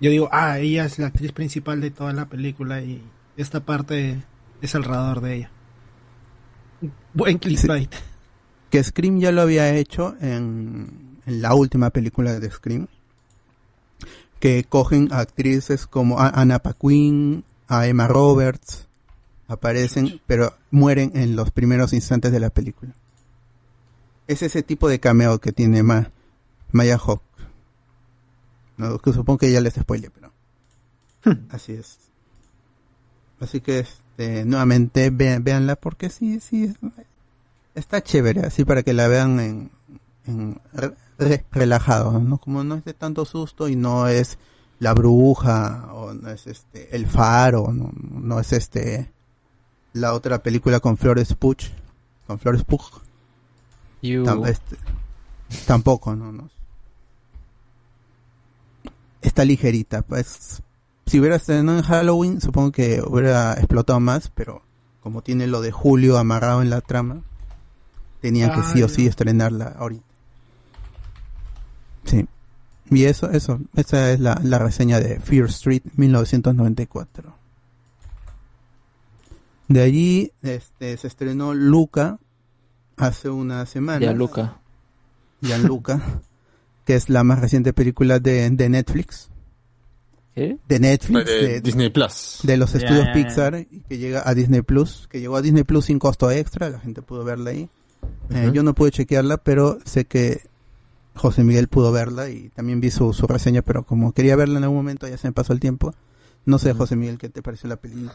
yo 0.00 0.10
digo, 0.10 0.28
ah, 0.32 0.58
ella 0.58 0.84
es 0.86 0.98
la 0.98 1.08
actriz 1.08 1.32
principal 1.32 1.80
de 1.80 1.90
toda 1.90 2.12
la 2.12 2.26
película 2.26 2.80
y 2.80 3.02
esta 3.36 3.60
parte 3.60 4.22
es 4.62 4.74
alrededor 4.74 5.20
de 5.20 5.34
ella. 5.36 5.50
Buen 7.12 7.38
clickbait. 7.38 7.92
que 8.70 8.82
Scream 8.82 9.18
ya 9.18 9.32
lo 9.32 9.42
había 9.42 9.74
hecho 9.74 10.14
en, 10.20 11.18
en 11.26 11.42
la 11.42 11.54
última 11.54 11.90
película 11.90 12.38
de 12.38 12.50
Scream. 12.50 12.86
Que 14.40 14.64
cogen 14.64 15.08
a 15.12 15.18
actrices 15.18 15.86
como 15.86 16.20
a 16.20 16.28
Anna 16.28 16.60
Paquin, 16.60 17.44
a 17.66 17.88
Emma 17.88 18.06
Roberts, 18.06 18.86
aparecen, 19.48 20.20
pero 20.26 20.54
mueren 20.70 21.12
en 21.14 21.34
los 21.34 21.50
primeros 21.50 21.92
instantes 21.92 22.30
de 22.32 22.40
la 22.40 22.50
película. 22.50 22.92
Es 24.26 24.42
ese 24.42 24.62
tipo 24.62 24.88
de 24.88 25.00
cameo 25.00 25.38
que 25.38 25.52
tiene 25.52 25.82
Ma- 25.82 26.10
Maya 26.70 26.98
Hawk. 26.98 27.22
No, 28.76 28.98
que 28.98 29.12
supongo 29.12 29.38
que 29.38 29.50
ya 29.50 29.60
les 29.60 29.74
spoilé, 29.74 30.10
pero 30.10 30.30
así 31.50 31.72
es. 31.72 31.98
Así 33.40 33.60
que 33.60 33.80
este, 33.80 34.44
nuevamente 34.44 35.10
ve- 35.10 35.38
véanla 35.40 35.76
porque 35.76 36.10
sí, 36.10 36.40
sí, 36.40 36.72
está 37.74 38.02
chévere, 38.02 38.42
así 38.42 38.64
para 38.64 38.82
que 38.82 38.92
la 38.92 39.08
vean 39.08 39.40
en, 39.40 39.70
en 40.26 40.60
re- 40.72 40.94
re- 41.18 41.44
relajado, 41.50 42.20
¿no? 42.20 42.38
Como 42.38 42.62
no 42.64 42.74
es 42.76 42.84
de 42.84 42.94
tanto 42.94 43.24
susto 43.24 43.68
y 43.68 43.76
no 43.76 44.08
es 44.08 44.38
la 44.80 44.92
bruja 44.94 45.88
o 45.92 46.12
no 46.14 46.30
es 46.30 46.46
este 46.46 46.94
el 46.94 47.06
faro, 47.06 47.72
no, 47.72 47.90
no 47.94 48.38
es 48.40 48.52
este 48.52 49.10
la 49.92 50.12
otra 50.14 50.42
película 50.42 50.80
con 50.80 50.96
Flores 50.96 51.34
Puch, 51.34 51.66
con 52.26 52.38
Flores 52.38 52.64
Puch. 52.64 52.82
Tam- 54.24 54.46
este, 54.46 54.76
tampoco, 55.66 56.14
no, 56.14 56.30
no. 56.32 56.48
Está 59.20 59.44
ligerita, 59.44 60.02
pues 60.02 60.62
si 61.06 61.18
hubiera 61.18 61.36
estrenado 61.36 61.78
en 61.78 61.84
Halloween, 61.84 62.40
supongo 62.40 62.70
que 62.70 63.02
hubiera 63.04 63.54
explotado 63.54 63.98
más, 63.98 64.30
pero 64.34 64.62
como 65.02 65.22
tiene 65.22 65.46
lo 65.46 65.60
de 65.60 65.72
Julio 65.72 66.18
amarrado 66.18 66.62
en 66.62 66.70
la 66.70 66.80
trama, 66.80 67.22
tenían 68.20 68.50
que 68.52 68.60
Ah, 68.60 68.70
sí 68.72 68.82
o 68.82 68.86
ya. 68.86 68.94
sí 68.94 69.06
estrenarla 69.06 69.74
ahorita. 69.78 70.04
Sí. 72.04 72.26
Y 72.90 73.04
eso, 73.04 73.30
eso, 73.30 73.58
esa 73.74 74.12
es 74.12 74.20
la, 74.20 74.38
la 74.42 74.58
reseña 74.58 75.00
de 75.00 75.18
Fear 75.20 75.46
Street 75.46 75.82
1994. 75.96 77.34
De 79.68 79.82
allí 79.82 80.32
este, 80.42 80.96
se 80.96 81.06
estrenó 81.06 81.54
Luca 81.54 82.18
hace 82.96 83.28
una 83.28 83.64
semana. 83.66 84.00
Gianluca. 84.00 84.60
Gianluca, 85.40 86.20
que 86.84 86.94
es 86.94 87.08
la 87.10 87.22
más 87.22 87.40
reciente 87.40 87.72
película 87.72 88.18
de, 88.18 88.48
de 88.50 88.68
Netflix. 88.68 89.30
de 90.34 90.80
Netflix, 90.80 91.26
De 91.26 91.48
de, 91.48 91.60
Disney 91.60 91.90
Plus. 91.90 92.40
de 92.42 92.56
los 92.56 92.74
estudios. 92.74 93.08
Pixar, 93.12 93.66
y 93.70 93.80
que 93.88 93.98
llega 93.98 94.22
a 94.28 94.34
Disney 94.34 94.62
Plus, 94.62 95.06
que 95.10 95.20
llegó 95.20 95.36
a 95.36 95.42
Disney 95.42 95.64
Plus 95.64 95.84
sin 95.86 95.98
costo 95.98 96.30
extra, 96.30 96.70
la 96.70 96.80
gente 96.80 97.02
pudo 97.02 97.24
verla 97.24 97.50
ahí. 97.50 97.68
Eh, 98.30 98.50
yo 98.52 98.62
no 98.62 98.74
pude 98.74 98.90
chequearla, 98.90 99.36
pero 99.38 99.78
sé 99.84 100.06
que 100.06 100.42
José 101.14 101.44
Miguel 101.44 101.68
pudo 101.68 101.92
verla 101.92 102.30
y 102.30 102.48
también 102.50 102.80
vi 102.80 102.90
su, 102.90 103.12
su 103.12 103.26
reseña, 103.26 103.62
pero 103.62 103.84
como 103.84 104.12
quería 104.12 104.36
verla 104.36 104.58
en 104.58 104.64
algún 104.64 104.78
momento, 104.78 105.06
ya 105.06 105.18
se 105.18 105.28
me 105.28 105.32
pasó 105.32 105.52
el 105.52 105.60
tiempo. 105.60 105.94
No 106.46 106.58
sé, 106.58 106.72
José 106.72 106.96
Miguel, 106.96 107.18
¿qué 107.18 107.28
te 107.28 107.42
pareció 107.42 107.68
la 107.68 107.76
película? 107.76 108.14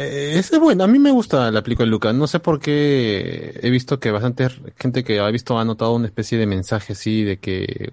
Eh, 0.00 0.34
es 0.38 0.56
buena, 0.60 0.84
a 0.84 0.86
mí 0.86 1.00
me 1.00 1.10
gusta 1.10 1.50
la 1.50 1.60
película 1.60 1.84
de 1.84 1.90
Luca. 1.90 2.12
No 2.12 2.28
sé 2.28 2.38
por 2.38 2.60
qué 2.60 3.58
he 3.60 3.68
visto 3.68 3.98
que 3.98 4.12
bastante 4.12 4.48
gente 4.78 5.02
que 5.02 5.18
ha 5.18 5.28
visto 5.28 5.58
ha 5.58 5.64
notado 5.64 5.92
una 5.96 6.06
especie 6.06 6.38
de 6.38 6.46
mensaje 6.46 6.92
así 6.92 7.24
de 7.24 7.38
que, 7.38 7.90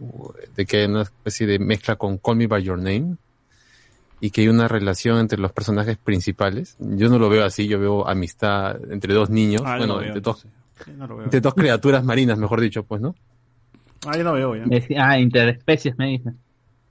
de 0.56 0.65
que 0.68 0.77
hay 0.77 0.86
una 0.86 1.02
especie 1.02 1.48
de 1.48 1.57
mezcla 1.57 1.95
con 1.95 2.19
Call 2.19 2.36
Me 2.36 2.45
By 2.45 2.61
Your 2.61 2.77
Name 2.77 3.15
y 4.22 4.30
que 4.30 4.41
hay 4.41 4.49
una 4.49 4.68
relación 4.68 5.18
entre 5.18 5.40
los 5.40 5.52
personajes 5.52 5.98
principales. 5.98 6.76
Yo 6.77 7.10
no 7.10 7.18
lo 7.18 7.27
veo 7.27 7.44
así, 7.44 7.68
yo 7.68 7.80
veo 7.80 8.07
amistad 8.07 8.77
entre 8.91 9.15
dos 9.15 9.32
niños, 9.32 9.64
Ah, 9.65 9.77
bueno, 9.77 9.95
veo, 9.98 10.06
entre 10.07 10.22
dos, 10.22 10.45
Sí, 10.86 10.91
no 10.95 11.07
lo 11.07 11.15
veo. 11.15 11.23
entre 11.26 11.41
dos 11.41 11.56
criaturas 11.56 12.03
marinas, 12.03 12.38
mejor 12.38 12.61
dicho, 12.61 12.84
pues, 12.84 13.02
¿no? 13.02 13.15
Ah, 14.06 14.15
yo 14.15 14.23
no 14.23 14.34
veo, 14.34 14.56
ya. 14.56 14.65
Ah, 14.99 15.18
interespecies 15.18 15.98
me 15.98 16.06
dicen. 16.10 16.38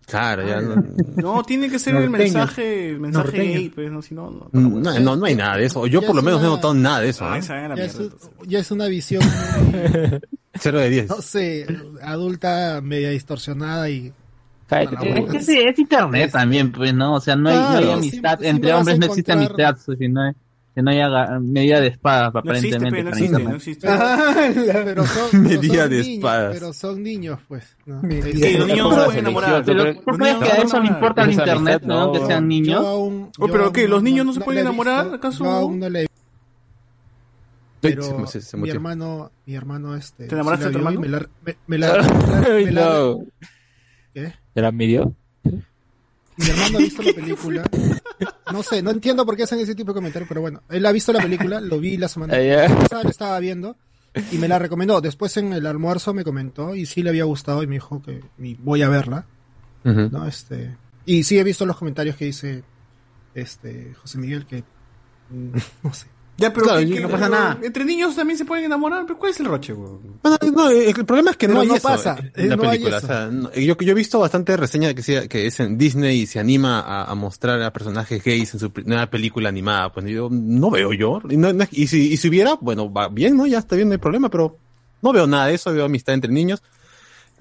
Claro, 0.07 0.47
ya 0.47 0.61
no, 0.61 0.77
No, 1.17 1.43
tiene 1.45 1.71
que 1.71 1.79
ser 1.79 1.95
el 1.97 2.11
Norteño. 2.11 2.19
mensaje, 2.35 2.91
el 2.91 3.01
mensaje 3.01 3.25
Norteño. 3.27 3.55
gay, 3.55 3.69
pues, 3.71 3.91
no, 3.91 4.03
si 4.03 4.15
no, 4.15 4.31
no. 4.31 4.49
no, 4.53 5.01
no, 5.01 5.17
no 5.17 5.25
hay 5.25 5.35
nada 5.35 5.57
de 5.57 5.65
eso. 5.65 5.87
Yo 5.87 6.01
Ya 6.03 6.07
por 6.07 6.15
lo 6.17 6.21
es 6.21 6.25
menos 6.27 6.41
no 6.41 6.47
he 6.47 6.51
una- 6.51 6.57
notado 6.57 6.75
nada 6.75 7.01
de 7.01 7.09
eso. 7.09 7.25
Ah, 7.25 7.39
¿eh? 7.39 7.43
Ya 7.77 7.85
es, 7.85 7.99
ya 8.47 8.59
es 8.59 8.71
una 8.71 8.87
visión 8.87 9.23
Cero 10.55 10.79
de 10.79 10.91
10. 10.91 11.09
no 11.09 11.21
sé, 11.23 11.67
adulta, 12.03 12.81
media 12.83 13.11
distorsionada 13.11 13.89
y... 13.91 14.13
Cállate, 14.67 15.19
Es, 15.21 15.31
que 15.31 15.41
sí, 15.43 15.59
es 15.59 15.79
internet 15.79 16.31
también, 16.33 16.73
pues, 16.73 16.95
¿no? 16.95 17.15
O 17.17 17.21
sea, 17.21 17.37
no 17.37 17.51
hay, 17.51 17.57
no 17.57 17.69
hay 17.69 17.77
Claro, 17.85 17.93
amistad. 17.95 18.33
Entre 18.43 18.45
siempre 18.49 18.71
vas 18.71 18.77
a 18.77 18.81
hombres 18.81 18.99
no 18.99 19.07
existe 19.07 19.33
encontrar- 19.33 19.67
amistad, 19.69 19.95
si 19.99 20.09
no 20.09 20.23
hay, 20.23 20.33
si 20.75 20.83
no 20.83 20.91
hay 20.91 20.99
aga- 21.01 21.39
medida 21.41 21.81
de 21.81 21.87
espada, 21.87 22.31
No 22.33 22.53
existe, 22.53 22.77
aparentemente. 22.77 23.03
no 23.05 23.11
existe, 23.11 23.43
no 23.45 23.55
existe. 23.55 23.89
pero 24.85 25.07
son, 25.07 25.29
pero 25.31 25.43
Medida 25.43 25.83
son 25.83 25.91
de 25.91 25.97
niños, 25.99 26.09
espadas. 26.17 26.55
pero 26.55 26.73
son 26.73 27.03
niños, 27.03 27.39
pues. 27.47 27.77
¿no? 27.87 28.01
Sí, 28.03 28.57
los 28.59 28.67
niños 28.69 28.89
no 28.91 28.97
se 28.99 29.05
pueden 29.05 29.19
enamorar. 29.21 29.65
¿tú 29.65 29.73
crees 29.73 29.97
que 30.05 30.45
no 30.45 30.53
a 30.53 30.57
eso 30.57 30.81
le 30.81 30.87
importa 30.89 31.23
el 31.23 31.31
internet, 31.33 31.83
amistad, 31.83 31.87
no? 32.07 32.13
Que 32.13 32.19
no. 32.21 32.27
sean 32.27 32.49
niños. 32.49 32.83
Oh, 32.85 33.31
pero 33.51 33.73
¿qué? 33.73 33.87
¿Los 33.89 34.03
niños 34.03 34.27
no 34.27 34.33
se 34.33 34.41
la 34.41 34.45
pueden 34.45 34.61
enamorar, 34.63 35.03
visto, 35.05 35.17
acaso? 35.17 35.45
Aún 35.45 35.79
no 35.79 35.89
le 35.89 36.07
pero 37.81 38.27
se- 38.27 38.41
se 38.41 38.57
mi 38.57 38.71
hermano, 38.71 39.31
mi 39.45 39.55
hermano 39.55 39.95
este. 39.95 40.27
¿Te 40.27 40.35
enamoraste 40.35 40.65
sí 40.69 40.73
la 40.73 40.73
de 40.73 40.73
tu 40.73 40.79
hermano? 40.79 41.01
Me 41.01 41.09
la, 41.09 41.29
me, 41.45 41.57
me 41.67 41.79
la, 41.79 41.93
me 41.93 41.99
la- 42.03 42.49
me 42.65 42.71
la- 42.73 42.83
No. 42.99 43.25
¿Qué? 44.15 44.33
¿Era 44.55 44.73
Mirio? 44.73 45.15
Mi 46.37 46.49
hermano 46.49 46.79
ha 46.79 46.81
visto 46.81 47.03
la 47.03 47.13
película. 47.13 47.63
No 48.53 48.63
sé, 48.63 48.83
no 48.83 48.91
entiendo 48.91 49.25
por 49.25 49.37
qué 49.37 49.45
hacen 49.45 49.61
ese 49.61 49.75
tipo 49.75 49.93
de 49.93 49.97
comentarios, 49.97 50.29
pero 50.29 50.41
bueno, 50.41 50.63
él 50.71 50.85
ha 50.87 50.93
visto 50.93 51.13
la 51.13 51.21
película, 51.21 51.61
lo 51.61 51.79
vi 51.79 51.97
la 51.97 52.09
semana 52.09 52.35
pasada, 52.35 53.05
la 53.05 53.11
estaba 53.11 53.39
viendo 53.41 53.77
y 54.33 54.39
me 54.39 54.49
la 54.49 54.59
recomendó. 54.59 55.01
Después 55.01 55.37
en 55.37 55.53
el 55.53 55.67
almuerzo 55.67 56.15
me 56.15 56.25
comentó 56.25 56.75
y 56.75 56.87
sí 56.87 57.03
le 57.03 57.11
había 57.11 57.25
gustado 57.25 57.63
y 57.63 57.67
me 57.67 57.75
dijo 57.75 58.03
que 58.03 58.23
voy 58.59 58.83
a 58.83 58.89
verla. 58.89 59.27
¿no? 59.85 60.27
Este, 60.27 60.77
y 61.05 61.25
sí 61.25 61.39
he 61.39 61.45
visto 61.45 61.67
los 61.67 61.77
comentarios 61.77 62.17
que 62.17 62.25
dice 62.27 62.63
este 63.35 63.95
José 63.95 64.19
Miguel 64.19 64.47
que 64.47 64.63
mm, 65.31 65.57
no 65.83 65.93
sé. 65.93 66.07
Ya, 66.37 66.53
pero 66.53 66.65
Claro, 66.67 66.81
¿qué- 66.81 66.87
yo- 66.89 66.95
qué- 66.97 67.01
no 67.03 67.09
pasa 67.09 67.29
pero 67.29 67.41
nada. 67.41 67.59
Entre 67.63 67.85
niños 67.85 68.17
también 68.17 68.37
se 68.37 68.45
pueden 68.45 68.65
enamorar, 68.65 69.05
pero 69.07 69.19
¿cuál 69.21 69.31
es 69.31 69.39
el 69.39 69.47
roche, 69.47 69.73
weón? 69.73 70.19
Bueno, 70.21 70.37
no, 70.53 70.69
eh, 70.71 70.91
el 70.91 71.05
problema 71.05 71.31
es 71.31 71.37
que 71.37 71.47
Pero 71.47 71.55
no 71.59 71.61
hay 71.63 71.69
no 71.69 71.75
eso 71.77 71.89
pasa, 71.89 72.17
en 72.19 72.49
la 72.49 72.55
eh, 72.55 72.57
no 72.57 72.63
hay 72.65 72.69
película. 72.79 72.97
O 72.99 73.01
sea, 73.01 73.27
no- 73.27 73.53
yo, 73.53 73.77
yo 73.79 73.91
he 73.93 73.95
visto 73.95 74.19
bastante 74.19 74.57
reseñas 74.57 74.89
de 74.89 74.95
que, 74.97 75.03
sea- 75.03 75.29
que 75.29 75.47
es 75.47 75.61
en 75.61 75.79
Disney 75.79 76.23
y 76.23 76.27
se 76.27 76.41
anima 76.41 76.81
a, 76.81 77.05
a 77.05 77.15
mostrar 77.15 77.63
a 77.63 77.73
personajes 77.73 78.23
gays 78.25 78.53
en 78.55 78.59
su 78.61 78.73
primera 78.73 79.09
película 79.09 79.49
animada. 79.49 79.93
Pues 79.93 80.07
yo 80.07 80.29
no 80.29 80.71
veo 80.71 80.93
yo. 80.93 81.21
Y, 81.31 81.37
no- 81.37 81.53
no- 81.53 81.67
y 81.71 81.87
si, 81.87 82.13
y 82.13 82.17
si 82.17 82.29
hubiera, 82.29 82.57
bueno, 82.61 82.93
va 82.93 83.07
bien, 83.09 83.37
¿no? 83.37 83.47
Ya 83.47 83.59
está 83.59 83.77
bien, 83.77 83.89
no 83.89 83.93
hay 83.93 83.99
problema, 83.99 84.29
pero 84.29 84.59
no 85.03 85.13
veo 85.13 85.29
nada 85.29 85.47
de 85.47 85.55
eso, 85.55 85.73
veo 85.73 85.85
amistad 85.85 86.15
entre 86.15 86.33
niños. 86.33 86.63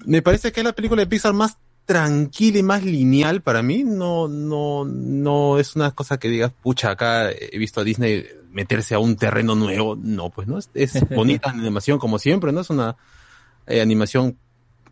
Me 0.06 0.22
parece 0.22 0.52
que 0.52 0.60
es 0.60 0.64
la 0.64 0.72
película 0.72 1.02
de 1.02 1.06
Pixar 1.08 1.32
más 1.32 1.56
tranquila 1.86 2.58
y 2.58 2.62
más 2.62 2.84
lineal 2.84 3.42
para 3.42 3.62
mí. 3.62 3.84
No, 3.84 4.28
no, 4.28 4.84
no 4.84 5.58
es 5.58 5.76
una 5.76 5.90
cosa 5.92 6.18
que 6.18 6.28
digas, 6.28 6.52
pucha, 6.62 6.90
acá 6.90 7.30
he 7.30 7.58
visto 7.58 7.80
a 7.80 7.84
Disney 7.84 8.26
meterse 8.50 8.94
a 8.94 8.98
un 8.98 9.16
terreno 9.16 9.54
nuevo. 9.54 9.96
No, 9.96 10.30
pues 10.30 10.46
no, 10.48 10.58
es, 10.58 10.70
es 10.74 10.92
bonita 11.10 11.50
animación 11.50 11.98
como 11.98 12.18
siempre, 12.18 12.52
¿no? 12.52 12.60
Es 12.60 12.70
una 12.70 12.96
eh, 13.66 13.80
animación 13.80 14.36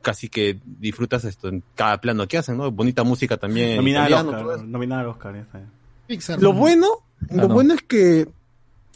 casi 0.03 0.29
que 0.29 0.59
disfrutas 0.65 1.25
esto 1.25 1.49
en 1.49 1.63
cada 1.77 2.01
plano 2.01 2.27
que 2.27 2.39
hacen, 2.39 2.57
¿no? 2.57 2.71
Bonita 2.73 3.05
música 3.05 3.37
también. 3.37 3.77
Nominada 3.77 4.07
al 4.21 4.29
Oscar. 4.29 4.63
Nominada 4.65 5.03
al 5.03 5.07
Oscar, 5.09 5.35
ya 5.35 5.41
está. 5.43 5.61
Pixar. 6.09 6.43
Lo 6.43 6.53
¿no? 6.53 6.59
bueno, 6.59 6.87
lo 7.31 7.43
Ah, 7.45 7.47
no. 7.47 7.55
bueno 7.55 7.75
es 7.75 7.83
que 7.83 8.27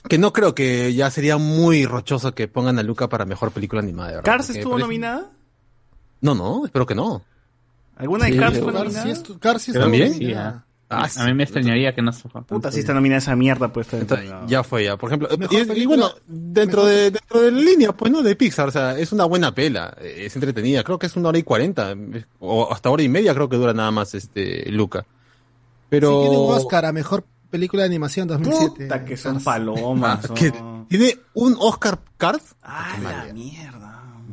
que 0.09 0.19
no 0.19 0.33
creo 0.33 0.55
que 0.55 0.95
ya 0.95 1.11
sería 1.11 1.37
muy 1.37 1.85
rochoso 1.85 2.33
que 2.33 2.47
pongan 2.47 2.79
a 2.79 2.85
Luca 2.85 3.09
para 3.09 3.25
mejor 3.25 3.51
película 3.51 3.81
animada. 3.83 4.09
de 4.11 4.15
verdad, 4.17 4.25
¿Cars 4.33 4.47
porque 4.47 4.59
estuvo 4.61 4.75
parece- 4.75 4.85
nominada? 4.87 5.31
No, 6.21 6.35
no, 6.35 6.65
espero 6.65 6.87
que 6.87 6.95
no. 6.95 7.23
¿Alguna 7.97 8.27
de 8.27 8.33
Sí, 8.33 8.39
Cars 8.39 8.59
fue 8.59 8.73
Cars 8.73 8.85
nominada? 8.85 9.05
sí 9.15 9.23
estu- 9.23 9.39
Cars 9.39 9.63
sí 9.63 9.71
estuvo 9.73 9.85
¿También? 9.85 10.09
que 10.09 10.15
sí, 10.19 10.21
nominada. 10.25 10.63
Ah, 10.89 11.09
a 11.17 11.25
mí 11.27 11.35
me 11.35 11.43
extrañaría 11.43 11.93
que 11.97 12.01
no 12.03 12.13
se 12.13 12.29
Puta, 12.29 12.71
sí 12.71 12.79
está 12.79 12.95
nominada 12.95 13.19
esa 13.19 13.35
mierda, 13.35 13.73
pues. 13.73 13.87
está 13.89 13.99
Entonces, 13.99 14.27
nominada. 14.29 14.47
ya 14.49 14.63
fue 14.63 14.85
ya, 14.85 14.97
por 14.97 15.09
ejemplo. 15.11 15.29
Mejor 15.37 15.59
Y, 15.59 15.61
y 15.63 15.65
película- 15.65 15.97
bueno, 15.97 16.11
dentro 16.29 16.83
mejor- 16.85 16.95
de, 16.97 17.11
dentro 17.11 17.41
de 17.43 17.51
la 17.51 17.61
línea, 17.61 17.93
pues, 17.93 18.13
¿no? 18.13 18.23
De 18.23 18.37
Pixar, 18.37 18.69
o 18.69 18.71
sea, 18.71 18.97
es 18.97 19.11
una 19.11 19.25
buena 19.25 19.53
pela, 19.53 19.97
eh, 20.01 20.23
es 20.27 20.37
entretenida, 20.37 20.85
creo 20.85 20.97
que 20.99 21.07
es 21.07 21.17
una 21.17 21.31
hora 21.31 21.39
y 21.39 21.43
cuarenta, 21.43 21.93
o 22.39 22.73
hasta 22.73 22.89
hora 22.91 23.03
y 23.03 23.09
media 23.09 23.35
creo 23.35 23.49
que 23.49 23.57
dura 23.57 23.73
nada 23.73 23.91
más 23.91 24.15
este 24.15 24.71
Luca. 24.71 25.05
Pero... 25.89 26.23
Sí 26.23 26.29
tiene 26.29 26.39
un 26.45 26.55
Oscar 26.55 26.85
a 26.85 26.93
mejor 26.93 27.25
película 27.51 27.83
de 27.83 27.87
animación 27.89 28.29
2007. 28.29 28.85
Puta, 28.85 29.05
que 29.05 29.17
son 29.17 29.35
Cars. 29.35 29.45
palomas. 29.45 30.21
Tiene 30.89 31.19
un 31.35 31.57
Oscar 31.59 31.99
Card. 32.17 32.41
Ah, 32.63 32.97
la 33.03 33.33
mierda. 33.35 33.76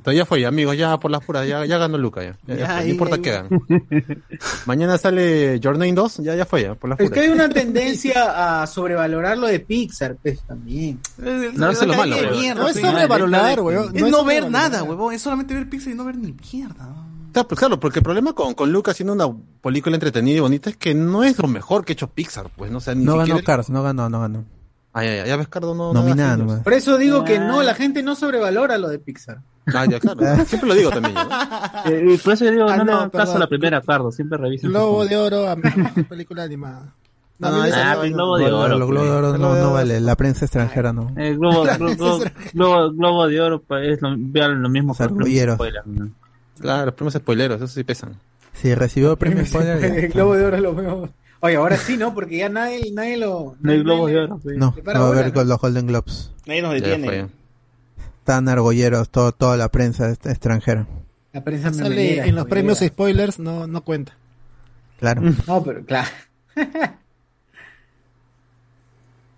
Entonces 0.03 0.17
ya 0.19 0.25
fue, 0.25 0.45
amigos, 0.45 0.75
ya 0.75 0.99
por 0.99 1.09
las 1.11 1.23
puras, 1.23 1.47
ya, 1.47 1.65
ya 1.65 1.77
ganó 1.77 1.97
Luca, 1.97 2.21
ya. 2.21 2.38
Ya, 2.45 2.55
ya 2.55 2.59
Ya, 2.59 2.65
fue, 2.65 2.75
ahí, 2.75 2.85
no 2.88 2.91
importa 2.91 3.17
qué 3.19 3.31
hagan. 3.31 3.47
Mañana 4.65 4.97
sale 4.97 5.59
Your 5.61 5.77
Name 5.77 5.93
2, 5.93 6.17
ya, 6.17 6.35
ya 6.35 6.45
fue, 6.45 6.63
ya, 6.63 6.75
por 6.75 6.89
las 6.89 6.99
Es 6.99 7.07
puras. 7.07 7.13
que 7.23 7.25
hay 7.25 7.31
una 7.34 7.47
tendencia 7.47 8.61
a 8.61 8.67
sobrevalorar 8.67 9.38
lo 9.38 9.47
de 9.47 9.61
Pixar, 9.61 10.17
pues 10.21 10.41
también. 10.41 10.99
No, 11.17 11.69
es 11.71 11.81
lo 11.85 11.93
malo, 11.95 12.17
weón. 12.17 12.57
No 12.57 12.67
es 12.67 12.80
sobrevalorar, 12.80 13.61
weón. 13.61 13.95
Es 13.95 14.01
No 14.01 14.19
es 14.19 14.25
ver 14.25 14.51
nada, 14.51 14.84
huevón. 14.84 15.13
Es 15.13 15.21
solamente 15.21 15.53
ver 15.53 15.69
Pixar 15.69 15.93
y 15.93 15.95
no 15.95 16.03
ver 16.03 16.17
ni 16.17 16.34
mierda. 16.51 16.89
Claro, 17.31 17.47
pues, 17.47 17.57
claro, 17.59 17.80
porque 17.80 17.99
el 17.99 18.03
problema 18.03 18.34
con, 18.34 18.53
con 18.55 18.71
Luca 18.73 18.91
haciendo 18.91 19.13
una 19.13 19.25
película 19.61 19.95
entretenida 19.95 20.38
y 20.38 20.41
bonita 20.41 20.69
es 20.69 20.75
que 20.77 20.93
no 20.93 21.23
es 21.23 21.39
lo 21.39 21.47
mejor 21.47 21.84
que 21.85 21.93
ha 21.93 21.95
hecho 21.95 22.09
Pixar, 22.09 22.49
pues, 22.55 22.71
no 22.71 22.77
o 22.80 22.81
sea, 22.81 22.93
ni 22.93 23.05
No 23.05 23.17
ganó 23.17 23.41
Cars, 23.41 23.69
no 23.69 23.81
ganó, 23.81 24.09
no 24.09 24.19
ganó. 24.19 24.43
Ah, 24.91 25.03
ya, 25.03 25.15
ya, 25.15 25.25
ya 25.25 25.38
ves, 25.38 25.47
Cardo, 25.47 25.73
no. 25.73 25.91
Nominada 25.93 26.35
no 26.38 26.43
hagas 26.43 26.47
nomás. 26.47 26.63
Por 26.63 26.73
eso 26.73 26.97
digo 26.99 27.23
que 27.23 27.38
Ah. 27.38 27.47
no, 27.47 27.63
la 27.63 27.73
gente 27.73 28.03
no 28.03 28.13
sobrevalora 28.15 28.77
lo 28.77 28.89
de 28.89 28.99
Pixar. 28.99 29.39
Ah, 29.73 29.85
ya, 29.90 29.99
claro. 29.99 30.22
Siempre 30.45 30.69
lo 30.69 30.76
digo 30.76 30.90
también. 30.90 31.14
¿no? 31.15 31.91
Eh, 31.91 32.14
y 32.14 32.18
por 32.18 32.34
eso 32.34 32.45
yo 32.45 32.52
digo, 32.52 32.65
Ah, 32.69 32.77
no, 32.77 32.84
no, 32.84 33.11
caso 33.11 33.35
a 33.35 33.40
la 33.40 33.48
primera, 33.48 33.81
Cardo, 33.81 34.11
siempre 34.11 34.38
revisen. 34.38 34.69
sus 34.69 34.72
Globo 34.72 35.06
de 35.06 35.15
oro 35.18 35.48
a 35.48 35.56
mejor 35.56 36.06
película 36.10 36.44
animada. 36.44 36.94
No, 37.40 37.52
mí 37.64 37.69
Ah, 37.73 37.95
pues, 37.98 38.11
Globo 38.14 38.38
de 38.38 38.52
Oro. 38.52 38.77
Los 38.77 38.90
Globos 38.90 39.07
de 39.10 39.15
Oro 39.15 39.38
no, 39.38 39.56
no 39.56 39.73
vale, 39.73 39.99
la 39.99 40.15
prensa 40.15 40.45
extranjera 40.45 40.94
no. 40.94 41.11
Eh, 41.18 41.35
globo, 41.35 41.64
globo, 41.64 42.19
globo, 42.53 42.91
globo 42.91 43.27
de 43.27 43.41
oro 43.41 43.64
es 43.81 44.02
lo, 44.02 44.15
vean 44.18 44.61
lo 44.61 44.69
mismo 44.69 44.90
Los 44.90 44.98
que 44.98 45.03
el 45.03 45.10
premio 45.10 45.23
argolleros. 45.26 45.56
spoiler, 45.56 45.88
¿no? 45.88 46.11
Claro, 46.60 46.85
los 46.85 46.94
primos 46.95 47.14
spoileros, 47.14 47.57
eso 47.57 47.68
sí 47.68 47.84
pesan. 47.84 48.14
Si 48.53 48.73
recibió 48.76 49.18
premio 49.18 49.45
spoiler, 49.45 49.84
El 49.84 50.10
globo 50.11 50.35
de 50.35 50.45
oro 50.45 50.57
lo 50.60 50.76
veo. 50.76 51.10
Oye, 51.40 51.56
ahora 51.57 51.76
sí, 51.76 51.98
¿no? 51.98 52.14
Porque 52.14 52.38
ya 52.38 52.48
nadie, 52.49 52.91
nadie 52.94 53.18
lo. 53.18 53.56
No 53.60 53.72
hay 53.72 53.84
globos 53.84 54.11
de 54.11 54.19
oro. 54.19 54.40
No, 54.56 54.73
no 54.76 54.84
va 55.11 55.19
a 55.19 55.23
¿no? 55.23 55.34
con 55.34 55.49
los 55.49 55.60
Golden 55.60 55.88
Globes. 55.88 56.31
Nadie 56.45 56.61
nos 56.61 56.73
detiene. 56.73 57.27
Tan 58.23 58.47
argolleros, 58.49 59.09
todo, 59.09 59.31
toda 59.33 59.57
la 59.57 59.69
prensa 59.69 60.09
extranjera. 60.11 60.87
La 61.33 61.43
prensa 61.43 61.73
Sale 61.73 61.89
memelera, 61.89 62.25
en 62.27 62.35
los 62.35 62.45
premios 62.45 62.79
spoilers, 62.79 63.39
no, 63.39 63.67
no 63.67 63.83
cuenta. 63.83 64.15
Claro. 64.99 65.21
No, 65.47 65.63
pero 65.63 65.83
claro. 65.85 66.09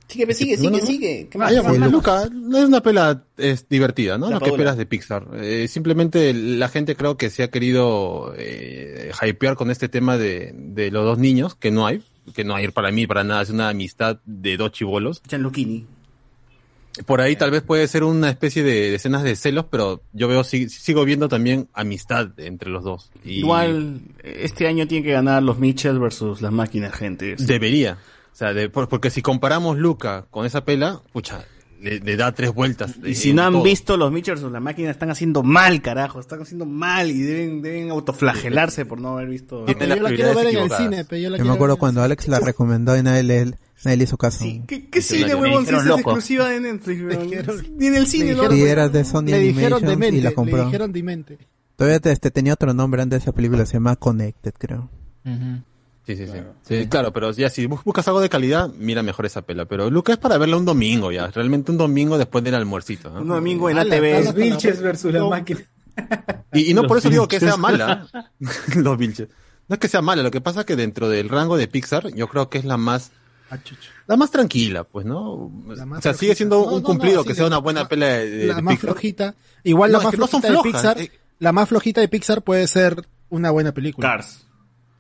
Sigue, 0.08 0.32
sigue, 0.36 0.56
sigue, 0.56 0.70
Bueno, 0.70 0.86
sigue. 0.86 1.28
¿Qué 1.30 1.38
Ah, 1.38 1.40
más? 1.40 1.52
ya, 1.52 1.62
¿Qué 1.62 1.68
pues, 1.68 1.80
más? 1.80 1.92
Luca 1.92 2.30
no 2.32 2.58
es 2.60 2.66
una 2.66 2.82
pela 2.82 3.24
es 3.38 3.68
divertida, 3.68 4.18
¿no? 4.20 4.28
La 4.30 4.36
Lo 4.36 4.40
que 4.40 4.46
Paula. 4.46 4.54
esperas 4.56 4.78
de 4.78 4.86
Pixar. 4.86 5.28
Eh, 5.42 5.68
simplemente 5.68 6.32
la 6.34 6.70
gente 6.70 6.96
creo 6.96 7.18
que 7.18 7.30
se 7.32 7.42
ha 7.44 7.50
querido 7.50 8.34
eh, 8.38 9.12
hypear 9.22 9.56
con 9.56 9.72
este 9.72 9.90
tema 9.90 10.18
de, 10.18 10.54
de 10.56 10.92
los 10.92 11.04
dos 11.06 11.18
niños, 11.18 11.56
que 11.56 11.72
no 11.72 11.88
hay, 11.88 12.04
que 12.36 12.44
no 12.44 12.56
hay 12.56 12.68
para 12.70 12.92
mí, 12.92 13.08
para 13.08 13.24
nada, 13.24 13.42
es 13.42 13.50
una 13.50 13.70
amistad 13.70 14.20
de 14.26 14.56
dos 14.58 14.72
chivolos. 14.72 15.22
Gianluchini. 15.28 15.86
Por 17.06 17.20
ahí 17.22 17.36
tal 17.36 17.52
vez 17.52 17.62
puede 17.62 17.88
ser 17.88 18.04
una 18.04 18.30
especie 18.30 18.64
de, 18.64 18.90
de 18.90 18.96
escenas 18.96 19.24
de 19.24 19.36
celos, 19.36 19.66
pero 19.70 20.02
yo 20.14 20.28
veo, 20.28 20.44
si- 20.44 20.70
sigo 20.70 21.04
viendo 21.04 21.28
también 21.28 21.68
amistad 21.74 22.30
entre 22.38 22.70
los 22.70 22.84
dos. 22.84 23.12
Y 23.24 23.40
Igual, 23.40 24.00
este 24.24 24.68
año 24.68 24.88
tiene 24.88 25.04
que 25.06 25.12
ganar 25.12 25.44
los 25.44 25.60
Mitchell 25.60 26.00
versus 26.00 26.42
las 26.42 26.52
máquinas, 26.54 26.94
gente. 26.94 27.36
Debería. 27.38 27.98
O 28.32 28.36
sea, 28.36 28.54
de- 28.54 28.70
por- 28.70 28.88
porque 28.90 29.10
si 29.10 29.22
comparamos 29.22 29.78
Luca 29.78 30.26
con 30.32 30.46
esa 30.46 30.64
pela, 30.64 31.02
pucha, 31.12 31.44
le, 31.82 32.00
le 32.00 32.18
da 32.18 32.32
tres 32.34 32.54
vueltas. 32.54 32.96
Y 33.04 33.16
si 33.16 33.34
no 33.34 33.44
han 33.44 33.54
todo. 33.54 33.64
visto 33.64 33.98
los 33.98 34.12
Mitchells, 34.12 34.42
la 34.44 34.60
máquina 34.60 34.90
están 34.92 35.10
haciendo 35.12 35.44
mal, 35.44 35.82
carajo. 35.82 36.20
Están 36.20 36.42
haciendo 36.42 36.66
mal 36.66 37.10
y 37.12 37.20
deben, 37.22 37.62
deben 37.62 37.90
autoflagelarse 37.92 38.86
por 38.86 39.00
no 39.02 39.10
haber 39.18 39.30
visto. 39.30 39.66
Pero 39.66 39.96
yo 39.96 40.02
la 40.02 40.10
quiero 40.14 40.36
ver 40.36 40.48
en 40.48 40.58
el 40.58 40.72
cine, 40.72 41.06
pero 41.06 41.22
yo 41.22 41.30
la 41.30 41.38
Yo 41.38 41.46
me 41.46 41.52
acuerdo 41.54 41.78
cuando 41.78 42.02
Alex 42.02 42.28
la 42.28 42.40
recomendó 42.40 42.98
y 42.98 43.04
nadie 43.04 43.24
le, 43.24 43.46
nadie 43.84 43.98
le 43.98 44.04
hizo 44.04 44.18
caso. 44.18 44.46
¿Qué, 44.68 44.90
qué 44.90 45.02
cine, 45.02 45.36
huevón? 45.36 45.66
Si 45.66 45.74
es 45.76 45.86
exclusiva 45.86 46.50
de 46.50 46.60
Netflix, 46.62 47.02
huevón. 47.02 47.30
Ni 47.78 47.88
en 47.88 47.96
el 47.96 48.08
cine, 48.08 48.26
Le 48.26 48.34
¿no? 48.36 48.42
dijeron- 48.50 48.58
Sí, 48.58 48.64
era 48.72 48.90
de 48.90 49.06
Sony 49.06 49.22
Le 49.26 49.40
dijeron 49.40 49.82
demente, 49.84 50.18
y 50.18 50.22
la 50.22 50.30
le 50.30 50.36
compró. 50.36 50.66
dijeron 50.66 50.92
demente. 50.92 51.38
Todavía 51.76 52.00
te- 52.00 52.12
este, 52.12 52.32
tenía 52.32 52.54
otro 52.54 52.74
nombre 52.74 53.02
antes 53.02 53.20
de 53.20 53.24
esa 53.24 53.32
película, 53.34 53.66
se 53.66 53.74
llama 53.74 53.96
Connected, 53.98 54.54
creo. 54.58 54.90
Sí, 56.06 56.16
sí, 56.16 56.28
sí. 56.28 56.38
Sí, 56.62 56.88
claro, 56.88 57.12
pero 57.12 57.32
ya 57.32 57.50
si 57.50 57.66
bus- 57.66 57.84
buscas 57.84 58.08
algo 58.08 58.22
de 58.22 58.30
calidad, 58.30 58.70
mira 58.78 59.02
mejor 59.02 59.26
esa 59.26 59.42
pela. 59.42 59.66
Pero 59.66 59.90
Luca 59.90 60.14
es 60.14 60.20
para 60.20 60.38
verla 60.38 60.58
un 60.58 60.66
domingo 60.66 61.12
ya. 61.12 61.28
Realmente 61.28 61.72
un 61.72 61.78
domingo 61.78 62.18
después 62.18 62.44
del 62.44 62.54
almuercito. 62.56 63.10
¿no? 63.10 63.22
Un 63.22 63.28
domingo 63.28 63.70
en 63.70 63.80
ATV. 63.80 64.24
Los 64.26 64.34
Vilches 64.36 64.82
versus 64.82 65.12
la 65.14 65.24
máquina. 65.26 65.62
Y, 66.54 66.70
y 66.70 66.74
no 66.74 66.84
Los 66.84 66.90
por 66.90 66.98
eso 67.00 67.10
digo 67.10 67.28
que 67.28 67.40
sea 67.40 67.58
mala. 67.58 68.08
Los 68.76 68.98
Vilches. 68.98 69.30
No 69.68 69.74
es 69.74 69.80
que 69.80 69.88
sea 69.88 70.02
mala, 70.04 70.22
lo 70.22 70.30
que 70.30 70.42
pasa 70.42 70.60
es 70.60 70.66
que 70.68 70.76
dentro 70.76 71.10
del 71.10 71.28
rango 71.28 71.58
de 71.58 71.68
Pixar, 71.68 72.14
yo 72.14 72.28
creo 72.28 72.50
que 72.52 72.60
es 72.60 72.66
la 72.66 72.78
más, 72.78 73.12
la 74.06 74.16
más 74.16 74.30
tranquila, 74.30 74.84
pues, 74.84 75.08
¿no? 75.08 75.50
más 75.50 76.00
o 76.00 76.02
sea, 76.04 76.14
sigue 76.14 76.36
siendo. 76.36 76.58
No, 76.66 76.72
un 76.74 76.82
no, 76.84 76.88
cumplido 76.88 77.18
no, 77.18 77.24
que 77.24 77.34
sea 77.34 77.48
una 77.48 77.58
buena 77.58 77.88
pela 77.88 78.06
de, 78.08 78.30
de- 78.30 78.46
la 78.48 78.56
de 78.58 78.62
más 78.62 78.74
Pixar. 78.76 78.90
flojita. 78.92 79.36
Igual 79.64 79.92
No, 79.92 79.98
la 79.98 80.04
más 80.04 80.14
no 80.20 80.28
flojita 80.28 80.48
de 80.48 80.54
flojas, 80.54 80.72
Pixar. 80.72 81.02
eh. 81.02 81.12
La 81.40 81.52
más 81.52 81.68
flojita 81.70 82.00
de 82.02 82.08
Pixar 82.08 82.44
puede 82.44 82.68
ser 82.68 83.08
una 83.30 83.50
buena 83.50 83.72
película. 83.74 84.08
Cars. 84.08 84.45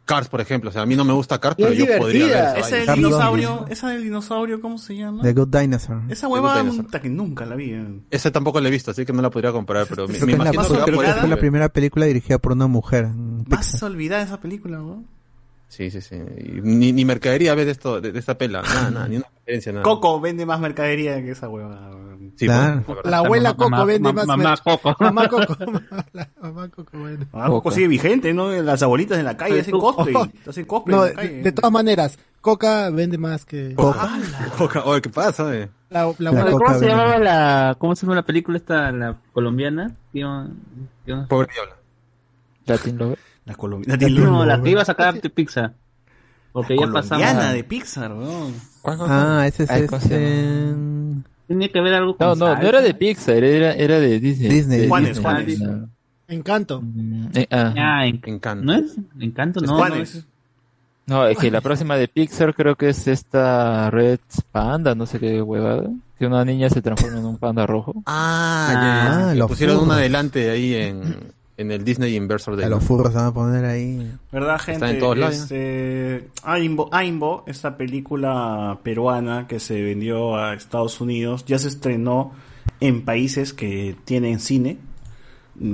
Cars, 0.06 0.30
por 0.30 0.40
ejemplo. 0.40 0.70
O 0.70 0.74
sea, 0.74 0.84
a 0.84 0.86
mí 0.86 0.96
no 0.96 1.04
me 1.04 1.14
gusta 1.14 1.40
Cars, 1.40 1.56
pero 1.58 1.74
yo 1.74 1.86
podría 1.98 2.26
ver 2.28 2.34
divertida. 2.36 2.58
esa 2.60 2.78
Esa 2.80 2.92
del 2.94 2.96
dinosaurio, 3.04 3.66
esa 3.70 3.90
del 3.90 4.04
dinosaurio, 4.04 4.62
¿cómo 4.62 4.78
se 4.78 4.96
llama? 4.96 5.22
The 5.24 5.34
Good 5.34 5.48
Dinosaur. 5.48 6.02
Esa 6.10 6.28
hueva, 6.28 6.64
puta, 6.64 7.02
que 7.02 7.10
nunca 7.10 7.46
la 7.46 7.56
vi. 7.56 7.72
eh. 7.72 8.00
Ese 8.12 8.32
tampoco 8.32 8.62
lo 8.62 8.68
he 8.68 8.72
visto, 8.72 8.92
así 8.92 9.06
que 9.06 9.12
no 9.14 9.22
la 9.22 9.30
podría 9.30 9.52
comprar, 9.52 9.88
pero 9.90 10.08
me, 10.08 10.14
me 10.20 10.26
la, 10.28 10.32
imagino 10.34 10.52
que 10.52 10.58
va 10.58 10.84
creo 10.86 10.96
por 10.96 11.06
que 11.06 11.12
ese 11.12 11.20
fue 11.20 11.30
la 11.30 11.38
primera 11.38 11.70
película 11.70 12.06
dirigida 12.06 12.38
por 12.38 12.52
una 12.54 12.68
mujer. 12.68 13.08
Vas 13.14 13.72
Pixar. 13.72 13.90
a 13.90 13.92
olvidar 13.92 14.22
esa 14.22 14.40
película, 14.40 14.78
¿no? 14.78 15.04
Sí, 15.68 15.90
sí, 15.90 16.00
sí. 16.00 16.16
Y 16.16 16.62
Ni, 16.62 16.94
ni 16.94 17.04
mercadería 17.04 17.56
ves 17.56 17.66
de 17.66 17.72
esto, 17.74 18.00
de, 18.00 18.12
de 18.12 18.20
esta 18.20 18.38
pela. 18.38 18.62
Nada, 18.62 18.92
nada, 18.92 19.08
ni 19.08 19.18
una 19.18 19.26
referencia, 19.36 19.72
nada. 19.74 19.84
Coco 19.84 20.22
vende 20.22 20.46
más 20.46 20.60
mercadería 20.60 21.22
que 21.24 21.32
esa 21.32 21.50
hueva. 21.50 21.92
Sí, 22.38 22.46
Claro. 22.48 22.84
pues, 22.86 23.00
La 23.06 23.18
abuela 23.20 23.50
Mamá- 23.52 23.58
Coco 23.58 23.70
mamá- 23.70 23.86
vende 23.86 24.10
mamá- 24.14 24.26
más. 24.26 24.28
mamá 24.38 24.50
mer- 24.50 24.60
Coco. 24.62 24.96
Mamá 25.04 25.28
Coco. 25.30 25.58
La 26.14 26.28
mamá 26.42 26.68
Coco 26.70 27.04
vende. 27.04 27.28
Ah, 27.34 27.48
Coco 27.48 27.72
sigue 27.72 27.88
vigente, 27.88 28.34
¿no? 28.34 28.50
Las 28.52 28.84
abuelitas 28.84 29.18
en 29.18 29.26
la 29.26 29.38
calle 29.38 29.62
hacen 29.62 29.80
cosplay. 29.80 30.14
Hacen 30.48 30.66
cosplay 30.66 30.96
No, 30.98 31.06
en 31.06 31.16
la 31.16 31.22
de, 31.22 31.28
calle. 31.30 31.42
de 31.44 31.52
todas 31.54 31.72
maneras, 31.72 32.20
Coca 32.42 32.90
vende 32.90 33.18
más 33.18 33.46
que. 33.46 33.74
Coca. 33.76 34.10
Coca, 34.58 34.84
oye, 34.84 35.02
¿qué 35.02 35.10
pasa? 35.10 35.56
eh? 35.56 35.70
La, 35.90 36.12
la 36.18 36.32
La 36.32 36.52
¿Cómo 36.52 36.74
se 36.78 36.88
llamaba 36.88 37.18
la, 37.20 37.76
cómo 37.80 37.96
se 37.96 38.06
llama 38.06 38.16
la 38.16 38.24
película 38.24 38.58
esta, 38.58 38.92
la 38.92 39.16
colombiana? 39.32 39.96
Tío- 40.12 40.48
tío- 41.06 41.28
Pobre 41.30 41.48
diablo. 41.54 41.74
Latin 42.66 42.98
Lover. 42.98 43.20
La 43.46 43.56
colombiana. 43.56 44.08
No, 44.10 44.44
la 44.46 44.62
que 44.62 44.72
iba 44.72 44.82
a 44.82 44.86
sacar 44.86 45.22
de 45.22 45.30
Pixar. 45.30 45.74
Porque 46.52 46.76
ya 46.76 46.88
colombiana 46.88 47.34
pasaba. 47.34 47.54
de 47.54 47.64
Pixar, 47.64 48.12
weón. 48.14 48.54
Ah, 48.84 49.44
ese 49.48 49.64
es 49.64 49.70
Ay, 49.70 49.88
¿cómo 49.88 50.02
se 50.02 50.06
este... 50.08 50.76
Tiene 51.48 51.70
que 51.72 51.80
ver 51.82 51.94
algo 51.94 52.16
con 52.18 52.28
No, 52.28 52.36
no, 52.36 52.56
no 52.56 52.68
era 52.68 52.82
de 52.82 52.94
Pixar, 52.94 53.44
era, 53.44 53.74
era 53.74 54.00
de 54.00 54.20
Disney. 54.20 54.50
Disney. 54.50 54.80
De 54.82 54.88
Juanes, 54.88 55.10
Disney. 55.18 55.24
Juanes. 55.34 55.62
Ah, 55.62 55.86
Encanto. 56.28 56.84
eh, 57.36 57.48
ah. 57.52 57.74
Ah, 57.78 58.08
en- 58.08 58.22
Encanto. 58.26 58.66
¿No 58.66 58.74
es? 58.74 58.96
Encanto, 59.20 59.62
no. 59.62 59.76
Juanes. 59.78 60.16
es. 60.16 60.26
No, 61.08 61.28
es 61.28 61.38
que 61.38 61.52
la 61.52 61.62
próxima 61.62 61.98
de 61.98 62.08
Pixar 62.08 62.56
creo 62.56 62.76
que 62.76 62.90
es 62.90 63.08
esta 63.08 63.92
Red 63.92 64.20
Panda, 64.52 64.96
no 64.96 65.06
sé 65.06 65.20
qué 65.20 65.40
huevada. 65.42 65.88
Que 66.18 66.26
una 66.26 66.44
niña 66.46 66.70
se 66.70 66.82
transforma 66.82 67.20
en 67.20 67.26
un 67.26 67.38
panda 67.38 67.68
rojo. 67.68 67.94
Ah, 68.08 68.70
Ah, 68.70 68.74
ya, 68.74 69.22
ya. 69.28 69.34
Le 69.34 69.40
los 69.40 69.48
pusieron 69.50 69.76
un 69.76 69.82
furros. 69.84 69.98
adelante 69.98 70.50
ahí 70.50 70.74
en, 70.74 71.04
en 71.58 71.72
el 71.72 71.84
Disney 71.84 72.16
Inversor 72.16 72.56
de 72.56 72.66
A 72.66 72.70
los 72.70 72.84
furros 72.84 73.14
se 73.14 73.18
van 73.18 73.28
a 73.28 73.34
poner 73.34 73.66
ahí. 73.66 74.12
¿Verdad, 74.32 74.60
gente? 74.60 74.86
Está 74.86 74.92
en 74.92 75.00
todos 75.00 75.18
lados, 75.18 75.36
Este, 75.36 76.30
Aimbo, 76.44 76.90
Aimbo, 76.92 77.44
esta 77.48 77.78
película 77.78 78.80
peruana 78.84 79.48
que 79.48 79.60
se 79.60 79.82
vendió 79.82 80.36
a 80.36 80.54
Estados 80.54 81.00
Unidos, 81.00 81.46
ya 81.46 81.58
se 81.58 81.70
estrenó 81.70 82.32
en 82.80 83.06
países 83.06 83.54
que 83.54 83.96
tienen 84.06 84.40
cine, 84.40 84.78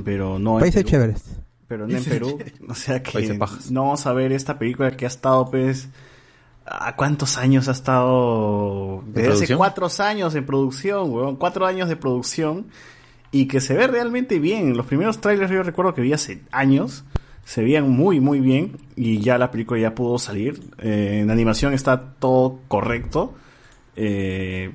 pero 0.03 0.37
no 0.37 0.55
en 0.55 0.59
Países 0.61 0.83
Perú. 0.83 0.89
chéveres. 0.89 1.23
Pero 1.67 1.87
no 1.87 1.97
en 1.97 2.03
Perú. 2.03 2.37
O 2.69 2.75
sea 2.75 3.01
que 3.01 3.39
no 3.69 3.81
vamos 3.83 4.05
a 4.05 4.13
ver 4.13 4.31
esta 4.33 4.59
película 4.59 4.95
que 4.95 5.05
ha 5.05 5.07
estado, 5.07 5.49
pues, 5.49 5.89
¿a 6.65 6.95
cuántos 6.95 7.37
años 7.37 7.67
ha 7.69 7.71
estado? 7.71 9.03
Desde 9.07 9.29
hace 9.29 9.47
producción? 9.47 9.57
cuatro 9.57 9.87
años 9.99 10.35
en 10.35 10.45
producción, 10.45 11.11
weón. 11.11 11.35
Cuatro 11.37 11.65
años 11.65 11.89
de 11.89 11.95
producción. 11.95 12.67
Y 13.31 13.47
que 13.47 13.61
se 13.61 13.73
ve 13.73 13.87
realmente 13.87 14.39
bien. 14.39 14.75
Los 14.75 14.85
primeros 14.85 15.21
trailers 15.21 15.51
yo 15.51 15.63
recuerdo 15.63 15.93
que 15.93 16.01
vi 16.01 16.13
hace 16.13 16.41
años. 16.51 17.05
Se 17.45 17.63
veían 17.63 17.89
muy, 17.89 18.19
muy 18.19 18.39
bien. 18.39 18.77
Y 18.95 19.19
ya 19.19 19.37
la 19.37 19.51
película 19.51 19.79
ya 19.79 19.95
pudo 19.95 20.19
salir. 20.19 20.59
Eh, 20.79 21.19
en 21.21 21.31
animación 21.31 21.73
está 21.73 22.13
todo 22.19 22.59
correcto. 22.67 23.33
Eh, 23.95 24.71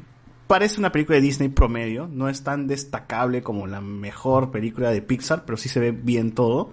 parece 0.47 0.79
una 0.79 0.93
película 0.93 1.17
de 1.17 1.23
Disney 1.23 1.49
promedio. 1.49 2.09
No 2.11 2.29
es 2.29 2.43
tan 2.43 2.67
destacable 2.67 3.43
como 3.43 3.67
la 3.67 3.81
mejor 3.81 4.51
película 4.51 4.91
de 4.91 5.03
Pixar, 5.03 5.45
pero 5.45 5.57
sí 5.57 5.69
se 5.69 5.81
ve 5.81 5.91
bien 5.91 6.33
todo. 6.33 6.73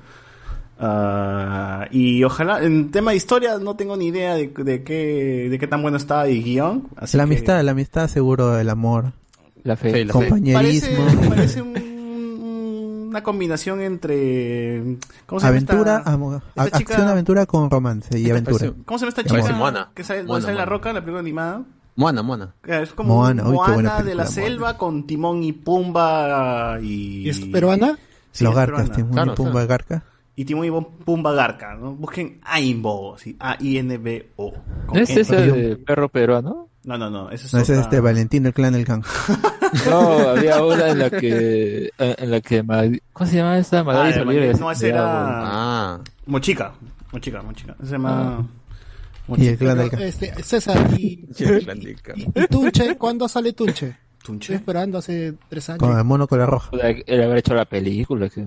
Ah, 0.79 1.87
y 1.91 2.23
ojalá, 2.23 2.63
en 2.63 2.91
tema 2.91 3.11
de 3.11 3.17
historia, 3.17 3.57
no 3.57 3.75
tengo 3.75 3.95
ni 3.95 4.07
idea 4.07 4.35
de, 4.35 4.47
de 4.47 4.83
qué, 4.83 5.47
de 5.49 5.59
qué 5.59 5.67
tan 5.67 5.81
bueno 5.81 5.97
está 5.97 6.27
el 6.27 6.43
guion. 6.43 6.89
así 6.97 7.17
la 7.17 7.23
que 7.23 7.33
amistad, 7.33 7.61
la 7.61 7.71
amistad 7.71 8.07
seguro, 8.07 8.57
el 8.57 8.69
amor, 8.69 9.13
La 9.63 9.75
fe. 9.75 9.91
Sí, 9.93 10.03
la 10.05 10.13
fe. 10.13 10.19
compañerismo, 10.19 11.05
Parece, 11.05 11.29
parece 11.29 11.61
un- 11.63 13.07
una 13.09 13.21
combinación 13.23 13.81
entre. 13.81 14.97
¿Cómo 15.25 15.39
se 15.39 15.45
llama 15.45 15.49
aventura, 15.57 15.97
esta- 15.99 16.11
amo- 16.11 16.35
esta 16.35 16.61
a- 16.61 16.65
chica- 16.65 16.77
acción, 16.93 17.07
aventura 17.07 17.45
con 17.45 17.69
romance 17.69 18.17
y 18.19 18.29
aventura. 18.29 18.57
parece- 18.57 18.83
¿Cómo 18.85 18.97
se 18.97 19.05
llama 19.05 19.09
esta 19.09 19.23
Parece 19.29 19.47
chica? 19.47 19.57
Moana. 19.59 19.91
Que 19.93 20.03
sale, 20.03 20.23
Moana, 20.23 20.41
sale 20.41 20.53
la 20.55 20.59
Moana. 20.61 20.69
roca, 20.77 20.93
la 20.93 20.99
película 21.01 21.19
animada. 21.19 21.61
Moana, 21.95 22.23
Moana. 22.23 22.55
Es 22.65 22.91
como 22.93 23.15
Moana, 23.17 23.43
uy, 23.43 23.51
qué 23.51 23.71
buena 23.73 23.89
Moana 23.91 24.03
de 24.03 24.15
la 24.15 24.23
película, 24.23 24.25
selva 24.47 24.77
con 24.79 25.05
Timón 25.05 25.43
y 25.43 25.53
Pumba 25.53 26.79
y... 26.81 27.21
¿Y 27.25 27.29
es 27.29 27.39
peruana? 27.41 27.99
Sí, 28.31 28.43
Los 28.43 28.55
garcas, 28.55 28.89
peruana. 28.89 28.95
Timón 28.95 29.11
y 29.11 29.13
Claro, 29.13 29.35
Pumba 29.35 29.51
claro. 29.51 29.67
Garca. 29.67 30.03
Y 30.35 30.45
Timón 30.45 30.65
y 30.65 30.71
Pumba 31.05 31.33
Garca, 31.33 31.75
¿no? 31.75 31.93
Busquen 31.93 32.39
Aimbo, 32.45 33.15
sí, 33.19 33.35
A-I-N-B-O. 33.39 34.53
¿No 34.91 34.99
es 34.99 35.09
ese 35.11 35.35
de 35.35 35.75
perro 35.75 36.09
peruano? 36.09 36.67
No, 36.85 36.97
no, 36.97 37.09
no, 37.09 37.29
ese 37.31 37.45
es, 37.47 37.53
No, 37.53 37.59
ese 37.61 37.73
es 37.73 37.79
este 37.79 37.99
Valentino, 38.01 38.49
el 38.49 38.53
clan 38.53 38.73
del 38.73 38.85
can. 38.85 39.03
No, 39.89 40.29
había 40.29 40.63
una 40.63 40.89
en 40.89 40.99
la 40.99 41.09
que, 41.09 41.89
en 41.97 42.29
la 42.31 42.41
que, 42.41 42.63
Mag- 42.63 43.01
¿cómo 43.13 43.29
se 43.29 43.37
llama 43.37 43.57
esta? 43.57 43.79
Ah, 43.87 44.03
de 44.07 44.13
Solís 44.13 44.25
Magali- 44.41 44.59
no, 44.59 44.71
ese 44.71 44.89
era- 44.89 45.01
Ah, 45.05 45.99
Mochica, 46.27 46.73
Mochica, 47.11 47.41
Mochica. 47.41 47.75
Se 47.83 47.91
llama... 47.93 48.39
Ah. 48.39 49.35
Y 49.37 49.47
el 49.47 49.57
clan 49.57 49.77
del 49.77 49.89
can. 49.89 50.01
este, 50.01 50.33
César, 50.43 50.77
y, 50.99 51.25
Atlantica. 51.57 52.13
y, 52.15 52.23
y 52.23 52.47
Tunche, 52.47 52.97
¿cuándo 52.97 53.27
sale 53.29 53.53
Tunche? 53.53 53.87
Estoy 53.87 54.25
Tunche. 54.25 54.55
esperando 54.55 54.97
hace 54.99 55.33
tres 55.49 55.69
años. 55.69 55.79
Con 55.79 55.97
el 55.97 56.03
mono 56.03 56.27
con 56.27 56.39
la 56.39 56.45
roja. 56.45 56.69
Él 57.05 57.23
haber 57.23 57.37
hecho 57.37 57.53
la 57.55 57.65
película. 57.65 58.29
Que... 58.29 58.45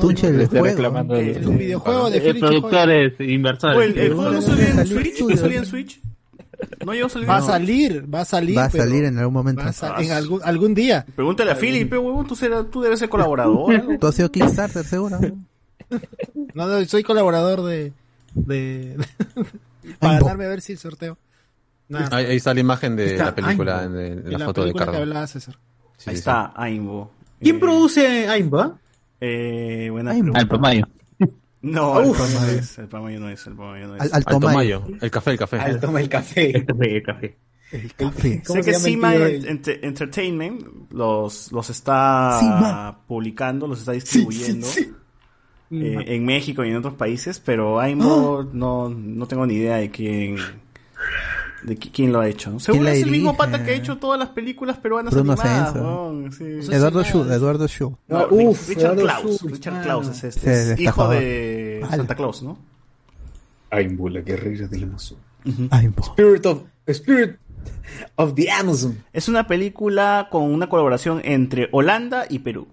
Tunche 0.00 0.28
Le 0.30 0.34
el 0.34 0.40
estoy 0.42 0.58
juego. 0.60 0.74
reclamando 0.74 1.14
el- 1.16 1.40
Tu 1.40 1.52
videojuego 1.52 2.10
de 2.10 2.34
productores, 2.34 3.12
inversores. 3.20 3.92
¿el, 3.92 3.98
el 3.98 4.14
juego 4.14 4.30
no 4.32 4.42
salía 4.42 4.68
en 4.70 4.86
Switch? 4.86 5.20
¿No 5.22 5.36
salía 5.36 5.58
en 5.58 5.66
Switch? 5.66 6.00
¿No 6.84 6.92
llegó 6.94 7.06
a 7.06 7.10
salir? 7.10 7.28
Va 7.30 7.36
a 7.36 7.42
salir, 7.42 8.14
va 8.14 8.20
a 8.20 8.24
salir. 8.24 8.58
Va 8.58 8.64
a 8.64 8.68
pero 8.70 8.84
salir 8.84 9.04
en 9.04 9.18
algún 9.18 9.34
momento. 9.34 9.62
va 9.62 9.68
a 9.68 9.72
sa- 9.72 10.00
en 10.00 10.10
algún, 10.12 10.40
algún 10.42 10.74
día. 10.74 11.04
Pregúntale 11.14 11.50
a 11.52 11.56
Philip, 11.56 11.92
huevón, 11.92 12.26
tú, 12.26 12.34
serás- 12.36 12.70
tú 12.70 12.80
debes 12.82 12.98
ser 12.98 13.08
colaborador. 13.08 13.84
¿no? 13.84 13.98
Tú 13.98 14.06
has 14.06 14.14
sido 14.14 14.30
Kickstarter, 14.30 14.84
seguro. 14.84 15.18
No, 16.54 16.66
no, 16.66 16.84
soy 16.84 17.02
colaborador 17.02 17.62
de. 17.64 17.92
de 18.34 18.96
para 19.98 20.12
Aimbo. 20.14 20.26
ganarme 20.26 20.44
a 20.44 20.48
ver 20.48 20.60
si 20.60 20.72
el 20.72 20.78
sorteo. 20.78 21.18
Nada. 21.88 22.16
ahí, 22.16 22.26
ahí 22.26 22.36
está 22.36 22.54
la 22.54 22.60
imagen 22.60 22.94
de 22.94 23.12
Está 23.12 23.24
la 23.26 23.34
película, 23.34 23.80
Aimbo. 23.80 23.98
en, 23.98 24.18
en 24.26 24.32
Y 24.32 24.36
la, 24.36 24.44
foto 24.44 24.64
de 24.64 24.72
Carlos. 24.72 24.96
hablaba 24.96 25.26
César. 25.26 25.58
Sí, 25.96 26.10
Ahí 26.10 26.16
sí, 26.16 26.20
está, 26.20 26.52
Aimbo. 26.54 27.10
¿Quién 27.40 27.56
Eh, 27.56 27.58
produce 27.58 28.28
Aimba? 28.28 28.78
Eh, 29.20 29.88
buena 29.90 30.12
Aimbo. 30.12 30.32
pregunta. 30.32 30.88
No, 31.62 32.00
el 32.00 32.10
Uf. 32.10 32.18
Pamayo 32.18 32.40
no 32.40 32.48
es, 32.58 32.78
el 32.78 32.88
Pamayo 32.88 33.20
no 33.20 33.28
es, 33.28 33.46
el 33.46 33.54
Pamayo 33.54 33.88
no 33.88 33.96
es. 33.96 34.02
Al, 34.02 34.10
al 34.14 34.24
Tomayo. 34.24 34.80
Mayo. 34.80 34.98
El 35.00 35.10
café, 35.10 35.30
el 35.32 35.38
café. 35.38 35.58
Al 35.58 35.80
toma 35.80 36.00
el 36.00 36.08
café. 36.08 36.56
El 36.56 36.64
café, 36.64 36.96
el 36.96 37.02
café. 37.02 37.38
El 37.72 37.94
café. 37.94 38.42
¿Cómo 38.46 38.62
sé 38.62 38.70
que 38.70 38.76
el 38.76 38.82
Sima 38.82 39.14
Entertainment 39.14 40.90
los, 40.92 41.52
los 41.52 41.70
está 41.70 42.98
publicando, 43.06 43.66
los 43.66 43.80
está 43.80 43.92
distribuyendo 43.92 44.66
eh, 44.66 46.04
en 46.06 46.24
México 46.24 46.64
y 46.64 46.70
en 46.70 46.76
otros 46.76 46.94
países, 46.94 47.38
pero 47.38 47.78
Aimbo 47.78 48.48
no, 48.52 48.88
no 48.88 49.26
tengo 49.26 49.46
ni 49.46 49.54
idea 49.54 49.76
de 49.76 49.90
quién 49.90 50.36
de 51.62 51.78
qui- 51.78 51.90
quién 51.92 52.12
lo 52.12 52.20
ha 52.20 52.28
hecho. 52.28 52.58
Seguro 52.60 52.88
es 52.88 53.02
el 53.02 53.10
mismo 53.10 53.36
pata 53.36 53.62
que 53.64 53.70
ha 53.72 53.74
hecho 53.74 53.98
todas 53.98 54.18
las 54.18 54.30
películas 54.30 54.78
peruanas 54.78 55.12
Bruno 55.12 55.32
animadas. 55.32 56.34
Sí. 56.36 56.44
Eduardo 56.72 57.04
Schu, 57.04 57.22
Eduardo 57.30 57.68
Schu. 57.68 57.96
No, 58.08 58.18
No, 58.20 58.28
Ri- 58.30 58.48
uf, 58.48 58.68
Richard 58.68 58.98
Eduardo 58.98 59.02
Klaus. 59.22 59.42
Richard. 59.42 59.82
Klaus 59.82 60.08
es 60.08 60.24
este. 60.24 60.40
Sí, 60.40 60.46
es 60.48 60.66
el 60.68 60.80
hijo 60.80 60.90
estafador. 60.90 61.14
de. 61.16 61.86
Santa 61.90 62.14
Claus, 62.14 62.42
¿no? 62.42 62.58
Aimbo, 63.70 64.08
la 64.08 64.20
guerrera 64.20 64.66
del 64.66 64.84
Amazonas. 64.84 65.24
Aimbo. 65.70 66.02
Spirit 66.02 66.46
of, 66.46 66.62
Spirit 66.86 67.36
of 68.16 68.34
the 68.34 68.50
Amazon. 68.50 69.04
Es 69.12 69.28
una 69.28 69.46
película 69.46 70.28
con 70.30 70.42
una 70.42 70.68
colaboración 70.68 71.20
entre 71.24 71.68
Holanda 71.72 72.24
y 72.28 72.40
Perú. 72.40 72.66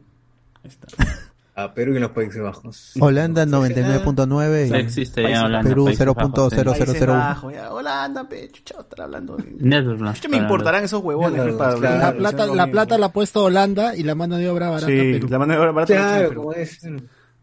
Ah, 1.59 1.73
Perú 1.73 1.95
y 1.95 1.99
los 1.99 2.11
Países 2.11 2.39
Bajos. 2.39 2.91
Holanda 2.99 3.43
99.9 3.47 4.67
Sí, 4.67 4.73
y 4.73 4.77
existe 4.77 5.23
ya 5.23 5.45
Holanda, 5.45 5.67
Perú 5.67 5.85
Países 5.85 6.05
Bajos, 6.05 6.49
sí. 6.51 6.55
Países 6.63 7.01
0.0001. 7.01 7.07
Bajos, 7.07 7.53
ya, 7.53 7.73
Holanda, 7.73 8.29
pe, 8.29 8.49
chucha, 8.51 8.75
estar 8.79 9.01
hablando. 9.01 9.37
de- 9.37 9.55
Netherlands. 9.59 10.29
Me 10.29 10.37
importarán 10.37 10.83
esos 10.83 11.03
huevones. 11.03 11.39
La 11.55 12.13
plata, 12.15 12.45
la 12.45 12.67
plata 12.67 12.97
la 12.99 13.07
ha 13.07 13.11
puesto 13.11 13.43
Holanda 13.45 13.95
y 13.95 14.03
la 14.03 14.13
mano 14.13 14.37
de 14.37 14.47
obra 14.47 14.69
barata 14.69 14.85
Sí, 14.85 15.13
Perú. 15.13 15.27
la 15.31 15.39
mano 15.39 15.53
de 15.53 15.59
obra 15.59 15.71
barata 15.71 15.93
la 15.95 15.99
Claro, 15.99 16.27
en 16.27 16.33
como 16.35 16.53
es. 16.53 16.79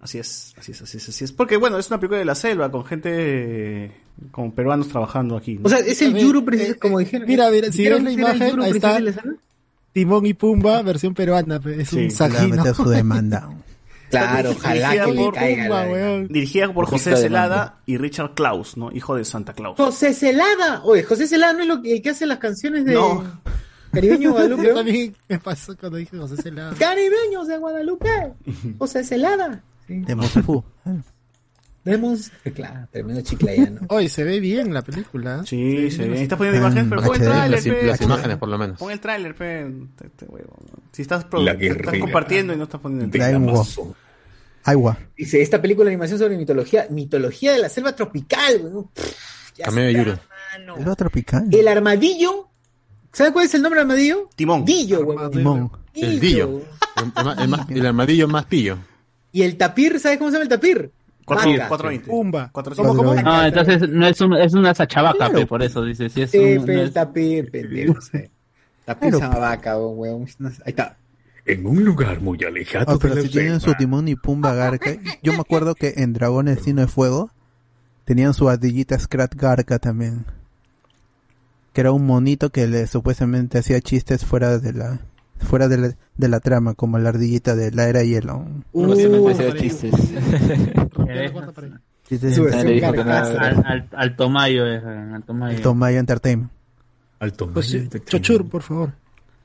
Así 0.01 0.19
es, 0.19 0.55
así 0.59 0.71
es, 0.71 0.83
así 0.83 0.99
es, 0.99 1.09
así 1.09 1.25
es. 1.25 1.33
Porque 1.33 1.57
bueno, 1.57 1.77
es 1.79 1.89
una 1.89 1.99
película 1.99 2.19
de 2.21 2.25
la 2.27 2.37
selva 2.37 2.71
con 2.71 2.85
gente, 2.85 3.91
con 4.31 4.53
peruanos 4.53 4.87
trabajando 4.89 5.37
aquí. 5.37 5.55
¿no? 5.55 5.63
O 5.65 5.69
sea, 5.69 5.79
es 5.81 6.01
el 6.03 6.15
Yuru, 6.15 6.45
precis- 6.45 6.77
como 6.79 7.01
dijeron. 7.01 7.27
Mira, 7.27 7.51
mira, 7.51 7.73
si 7.73 7.79
¿Dijeron 7.79 8.05
ves 8.05 8.15
la 8.17 8.21
imagen, 8.37 8.61
ahí 8.61 8.71
está? 8.71 9.01
Timón 9.93 10.27
y 10.27 10.35
Pumba, 10.35 10.83
versión 10.83 11.15
peruana, 11.15 11.59
pe, 11.59 11.81
es 11.83 11.89
Sí, 11.89 11.97
un 11.99 12.07
a 12.07 12.11
sajino. 12.11 12.57
meter 12.59 12.75
su 12.77 12.89
demanda. 12.89 13.49
Claro, 14.21 14.49
Dirigida 14.51 14.69
ojalá 14.69 15.05
que 15.07 15.13
le 15.13 15.33
caiga. 15.33 15.63
Pumba, 15.65 15.85
la- 15.87 15.93
weón. 15.93 16.29
Dirigida 16.29 16.73
por 16.73 16.87
José 16.87 17.17
Celada 17.17 17.79
y 17.87 17.97
Richard 17.99 18.35
Klaus, 18.35 18.77
¿no? 18.77 18.91
Hijo 18.93 19.15
de 19.17 19.25
Santa 19.25 19.53
Claus. 19.53 19.77
José 19.77 20.15
Celada. 20.15 20.83
Oye, 20.85 21.03
José 21.03 21.27
Celada 21.27 21.53
no 21.53 21.61
es 21.63 21.69
lo 21.69 21.83
que, 21.83 21.95
el 21.95 22.03
que 22.03 22.11
hace 22.11 22.27
las 22.27 22.39
canciones 22.39 22.85
de 22.85 22.95
No. 22.95 23.25
Caribeño 23.93 24.31
Guadalupe. 24.33 24.65
Yo 24.69 24.75
también 24.75 25.15
me 25.29 25.39
pasó 25.39 25.77
cuando 25.77 25.99
dije 25.99 26.17
José 26.17 26.37
Celada. 26.43 26.75
Caribeños 26.79 27.47
de 27.49 27.59
Guadalupe. 27.59 28.09
José 28.79 29.05
Celada. 29.05 29.63
Sí. 29.87 29.99
De 30.01 30.15
Mosefú. 30.15 30.65
Vemos. 31.85 32.31
Claro, 32.55 32.89
tremendo 32.91 33.21
chiclayano. 33.21 33.83
Hoy 33.91 34.09
se 34.09 34.25
ve 34.25 34.41
bien 34.41 34.73
la 34.73 34.81
película. 34.81 35.43
Sí, 35.45 35.91
se 35.91 36.09
ve. 36.09 36.23
Estás 36.23 36.39
poniendo 36.39 36.57
Ah, 36.61 36.71
imágenes, 36.71 36.87
pero 36.89 37.03
pon 37.03 37.15
el 37.17 37.21
tráiler, 37.29 37.85
Las, 37.85 38.01
imágenes, 38.01 38.37
por 38.39 38.49
lo 38.49 38.57
menos. 38.57 38.79
Pon 38.79 38.91
el 38.91 39.01
tráiler, 39.01 39.35
pe. 39.35 39.67
Este 40.03 40.25
huevo. 40.25 40.57
Si 40.93 41.03
estás, 41.03 41.27
pro- 41.27 41.43
La 41.43 41.53
estás 41.53 41.99
compartiendo 41.99 42.55
y 42.55 42.57
no 42.57 42.65
estás 42.65 42.81
poniendo 42.81 43.05
el 43.05 43.11
tráiler. 43.11 43.39
Agua. 44.65 44.99
Dice, 45.17 45.43
esta 45.43 45.61
película 45.61 45.87
de 45.87 45.93
animación 45.95 46.19
sobre 46.19 46.37
mitología, 46.37 46.87
mitología 46.91 47.53
de 47.53 47.59
la 47.59 47.69
selva 47.69 47.95
tropical, 47.95 48.61
weón. 48.63 48.91
Cameo 49.63 49.87
de 49.87 50.19
lo 50.85 50.97
tropical. 50.97 51.47
El 51.53 51.69
armadillo. 51.69 52.49
¿Sabe 53.13 53.33
cuál 53.33 53.45
es 53.47 53.55
el 53.55 53.63
nombre 53.63 53.81
del 53.81 53.89
armadillo? 53.91 54.29
Timón. 54.35 54.65
Dillo, 54.65 55.01
weón. 55.05 55.31
Timón. 55.31 55.71
El 55.95 56.19
dillo. 56.19 56.63
El, 56.97 57.43
el 57.71 57.79
el 57.79 57.87
armadillo 57.87 58.27
más 58.29 58.47
pillo. 58.47 58.79
Y 59.33 59.43
el 59.43 59.57
tapir, 59.57 59.99
¿sabes 60.01 60.19
cómo 60.19 60.31
se 60.31 60.35
llama 60.37 60.45
el 60.45 60.49
tapir? 60.49 60.91
Cuatro- 61.25 61.51
Vaca. 61.51 61.69
420. 61.69 62.11
Pumba. 62.11 62.51
400. 62.53 62.97
¿Cómo, 62.97 63.11
cómo? 63.11 63.23
No, 63.23 63.47
entonces 63.47 63.89
no 63.89 64.07
es, 64.07 64.21
un, 64.21 64.35
es 64.37 64.53
una 64.55 64.75
sachabaca, 64.75 65.17
Claro. 65.17 65.35
pe, 65.35 65.47
por 65.47 65.63
eso 65.63 65.83
dice. 65.85 66.09
Si 66.11 66.23
es 66.23 66.31
Sí, 66.31 66.39
un, 66.39 66.67
pe, 66.67 66.75
no 66.75 66.81
el 66.83 66.89
es- 66.89 66.93
tapir, 66.95 67.51
pendejo. 67.51 67.95
Tapir 68.85 69.11
Claro. 69.11 69.19
se 69.19 69.25
llama 69.25 69.39
vaca, 69.39 69.79
weón. 69.79 70.27
Ahí 70.41 70.53
está. 70.67 70.97
En 71.47 71.67
un 71.67 71.85
lugar 71.85 72.21
muy 72.21 72.43
alejado 72.45 72.87
Ah, 72.93 72.99
pero 73.01 73.15
de 73.17 73.23
la 73.23 73.27
si 73.27 73.33
tienen 73.33 73.61
su 73.61 73.67
selva. 73.67 73.79
timón 73.79 74.09
y 74.09 74.17
pumba 74.17 74.55
garca. 74.55 74.93
Yo 75.23 75.33
me 75.35 75.41
acuerdo 75.41 75.75
que 75.75 75.95
en 75.99 76.13
Dragones 76.15 76.57
Destino 76.57 76.81
de 76.81 76.87
Fuego 76.87 77.31
tenían 78.07 78.33
su 78.35 78.49
ardillita 78.49 78.99
Scrat 78.99 79.35
Garca 79.35 79.79
también. 79.79 80.25
Que 81.75 81.81
era 81.83 81.93
un 81.93 82.07
monito 82.07 82.51
que 82.51 82.67
le 82.67 82.87
supuestamente 82.87 83.59
hacía 83.59 83.81
chistes 83.81 84.25
fuera 84.25 84.59
de 84.59 84.73
la 84.73 85.01
fuera 85.39 85.69
de 85.69 85.77
la, 85.77 85.97
de 86.17 86.29
la 86.29 86.41
trama, 86.41 86.73
como 86.75 86.99
la 86.99 87.11
ardillita 87.11 87.55
de 87.55 87.71
la 87.73 87.89
era 87.89 88.03
hielo. 88.05 88.47
Supuestamente 88.73 89.19
Uh, 89.19 89.29
hacía 89.31 89.55
chistes. 89.55 89.93
Pared. 90.95 91.33
Chistes. 92.09 92.39
Al, 92.39 93.65
al, 93.67 93.89
al 93.93 94.17
Tomayo, 94.17 94.67
es, 94.67 94.83
al 94.85 95.23
Tomayo. 95.25 95.61
Tomaya 95.61 95.99
Entertainment. 95.99 96.51
Alto 97.19 97.51
Pues, 97.51 97.73
Mayo. 97.75 97.89
eh, 97.93 98.01
Chochur, 98.07 98.49
por 98.49 98.63
favor. 98.63 98.93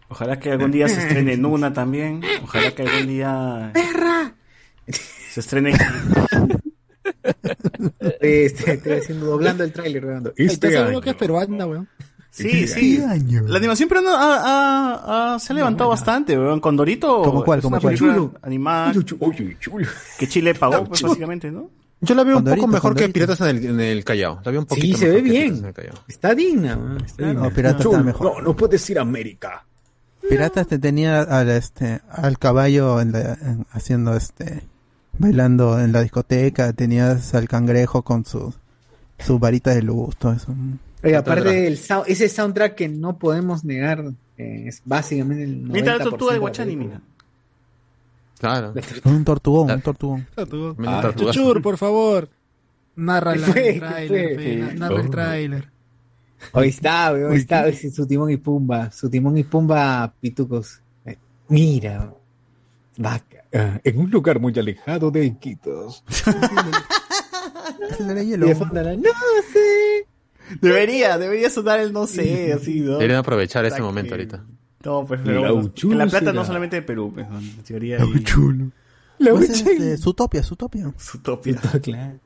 Ojalá 0.09 0.39
que 0.39 0.51
algún 0.51 0.71
día 0.71 0.87
se 0.89 0.99
estrene 1.01 1.33
en 1.33 1.45
una 1.45 1.71
también. 1.71 2.21
Ojalá 2.43 2.71
que 2.71 2.81
algún 2.83 3.07
día. 3.07 3.71
Se 5.31 5.39
estrene. 5.39 5.73
Este, 8.19 8.73
estoy 8.73 8.91
haciendo, 8.93 9.25
doblando 9.27 9.63
el 9.63 9.71
tráiler. 9.71 10.03
¿Estás 10.05 10.33
Este 10.37 10.69
seguro 10.71 10.89
año. 10.89 11.01
que 11.01 11.09
es 11.11 11.15
peruana, 11.15 11.65
weón? 11.65 11.87
Sí, 12.29 12.67
sí. 12.67 12.97
¿Qué 12.97 13.03
año? 13.05 13.43
La 13.47 13.57
animación 13.57 13.89
peruana 13.89 14.11
ha, 14.15 14.35
ha- 14.43 15.33
ha- 15.35 15.39
se 15.39 15.53
ha 15.53 15.55
levantado 15.55 15.89
bastante, 15.89 16.37
weón. 16.37 16.59
Con 16.59 16.75
Dorito. 16.75 17.21
¿Cómo 17.23 17.43
cuál, 17.43 17.59
es 17.59 17.63
cómo 17.63 17.75
una 17.75 17.81
cuál? 17.81 17.95
Chulo. 17.95 18.33
animada 18.41 18.93
que 20.17 20.27
Chile 20.27 20.53
pagó, 20.55 20.83
pues, 20.85 21.01
básicamente, 21.01 21.49
¿no? 21.51 21.69
Yo 22.01 22.15
la 22.15 22.23
veo 22.23 22.37
un 22.37 22.43
poco 22.43 22.67
mejor 22.67 22.95
que. 22.95 23.09
Piratas 23.09 23.41
en 23.41 23.47
el, 23.47 23.65
en 23.65 23.79
el 23.79 24.03
Callao. 24.03 24.39
La 24.43 24.51
veo 24.51 24.59
un 24.61 24.65
poquito 24.67 24.87
Sí, 24.87 24.93
se 24.93 25.05
mejor 25.07 25.23
ve 25.23 25.29
bien. 25.29 25.55
Piratas. 25.73 26.01
Está 26.07 26.35
digna, 26.35 26.77
weón. 26.77 27.03
Está 27.05 27.25
digna. 27.27 27.41
No, 27.41 27.49
Pirata 27.53 27.83
está 27.83 28.03
mejor. 28.03 28.35
No, 28.37 28.41
no 28.41 28.55
puedes 28.55 28.89
ir 28.89 28.99
a 28.99 29.01
América. 29.01 29.65
Piratas 30.27 30.67
te 30.67 30.79
tenía 30.79 31.21
al 31.21 31.49
este 31.49 32.01
al 32.09 32.37
caballo 32.37 32.99
en 33.01 33.11
la- 33.13 33.33
en- 33.41 33.65
haciendo 33.71 34.15
este 34.15 34.63
bailando 35.17 35.79
en 35.79 35.91
la 35.91 36.01
discoteca, 36.01 36.73
tenías 36.73 37.33
al 37.35 37.47
cangrejo 37.47 38.03
con 38.03 38.25
su 38.25 38.53
su 39.19 39.37
varita 39.39 39.71
de 39.75 39.81
luz, 39.81 40.15
todo 40.17 40.33
eso. 40.33 40.53
Oiga, 41.03 41.19
aparte 41.19 41.49
del 41.49 41.77
sou- 41.77 42.03
ese 42.07 42.27
soundtrack 42.29 42.75
que 42.75 42.89
no 42.89 43.17
podemos 43.17 43.63
negar, 43.65 44.03
eh, 44.37 44.65
es 44.67 44.81
básicamente 44.85 45.43
el 45.43 45.63
90% 45.63 45.71
Mientras 45.73 45.97
la 45.99 46.03
tortuga 46.05 46.31
de 46.31 46.37
la 46.37 46.41
Guachani, 46.41 46.75
mira. 46.75 47.01
Claro. 48.39 48.73
Un 49.05 49.25
tortugón, 49.25 49.71
un 49.71 49.81
tortugón. 49.81 50.27
Ah, 50.37 51.11
por 51.61 51.77
favor. 51.77 52.29
Narra 52.95 53.33
¿Qué 53.33 53.39
la- 53.39 53.47
fue? 53.51 53.69
el 53.77 54.59
na- 54.59 54.73
narra 54.73 54.95
Oh. 54.95 54.99
el 54.99 55.09
tráiler. 55.09 55.69
Ahí 56.53 56.69
está, 56.69 57.11
weón, 57.13 57.31
ahí 57.33 57.37
está, 57.37 57.67
es 57.67 57.93
su 57.93 58.05
timón 58.07 58.29
y 58.31 58.37
pumba, 58.37 58.91
su 58.91 59.09
timón 59.09 59.37
y 59.37 59.43
pumba 59.43 60.13
pitucos. 60.21 60.81
Eh, 61.05 61.17
Mira, 61.49 62.13
vaca. 62.97 63.43
Ah, 63.53 63.79
en 63.83 63.97
un 63.99 64.09
lugar 64.11 64.39
muy 64.39 64.57
alejado 64.57 65.09
de 65.11 65.25
Iquitos. 65.25 66.03
Es 67.99 68.07
de 68.07 68.23
Y 68.23 68.27
hielo. 68.27 68.47
de 68.47 68.55
fondo 68.55 68.81
la, 68.81 68.95
no 68.95 69.03
sé. 69.53 70.07
Debería, 70.61 71.17
debería 71.17 71.49
sonar 71.49 71.79
el 71.79 71.93
no 71.93 72.07
sé, 72.07 72.53
así, 72.53 72.79
¿no? 72.81 72.93
Deberían 72.93 73.19
aprovechar 73.19 73.65
ese 73.65 73.81
momento 73.81 74.13
ahorita. 74.15 74.43
No, 74.85 75.05
pues, 75.05 75.19
La 75.21 75.25
pero 75.25 75.55
Uchulo 75.55 75.93
que 75.93 75.97
la 75.97 76.05
plata 76.05 76.19
será. 76.27 76.33
no 76.33 76.45
solamente 76.45 76.77
de 76.77 76.81
Perú, 76.81 77.11
pues. 77.13 77.27
En 77.27 77.63
teoría 77.63 77.97
y 78.03 78.23
chulo. 78.23 78.71
La 79.19 79.31
Pues 79.31 79.49
es, 79.49 79.61
Uchay. 79.61 79.73
este, 79.73 79.97
Zootopia, 79.97 80.43
Zootopia. 80.43 80.93
su 80.97 81.19
topia. 81.19 81.55
Claro. 81.83 82.19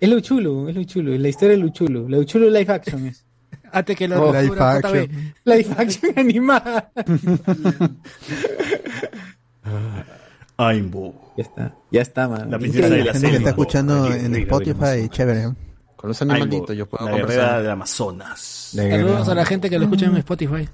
Es 0.00 0.08
lo 0.08 0.20
chulo, 0.20 0.68
es 0.68 0.76
lo 0.76 0.84
chulo, 0.84 1.12
es 1.12 1.20
la 1.20 1.28
historia 1.28 1.56
de 1.56 1.62
lo 1.62 1.68
chulo. 1.70 2.08
Lo 2.08 2.22
chulo 2.24 2.48
live 2.48 2.72
action 2.72 3.06
es. 3.06 3.24
Antes 3.72 3.96
que 3.96 4.08
lo 4.08 4.28
Oh, 4.28 4.32
live 4.32 4.60
action. 4.60 5.34
Live 5.44 5.74
action 5.76 6.12
animada. 6.18 6.90
Aimbo. 10.56 11.32
Ya 11.36 11.42
está, 11.44 11.74
ya 11.90 12.02
está, 12.02 12.28
man. 12.28 12.50
La 12.50 12.58
princesa 12.58 12.88
de 12.88 13.04
La 13.04 13.12
gente 13.12 13.30
que 13.30 13.36
está 13.36 13.50
escuchando 13.50 14.12
en 14.12 14.34
Spotify, 14.34 15.08
chévere. 15.08 15.52
Con 15.96 16.08
los 16.08 16.22
animalitos 16.22 16.76
yo 16.76 16.86
puedo 16.86 17.04
la 17.04 17.12
conversar. 17.12 17.62
del 17.62 17.70
Amazonas. 17.70 18.72
Saludos 18.74 19.28
a 19.28 19.34
la 19.34 19.44
gente 19.44 19.70
que 19.70 19.78
lo 19.78 19.84
escucha 19.84 20.06
en 20.06 20.16
Spotify. 20.16 20.68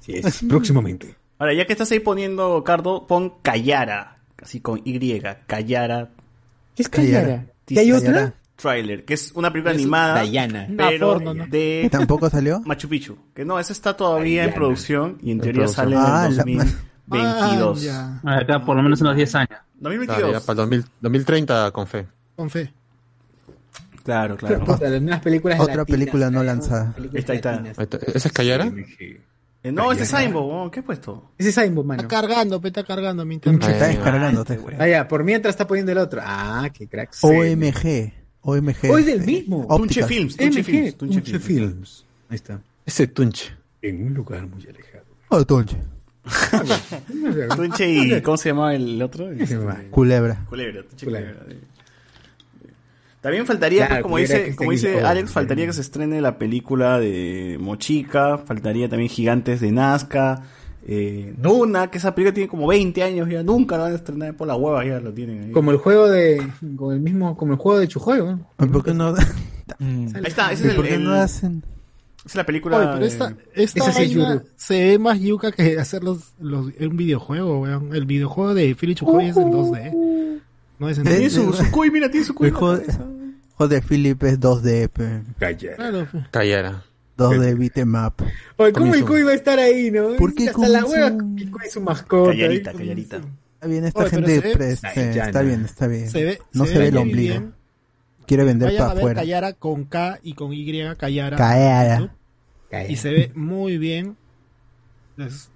Sí, 0.00 0.12
es. 0.16 0.40
Próximamente. 0.48 1.14
Ahora, 1.38 1.54
ya 1.54 1.66
que 1.66 1.72
estás 1.72 1.90
ahí 1.92 2.00
poniendo, 2.00 2.62
Cardo, 2.64 3.06
pon 3.06 3.34
Cayara, 3.42 4.18
así 4.42 4.60
con 4.60 4.80
Y, 4.84 5.20
Cayara 5.46 6.10
¿Qué 6.74 6.82
es 6.82 6.88
Cayara? 6.88 7.46
¿Y 7.68 7.78
hay 7.78 7.92
otra? 7.92 8.34
Trailer, 8.60 9.04
que 9.04 9.14
es 9.14 9.32
una 9.32 9.50
película 9.52 9.72
Es 9.74 9.78
animada, 9.80 10.14
Dayana. 10.14 10.68
pero 10.76 11.12
porno, 11.14 11.34
¿no? 11.34 11.46
de 11.46 11.88
¿Tampoco 11.90 12.28
salió? 12.30 12.60
Machu 12.64 12.88
Picchu. 12.88 13.16
Que 13.34 13.44
no, 13.44 13.58
esa 13.58 13.72
está 13.72 13.96
todavía 13.96 14.44
en 14.44 14.54
producción 14.54 15.18
y 15.22 15.30
en 15.32 15.40
teoría 15.40 15.64
producción. 15.64 15.84
sale 15.92 15.96
en 15.96 16.02
Ah, 16.02 16.26
el 16.28 16.36
la- 16.36 16.44
2022. 17.06 17.78
Ah, 17.78 17.82
ya. 17.82 18.20
Ah, 18.24 18.38
Acá 18.40 18.64
por 18.64 18.76
lo 18.76 18.82
menos 18.82 19.00
unos 19.00 19.16
10 19.16 19.34
años. 19.34 19.48
Claro, 19.50 19.64
2022. 19.80 20.32
ya 20.32 20.40
para 20.40 20.52
el 20.52 20.56
2000 20.56 20.84
2030 21.00 21.70
con 21.72 21.86
fe. 21.86 22.06
Con 22.36 22.50
fe. 22.50 22.72
Claro, 24.04 24.36
claro. 24.36 24.64
Las 25.00 25.20
películas 25.20 25.60
Otra 25.60 25.76
latinas, 25.76 25.98
película 25.98 26.30
no 26.30 26.42
lanzada. 26.42 26.94
Está, 27.12 27.34
está. 27.34 27.54
Ahí 27.56 27.72
está. 27.78 27.98
¿Esa 28.14 28.28
es 28.28 28.32
Cayara? 28.32 28.70
Eh, 29.62 29.70
no, 29.72 29.92
ese 29.92 30.04
es 30.04 30.12
weón, 30.32 30.70
¿qué 30.70 30.80
he 30.80 30.82
puesto? 30.82 31.32
Ese 31.36 31.50
es 31.50 31.54
Simon, 31.54 31.86
mano. 31.86 32.02
Está 32.02 32.20
cargando, 32.20 32.60
está 32.64 32.82
cargando 32.82 33.26
mi 33.26 33.34
internet. 33.34 33.62
Está 33.68 33.84
Ay, 33.86 33.94
descargándote. 33.96 34.58
Ah, 34.78 34.88
ya, 34.88 35.06
por 35.06 35.22
mientras 35.22 35.52
está 35.52 35.66
poniendo 35.66 35.92
el 35.92 35.98
otro. 35.98 36.22
Ah, 36.24 36.70
qué 36.72 36.88
crack. 36.88 37.10
OMG. 37.20 38.12
OMG. 38.42 38.90
Oh, 38.90 38.98
es 38.98 39.06
del 39.06 39.20
este, 39.20 39.26
mismo. 39.26 39.66
Tunche 39.66 40.02
ópticas. 40.02 40.08
Films, 40.08 40.36
Tunche 40.36 40.62
Films, 40.62 40.96
Tunche 40.96 41.20
Tunche 41.20 41.38
Films. 41.38 41.72
Films. 41.72 42.04
Ahí 42.28 42.36
está. 42.36 42.60
Ese 42.86 43.06
tunche. 43.06 43.52
En 43.82 44.06
un 44.06 44.14
lugar 44.14 44.46
muy 44.46 44.62
alejado. 44.62 45.04
Oh, 45.28 45.44
Tunche. 45.44 45.76
Tunche 47.56 47.90
y 47.90 48.22
¿cómo 48.22 48.36
se 48.36 48.50
llamaba 48.50 48.74
el 48.74 49.00
otro? 49.02 49.30
Este, 49.30 49.56
Culebra. 49.90 50.44
Culebra, 50.48 50.82
Tunche 50.82 51.06
Culebra. 51.06 51.34
Culebra. 51.34 51.66
También 53.20 53.44
faltaría, 53.44 53.86
Claro, 53.86 53.94
pues, 53.94 54.02
como 54.02 54.16
dice, 54.16 54.44
está 54.44 54.56
como 54.56 54.70
dice 54.70 55.00
Alex, 55.00 55.30
faltaría 55.30 55.66
que 55.66 55.74
se 55.74 55.82
estrene 55.82 56.22
la 56.22 56.38
película 56.38 56.98
de 56.98 57.58
Mochica, 57.60 58.38
faltaría 58.38 58.88
también 58.88 59.10
Gigantes 59.10 59.60
de 59.60 59.72
Nazca, 59.72 60.42
eh, 60.92 61.34
Duna, 61.36 61.88
que 61.88 61.98
esa 61.98 62.12
película 62.12 62.34
tiene 62.34 62.48
como 62.48 62.66
20 62.66 63.00
años, 63.04 63.28
ya 63.28 63.44
nunca 63.44 63.76
la 63.76 63.84
van 63.84 63.92
a 63.92 63.94
estrenar 63.94 64.36
por 64.36 64.48
la 64.48 64.56
hueva, 64.56 64.84
ya 64.84 64.98
lo 64.98 65.12
tienen 65.14 65.44
ahí. 65.44 65.52
Como 65.52 65.70
el 65.70 65.76
juego 65.76 66.08
de. 66.08 66.44
Como 66.76 66.90
el 66.90 66.98
mismo, 66.98 67.36
como 67.36 67.52
el 67.52 67.60
juego 67.60 67.78
de 67.78 67.86
Chujoy, 67.86 68.18
¿no? 68.18 68.44
¿Por 68.56 68.84
qué 68.84 68.92
no? 68.92 69.14
Mm. 69.78 70.08
ahí 70.16 70.22
está, 70.26 70.50
ese 70.50 70.64
es 70.64 70.70
el, 70.70 70.76
¿Por 70.76 70.84
qué 70.84 70.94
el... 70.96 71.04
no 71.04 71.12
hacen? 71.12 71.62
Es 72.26 72.34
la 72.34 72.44
película. 72.44 72.76
Oye, 72.76 72.88
pero 72.92 73.06
esta, 73.06 73.36
esta 73.54 73.92
se 74.56 74.84
ve 74.84 74.98
más 74.98 75.20
yuca 75.20 75.52
que 75.52 75.78
hacer 75.78 76.02
los, 76.02 76.32
los 76.40 76.72
un 76.80 76.96
videojuego, 76.96 77.60
weón. 77.60 77.94
El 77.94 78.04
videojuego 78.04 78.52
de 78.52 78.74
Philip 78.74 78.98
Chujoy 78.98 79.26
uh, 79.26 79.28
es 79.28 79.36
en 79.36 79.52
2D. 79.52 80.40
No 80.80 80.88
es 80.88 80.98
en 80.98 81.04
3D. 81.04 81.08
Tiene 81.08 81.30
su, 81.30 81.52
su 81.52 81.70
cuy, 81.70 81.92
mira, 81.92 82.10
tiene 82.10 82.26
su 82.26 82.34
cuy. 82.34 82.48
El 82.48 82.54
juego, 82.54 83.68
de 83.68 83.80
Philip 83.80 84.20
es 84.24 84.40
2D. 84.40 84.88
Pe. 84.88 85.22
Callera. 85.38 85.76
Claro, 85.76 86.08
Callara. 86.32 86.82
2 87.20 87.38
de 87.38 87.54
beat'em 87.54 87.94
up. 87.94 88.14
Oye, 88.56 88.72
¿cómo 88.72 88.94
el 88.94 89.04
Cuy 89.04 89.22
va 89.22 89.32
a 89.32 89.34
estar 89.34 89.58
ahí, 89.58 89.90
no? 89.90 90.16
¿Por 90.16 90.34
qué 90.34 90.48
Hasta 90.48 90.68
la 90.68 90.84
hueva 90.86 91.08
el 91.08 91.50
Cuy 91.50 91.66
es 91.66 91.72
su 91.72 91.80
mascota. 91.82 92.30
Calladita, 92.30 92.70
¿eh? 92.70 92.74
calladita. 92.74 93.16
Está 93.16 93.66
bien, 93.66 93.84
esta 93.84 94.00
Oye, 94.00 94.10
gente 94.10 94.34
se 94.34 94.40
ve, 94.40 94.56
pues, 94.56 94.84
eh, 94.84 95.10
está 95.26 95.42
bien, 95.42 95.64
está 95.66 95.86
bien. 95.86 96.08
Se 96.08 96.24
ve, 96.24 96.38
no 96.54 96.64
se, 96.64 96.72
ve, 96.72 96.78
ve 96.78 96.88
el 96.88 96.96
ombligo. 96.96 97.34
Bien. 97.34 97.54
Quiere 98.26 98.44
vender 98.44 98.76
para 98.76 98.92
afuera. 98.92 99.20
Callara 99.20 99.52
con 99.52 99.84
K 99.84 100.18
y 100.22 100.32
con 100.32 100.52
Y 100.54 100.64
Callara. 100.96 101.36
Callara. 101.36 102.16
Y 102.88 102.96
se 102.96 103.10
ve 103.10 103.32
muy 103.34 103.76
bien. 103.76 104.16
Es, 105.18 105.50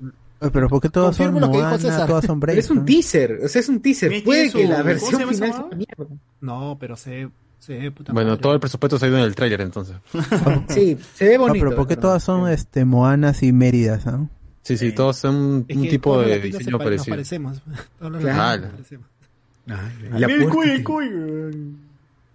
pero 0.53 0.69
¿por 0.69 0.82
qué 0.82 0.91
todas 0.91 1.16
son 1.16 1.32
Moana, 1.32 1.78
todas 2.07 2.27
son 2.27 2.41
Brave? 2.41 2.59
es 2.59 2.69
un 2.69 2.85
teaser, 2.85 3.41
o 3.43 3.49
sea, 3.49 3.61
es 3.61 3.69
un 3.70 3.81
teaser. 3.81 4.23
Puede 4.23 4.51
que 4.51 4.69
la 4.69 4.82
versión 4.82 5.27
final 5.28 5.35
sea 5.35 5.66
mierda. 5.74 6.15
No, 6.43 6.77
pero 6.78 6.97
se 6.97 7.31
ve, 7.59 7.64
se 7.74 7.78
ve 7.78 7.90
puta 7.90 8.12
Bueno, 8.12 8.31
madre. 8.31 8.43
todo 8.43 8.55
el 8.55 8.60
presupuesto 8.60 8.98
se 8.98 9.06
ha 9.06 9.09
ido 9.09 9.18
en 9.18 9.24
el 9.24 9.35
tráiler 9.35 9.60
entonces. 9.62 9.97
Sí, 10.68 10.97
se 11.14 11.28
ve 11.28 11.35
No, 11.39 11.44
bonito. 11.44 11.64
pero 11.66 11.76
¿por 11.76 11.86
qué 11.89 11.97
¿no? 11.97 12.02
todas 12.02 12.22
son 12.22 12.48
este 12.48 12.85
Moanas 12.85 13.43
y 13.43 13.52
Méridas? 13.52 14.06
¿ah? 14.06 14.20
Sí, 14.62 14.76
sí, 14.78 14.93
todos 14.93 15.16
son 15.18 15.35
un, 15.36 15.64
Es 15.68 15.76
un 15.76 15.82
que 15.85 15.89
tipo 15.90 16.12
todos 16.12 16.26
los 16.26 16.31
de 16.36 16.40
diseño 16.40 16.78
pare- 16.78 16.97
nos 16.97 17.06
parecido. 17.06 17.12
parecemos. 17.14 17.62
Todos 17.98 18.12
los 18.12 18.20
Claro. 18.22 18.62
nos 18.62 18.70
parecemos. 18.72 19.06
Ay, 19.66 19.76
Mira 20.12 20.18
la 20.18 20.26
el 20.35 20.48
cuy, 20.48 20.68
el 20.70 20.85
cuy. 20.85 21.76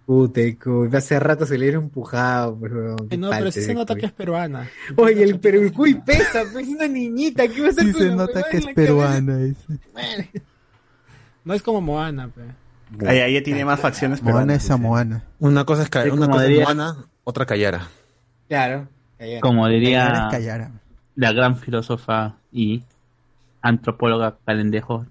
Puta, 0.06 0.40
el 0.40 0.58
Cuy. 0.58 0.88
Hace 0.96 1.20
rato 1.20 1.46
se 1.46 1.56
le 1.56 1.68
era 1.68 1.78
empujado, 1.78 2.56
pues. 2.56 2.72
Eh, 2.72 2.96
Qué 3.10 3.16
No, 3.16 3.30
pero 3.30 3.52
sí 3.52 3.60
se 3.62 3.74
nota 3.74 3.94
Cuy. 3.94 4.00
que 4.00 4.06
es 4.06 4.12
peruana. 4.12 4.68
Oye, 4.96 5.22
el, 5.22 5.38
pero 5.38 5.60
el 5.60 5.72
Cuy 5.72 5.94
pesa, 5.94 6.42
pues, 6.52 6.66
es 6.66 6.74
una 6.74 6.88
niñita. 6.88 7.46
¿Qué 7.46 7.60
va 7.60 7.68
a 7.68 7.70
hacer 7.70 7.84
Sí 7.86 7.92
con 7.92 8.02
se 8.02 8.14
nota 8.16 8.42
que 8.50 8.56
es 8.56 8.66
peruana. 8.74 9.36
dice. 9.36 9.78
No 11.44 11.54
es 11.54 11.62
como 11.62 11.80
Moana, 11.80 12.28
pe. 12.28 12.42
Ahí, 13.06 13.18
ahí 13.20 13.42
tiene 13.42 13.64
más 13.64 13.78
facciones 13.80 14.22
Moana 14.22 14.54
es 14.54 14.64
samoana. 14.64 15.22
Una 15.38 15.64
cosa 15.64 15.82
es, 15.84 15.88
ca- 15.88 16.02
Sí, 16.04 16.10
una 16.10 16.28
cosa 16.28 16.46
es 16.46 16.60
Moana, 16.60 16.96
otra 17.24 17.46
Callara. 17.46 17.86
Claro. 18.48 18.88
Callara. 19.18 19.40
Como 19.40 19.68
diría 19.68 20.28
Callara. 20.30 20.70
la 21.14 21.32
gran 21.32 21.56
filósofa 21.56 22.34
y 22.52 22.82
antropóloga 23.62 24.36
Calendejo, 24.44 25.06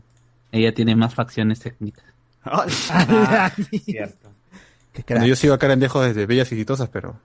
ella 0.51 0.73
tiene 0.73 0.95
más 0.95 1.13
facciones 1.15 1.59
técnicas. 1.59 2.03
Ah, 2.43 2.65
Cierto. 3.85 4.29
Bueno, 5.07 5.25
yo 5.25 5.35
sigo 5.35 5.53
a 5.53 5.57
Carandejo 5.59 6.01
desde 6.01 6.25
Bellas 6.25 6.51
y 6.51 6.55
Exitosas, 6.55 6.89
pero 6.89 7.15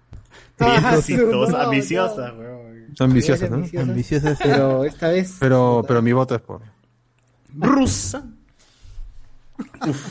Ah, 0.61 0.95
Exitosas, 0.99 1.55
no, 1.55 1.61
ambiciosas, 1.63 2.35
no. 2.35 2.43
son 2.97 3.11
ambiciosas, 3.11 3.51
¿no? 3.51 3.57
Ambiciosas. 3.81 4.39
Pero 4.43 4.85
esta 4.85 5.09
vez. 5.09 5.37
Pero, 5.41 5.85
pero 5.89 6.01
mi 6.03 6.13
voto 6.13 6.35
es 6.37 6.41
por... 6.43 6.61
Rusa. 7.57 8.23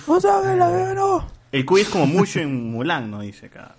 ¡No 0.08 0.20
sabe 0.22 0.56
la 0.56 0.70
vero! 0.70 1.26
El 1.52 1.66
cuy 1.66 1.82
es 1.82 1.90
como 1.90 2.06
mucho 2.08 2.40
en 2.40 2.72
Mulan, 2.72 3.12
¿no? 3.12 3.22
Dice 3.22 3.48
acá. 3.48 3.76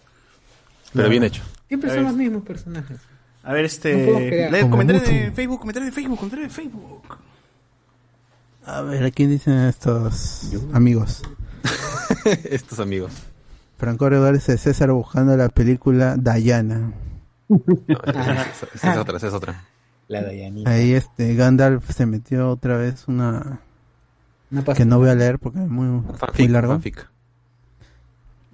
Pero 0.93 1.09
bien 1.09 1.25
hecho. 1.25 1.43
Siempre 1.69 1.91
A 1.91 1.95
son 1.95 2.05
los 2.05 2.15
mismos 2.15 2.43
personajes. 2.45 2.99
A 3.43 3.53
ver, 3.53 3.63
No 3.63 3.67
este. 3.67 4.59
comentarios 4.71 5.05
de. 5.07 5.33
Facebook, 5.33 5.61
comentarios 5.61 5.91
de 5.91 5.93
Facebook, 5.95 6.19
comentarios 6.19 6.49
de 6.49 6.55
Facebook. 6.55 7.03
A 8.67 8.81
ver, 8.83 9.13
¿qué 9.13 9.27
dicen 9.27 9.55
estos 9.65 10.51
amigos? 10.73 11.23
Estos 12.45 12.79
amigos. 12.81 13.13
Franco 13.77 14.09
Rodríguez 14.09 14.47
de 14.47 14.57
César 14.57 14.91
buscando 14.93 15.37
la 15.37 15.49
película 15.51 16.17
Diana. 16.17 16.93
No, 17.49 17.61
esa, 18.07 18.43
esa- 18.43 18.69
esa 18.75 18.93
es 18.93 18.99
otra, 18.99 19.17
esa 19.19 19.29
es 19.29 19.35
otra. 19.35 19.65
La 20.09 20.23
Dayanita. 20.23 20.71
Ahí 20.71 20.93
este 20.95 21.35
Gandalf 21.35 21.91
se 21.91 22.07
metió 22.07 22.51
otra 22.51 22.77
vez 22.79 23.07
una 23.09 23.61
Pasa- 24.63 24.77
que 24.79 24.85
no 24.85 24.99
voy 24.99 25.09
a 25.09 25.15
leer 25.15 25.39
porque 25.39 25.59
es 25.61 25.69
muy, 25.69 25.87
muy 25.87 26.49
largo. 26.49 26.73
fanfic. 26.75 27.09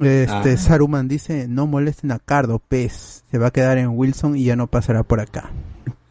Este 0.01 0.53
Ah. 0.53 0.57
Saruman 0.57 1.09
dice, 1.09 1.47
no 1.47 1.67
molesten 1.67 2.11
a 2.13 2.19
Cardo, 2.19 2.59
pez. 2.59 3.25
Se 3.31 3.37
va 3.39 3.49
a 3.49 3.51
quedar 3.51 3.77
en 3.79 3.89
Wilson 3.91 4.35
y 4.37 4.45
ya 4.45 4.57
no 4.57 4.67
pasará 4.67 5.03
por 5.03 5.21
acá. 5.21 5.51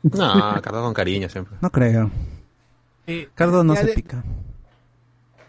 No, 0.03 0.61
Cardo 0.61 0.83
con 0.83 0.93
cariño 0.93 1.27
siempre. 1.27 1.57
No 1.61 1.71
creo. 1.71 2.11
Eh, 3.07 3.29
Cardo 3.33 3.63
no 3.63 3.75
se 3.75 3.85
de- 3.87 3.93
pica. 3.93 4.23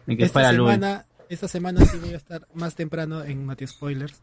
Que 0.06 0.24
Esta 0.24 0.50
semana, 0.50 1.04
esta 1.28 1.46
semana 1.48 1.84
sí 1.84 1.98
voy 1.98 2.14
a 2.14 2.16
estar 2.16 2.48
más 2.54 2.74
temprano 2.74 3.22
en 3.22 3.44
Mati 3.44 3.66
Spoilers. 3.66 4.20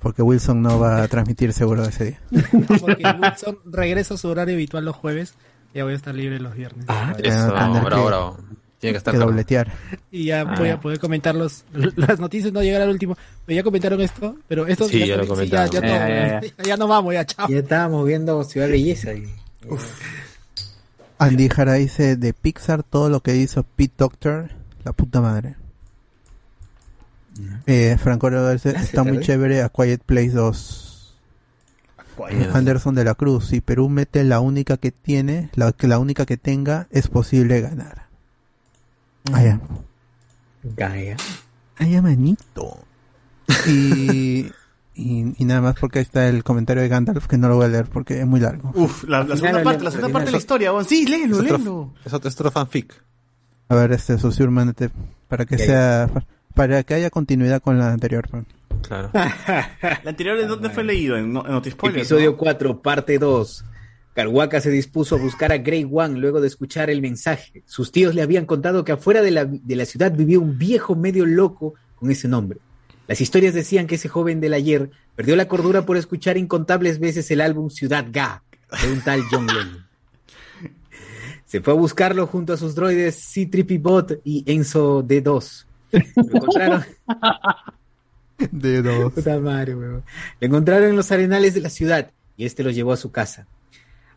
Porque 0.00 0.22
Wilson 0.22 0.62
no 0.62 0.78
va 0.78 1.02
a 1.02 1.08
transmitir 1.08 1.52
seguro 1.52 1.84
ese 1.84 2.04
día. 2.04 2.20
Porque 2.80 3.02
Wilson 3.20 3.58
regresa 3.64 4.14
a 4.14 4.16
su 4.18 4.28
horario 4.28 4.54
habitual 4.54 4.84
los 4.84 4.94
jueves. 4.96 5.34
Ya 5.74 5.84
voy 5.84 5.92
a 5.92 5.96
estar 5.96 6.14
libre 6.14 6.40
los 6.40 6.54
viernes. 6.54 6.84
Eso, 7.22 7.52
tener 7.52 7.82
bravo, 7.84 8.02
que- 8.02 8.08
bravo. 8.08 8.36
Tiene 8.78 8.92
que 8.94 8.98
estar 8.98 9.12
Que 9.12 9.20
dobletear. 9.20 9.70
Y 10.10 10.24
ya 10.24 10.40
Ah. 10.40 10.54
voy 10.56 10.70
a 10.70 10.80
poder 10.80 10.98
comentar 10.98 11.34
los, 11.34 11.64
las 11.96 12.18
noticias, 12.18 12.50
no 12.52 12.62
llegar 12.62 12.80
al 12.80 12.88
último. 12.88 13.14
Pero 13.44 13.56
ya 13.56 13.62
comentaron 13.62 14.00
esto, 14.00 14.36
pero 14.48 14.66
esto 14.66 14.88
Sí, 14.88 15.06
ya 15.06 15.16
lo 15.18 15.24
ya, 15.24 15.28
comentaron. 15.28 15.70
ya, 15.70 15.80
Ya, 15.80 15.86
todo, 15.86 16.08
ya, 16.08 16.40
ya, 16.40 16.62
ya 16.64 16.76
no 16.78 16.88
vamos, 16.88 17.12
ya 17.12 17.24
chao. 17.26 17.46
Ya 17.48 17.58
estábamos 17.58 18.06
viendo 18.06 18.42
Ciudad 18.44 18.68
Belleza. 18.68 19.12
Y... 19.12 19.28
Andy 21.18 21.48
Jara 21.50 21.74
dice, 21.74 22.16
de 22.16 22.32
Pixar 22.32 22.82
todo 22.82 23.10
lo 23.10 23.20
que 23.20 23.36
hizo 23.36 23.62
Pete 23.64 23.92
Doctor, 23.98 24.48
la 24.84 24.92
puta 24.92 25.20
madre. 25.20 25.56
Eh, 27.66 27.96
Franco 28.02 28.28
Rodríguez 28.30 28.62
Gracias, 28.64 28.84
está 28.86 29.04
muy 29.04 29.20
chévere 29.20 29.62
a 29.62 29.68
Quiet 29.68 30.02
Place 30.04 30.30
2. 30.30 30.86
Anderson 32.52 32.94
de 32.94 33.04
la 33.04 33.14
Cruz, 33.14 33.48
si 33.48 33.60
Perú 33.60 33.88
mete 33.88 34.24
la 34.24 34.40
única 34.40 34.76
que 34.76 34.90
tiene, 34.90 35.50
la 35.54 35.72
que 35.72 35.86
la 35.88 35.98
única 35.98 36.26
que 36.26 36.36
tenga, 36.36 36.86
es 36.90 37.08
posible 37.08 37.60
ganar. 37.60 38.06
Ah, 39.32 39.42
ya. 39.42 39.60
Gaia. 40.76 41.16
Ya, 41.78 42.02
manito. 42.02 42.78
Y, 43.66 44.46
y, 44.94 45.34
y 45.38 45.44
nada 45.44 45.60
más 45.60 45.76
porque 45.80 45.98
ahí 46.00 46.02
está 46.02 46.28
el 46.28 46.44
comentario 46.44 46.82
de 46.82 46.88
Gandalf, 46.88 47.26
que 47.26 47.38
no 47.38 47.48
lo 47.48 47.56
voy 47.56 47.66
a 47.66 47.68
leer 47.68 47.86
porque 47.86 48.20
es 48.20 48.26
muy 48.26 48.40
largo. 48.40 48.70
Uf, 48.74 49.04
la, 49.04 49.24
segunda 49.36 49.62
parte, 49.62 49.84
la 49.84 49.90
segunda 49.90 50.12
parte 50.12 50.26
de 50.26 50.32
la 50.32 50.38
historia, 50.38 50.72
weón. 50.72 50.84
Sí, 50.84 51.06
léelo, 51.06 51.36
Es 51.36 51.42
otro, 51.42 51.58
léelo. 51.58 51.94
es 52.04 52.12
otro, 52.12 52.28
es 52.28 52.34
otro 52.34 52.50
fanfic. 52.50 52.94
A 53.68 53.74
ver, 53.74 53.92
este, 53.92 54.18
Susur, 54.18 54.50
mándate 54.50 54.90
para 55.28 55.46
que 55.46 55.56
sea, 55.58 56.08
para 56.54 56.82
que 56.82 56.94
haya 56.94 57.08
continuidad 57.10 57.62
con 57.62 57.78
la 57.78 57.92
anterior. 57.92 58.28
pues. 58.30 58.44
Claro. 58.82 59.10
La 59.14 60.00
anterior, 60.04 60.38
¿en 60.38 60.48
dónde 60.48 60.70
fue 60.70 60.84
leído? 60.84 61.16
En, 61.16 61.32
no- 61.32 61.44
en 61.46 61.52
Notispoilers, 61.52 62.02
Episodio 62.02 62.32
¿no? 62.32 62.36
4, 62.36 62.82
parte 62.82 63.18
2. 63.18 63.64
Carhuaca 64.14 64.60
se 64.60 64.70
dispuso 64.70 65.14
a 65.14 65.18
buscar 65.18 65.52
a 65.52 65.58
Grey 65.58 65.88
One 65.90 66.18
luego 66.18 66.40
de 66.40 66.48
escuchar 66.48 66.90
el 66.90 67.00
mensaje. 67.00 67.62
Sus 67.66 67.92
tíos 67.92 68.14
le 68.14 68.22
habían 68.22 68.44
contado 68.46 68.84
que 68.84 68.92
afuera 68.92 69.22
de 69.22 69.30
la, 69.30 69.44
de 69.44 69.76
la 69.76 69.84
ciudad 69.84 70.12
vivía 70.12 70.40
un 70.40 70.58
viejo 70.58 70.96
medio 70.96 71.24
loco 71.26 71.74
con 71.96 72.10
ese 72.10 72.26
nombre. 72.26 72.58
Las 73.06 73.20
historias 73.20 73.54
decían 73.54 73.86
que 73.86 73.94
ese 73.96 74.08
joven 74.08 74.40
del 74.40 74.54
ayer 74.54 74.90
perdió 75.14 75.36
la 75.36 75.46
cordura 75.48 75.86
por 75.86 75.96
escuchar 75.96 76.36
incontables 76.36 76.98
veces 76.98 77.30
el 77.30 77.40
álbum 77.40 77.70
Ciudad 77.70 78.06
Ga 78.10 78.42
de 78.82 78.92
un 78.92 79.00
tal 79.00 79.22
John 79.30 79.46
Lennon. 79.46 79.86
Se 81.44 81.60
fue 81.60 81.72
a 81.72 81.76
buscarlo 81.76 82.26
junto 82.28 82.52
a 82.52 82.56
sus 82.56 82.74
droides 82.76 83.16
C-Trippy 83.16 83.78
Bot 83.78 84.20
y 84.24 84.44
Enzo 84.46 85.02
D2. 85.04 85.64
Lo 85.92 86.00
encontraron. 86.22 86.84
De 88.50 88.82
dos. 88.82 89.12
Puta 89.12 89.38
madre, 89.38 89.74
weón. 89.74 90.02
Encontraron 90.40 90.90
en 90.90 90.96
los 90.96 91.10
arenales 91.12 91.54
de 91.54 91.60
la 91.60 91.70
ciudad 91.70 92.10
y 92.36 92.46
este 92.46 92.62
lo 92.62 92.70
llevó 92.70 92.92
a 92.92 92.96
su 92.96 93.10
casa. 93.10 93.46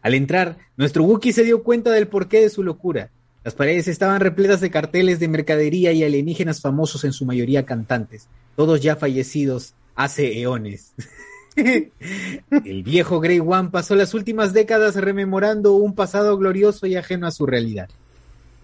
Al 0.01 0.13
entrar, 0.13 0.57
nuestro 0.77 1.03
Wookiee 1.03 1.33
se 1.33 1.43
dio 1.43 1.63
cuenta 1.63 1.91
del 1.91 2.07
porqué 2.07 2.41
de 2.41 2.49
su 2.49 2.63
locura. 2.63 3.09
Las 3.43 3.55
paredes 3.55 3.87
estaban 3.87 4.21
repletas 4.21 4.61
de 4.61 4.71
carteles 4.71 5.19
de 5.19 5.27
mercadería 5.27 5.91
y 5.91 6.03
alienígenas 6.03 6.61
famosos, 6.61 7.03
en 7.03 7.11
su 7.11 7.25
mayoría 7.25 7.65
cantantes, 7.65 8.27
todos 8.55 8.81
ya 8.81 8.95
fallecidos 8.95 9.73
hace 9.95 10.39
eones. 10.41 10.93
El 11.55 12.83
viejo 12.83 13.19
Grey 13.19 13.39
One 13.39 13.69
pasó 13.69 13.95
las 13.95 14.13
últimas 14.13 14.53
décadas 14.53 14.95
rememorando 14.95 15.73
un 15.73 15.93
pasado 15.93 16.37
glorioso 16.37 16.87
y 16.87 16.95
ajeno 16.95 17.27
a 17.27 17.31
su 17.31 17.45
realidad. 17.45 17.89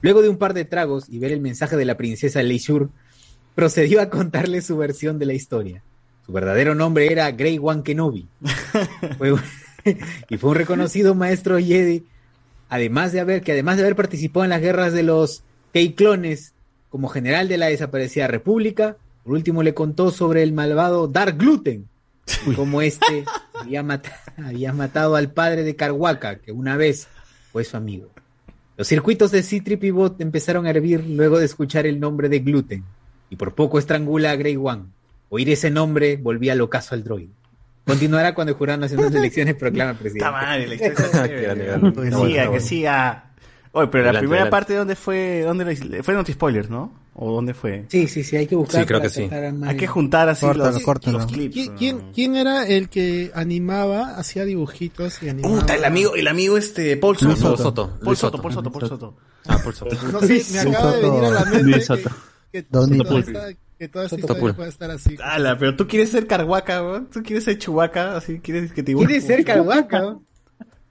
Luego 0.02 0.22
de 0.22 0.30
un 0.30 0.38
par 0.38 0.54
de 0.54 0.66
tragos 0.66 1.10
y 1.10 1.20
ver 1.20 1.32
el 1.34 1.42
mensaje 1.42 1.76
de 1.76 1.86
la 1.86 1.98
princesa 1.98 2.42
Leisure, 2.42 2.88
procedió 3.60 4.00
a 4.00 4.10
contarle 4.10 4.62
su 4.62 4.78
versión 4.78 5.20
de 5.20 5.26
la 5.26 5.34
historia. 5.34 5.84
Su 6.26 6.32
verdadero 6.32 6.76
nombre 6.76 7.12
era 7.12 7.30
Grey 7.32 7.60
One 7.62 7.84
Kenobi. 7.84 8.26
Fue 9.18 9.34
un- 9.34 9.42
y 10.30 10.38
fue 10.38 10.52
un 10.52 10.56
reconocido 10.56 11.14
maestro 11.14 11.58
Jedi, 11.60 12.06
además 12.70 13.12
de 13.12 13.20
haber, 13.20 13.42
que 13.42 13.52
además 13.52 13.76
de 13.76 13.84
haber 13.84 13.98
participado 13.98 14.46
en 14.46 14.50
las 14.52 14.62
guerras 14.62 14.94
de 14.94 15.04
los 15.04 15.44
Clones 15.98 16.54
como 16.90 17.10
general 17.10 17.50
de 17.50 17.58
la 17.58 17.66
desaparecida 17.68 18.28
República, 18.28 18.96
por 19.26 19.34
último 19.34 19.62
le 19.62 19.74
contó 19.74 20.10
sobre 20.12 20.42
el 20.44 20.54
malvado 20.54 21.08
Dark 21.10 21.38
Gluten, 21.38 21.88
como 22.56 22.82
este 22.82 23.26
había, 23.60 23.84
mata- 23.84 24.18
había 24.38 24.72
matado 24.72 25.16
al 25.18 25.32
padre 25.32 25.64
de 25.64 25.76
Carhuaca, 25.76 26.38
que 26.40 26.54
una 26.54 26.78
vez 26.78 27.08
fue 27.52 27.66
su 27.66 27.76
amigo. 27.76 28.10
Los 28.78 28.88
circuitos 28.88 29.32
de 29.32 29.44
C-Trip 29.44 29.92
Bot 29.92 30.22
empezaron 30.22 30.66
a 30.66 30.70
hervir 30.70 31.04
luego 31.06 31.40
de 31.40 31.46
escuchar 31.46 31.86
el 31.88 32.00
nombre 32.00 32.30
de 32.30 32.40
Gluten, 32.40 32.84
y 33.30 33.35
por 33.35 33.53
poco 33.56 33.80
estrangula 33.80 34.32
a 34.32 34.35
Grey 34.35 34.56
One. 34.58 34.83
Oír 35.30 35.49
ese 35.49 35.69
nombre 35.69 36.17
volvía 36.17 36.53
al 36.53 36.61
ocaso 36.61 36.95
al 36.95 37.03
droide. 37.03 37.30
Continuará 37.85 38.33
cuando 38.35 38.51
el 38.51 38.58
Jurado 38.58 38.80
Nacional 38.80 39.11
de 39.11 39.19
Elecciones 39.19 39.56
proclama 39.56 39.93
presidente. 39.93 40.19
Está 40.19 40.32
mal, 40.32 40.67
la 40.67 40.75
historia 40.75 42.11
siga, 42.27 42.51
que 42.51 42.59
siga. 42.59 43.25
Oye, 43.72 43.88
pero 43.88 44.03
la 44.03 44.09
Adelante, 44.09 44.19
primera 44.19 44.41
adelante. 44.43 44.51
parte, 44.51 44.75
¿dónde 44.75 44.95
fue? 44.95 45.41
¿Dónde 45.45 45.66
la- 45.66 46.03
fue 46.03 46.14
Noti 46.14 46.33
Spoilers, 46.33 46.69
no? 46.69 46.91
¿O 47.22 47.32
dónde 47.33 47.53
fue? 47.53 47.85
Sí, 47.90 48.08
sí, 48.08 48.24
sí, 48.24 48.35
hay 48.38 48.48
que 48.48 48.56
buscar. 48.56 48.82
Sí, 48.82 48.88
creo 48.88 49.01
que 49.01 49.09
sí. 49.09 49.30
Hay 49.66 49.75
que 49.77 49.88
juntar 49.88 50.30
así 50.30 50.45
Córtalo, 50.45 50.72
los, 50.72 50.83
córtalo. 50.83 51.17
los 51.19 51.27
clips. 51.32 51.56
¿Qui- 51.56 51.74
¿Quién, 51.77 52.11
quién 52.14 52.35
era 52.35 52.66
el 52.67 52.90
que 52.90 53.32
animaba, 53.35 54.16
hacía 54.17 54.45
dibujitos 54.45 55.22
y 55.22 55.30
animaba? 55.30 55.59
Puta, 55.59 55.75
el 55.75 55.83
amigo, 55.85 56.16
el 56.16 56.27
amigo 56.27 56.58
este, 56.58 56.95
Paul 56.98 57.17
Soto. 57.17 57.27
Luis 57.27 57.40
Soto. 57.40 57.99
Paul 58.03 58.16
Soto, 58.17 58.38
Soto. 58.38 58.41
Paul 58.41 58.53
Soto, 58.53 58.72
Paul 58.72 58.88
Soto. 58.88 59.16
Ah, 59.48 59.58
por 59.64 59.75
supuesto. 59.75 60.08
No 60.11 60.19
sé, 60.22 60.43
me 60.53 60.59
acaba 60.59 60.95
de 60.95 61.01
venir 61.01 61.24
a 61.25 61.30
la 61.32 61.45
mente 61.45 61.64
Luis 61.64 61.75
que, 61.77 61.82
Soto. 61.82 62.09
que, 62.09 62.16
Don 62.69 62.90
que 62.92 62.98
toda 63.03 63.19
esta, 63.19 63.48
que 63.78 63.88
toda 63.88 64.06
esta 64.06 64.16
historia 64.19 64.42
Pul. 64.42 64.56
puede 64.56 64.69
estar 64.69 64.92
así. 64.92 65.16
Ala, 65.24 65.58
pero 65.58 65.76
tú 65.76 65.88
quieres 65.88 66.10
ser 66.10 66.28
Carhuaca, 66.28 66.82
weón. 66.84 67.10
Tú 67.10 67.22
quieres 67.24 67.44
ser 67.45 67.58
Chubaca, 67.58 68.18
así 68.18 68.40
quieres 68.40 68.72
que 68.74 68.84
te. 68.84 68.94
¿Quieres 68.95 69.24
ser 69.26 69.44
Carhuaca? 69.45 70.18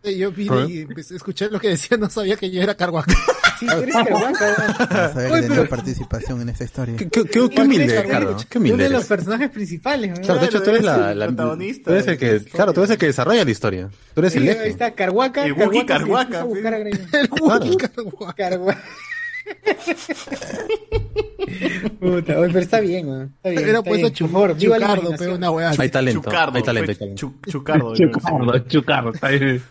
Yo 0.05 0.31
vine 0.33 0.67
y 0.69 0.79
empecé- 0.87 1.17
escuché 1.17 1.51
lo 1.51 1.59
que 1.61 1.71
decía, 1.71 1.99
no 1.99 2.09
sabía 2.09 2.37
que 2.37 2.51
yo 2.51 2.63
era 2.63 2.75
Carhuaca. 2.75 3.15
Sí, 3.59 3.67
tú 3.67 3.73
eres 3.73 3.93
Carhuaca. 3.93 4.55
A 4.89 5.33
Oye, 5.33 5.43
que 5.43 5.49
pero- 5.49 5.69
participación 5.69 6.41
en 6.43 6.49
esta 6.51 6.63
historia. 6.63 6.95
Qué, 6.97 7.09
qué- 7.09 7.25
qué 7.25 7.39
Igual 7.41 7.67
humilde. 7.67 8.05
Qué 8.49 8.59
humilde 8.59 8.75
Uno 8.77 8.85
de 8.85 8.91
los 8.91 9.05
personajes 9.07 9.51
principales. 9.51 10.11
¿no? 10.11 10.25
Claro, 10.25 10.41
de 10.41 10.47
hecho 10.47 10.63
tú 10.63 10.71
eres 10.71 10.85
la, 10.85 11.27
protagonista 11.27 11.91
Tú 11.91 11.93
eres 11.97 12.07
el 12.07 12.19
que, 12.19 12.45
claro, 12.53 12.73
tú 12.73 12.81
eres 12.83 12.91
el 12.93 12.99
que 12.99 13.07
desarrolla 13.07 13.45
la 13.45 13.51
historia. 13.51 13.91
Tú 14.15 14.21
eres 14.21 14.37
el 14.37 14.49
eje. 14.49 14.61
ahí 14.61 14.71
está, 14.71 14.93
Carhuaca. 14.93 15.45
El 15.45 15.55
Wookiee 15.55 15.85
Carhuaca, 15.85 16.39
a 16.39 16.43
a. 16.45 16.47
El 17.19 17.31
Wookiee 17.41 17.77
Carhuaca. 17.77 18.81
Puta, 22.01 22.39
oye, 22.39 22.49
pero 22.49 22.59
está 22.61 22.81
bien, 22.81 23.09
weón. 23.09 23.33
Está 23.37 23.49
bien. 23.51 23.63
Era 23.63 23.79
está 23.79 23.83
puesto 23.91 24.07
bien. 24.09 24.19
Por 24.19 24.31
favor, 24.31 24.55
viva 24.57 24.79
la 24.79 24.87
Chucardo, 24.87 25.01
imaginación. 25.01 25.19
pero 25.19 25.35
una 25.37 25.51
weá. 25.51 25.71
así. 25.71 25.83
Hay 25.83 25.89
talento, 25.91 26.21
Chucardo, 26.23 26.57
hay 26.59 26.63
talento, 26.63 26.85
fue 26.87 26.93
hay 26.93 26.99
talento. 26.99 27.27
Chu- 27.27 27.51
Chucardo. 27.51 27.95
Chucardo, 27.97 28.59
chucardo, 28.69 29.11
está 29.13 29.29
bien. 29.29 29.63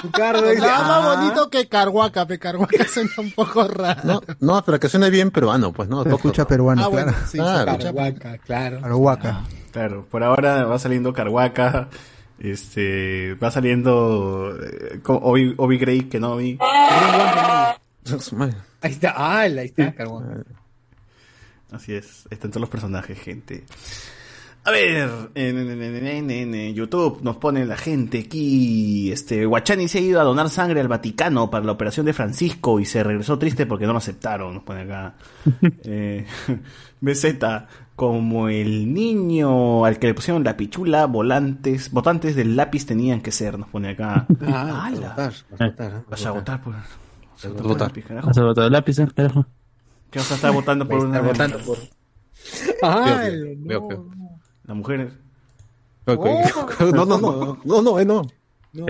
Chucardo 0.00 0.42
más 0.42 0.56
ah, 0.62 1.16
bonito 1.16 1.50
que 1.50 1.68
Carhuaca, 1.68 2.26
pe 2.26 2.38
Carhuaca 2.38 2.84
suena 2.88 3.10
un 3.18 3.30
poco 3.32 3.66
raro. 3.68 4.00
No, 4.04 4.20
no, 4.40 4.64
pero 4.64 4.80
que 4.80 4.88
suene 4.88 5.10
bien 5.10 5.30
peruano, 5.30 5.72
pues, 5.72 5.88
¿no? 5.88 6.02
Se 6.02 6.08
escucha 6.10 6.46
peruano, 6.46 6.82
Ah, 6.84 6.88
bueno, 6.88 7.12
claro. 7.12 7.26
sí, 7.30 7.38
Claro. 7.38 7.78
Carhuaca, 7.78 8.38
claro. 8.38 8.80
Carhuaca. 8.80 9.44
Claro, 9.72 10.06
por 10.10 10.24
ahora 10.24 10.64
va 10.64 10.78
saliendo 10.80 11.12
Carhuaca, 11.12 11.88
este, 12.40 13.34
va 13.34 13.50
saliendo 13.52 14.56
eh, 14.60 15.00
Obi, 15.06 15.54
Obi 15.56 15.78
Grey 15.78 16.02
Kenobi. 16.08 16.58
Ahí 18.82 18.92
está, 18.92 19.14
ah, 19.16 19.40
ahí 19.40 19.58
está, 19.66 19.92
Carhuaca. 19.94 20.44
Así 21.70 21.94
es, 21.94 22.26
están 22.30 22.50
todos 22.50 22.62
los 22.62 22.70
personajes, 22.70 23.18
gente. 23.20 23.64
A 24.64 24.72
ver, 24.72 25.08
en, 25.34 25.56
en- 25.58 25.82
en- 25.82 26.06
en- 26.06 26.30
en- 26.30 26.54
en 26.54 26.74
YouTube 26.74 27.20
nos 27.22 27.36
pone 27.38 27.64
la 27.64 27.76
gente 27.78 28.18
aquí. 28.26 29.10
Este, 29.10 29.46
Guachani 29.46 29.88
se 29.88 29.98
ha 29.98 30.00
ido 30.02 30.20
a 30.20 30.24
donar 30.24 30.50
sangre 30.50 30.80
al 30.80 30.88
Vaticano 30.88 31.48
para 31.50 31.64
la 31.64 31.72
operación 31.72 32.04
de 32.04 32.12
Francisco 32.12 32.78
y 32.78 32.84
se 32.84 33.02
regresó 33.02 33.38
triste 33.38 33.64
porque 33.64 33.86
no 33.86 33.92
lo 33.92 33.98
aceptaron. 33.98 34.52
Nos 34.54 34.62
pone 34.64 34.82
acá. 34.82 35.14
eh, 35.84 36.26
BZ, 37.00 37.36
como 37.96 38.48
el 38.50 38.92
niño 38.92 39.86
al 39.86 39.98
que 39.98 40.08
le 40.08 40.14
pusieron 40.14 40.44
la 40.44 40.56
pichula, 40.58 41.06
volantes, 41.06 41.90
votantes 41.90 42.36
del 42.36 42.54
lápiz 42.54 42.84
tenían 42.84 43.22
que 43.22 43.32
ser. 43.32 43.58
Nos 43.58 43.68
pone 43.70 43.90
acá. 43.90 44.26
Ah, 44.42 44.86
¡Hala! 44.88 45.08
votar, 45.08 45.32
votar. 45.70 46.04
Vas 46.10 46.26
a 46.26 46.30
votar 46.32 46.62
por. 46.62 46.74
Vas 47.48 47.60
a 47.60 47.62
votar 47.62 47.80
lápiz, 47.88 48.04
carajo. 48.04 48.26
Vas 48.28 48.38
a 48.38 48.42
botar 48.44 48.64
el 48.66 48.72
lápiz, 48.72 48.98
¿eh? 48.98 49.08
carajo. 49.14 49.46
¿Qué 50.10 50.18
vas 50.18 50.30
a 50.32 50.34
estar 50.34 50.52
votando 50.52 50.86
por 50.88 51.04
una 51.04 51.20
votando 51.20 51.58
por. 51.60 51.78
Ah, 52.82 53.28
Veo, 53.58 53.86
veo. 53.88 54.10
Las 54.64 54.76
mujeres. 54.76 55.12
Ok. 56.06 56.26
No, 56.94 57.04
no, 57.04 57.18
no, 57.18 57.58
no, 57.64 57.82
no, 57.82 58.00
eh, 58.00 58.04
no. 58.04 58.26
no. 58.72 58.86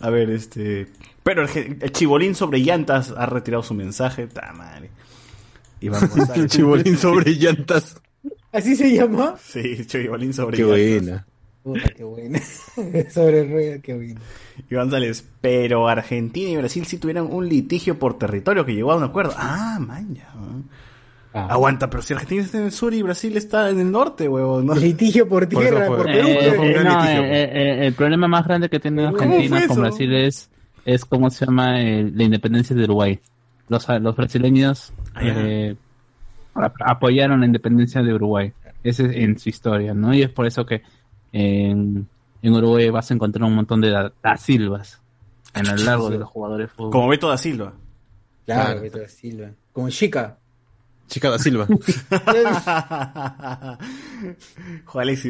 A 0.00 0.10
ver, 0.10 0.30
este. 0.30 0.86
Pero 1.22 1.42
el, 1.44 1.78
el 1.80 1.92
chibolín 1.92 2.34
sobre 2.34 2.58
llantas 2.60 3.12
ha 3.16 3.26
retirado 3.26 3.62
su 3.62 3.74
mensaje. 3.74 4.26
Ta 4.26 4.52
madre. 4.54 4.90
Iván 5.80 6.08
González. 6.08 6.50
Chibolín 6.50 6.96
sobre 6.96 7.32
llantas. 7.34 8.00
¿Así 8.52 8.74
se 8.74 8.92
llama? 8.94 9.36
Sí, 9.42 9.86
chibolín 9.86 10.32
sobre 10.32 10.56
Qué 10.56 10.62
llantas. 10.64 10.78
buena. 11.04 11.26
Puta, 11.62 11.88
qué 11.94 12.04
buena. 12.04 12.38
Sobre 13.10 13.44
rueda, 13.44 13.78
qué 13.82 13.94
buena. 13.94 14.20
Iván 14.70 14.84
González. 14.86 15.28
Pero 15.40 15.88
Argentina 15.88 16.48
y 16.50 16.56
Brasil 16.56 16.84
sí 16.86 16.98
tuvieron 16.98 17.28
un 17.30 17.48
litigio 17.48 17.98
por 17.98 18.18
territorio 18.18 18.64
que 18.64 18.74
llegó 18.74 18.92
a 18.92 18.96
un 18.96 19.02
acuerdo. 19.04 19.34
Ah, 19.36 19.78
maña. 19.80 20.26
Ah. 21.32 21.46
Aguanta, 21.50 21.88
pero 21.88 22.02
si 22.02 22.12
Argentina 22.12 22.42
está 22.42 22.58
en 22.58 22.64
el 22.64 22.72
sur 22.72 22.92
y 22.92 23.02
Brasil 23.02 23.36
está 23.36 23.70
en 23.70 23.78
el 23.78 23.90
norte, 23.92 24.28
huevón. 24.28 24.66
¿no? 24.66 24.74
Litigio 24.74 25.28
por 25.28 25.46
tierra, 25.46 25.86
por 25.86 26.04
Perú. 26.04 26.26
Eh, 26.28 26.48
eh, 26.48 26.80
no, 26.84 27.04
eh, 27.04 27.86
el 27.86 27.92
problema 27.94 28.26
más 28.26 28.44
grande 28.46 28.68
que 28.68 28.80
tiene 28.80 29.04
¿Cómo 29.12 29.16
Argentina 29.22 29.66
con? 29.68 29.80
Brasil 29.80 30.12
es, 30.14 30.50
es 30.84 31.04
cómo 31.04 31.30
se 31.30 31.46
llama 31.46 31.80
el- 31.80 32.16
la 32.16 32.24
independencia 32.24 32.74
de 32.74 32.82
Uruguay. 32.84 33.20
Los, 33.68 33.86
los 34.00 34.16
brasileños 34.16 34.92
Ah, 35.14 35.24
ya. 35.24 35.34
eh, 35.36 35.76
ap- 36.54 36.74
apoyaron 36.84 37.38
la 37.40 37.46
independencia 37.46 38.02
de 38.02 38.12
Uruguay. 38.14 38.52
Ese 38.82 39.04
es 39.06 39.12
en 39.14 39.38
su 39.38 39.50
historia, 39.50 39.94
¿no? 39.94 40.12
Y 40.12 40.22
es 40.22 40.30
por 40.30 40.46
eso 40.46 40.66
que 40.66 40.82
en, 41.32 42.08
en 42.42 42.54
Uruguay 42.54 42.90
vas 42.90 43.10
a 43.10 43.14
encontrar 43.14 43.48
un 43.48 43.54
montón 43.54 43.80
de 43.80 43.90
da, 43.90 44.12
da 44.22 44.36
silvas 44.36 45.00
en 45.54 45.66
el 45.66 45.84
largo 45.84 46.10
de 46.10 46.18
los 46.18 46.28
jugadores 46.28 46.68
de 46.68 46.74
fútbol. 46.74 46.90
Como 46.92 47.08
Beto 47.08 47.28
da 47.28 47.36
Silva. 47.36 47.72
Claro, 48.46 48.64
Claro. 48.64 48.80
Beto 48.82 48.98
da 48.98 49.08
Silva. 49.08 49.48
Como 49.72 49.88
Chica. 49.90 50.36
Chica 51.08 51.30
da 51.30 51.38
Silva. 51.38 51.66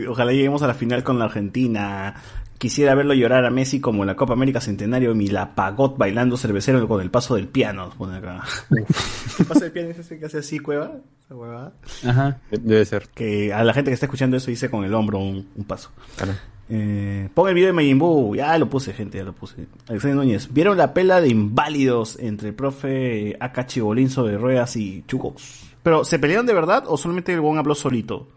ojalá 0.08 0.32
lleguemos 0.32 0.62
a 0.62 0.66
la 0.66 0.74
final 0.74 1.02
con 1.02 1.18
la 1.18 1.24
Argentina. 1.26 2.14
Quisiera 2.60 2.94
verlo 2.94 3.14
llorar 3.14 3.47
a 3.47 3.50
Messi 3.50 3.80
como 3.80 4.02
en 4.02 4.08
la 4.08 4.16
Copa 4.16 4.34
América 4.34 4.60
Centenario 4.60 5.14
Milapagot 5.14 5.97
bailando 5.97 6.36
cervecero 6.36 6.86
con 6.86 7.00
el 7.00 7.10
paso 7.10 7.36
del 7.36 7.48
piano. 7.48 7.89
pone 7.97 8.18
acá. 8.18 8.44
¿Qué 9.39 9.44
paso 9.44 9.60
del 9.60 9.72
piano 9.72 9.89
es 9.89 9.98
ese 10.00 10.18
que 10.18 10.26
hace 10.26 10.40
así, 10.40 10.58
cueva? 10.58 10.92
Esa 11.24 11.34
huevada. 11.34 11.72
Ajá. 12.06 12.39
Debe 12.50 12.84
ser. 12.84 13.08
Que 13.14 13.55
a 13.55 13.64
la 13.64 13.72
gente 13.72 13.90
que 13.90 13.94
está 13.94 14.05
escuchando 14.05 14.36
eso 14.36 14.50
dice 14.50 14.68
con 14.68 14.84
el 14.84 14.92
hombro 14.92 15.20
un, 15.20 15.48
un 15.56 15.64
paso. 15.64 15.90
Claro. 16.16 16.34
Eh, 16.68 17.30
pon 17.32 17.48
el 17.48 17.55
video 17.55 17.68
de 17.68 17.72
Majin 17.72 17.98
Buu. 17.98 18.34
Ya 18.34 18.58
lo 18.58 18.68
puse, 18.68 18.92
gente, 18.92 19.16
ya 19.16 19.24
lo 19.24 19.32
puse. 19.32 19.66
Alexander 19.89 20.18
Núñez. 20.18 20.52
¿Vieron 20.52 20.76
la 20.76 20.92
pela 20.92 21.22
de 21.22 21.28
inválidos 21.28 22.18
entre 22.18 22.48
el 22.48 22.55
profe 22.55 23.39
Aka 23.40 23.66
Chibolín 23.68 24.10
sobre 24.10 24.36
ruedas 24.36 24.76
y 24.76 25.02
Chugox? 25.08 25.70
¿Pero 25.82 26.05
se 26.05 26.18
pelearon 26.18 26.44
de 26.44 26.52
verdad 26.52 26.84
o 26.89 26.98
solamente 26.98 27.32
el 27.32 27.40
Gon 27.40 27.56
habló 27.56 27.74
solito? 27.74 28.28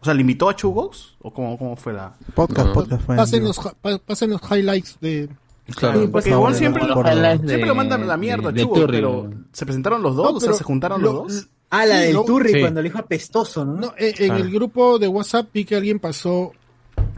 O 0.00 0.04
sea, 0.04 0.14
¿le 0.14 0.22
invitó 0.22 0.48
a 0.48 0.56
Chugox? 0.56 1.16
¿O 1.20 1.32
cómo, 1.32 1.58
cómo 1.58 1.76
fue 1.76 1.92
la...? 1.92 2.14
Podcast, 2.34 2.68
No. 2.68 2.72
podcast 2.72 3.02
fue 3.04 3.14
en 3.14 3.18
Pasen 3.18 3.44
los, 3.44 3.58
pa- 3.58 3.98
pasen 3.98 4.30
los 4.30 4.40
highlights 4.50 4.96
de... 5.00 5.28
Claro. 5.76 6.00
Sí, 6.02 6.08
porque 6.08 6.34
Gon 6.34 6.54
siempre, 6.54 6.84
lo, 6.84 6.94
siempre 7.04 7.66
lo 7.66 7.74
manda 7.76 7.94
a 7.94 7.98
la 7.98 8.16
mierda 8.16 8.48
a 8.48 8.52
de- 8.52 8.62
Turri. 8.64 8.86
pero 8.98 9.30
¿se 9.52 9.64
presentaron 9.66 10.02
los 10.02 10.16
dos? 10.16 10.32
No, 10.32 10.36
o 10.38 10.40
sea, 10.40 10.52
¿se 10.54 10.64
juntaron 10.64 11.00
lo- 11.02 11.12
los 11.12 11.34
dos? 11.34 11.48
Ah, 11.68 11.86
la 11.86 11.98
Sí, 12.00 12.04
del 12.06 12.14
lo- 12.14 12.24
Turri 12.24 12.52
Sí. 12.54 12.60
cuando 12.60 12.82
le 12.82 12.88
dijo 12.88 12.98
apestoso, 12.98 13.64
¿no? 13.64 13.74
No, 13.76 13.94
en, 13.96 14.32
el 14.34 14.50
grupo 14.50 14.98
de 14.98 15.06
WhatsApp 15.06 15.48
vi 15.54 15.64
que 15.64 15.76
alguien 15.76 16.00
pasó 16.00 16.50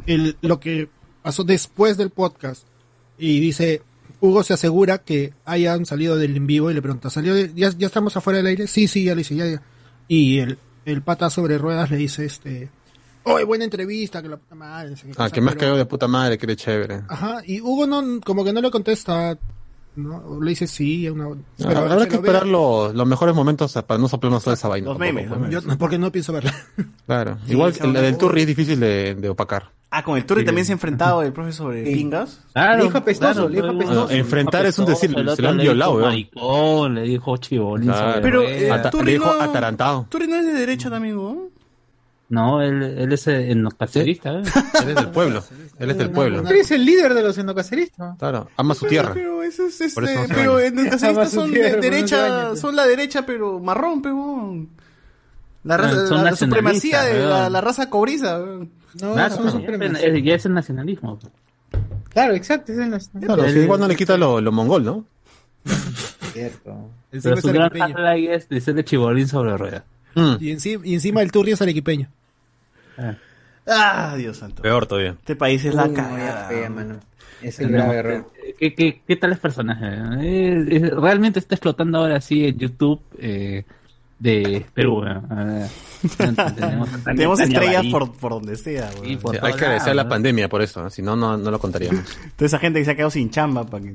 el, 0.06 0.36
lo 0.42 0.60
que 0.60 0.90
pasó 1.22 1.44
después 1.44 1.96
del 1.96 2.10
podcast 2.10 2.66
y 3.16 3.40
dice, 3.40 3.80
Hugo 4.20 4.42
se 4.42 4.52
asegura 4.52 4.98
que 4.98 5.32
hayan 5.46 5.86
salido 5.86 6.16
del 6.16 6.36
en 6.36 6.46
vivo 6.46 6.70
y 6.70 6.74
le 6.74 6.82
pregunta, 6.82 7.08
¿salió 7.08 7.34
de- 7.34 7.52
ya, 7.54 7.70
ya 7.70 7.86
estamos 7.86 8.14
afuera 8.18 8.38
del 8.38 8.48
aire? 8.48 8.66
Sí, 8.66 8.86
sí, 8.88 9.04
ya 9.04 9.14
le 9.14 9.18
dice, 9.20 9.34
ya, 9.36 9.46
ya. 9.46 9.62
Y 10.08 10.38
el, 10.40 10.58
el 10.84 11.02
pata 11.02 11.30
sobre 11.30 11.58
ruedas 11.58 11.90
le 11.90 11.96
dice, 11.96 12.24
este, 12.24 12.70
oye, 13.24 13.44
buena 13.44 13.64
entrevista, 13.64 14.20
que 14.22 14.28
la 14.28 14.36
puta 14.36 14.54
madre, 14.54 14.90
no 14.90 14.96
sé 14.96 15.06
qué 15.06 15.12
Ah, 15.12 15.14
cosa", 15.16 15.30
que 15.30 15.40
más 15.40 15.54
pero- 15.54 15.60
cagado 15.60 15.78
de 15.78 15.86
puta 15.86 16.08
madre, 16.08 16.38
que 16.38 16.46
eres 16.46 16.56
chévere. 16.58 17.02
Ajá, 17.08 17.40
y 17.46 17.60
Hugo 17.60 17.86
no, 17.86 18.20
como 18.20 18.44
que 18.44 18.52
no 18.52 18.60
le 18.60 18.70
contesta, 18.70 19.36
¿no? 19.96 20.40
Le 20.40 20.50
dice 20.50 20.66
sí, 20.66 21.08
una... 21.08 21.26
Ah, 21.26 21.68
Habrá 21.68 21.82
que 22.06 22.16
lo 22.16 22.22
ve- 22.22 22.28
esperar 22.28 22.46
los, 22.46 22.94
los 22.94 23.06
mejores 23.06 23.34
momentos 23.34 23.72
para 23.86 23.98
no 23.98 24.08
soplarnos 24.08 24.42
toda 24.42 24.54
esa 24.54 24.68
vaina. 24.68 24.88
Los 24.88 24.98
memes, 24.98 25.28
los 25.28 25.38
memes. 25.38 25.64
Yo, 25.64 25.78
porque 25.78 25.98
no 25.98 26.10
pienso 26.12 26.32
verla. 26.32 26.54
Claro. 27.06 27.38
Sí, 27.46 27.52
Igual 27.52 27.74
el, 27.80 27.92
del 27.92 28.12
de- 28.12 28.18
Turri 28.18 28.40
es 28.42 28.46
difícil 28.46 28.80
de, 28.80 29.14
de 29.16 29.28
opacar. 29.28 29.70
Ah, 29.94 30.02
con 30.02 30.16
el 30.16 30.24
Turri 30.24 30.40
Sí. 30.40 30.46
también 30.46 30.64
se 30.64 30.72
ha 30.72 30.74
enfrentado 30.74 31.22
el 31.22 31.32
profe 31.34 31.52
sobre 31.52 31.84
Sí. 31.84 31.94
pingas. 31.94 32.40
Claro, 32.54 32.78
Le 32.78 32.84
dijo 32.84 32.96
apestoso, 32.98 33.46
claro, 33.48 33.50
pero- 33.52 33.70
apestoso. 33.76 34.06
Ah, 34.08 34.14
enfrentar 34.14 34.64
es 34.64 34.78
un 34.78 34.86
decir, 34.86 35.10
se 35.10 35.42
lo 35.42 35.48
han 35.50 35.56
le 35.58 35.62
violado, 35.64 35.90
dijo 35.90 35.98
weón. 35.98 36.08
maricón, 36.10 36.94
le 36.94 37.02
dijo 37.02 37.36
chibolín. 37.36 37.90
Claro. 37.90 38.20
Pero, 38.22 38.42
eh, 38.42 38.70
Turri 38.90 39.04
le 39.04 39.12
dijo 39.12 39.26
no- 39.34 39.42
atarantado. 39.42 40.06
Turri 40.08 40.26
no 40.28 40.36
es 40.36 40.46
de 40.46 40.52
derecha 40.52 40.88
también, 40.88 41.16
¿no? 41.16 41.48
No, 42.32 42.62
él, 42.62 42.82
él 42.82 43.12
es 43.12 43.26
el 43.26 43.68
cacerista, 43.78 44.32
¿eh? 44.32 44.42
Él 44.82 44.88
es 44.88 44.94
del 44.94 45.08
pueblo. 45.12 45.44
Él 45.78 45.90
es 45.90 45.98
del 45.98 46.10
pueblo. 46.10 46.40
Tú 46.40 46.48
eres 46.48 46.70
el 46.70 46.82
líder 46.82 47.12
de 47.12 47.22
los 47.22 47.36
endocaceristas. 47.36 48.16
Claro. 48.18 48.48
Ama 48.56 48.74
su 48.74 48.86
tierra. 48.86 49.10
Pero 49.12 49.42
eso 49.42 49.66
es 49.66 49.92
Por 49.92 50.04
este, 50.04 50.14
eso 50.14 50.22
no 50.22 50.28
se 50.28 50.34
pero 50.34 50.54
baña. 50.54 50.66
en 50.66 50.78
el 50.78 50.84
cacerista 50.88 51.06
Jamás 51.08 51.30
son 51.30 51.50
de 51.52 51.72
no 51.72 51.80
derecha, 51.82 52.56
son 52.56 52.74
la 52.74 52.86
derecha 52.86 53.26
pero 53.26 53.60
marrón, 53.60 54.00
pero 54.00 54.66
la, 55.64 55.76
raza, 55.76 56.06
son 56.06 56.24
la, 56.24 56.30
la 56.30 56.36
supremacía 56.36 57.02
de 57.02 57.20
la, 57.50 57.60
raza 57.60 57.90
cobriza. 57.90 58.38
No, 58.38 59.12
Claro, 59.12 59.34
son 59.50 59.62
es- 59.92 60.24
ya 60.24 60.34
es 60.34 60.46
el 60.46 60.54
nacionalismo. 60.54 61.18
Claro, 62.08 62.32
exacto, 62.34 62.72
es 62.72 62.78
el 62.78 62.98
Claro, 63.26 63.46
sí, 63.46 63.58
igual 63.58 63.78
no 63.80 63.88
le 63.88 63.94
quita 63.96 64.16
lo, 64.16 64.40
lo 64.40 64.52
mongol, 64.52 64.84
¿no? 64.84 65.04
cierto. 66.32 66.88
Encima 67.12 67.22
Pero 67.22 67.34
es 67.34 67.42
su 67.42 67.48
gran 67.48 67.62
arequipeño. 67.66 67.98
highlight 67.98 68.30
es 68.30 68.48
decirle 68.48 68.84
chibolín 68.84 69.28
sobre 69.28 69.54
ruedas. 69.58 69.82
Mm. 70.14 70.32
Y 70.40 70.50
encima, 70.50 70.86
y 70.86 70.94
encima 70.94 71.20
el 71.22 71.30
Turri 71.30 71.52
es 71.52 71.60
arequipeño. 71.62 72.08
Ah, 73.66 74.14
Dios 74.16 74.38
santo. 74.38 74.62
Peor 74.62 74.86
todavía. 74.86 75.10
Este 75.20 75.36
país 75.36 75.64
es 75.64 75.74
la 75.74 75.86
Uy, 75.86 75.94
cagada. 75.94 76.48
fea, 76.48 76.68
mano. 76.70 77.00
Es 77.40 77.58
el 77.60 77.70
No, 77.72 77.78
grave 77.78 77.96
error. 77.98 78.32
¿Qué, 78.58 78.74
qué, 78.74 79.02
qué 79.06 79.16
tal 79.16 79.32
es 79.32 79.38
personaje? 79.38 79.86
Eh, 80.20 80.64
eh, 80.70 80.90
realmente 80.96 81.38
está 81.38 81.54
explotando 81.54 81.98
ahora 81.98 82.20
sí 82.20 82.44
en 82.46 82.58
YouTube 82.58 83.00
eh, 83.18 83.64
de 84.18 84.64
Perú. 84.74 85.02
tenemos 86.56 86.88
Tenemos 87.04 87.40
estrellas 87.40 87.84
por, 87.90 88.12
por 88.12 88.32
donde 88.32 88.56
sea. 88.56 88.90
Sí, 89.04 89.16
por 89.16 89.34
Hay 89.44 89.54
que 89.54 89.64
agradecer 89.64 89.90
a 89.90 89.94
la 89.94 90.08
pandemia 90.08 90.48
por 90.48 90.62
eso, 90.62 90.82
¿no? 90.82 90.90
si 90.90 91.02
no, 91.02 91.16
no, 91.16 91.36
no 91.36 91.50
lo 91.50 91.58
contaríamos. 91.58 92.04
Toda 92.36 92.46
esa 92.46 92.58
gente 92.58 92.78
que 92.78 92.84
se 92.84 92.90
ha 92.92 92.94
quedado 92.94 93.10
sin 93.10 93.30
chamba 93.30 93.64
para 93.64 93.82
que 93.84 93.94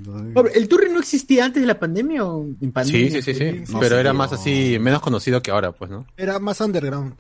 ¿El 0.56 0.68
Turri 0.68 0.90
no 0.92 1.00
existía 1.00 1.46
antes 1.46 1.62
de 1.62 1.68
la 1.68 1.80
pandemia 1.80 2.26
o 2.26 2.46
en 2.62 2.72
pandemia? 2.72 3.10
Sí, 3.10 3.22
sí, 3.22 3.34
sí, 3.34 3.34
sí. 3.34 3.72
No 3.72 3.80
Pero 3.80 3.96
sé, 3.96 4.02
era 4.02 4.14
más 4.14 4.34
así, 4.34 4.78
menos 4.80 5.02
conocido 5.02 5.42
que 5.42 5.52
ahora, 5.52 5.72
pues, 5.72 5.90
¿no? 5.92 6.06
Era 6.18 6.40
más 6.40 6.60
underground. 6.62 7.14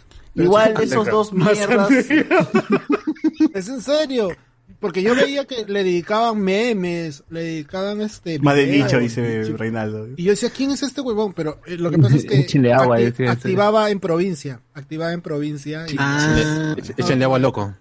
Igual 0.43 0.74
esos 0.82 1.07
dos 1.07 1.33
mierdas. 1.33 1.90
Es 3.53 3.69
en 3.69 3.82
serio. 3.82 4.30
Porque 4.80 5.01
yo 5.01 5.16
veía 5.16 5.45
que 5.45 5.66
le 5.66 5.83
dedicaban 5.83 6.40
memes, 6.40 7.24
le 7.32 7.41
dedicaban 7.41 8.01
este. 8.01 8.38
Más 8.40 8.56
de 8.56 8.67
nicho, 8.67 8.99
dice 8.99 9.43
Reinaldo. 9.57 10.09
Y 10.16 10.24
yo 10.24 10.32
decía, 10.32 10.51
¿quién 10.51 10.69
es 10.72 10.83
este 10.83 11.01
huevón? 11.01 11.33
Pero 11.33 11.59
eh, 11.66 11.77
lo 11.77 11.90
que 11.90 11.98
pasa 11.98 12.16
es 12.16 12.25
que 12.30 12.40
Échenle 12.41 12.74
agua, 12.74 12.98
acti- 12.99 13.03
decía 13.06 13.25
ese. 13.25 13.33
activaba 13.33 13.90
en 13.90 13.99
provincia. 13.99 14.59
Activaba 14.75 15.14
en 15.14 15.22
provincia. 15.22 15.85
Y, 15.90 15.95
Ah, 15.98 16.75
Échenle 16.98 17.25
agua 17.25 17.40
loco. 17.40 17.74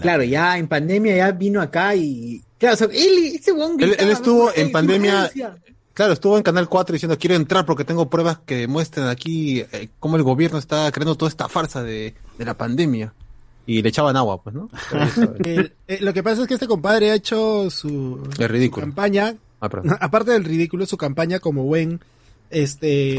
claro, 0.00 0.22
ya 0.22 0.58
en 0.58 0.68
pandemia 0.68 1.16
ya 1.16 1.32
vino 1.32 1.60
acá 1.60 1.94
y... 1.96 2.42
Claro, 2.58 2.74
o 2.74 2.76
sea, 2.78 2.86
él, 2.92 3.32
ese 3.34 3.50
huevón 3.52 3.76
Él, 3.80 3.96
él 3.98 4.10
estuvo 4.10 4.52
en 4.54 4.70
pandemia. 4.70 5.30
Claro, 5.94 6.12
estuvo 6.12 6.36
en 6.36 6.42
Canal 6.42 6.68
4 6.68 6.92
diciendo 6.92 7.18
quiero 7.18 7.34
entrar 7.36 7.64
porque 7.66 7.84
tengo 7.84 8.08
pruebas 8.10 8.38
que 8.44 8.56
demuestran 8.56 9.08
aquí 9.08 9.60
eh, 9.72 9.88
cómo 10.00 10.16
el 10.16 10.22
gobierno 10.22 10.58
está 10.58 10.90
creando 10.92 11.14
toda 11.16 11.28
esta 11.28 11.48
farsa 11.48 11.82
de, 11.82 12.14
de 12.38 12.44
la 12.44 12.54
pandemia. 12.54 13.12
Y 13.64 13.80
le 13.80 13.90
echaban 13.90 14.16
agua, 14.16 14.42
pues, 14.42 14.54
¿no? 14.56 14.68
El- 15.44 15.72
eh, 15.86 15.98
lo 16.00 16.12
que 16.12 16.22
pasa 16.22 16.42
es 16.42 16.48
que 16.48 16.54
este 16.54 16.66
compadre 16.66 17.12
ha 17.12 17.14
hecho 17.14 17.70
su, 17.70 18.28
su 18.36 18.70
campaña, 18.70 19.36
Ah, 19.60 19.68
perdón. 19.68 19.96
aparte 20.00 20.32
del 20.32 20.42
ridículo, 20.44 20.84
su 20.86 20.96
campaña 20.96 21.38
como 21.38 21.62
buen 21.64 22.00
este 22.50 23.14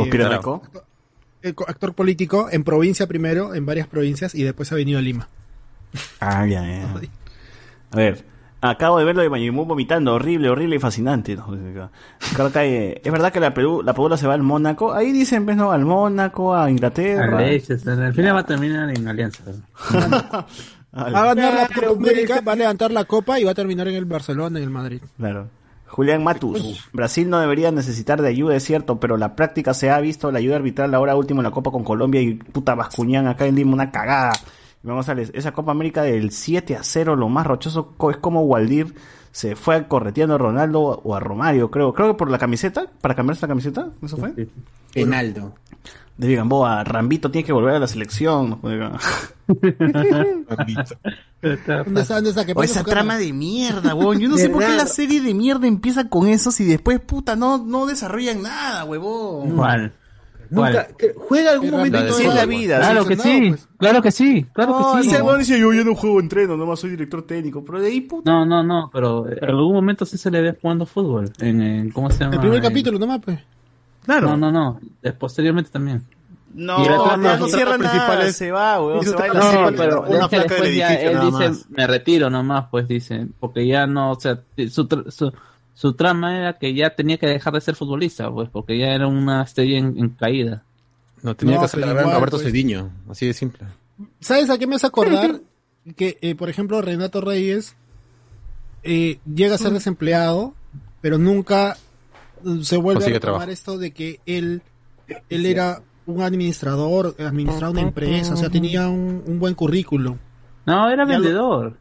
eh, 1.42 1.54
actor 1.68 1.94
político 1.94 2.50
en 2.52 2.64
provincia 2.64 3.08
primero, 3.08 3.54
en 3.56 3.66
varias 3.66 3.88
provincias, 3.88 4.36
y 4.36 4.44
después 4.44 4.72
ha 4.72 4.76
venido 4.76 5.00
a 5.00 5.02
Lima. 5.02 5.28
Ah, 6.20 6.46
ya, 6.46 6.62
ya. 6.66 6.94
A 7.92 7.96
ver, 7.98 8.26
acabo 8.64 8.98
de 8.98 9.06
verlo 9.06 9.22
de 9.22 9.30
Mayimú 9.30 9.66
vomitando, 9.66 10.14
horrible, 10.14 10.50
horrible 10.50 10.78
y 10.78 10.80
fascinante. 10.80 11.36
¿no? 11.36 11.48
Que 12.54 13.02
es 13.04 13.12
verdad 13.12 13.32
que 13.32 13.40
la 13.40 13.54
Perú, 13.54 13.82
la 13.84 13.94
Padula 13.94 14.18
se 14.18 14.28
va 14.28 14.34
al 14.34 14.44
Mónaco. 14.44 14.94
Ahí 14.94 15.12
dicen, 15.12 15.46
pues, 15.46 15.58
¿no? 15.58 15.72
Al 15.72 15.86
Mónaco, 15.86 16.56
a 16.56 16.70
Inglaterra. 16.70 17.38
A 17.38 17.42
leches, 17.42 17.86
al 17.88 18.14
final 18.14 18.36
va 18.36 18.40
a 18.40 18.46
terminar 18.46 18.90
en 18.90 19.08
Alianza. 19.08 19.44
Va 20.96 21.08
a 21.08 21.34
ganar 21.34 21.56
la 21.56 21.68
Copa 21.68 21.88
América, 21.98 22.42
va 22.42 22.54
a 22.54 22.56
levantar 22.56 22.92
la 22.92 23.06
copa 23.06 23.40
y 23.40 23.44
va 23.44 23.50
a 23.50 23.56
terminar 23.56 23.88
en 23.88 23.96
el 23.96 24.06
Barcelona, 24.06 24.60
en 24.60 24.64
el 24.64 24.70
Madrid. 24.70 25.02
Claro. 25.18 25.50
Julián 25.88 26.24
Matus. 26.24 26.88
Brasil 26.94 27.30
no 27.30 27.40
debería 27.40 27.72
necesitar 27.72 28.22
de 28.22 28.30
ayuda, 28.30 28.56
es 28.56 28.64
cierto, 28.64 29.00
pero 29.00 29.18
la 29.18 29.36
práctica 29.36 29.74
se 29.74 29.90
ha 29.90 30.00
visto 30.00 30.32
la 30.32 30.38
ayuda 30.38 30.58
arbitral 30.58 30.94
ahora 30.94 31.16
último 31.16 31.42
en 31.42 31.46
la 31.46 31.52
Copa 31.52 31.72
con 31.72 31.84
Colombia 31.84 32.22
y 32.22 32.36
puta 32.36 32.76
Bascuñán 32.76 33.28
acá 33.28 33.48
en 33.48 33.56
Lima, 33.56 33.74
una 33.74 33.90
cagada. 33.90 34.34
Y 34.84 34.88
vamos 34.88 35.08
a 35.08 35.14
ver, 35.14 35.32
esa 35.34 35.54
Copa 35.54 35.72
América 35.72 36.04
del 36.04 36.32
7 36.32 36.76
a 36.76 36.84
0, 36.84 37.16
lo 37.16 37.30
más 37.30 37.48
rochoso 37.48 37.96
es 38.12 38.18
como 38.18 38.42
Waldir 38.42 38.94
se 39.32 39.56
fue 39.56 39.88
correteando 39.88 40.36
a 40.36 40.38
Ronaldo 40.38 40.82
o 40.82 41.16
a 41.16 41.20
Romario, 41.20 41.72
creo. 41.72 41.94
Creo 41.94 42.10
que 42.10 42.14
por 42.14 42.30
la 42.30 42.38
camiseta, 42.38 42.86
para 43.02 43.16
cambiarse 43.16 43.42
la 43.42 43.48
camiseta, 43.48 43.90
¿eso 44.04 44.16
fue? 44.16 44.48
Penaldo. 44.94 45.56
De 46.18 46.36
Gamboa, 46.36 46.84
Rambito 46.84 47.32
tiene 47.32 47.44
que 47.44 47.52
volver 47.52 47.74
a 47.74 47.80
la 47.80 47.88
selección. 47.88 48.52
nos 48.52 48.60
pone 48.60 48.86
acá. 48.86 49.00
¿Dónde 49.48 49.74
está? 51.54 51.84
¿Dónde 52.16 52.30
está? 52.30 52.46
¿Qué 52.46 52.54
O 52.56 52.62
esa 52.62 52.84
trama 52.84 53.18
de 53.18 53.34
mierda, 53.34 53.96
huevón. 53.96 54.20
Yo 54.20 54.30
no 54.30 54.38
sé 54.38 54.50
por 54.50 54.64
qué 54.64 54.70
la 54.70 54.86
serie 54.86 55.22
de 55.22 55.34
mierda 55.34 55.66
empieza 55.66 56.10
con 56.10 56.28
eso 56.28 56.52
si 56.52 56.66
después, 56.66 57.00
puta, 57.00 57.36
no, 57.36 57.58
no 57.58 57.88
desarrollan 57.88 58.44
nada, 58.44 58.86
huevón. 58.86 59.56
Nunca, 60.54 60.88
que- 60.98 61.14
juega 61.18 61.52
algún 61.52 61.72
momento 61.72 61.98
Así 61.98 62.24
es 62.26 62.34
la 62.34 62.46
vida. 62.46 62.78
Claro 62.80 63.00
así 63.02 63.10
que 63.10 63.16
sí, 63.18 63.46
pues. 63.50 63.68
claro 63.78 64.02
que 64.02 64.12
sí, 64.12 64.46
claro 64.54 64.72
No, 64.80 64.96
que 64.96 65.04
sí. 65.04 65.10
ese 65.10 65.38
dice, 65.40 65.60
yo 65.60 65.74
ya 65.74 65.84
no 65.84 65.96
juego 65.96 66.20
entreno, 66.20 66.56
nomás 66.58 66.80
soy 66.80 66.92
director 66.92 67.24
técnico. 67.26 67.64
Pero 67.66 67.80
de 67.82 67.88
ahí, 67.88 68.02
puta. 68.02 68.32
No, 68.32 68.46
no, 68.46 68.64
no, 68.64 68.90
pero 68.94 69.28
en 69.30 69.44
algún 69.50 69.74
momento 69.74 70.06
sí 70.06 70.18
se 70.18 70.30
le 70.32 70.42
ve 70.42 70.58
jugando 70.62 70.86
fútbol. 70.86 71.32
En, 71.40 71.62
en- 71.62 71.92
¿Cómo 71.92 72.10
se 72.10 72.20
llama? 72.20 72.36
El 72.36 72.40
primer 72.42 72.58
En- 72.58 72.64
capítulo 72.64 73.00
nomás, 73.00 73.20
pues. 73.24 73.40
Claro. 74.06 74.30
No, 74.30 74.38
no, 74.38 74.52
no. 74.52 74.80
eh, 75.02 75.12
Posteriormente 75.14 75.70
también. 75.72 76.04
No, 76.56 76.84
Y 76.86 76.88
no 76.88 77.38
su 77.40 77.48
cierra 77.48 77.78
nada, 77.80 78.32
se 78.32 78.52
va, 78.52 78.78
y 79.02 79.04
su 79.06 79.10
se 79.10 79.16
va 79.16 79.24
de 79.24 79.34
la. 79.34 79.72
No, 79.72 79.76
pero 79.76 80.02
una 80.04 80.20
es 80.20 80.28
que 80.28 80.36
placa 80.38 80.38
del 80.38 80.48
después 80.50 80.76
ya 80.76 80.88
edificio 80.94 81.10
él 81.10 81.16
nada 81.16 81.26
dice, 81.26 81.50
más. 81.50 81.70
me 81.72 81.88
retiro 81.88 82.30
nomás, 82.30 82.66
pues 82.70 82.88
dice, 82.88 83.28
porque 83.40 83.66
ya 83.66 83.88
no, 83.88 84.12
o 84.12 84.20
sea, 84.20 84.40
su, 84.70 84.88
tr- 84.88 85.10
su, 85.10 85.34
su 85.74 85.94
trama 85.94 86.38
era 86.38 86.58
que 86.58 86.74
ya 86.74 86.92
tenía 86.96 87.18
que 87.18 87.28
dejar 87.28 87.54
de 87.54 87.62
ser 87.62 87.76
futbolista, 87.76 88.30
pues, 88.32 88.50
porque 88.50 88.78
ya 88.78 88.88
era 88.88 89.08
una 89.08 89.42
estrella 89.44 89.78
en, 89.80 89.98
en 89.98 90.10
caída. 90.10 90.64
No, 91.22 91.36
tenía 91.36 91.56
No, 91.56 91.62
que 91.62 91.66
hacer 91.66 91.80
igual, 91.80 92.04
Roberto 92.14 92.38
pues. 92.38 92.44
Cediño, 92.44 92.92
así 93.10 93.26
de 93.26 93.34
simple. 93.34 93.62
¿Sabes 94.20 94.50
a 94.50 94.58
qué 94.58 94.68
me 94.68 94.76
hace 94.76 94.88
acordar? 94.88 95.40
que, 95.96 96.18
eh, 96.22 96.36
por 96.36 96.50
ejemplo, 96.50 96.82
Renato 96.82 97.22
Reyes 97.22 97.76
eh, 98.84 99.20
llega 99.34 99.56
a 99.56 99.58
ser 99.58 99.72
desempleado, 99.74 100.54
pero 101.02 101.18
nunca 101.18 101.78
eh, 102.46 102.60
se 102.64 102.78
vuelve 102.78 103.00
Consigue 103.02 103.18
a 103.18 103.20
tomar 103.22 103.50
esto 103.50 103.78
de 103.78 103.92
que 103.92 104.20
él, 104.26 104.62
él 105.30 105.46
era 105.46 105.82
un 106.06 106.22
administrador, 106.22 107.16
administraba 107.20 107.72
una 107.72 107.82
empresa, 107.82 108.34
o 108.34 108.38
sea, 108.38 108.50
tenía 108.50 108.90
un, 108.90 109.24
un 109.26 109.40
buen 109.40 109.56
currículum. 109.56 110.18
No, 110.66 110.90
era 110.90 111.04
lo- 111.06 111.10
vendedor. 111.10 111.78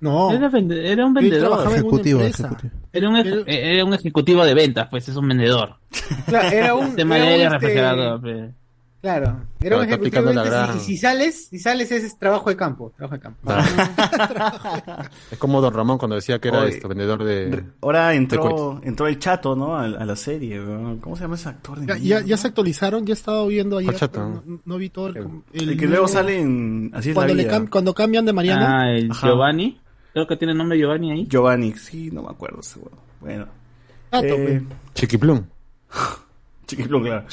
No, 0.00 0.30
Era, 0.30 0.48
vende- 0.48 0.90
era 0.92 1.04
un 1.04 1.16
él 1.18 1.24
vendedor. 1.24 1.40
trabajaba 1.48 1.76
en 1.76 1.80
una 1.82 1.88
Ejecutivo, 1.88 2.20
empresa. 2.20 2.46
ejecutivo. 2.46 2.72
Era 2.92 3.08
un, 3.08 3.16
ej- 3.16 3.44
era 3.46 3.84
un 3.84 3.94
ejecutivo 3.94 4.44
de 4.44 4.54
ventas, 4.54 4.88
pues 4.90 5.08
es 5.08 5.16
un 5.16 5.28
vendedor. 5.28 5.76
Claro, 6.26 6.48
era 6.48 6.74
un... 6.74 6.94
Era 6.98 7.04
de 7.06 7.46
un, 7.46 7.54
este, 7.54 8.18
pe. 8.22 8.54
Claro, 9.00 9.42
era 9.60 9.76
un 9.76 9.84
ejecutivo 9.84 10.22
de 10.24 10.34
ventas 10.34 10.76
y- 10.76 10.80
si 10.80 10.96
sales, 10.96 11.46
si 11.48 11.58
sales 11.60 11.92
ese 11.92 12.04
es 12.08 12.18
trabajo 12.18 12.50
de 12.50 12.56
campo, 12.56 12.92
trabajo 12.96 13.14
de 13.14 13.20
campo. 13.20 13.40
Es 15.30 15.38
como 15.38 15.60
Don 15.60 15.72
Ramón 15.72 15.98
cuando 15.98 16.16
decía 16.16 16.38
que 16.40 16.48
era 16.48 16.60
Oye, 16.62 16.70
esto, 16.70 16.88
vendedor 16.88 17.22
de... 17.22 17.64
Ahora 17.80 18.12
entró, 18.14 18.80
entró 18.82 19.06
el 19.06 19.18
chato, 19.18 19.54
¿no? 19.54 19.76
A, 19.76 19.84
a 19.84 20.04
la 20.04 20.16
serie. 20.16 20.60
¿Cómo 21.00 21.14
se 21.16 21.22
llama 21.22 21.34
ese 21.36 21.48
actor? 21.48 21.78
de 21.80 22.00
Ya, 22.00 22.20
ya, 22.22 22.36
se 22.36 22.48
actualizaron, 22.48 23.06
ya 23.06 23.12
he 23.12 23.14
estado 23.14 23.46
viendo 23.46 23.78
pero 23.78 24.08
no, 24.46 24.60
no 24.64 24.76
vi 24.78 24.90
todo 24.90 25.08
el, 25.08 25.16
El, 25.52 25.68
el 25.70 25.76
que 25.76 25.86
luego 25.86 26.08
sale 26.08 26.40
en 26.40 26.90
Así 26.94 27.10
es 27.10 27.14
cuando, 27.14 27.34
la 27.34 27.42
le 27.42 27.48
vida. 27.48 27.58
cam- 27.58 27.68
cuando 27.70 27.94
cambian 27.94 28.24
de 28.24 28.32
Mariana. 28.32 28.80
Ah, 28.82 28.90
el 28.90 29.10
Ajá. 29.10 29.28
Giovanni. 29.28 29.78
Creo 30.12 30.26
que 30.26 30.36
tiene 30.36 30.52
el 30.52 30.58
nombre 30.58 30.78
Giovanni 30.78 31.12
ahí. 31.12 31.26
Giovanni, 31.26 31.72
sí, 31.74 32.10
no 32.12 32.22
me 32.22 32.28
acuerdo 32.30 32.60
huevón. 32.76 32.98
Bueno. 33.20 33.46
Tato, 34.10 34.26
Eh. 34.26 34.62
Chiquiplum. 34.94 35.42
Chiquiplum, 36.66 37.02
claro. 37.04 37.24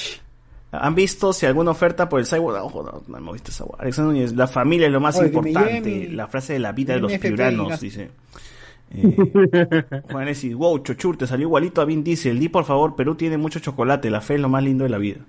¿Han 0.72 0.94
visto 0.96 1.32
si 1.32 1.46
alguna 1.46 1.72
oferta 1.72 2.10
por 2.10 2.20
el 2.20 2.26
Cyborg? 2.26 2.58
No, 2.58 2.68
joder, 2.70 2.94
no 3.08 3.18
hemos 3.18 3.34
visto 3.34 3.52
esa. 3.52 3.64
Alexander 3.80 4.14
Núñez, 4.14 4.34
la 4.36 4.48
familia 4.48 4.88
es 4.88 4.94
lo 4.94 5.00
más 5.00 5.18
Oye, 5.18 5.28
importante. 5.28 5.82
mi- 5.90 6.08
La 6.08 6.28
frase 6.28 6.54
de 6.54 6.60
la 6.60 6.74
vida 6.74 6.94
de 6.96 7.00
los 7.00 7.12
FP 7.14 7.28
y 7.28 7.32
piuranos, 7.32 7.70
gasto. 7.70 7.86
dice. 7.86 8.10
Eh, 8.92 10.02
Juan 10.12 10.28
wow, 10.58 10.80
Chochur, 10.80 11.18
te 11.18 11.28
salió 11.28 11.48
igualito 11.48 11.80
a 11.82 11.86
Vin 11.86 12.04
Diesel. 12.04 12.38
Di 12.40 12.50
por 12.50 12.66
favor, 12.66 12.96
Perú 12.96 13.16
tiene 13.16 13.38
mucho 13.38 13.60
chocolate. 13.60 14.10
La 14.10 14.20
fe 14.22 14.36
es 14.36 14.42
lo 14.42 14.50
más 14.50 14.64
lindo 14.64 14.84
de 14.84 14.90
la 14.90 14.98
vida. 14.98 15.22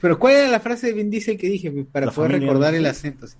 Pero 0.00 0.18
¿cuál 0.18 0.34
era 0.34 0.48
la 0.48 0.60
frase 0.60 0.88
de 0.88 0.92
Vin 0.94 1.10
Diesel 1.10 1.36
que 1.38 1.48
dije 1.48 1.70
para 1.90 2.06
La 2.06 2.12
poder 2.12 2.32
recordar 2.40 2.72
¿no? 2.72 2.78
el 2.78 2.86
acento? 2.86 3.26
si 3.28 3.36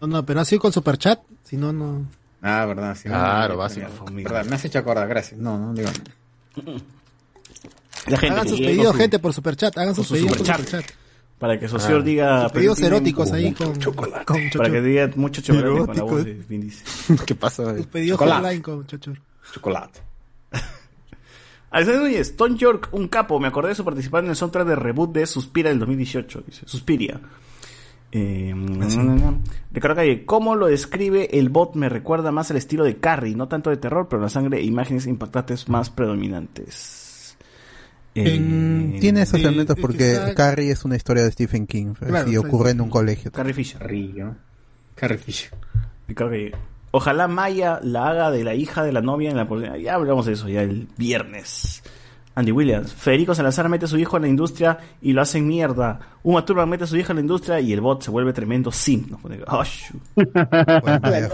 no? 0.00 0.06
No, 0.06 0.26
pero 0.26 0.40
ha 0.40 0.44
sido 0.44 0.60
con 0.60 0.72
Superchat, 0.72 1.20
si 1.44 1.56
no, 1.56 1.72
no. 1.72 2.06
Ah, 2.42 2.64
verdad, 2.66 2.94
sí. 2.96 3.08
Claro, 3.08 3.54
no, 3.54 3.58
básico. 3.58 3.86
Verdad, 4.12 4.44
me 4.46 4.54
has 4.56 4.64
hecho 4.64 4.78
acordar, 4.78 5.08
gracias. 5.08 5.40
No, 5.40 5.58
no, 5.58 5.74
digo. 5.74 5.88
La 8.06 8.16
gente 8.16 8.34
hagan 8.34 8.48
sus 8.48 8.60
pedidos, 8.60 8.92
su- 8.92 8.98
gente, 8.98 9.18
por 9.18 9.32
Superchat. 9.32 9.76
Hagan 9.76 9.94
sus 9.94 10.06
su 10.06 10.14
pedidos 10.14 10.36
por 10.38 10.46
Superchat. 10.46 10.84
Para 11.38 11.58
que 11.58 11.68
Socio 11.68 12.02
diga. 12.02 12.42
Sus 12.44 12.52
pedidos 12.52 12.80
eróticos 12.80 13.32
ahí 13.32 13.52
con, 13.52 13.76
chocolate. 13.78 14.24
con 14.24 14.40
Para 14.56 14.70
que 14.70 14.80
diga 14.80 15.10
mucho 15.16 15.40
chocolate 15.40 15.86
con 15.86 15.96
la 15.96 16.02
voz 16.02 16.24
de 16.24 16.34
Vin. 16.34 16.72
¿Qué 17.26 17.34
pasa? 17.34 17.76
Sus 17.76 17.86
pedidos 17.86 18.18
Chocolate. 18.18 18.46
online 18.46 18.62
con 18.62 18.86
Chochur. 18.86 19.20
Chocolate. 19.52 20.00
Alexander 21.70 22.02
Núñez, 22.02 22.36
Tom 22.36 22.56
York, 22.56 22.88
un 22.92 23.08
capo. 23.08 23.38
Me 23.38 23.48
acordé 23.48 23.68
de 23.70 23.74
su 23.76 23.84
participar 23.84 24.24
en 24.24 24.30
el 24.30 24.36
soundtrack 24.36 24.66
de 24.66 24.76
reboot 24.76 25.12
de 25.12 25.26
Suspira 25.26 25.68
del 25.70 25.78
2018. 25.78 26.42
Dice, 26.46 26.62
Suspiria. 26.66 27.20
Eh, 28.10 28.54
Ricardo 29.72 29.96
Calle, 29.96 30.24
¿cómo 30.24 30.54
lo 30.56 30.66
describe 30.66 31.38
el 31.38 31.50
bot? 31.50 31.74
Me 31.74 31.88
recuerda 31.90 32.32
más 32.32 32.50
al 32.50 32.56
estilo 32.56 32.84
de 32.84 32.96
Carrie, 32.96 33.34
no 33.34 33.48
tanto 33.48 33.68
de 33.70 33.76
terror, 33.76 34.08
pero 34.08 34.22
la 34.22 34.28
sangre 34.30 34.58
e 34.58 34.64
imágenes 34.64 35.06
impactantes 35.06 35.68
más 35.68 35.90
predominantes. 35.90 37.36
Eh, 38.14 38.34
En- 38.36 38.96
Tiene 39.00 39.22
esos 39.22 39.34
el- 39.40 39.46
elementos 39.46 39.76
el 39.76 39.82
que 39.82 39.82
porque 39.82 40.34
Carrie 40.34 40.70
es 40.70 40.84
una 40.84 40.96
historia 40.96 41.22
de 41.24 41.32
Stephen 41.32 41.66
King 41.66 41.92
Claro, 41.94 42.26
y 42.28 42.32
sí, 42.32 42.36
ocurre 42.38 42.70
sí, 42.70 42.74
en 42.76 42.80
un 42.80 42.86
sí. 42.86 42.92
colegio. 42.92 43.30
Carrie 43.32 43.52
Fisher. 43.54 43.82
Río. 43.86 44.34
Carrie 44.94 45.18
Fisher. 45.18 45.50
Ricardo 46.08 46.30
Calle. 46.32 46.52
Ojalá 46.90 47.28
Maya 47.28 47.78
la 47.82 48.08
haga 48.08 48.30
de 48.30 48.42
la 48.42 48.54
hija 48.54 48.82
de 48.82 48.92
la 48.92 49.02
novia 49.02 49.30
en 49.30 49.36
la. 49.36 49.76
Ya 49.76 49.94
hablamos 49.94 50.24
de 50.24 50.32
eso 50.32 50.48
ya 50.48 50.62
el 50.62 50.88
viernes. 50.96 51.82
Andy 52.38 52.52
Williams. 52.52 52.92
Federico 52.92 53.34
Salazar 53.34 53.68
mete 53.68 53.86
a 53.86 53.88
su 53.88 53.98
hijo 53.98 54.16
en 54.16 54.22
la 54.22 54.28
industria 54.28 54.78
y 55.02 55.12
lo 55.12 55.22
hace 55.22 55.40
mierda. 55.40 55.98
Uma 56.22 56.44
Thurman 56.44 56.68
mete 56.68 56.84
a 56.84 56.86
su 56.86 56.96
hija 56.96 57.12
en 57.12 57.16
la 57.16 57.20
industria 57.22 57.58
y 57.58 57.72
el 57.72 57.80
bot 57.80 58.02
se 58.02 58.10
vuelve 58.12 58.32
tremendo. 58.32 58.70
Nos 58.70 59.20
pone- 59.20 59.40
Oh, 59.48 59.64
shu. 59.64 59.98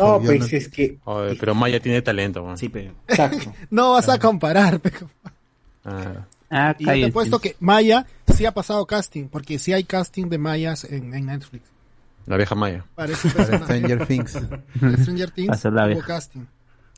No, 0.00 0.20
pues 0.24 0.52
es 0.52 0.68
que. 0.68 0.98
Oye, 1.04 1.36
pero 1.38 1.54
Maya 1.54 1.78
tiene 1.80 2.00
talento, 2.00 2.42
man. 2.44 2.56
Sí, 2.56 2.68
pe. 2.70 2.90
Exacto. 3.08 3.52
No 3.70 3.92
vas 3.92 4.08
a 4.08 4.18
comparar. 4.18 4.80
pe. 4.80 4.92
Ah. 5.84 6.24
Ah, 6.50 6.74
Y 6.78 6.84
yo 6.84 6.90
te 6.90 6.96
he 6.96 7.00
cállate. 7.00 7.12
puesto 7.12 7.38
que 7.38 7.56
Maya 7.60 8.06
sí 8.34 8.46
ha 8.46 8.52
pasado 8.52 8.86
casting, 8.86 9.28
porque 9.28 9.58
sí 9.58 9.72
hay 9.72 9.84
casting 9.84 10.28
de 10.28 10.38
Mayas 10.38 10.84
en, 10.84 11.12
en 11.14 11.26
Netflix. 11.26 11.64
La 12.26 12.36
vieja 12.38 12.54
Maya. 12.54 12.84
Parece. 12.94 13.28
Stranger 13.28 14.06
Things. 14.06 14.38
Stranger 15.02 15.30
Things 15.32 15.62
hubo 15.64 16.00
casting. 16.06 16.46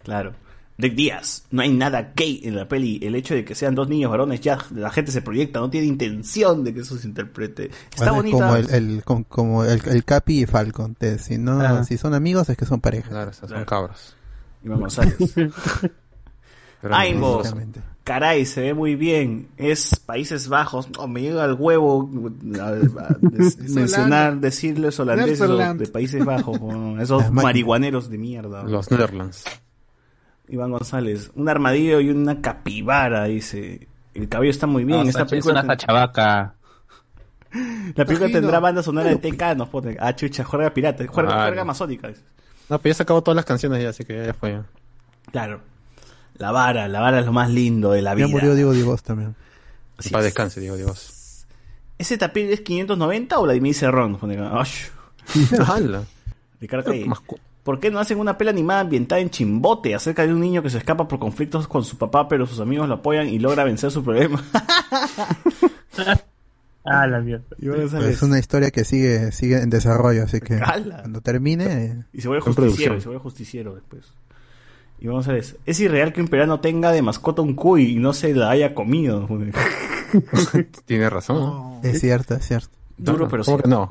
Claro. 0.05 0.33
Rick 0.79 0.95
Díaz, 0.95 1.47
no 1.51 1.63
hay 1.63 1.73
nada 1.73 2.13
gay 2.15 2.41
en 2.45 2.55
la 2.55 2.69
peli. 2.69 2.99
El 3.03 3.15
hecho 3.15 3.35
de 3.35 3.45
que 3.47 3.55
sean 3.55 3.75
dos 3.75 3.89
niños 3.89 4.11
varones, 4.11 4.41
ya 4.43 4.59
la 4.75 4.91
gente 4.91 5.11
se 5.11 5.23
proyecta, 5.23 5.59
no 5.61 5.71
tiene 5.71 5.87
intención 5.87 6.65
de 6.65 6.75
que 6.75 6.81
eso 6.81 6.99
se 6.99 7.07
interprete. 7.09 7.71
Está 7.91 8.13
Bueno, 8.13 8.29
es 8.29 8.33
bonita. 8.33 8.39
como 8.45 8.57
el, 8.57 8.71
el- 8.71 9.05
com- 9.05 9.25
como 9.25 9.65
el, 9.65 9.81
el 9.87 10.05
Capi 10.05 10.43
y 10.43 10.47
Falcon. 10.47 10.95
te- 10.95 11.19
si 11.19 11.39
no, 11.39 11.61
Ah. 11.61 11.83
si 11.85 11.97
son 11.97 12.13
amigos 12.13 12.49
es 12.51 12.57
que 12.59 12.67
son 12.67 12.81
pareja. 12.81 13.09
Claro, 13.09 13.33
son 13.33 13.65
cabros. 13.65 14.15
Iván 14.65 14.81
González. 14.81 15.17
Pero 16.83 16.95
Aimbo, 16.95 17.39
Exactamente. 17.41 17.81
caray, 18.05 18.45
se 18.45 18.61
ve 18.61 18.75
muy 18.75 18.97
bien. 18.97 19.49
Es 19.57 19.97
Países 19.99 20.49
Bajos. 20.49 20.89
Oh, 20.99 21.09
me 21.09 21.23
llega 21.23 21.43
al 21.43 21.55
huevo 21.55 22.11
a- 22.61 22.67
a- 22.69 23.17
des- 23.23 23.59
mencionar, 23.75 24.39
decirles 24.41 25.01
holandeses 25.01 25.49
de 25.79 25.87
Países 25.89 26.23
Bajos. 26.25 26.61
esos 27.01 27.33
marihuaneros 27.33 28.11
de 28.11 28.19
mierda. 28.19 28.63
Los 28.65 28.91
Netherlands. 28.91 29.45
Iván 30.49 30.71
González, 30.71 31.31
un 31.35 31.49
armadillo 31.49 32.01
y 32.01 32.11
una 32.11 32.41
capibara, 32.41 33.25
dice. 33.25 33.89
El 34.15 34.29
cabello 34.29 34.51
está 34.51 34.67
muy 34.67 34.85
bien. 34.85 35.01
No, 35.01 35.05
Esta 35.05 35.21
Sacha, 35.21 35.25
es 35.25 35.31
película, 35.31 35.61
una 35.61 35.67
cachavaca. 35.67 36.55
la 37.53 38.05
película 38.05 38.17
Imagino. 38.29 38.41
tendrá 38.41 38.61
banda 38.61 38.83
sonora 38.83 39.11
de 39.11 39.17
TK, 39.17 39.57
nos 39.57 39.69
pone. 39.69 39.97
Ah, 40.01 40.15
chucha, 40.15 40.45
juerga 40.45 40.73
pirata, 40.73 41.05
juerga 41.07 41.61
amazónica. 41.63 42.09
dice. 42.09 42.23
No, 42.69 42.79
pero 42.79 42.93
ya 42.93 42.97
se 42.97 43.03
acabó 43.03 43.23
todas 43.23 43.37
las 43.37 43.45
canciones 43.45 43.83
ya, 43.83 43.91
así 43.91 44.05
que 44.05 44.27
ya 44.27 44.35
fue. 44.35 44.61
Claro. 45.31 45.61
La 46.39 46.51
vara, 46.51 46.89
la 46.89 47.01
vara 47.01 47.21
es 47.21 47.27
lo 47.27 47.33
más 47.33 47.51
lindo 47.51 47.93
de 47.93 48.03
la 48.03 48.15
vida. 48.15 48.27
Ya 48.27 48.33
murió 48.33 48.55
Diego 48.55 48.73
Diego 48.73 48.97
también. 48.99 49.35
Así 49.99 50.11
Para 50.11 50.21
es. 50.21 50.27
descanse, 50.27 50.61
digo 50.61 50.77
Dios. 50.77 51.47
¿Ese 51.99 52.19
tapir 52.19 52.51
es 52.53 52.61
590 52.61 53.39
o 53.39 53.47
Cerrón? 53.73 54.17
Pone 54.17 54.35
acá. 54.35 54.51
Ay, 54.61 54.71
¡Hala! 55.67 56.05
Ricardo 56.61 56.85
Calle. 56.91 57.07
¿Por 57.67 57.81
qué 57.81 57.91
no 57.91 57.99
hacen 57.99 58.21
una 58.21 58.39
pela 58.39 58.53
animada 58.53 58.83
ambientada 58.83 59.21
en 59.21 59.29
Chimbote 59.29 59.93
acerca 59.93 60.25
de 60.25 60.33
un 60.33 60.39
niño 60.39 60.63
que 60.63 60.71
se 60.71 60.79
escapa 60.79 61.09
por 61.09 61.19
conflictos 61.19 61.67
con 61.67 61.83
su 61.83 61.99
papá, 61.99 62.29
pero 62.29 62.47
sus 62.47 62.61
amigos 62.61 62.87
lo 62.87 62.95
apoyan 62.95 63.29
y 63.29 63.41
logra 63.41 63.65
vencer 63.65 63.91
su 63.91 64.05
problema? 64.05 64.43
Ah, 66.89 67.05
la 67.09 67.21
mierda. 67.21 67.45
¿sabes? 67.89 68.15
es 68.15 68.23
una 68.23 68.39
historia 68.39 68.71
que 68.71 68.85
sigue 68.85 69.33
sigue 69.33 69.61
en 69.61 69.71
desarrollo, 69.71 70.23
así 70.23 70.39
que 70.39 70.61
cuando 70.61 71.21
termine... 71.21 72.05
Y 72.13 72.21
se 72.21 72.29
vuelve 72.29 72.43
justiciero, 72.43 72.97
y 72.97 73.01
se 73.01 73.09
vuelve 73.09 73.21
justiciero 73.21 73.75
después. 73.75 74.05
Y 75.01 75.09
vamos 75.09 75.27
a 75.27 75.33
ver, 75.33 75.45
¿es 75.67 75.81
irreal 75.81 76.13
que 76.13 76.21
un 76.21 76.29
peruano 76.29 76.61
tenga 76.61 76.93
de 76.93 77.03
mascota 77.03 77.43
un 77.43 77.55
cuy 77.55 77.97
y 77.97 77.97
no 77.97 78.13
se 78.13 78.33
la 78.35 78.51
haya 78.51 78.73
comido? 78.73 79.29
Tiene 80.85 81.11
razón. 81.11 81.37
¿no? 81.39 81.81
Es 81.83 81.99
cierto, 81.99 82.35
es 82.37 82.47
cierto. 82.47 82.71
Duro, 82.97 83.25
No, 83.25 83.29
pero 83.29 83.43
¿cómo 83.43 83.59
sí. 83.59 83.69
no? 83.69 83.89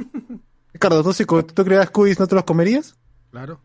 Ricardo, 0.72 1.04
¿tú, 1.04 1.12
si 1.12 1.26
tú 1.26 1.66
creas 1.66 1.90
cuis, 1.90 2.18
¿no 2.18 2.28
te 2.28 2.36
los 2.36 2.46
comerías? 2.46 2.96
Claro. 3.36 3.60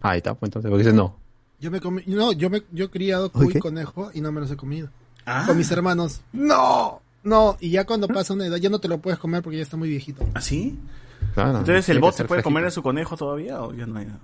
Ah, 0.00 0.10
Ahí 0.10 0.16
está, 0.18 0.34
pues 0.34 0.48
entonces, 0.48 0.68
porque 0.68 0.82
dices 0.82 0.94
no. 0.96 1.16
Yo 1.60 1.70
me 1.70 1.80
comí, 1.80 2.02
no, 2.06 2.32
yo 2.32 2.50
me, 2.50 2.64
yo 2.72 2.86
he 2.86 2.90
criado 2.90 3.30
¿Oye, 3.34 3.44
cuy 3.44 3.52
qué? 3.52 3.60
conejo 3.60 4.10
y 4.12 4.20
no 4.20 4.32
me 4.32 4.40
los 4.40 4.50
he 4.50 4.56
comido. 4.56 4.88
Ah. 5.24 5.44
Con 5.46 5.56
mis 5.56 5.70
hermanos. 5.70 6.22
No, 6.32 7.00
no, 7.22 7.56
y 7.60 7.70
ya 7.70 7.86
cuando 7.86 8.08
pasa 8.08 8.34
una 8.34 8.46
edad 8.46 8.56
ya 8.56 8.68
no 8.68 8.80
te 8.80 8.88
lo 8.88 8.98
puedes 8.98 9.20
comer 9.20 9.42
porque 9.44 9.58
ya 9.58 9.62
está 9.62 9.76
muy 9.76 9.88
viejito. 9.88 10.26
¿Así? 10.34 10.76
Claro, 11.34 11.58
Entonces, 11.60 11.88
¿el 11.90 12.00
bot 12.00 12.14
se 12.16 12.24
puede 12.24 12.42
comer 12.42 12.64
a 12.64 12.70
su 12.72 12.82
conejo 12.82 13.16
todavía 13.16 13.62
o 13.62 13.72
ya 13.72 13.86
no 13.86 13.96
hay 14.00 14.06
nada? 14.06 14.18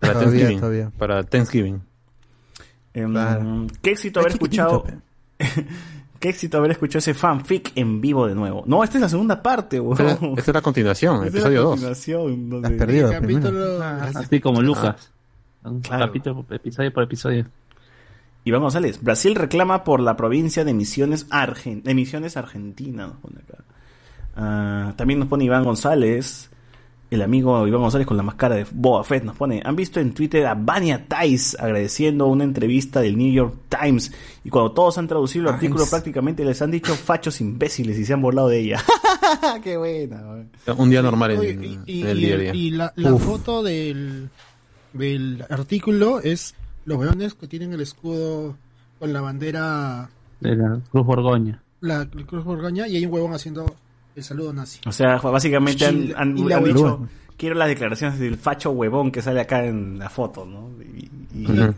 Para 0.00 0.12
Todavía, 0.14 0.30
Thanksgiving. 0.30 0.60
todavía. 0.60 0.92
Para 0.96 1.22
Thanksgiving. 1.22 1.82
Em, 2.94 3.10
Claro. 3.12 3.66
Qué 3.82 3.90
éxito 3.90 4.20
haber 4.20 4.32
escuchado. 4.32 4.84
Qué 6.24 6.30
éxito 6.30 6.56
haber 6.56 6.70
escuchado 6.70 7.00
ese 7.00 7.12
fanfic 7.12 7.72
en 7.74 8.00
vivo 8.00 8.26
de 8.26 8.34
nuevo. 8.34 8.64
No, 8.66 8.82
esta 8.82 8.96
es 8.96 9.02
la 9.02 9.10
segunda 9.10 9.42
parte, 9.42 9.78
weón. 9.78 10.00
Esta, 10.00 10.26
esta 10.38 10.50
es 10.52 10.54
la 10.54 10.62
continuación, 10.62 11.26
episodio 11.26 11.60
2. 11.64 11.70
continuación, 11.72 12.48
donde- 12.48 12.68
Has 12.68 12.74
perdido. 12.74 13.12
El 13.12 13.20
capítulo. 13.20 13.82
Así 13.82 14.40
como 14.40 14.62
Lucas. 14.62 15.12
Un 15.64 15.80
Claro. 15.82 16.06
capítulo, 16.06 16.46
episodio 16.48 16.94
por 16.94 17.02
episodio. 17.02 17.44
Iván 18.44 18.62
González. 18.62 19.02
Brasil 19.02 19.34
reclama 19.34 19.84
por 19.84 20.00
la 20.00 20.16
provincia 20.16 20.64
de 20.64 20.72
Misiones, 20.72 21.26
Argen 21.28 21.82
de 21.82 21.92
Misiones 21.94 22.38
Argentina. 22.38 23.06
Nos 23.06 23.16
pone 23.18 23.40
acá. 23.46 23.62
Ah, 24.34 24.94
también 24.96 25.18
nos 25.20 25.28
pone 25.28 25.44
Iván 25.44 25.62
González. 25.64 26.48
El 27.14 27.22
amigo 27.22 27.64
Iván 27.68 27.80
González 27.80 28.06
con 28.08 28.16
la 28.16 28.24
máscara 28.24 28.56
de 28.56 28.66
Boba 28.72 29.04
Fett 29.04 29.22
nos 29.22 29.36
pone. 29.36 29.62
Han 29.64 29.76
visto 29.76 30.00
en 30.00 30.12
Twitter 30.14 30.44
a 30.46 30.54
Vania 30.54 31.06
Tais 31.06 31.56
agradeciendo 31.60 32.26
una 32.26 32.42
entrevista 32.42 33.00
del 33.00 33.16
New 33.16 33.32
York 33.32 33.54
Times. 33.68 34.10
Y 34.42 34.50
cuando 34.50 34.72
todos 34.72 34.98
han 34.98 35.06
traducido 35.06 35.48
el 35.48 35.54
artículo, 35.54 35.84
prácticamente 35.88 36.44
les 36.44 36.60
han 36.60 36.72
dicho 36.72 36.92
fachos 36.96 37.40
imbéciles 37.40 37.96
y 37.98 38.04
se 38.04 38.12
han 38.14 38.20
burlado 38.20 38.48
de 38.48 38.58
ella. 38.60 38.82
Qué 39.62 39.76
buena. 39.76 40.22
Un 40.76 40.90
día 40.90 41.02
normal 41.02 41.30
en, 41.32 41.38
Oye, 41.38 41.78
y, 41.86 42.00
en 42.02 42.08
el 42.08 42.18
y- 42.18 42.26
día 42.26 42.34
a 42.34 42.38
día. 42.38 42.54
y 42.54 42.70
la, 42.72 42.92
la 42.96 43.14
foto 43.16 43.62
del, 43.62 44.28
del 44.92 45.44
artículo 45.48 46.18
es 46.20 46.54
los 46.84 46.98
weones 46.98 47.34
que 47.34 47.46
tienen 47.46 47.72
el 47.74 47.80
escudo 47.80 48.56
con 48.98 49.12
la 49.12 49.20
bandera, 49.20 50.10
De 50.40 50.56
la 50.56 50.80
Cruz 50.90 51.06
Borgoña. 51.06 51.62
la 51.80 52.06
Cruz 52.26 52.44
Borgoña, 52.44 52.88
y 52.88 52.96
hay 52.96 53.06
un 53.06 53.12
huevón 53.12 53.34
haciendo 53.34 53.72
el 54.14 54.24
saludo 54.24 54.52
nazi. 54.52 54.80
O 54.86 54.92
sea, 54.92 55.16
básicamente 55.16 55.86
han, 55.86 56.34
dicho, 56.34 57.08
quiero 57.36 57.54
las 57.54 57.68
declaraciones 57.68 58.18
del 58.18 58.36
facho 58.36 58.70
huevón 58.70 59.10
que 59.10 59.22
sale 59.22 59.40
acá 59.40 59.64
en 59.64 59.98
la 59.98 60.08
foto, 60.08 60.44
¿no? 60.44 60.70
Y, 60.82 61.10
y-. 61.34 61.74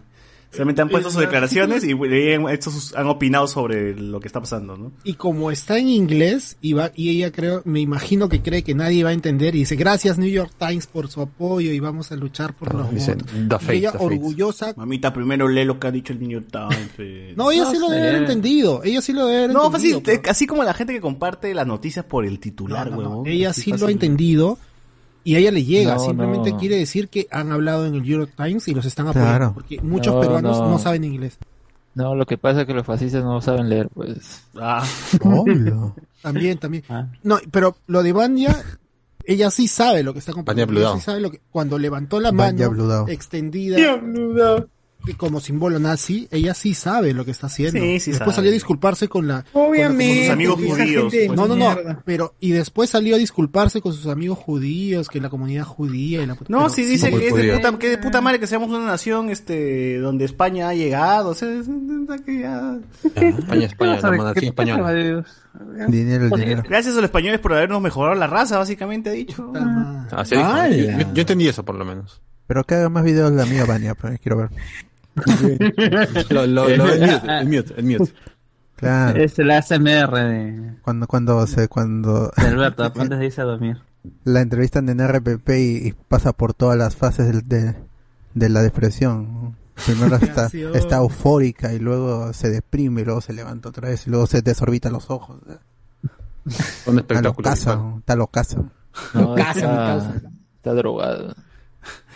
solamente 0.57 0.83
han 0.83 0.89
puesto 0.89 1.09
sus 1.11 1.17
la- 1.21 1.27
declaraciones 1.27 1.85
y 1.85 1.93
y 1.93 2.33
han, 2.35 2.49
hecho 2.49 2.71
sus- 2.71 2.95
han 2.95 3.07
opinado 3.07 3.47
sobre 3.47 3.95
lo 3.95 4.21
que 4.21 4.27
está 4.27 4.41
pasando, 4.41 4.77
¿no? 4.77 4.93
Y 5.05 5.15
como 5.15 5.51
está 5.51 5.79
en 5.79 5.89
inglés, 5.89 6.57
y, 6.61 6.73
va, 6.73 6.91
y 6.95 7.11
ella 7.11 7.31
creo, 7.33 7.63
me 7.65 7.81
imagino 7.81 8.29
que 8.29 8.43
cree 8.43 8.63
que 8.63 8.75
nadie 8.75 9.05
va 9.05 9.11
a 9.11 9.13
entender, 9.13 9.55
y 9.55 9.61
dice, 9.61 9.77
gracias 9.77 10.19
New 10.19 10.29
York 10.29 10.53
Times 10.59 10.87
por 10.87 11.09
su 11.09 11.21
apoyo 11.21 11.71
y 11.73 11.81
vamos 11.81 12.11
a 12.13 12.17
luchar 12.17 12.55
por 12.55 12.75
los 12.75 12.91
Dice, 12.91 13.15
votos". 13.15 13.29
"The 13.67 13.75
Y 13.75 13.79
ella 13.79 13.93
the 13.93 13.99
Fates". 13.99 14.13
orgullosa. 14.17 14.75
Mamita, 14.77 15.13
primero 15.13 15.49
lee 15.49 15.65
lo 15.65 15.79
que 15.79 15.87
ha 15.87 15.91
dicho 15.91 16.13
el 16.13 16.21
niño 16.21 16.43
Times. 16.43 16.91
eh. 16.99 17.35
No, 17.37 17.51
ella 17.51 17.65
No 17.65 17.71
sí 17.71 17.79
lo 17.79 17.89
debe 17.91 18.09
haber 18.09 18.23
entendido, 18.23 18.83
ella 18.85 19.01
sí 19.03 19.13
lo 19.13 19.27
debe 19.27 19.45
haber 19.45 19.53
No, 19.55 19.67
entendido. 19.67 20.01
fácil, 20.01 20.03
pero- 20.23 20.31
así 20.31 20.47
como 20.47 20.63
la 20.65 20.75
gente 20.75 20.93
que 20.93 21.01
comparte 21.01 21.53
las 21.55 21.67
noticias 21.67 22.05
por 22.05 22.25
el 22.25 22.35
No, 22.35 22.41
titular, 22.41 22.91
no, 22.91 22.97
no, 22.97 22.99
huevón. 23.11 23.27
Ella 23.27 23.53
sí 23.53 23.71
lo 23.71 23.77
ha 23.77 23.79
fácil. 23.81 23.93
entendido 23.95 24.59
y 25.27 25.35
a 25.35 25.39
ella 25.39 25.51
le 25.51 25.65
llega. 25.65 25.95
No, 25.97 26.01
Simplemente 26.07 26.53
no. 26.53 26.59
quiere 26.59 26.77
decir 26.77 27.09
que 27.09 27.27
han 27.31 27.51
hablado 27.53 27.85
en 27.87 27.95
el 27.95 28.03
New 28.03 28.19
York 28.21 28.33
Times 28.37 28.69
y 28.69 28.75
los 28.75 28.85
están 28.87 29.09
apoyando. 29.09 29.37
Claro. 29.39 29.55
Porque 29.55 29.81
muchos 29.83 30.15
No, 30.15 30.21
peruanos 30.21 30.59
no. 30.61 30.71
no. 30.71 30.79
saben 30.79 31.05
inglés. 31.05 31.37
No, 31.95 32.15
lo 32.15 32.27
que 32.27 32.39
pasa 32.39 32.61
es 32.61 32.67
que 32.67 32.75
los 32.75 32.87
fascistas 32.87 33.25
no 33.25 33.41
saben 33.41 33.69
leer, 33.69 33.89
pues. 33.93 34.45
Ah, 34.59 34.85
Obvio. 35.23 35.95
También, 36.23 36.59
también. 36.59 36.85
Ah. 36.89 37.07
No, 37.23 37.39
pero 37.51 37.77
lo 37.87 38.03
de 38.03 38.13
Banya, 38.13 38.57
ella 39.25 39.51
sí 39.51 39.67
sabe 39.69 40.03
lo 40.03 40.13
que 40.13 40.19
está 40.19 40.33
compartiendo. 40.33 40.79
Ella 40.79 40.95
sí 40.95 41.01
sabe 41.01 41.21
lo 41.21 41.31
que, 41.31 41.41
cuando 41.51 41.79
levantó 41.79 42.21
la 42.21 42.33
mano 42.33 43.07
extendida 43.09 43.77
como 45.15 45.41
símbolo 45.41 45.79
nazi, 45.79 46.29
ella 46.31 46.55
sí 46.55 46.75
sabe 46.75 47.13
lo 47.15 47.25
que 47.25 47.31
está 47.31 47.47
haciendo. 47.47 47.79
Sí, 47.81 48.01
sí 48.01 48.11
después 48.11 48.35
sabe. 48.35 48.37
salió 48.37 48.51
a 48.51 48.55
disculparse 48.55 49.09
con 49.09 49.27
la 49.29 49.45
Obviamente. 49.53 50.15
Con 50.15 50.25
sus 50.25 50.33
amigos 50.33 50.55
judíos, 50.57 51.03
gente 51.03 51.17
de 51.19 51.27
pues. 51.29 51.37
No, 51.39 51.47
no, 51.49 51.57
no, 51.57 51.75
mierda. 51.75 52.03
pero 52.05 52.35
y 52.41 52.51
después 52.51 52.91
salió 52.91 53.15
a 53.15 53.19
disculparse 53.19 53.81
con 53.81 53.93
sus 53.93 54.07
amigos 54.07 54.39
judíos, 54.39 55.09
que 55.09 55.21
la 55.21 55.31
comunidad 55.31 55.65
judía 55.65 56.23
y 56.23 56.27
la 56.27 56.35
No, 56.35 56.45
pero 56.49 56.69
sí 56.69 56.85
dice 56.85 57.11
muy 57.11 57.21
que 57.21 57.29
es 57.29 57.35
de 57.35 57.53
puta, 57.55 57.79
que 57.79 57.89
de 57.91 57.99
puta 57.99 58.21
madre 58.21 58.41
que 58.41 58.47
seamos 58.47 58.69
una 58.71 58.85
nación 58.87 59.31
este 59.31 59.99
donde 59.99 60.25
España 60.25 60.69
ha 60.69 60.75
llegado, 60.75 61.31
o 61.31 61.35
sea, 61.35 61.49
es- 61.51 61.67
que 62.25 62.41
ya- 62.41 62.79
España, 63.15 63.67
España, 63.67 64.01
la 64.01 64.11
monarquía 64.13 64.49
española. 64.49 65.25
Dinero, 65.89 66.25
el 66.27 66.31
dinero. 66.31 66.63
Gracias 66.69 66.95
a 66.95 66.97
los 66.97 67.05
españoles 67.05 67.41
por 67.41 67.55
habernos 67.55 67.81
mejorado 67.81 68.15
la 68.15 68.27
raza, 68.27 68.59
básicamente 68.59 69.09
ha 69.11 69.13
dicho. 69.13 69.53
¡Hala! 69.55 70.69
Yo, 70.69 71.21
entendí 71.21 71.49
eso, 71.49 71.65
por 71.65 71.77
lo 71.77 71.85
menos. 71.85 72.21
Pero 72.47 72.65
que 72.65 72.75
haga 72.75 72.89
más 72.89 73.05
videos 73.05 73.33
la 73.33 73.43
amiga 73.43 73.65
Vania, 73.65 73.95
quiero 74.23 74.37
ver. 74.39 74.51
Lo, 76.31 76.47
lo, 76.47 76.69
lo- 76.69 76.69
el 76.69 76.81
mute, 77.01 77.23
el 77.41 77.47
mute, 77.49 77.75
el 77.79 77.85
mute. 77.85 78.13
Claro. 78.77 79.19
Es 79.19 79.39
el 79.39 79.51
ASMR 79.51 80.15
de, 80.15 80.75
Cuando, 80.83 81.07
cuando 81.07 81.47
se, 81.47 81.69
cuando 81.69 82.31
de 82.37 82.43
Alberto, 82.47 82.85
antes 82.85 83.19
de 83.19 83.25
irse 83.27 83.41
a 83.41 83.45
dormir. 83.45 83.79
la 84.25 84.43
entrevistan 84.43 84.89
en 84.91 85.01
RPP 85.07 85.49
y, 85.51 85.89
y 85.89 85.95
pasa 86.09 86.33
por 86.35 86.53
todas 86.53 86.77
las 86.77 86.95
fases 86.95 87.27
del- 87.27 87.49
de, 87.49 87.75
de 88.35 88.49
la 88.51 88.61
depresión. 88.63 89.57
Primero 89.87 90.17
está, 90.21 90.49
está 90.75 90.97
eufórica 90.99 91.73
y 91.73 91.79
luego 91.79 92.33
se 92.35 92.51
deprime 92.51 93.01
y 93.01 93.05
luego 93.07 93.21
se 93.23 93.33
levanta 93.33 93.71
otra 93.71 93.89
vez 93.89 94.07
y 94.07 94.11
luego 94.11 94.27
se 94.27 94.43
desorbita 94.43 94.91
los 94.91 95.09
ojos. 95.11 95.39
Un 95.47 95.51
Está 96.47 96.91
espectáculo. 96.91 97.23
locaza, 97.39 97.81
está 97.99 98.15
locaza. 98.17 98.63
No, 99.15 99.37
está, 99.37 100.13
está 100.57 100.75
drogado. 100.75 101.35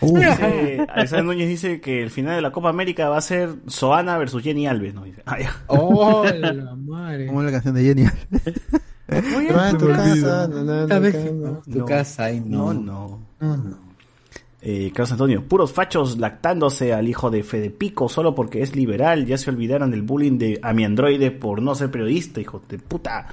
Dice- 0.01 0.85
Alexander 0.89 1.25
Núñez 1.25 1.47
dice 1.49 1.79
que 1.81 2.01
el 2.03 2.09
final 2.09 2.35
de 2.35 2.41
la 2.41 2.51
Copa 2.51 2.69
América 2.69 3.09
va 3.09 3.17
a 3.17 3.21
ser 3.21 3.49
Soana 3.67 4.17
versus 4.17 4.41
Jenny 4.43 4.67
Alves, 4.67 4.93
¿no? 4.93 5.03
Dice, 5.03 5.21
ah, 5.25 5.39
ya. 5.41 5.55
Oh, 5.67 6.23
la 6.25 6.53
madre. 6.75 7.27
Como 7.27 7.43
la 7.43 7.51
canción 7.51 7.75
de 7.75 7.83
Jenny. 7.83 8.05
Va 9.11 9.67
a 9.69 9.77
tu 9.77 9.87
casa, 9.87 10.49
que- 10.49 11.31
na, 11.33 11.61
tu 11.61 11.79
no. 11.79 11.85
casa, 11.85 12.23
ay, 12.25 12.41
no. 12.45 12.73
No, 12.73 13.19
no. 13.39 13.91
Eh, 14.63 14.91
Carlos 14.93 15.11
Antonio, 15.13 15.43
puros 15.47 15.73
fachos 15.73 16.19
lactándose 16.19 16.93
al 16.93 17.07
hijo 17.07 17.31
de 17.31 17.41
Fede 17.41 17.71
Pico 17.71 18.07
solo 18.07 18.35
porque 18.35 18.61
es 18.61 18.75
liberal. 18.75 19.25
Ya 19.25 19.37
se 19.39 19.49
olvidaron 19.49 19.89
del 19.89 20.03
bullying 20.03 20.37
de 20.37 20.59
a 20.61 20.71
mi 20.71 20.85
androide 20.85 21.31
por 21.31 21.63
no 21.63 21.73
ser 21.73 21.89
periodista, 21.89 22.39
hijo 22.39 22.61
de 22.69 22.77
puta. 22.77 23.27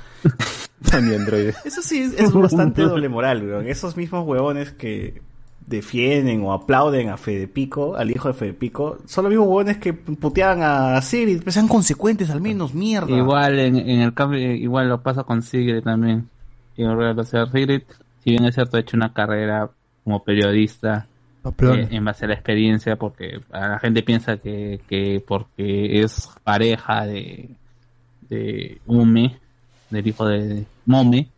A 0.91 1.01
mi 1.03 1.15
androide. 1.15 1.55
Eso 1.67 1.83
sí 1.83 2.01
es, 2.01 2.15
es 2.15 2.33
bastante 2.33 2.81
doble 2.83 3.11
moral, 3.11 3.47
weón. 3.47 3.67
Esos 3.69 3.95
mismos 3.97 4.27
huevones 4.27 4.73
que 4.73 5.21
defienden 5.69 6.43
o 6.43 6.53
aplauden 6.53 7.11
a 7.11 7.17
Fede 7.17 7.47
Pico, 7.47 7.97
al 7.97 8.11
hijo 8.11 8.29
de 8.29 8.35
Fede 8.35 8.55
Pico, 8.55 8.99
son 9.07 9.25
los 9.25 9.31
mismos 9.31 9.49
huevones 9.49 9.79
que 9.79 9.93
puteaban 9.93 10.63
a 10.63 11.01
Siri. 11.03 11.37
Pues 11.37 11.55
sean 11.55 11.69
consecuentes 11.69 12.31
al 12.31 12.41
menos, 12.41 12.75
mierda. 12.75 13.15
Igual 13.15 13.59
en, 13.59 13.77
en 13.77 14.01
el 14.01 14.15
cambio, 14.15 14.39
igual 14.39 14.89
lo 14.89 15.03
pasa 15.03 15.25
con 15.25 15.43
Sigrid 15.43 15.83
también. 15.83 16.29
Y 16.77 16.85
en 16.85 16.97
realidad, 16.97 17.19
o 17.19 17.25
sea, 17.25 17.47
Sigrid, 17.47 17.83
si 18.25 18.31
bien 18.31 18.45
es 18.45 18.55
cierto, 18.55 18.77
ha 18.77 18.81
hecho 18.81 18.97
una 18.97 19.13
carrera 19.13 19.69
como 20.05 20.23
periodista 20.23 21.07
eh, 21.45 21.89
en 21.91 22.05
base 22.05 22.25
a 22.25 22.29
la 22.29 22.35
experiencia, 22.35 22.97
porque 22.97 23.41
la 23.51 23.79
gente 23.79 24.03
piensa 24.03 24.37
que, 24.39 24.81
que 24.89 25.23
porque 25.27 26.01
es 26.01 26.29
pareja 26.45 27.07
de, 27.07 27.51
de 28.29 28.81
Ume, 28.87 29.37
del 29.91 30.07
hijo 30.07 30.27
de 30.27 30.65
Mome, 30.87 31.29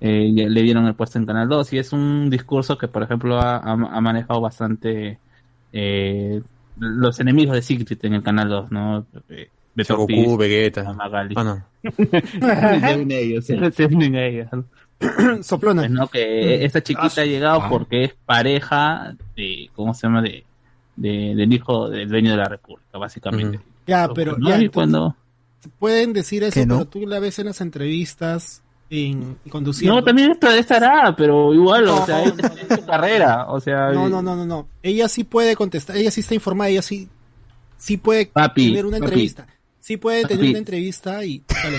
eh, 0.00 0.30
ya 0.34 0.48
le 0.48 0.62
dieron 0.62 0.86
el 0.86 0.94
puesto 0.94 1.18
en 1.18 1.26
Canal 1.26 1.48
2 1.48 1.72
y 1.72 1.78
es 1.78 1.92
un 1.92 2.30
discurso 2.30 2.78
que 2.78 2.88
por 2.88 3.02
ejemplo 3.02 3.38
ha, 3.40 3.56
ha- 3.56 3.72
ha 3.72 4.00
manejado 4.00 4.40
bastante 4.40 5.18
eh, 5.72 6.40
los 6.78 7.18
enemigos 7.20 7.54
de 7.56 7.62
Sigrid 7.62 7.98
en 8.04 8.14
el 8.14 8.22
Canal 8.22 8.48
2 8.48 8.70
¿no? 8.70 9.06
Eh, 9.28 9.48
Beto 9.74 9.96
Goku, 9.96 10.12
Ortiz, 10.12 10.36
Vegeta. 10.38 10.92
Magali. 10.92 11.34
Ah, 11.36 11.44
no. 11.44 11.64
se 11.92 12.94
unen 12.94 13.10
ellos 13.12 13.44
se, 13.44 13.70
se 13.72 13.84
unen 13.86 14.48
¿no? 14.52 14.64
Soplona. 15.42 15.82
Pues, 15.82 15.90
¿no? 15.92 16.08
que 16.08 16.64
esta 16.64 16.82
chiquita 16.82 17.20
ha 17.22 17.24
llegado 17.24 17.62
porque 17.68 18.04
es 18.04 18.14
pareja 18.26 19.14
de 19.36 19.70
¿cómo 19.74 19.94
se 19.94 20.06
llama? 20.06 20.22
de, 20.22 20.44
de- 20.96 21.34
del 21.36 21.52
hijo 21.52 21.88
del 21.88 22.08
dueño 22.08 22.32
de 22.32 22.36
la 22.36 22.48
república 22.48 22.98
básicamente 22.98 23.60
Ya, 23.86 24.08
pero 24.14 24.32
¿no? 24.36 24.48
ya, 24.48 24.54
entonces, 24.56 24.70
cuando 24.74 25.16
pueden 25.78 26.12
decir 26.12 26.42
eso, 26.42 26.54
¿Que 26.54 26.66
no? 26.66 26.78
pero 26.78 26.88
tú 26.88 27.06
la 27.06 27.20
ves 27.20 27.38
en 27.38 27.46
las 27.46 27.60
entrevistas 27.60 28.62
en, 28.90 29.36
conduciendo. 29.50 29.96
no 29.96 30.04
también 30.04 30.30
esto 30.30 30.50
estará 30.50 31.14
pero 31.16 31.52
igual 31.52 31.84
No, 31.84 32.02
o 32.02 32.06
sea 32.06 32.22
es, 32.24 32.32
es 32.38 32.78
su 32.80 32.86
carrera 32.86 33.46
o 33.48 33.60
sea 33.60 33.90
No, 33.92 34.08
no, 34.08 34.22
no, 34.22 34.34
no, 34.34 34.46
no. 34.46 34.66
Ella 34.82 35.08
sí 35.08 35.24
puede 35.24 35.54
contestar, 35.56 35.96
ella 35.96 36.10
sí 36.10 36.20
está 36.20 36.34
informada, 36.34 36.70
ella 36.70 36.82
sí, 36.82 37.08
sí 37.76 37.96
puede 37.98 38.26
Papi, 38.26 38.68
tener 38.68 38.86
una 38.86 38.96
papi. 38.98 39.04
entrevista. 39.06 39.46
Sí 39.80 39.96
puede 39.96 40.22
tener 40.22 40.38
Papi. 40.38 40.48
una 40.50 40.58
entrevista 40.58 41.24
y 41.24 41.42
dale. 41.62 41.78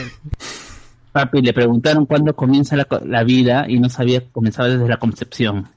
Papi, 1.11 1.41
le 1.41 1.53
preguntaron 1.53 2.05
cuándo 2.05 2.35
comienza 2.35 2.75
la, 2.75 2.87
la 3.05 3.23
vida 3.23 3.65
y 3.67 3.79
no 3.79 3.89
sabía 3.89 4.19
que 4.21 4.29
comenzaba 4.31 4.69
desde 4.69 4.87
la 4.87 4.97
concepción. 4.97 5.67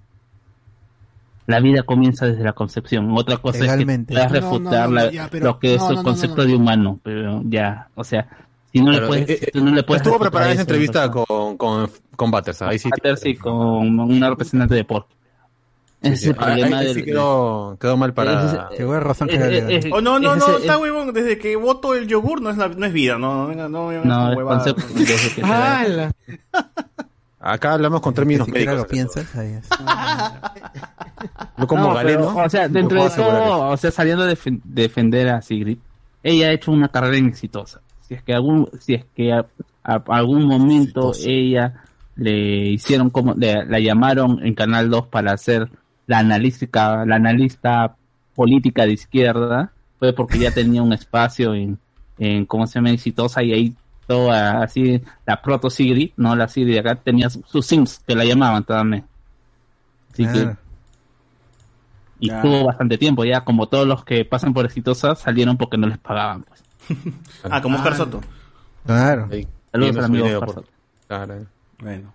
La 1.47 1.59
vida 1.61 1.83
comienza 1.83 2.27
desde 2.27 2.45
la 2.45 2.53
concepción. 2.53 3.11
Otra 3.17 3.39
cosa 3.39 3.61
Legalmente. 3.61 4.15
es 4.15 4.21
que 4.21 4.27
puedas 4.29 4.43
No, 4.43 4.49
no, 4.51 4.59
refutar 4.71 4.89
no, 4.89 4.95
la- 4.95 5.11
ya, 5.11 5.29
pero- 5.31 5.47
lo 5.47 5.59
que 5.59 5.75
es 5.75 5.81
no, 5.81 5.91
el 5.91 6.03
concepto 6.03 6.37
no, 6.37 6.43
no. 6.45 6.49
de 6.49 6.55
humano. 6.55 7.01
Pero 7.03 7.43
ya, 7.47 7.89
o 7.97 8.05
sea, 8.05 8.29
si 8.73 8.81
no 8.81 8.87
Claro, 8.91 9.01
le 9.03 9.07
puedes, 9.09 9.31
eh, 9.43 9.51
eh, 9.55 9.61
no 9.61 9.71
le 9.71 9.83
puedes 9.83 10.03
Estuvo 10.03 10.19
preparada 10.19 10.53
esa 10.53 10.63
eso, 10.63 10.71
entrevista 10.71 11.05
entonces, 11.05 11.27
con, 11.29 11.57
con, 11.59 11.91
con 12.17 12.31
Butters. 12.31 12.63
Ahí 12.63 12.79
sí. 12.79 12.89
Butters 12.91 13.21
sí, 13.21 13.35
con 13.37 14.01
una 14.01 14.31
representante 14.31 14.75
de 14.75 14.85
Porky. 14.85 15.15
Ese 16.01 16.15
es 16.15 16.25
el 16.27 16.33
Ah, 16.33 16.47
problema 16.47 16.79
ahí 16.79 16.87
del- 16.87 16.95
sí 16.97 17.03
quedó, 17.05 17.77
quedó 17.81 17.97
mal 17.97 18.13
para. 18.13 18.47
Ese- 18.47 18.79
Llegó 18.79 18.95
a 18.95 19.01
razón 19.01 19.29
que 19.29 19.37
eh, 19.37 19.39
eh, 19.45 19.49
legal. 19.51 19.71
eh, 19.73 19.91
Oh, 19.93 20.01
no, 20.01 20.19
no, 20.19 20.35
no, 20.35 20.57
está 20.57 20.77
huevón. 20.79 21.13
Desde 21.15 21.39
que 21.39 21.55
voto 21.55 21.95
el 21.95 22.09
yogur 22.09 22.41
no 22.43 22.51
es, 22.51 22.57
la- 22.57 22.67
no 22.69 22.85
es 22.87 22.93
vida, 22.93 23.19
no, 23.19 23.47
no, 23.55 23.69
no, 23.69 23.93
No, 23.93 24.03
con 24.03 24.31
es 24.33 24.37
huevadas. 24.37 24.75
concepto- 24.75 24.95
que. 25.37 26.09
Acá 27.45 27.73
hablamos 27.75 28.01
con 28.01 28.15
términos 28.15 28.47
Si 28.47 28.53
médicos. 28.53 28.77
lo 28.77 28.87
piensas, 28.87 29.35
es. 29.35 29.69
Yo 31.59 31.67
como 31.67 31.89
No, 31.89 31.95
galeno. 31.95 32.33
pero, 32.35 32.45
o 32.47 32.49
sea, 32.49 32.69
no 32.69 32.75
dentro 32.75 33.03
de 33.05 33.11
todo, 33.11 33.69
o 33.71 33.77
sea, 33.77 33.91
saliendo 33.91 34.25
de 34.25 34.37
defen- 34.37 34.61
defender 34.65 35.29
a 35.29 35.43
Sigrid, 35.43 35.79
ella 36.23 36.49
ha 36.49 36.53
hecho 36.53 36.71
una 36.73 36.89
carrera 36.89 37.17
exitosa. 37.27 37.81
Si 38.13 38.17
es 38.17 38.23
que 38.25 38.35
algún, 38.35 38.69
si 38.79 38.95
es 38.95 39.05
que 39.17 39.33
a, 39.33 39.47
a- 39.85 40.03
algún 40.09 40.45
momento 40.45 41.13
ella 41.25 41.83
le 42.17 42.67
hicieron 42.73 43.09
como, 43.09 43.33
le- 43.35 43.65
la 43.65 43.81
llamaron 43.81 44.45
en 44.45 44.55
Canal 44.55 44.91
2 44.91 45.07
para 45.07 45.33
hacer 45.33 45.71
la 46.07 46.19
analítica, 46.19 47.07
la 47.07 47.17
analista 47.17 47.97
política 48.35 48.85
de 48.85 48.93
izquierda, 48.93 49.73
fue 49.99 50.13
porque 50.13 50.39
ya 50.39 50.51
tenía 50.51 50.83
un 50.83 50.93
espacio 50.93 51.55
en, 51.55 51.79
en 52.19 52.45
cómo 52.45 52.67
se 52.67 52.75
llama 52.75 52.91
exitosa 52.91 53.43
y 53.43 53.53
ahí 53.55 53.75
toda 54.07 54.63
así 54.63 55.01
la 55.27 55.41
proto 55.41 55.71
Sigrid, 55.71 56.11
no 56.19 56.37
la 56.37 56.49
Sigrid 56.49 56.77
acá 56.79 56.97
tenía 56.97 57.31
sus 57.31 57.65
sims 57.65 58.03
que 58.07 58.15
la 58.15 58.25
llamaban 58.27 58.65
también. 58.65 59.05
Así 60.13 60.25
que 60.27 60.33
Claro. 60.33 60.57
y 62.21 62.29
Ya. 62.29 62.43
tuvo 62.43 62.65
bastante 62.67 62.99
tiempo 62.99 63.25
ya 63.25 63.41
como 63.43 63.69
todos 63.69 63.87
los 63.87 64.05
que 64.05 64.25
pasan 64.27 64.53
por 64.53 64.67
exitosa 64.67 65.15
salieron 65.15 65.57
porque 65.57 65.79
no 65.79 65.87
les 65.87 65.99
pagaban 65.99 66.43
pues. 66.43 66.62
Ah, 67.45 67.61
como 67.63 67.77
Oscar 67.77 67.97
Soto. 67.97 68.21
Claro. 68.87 69.29
Ahí, 69.31 69.47
Saludos 69.71 70.11
dinero 70.11 70.25
Oscar 70.27 70.47
por- 70.47 70.55
Soto. 70.55 70.69
Claro. 71.09 71.47
Bueno. 71.81 72.15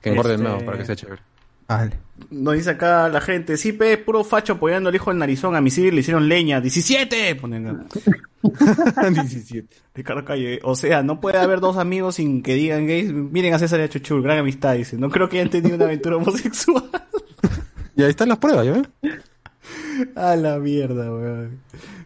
Que 0.00 0.10
engorde 0.10 0.34
Este- 0.34 0.42
de 0.42 0.48
nuevo 0.48 0.64
para 0.66 0.78
que 0.78 0.84
sea 0.86 0.96
chévere. 0.96 1.22
Vale. 1.68 1.98
Nos 2.30 2.54
dice 2.54 2.70
acá 2.70 3.08
la 3.08 3.20
gente, 3.20 3.56
sí, 3.56 3.72
pe, 3.72 3.96
puro 3.96 4.24
facho 4.24 4.54
apoyando 4.54 4.88
al 4.90 4.94
hijo 4.94 5.10
del 5.10 5.18
narizón, 5.18 5.54
a 5.56 5.60
mi 5.60 5.70
Siri 5.70 5.90
le 5.90 6.00
hicieron 6.00 6.28
leña, 6.28 6.60
17, 6.60 7.34
ponen 7.36 7.66
acá. 7.68 7.86
17. 9.10 9.68
Ricardo 9.94 10.24
Calle, 10.24 10.60
o 10.64 10.74
sea, 10.74 11.02
no 11.02 11.20
puede 11.20 11.38
haber 11.38 11.60
dos 11.60 11.76
amigos 11.78 12.16
sin 12.16 12.42
que 12.42 12.54
digan 12.54 12.86
gays, 12.86 13.12
miren 13.12 13.54
a 13.54 13.58
César 13.58 13.80
y 13.80 13.84
a 13.84 13.88
Chuchur, 13.88 14.22
gran 14.22 14.38
amistad, 14.38 14.74
dice, 14.74 14.96
no 14.98 15.08
creo 15.08 15.28
que 15.28 15.38
hayan 15.38 15.50
tenido 15.50 15.76
una 15.76 15.84
aventura 15.86 16.16
homosexual. 16.16 16.84
Y 17.94 18.02
ahí 18.02 18.08
están 18.08 18.30
las 18.30 18.38
pruebas, 18.38 18.64
¿ya 18.64 18.72
ven? 18.72 18.88
a 20.16 20.34
la 20.34 20.58
mierda, 20.58 21.12
weón. 21.12 21.60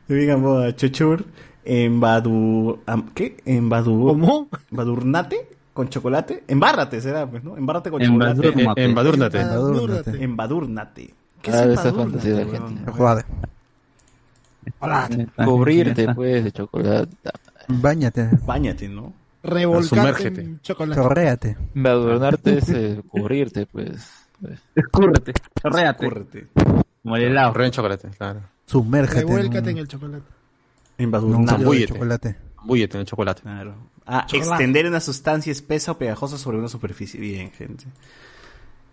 Digan 0.08 0.41
moda, 0.41 0.75
Chuchur, 0.75 1.25
en 1.67 2.01
Badu... 2.01 2.78
¿Qué? 3.15 3.36
¿En 3.45 3.69
Badu... 3.69 4.07
¿Cómo? 4.09 4.49
¿Badurnate? 4.70 5.49
¿Con 5.75 5.89
chocolate? 5.91 6.45
Embárrate 6.49 7.01
será, 7.01 7.27
pues, 7.27 7.45
¿no? 7.45 7.57
Embárrate 7.57 7.91
con 7.91 8.01
Embadurnate. 8.01 8.49
chocolate. 8.59 8.85
Embadúrnate. 8.85 9.41
Embadúrnate. 9.41 10.25
Embadurnate. 10.25 11.15
¿Qué 11.43 11.51
Ah, 11.51 11.65
es 11.65 11.85
embadurnate. 11.85 12.47
Cubrirte, 15.45 16.15
pues, 16.15 16.45
de 16.45 16.53
chocolate. 16.53 17.17
Báñate. 17.69 18.31
Báñate, 18.47 18.89
¿no? 18.89 19.12
Revolcarte 19.43 20.27
en 20.28 20.61
chocolate. 20.61 21.01
Chorréate. 21.01 21.57
Adornarte 21.85 22.59
es 22.59 22.69
eh, 22.70 23.01
cubrirte, 23.09 23.67
pues. 23.67 24.11
escúrrete 24.75 25.33
chorréate 25.62 26.05
Cúrrete. 26.07 26.47
como 27.03 27.17
el 27.17 27.23
helado 27.25 27.53
Corre 27.53 27.67
en 27.67 27.70
chocolate, 27.73 28.09
claro. 28.19 28.41
Sumérgete. 28.67 29.20
Revuélcate 29.20 29.70
en 29.70 29.77
un- 29.77 29.81
el 29.83 29.89
chocolate. 29.89 30.25
De 30.99 31.10
Zambúllete. 31.47 31.92
chocolate. 31.92 32.36
Búllete 32.65 32.97
en 32.97 33.00
el 33.00 33.07
chocolate. 33.07 33.42
Claro. 33.42 33.76
Ah, 34.07 34.25
Chocolate. 34.26 34.49
extender 34.55 34.86
una 34.86 35.00
sustancia 35.00 35.50
espesa 35.52 35.92
o 35.92 35.99
pegajosa 35.99 36.39
sobre 36.39 36.58
una 36.58 36.68
superficie. 36.68 37.20
Bien, 37.20 37.50
gente. 37.52 37.84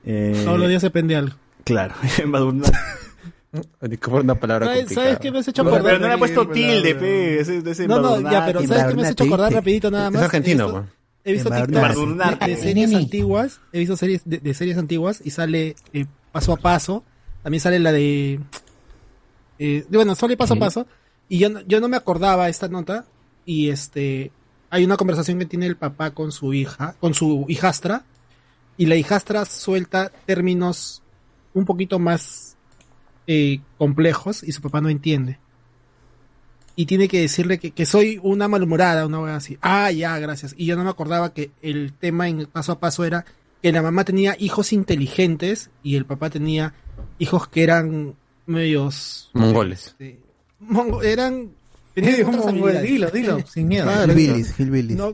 Eh, 0.05 0.41
Todos 0.43 0.59
los 0.59 0.67
días 0.69 0.81
se 0.81 0.89
pende 0.89 1.15
algo. 1.15 1.35
Claro, 1.63 1.93
embadurnate. 2.17 2.77
Como 4.01 4.17
una 4.17 4.33
palabra 4.35 4.65
¿Sabes, 4.65 4.79
complicada. 4.81 5.07
¿Sabes 5.07 5.19
qué 5.19 5.31
me 5.31 5.37
has 5.39 5.47
hecho 5.47 5.63
Pero, 5.63 5.75
acordar? 5.75 6.01
no 6.01 6.07
le 6.07 6.13
ha 6.13 6.17
puesto 6.17 6.47
tilde, 6.47 6.95
pe. 6.95 7.39
Ese, 7.39 7.57
ese 7.59 7.87
No, 7.87 7.99
no, 8.01 8.19
ya, 8.31 8.45
pero 8.47 8.63
¿sabes 8.65 8.85
qué 8.85 8.95
me 8.95 9.03
has 9.03 9.11
hecho 9.11 9.23
acordar 9.25 9.53
rapidito 9.53 9.91
nada 9.91 10.07
Es 10.07 10.13
más? 10.13 10.23
argentino, 10.23 10.87
He 11.25 11.31
visto, 11.33 11.49
pues. 11.49 11.61
he 11.69 11.69
visto 11.69 11.95
TikToks 11.95 12.39
de, 12.39 12.47
de 12.47 12.57
series 12.57 12.93
antiguas, 12.95 13.61
he 13.71 13.79
visto 13.79 13.95
series 13.95 14.21
de, 14.25 14.39
de 14.39 14.53
series 14.55 14.77
antiguas 14.77 15.21
y 15.23 15.29
sale 15.29 15.75
eh, 15.93 16.05
paso 16.31 16.51
a 16.53 16.57
paso. 16.57 17.03
También 17.43 17.61
sale 17.61 17.79
la 17.79 17.91
de... 17.91 18.39
eh, 19.59 19.85
bueno, 19.89 20.15
sale 20.15 20.35
paso 20.35 20.55
a 20.55 20.57
paso. 20.59 20.87
Y 21.29 21.39
yo, 21.39 21.49
no- 21.49 21.61
yo 21.61 21.79
no 21.79 21.87
me 21.87 21.97
acordaba 21.97 22.49
esta 22.49 22.67
nota. 22.67 23.05
Y 23.45 23.69
este... 23.69 24.31
Hay 24.69 24.83
una 24.85 24.97
conversación 24.97 25.37
que 25.37 25.45
tiene 25.45 25.67
el 25.67 25.75
papá 25.77 26.11
con 26.11 26.31
su 26.31 26.53
hija, 26.53 26.95
con 26.99 27.13
su 27.13 27.45
hijastra. 27.47 28.03
Y 28.75 28.87
la 28.87 28.95
hijastra 28.95 29.45
suelta 29.45 30.11
términos 30.25 31.03
un 31.53 31.65
poquito 31.65 31.99
más 31.99 32.55
eh, 33.27 33.59
complejos 33.77 34.43
y 34.43 34.51
su 34.51 34.61
papá 34.61 34.81
no 34.81 34.89
entiende. 34.89 35.37
Y 36.75 36.87
tiene 36.87 37.07
que 37.07 37.21
decirle 37.21 37.59
que, 37.59 37.69
que 37.69 37.85
soy 37.85 38.19
una 38.23 38.47
malhumorada, 38.47 39.05
una 39.05 39.19
wea 39.19 39.35
así. 39.35 39.59
Ah, 39.61 39.91
ya, 39.91 40.17
gracias. 40.17 40.55
Y 40.57 40.65
yo 40.65 40.75
no 40.75 40.83
me 40.83 40.89
acordaba 40.89 41.31
que 41.31 41.51
el 41.61 41.93
tema 41.93 42.27
en 42.27 42.47
paso 42.47 42.71
a 42.71 42.79
paso 42.79 43.05
era 43.05 43.25
que 43.61 43.71
la 43.71 43.83
mamá 43.83 44.03
tenía 44.05 44.35
hijos 44.39 44.73
inteligentes 44.73 45.69
y 45.83 45.95
el 45.97 46.05
papá 46.05 46.31
tenía 46.31 46.73
hijos 47.19 47.47
que 47.47 47.61
eran 47.61 48.15
medios... 48.47 49.29
Mongoles. 49.33 49.87
este, 49.89 50.19
mongo- 50.69 51.03
eran... 51.03 51.49
dilo, 51.95 53.09
dilo, 53.11 53.39
sin 53.45 53.67
miedo. 53.67 53.87
Ah, 53.89 54.05
Hillbillies, 54.07 54.59
hillbillies. 54.59 54.97
No, 54.97 55.13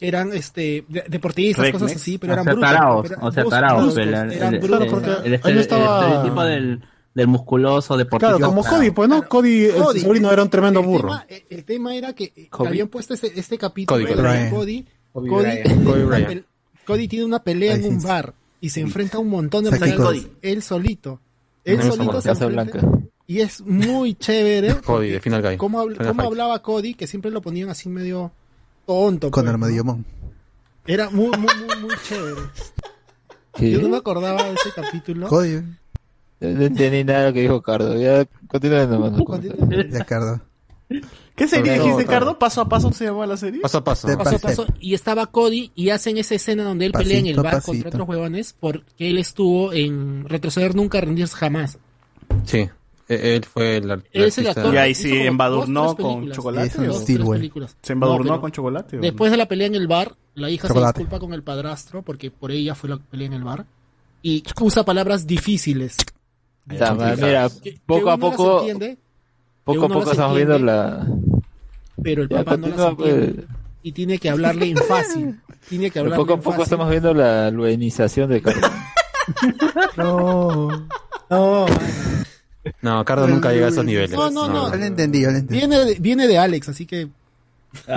eran 0.00 0.32
este 0.32 0.84
de- 0.88 1.04
deportistas, 1.08 1.70
cosas 1.72 1.92
así, 1.96 2.16
pero 2.18 2.32
o 2.32 2.34
eran 2.34 2.44
sea, 2.44 2.52
brutos. 2.54 2.70
taraos, 2.70 3.06
eran 3.10 3.22
o 3.22 3.32
sea, 3.32 3.44
taraos, 3.44 3.96
el, 3.98 4.08
el- 4.14 4.32
el- 4.32 4.54
el 4.54 4.54
estaba- 4.78 5.22
el 5.24 5.34
estereotipo 5.34 6.42
del, 6.44 6.82
del 7.14 7.26
musculoso 7.26 7.96
deportista. 7.98 8.36
Claro, 8.38 8.46
como 8.54 8.64
Cody, 8.64 8.90
pues, 8.92 9.08
¿no? 9.10 9.28
Cody, 9.28 9.64
el 9.66 9.74
Cody, 9.74 10.00
sobrino 10.00 10.32
era 10.32 10.42
un 10.42 10.48
tremendo 10.48 10.80
el 10.80 10.86
burro. 10.86 11.08
tema- 11.08 11.26
el, 11.28 11.42
el 11.50 11.64
tema 11.64 11.94
era 11.94 12.12
que 12.14 12.48
Kobe. 12.48 12.68
habían 12.70 12.88
puesto 12.88 13.12
este, 13.12 13.38
este 13.38 13.58
capítulo 13.58 14.00
Cody 14.06 14.14
de. 14.14 14.50
Cody. 14.50 14.86
Cody, 15.12 15.62
tiene 15.62 15.82
una 15.84 16.04
Bryant. 16.06 16.30
pel- 16.30 16.44
Cody 16.86 17.08
tiene 17.08 17.24
una 17.26 17.42
pelea 17.42 17.74
en 17.74 17.84
un 17.84 18.02
bar 18.02 18.32
y 18.60 18.70
se 18.70 18.80
enfrenta 18.80 19.18
a 19.18 19.20
un 19.20 19.28
montón 19.28 19.64
de 19.64 19.70
personas. 19.70 19.96
Cody. 19.96 20.26
Él 20.40 20.62
solito. 20.62 21.20
Él 21.62 21.82
solito 21.82 22.22
se 22.22 22.28
Casa 22.30 22.44
enfrenta. 22.46 22.78
Blanca. 22.78 22.99
Y 23.30 23.42
es 23.42 23.60
muy 23.60 24.14
chévere. 24.14 24.74
Cody, 24.84 25.10
de 25.10 25.20
Final 25.20 25.40
Guy. 25.40 25.56
¿Cómo, 25.56 25.80
habl- 25.80 25.92
Final 25.92 26.08
cómo 26.08 26.22
Fight. 26.22 26.32
hablaba 26.32 26.62
Cody? 26.62 26.94
Que 26.94 27.06
siempre 27.06 27.30
lo 27.30 27.40
ponían 27.40 27.68
así 27.68 27.88
medio 27.88 28.32
tonto. 28.86 29.30
Con 29.30 29.44
pues, 29.44 29.52
Armadillomón. 29.52 30.04
Era 30.84 31.10
muy, 31.10 31.28
muy, 31.38 31.54
muy, 31.64 31.76
muy 31.80 31.94
chévere. 32.08 32.40
¿Qué? 33.54 33.70
Yo 33.70 33.82
no 33.82 33.88
me 33.88 33.98
acordaba 33.98 34.42
de 34.42 34.54
ese 34.54 34.70
capítulo. 34.74 35.28
Cody. 35.28 35.62
No 36.40 36.64
entendí 36.64 37.04
nada 37.04 37.20
de 37.20 37.28
lo 37.28 37.34
que 37.34 37.40
dijo 37.42 37.62
Cardo. 37.62 37.96
Ya, 37.96 38.24
continúa 38.48 38.86
nomás. 38.86 39.12
Ya, 39.92 40.04
Cardo. 40.04 40.40
¿Qué 41.36 41.46
serie 41.46 41.74
dijiste. 41.74 42.06
Cardo? 42.06 42.36
¿Paso 42.36 42.62
a 42.62 42.68
paso 42.68 42.90
se 42.92 43.04
llamaba 43.04 43.28
la 43.28 43.36
serie? 43.36 43.60
Paso 43.60 43.78
a 43.78 43.84
paso. 43.84 44.08
Paso 44.18 44.34
a 44.34 44.38
paso, 44.40 44.66
y 44.80 44.94
estaba 44.94 45.26
Cody 45.26 45.70
y 45.76 45.90
hacen 45.90 46.18
esa 46.18 46.34
escena 46.34 46.64
donde 46.64 46.86
él 46.86 46.90
pelea 46.90 47.18
en 47.20 47.26
el 47.26 47.36
bar 47.36 47.52
pasito. 47.62 47.70
contra 47.70 47.88
otros 47.90 48.08
huevones 48.08 48.56
porque 48.58 49.08
él 49.08 49.18
estuvo 49.18 49.72
en 49.72 50.28
retroceder 50.28 50.74
nunca, 50.74 51.00
rendirse 51.00 51.36
jamás. 51.36 51.78
Sí, 52.44 52.68
él 53.14 53.44
fue 53.44 53.76
el, 53.78 53.90
es 54.12 54.38
artista- 54.38 54.50
actor. 54.60 54.74
Y 54.74 54.76
ahí 54.78 54.94
sí 54.94 55.16
embadurnó 55.16 55.96
con 55.96 56.30
chocolate. 56.30 56.70
¿Se 57.82 57.92
embadurnó 57.92 58.34
No, 58.34 58.40
con 58.40 58.52
chocolate? 58.52 58.98
o? 58.98 59.00
Después 59.00 59.30
de 59.30 59.36
la 59.36 59.46
pelea 59.46 59.66
en 59.66 59.74
el 59.74 59.86
bar, 59.88 60.14
la 60.34 60.48
hija 60.50 60.68
Chocolate. 60.68 60.98
se 60.98 61.02
disculpa 61.04 61.20
con 61.20 61.34
el 61.34 61.42
padrastro 61.42 62.02
porque 62.02 62.30
por 62.30 62.50
ella 62.52 62.74
fue 62.74 62.90
la 62.90 62.98
pelea 62.98 63.26
en 63.26 63.32
el 63.34 63.44
bar 63.44 63.66
y 64.22 64.42
usa 64.60 64.84
palabras 64.84 65.26
difíciles. 65.26 65.96
Mira, 66.66 66.94
Que- 67.62 67.72
que 67.72 67.80
poco 67.84 68.10
a 68.10 68.16
poco, 68.18 68.58
entiende, 68.60 68.98
poco 69.64 69.84
a 69.86 69.88
poco 69.88 70.10
estamos 70.12 70.36
viendo 70.36 70.54
entiende, 70.56 70.72
la... 70.72 71.06
pero 72.02 72.22
el 72.22 72.28
Ya, 72.28 72.36
papá 72.44 72.56
no 72.56 72.68
las 72.68 72.76
continúa, 72.76 72.96
pues. 72.96 73.14
entiende 73.14 73.46
y 73.82 73.92
tiene 73.92 74.18
que 74.18 74.28
hablarle 74.30 74.70
en 74.70 74.76
fácil. 74.76 75.40
Tiene 75.68 75.86
que 75.86 75.94
Pero 76.00 76.04
hablarle 76.14 76.16
poco 76.24 76.32
a 76.34 76.36
poco 76.36 76.50
fácil. 76.50 76.62
estamos 76.64 76.90
viendo 76.90 77.14
la 77.14 77.50
luenización 77.50 78.28
de. 78.30 78.42
No. 79.96 80.68
No. 81.28 81.66
No, 82.82 83.04
Cardo 83.04 83.26
nunca 83.28 83.52
llega 83.52 83.66
a 83.66 83.70
esos 83.70 83.84
niveles. 83.84 84.10
No, 84.12 84.30
no, 84.30 84.48
no. 84.48 84.70
Yo 84.70 84.76
le 84.76 84.86
entendí, 84.86 85.20
yo 85.22 85.30
le 85.30 85.38
entendí. 85.38 85.58
Viene 85.66 85.84
de, 85.84 85.94
viene 86.00 86.26
de 86.28 86.38
Alex, 86.38 86.68
así 86.70 86.86
que. 86.86 87.08
Bueno, 87.86 87.94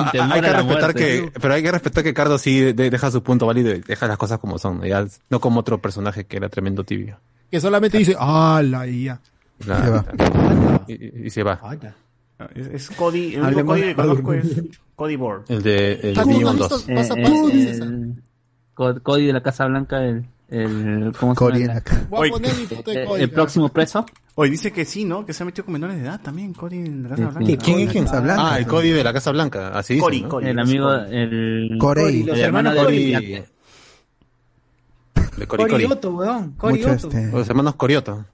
a- 0.00 0.10
hay 0.32 0.40
que 0.40 0.52
respetar 0.52 0.94
que, 0.94 1.32
pero 1.40 1.54
hay 1.54 1.62
que 1.62 1.72
respetar 1.72 2.04
que 2.04 2.14
Cardo 2.14 2.38
sí 2.38 2.60
de- 2.72 2.90
deja 2.90 3.10
su 3.10 3.22
punto 3.22 3.46
válido 3.46 3.74
y 3.74 3.80
deja 3.80 4.06
las 4.06 4.16
cosas 4.18 4.38
como 4.38 4.58
son, 4.58 4.78
¿no? 4.80 4.86
Ya, 4.86 5.06
no 5.30 5.40
como 5.40 5.60
otro 5.60 5.78
personaje 5.78 6.24
que 6.24 6.36
era 6.36 6.48
tremendo 6.48 6.84
tibio. 6.84 7.18
Que 7.50 7.60
solamente 7.60 7.98
dice, 7.98 8.14
¡ala! 8.18 8.86
Y 8.86 9.04
ya. 9.04 9.20
Claro, 9.58 10.04
claro. 10.16 10.84
Y, 10.86 10.92
y- 10.92 11.26
y 11.26 11.30
se 11.30 11.42
va. 11.42 11.60
Es, 12.54 12.66
es 12.68 12.90
Cody, 12.90 13.34
el 13.34 13.42
único 13.42 13.46
Hablemos- 13.46 13.66
Cody 13.74 13.82
que 13.82 13.94
conozco 13.96 14.32
es 14.34 14.46
Cody 14.94 15.16
Board. 15.16 15.42
El 15.48 15.62
de 15.62 15.92
el 15.94 16.14
¿Tú 16.14 16.20
no 16.20 16.26
Digimon 16.26 16.62
has 16.62 16.68
2. 16.68 16.86
visto 16.86 16.94
Pasa 16.94 17.14
Eh, 17.14 17.22
Paso, 17.24 17.48
eh, 17.48 17.52
dice 17.52 17.70
el- 17.72 18.14
Co- 18.14 18.27
Cody 19.02 19.26
de 19.26 19.32
la 19.32 19.42
Casa 19.42 19.66
Blanca, 19.66 20.02
el, 20.04 20.24
el 20.50 21.12
¿cómo 21.18 21.34
se 21.34 21.38
Cody 21.38 21.60
llama? 21.60 21.74
la 21.74 21.80
ca- 21.80 22.06
Voy 22.08 22.28
a 22.28 22.32
poner 22.32 22.54
mi 22.56 22.64
foto 22.66 22.90
de 22.90 23.00
El- 23.02 23.06
Cody. 23.08 23.22
el 23.22 23.30
próximo 23.30 23.68
preso. 23.70 24.06
Hoy 24.36 24.50
dice 24.50 24.70
que 24.72 24.84
sí, 24.84 25.04
¿no? 25.04 25.26
Que 25.26 25.32
se 25.32 25.42
ha 25.42 25.46
metido 25.46 25.64
con 25.64 25.72
menores 25.72 25.96
de 25.96 26.02
edad 26.04 26.20
también, 26.22 26.52
Cody 26.54 26.76
en 26.76 27.02
la 27.02 27.08
Casa 27.10 27.22
Blanca. 27.30 27.46
sí. 27.46 27.56
¿Quién 27.56 27.80
es 27.80 27.90
quién? 27.92 28.04
Casa 28.04 28.20
Blanca. 28.20 28.52
Ah, 28.54 28.58
el 28.58 28.66
Cody 28.66 28.90
de 28.90 29.02
la 29.04 29.12
Casa 29.12 29.32
Blanca. 29.32 29.68
Así 29.76 29.94
dice, 29.94 30.04
Cody, 30.06 30.22
¿no? 30.22 30.28
Cody. 30.28 30.46
El 30.46 30.58
amigo, 30.60 30.94
el... 30.94 31.76
Corey. 31.80 32.22
Los 32.22 32.38
hermanos 32.38 32.74
de 32.74 32.80
Cody. 32.84 33.12
De 35.36 35.46
Cori 35.46 35.62
Cori. 35.64 35.70
Corioto, 35.84 36.10
weón. 36.14 36.52
Corioto. 36.52 36.92
este. 37.08 37.30
Los 37.32 37.48
hermanos 37.48 37.74
Corioto. 37.76 38.24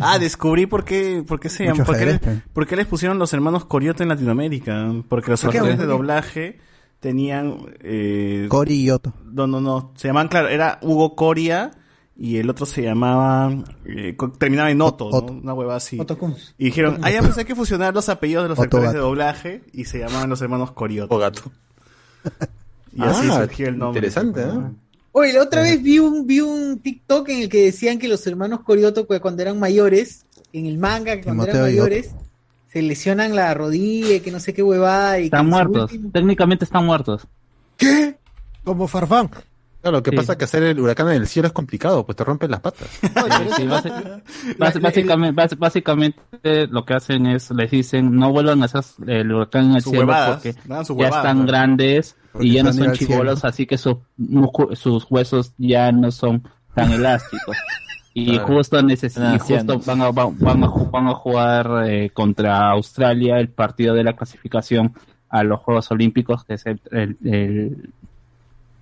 Ah, 0.00 0.18
descubrí 0.18 0.66
por 0.66 0.84
qué, 0.84 1.24
por 1.26 1.40
qué 1.40 1.48
se 1.48 1.64
llaman, 1.64 1.86
por 1.86 1.96
qué, 1.98 2.04
les, 2.06 2.20
por 2.52 2.66
qué 2.66 2.76
les 2.76 2.86
pusieron 2.86 3.18
los 3.18 3.32
hermanos 3.32 3.64
Corioto 3.64 4.02
en 4.02 4.10
Latinoamérica. 4.10 4.92
Porque 5.08 5.30
los 5.30 5.42
actores 5.44 5.78
de 5.78 5.86
doblaje 5.86 6.60
tenían, 7.00 7.66
eh, 7.80 8.46
Cory 8.48 8.74
y 8.82 8.90
Otto. 8.90 9.12
no, 9.24 9.46
no, 9.46 9.60
no, 9.60 9.92
se 9.96 10.08
llamaban, 10.08 10.28
claro, 10.28 10.48
era 10.48 10.78
Hugo 10.82 11.14
Coria 11.14 11.70
y 12.16 12.38
el 12.38 12.50
otro 12.50 12.66
se 12.66 12.82
llamaba, 12.82 13.52
eh, 13.84 14.16
terminaba 14.38 14.70
en 14.70 14.80
Otto, 14.82 15.08
¿no? 15.10 15.16
Otto. 15.16 15.32
una 15.32 15.54
hueva 15.54 15.76
así. 15.76 16.00
Otto 16.00 16.18
Kunz. 16.18 16.54
Y 16.58 16.64
dijeron, 16.66 16.98
ah, 17.02 17.10
ya 17.10 17.22
pues 17.22 17.38
hay 17.38 17.44
que 17.44 17.54
fusionar 17.54 17.94
los 17.94 18.08
apellidos 18.08 18.44
de 18.44 18.48
los 18.48 18.58
Otto 18.58 18.64
actores 18.64 18.92
de 18.92 18.98
doblaje 18.98 19.62
y 19.72 19.84
se 19.84 20.00
llamaban 20.00 20.28
los 20.28 20.42
hermanos 20.42 20.72
Corioto. 20.72 21.14
O 21.14 21.18
gato. 21.18 21.42
Y 22.92 23.02
así 23.02 23.28
Ah, 23.30 23.40
surgió 23.42 23.68
el 23.68 23.78
nombre. 23.78 24.00
Interesante, 24.00 24.44
¿no? 24.44 24.74
Oye, 25.12 25.32
la 25.32 25.42
otra 25.42 25.62
vez 25.62 25.80
vi 25.82 25.98
un, 26.00 26.26
vi 26.26 26.40
un 26.40 26.80
TikTok 26.80 27.28
en 27.28 27.42
el 27.42 27.48
que 27.48 27.64
decían 27.66 27.98
que 27.98 28.08
los 28.08 28.26
hermanos 28.26 28.60
Corioto, 28.60 29.06
que 29.06 29.20
cuando 29.20 29.42
eran 29.42 29.58
mayores, 29.58 30.26
en 30.52 30.66
el 30.66 30.78
manga, 30.78 31.16
que 31.16 31.22
cuando 31.22 31.44
eran 31.44 31.54
Timoteo 31.56 31.70
mayores, 31.82 32.10
se 32.78 32.82
lesionan 32.82 33.34
la 33.34 33.52
rodilla, 33.54 34.14
y 34.16 34.20
que 34.20 34.30
no 34.30 34.40
sé 34.40 34.54
qué 34.54 34.62
huevada. 34.62 35.18
Y 35.20 35.24
Están 35.24 35.48
muertos. 35.48 35.92
último- 35.92 36.10
Técnicamente 36.12 36.64
están 36.64 36.86
muertos. 36.86 37.26
Como 38.64 38.86
Farfán. 38.88 39.30
Claro, 39.80 39.98
lo 39.98 40.02
que 40.02 40.10
Sí. 40.10 40.16
pasa 40.16 40.32
es 40.32 40.38
que 40.38 40.44
hacer 40.44 40.62
el 40.64 40.80
huracán 40.80 41.08
en 41.08 41.14
el 41.22 41.28
cielo 41.28 41.46
es 41.46 41.52
complicado, 41.54 42.04
pues 42.04 42.16
te 42.16 42.24
rompen 42.24 42.50
las 42.50 42.60
patas. 42.60 42.88
Sí, 43.56 43.64
básicamente, 44.80 45.40
basi- 45.40 45.56
básicamente 45.58 46.66
lo 46.68 46.84
que 46.84 46.94
hacen 46.94 47.26
es, 47.26 47.50
les 47.52 47.70
dicen, 47.70 48.14
no 48.16 48.32
vuelvan 48.32 48.62
a 48.62 48.64
hacer 48.66 48.82
el 49.08 49.32
huracán 49.32 49.66
en 49.70 49.76
el 49.76 49.82
cielo 49.82 50.00
huevadas, 50.00 50.34
porque 50.42 50.52
sus 50.84 50.96
ya 50.98 51.08
están 51.08 51.38
¿no? 51.40 51.46
grandes 51.46 52.16
Porque 52.32 52.46
y 52.48 52.52
ya 52.54 52.62
no 52.64 52.72
son 52.72 52.92
chibolos, 52.92 53.44
así 53.44 53.66
que 53.66 53.78
sus 53.78 55.06
huesos 55.10 55.52
ya 55.58 55.92
no 55.92 56.10
son 56.10 56.42
tan 56.74 56.90
elásticos. 56.92 57.56
Y 58.20 58.26
Claro. 58.32 58.46
justo 58.46 58.82
necesitan, 58.82 59.38
justo 59.38 59.54
ancianos. 59.54 59.86
van 59.86 60.02
a, 60.02 60.10
van, 60.10 60.38
van 60.38 60.64
a 60.64 60.66
van 60.68 61.06
a 61.08 61.14
jugar 61.14 61.84
eh, 61.86 62.10
contra 62.10 62.70
Australia 62.70 63.38
el 63.38 63.48
partido 63.48 63.94
de 63.94 64.04
la 64.04 64.14
clasificación 64.14 64.92
a 65.28 65.42
los 65.44 65.60
Juegos 65.60 65.90
Olímpicos, 65.90 66.44
que 66.44 66.54
es 66.54 66.66
el, 66.66 66.80
el, 66.90 67.16
el, 67.24 67.90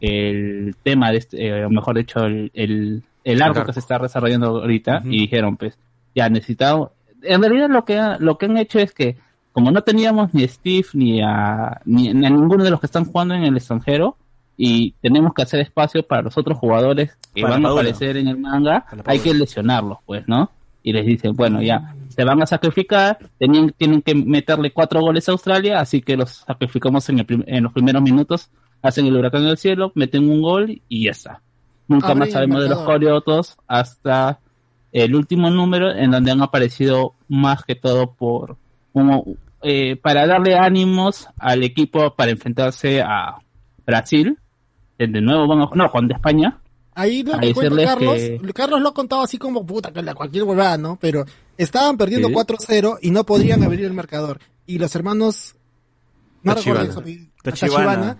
el 0.00 0.76
tema 0.82 1.10
de 1.10 1.18
este, 1.18 1.46
eh, 1.46 1.64
o 1.64 1.70
mejor 1.70 1.96
dicho, 1.96 2.20
el, 2.24 2.50
el, 2.54 3.02
el 3.24 3.42
arco 3.42 3.58
arco. 3.60 3.66
que 3.68 3.72
se 3.74 3.80
está 3.80 3.98
desarrollando 3.98 4.48
ahorita, 4.60 5.02
y 5.04 5.20
dijeron, 5.20 5.56
pues, 5.56 5.78
ya 6.14 6.28
necesitamos, 6.28 6.90
en 7.22 7.40
realidad 7.42 7.68
lo 7.70 7.84
que, 7.84 7.98
ha- 7.98 8.18
lo 8.18 8.38
que 8.38 8.46
han 8.46 8.56
hecho 8.58 8.78
es 8.78 8.92
que, 8.92 9.16
como 9.52 9.70
no 9.70 9.82
teníamos 9.82 10.34
ni 10.34 10.44
a 10.44 10.48
Steve 10.48 10.86
ni 10.92 11.22
a, 11.22 11.80
ni, 11.86 12.12
ni 12.12 12.26
a 12.26 12.30
ninguno 12.30 12.62
de 12.62 12.70
los 12.70 12.78
que 12.78 12.86
están 12.86 13.06
jugando 13.06 13.34
en 13.34 13.42
el 13.44 13.56
extranjero, 13.56 14.16
y 14.56 14.92
tenemos 15.02 15.34
que 15.34 15.42
hacer 15.42 15.60
espacio 15.60 16.02
para 16.02 16.22
los 16.22 16.36
otros 16.38 16.58
jugadores 16.58 17.16
que 17.34 17.42
Para 17.42 17.54
van 17.54 17.66
a 17.66 17.68
aparecer 17.70 18.16
en 18.16 18.28
el 18.28 18.38
manga, 18.38 18.84
hay 19.04 19.18
que 19.18 19.34
lesionarlos, 19.34 19.98
pues, 20.06 20.26
¿no? 20.26 20.50
Y 20.82 20.92
les 20.92 21.04
dicen, 21.04 21.34
bueno, 21.34 21.60
ya, 21.60 21.94
se 22.08 22.24
van 22.24 22.40
a 22.42 22.46
sacrificar, 22.46 23.18
tenían, 23.38 23.70
tienen 23.76 24.02
que 24.02 24.14
meterle 24.14 24.72
cuatro 24.72 25.00
goles 25.00 25.28
a 25.28 25.32
Australia, 25.32 25.80
así 25.80 26.00
que 26.00 26.16
los 26.16 26.30
sacrificamos 26.46 27.08
en, 27.08 27.18
el 27.18 27.26
prim- 27.26 27.44
en 27.46 27.64
los 27.64 27.72
primeros 27.72 28.00
minutos, 28.02 28.50
hacen 28.82 29.06
el 29.06 29.16
huracán 29.16 29.42
en 29.42 29.48
el 29.48 29.58
cielo, 29.58 29.92
meten 29.94 30.30
un 30.30 30.40
gol 30.42 30.80
y 30.88 31.04
ya 31.04 31.10
está. 31.10 31.40
Nunca 31.88 32.14
más 32.14 32.30
sabemos 32.32 32.62
de 32.62 32.68
los 32.68 32.78
coriotos 32.86 33.56
hasta 33.66 34.38
el 34.92 35.14
último 35.14 35.50
número 35.50 35.90
en 35.92 36.10
donde 36.12 36.30
han 36.30 36.40
aparecido 36.42 37.14
más 37.28 37.62
que 37.64 37.74
todo 37.74 38.12
por 38.12 38.56
como 38.92 39.24
eh, 39.62 39.96
para 39.96 40.26
darle 40.26 40.56
ánimos 40.56 41.28
al 41.38 41.62
equipo 41.64 42.14
para 42.14 42.30
enfrentarse 42.30 43.02
a 43.02 43.36
Brasil. 43.84 44.38
Eh, 44.98 45.06
De 45.08 45.20
nuevo 45.20 45.46
van 45.46 45.60
a 45.60 45.68
no, 45.74 45.90
con 45.90 46.08
de 46.08 46.14
España. 46.14 46.58
Ahí 46.94 47.22
lo 47.22 47.38
que 47.38 47.52
cuenta 47.52 47.84
Carlos, 47.84 48.14
que- 48.14 48.40
Carlos 48.54 48.80
lo 48.80 48.88
ha 48.88 48.94
contado 48.94 49.22
así 49.22 49.36
como 49.36 49.66
puta, 49.66 49.92
que 49.92 50.02
la 50.02 50.14
cualquier 50.14 50.44
huevada, 50.44 50.78
¿no? 50.78 50.98
Pero 50.98 51.24
estaban 51.58 51.98
perdiendo 51.98 52.28
Sí. 52.28 52.34
4-0 52.34 52.98
y 53.02 53.10
no 53.10 53.24
podían 53.24 53.62
abrir 53.62 53.84
el 53.84 53.92
marcador. 53.92 54.38
Y 54.66 54.78
los 54.78 54.94
hermanos, 54.96 55.54
no 56.42 56.54
Tachibana. 56.54 56.84
recuerdo 56.86 58.16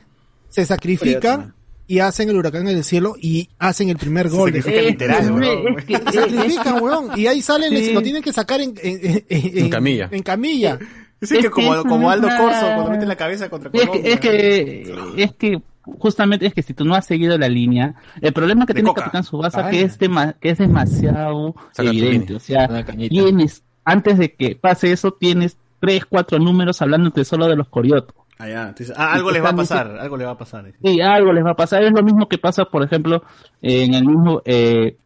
se 0.51 0.65
sacrifican 0.67 1.55
y 1.87 2.01
hacen 2.01 2.29
el 2.29 2.37
huracán 2.37 2.69
en 2.69 2.77
el 2.77 2.85
cielo 2.85 3.15
y 3.21 3.49
hacen 3.59 3.89
el 3.89 3.97
primer 3.97 4.29
gol. 4.29 4.53
de- 4.53 4.61
sacrifican 4.61 4.87
literal, 4.91 5.27
Eh, 5.27 5.31
weón. 5.33 5.79
es 5.79 5.85
que- 5.87 5.97
Se 5.97 6.13
sacrifican, 6.13 6.83
weón. 6.83 7.11
Y 7.19 7.27
ahí 7.29 7.41
salen, 7.43 7.71
Sí. 7.71 7.75
les- 7.77 7.95
lo 7.95 8.03
tienen 8.03 8.23
que 8.23 8.33
sacar 8.33 8.61
en, 8.61 8.75
en, 8.83 9.25
en- 9.29 9.59
En 9.59 9.71
camilla. 9.71 10.09
En 10.13 10.23
camilla. 10.23 10.79
Dicen 11.19 11.39
Es 11.39 11.43
que 11.45 11.49
que 11.49 11.51
como, 11.51 11.75
es 11.75 11.83
como 11.83 12.11
Aldo 12.11 12.29
Corso 12.29 12.61
cuando 12.75 12.91
mete 12.91 13.07
la 13.07 13.17
cabeza 13.17 13.49
contra 13.49 13.71
Es 13.73 13.81
Colombia. 13.87 14.03
que, 14.03 14.13
es 14.13 14.21
que, 14.21 15.23
es 15.23 15.33
que, 15.37 15.63
justamente 15.99 16.47
es 16.47 16.55
que 16.55 16.63
si 16.63 16.75
tú 16.75 16.85
no 16.85 16.95
has 16.95 17.07
seguido 17.07 17.39
la 17.39 17.49
línea, 17.49 17.95
el 18.21 18.33
problema 18.33 18.67
que 18.67 18.75
De 18.75 18.81
tiene 18.81 18.89
coca. 18.89 19.03
Capitán 19.03 19.25
Subasa 19.25 19.67
Ah, 19.67 19.71
que 19.71 19.83
es, 19.83 19.97
que 19.97 20.51
es 20.51 20.59
demasiado 20.59 21.55
Saca 21.73 21.89
evidente. 21.89 22.35
O 22.35 22.41
sea, 22.41 22.69
tienes, 23.09 23.63
antes 23.85 24.19
de 24.19 24.35
que 24.35 24.57
pase 24.57 24.93
eso, 24.93 25.13
tienes 25.13 25.57
tres, 25.81 26.05
cuatro 26.07 26.39
números 26.39 26.83
hablándote 26.83 27.25
solo 27.25 27.47
de 27.47 27.57
los 27.57 27.69
coriotos. 27.69 28.15
Ah, 28.39 28.49
ya. 28.49 28.69
Entonces, 28.69 28.95
ah, 28.97 29.15
algo 29.15 29.31
les 29.31 29.43
va 29.43 29.51
a 29.51 29.57
pasar, 29.57 29.99
algo 29.99 30.17
les 30.17 30.27
va 30.27 30.33
a 30.33 30.39
pasar. 30.39 30.73
Sí, 30.83 31.01
algo 31.01 31.33
les 31.33 31.45
va 31.45 31.53
a 31.53 31.57
pasar. 31.57 31.83
Es 31.83 31.93
lo 31.93 32.03
mismo 32.03 32.29
que 32.29 32.39
pasa, 32.39 32.65
por 32.67 32.83
ejemplo, 32.83 33.23
en 33.63 33.95
el 33.95 34.05
mismo, 34.05 34.43
eh, 34.45 34.97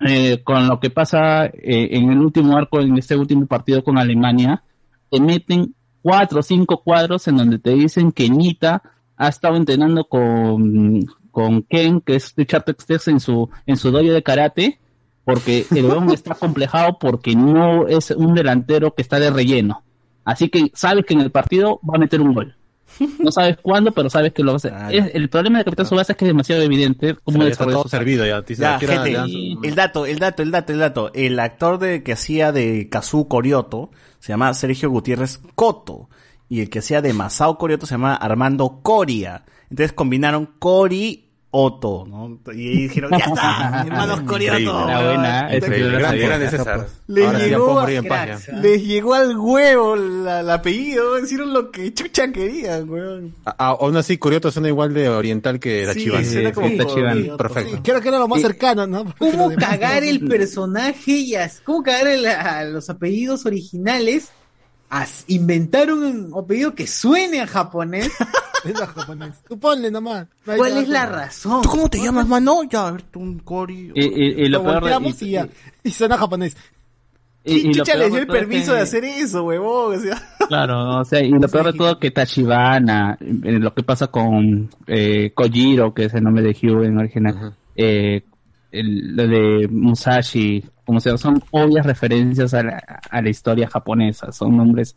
eh, 0.00 0.40
con 0.42 0.66
lo 0.66 0.80
que 0.80 0.90
pasa 0.90 1.46
eh, 1.46 1.88
en 1.92 2.10
el 2.10 2.18
último 2.18 2.56
arco, 2.56 2.80
en 2.80 2.96
este 2.98 3.16
último 3.16 3.46
partido 3.46 3.84
con 3.84 3.98
Alemania, 3.98 4.64
te 5.10 5.20
meten 5.20 5.74
cuatro 6.02 6.40
o 6.40 6.42
cinco 6.42 6.82
cuadros 6.82 7.28
en 7.28 7.36
donde 7.36 7.58
te 7.58 7.70
dicen 7.70 8.10
que 8.10 8.28
Nita 8.28 8.82
ha 9.24 9.28
estado 9.28 9.56
entrenando 9.56 10.04
con, 10.04 11.04
con 11.30 11.62
Ken, 11.62 12.00
que 12.00 12.16
es 12.16 12.34
Richard 12.36 12.64
Textex 12.64 13.08
en 13.08 13.20
su, 13.20 13.48
en 13.66 13.76
su 13.76 13.90
dojo 13.90 14.12
de 14.12 14.22
karate, 14.22 14.78
porque 15.24 15.64
el 15.74 15.84
weón 15.86 16.10
está 16.10 16.34
complejado 16.34 16.98
porque 16.98 17.34
no 17.36 17.86
es 17.88 18.10
un 18.10 18.34
delantero 18.34 18.94
que 18.94 19.02
está 19.02 19.18
de 19.20 19.30
relleno. 19.30 19.82
Así 20.24 20.48
que 20.48 20.70
sabes 20.74 21.04
que 21.04 21.14
en 21.14 21.20
el 21.20 21.30
partido 21.30 21.80
va 21.88 21.96
a 21.96 21.98
meter 21.98 22.20
un 22.20 22.34
gol. 22.34 22.54
No 23.18 23.32
sabes 23.32 23.56
cuándo, 23.62 23.92
pero 23.92 24.10
sabes 24.10 24.32
que 24.32 24.42
lo 24.42 24.52
va 24.52 24.54
a 24.54 24.56
hacer. 24.56 24.74
Es- 24.90 25.14
el 25.14 25.28
problema 25.28 25.58
de 25.58 25.64
Capitán 25.64 25.86
Subasa 25.86 26.12
es 26.12 26.18
que 26.18 26.24
es 26.24 26.28
demasiado 26.28 26.62
evidente 26.62 27.16
cómo 27.24 27.38
Ya 27.42 27.48
está 27.48 27.64
todo 27.64 27.88
servido 27.88 28.26
ya. 28.26 28.42
Te 28.42 28.52
dice, 28.52 28.62
Ya, 28.62 28.74
"Aquí 28.76 28.84
era- 28.84 29.02
gente, 29.04 29.56
el 29.68 29.74
dato, 29.74 30.04
el 30.06 30.18
dato, 30.18 30.42
el 30.42 30.50
dato, 30.50 30.72
el 30.72 30.78
dato. 30.78 31.10
El 31.14 31.38
actor 31.40 31.78
de 31.78 32.02
que 32.02 32.12
hacía 32.12 32.52
de 32.52 32.88
Kazu 32.90 33.28
Corioto 33.28 33.90
se 34.18 34.32
llama 34.32 34.52
Sergio 34.54 34.90
Gutiérrez 34.90 35.40
Coto. 35.54 36.08
Y 36.52 36.60
el 36.60 36.68
que 36.68 36.80
hacía 36.80 37.00
de 37.00 37.14
Masao 37.14 37.56
Corioto 37.56 37.86
se 37.86 37.94
llama 37.94 38.14
Armando 38.14 38.80
Coria. 38.82 39.42
Entonces 39.70 39.94
combinaron 39.94 40.50
Cori 40.58 41.30
Otto, 41.54 42.04
¿no? 42.06 42.40
Y 42.54 42.68
ahí 42.68 42.76
dijeron, 42.88 43.10
ya 43.10 43.24
está, 43.24 43.82
hermanos 43.86 44.20
Corioto. 44.22 44.86
Era 44.88 45.02
buena, 45.06 45.48
César. 46.50 46.86
Les 47.06 47.26
Ahora 47.26 47.38
sí 47.40 47.44
llegó, 47.46 47.86
les 47.86 48.82
al 49.14 49.38
huevo 49.38 49.96
la- 49.96 50.40
el 50.40 50.50
apellido, 50.50 51.18
hicieron 51.18 51.54
lo 51.54 51.70
que 51.70 51.94
chucha 51.94 52.30
querían, 52.32 52.88
weón. 52.88 53.34
A- 53.46 53.50
Aún 53.68 53.96
así, 53.96 54.18
Corioto 54.18 54.50
suena 54.50 54.68
igual 54.68 54.92
de 54.92 55.08
oriental 55.08 55.58
que 55.58 55.86
la 55.86 55.94
Sí, 55.94 56.04
Chivas. 56.04 56.26
suena 56.26 56.52
como 56.52 56.66
Corioto, 56.68 57.36
Perfecto. 57.38 57.80
Creo 57.82 58.00
que 58.02 58.08
era 58.08 58.18
lo 58.18 58.28
más 58.28 58.40
Sí. 58.40 58.46
cercano, 58.46 58.86
¿no? 58.86 59.04
Porque 59.04 59.18
¿Cómo 59.36 59.50
cagar 59.56 60.04
el 60.04 60.20
personaje 60.28 61.12
y 61.12 61.34
cómo 61.64 61.82
cagar 61.82 62.08
el- 62.08 62.26
a 62.26 62.64
los 62.64 62.90
apellidos 62.90 63.46
originales? 63.46 64.30
As- 64.94 65.24
inventar 65.28 65.90
un 65.90 66.30
apellido 66.38 66.74
que 66.74 66.86
suene 66.86 67.40
a 67.40 67.46
japonés. 67.46 68.10
Es 68.64 68.78
la 68.78 68.86
japonés. 68.86 69.42
Tú 69.48 69.58
ponle 69.58 69.90
nomás. 69.90 70.28
No 70.46 70.54
¿Cuál 70.56 70.76
es 70.78 70.88
la 70.88 71.04
razón? 71.06 71.62
¿Tú 71.62 71.68
cómo 71.70 71.88
te 71.88 71.98
llamas, 72.00 72.28
mano? 72.28 72.60
Ya, 72.70 72.86
a 72.86 72.90
ver, 72.92 73.02
tú 73.02 73.18
un 73.18 73.40
Cori. 73.40 73.90
Y, 73.92 74.04
y- 74.04 74.44
y 74.44 74.48
lo 74.48 74.58
Lo 74.58 74.62
peor 74.62 74.74
de- 74.74 74.80
volteamos 74.82 75.20
y, 75.22 75.30
ya. 75.30 75.48
Y 75.82 75.90
suena 75.90 76.16
japonés. 76.16 76.56
y- 77.44 77.54
y 77.54 77.60
¿Quién 77.62 77.66
lo 77.78 77.84
chucha 77.84 77.98
de 77.98 78.08
dio 78.10 78.18
el 78.20 78.26
permiso 78.28 78.70
que- 78.70 78.76
de 78.76 78.82
hacer 78.84 79.04
eso, 79.04 79.42
huevón? 79.42 79.96
O 79.96 80.00
sea, 80.00 80.22
Claro, 80.48 81.00
o 81.00 81.04
sea, 81.04 81.20
y 81.24 81.30
lo 81.30 81.48
peor 81.48 81.72
de 81.72 81.78
todo 81.78 81.98
que 81.98 82.12
Tachibana, 82.12 83.18
eh, 83.20 83.58
lo 83.58 83.74
que 83.74 83.82
pasa 83.82 84.06
con 84.06 84.70
eh, 84.86 85.32
Kojiro, 85.34 85.92
que 85.92 86.04
es 86.04 86.14
el 86.14 86.22
nombre 86.22 86.44
de 86.44 86.50
Hugh 86.50 86.84
en 86.84 86.98
original, 86.98 87.56
eh, 87.74 88.22
el- 88.72 89.14
lo 89.16 89.26
de 89.28 89.68
Musashi, 89.68 90.64
como 90.84 90.98
sea, 91.00 91.16
son 91.18 91.42
obvias 91.52 91.86
referencias 91.86 92.54
a 92.54 92.62
la, 92.62 92.82
a 93.10 93.22
la 93.22 93.28
historia 93.28 93.68
japonesa, 93.68 94.32
son 94.32 94.56
nombres, 94.56 94.96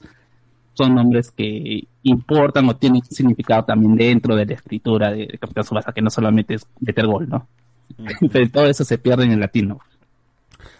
son 0.73 0.95
nombres 0.95 1.31
que 1.31 1.87
importan 2.03 2.67
o 2.69 2.75
tienen 2.75 3.01
significado 3.03 3.63
también 3.65 3.95
dentro 3.95 4.35
de 4.35 4.45
la 4.45 4.53
escritura 4.53 5.11
de, 5.11 5.27
de 5.27 5.37
Capitán 5.37 5.63
Subasa, 5.63 5.91
que 5.93 6.01
no 6.01 6.09
solamente 6.09 6.55
es 6.55 6.65
meter 6.79 7.05
gol, 7.05 7.29
¿no? 7.29 7.47
Pero 8.31 8.49
todo 8.49 8.65
eso 8.65 8.83
se 8.83 8.97
pierde 8.97 9.25
en 9.25 9.31
el 9.33 9.39
latino. 9.39 9.79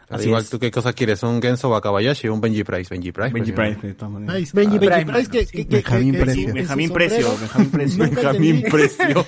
Al 0.08 0.18
Así 0.20 0.28
igual, 0.28 0.44
es. 0.44 0.50
¿tú 0.52 0.60
qué 0.60 0.70
cosa 0.70 0.94
quieres? 0.94 1.24
¿Un 1.24 1.42
Genso 1.42 1.70
Wakabayashi 1.72 2.28
o 2.28 2.34
un 2.36 2.40
Benji 2.42 2.64
Price? 2.64 2.94
Benji 2.94 3.12
Price. 3.12 3.34
Benji 3.34 3.52
pues, 3.54 3.72
Price, 3.74 3.88
de 3.88 3.94
todas 3.96 4.14
maneras. 4.14 4.36
Nice. 4.40 4.52
Benji 4.56 4.78
Benji 4.78 5.06
Price, 5.06 5.06
Price, 5.06 5.30
que- 5.32 5.38
mano, 5.38 5.50
que- 5.52 5.58
sí. 5.58 5.66
que- 5.66 5.76
Benjamín 5.76 6.12
que- 6.12 6.18
que- 6.20 6.24
Precio. 6.26 6.54
Benjamín 6.54 6.90
Precio, 6.92 7.38
Benjamín 7.40 7.70
Precio. 7.72 8.04
Nunca 8.06 8.16
Benjamín 8.22 8.56
entendí. 8.58 8.72
Precio. 8.72 9.26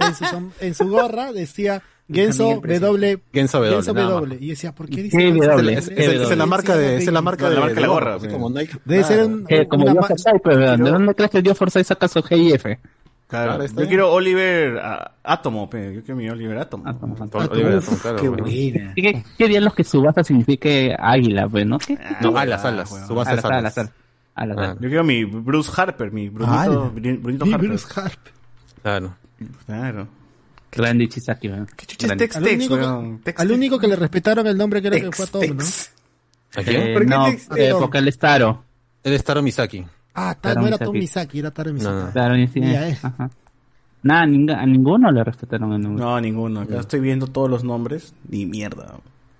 en, 0.00 0.14
su, 0.14 0.24
som- 0.24 0.50
en 0.60 0.74
su 0.74 0.88
gorra 0.88 1.32
decía 1.32 1.82
Genso. 2.12 2.60
W. 2.60 3.18
Genso 3.32 3.58
W, 3.58 3.74
Genso. 3.76 3.94
W. 3.94 4.38
Y 4.40 4.48
decía, 4.50 4.72
¿por 4.72 4.88
qué 4.88 5.04
dice. 5.04 5.28
Es, 5.28 5.88
¿Qué 5.88 6.22
es- 6.22 6.36
la 6.36 6.46
marca 6.46 6.76
de, 6.76 6.98
es 6.98 7.06
la 7.10 7.22
marca 7.22 7.48
de, 7.48 7.54
La 7.54 7.60
marca 7.62 7.74
de 7.74 7.80
la 7.80 7.86
gorra, 7.88 8.18
como 8.30 8.50
Nike. 8.50 8.78
Debe 8.84 9.04
ser 9.04 9.24
un, 9.24 9.46
como 9.68 9.90
Dios 9.90 10.06
Forsyth, 10.06 10.42
pues, 10.42 10.56
¿de 10.58 10.76
dónde 10.76 11.14
crees 11.14 11.30
que 11.30 11.42
Dios 11.42 11.56
Forsyth 11.56 11.86
saca 11.86 12.08
su 12.08 12.22
GIF? 12.22 12.64
Claro, 13.26 13.64
yo 13.66 13.88
quiero 13.88 14.12
Oliver 14.12 14.78
ah, 14.82 15.12
Átomo, 15.24 15.68
pe. 15.68 15.94
yo 15.94 16.02
quiero 16.02 16.16
mi 16.16 16.28
Oliver 16.28 16.58
Átomo. 16.58 16.84
Oliver 17.32 17.78
Atom, 17.78 17.96
claro, 17.96 18.18
Qué 18.20 18.28
buena. 18.28 18.92
¿Qué, 18.94 19.48
bien 19.48 19.64
los 19.64 19.74
que 19.74 19.82
Subasa 19.82 20.22
signifique 20.22 20.94
águila, 20.96 21.48
pues, 21.48 21.66
¿no? 21.66 21.78
¿Qué? 21.78 21.98
No, 22.20 22.36
alas, 22.36 22.64
alas. 22.64 22.90
Subasa 23.08 23.30
Alas, 23.30 23.44
es 23.44 23.50
alas. 23.50 23.58
alas, 23.60 23.78
alas. 23.78 23.92
Alas, 24.36 24.56
Ah, 24.58 24.62
alas. 24.64 24.76
Yo 24.80 24.88
quiero 24.88 25.04
mi 25.04 25.24
Bruce 25.24 25.70
Harper, 25.74 26.12
mi 26.12 26.28
Brunito, 26.28 26.92
Harper. 27.44 27.58
Bruce 27.58 27.86
Harp. 28.00 28.20
Claro. 28.82 29.14
Claro. 29.66 30.06
Grande 30.76 31.08
Chisaki, 31.08 31.48
weón. 31.48 31.66
¿Qué 31.76 31.86
chucha 31.86 32.06
es. 32.08 32.16
Tex 32.16 32.36
Al 32.36 32.44
Tex, 32.44 32.70
weón? 32.70 33.20
Al 33.36 33.52
único 33.52 33.78
que 33.78 33.86
le 33.88 33.96
respetaron 33.96 34.46
el 34.46 34.56
nombre 34.56 34.80
creo 34.82 35.10
que 35.10 35.16
fue 35.16 35.24
a 35.24 35.28
Tom, 35.28 35.56
¿no? 35.56 35.64
¿A 36.56 36.62
quién? 36.62 36.82
Eh, 36.82 36.92
¿Por 36.94 37.02
qué 37.02 37.08
no, 37.08 37.26
Tex- 37.26 37.56
eh, 37.56 37.72
porque 37.78 37.98
él 37.98 38.08
es 38.08 38.18
Taro. 38.18 38.64
Él 39.02 39.12
es 39.12 39.24
Taro 39.24 39.42
Misaki. 39.42 39.84
Ah, 40.14 40.36
Taro 40.40 40.60
no 40.62 40.66
era. 40.68 40.78
Tom 40.78 40.92
Misaki, 40.94 41.38
era 41.40 41.50
Taro 41.50 41.72
Misaki. 41.72 42.18
Ajá. 43.02 43.30
Nada, 44.02 44.22
a 44.22 44.66
ninguno 44.66 45.10
le 45.10 45.24
respetaron 45.24 45.72
el 45.72 45.80
nombre. 45.80 46.04
No, 46.04 46.20
ninguno. 46.20 46.60
Acá 46.60 46.80
estoy 46.80 47.00
viendo 47.00 47.26
todos 47.26 47.48
los 47.50 47.64
nombres. 47.64 48.12
Ni 48.28 48.44
mierda. 48.44 48.94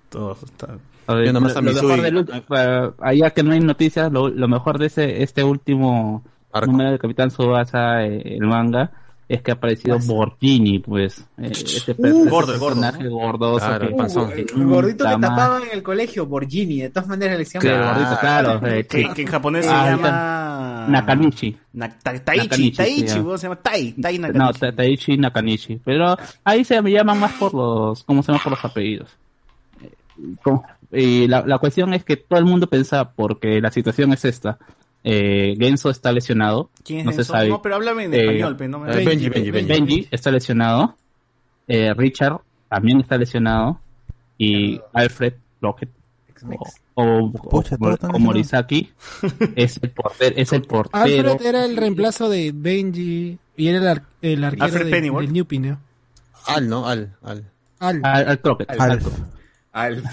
Todos 0.09 0.41
están. 0.43 0.79
A 1.07 1.23
Yo 1.23 1.31
nomás 1.33 1.53
lo- 1.53 1.59
a 1.59 1.61
lo 1.61 1.69
Mitsui. 1.71 1.87
mejor 1.87 2.01
del 2.01 2.15
ulti- 2.17 2.43
eh, 2.57 2.91
allá 2.99 3.29
que 3.29 3.43
no 3.43 3.51
hay 3.51 3.59
noticias, 3.59 4.11
lo, 4.11 4.27
lo 4.29 4.47
mejor 4.47 4.79
de 4.79 4.87
ese 4.87 5.21
este 5.21 5.43
último 5.43 6.23
Arco. 6.51 6.71
número 6.71 6.91
de 6.93 6.97
Capitán 6.99 7.29
Subasa, 7.29 8.01
eh, 8.03 8.37
el 8.39 8.47
manga, 8.47 8.91
es 9.27 9.41
que 9.41 9.51
ha 9.51 9.55
aparecido 9.55 9.97
Borgini, 9.99 10.79
pues. 10.79 11.19
eh, 11.37 11.49
este 11.51 11.93
Uh, 11.97 12.29
gordo, 12.29 12.53
el 12.53 12.59
gordo, 12.59 12.79
personaje 12.81 13.03
¿no? 13.05 13.09
gordoso 13.17 13.65
Claro, 13.65 13.79
que- 13.79 13.85
el 13.91 13.95
panzón. 13.95 14.29
que 14.31 14.41
El 14.41 14.65
gordito 14.67 15.03
que 15.05 15.11
tapaban 15.19 15.63
en 15.63 15.69
el 15.73 15.81
colegio, 15.83 16.25
Borgini, 16.27 16.81
de 16.81 16.89
todas 16.89 17.07
maneras 17.09 17.33
le 17.33 17.39
decían 17.39 17.63
Borgini. 17.63 17.83
gordito, 17.85 18.19
claro. 18.19 18.67
eh, 18.67 18.85
Que, 18.85 19.01
en 19.01 19.27
japonés 19.27 19.65
Ah, 19.67 19.69
se 19.69 19.75
ahí 19.89 19.95
llama... 19.97 20.85
Nakanishi. 20.89 21.57
Na- 21.73 21.89
ta- 21.89 22.19
Taichi, 22.23 22.71
Taichi, 22.71 23.19
weón, 23.19 23.39
se 23.39 23.47
llama 23.47 23.55
Tai, 23.55 23.93
Tai 23.93 24.19
No, 24.19 24.27
Nakanishi. 24.27 24.59
Ta- 24.59 24.71
Taichi 24.75 25.17
Nakanishi. 25.17 25.81
Pero 25.83 26.15
ahí 26.43 26.63
se 26.63 26.79
me 26.83 26.91
llaman 26.91 27.19
más 27.19 27.31
por 27.33 27.53
los, 27.55 28.03
¿cómo 28.03 28.21
se 28.21 28.31
llama? 28.31 28.43
Por 28.43 28.51
los 28.51 28.63
apellidos. 28.65 29.09
Eh, 30.91 31.01
Y 31.01 31.27
la, 31.27 31.43
la 31.45 31.57
cuestión 31.57 31.93
es 31.93 32.03
que 32.03 32.15
todo 32.17 32.39
el 32.39 32.45
mundo 32.45 32.67
piensa, 32.67 33.09
porque 33.11 33.59
la 33.59 33.71
situación 33.71 34.13
es 34.13 34.23
esta. 34.25 34.57
Eh, 35.07 35.55
Genso 35.59 35.91
está 35.91 36.11
lesionado. 36.11 36.71
¿Quién 36.83 37.01
es 37.01 37.05
no 37.05 37.11
se 37.11 37.23
sabe. 37.23 37.47
No, 37.49 37.61
pero 37.61 37.75
háblame 37.75 38.05
en 38.05 38.13
Eh, 38.15 38.21
español, 38.21 38.57
pe, 38.57 38.67
no 38.67 38.79
me- 38.79 38.91
Eh, 38.91 39.05
Benji, 39.05 39.29
Benji, 39.29 39.51
Benji. 39.51 39.71
Benji 39.71 40.07
está 40.09 40.31
lesionado. 40.31 40.95
Eh, 41.67 41.93
Richard 41.95 42.39
también 42.69 43.01
está 43.01 43.15
lesionado. 43.17 43.79
Y 44.37 44.81
Alfred 44.93 45.33
Rocket 45.61 45.89
o, 46.95 47.23
o, 47.27 47.31
Pucha, 47.31 47.75
o- 47.75 47.77
todos 47.77 47.93
están 47.93 48.15
o 48.15 48.19
Morisaki 48.19 48.91
es 49.55 49.79
el 49.81 49.91
portero. 49.91 50.35
Es 50.37 50.51
el 50.53 50.63
portero. 50.63 51.03
Alfred 51.31 51.45
era 51.47 51.65
el 51.65 51.77
reemplazo 51.77 52.27
de 52.29 52.51
Benji 52.53 53.37
y 53.55 53.67
era 53.67 53.77
el, 53.77 53.87
ar- 53.87 54.03
el 54.21 54.43
arquero 54.43 54.65
Alfred 54.65 54.85
de, 54.85 54.91
Pennyworth. 54.91 55.25
del 55.25 55.33
Newpie, 55.33 55.59
¿no? 55.59 55.79
Al, 56.47 56.67
¿no? 56.67 56.87
Al, 56.87 57.15
al. 57.23 57.43
Al. 57.79 58.01
Al, 58.03 58.27
al 58.29 58.39
Crockett, 58.41 58.69
Al- 58.71 58.79
al- 58.91 59.01
Al 59.71 60.03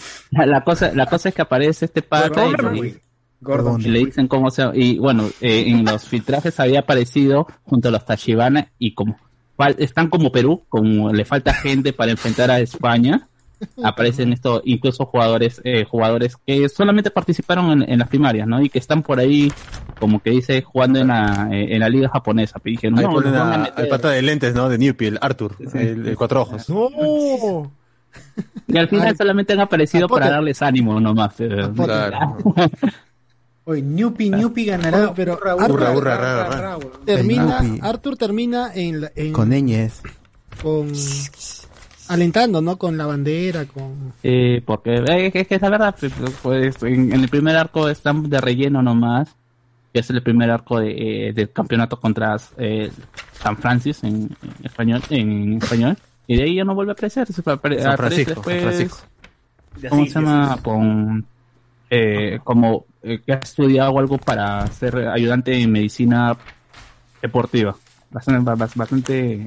La, 0.50 0.64
cosa, 0.64 0.92
la 0.94 1.06
cosa 1.06 1.28
es 1.30 1.34
que 1.34 1.42
aparece 1.42 1.84
este 1.86 2.02
pata 2.02 2.44
y, 2.74 3.00
Gordon, 3.42 3.80
y 3.80 3.88
le 3.88 3.98
dicen 4.06 4.28
cómo 4.28 4.50
se 4.50 4.64
y 4.74 4.98
bueno 4.98 5.28
eh, 5.40 5.64
en 5.66 5.84
los 5.84 6.08
filtrajes 6.08 6.58
había 6.60 6.80
aparecido 6.80 7.46
junto 7.64 7.88
a 7.88 7.90
los 7.90 8.04
Tachibana 8.04 8.68
y 8.78 8.94
como 8.94 9.16
están 9.78 10.08
como 10.08 10.32
Perú 10.32 10.62
como 10.68 11.12
le 11.12 11.24
falta 11.24 11.52
gente 11.52 11.92
para 11.92 12.12
enfrentar 12.12 12.50
a 12.50 12.60
España 12.60 13.28
aparecen 13.84 14.32
estos 14.32 14.62
incluso 14.64 15.06
jugadores 15.06 15.60
eh, 15.64 15.84
jugadores 15.84 16.36
que 16.46 16.68
solamente 16.68 17.10
participaron 17.10 17.82
en, 17.82 17.90
en 17.90 17.98
las 17.98 18.08
primarias 18.08 18.46
no 18.46 18.62
y 18.62 18.68
que 18.68 18.78
están 18.78 19.02
por 19.02 19.18
ahí 19.18 19.52
como 20.02 20.20
que 20.20 20.30
dice 20.30 20.62
jugando 20.62 20.98
en 20.98 21.08
la 21.08 21.48
eh, 21.52 21.74
en 21.74 21.80
la 21.80 21.88
liga 21.88 22.08
japonesa 22.08 22.60
y 22.64 22.70
dijeron, 22.72 22.98
Ahí 22.98 23.04
no, 23.04 23.18
a 23.18 23.58
meter. 23.58 23.72
al 23.76 23.88
pata 23.88 24.10
de 24.10 24.20
lentes, 24.20 24.52
¿no? 24.52 24.68
De 24.68 24.76
Newpie, 24.76 25.06
el 25.06 25.18
Arthur, 25.20 25.54
el, 25.74 26.08
el 26.08 26.16
cuatro 26.16 26.42
ojos. 26.42 26.68
¡No! 26.68 27.70
y 28.66 28.78
al 28.78 28.88
final 28.88 29.16
solamente 29.16 29.52
han 29.52 29.60
aparecido 29.60 30.08
para 30.08 30.28
darles 30.30 30.60
ánimo 30.60 30.98
nomás 30.98 31.40
eh. 31.40 31.48
Claro. 31.76 32.36
Oye, 33.64 33.80
Newpi, 33.82 34.28
Newpi 34.30 34.64
ganará. 34.64 35.04
Oye, 35.04 35.12
pero 35.14 35.34
Arthur- 35.40 35.70
hurra, 35.70 35.92
hurra. 35.92 36.48
hurra, 36.48 36.76
weón. 36.78 37.04
Termina, 37.04 37.60
Newpie. 37.60 37.80
Arthur 37.82 38.16
termina 38.16 38.74
en, 38.74 39.00
la- 39.02 39.12
en- 39.14 39.32
Con 39.32 39.50
ñes. 39.50 40.02
con 40.60 40.92
alentando, 42.08 42.60
¿no? 42.60 42.76
Con 42.76 42.96
la 42.98 43.06
bandera, 43.06 43.64
con 43.66 44.12
Eh, 44.22 44.60
porque 44.64 44.94
eh, 44.96 45.30
es 45.32 45.46
que 45.46 45.54
es 45.54 45.62
la 45.62 45.70
verdad, 45.70 45.94
pues, 45.98 46.12
pues, 46.42 46.82
en, 46.82 47.12
en 47.12 47.20
el 47.20 47.28
primer 47.28 47.56
arco 47.56 47.88
están 47.88 48.28
de 48.28 48.40
relleno 48.40 48.82
nomás, 48.82 49.34
que 49.92 50.00
es 50.00 50.10
el 50.10 50.22
primer 50.22 50.50
arco 50.50 50.80
de, 50.80 51.28
eh, 51.28 51.32
del 51.32 51.50
campeonato 51.52 51.98
contra 52.00 52.36
eh, 52.58 52.90
San 53.32 53.56
Francis 53.56 54.02
en, 54.04 54.14
en 54.42 54.64
español, 54.64 55.02
en 55.10 55.54
español, 55.62 55.96
y 56.26 56.36
de 56.36 56.42
ahí 56.42 56.56
ya 56.56 56.64
no 56.64 56.74
vuelve 56.74 56.92
a 56.92 56.94
aparecer, 56.94 57.26
San 57.28 57.44
aparece 57.54 57.96
Francisco, 57.96 58.34
después, 58.34 58.56
San 58.62 58.72
Francisco. 58.72 58.98
¿cómo 59.88 60.04
se 60.06 60.10
llama? 60.12 60.58
Con, 60.62 61.26
eh, 61.94 62.38
como 62.42 62.86
eh, 63.02 63.20
que 63.20 63.34
ha 63.34 63.36
estudiado 63.36 63.98
algo 63.98 64.16
para 64.16 64.66
ser 64.68 64.96
ayudante 65.08 65.54
en 65.60 65.70
medicina 65.70 66.34
deportiva, 67.20 67.76
bastante, 68.10 68.50
bastante, 68.74 69.46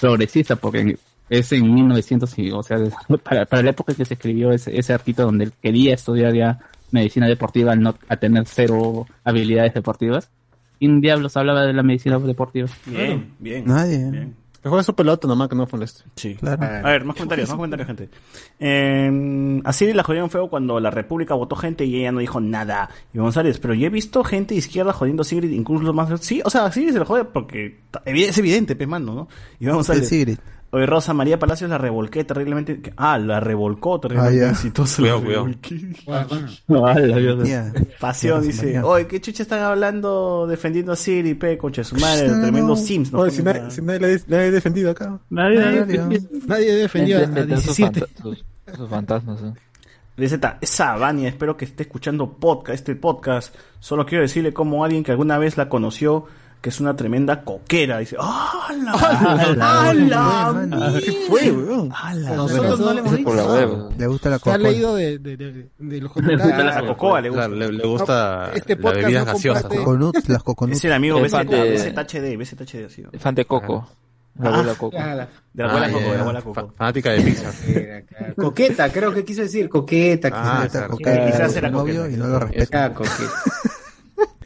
progresista, 0.00 0.54
porque 0.54 0.96
es 1.28 1.52
en 1.52 1.74
1900, 1.74 2.38
y, 2.38 2.52
o 2.52 2.62
sea, 2.62 2.76
para, 3.24 3.44
para 3.44 3.62
la 3.62 3.70
época 3.70 3.92
que 3.92 4.04
se 4.04 4.14
escribió 4.14 4.52
ese, 4.52 4.78
ese 4.78 4.92
arquito 4.92 5.24
donde 5.24 5.46
él 5.46 5.52
quería 5.60 5.94
estudiar 5.94 6.32
ya 6.32 6.60
medicina 6.92 7.26
deportiva 7.26 7.72
al, 7.72 7.80
no, 7.80 7.96
a 8.08 8.16
tener 8.18 8.44
cero 8.46 9.08
habilidades 9.24 9.74
deportivas. 9.74 10.30
¿Quién 10.78 11.00
diablos 11.00 11.36
hablaba 11.36 11.66
de 11.66 11.72
la 11.72 11.82
medicina 11.82 12.20
deportiva? 12.20 12.68
Bien, 12.86 13.34
bien. 13.40 13.64
Nadie. 13.64 14.10
Bien. 14.12 14.36
Que 14.64 14.70
juegue 14.70 14.82
su 14.82 14.94
pelota 14.94 15.28
nomás, 15.28 15.50
que 15.50 15.56
no 15.56 15.68
moleste. 15.70 16.04
Sí. 16.16 16.36
Claro. 16.36 16.62
A 16.62 16.90
ver, 16.90 17.04
más 17.04 17.14
comentarios, 17.16 17.50
más 17.50 17.56
comentarios, 17.56 17.86
gente. 17.86 18.08
Eh, 18.58 19.60
a 19.62 19.72
Siri 19.74 19.92
la 19.92 20.02
jodieron 20.02 20.30
feo 20.30 20.48
cuando 20.48 20.80
la 20.80 20.90
República 20.90 21.34
votó 21.34 21.54
gente 21.54 21.84
y 21.84 22.00
ella 22.00 22.12
no 22.12 22.20
dijo 22.20 22.40
nada. 22.40 22.88
Y 23.12 23.18
González, 23.18 23.58
pero 23.58 23.74
yo 23.74 23.86
he 23.86 23.90
visto 23.90 24.24
gente 24.24 24.54
de 24.54 24.60
izquierda 24.60 24.94
jodiendo 24.94 25.20
a 25.20 25.24
Sigrid, 25.26 25.50
incluso 25.50 25.92
más. 25.92 26.18
Sí, 26.22 26.40
o 26.42 26.48
sea, 26.48 26.72
Sigrid 26.72 26.94
se 26.94 26.98
la 26.98 27.04
jode 27.04 27.26
porque 27.26 27.82
es 28.06 28.38
evidente, 28.38 28.74
pe 28.74 28.86
mano, 28.86 29.14
¿no? 29.14 29.28
Y 29.60 29.66
González. 29.66 30.08
Sigrid. 30.08 30.38
Oye, 30.74 30.86
Rosa 30.86 31.14
María 31.14 31.38
Palacios 31.38 31.70
la 31.70 31.78
revolqué 31.78 32.24
terriblemente. 32.24 32.80
Ah, 32.96 33.16
la 33.18 33.38
revolcó 33.38 34.00
terriblemente 34.00 34.40
Ah, 34.42 34.46
ya. 34.46 34.50
exitosa. 34.50 34.96
Cuidado, 35.02 35.18
La 35.20 35.24
cuidado. 35.24 35.44
revolqué. 35.44 37.48
Ya. 37.48 37.72
Pasión 38.00 38.42
dice, 38.42 38.66
María. 38.66 38.86
oye, 38.86 39.06
¿qué 39.06 39.20
chucha 39.20 39.42
están 39.44 39.60
hablando 39.60 40.46
defendiendo 40.48 40.92
a 40.92 40.96
Siri, 40.96 41.34
pe, 41.34 41.56
concha 41.56 41.82
de 41.82 41.84
su 41.84 41.96
madre, 41.96 42.28
No, 42.28 42.40
tremendo 42.42 42.68
no. 42.70 42.76
Sims, 42.76 43.12
¿no? 43.12 43.20
Oye, 43.20 43.30
si 43.30 43.42
nadie, 43.42 43.70
si 43.70 43.82
nadie 43.82 44.20
le 44.26 44.46
he 44.46 44.50
defendido 44.50 44.90
acá. 44.90 45.18
Nadie, 45.30 45.58
Nadie. 45.86 46.20
Nadie 46.46 46.74
defendió 46.74 47.18
a 47.18 47.20
Gente- 47.20 47.40
gente, 47.40 47.56
sus 47.56 47.76
17. 47.76 48.00
fanta- 48.00 48.22
sus- 48.22 48.44
sus 48.76 48.88
fantasmas. 48.90 49.42
¿eh? 49.42 49.52
Dice, 50.16 50.38
"Ta, 50.38 50.58
esa 50.60 50.96
Vania, 50.96 51.28
espero 51.28 51.56
que 51.56 51.64
esté 51.64 51.84
escuchando 51.84 52.32
podcast, 52.34 52.74
este 52.78 52.94
podcast. 52.96 53.54
Solo 53.80 54.06
quiero 54.06 54.22
decirle 54.22 54.52
como 54.52 54.84
alguien 54.84 55.02
que 55.04 55.10
alguna 55.12 55.38
vez 55.38 55.56
la 55.56 55.68
conoció, 55.68 56.26
que 56.64 56.70
es 56.70 56.80
una 56.80 56.96
tremenda 56.96 57.42
coquera. 57.44 57.98
Dice, 57.98 58.16
¡Hala! 58.18 58.92
¡Hala! 59.60 60.98
¿Qué 60.98 61.12
fue, 61.28 61.50
weón? 61.52 61.92
¡Hala! 61.92 62.30
Nosotros 62.36 62.80
no 62.80 62.94
le 62.94 63.00
hemos 63.00 63.20
la 63.36 63.44
hueva. 63.46 63.88
Le 63.98 64.06
gusta 64.06 64.30
la 64.30 64.38
Se 64.38 64.50
ha 64.50 64.56
leído 64.56 64.96
de, 64.96 65.18
de, 65.18 65.36
de, 65.36 65.68
de 65.78 66.00
los 66.00 66.10
comentarios. 66.14 66.74
la 66.74 66.86
cocoa 66.86 67.20
le 67.20 67.28
gusta. 67.28 67.46
Claro, 67.48 67.60
le, 67.60 67.72
le 67.72 67.86
gusta 67.86 68.50
Este 68.54 68.76
la 68.76 68.80
podcast 68.82 69.04
bebida 69.04 69.18
no 69.20 69.26
gaseosa. 69.26 69.68
Coconuts, 69.68 70.28
las 70.30 70.42
coconuts. 70.42 70.78
Es 70.78 70.84
el 70.86 70.92
amigo 70.94 71.18
de- 71.20 71.24
BZHD, 71.24 72.38
BZHD, 72.38 72.86
así. 72.86 73.04
El 73.12 73.20
fan 73.20 73.34
de 73.34 73.44
Coco. 73.44 73.86
La 74.38 74.48
Ah, 74.48 74.52
abuela 74.54 74.72
Coco. 74.74 74.90
Claro. 74.90 75.26
De 75.52 75.62
la 75.62 75.68
abuela 75.68 75.86
Ah, 75.86 75.90
Coco, 75.92 76.00
ya, 76.04 76.10
de 76.10 76.14
la 76.16 76.20
abuela 76.22 76.42
Coco. 76.42 76.72
Fanática 76.78 77.10
de 77.12 77.20
Pixar. 77.20 77.52
Claro. 78.08 78.34
Coqueta, 78.36 78.90
creo 78.90 79.12
que 79.12 79.24
quiso 79.24 79.42
decir. 79.42 79.68
Coqueta. 79.68 80.30
quiso 80.30 80.42
Ah, 80.42 80.54
decir. 80.62 80.70
claro. 80.72 80.88
Coqueta, 80.92 81.26
Quizás 81.26 81.56
era 81.56 81.70
novio 81.70 82.00
coqueta. 82.04 82.14
y 82.14 82.16
no 82.18 82.26
lo 82.28 82.38
respeta. 82.40 82.84
Ah, 82.86 82.94
coqueta. 82.94 83.14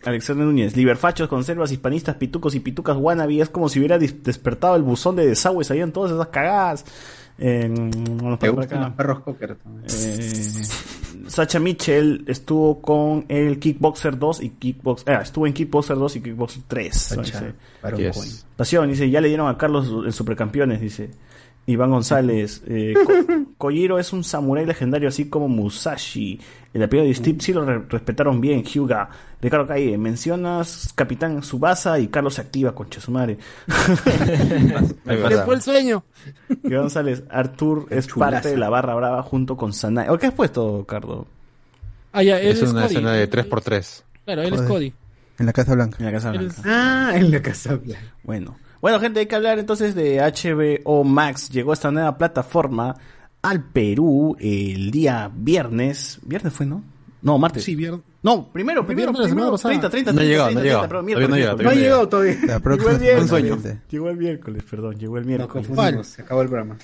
Alexander 0.04 0.46
Núñez, 0.46 0.76
liberfachos, 0.76 1.28
conservas, 1.28 1.72
hispanistas, 1.72 2.16
pitucos 2.16 2.54
y 2.54 2.60
pitucas 2.60 2.96
wannabe. 2.96 3.40
Es 3.40 3.50
como 3.50 3.68
si 3.68 3.78
hubiera 3.78 3.98
despertado 3.98 4.76
el 4.76 4.82
buzón 4.82 5.16
de 5.16 5.26
desagüe, 5.26 5.64
salían 5.64 5.92
todas 5.92 6.12
esas 6.12 6.28
cagadas. 6.28 6.84
Eh, 7.38 7.68
vamos 7.70 8.42
acá. 8.64 8.80
los 8.80 8.90
perros 8.94 9.20
cocker 9.20 9.56
también. 9.56 9.86
Eh, 9.88 10.64
Sacha 11.28 11.60
Mitchell 11.60 12.24
estuvo 12.26 12.80
con 12.80 13.24
el 13.28 13.58
Kickboxer 13.58 14.18
2 14.18 14.42
y 14.42 14.50
Kickbox, 14.50 15.04
ah, 15.06 15.20
estuvo 15.22 15.46
en 15.46 15.52
Kickboxer 15.52 15.96
2 15.96 16.16
y 16.16 16.20
Kickboxer 16.20 16.62
3. 16.66 16.94
Sacha, 16.96 17.22
dice. 17.22 17.96
Yes. 17.96 18.46
Pasión, 18.56 18.88
dice, 18.88 19.08
ya 19.10 19.20
le 19.20 19.28
dieron 19.28 19.48
a 19.48 19.56
Carlos 19.56 19.92
el 20.04 20.12
Supercampeones, 20.12 20.80
dice. 20.80 21.10
Iván 21.68 21.90
González, 21.90 22.62
eh, 22.66 22.94
Ko- 23.04 23.44
Kojiro 23.58 23.98
es 23.98 24.12
un 24.12 24.24
samurái 24.24 24.64
legendario, 24.66 25.08
así 25.08 25.28
como 25.28 25.48
Musashi. 25.48 26.40
El 26.72 26.82
apellido 26.82 27.06
de 27.06 27.14
Steve 27.14 27.38
sí 27.40 27.52
lo 27.52 27.64
re- 27.64 27.82
respetaron 27.88 28.40
bien. 28.40 28.62
Hyuga, 28.64 29.08
Ricardo 29.40 29.66
Calle, 29.66 29.96
mencionas 29.98 30.92
Capitán 30.94 31.42
Subasa 31.42 31.98
y 31.98 32.08
Carlos 32.08 32.34
se 32.34 32.40
activa, 32.40 32.74
concha 32.74 33.00
su 33.00 33.10
madre. 33.10 33.38
Le 35.04 35.38
fue 35.44 35.54
el 35.54 35.62
sueño. 35.62 36.04
Iván 36.64 36.82
González, 36.82 37.22
Artur 37.30 37.86
es 37.90 38.06
chulaza. 38.06 38.32
parte 38.32 38.48
de 38.50 38.56
la 38.56 38.68
barra 38.68 38.94
brava 38.94 39.22
junto 39.22 39.56
con 39.56 39.72
Sanai. 39.72 40.08
¿O 40.08 40.18
qué 40.18 40.26
has 40.28 40.34
puesto, 40.34 40.84
Cardo? 40.86 41.26
Ah, 42.12 42.22
ya, 42.22 42.40
él 42.40 42.48
Es 42.48 42.62
es, 42.62 42.70
una 42.70 42.82
Cody. 42.82 42.94
escena 42.94 43.12
de 43.12 43.30
3x3. 43.30 44.02
Claro, 44.24 44.42
él 44.42 44.54
es. 44.54 44.62
Cody. 44.62 44.92
En 45.38 45.46
la 45.46 45.52
Casa 45.52 45.74
Blanca. 45.74 45.96
En 46.00 46.06
la 46.06 46.12
Casa 46.12 46.30
Blanca. 46.32 46.54
Ah, 46.64 47.12
en 47.14 47.30
la 47.30 47.42
casa 47.42 47.74
blanca. 47.76 48.00
Bueno. 48.24 48.56
Bueno, 48.80 49.00
gente, 49.00 49.20
hay 49.20 49.26
que 49.26 49.34
hablar 49.34 49.58
entonces 49.58 49.94
de 49.94 50.18
HBO 50.20 51.04
Max. 51.04 51.50
Llegó 51.50 51.72
esta 51.72 51.90
nueva 51.90 52.16
plataforma 52.16 52.94
al 53.42 53.64
Perú 53.64 54.36
el 54.38 54.90
día 54.90 55.30
viernes. 55.34 56.18
¿Viernes 56.22 56.52
fue, 56.52 56.66
no? 56.66 56.82
No, 57.22 57.36
martes. 57.38 57.64
Sí, 57.64 57.74
vieron. 57.74 58.02
No, 58.22 58.48
primero, 58.52 58.84
primero, 58.86 59.12
Viernes 59.12 59.28
primero. 59.32 59.52
pasada. 59.52 59.70
30, 59.72 59.90
30, 59.90 60.12
No 60.12 60.16
ha 60.16 60.20
30, 60.20 60.30
llegado, 60.30 60.48
30, 60.48 60.54
no 60.54 60.60
ha 60.60 60.64
llegado. 60.64 60.88
30, 60.88 60.88
perdón, 60.88 61.06
Todavía 61.06 61.56
no 61.56 61.62
No 61.62 61.70
ha 61.70 61.74
llegado 61.74 62.08
todavía. 62.08 62.36
La 62.46 62.58
Llegó 62.58 62.88
el 62.96 63.00
miércoles. 63.00 63.78
Llegó 63.90 64.08
el 64.10 64.16
miércoles, 64.16 64.62
perdón, 64.70 64.94
llegó 64.98 65.18
el 65.18 65.24
miércoles. 65.24 65.66
confundimos, 65.66 66.06
se 66.06 66.22
acabó 66.22 66.42
el 66.42 66.48
programa. 66.48 66.76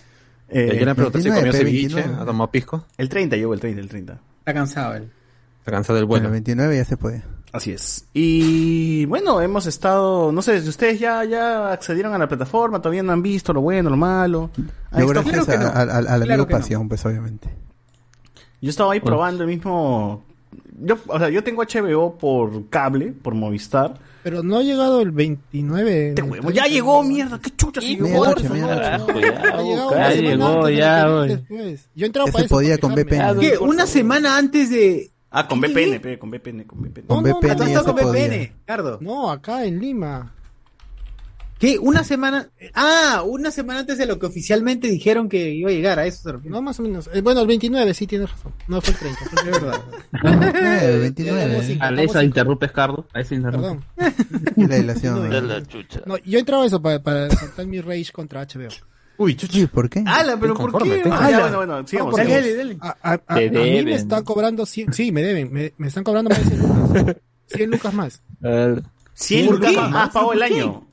Eh, 0.49 0.77
Ya 0.79 0.87
le 0.87 0.95
pregunté 0.95 1.23
si 1.23 1.29
29, 1.31 1.41
comió 1.41 1.53
ceviche, 1.53 1.95
29. 1.97 2.23
ha 2.23 2.27
tomado 2.27 2.51
pisco. 2.51 2.87
el 2.99 3.09
30 3.09 3.37
llegó 3.37 3.55
el 3.55 3.61
30, 3.61 3.81
el 3.81 3.89
30. 3.89 4.21
Está 4.41 4.55
cansado 4.55 4.95
él. 4.95 5.11
Está 5.61 5.71
cansado 5.73 5.97
del 5.97 6.05
Bueno, 6.07 6.25
vuelo. 6.25 6.27
el 6.29 6.33
29 6.45 6.77
ya 6.77 6.85
se 6.85 6.97
puede. 6.97 7.23
Así 7.55 7.71
es. 7.71 8.05
Y 8.13 9.05
bueno, 9.05 9.41
hemos 9.41 9.67
estado, 9.67 10.33
no 10.33 10.43
sé, 10.43 10.61
si 10.61 10.69
ustedes 10.69 10.99
ya, 10.99 11.23
ya 11.25 11.71
accedieron 11.73 12.13
a 12.13 12.19
la 12.19 12.27
plataforma, 12.27 12.81
todavía 12.83 13.05
no 13.05 13.13
han 13.13 13.23
visto 13.23 13.53
lo 13.53 13.61
bueno, 13.61 13.91
lo 13.91 13.97
malo. 13.97 14.51
¿Han 14.91 15.01
Yo 15.03 15.07
gracias 15.07 15.45
Claro 15.45 15.47
que 15.47 15.53
a- 15.53 15.59
no. 15.61 15.67
a- 15.93 15.97
al- 15.99 16.07
al 16.09 16.23
Claro 16.25 16.43
no. 16.43 16.49
Pasión, 16.49 16.89
pues 16.89 17.07
obviamente. 17.07 17.49
Yo 18.61 18.71
estaba 18.71 18.93
ahí 18.93 18.99
probando 19.01 19.45
el 19.45 19.51
mismo. 19.51 20.25
Yo, 20.81 20.97
o 21.07 21.19
sea, 21.19 21.29
yo 21.29 21.45
tengo 21.45 21.63
HBO 21.63 22.19
por 22.19 22.69
cable, 22.71 23.13
por 23.13 23.35
Movistar. 23.37 23.95
Pero 24.25 24.43
no 24.43 24.57
ha 24.59 24.63
llegado 24.63 25.01
el 25.03 25.13
29. 25.13 26.09
Este 26.09 26.23
huevo, 26.23 26.51
ya 26.51 26.65
llegó, 26.67 27.05
mierda, 27.05 27.39
qué 27.41 27.51
chucha. 27.55 27.81
Y. 27.83 27.99
Medianoche, 27.99 28.49
por 28.49 28.51
medianoche. 28.53 28.81
carajo, 28.83 29.07
ya, 29.13 29.29
Ha 29.29 29.63
llegado 29.63 29.65
busca. 29.65 29.87
una 29.95 30.09
Ya 30.09 30.11
semana 30.11 30.23
llegó, 30.25 31.21
antes 31.21 31.49
de 31.49 31.57
lo 31.57 31.71
ya. 31.77 31.77
Yo 31.95 32.05
he 32.05 32.07
entrado 32.07 32.27
para 32.27 32.39
se 32.39 32.45
eso, 32.47 32.55
podía 32.55 32.79
con. 32.79 32.95
VPN. 32.95 33.39
¿Qué? 33.41 33.59
Una 33.59 33.87
semana 33.87 34.37
antes 34.39 34.71
de. 34.71 35.11
Ah, 35.35 35.49
con 35.49 35.61
VPN, 35.61 36.01
pe, 36.01 36.19
con 36.19 36.31
VPN, 36.31 36.65
con 36.65 36.81
VPN. 36.81 37.07
Con 37.07 37.23
No, 37.25 37.29
no, 37.29 37.39
VPN 37.41 37.59
ya 37.69 37.79
se 37.81 37.85
con 37.85 37.97
podía. 37.97 38.27
VPN, 38.29 38.53
Cardo. 38.65 38.99
No, 39.01 39.31
acá 39.31 39.65
en 39.65 39.81
Lima. 39.81 40.33
¿Qué? 41.59 41.79
Una 41.79 42.03
semana. 42.05 42.51
Ah, 42.75 43.23
una 43.25 43.51
semana 43.51 43.81
antes 43.81 43.97
de 43.99 44.07
lo 44.07 44.19
que 44.19 44.27
oficialmente 44.27 44.89
dijeron 44.89 45.29
que 45.29 45.51
iba 45.51 45.71
a 45.71 45.73
llegar 45.73 45.99
a 45.99 46.07
eso. 46.07 46.21
se. 46.23 46.51
No, 46.51 46.61
más 46.63 46.79
o 46.81 46.83
menos. 46.83 47.09
Eh, 47.13 47.21
bueno, 47.21 47.41
el 47.41 47.47
29, 47.47 47.95
sí 47.95 48.07
tienes 48.07 48.31
razón. 48.31 48.53
No 48.69 48.81
fue 48.81 48.93
el 48.93 48.99
30, 48.99 49.19
fue 49.25 49.43
el 49.43 49.51
verdad. 49.51 50.83
El 50.85 51.01
29. 51.01 51.63
Sí, 51.63 51.79
A 51.81 51.91
esa 51.91 52.23
interrumpes, 52.25 52.73
Cardo. 52.73 53.07
A 53.13 53.21
esa 53.21 53.35
interrumpes. 53.35 53.85
Perdón. 53.97 54.55
La 54.69 54.77
dilación. 54.77 55.31
De 55.31 55.41
la 55.41 55.63
chucha. 55.65 56.01
No, 56.07 56.17
yo 56.19 56.39
he 56.39 56.41
entrado 56.41 56.63
a 56.65 56.67
eso 56.67 56.83
para, 56.83 57.03
para 57.03 57.31
saltar 57.31 57.67
mi 57.67 57.81
rage 57.81 58.11
contra 58.13 58.43
HBO. 58.45 58.69
Uy, 59.17 59.37
chuchi. 59.37 59.67
¿Por 59.67 59.89
qué? 59.89 60.03
¡Hala, 60.07 60.37
pero 60.39 60.55
¿por 60.55 60.83
qué? 60.83 61.03
Ah, 61.11 61.31
ya, 61.31 61.41
bueno, 61.41 61.57
bueno, 61.59 61.87
sigamos. 61.87 62.17
Dale, 62.17 62.29
sigamos. 62.43 62.57
dale, 62.57 62.57
dale. 62.57 62.79
A, 62.81 62.89
a- 63.03 63.13
a- 63.27 63.35
a 63.35 63.39
mí 63.39 63.83
me 63.85 63.95
están 63.95 64.25
cobrando 64.25 64.67
100. 64.67 64.93
Sí, 64.93 65.13
me 65.13 65.23
deben. 65.23 65.53
Me, 65.53 65.73
me 65.79 65.87
están 65.89 66.03
cobrando 66.05 66.31
más 66.31 66.39
de 66.39 66.57
100 66.57 66.61
lucas. 66.61 67.17
100 67.47 67.71
lucas 67.71 67.95
más. 67.95 68.23
Eh, 68.43 68.81
100 69.15 69.47
¿Por 69.47 69.55
lucas 69.57 69.71
qué? 69.71 69.77
más, 69.81 70.11
pago 70.11 70.33
el 70.33 70.43
año. 70.43 70.87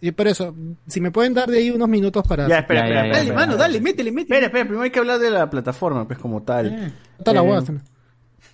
Yo, 0.00 0.12
por 0.14 0.26
eso, 0.26 0.54
si 0.86 1.00
me 1.02 1.10
pueden 1.10 1.34
dar 1.34 1.50
de 1.50 1.58
ahí 1.58 1.70
unos 1.70 1.88
minutos 1.88 2.26
para. 2.26 2.48
Ya, 2.48 2.60
espera, 2.60 2.80
Ya, 2.80 2.86
espera, 2.86 2.88
ya, 2.88 2.94
ya, 2.94 2.96
espera. 2.96 3.16
Dale, 3.18 3.28
espera. 3.30 3.46
mano, 3.46 3.56
dale, 3.56 3.80
métele, 3.80 4.10
métele. 4.10 4.22
Espera, 4.36 4.46
espera, 4.46 4.64
primero 4.64 4.82
hay 4.82 4.90
que 4.90 4.98
hablar 4.98 5.18
de 5.18 5.30
la 5.30 5.50
plataforma, 5.50 6.06
pues 6.06 6.18
como 6.18 6.42
tal. 6.42 6.92
Está 7.18 7.32
la 7.34 7.40
Eh, 7.40 7.44
hueá, 7.44 7.62
también. 7.62 7.84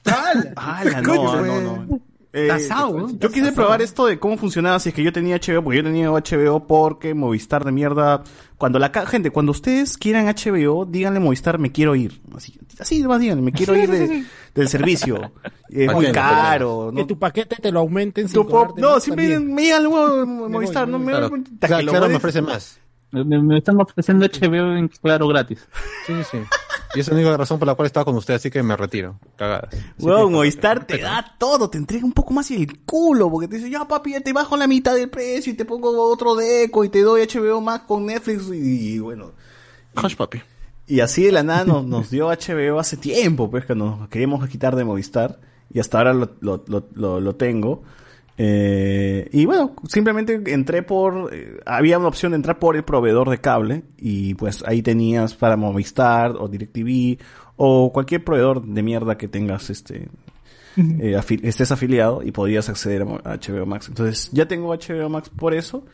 Dale. 0.05 0.53
¡Hala, 0.57 1.01
no, 1.01 1.43
no, 1.45 1.61
no! 1.87 2.01
Eh, 2.35 2.49
yo 3.19 3.31
quise 3.31 3.53
probar 3.53 3.83
esto 3.83 4.07
de 4.07 4.19
cómo 4.19 4.39
funcionaba 4.39 4.79
si 4.81 4.89
es 4.89 4.95
que 4.95 5.03
yo 5.03 5.13
tenía 5.13 5.37
HBO, 5.37 5.63
porque 5.63 5.77
yo 5.79 5.85
tenía 5.85 6.09
HBO 6.11 6.67
porque 6.67 7.13
Movistar 7.13 7.63
de 7.65 7.73
mierda. 7.73 8.25
Cuando 8.57 8.79
la 8.79 8.91
ca- 8.91 9.05
gente, 9.07 9.31
cuando 9.31 9.53
ustedes 9.53 9.99
quieran 9.99 10.27
HBO, 10.29 10.87
díganle 10.87 11.21
Movistar, 11.21 11.59
me 11.59 11.73
quiero 11.73 11.95
ir. 11.95 12.23
Así, 12.35 12.59
así 12.79 13.03
más 13.03 13.21
díganle, 13.21 13.43
me 13.43 13.53
quiero 13.53 13.77
ir 13.77 13.91
de- 13.91 14.25
del 14.55 14.69
servicio. 14.69 15.33
Es 15.69 15.91
muy 15.91 16.13
caro. 16.13 16.91
Que 16.95 17.01
¿no? 17.01 17.07
tu 17.07 17.19
paquete 17.19 17.57
te 17.57 17.73
lo 17.73 17.81
aumenten 17.81 18.29
sin 18.29 18.35
Tu 18.35 18.43
pop- 18.47 18.51
cobrarte 18.51 18.81
no, 18.83 19.01
siempre 19.01 19.31
también. 19.31 19.55
me 19.55 19.63
digan 19.63 19.85
luego 19.85 20.27
Movistar, 20.27 20.87
no 20.87 20.99
me 20.99 21.13
Claro, 21.13 21.31
claro, 21.31 21.77
que 21.79 21.83
lo 21.85 21.93
claro, 21.93 22.09
me 22.11 22.17
ofrece 22.17 22.43
más. 22.43 22.79
Me, 23.13 23.41
me 23.41 23.59
están 23.59 23.81
ofreciendo 23.81 24.27
HBO 24.27 24.77
en 24.77 24.89
claro 24.89 25.29
gratis. 25.29 25.69
Sí, 26.07 26.15
sí, 26.15 26.23
sí. 26.33 26.39
Y 26.95 27.01
esa 27.01 27.11
es 27.11 27.17
la 27.17 27.23
única 27.23 27.37
razón 27.37 27.59
por 27.59 27.67
la 27.67 27.75
cual 27.75 27.87
estaba 27.87 28.05
con 28.05 28.17
usted, 28.17 28.35
así 28.35 28.51
que 28.51 28.63
me 28.63 28.77
retiro. 28.77 29.19
Cagada. 29.37 29.69
Weón, 29.99 30.33
Movistar 30.33 30.87
te 30.87 30.99
da 30.99 31.37
todo, 31.39 31.71
te 31.71 31.79
entrega 31.79 32.05
un 32.05 32.13
poco 32.13 32.35
más 32.35 32.51
y 32.51 32.57
el 32.57 32.81
culo, 32.81 33.31
porque 33.31 33.49
te 33.49 33.57
dice, 33.57 33.71
ya 33.71 33.87
papi, 33.87 34.13
ya 34.13 34.21
te 34.21 34.33
bajo 34.33 34.57
la 34.57 34.67
mitad 34.67 34.95
del 34.95 35.09
precio 35.09 35.53
y 35.53 35.57
te 35.57 35.65
pongo 35.65 35.91
otro 36.11 36.35
deco 36.35 36.85
y 36.85 36.91
te 36.91 37.03
doy 37.03 37.23
HBO 37.23 37.61
Max 37.63 37.85
con 37.87 38.05
Netflix 38.05 38.49
y, 38.53 38.95
y 38.95 38.99
bueno. 38.99 39.33
Hush, 40.03 40.17
papi. 40.17 40.43
Y 40.87 41.01
así 41.01 41.25
de 41.25 41.33
la 41.33 41.43
nada 41.43 41.65
nos, 41.65 41.87
nos 41.87 42.11
dio 42.11 42.29
HBO 42.29 42.79
hace 42.79 42.99
tiempo, 42.99 43.51
pues 43.51 43.65
que 43.65 43.75
nos 43.75 44.09
queríamos 44.09 44.47
quitar 44.49 44.77
de 44.77 44.85
Movistar 44.85 45.41
y 45.73 45.81
hasta 45.81 45.99
ahora 45.99 46.13
lo, 46.13 46.33
lo, 46.41 46.63
lo, 46.67 46.85
lo, 46.95 47.21
lo 47.21 47.35
tengo. 47.37 47.83
Eh, 48.45 49.29
y 49.31 49.45
bueno, 49.47 49.73
simplemente 49.89 50.43
entré 50.53 50.83
por, 50.83 51.31
eh, 51.33 51.61
había 51.65 51.97
una 51.99 52.09
opción 52.09 52.33
de 52.33 52.37
entrar 52.37 52.59
por 52.59 52.75
el 52.75 52.83
proveedor 52.83 53.31
de 53.31 53.39
cable 53.39 53.85
y 53.99 54.35
pues 54.35 54.65
ahí 54.67 54.83
tenías 54.83 55.35
para 55.35 55.57
Movistar 55.57 56.33
o 56.33 56.49
DirecTV 56.49 57.19
o 57.57 57.93
cualquier 57.93 58.25
proveedor 58.25 58.65
de 58.67 58.83
mierda 58.83 59.17
que 59.17 59.29
tengas 59.29 59.71
este, 59.71 60.09
eh, 60.77 61.15
afi- 61.17 61.39
estés 61.45 61.71
afiliado 61.71 62.23
y 62.25 62.33
podías 62.33 62.69
acceder 62.69 63.03
a 63.03 63.37
HBO 63.37 63.65
Max. 63.65 63.87
Entonces 63.89 64.29
ya 64.33 64.49
tengo 64.49 64.73
HBO 64.75 65.09
Max 65.09 65.29
por 65.29 65.55
eso 65.55 65.85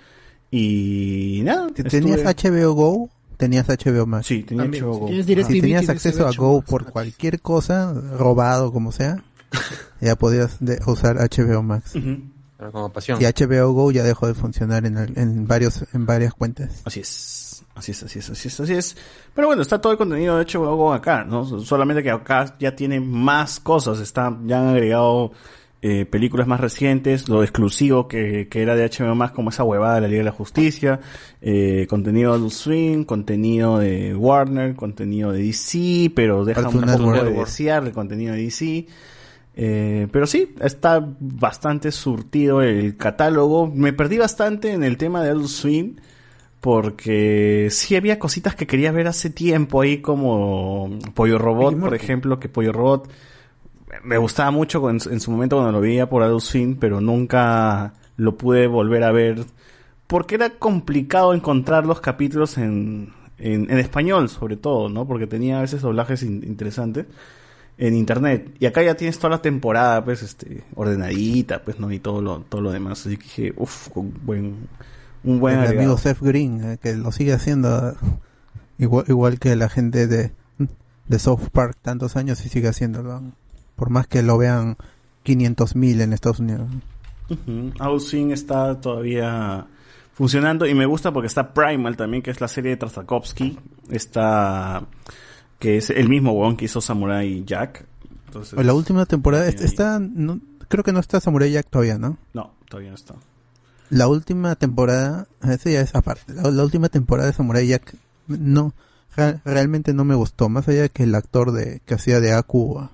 y 0.50 1.42
nada. 1.44 1.66
¿Tenías 1.68 1.92
estuve- 2.20 2.22
HBO 2.64 2.72
Go? 2.72 3.10
tenías 3.36 3.68
HBO 3.68 4.06
Max. 4.06 4.26
Sí, 4.26 4.42
tenía 4.42 4.64
También, 4.64 4.84
HBO 4.84 4.94
si 4.94 5.00
Go. 5.00 5.06
tienes 5.06 5.24
Ajá. 5.24 5.28
DirecTV, 5.28 5.52
Si 5.54 5.60
tenías 5.60 5.88
acceso 5.90 6.26
a 6.26 6.32
Go 6.32 6.56
Max. 6.56 6.70
por 6.70 6.84
cualquier 6.90 7.40
cosa, 7.40 7.92
robado 8.18 8.72
como 8.72 8.90
sea, 8.90 9.22
ya 10.00 10.16
podías 10.16 10.56
de- 10.64 10.78
usar 10.86 11.18
HBO 11.18 11.62
Max. 11.62 11.92
Pero 12.58 12.72
como 12.72 12.92
pasión. 12.92 13.18
Y 13.22 13.24
HBO 13.24 13.72
Go 13.72 13.90
ya 13.92 14.02
dejó 14.02 14.26
de 14.26 14.34
funcionar 14.34 14.84
en, 14.84 14.96
el- 14.98 15.16
en 15.16 15.46
varios 15.46 15.84
en 15.94 16.04
varias 16.06 16.34
cuentas. 16.34 16.82
Así 16.84 17.00
es, 17.00 17.64
así 17.76 17.92
es, 17.92 18.02
así 18.02 18.18
es, 18.18 18.30
así 18.30 18.48
es, 18.48 18.60
así 18.60 18.74
es. 18.74 18.96
Pero 19.34 19.46
bueno, 19.46 19.62
está 19.62 19.80
todo 19.80 19.92
el 19.92 19.98
contenido 19.98 20.36
de 20.36 20.44
HBO 20.44 20.74
Go 20.76 20.92
acá, 20.92 21.24
¿no? 21.24 21.44
Solamente 21.60 22.02
que 22.02 22.10
acá 22.10 22.56
ya 22.58 22.74
tiene 22.74 22.98
más 23.00 23.60
cosas, 23.60 24.00
está, 24.00 24.36
ya 24.44 24.60
han 24.60 24.68
agregado 24.68 25.30
eh, 25.80 26.04
películas 26.06 26.48
más 26.48 26.60
recientes, 26.60 27.28
lo 27.28 27.44
exclusivo 27.44 28.08
que, 28.08 28.48
que 28.48 28.60
era 28.62 28.74
de 28.74 28.90
HBO 28.90 29.14
más 29.14 29.30
como 29.30 29.50
esa 29.50 29.62
huevada 29.62 29.94
de 29.94 30.00
la 30.00 30.08
Liga 30.08 30.18
de 30.18 30.24
la 30.24 30.32
Justicia, 30.32 30.98
eh, 31.40 31.86
contenido 31.88 32.36
de 32.36 32.50
Swim, 32.50 33.04
contenido 33.04 33.78
de 33.78 34.16
Warner, 34.16 34.74
contenido 34.74 35.30
de 35.30 35.44
DC, 35.44 36.10
pero 36.16 36.44
deja 36.44 36.62
un 36.68 36.80
poco 36.98 37.12
de 37.26 37.30
desear 37.46 37.84
el 37.84 37.92
contenido 37.92 38.34
de 38.34 38.42
DC. 38.42 38.86
Eh, 39.60 40.06
pero 40.12 40.26
sí, 40.28 40.54
está 40.60 41.04
bastante 41.18 41.90
surtido 41.90 42.62
el 42.62 42.96
catálogo. 42.96 43.66
Me 43.66 43.92
perdí 43.92 44.16
bastante 44.16 44.72
en 44.72 44.84
el 44.84 44.96
tema 44.96 45.22
de 45.22 45.30
Adult 45.30 45.48
Swim. 45.48 45.96
Porque 46.60 47.68
sí 47.70 47.94
había 47.94 48.18
cositas 48.18 48.56
que 48.56 48.66
quería 48.66 48.90
ver 48.90 49.06
hace 49.06 49.30
tiempo 49.30 49.80
ahí 49.80 49.98
como 49.98 50.90
Pollo 51.14 51.38
Robot, 51.38 51.78
por 51.78 51.94
ejemplo, 51.94 52.40
que 52.40 52.48
Pollo 52.48 52.72
Robot 52.72 53.08
me 54.02 54.18
gustaba 54.18 54.50
mucho 54.50 54.90
en, 54.90 54.98
en 55.08 55.20
su 55.20 55.30
momento 55.30 55.54
cuando 55.54 55.70
lo 55.70 55.80
veía 55.80 56.08
por 56.08 56.24
Adult 56.24 56.42
Swim, 56.42 56.76
pero 56.76 57.00
nunca 57.00 57.94
lo 58.16 58.36
pude 58.36 58.66
volver 58.66 59.04
a 59.04 59.12
ver 59.12 59.44
porque 60.08 60.34
era 60.34 60.50
complicado 60.50 61.32
encontrar 61.32 61.86
los 61.86 62.00
capítulos 62.00 62.58
en, 62.58 63.12
en, 63.38 63.70
en 63.70 63.78
español, 63.78 64.28
sobre 64.28 64.56
todo, 64.56 64.88
¿no? 64.88 65.06
Porque 65.06 65.28
tenía 65.28 65.58
a 65.58 65.62
veces 65.62 65.80
doblajes 65.80 66.24
in- 66.24 66.42
interesantes 66.44 67.06
en 67.78 67.94
internet. 67.94 68.54
Y 68.58 68.66
acá 68.66 68.82
ya 68.82 68.96
tienes 68.96 69.18
toda 69.18 69.30
la 69.30 69.42
temporada, 69.42 70.04
pues, 70.04 70.22
este, 70.22 70.64
ordenadita, 70.74 71.62
pues, 71.62 71.78
¿no? 71.78 71.90
Y 71.90 72.00
todo 72.00 72.20
lo, 72.20 72.40
todo 72.40 72.60
lo 72.60 72.72
demás. 72.72 73.06
Así 73.06 73.16
que 73.16 73.24
dije, 73.24 73.54
uff, 73.56 73.88
buen, 73.94 74.68
un 75.24 75.40
buen 75.40 75.60
el 75.60 75.78
amigo 75.78 75.96
Seth 75.96 76.20
Green, 76.20 76.72
eh, 76.72 76.78
que 76.82 76.94
lo 76.94 77.12
sigue 77.12 77.32
haciendo 77.32 77.94
igual, 78.78 79.04
igual 79.08 79.38
que 79.38 79.54
la 79.56 79.68
gente 79.68 80.06
de, 80.06 80.32
de 81.06 81.18
South 81.18 81.48
Park, 81.52 81.78
tantos 81.80 82.16
años 82.16 82.44
y 82.44 82.48
sigue 82.48 82.68
haciéndolo. 82.68 83.22
Por 83.76 83.90
más 83.90 84.08
que 84.08 84.22
lo 84.22 84.36
vean 84.38 84.76
500.000 85.24 86.02
en 86.02 86.12
Estados 86.12 86.40
Unidos. 86.40 86.68
Swim 88.00 88.32
está 88.32 88.80
todavía 88.80 89.66
funcionando 90.14 90.66
y 90.66 90.74
me 90.74 90.86
gusta 90.86 91.12
porque 91.12 91.26
está 91.26 91.52
Primal 91.52 91.96
también, 91.96 92.22
que 92.22 92.30
es 92.30 92.40
la 92.40 92.48
serie 92.48 92.72
de 92.72 92.76
Tartakovsky. 92.78 93.58
Está, 93.90 94.82
que 95.58 95.76
es 95.76 95.90
el 95.90 96.08
mismo 96.08 96.32
weón 96.32 96.56
que 96.56 96.66
hizo 96.66 96.80
Samurai 96.80 97.44
Jack. 97.44 97.84
Entonces, 98.26 98.64
la 98.64 98.74
última 98.74 99.06
temporada 99.06 99.48
está, 99.48 99.98
no- 100.00 100.40
creo 100.68 100.84
que 100.84 100.92
no 100.92 101.00
está 101.00 101.20
Samurai 101.20 101.50
Jack 101.50 101.68
todavía, 101.70 101.98
¿no? 101.98 102.16
No, 102.34 102.52
todavía 102.68 102.90
no 102.90 102.96
está. 102.96 103.14
La 103.90 104.06
última 104.06 104.54
temporada, 104.56 105.26
ese 105.42 105.72
ya 105.72 105.80
es 105.80 105.94
aparte, 105.94 106.32
la, 106.34 106.50
la 106.50 106.62
última 106.62 106.88
temporada 106.90 107.28
de 107.28 107.34
Samurai 107.34 107.66
Jack 107.66 107.94
no, 108.26 108.74
re- 109.16 109.40
realmente 109.46 109.94
no 109.94 110.04
me 110.04 110.14
gustó, 110.14 110.48
más 110.50 110.68
allá 110.68 110.82
de 110.82 110.90
que 110.90 111.04
el 111.04 111.14
actor 111.14 111.52
de, 111.52 111.80
que 111.86 111.94
hacía 111.94 112.20
de 112.20 112.34
Aku, 112.34 112.86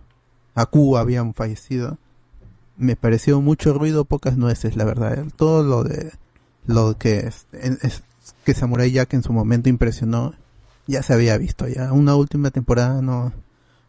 Aku 0.55 0.97
habían 0.97 1.35
fallecido, 1.35 1.99
me 2.77 2.95
pareció 2.95 3.41
mucho 3.41 3.73
ruido, 3.75 4.05
pocas 4.05 4.37
nueces, 4.37 4.77
la 4.77 4.85
verdad. 4.85 5.25
Todo 5.37 5.65
lo 5.65 5.83
de, 5.83 6.13
lo 6.67 6.97
que 6.97 7.19
es- 7.27 7.47
que 8.45 8.55
Samurai 8.55 8.91
Jack 8.93 9.15
en 9.15 9.23
su 9.25 9.33
momento 9.33 9.69
impresionó, 9.69 10.33
ya 10.87 11.03
se 11.03 11.13
había 11.15 11.37
visto, 11.39 11.67
ya 11.69 11.93
una 11.93 12.15
última 12.17 12.51
temporada 12.51 13.01
no, 13.03 13.33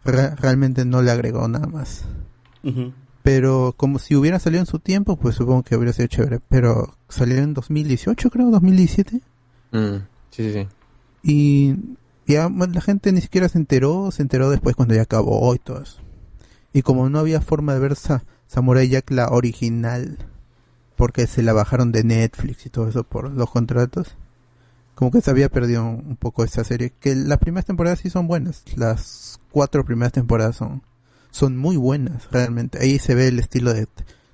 re- 0.04 0.36
realmente 0.36 0.86
no 0.86 1.02
le 1.02 1.12
agregó 1.12 1.48
nada 1.48 1.68
más. 1.68 2.06
Pero 3.24 3.74
como 3.78 3.98
si 4.00 4.16
hubiera 4.16 4.40
salido 4.40 4.62
en 4.62 4.68
su 4.68 4.80
tiempo, 4.80 5.16
pues 5.18 5.36
supongo 5.36 5.64
que 5.64 5.76
habría 5.76 5.94
sido 5.94 6.08
chévere. 6.08 6.40
Pero 6.48 6.96
salió 7.10 7.38
en 7.38 7.54
2018, 7.56 8.30
creo, 8.30 8.50
2017. 8.52 9.22
Mm, 9.72 9.96
sí, 10.30 10.52
sí, 10.52 10.54
sí. 10.54 10.68
Y 11.24 11.76
ya 12.28 12.50
la 12.50 12.82
gente 12.82 13.12
ni 13.12 13.22
siquiera 13.22 13.50
se 13.50 13.58
enteró, 13.58 14.12
se 14.12 14.22
enteró 14.22 14.50
después 14.52 14.76
cuando 14.76 14.94
ya 14.94 15.02
acabó 15.02 15.54
y 15.56 15.60
todo 15.60 15.82
eso. 15.82 15.98
Y 16.72 16.82
como 16.84 17.10
no 17.10 17.20
había 17.20 17.42
forma 17.42 17.74
de 17.74 17.80
ver 17.80 17.96
Sa- 17.96 18.24
Samurai 18.48 18.88
Jack 18.90 19.10
la 19.12 19.30
original, 19.30 20.18
porque 20.96 21.26
se 21.26 21.42
la 21.42 21.54
bajaron 21.54 21.92
de 21.92 22.04
Netflix 22.04 22.66
y 22.66 22.70
todo 22.70 22.88
eso 22.90 23.04
por 23.04 23.32
los 23.32 23.50
contratos, 23.50 24.16
como 24.96 25.12
que 25.12 25.22
se 25.22 25.30
había 25.30 25.50
perdido 25.50 25.84
un 25.86 26.16
poco 26.18 26.44
esa 26.44 26.64
serie. 26.64 26.94
Que 27.00 27.14
las 27.16 27.38
primeras 27.38 27.66
temporadas 27.66 28.00
sí 28.00 28.10
son 28.10 28.28
buenas, 28.28 28.64
las 28.76 29.40
cuatro 29.52 29.86
primeras 29.86 30.14
temporadas 30.14 30.56
son, 30.56 30.82
son 31.32 31.58
muy 31.58 31.78
buenas, 31.78 32.28
realmente. 32.32 32.80
Ahí 32.82 32.98
se 33.00 33.14
ve 33.16 33.28
el 33.28 33.40
estilo 33.40 33.74
de, 33.74 33.88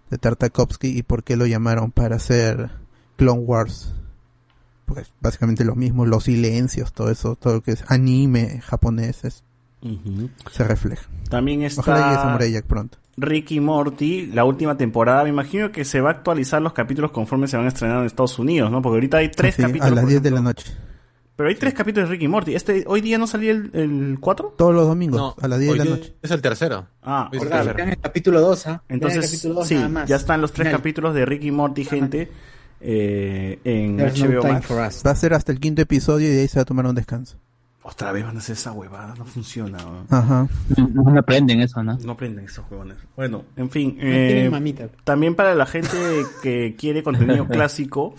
de 0.09 0.17
Tartakovsky 0.17 0.88
y 0.98 1.03
por 1.03 1.23
qué 1.23 1.35
lo 1.35 1.45
llamaron 1.45 1.91
para 1.91 2.15
hacer 2.15 2.72
Clone 3.17 3.41
Wars 3.41 3.93
pues 4.85 5.14
básicamente 5.22 5.64
lo 5.64 5.75
mismo, 5.75 6.06
los 6.06 6.25
silencios, 6.25 6.91
todo 6.91 7.09
eso, 7.11 7.38
todo 7.38 7.53
lo 7.56 7.61
que 7.64 7.72
es 7.72 7.83
anime 7.88 8.59
japonés 8.61 9.23
es- 9.23 9.43
se 10.51 10.64
refleja. 10.65 11.09
También 11.30 11.64
está 11.64 11.80
Ojalá 11.81 12.09
llegue 12.09 12.22
Samurai 12.22 12.51
Jack 12.51 12.65
pronto. 12.65 12.98
Ricky 13.22 13.59
Morty, 13.59 14.25
la 14.27 14.43
última 14.45 14.75
temporada. 14.77 15.24
Me 15.24 15.30
imagino 15.30 15.72
que 15.72 15.85
se 15.85 16.01
va 16.01 16.09
a 16.09 16.14
actualizar 16.14 16.61
los 16.61 16.74
capítulos 16.74 17.11
conforme 17.11 17.48
se 17.48 17.56
van 17.58 17.66
a 17.66 17.69
estrenar 17.69 18.00
en 18.00 18.06
Estados 18.06 18.38
Unidos, 18.40 18.72
¿no? 18.72 18.82
Porque 18.82 18.95
ahorita 18.95 19.17
hay 19.17 19.30
tres 19.32 19.56
Sí, 19.56 19.61
capítulos. 19.61 19.88
a 19.88 19.95
las 19.95 20.01
por 20.01 20.09
10 20.09 20.24
de 20.24 20.32
la 20.32 20.41
noche. 20.41 20.72
Pero 21.35 21.50
hay 21.50 21.56
tres 21.56 21.74
capítulos 21.74 22.09
de 22.09 22.16
Ricky 22.16 22.27
Morty. 22.27 22.53
Este, 22.56 22.83
¿Hoy 22.88 23.01
día 23.01 23.17
no 23.17 23.25
salía 23.27 23.51
el, 23.51 23.72
el 23.74 24.17
4? 24.19 24.56
Todos 24.58 24.74
los 24.75 24.85
domingos, 24.88 25.17
No, 25.19 25.35
a 25.41 25.48
las 25.48 25.59
10 25.59 25.72
de 25.72 25.77
la 25.77 25.85
noche. 25.85 26.14
Es 26.22 26.32
el 26.32 26.41
tercero. 26.41 26.88
Ah, 27.01 27.30
Hoy 27.32 27.38
es 27.38 27.43
el 27.43 27.50
tercero. 27.50 27.75
Vean 27.75 27.90
el 27.90 27.98
capítulo 28.00 28.41
2, 28.41 28.67
¿ah? 28.67 28.83
Entonces, 28.90 29.25
capítulo 29.25 29.53
2 29.56 29.67
sí, 29.67 29.75
nada 29.75 29.90
más. 29.90 30.09
ya 30.09 30.16
están 30.17 30.41
los 30.41 30.51
tres 30.51 30.67
Final. 30.67 30.80
capítulos 30.82 31.16
de 31.16 31.25
Ricky 31.25 31.51
Morty, 31.51 31.83
gente, 31.85 32.30
eh, 32.82 33.59
en 33.64 33.98
There's 33.98 34.19
HBO 34.22 34.41
time 34.41 34.53
Max. 34.53 34.66
for 34.66 34.85
us. 34.85 35.03
Va 35.06 35.11
a 35.11 35.16
ser 35.16 35.33
hasta 35.33 35.51
el 35.51 35.59
quinto 35.59 35.82
episodio 35.82 36.27
y 36.27 36.32
de 36.32 36.41
ahí 36.41 36.48
se 36.48 36.58
va 36.59 36.64
a 36.64 36.66
tomar 36.66 36.85
un 36.85 36.95
descanso. 36.95 37.38
Otra 37.84 38.11
vez 38.11 38.24
van 38.24 38.35
a 38.35 38.40
hacer 38.40 38.53
esa 38.53 38.72
huevada, 38.74 39.16
no 39.18 39.26
funciona. 39.26 39.80
¿no? 39.80 40.06
Ajá. 40.16 40.48
No, 40.77 41.11
no 41.11 41.19
aprenden 41.19 41.61
eso, 41.61 41.82
¿no? 41.84 41.98
No 42.03 42.11
aprenden 42.11 42.45
esos 42.45 42.64
huevones. 42.69 42.98
Bueno, 43.16 43.43
en 43.56 43.69
fin. 43.72 43.95
tienen 43.98 44.45
eh, 44.45 44.50
mamita. 44.51 44.90
también 45.03 45.34
para 45.34 45.56
la 45.56 45.66
gente 45.66 45.98
que 46.43 46.76
quiere 46.77 47.01
contenido 47.01 47.45
clásico, 47.50 48.14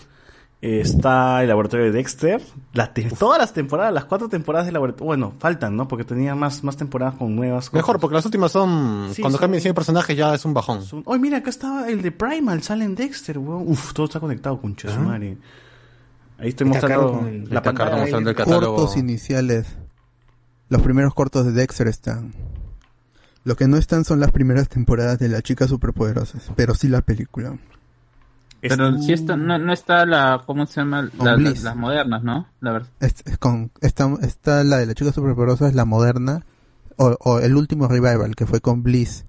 eh, 0.61 0.81
está 0.81 1.41
el 1.41 1.47
laboratorio 1.47 1.85
de 1.85 1.91
Dexter. 1.93 2.41
La 2.73 2.93
te- 2.93 3.03
todas 3.03 3.39
las 3.39 3.53
temporadas, 3.53 3.93
las 3.93 4.03
cuatro 4.03 4.27
temporadas 4.27 4.65
del 4.65 4.73
laboratorio. 4.73 5.05
Bueno, 5.05 5.33
faltan, 5.39 5.77
¿no? 5.77 5.87
Porque 5.87 6.03
tenía 6.03 6.35
más, 6.35 6.61
más 6.65 6.75
temporadas 6.75 7.15
con 7.15 7.33
nuevas 7.33 7.69
cosas. 7.69 7.73
Mejor, 7.75 7.99
porque 8.01 8.15
las 8.15 8.25
últimas 8.25 8.51
son. 8.51 9.11
Sí, 9.13 9.21
cuando 9.21 9.37
son- 9.37 9.43
cambian 9.45 9.61
100 9.61 9.75
personajes 9.75 10.17
ya 10.17 10.33
es 10.33 10.43
un 10.43 10.53
bajón. 10.53 10.81
Oye, 11.05 11.19
mira, 11.21 11.37
acá 11.37 11.49
estaba 11.49 11.87
el 11.89 12.01
de 12.01 12.11
Primal, 12.11 12.61
sale 12.63 12.83
en 12.83 12.95
Dexter, 12.95 13.37
weón. 13.37 13.63
Uf, 13.67 13.93
todo 13.93 14.07
está 14.07 14.19
conectado 14.19 14.59
con 14.59 14.75
Chesumare. 14.75 15.37
Ahí 16.37 16.49
estoy 16.49 16.67
Está 16.71 16.87
mostrando 16.87 17.27
el- 17.27 17.39
la 17.41 17.45
está 17.45 17.61
pantalla. 17.61 17.97
Mostrando 17.97 18.29
el 18.29 18.35
catálogo. 18.35 18.75
Cortos 18.77 18.97
iniciales. 18.97 19.67
Los 20.69 20.81
primeros 20.81 21.13
cortos 21.13 21.45
de 21.45 21.51
Dexter 21.51 21.87
están. 21.87 22.33
Lo 23.43 23.55
que 23.55 23.67
no 23.67 23.77
están 23.77 24.05
son 24.05 24.19
las 24.19 24.31
primeras 24.31 24.69
temporadas 24.69 25.19
de 25.19 25.27
las 25.29 25.43
chicas 25.43 25.69
superpoderosas, 25.69 26.51
pero 26.55 26.73
sí 26.75 26.87
la 26.87 27.01
película. 27.01 27.57
Pero 28.61 28.97
si 28.99 29.11
está, 29.11 29.35
no, 29.35 29.57
no 29.59 29.73
está 29.73 30.05
la, 30.05 30.41
¿cómo 30.45 30.65
se 30.65 30.79
llama? 30.79 31.09
La- 31.19 31.35
la- 31.35 31.49
las 31.63 31.75
modernas, 31.75 32.23
¿no? 32.23 32.47
La 32.61 32.71
verdad. 32.71 32.87
Es- 33.01 33.21
es 33.25 33.37
con, 33.37 33.71
está, 33.81 34.09
está 34.21 34.63
la 34.63 34.77
de 34.77 34.85
las 34.85 34.95
chicas 34.95 35.13
superpoderosas, 35.13 35.73
la 35.75 35.83
moderna, 35.83 36.45
o, 36.95 37.17
o 37.19 37.39
el 37.39 37.57
último 37.57 37.89
revival 37.89 38.35
que 38.37 38.45
fue 38.45 38.61
con 38.61 38.81
Bliss, 38.81 39.25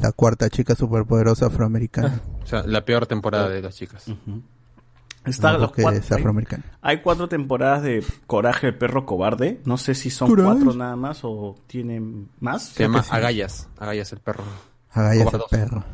la 0.00 0.12
cuarta 0.12 0.48
chica 0.48 0.76
superpoderosa 0.76 1.46
afroamericana. 1.46 2.20
O 2.44 2.46
sea, 2.46 2.62
la 2.64 2.84
peor 2.84 3.06
temporada 3.08 3.48
de 3.48 3.60
las 3.60 3.74
chicas. 3.74 4.04
Está 5.24 5.52
No, 5.52 5.58
los 5.58 5.72
cuatro- 5.72 6.00
es 6.00 6.10
afroamericana. 6.12 6.64
Hay, 6.80 6.96
hay 6.96 7.02
cuatro 7.02 7.28
temporadas 7.28 7.82
de 7.82 8.02
Coraje 8.26 8.68
el 8.68 8.78
perro 8.78 9.04
cobarde. 9.04 9.60
No 9.66 9.76
sé 9.76 9.94
si 9.94 10.08
son 10.10 10.28
Coraje. 10.28 10.50
cuatro 10.50 10.74
nada 10.74 10.96
más 10.96 11.20
o 11.24 11.56
tienen 11.66 12.28
más. 12.40 12.68
Se 12.70 12.84
llama 12.84 13.04
Agallas. 13.10 13.68
Agallas 13.78 14.12
el 14.12 14.20
perro. 14.20 14.44
Agallas 14.92 15.32
el 15.34 15.40
perro. 15.50 15.84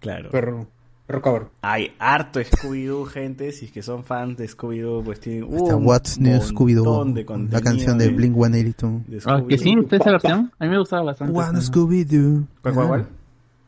Claro. 0.00 0.30
Perro, 0.30 0.66
perro 1.06 1.22
cabrón. 1.22 1.48
Hay 1.62 1.94
harto 2.00 2.40
Scooby-Doo, 2.40 3.04
gente. 3.10 3.52
Si 3.52 3.66
es 3.66 3.72
que 3.72 3.82
son 3.82 4.02
fans 4.04 4.36
de 4.36 4.48
Scooby-Doo, 4.48 5.02
pues 5.04 5.20
tienen 5.20 5.44
Está 5.54 5.76
un 5.76 5.86
What's 5.86 6.18
New 6.18 6.32
montón 6.32 6.48
Scooby-Doo, 6.56 7.04
de 7.14 7.50
la 7.52 7.60
canción 7.60 7.96
de 7.98 8.08
Blink 8.08 8.34
182. 8.34 9.06
de 9.06 9.22
Ah, 9.26 9.42
que 9.48 9.56
sí, 9.58 9.70
Scooby-Doo. 9.70 9.82
¿está 9.84 9.96
esa 9.96 10.10
versión? 10.10 10.52
A 10.58 10.64
mí 10.64 10.70
me 10.70 10.78
gustaba 10.78 11.02
bastante. 11.04 11.38
One 11.38 11.60
Scooby-Doo. 11.60 12.44
¿Cuál, 12.62 12.74
cuál, 12.74 13.08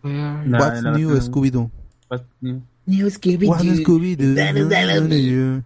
What's 0.03 0.83
New 0.83 1.11
Scooby-Doo. 1.21 1.71
What's 2.11 2.25
New. 2.41 2.63
New 2.91 3.09
Scooby-Doo. 3.09 4.35
Dale. 4.35 5.63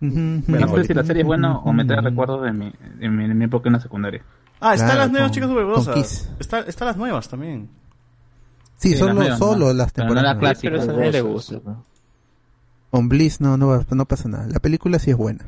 No 0.00 0.76
sé 0.76 0.84
si 0.84 0.94
la 0.94 1.04
serie 1.04 1.22
es 1.22 1.26
buena 1.26 1.58
o 1.58 1.72
me 1.72 1.84
trae 1.84 2.00
recuerdos 2.00 2.42
de 2.42 2.52
mi, 2.52 2.72
de 2.98 3.08
mi, 3.08 3.26
de 3.28 3.34
mi 3.34 3.44
época 3.46 3.68
en 3.68 3.72
la 3.74 3.80
secundaria. 3.80 4.22
Ah, 4.60 4.74
están 4.74 4.88
Claro, 4.88 5.00
las 5.02 5.10
nuevas 5.10 5.28
con- 5.28 5.34
chicas 5.34 5.48
superpoderosas. 5.48 5.94
Kiss. 5.94 6.30
Está, 6.38 6.60
están 6.60 6.88
las 6.88 6.96
nuevas 6.96 7.28
también. 7.28 7.68
Sí, 8.78 8.90
Sí, 8.90 8.96
solo, 8.96 9.08
las 9.08 9.16
nuevas, 9.16 9.38
solo 9.38 9.66
¿no? 9.68 9.72
las 9.72 9.92
Pero 9.92 10.04
no 10.08 10.14
temporadas. 10.14 10.34
la 10.36 10.40
clásica. 10.40 10.70
Pero 10.70 10.82
eso 10.82 10.90
a 10.90 10.94
nadie 10.94 11.12
le 11.12 11.20
gusta. 11.22 11.60
¿no? 11.64 11.84
Con 12.90 13.08
Bliss 13.08 13.40
no, 13.40 13.56
no, 13.56 13.84
no 13.90 14.04
pasa 14.06 14.28
nada. 14.28 14.46
La 14.48 14.60
película 14.60 14.98
sí 14.98 15.10
es 15.10 15.16
buena. 15.16 15.46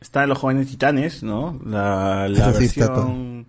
Está 0.00 0.26
Los 0.26 0.38
Jóvenes 0.38 0.66
Titanes, 0.68 1.22
¿no? 1.22 1.58
La, 1.64 2.28
la 2.28 2.50
Eso 2.50 2.58
sí 2.58 2.64
está 2.66 2.88
versión 2.88 3.46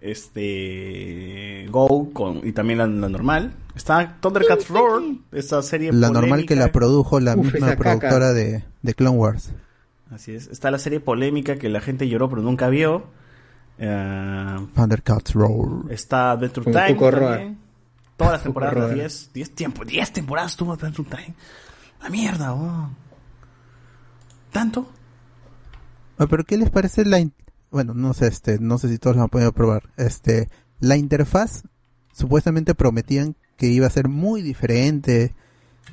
este 0.00 1.66
Go 1.70 2.12
con, 2.12 2.46
y 2.46 2.52
también 2.52 2.78
la, 2.78 2.86
la 2.86 3.08
normal. 3.08 3.54
Está 3.74 4.16
Thundercats 4.20 4.68
Roar, 4.68 5.02
esa 5.32 5.62
serie 5.62 5.92
La 5.92 6.10
normal 6.10 6.46
que 6.46 6.56
la 6.56 6.72
produjo 6.72 7.20
la 7.20 7.36
Uf, 7.36 7.52
misma 7.52 7.76
productora 7.76 8.32
de, 8.32 8.64
de 8.82 8.94
Clone 8.94 9.16
Wars. 9.16 9.50
Así 10.10 10.34
es. 10.34 10.46
Está 10.48 10.70
la 10.70 10.78
serie 10.78 11.00
polémica 11.00 11.56
que 11.56 11.68
la 11.68 11.80
gente 11.80 12.08
lloró 12.08 12.30
pero 12.30 12.42
nunca 12.42 12.68
vio. 12.68 13.04
Eh, 13.78 14.56
Thundercats 14.74 15.34
Roar. 15.34 15.92
está 15.92 16.32
Adventure 16.32 16.70
Time. 16.72 16.94
También. 17.10 17.58
Todas 18.16 18.32
las 18.34 18.42
temporadas, 18.44 18.74
Roa. 18.74 18.86
las 18.86 18.94
10, 18.94 19.32
10 19.34 19.50
tiempos, 19.54 19.86
10 19.86 20.12
temporadas 20.12 20.56
tuvo 20.56 20.72
Adventure 20.72 21.08
Time. 21.10 21.34
La 22.02 22.08
mierda, 22.08 22.54
weón. 22.54 22.96
¿Tanto? 24.52 24.90
Ah, 26.18 26.26
pero 26.26 26.44
¿qué 26.44 26.56
les 26.56 26.70
parece 26.70 27.04
la 27.04 27.18
bueno, 27.70 27.94
no 27.94 28.14
sé, 28.14 28.28
este, 28.28 28.58
no 28.58 28.78
sé 28.78 28.88
si 28.88 28.98
todos 28.98 29.16
lo 29.16 29.22
han 29.22 29.28
podido 29.28 29.52
probar. 29.52 29.90
Este, 29.96 30.48
la 30.80 30.96
interfaz 30.96 31.64
supuestamente 32.12 32.74
prometían 32.74 33.36
que 33.56 33.66
iba 33.66 33.86
a 33.86 33.90
ser 33.90 34.08
muy 34.08 34.42
diferente, 34.42 35.34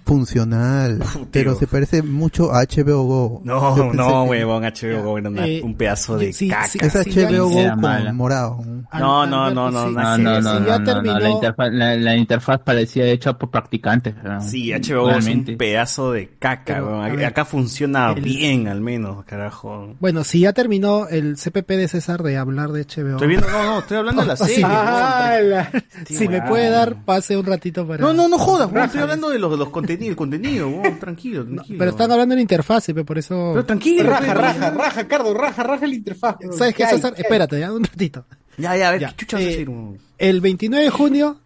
funcional, 0.05 0.99
pero 1.31 1.55
se 1.55 1.67
parece 1.67 2.01
mucho 2.03 2.53
a 2.53 2.61
HBO 2.63 3.03
Go. 3.03 3.41
No, 3.43 3.75
pensé 3.75 3.97
no, 3.97 4.23
que- 4.23 4.29
huevón, 4.29 4.63
HBO 4.63 5.03
Go 5.03 5.17
era 5.17 5.29
una- 5.29 5.45
Eh, 5.47 5.61
un 5.63 5.75
pedazo 5.75 6.17
de 6.17 6.33
sí, 6.33 6.47
caca. 6.49 6.67
sí, 6.67 6.79
Es 6.81 6.93
sí, 6.93 6.99
HBO 7.19 7.49
Go 7.49 7.59
Era 7.59 7.71
con 7.71 7.81
mala. 7.81 8.13
morado. 8.13 8.59
No, 8.93 9.25
no, 9.25 9.49
no, 9.51 9.71
no, 9.71 9.71
No, 9.71 9.89
no, 9.91 10.17
no, 10.17 10.17
si 10.17 10.21
no, 10.63 11.19
La, 11.19 11.29
interfaz, 11.29 11.69
la, 11.71 11.95
la 11.95 12.15
interfaz 12.15 12.59
parecía 12.61 13.05
hecha 13.05 13.33
por 13.33 13.49
practicantes. 13.49 14.15
¿no? 14.23 14.39
Sí, 14.41 14.71
HBO 14.71 14.79
es 15.09 15.15
un 15.17 15.23
Realmente. 15.23 15.55
pedazo 15.57 16.11
de 16.11 16.29
caca, 16.39 16.75
Pero, 16.75 16.87
weón. 16.87 17.01
a 17.01 17.05
Acá- 17.05 17.15
ver, 17.15 17.25
Acá 17.25 17.45
funciona 17.45 18.11
el- 18.15 18.21
bien, 18.21 18.67
al 18.67 18.81
menos, 18.81 19.23
carajo. 19.25 19.95
Bueno, 19.99 20.23
si 20.23 20.41
ya 20.41 20.53
terminó 20.53 21.07
el 21.07 21.37
CPP 21.37 21.77
de 21.77 21.87
César 21.87 22.23
de 22.23 22.37
hablar 22.37 22.71
de 22.71 22.81
HBO. 22.81 23.11
Estoy 23.13 23.27
viendo, 23.27 23.47
no, 23.49 23.63
no, 23.63 23.79
estoy 23.79 23.97
hablando 23.97 24.21
de 24.21 24.27
la 24.27 24.35
serie. 24.37 24.63
Ah, 24.65 25.37
la- 25.41 25.71
si 26.05 26.27
me 26.27 26.41
puede 26.41 26.69
dar 26.69 27.03
pase 27.03 27.35
un 27.37 27.45
ratito 27.45 27.87
para. 27.87 28.01
No, 28.03 28.13
no, 28.13 28.27
no 28.27 28.37
jodas. 28.37 28.69
Estoy 28.73 29.01
hablando 29.01 29.29
de 29.29 29.39
los, 29.39 29.51
de 29.51 29.57
los 29.57 29.69
contenidos, 29.69 29.92
el 30.01 30.15
contenido, 30.15 30.67
weón. 30.69 30.99
Tranquilo, 30.99 31.45
tranquilo. 31.45 31.79
Pero 31.79 31.91
están 31.91 32.11
hablando 32.11 32.33
de 32.33 32.37
la 32.37 32.41
interfaz, 32.41 32.85
pe, 32.87 33.03
por 33.03 33.17
eso. 33.17 33.51
Pero 33.53 33.65
tranquilo, 33.65 34.09
Raja, 34.09 34.33
raja, 34.33 34.69
raja, 34.71 35.07
Cardo, 35.07 35.33
raja, 35.33 35.63
raja 35.63 35.87
la 35.87 35.93
interfaz. 35.95 36.37
bro. 36.39 36.53
¿Sabes 36.53 36.75
qué. 36.75 36.85
César? 36.87 37.13
Espérate, 37.17 37.59
ya, 37.59 37.71
un 37.71 37.83
ratito. 37.83 38.25
Ya, 38.57 38.75
ya, 38.77 38.89
a 38.89 38.91
ver, 38.91 39.01
Ya, 39.01 39.09
¿qué 39.09 39.15
chucha 39.15 39.37
vas 39.37 39.41
a 39.45 39.47
eh, 39.47 39.49
decir? 39.51 39.69
weón? 39.69 39.97
El 40.17 40.41
29 40.41 40.83
de 40.85 40.89
junio, 40.91 41.39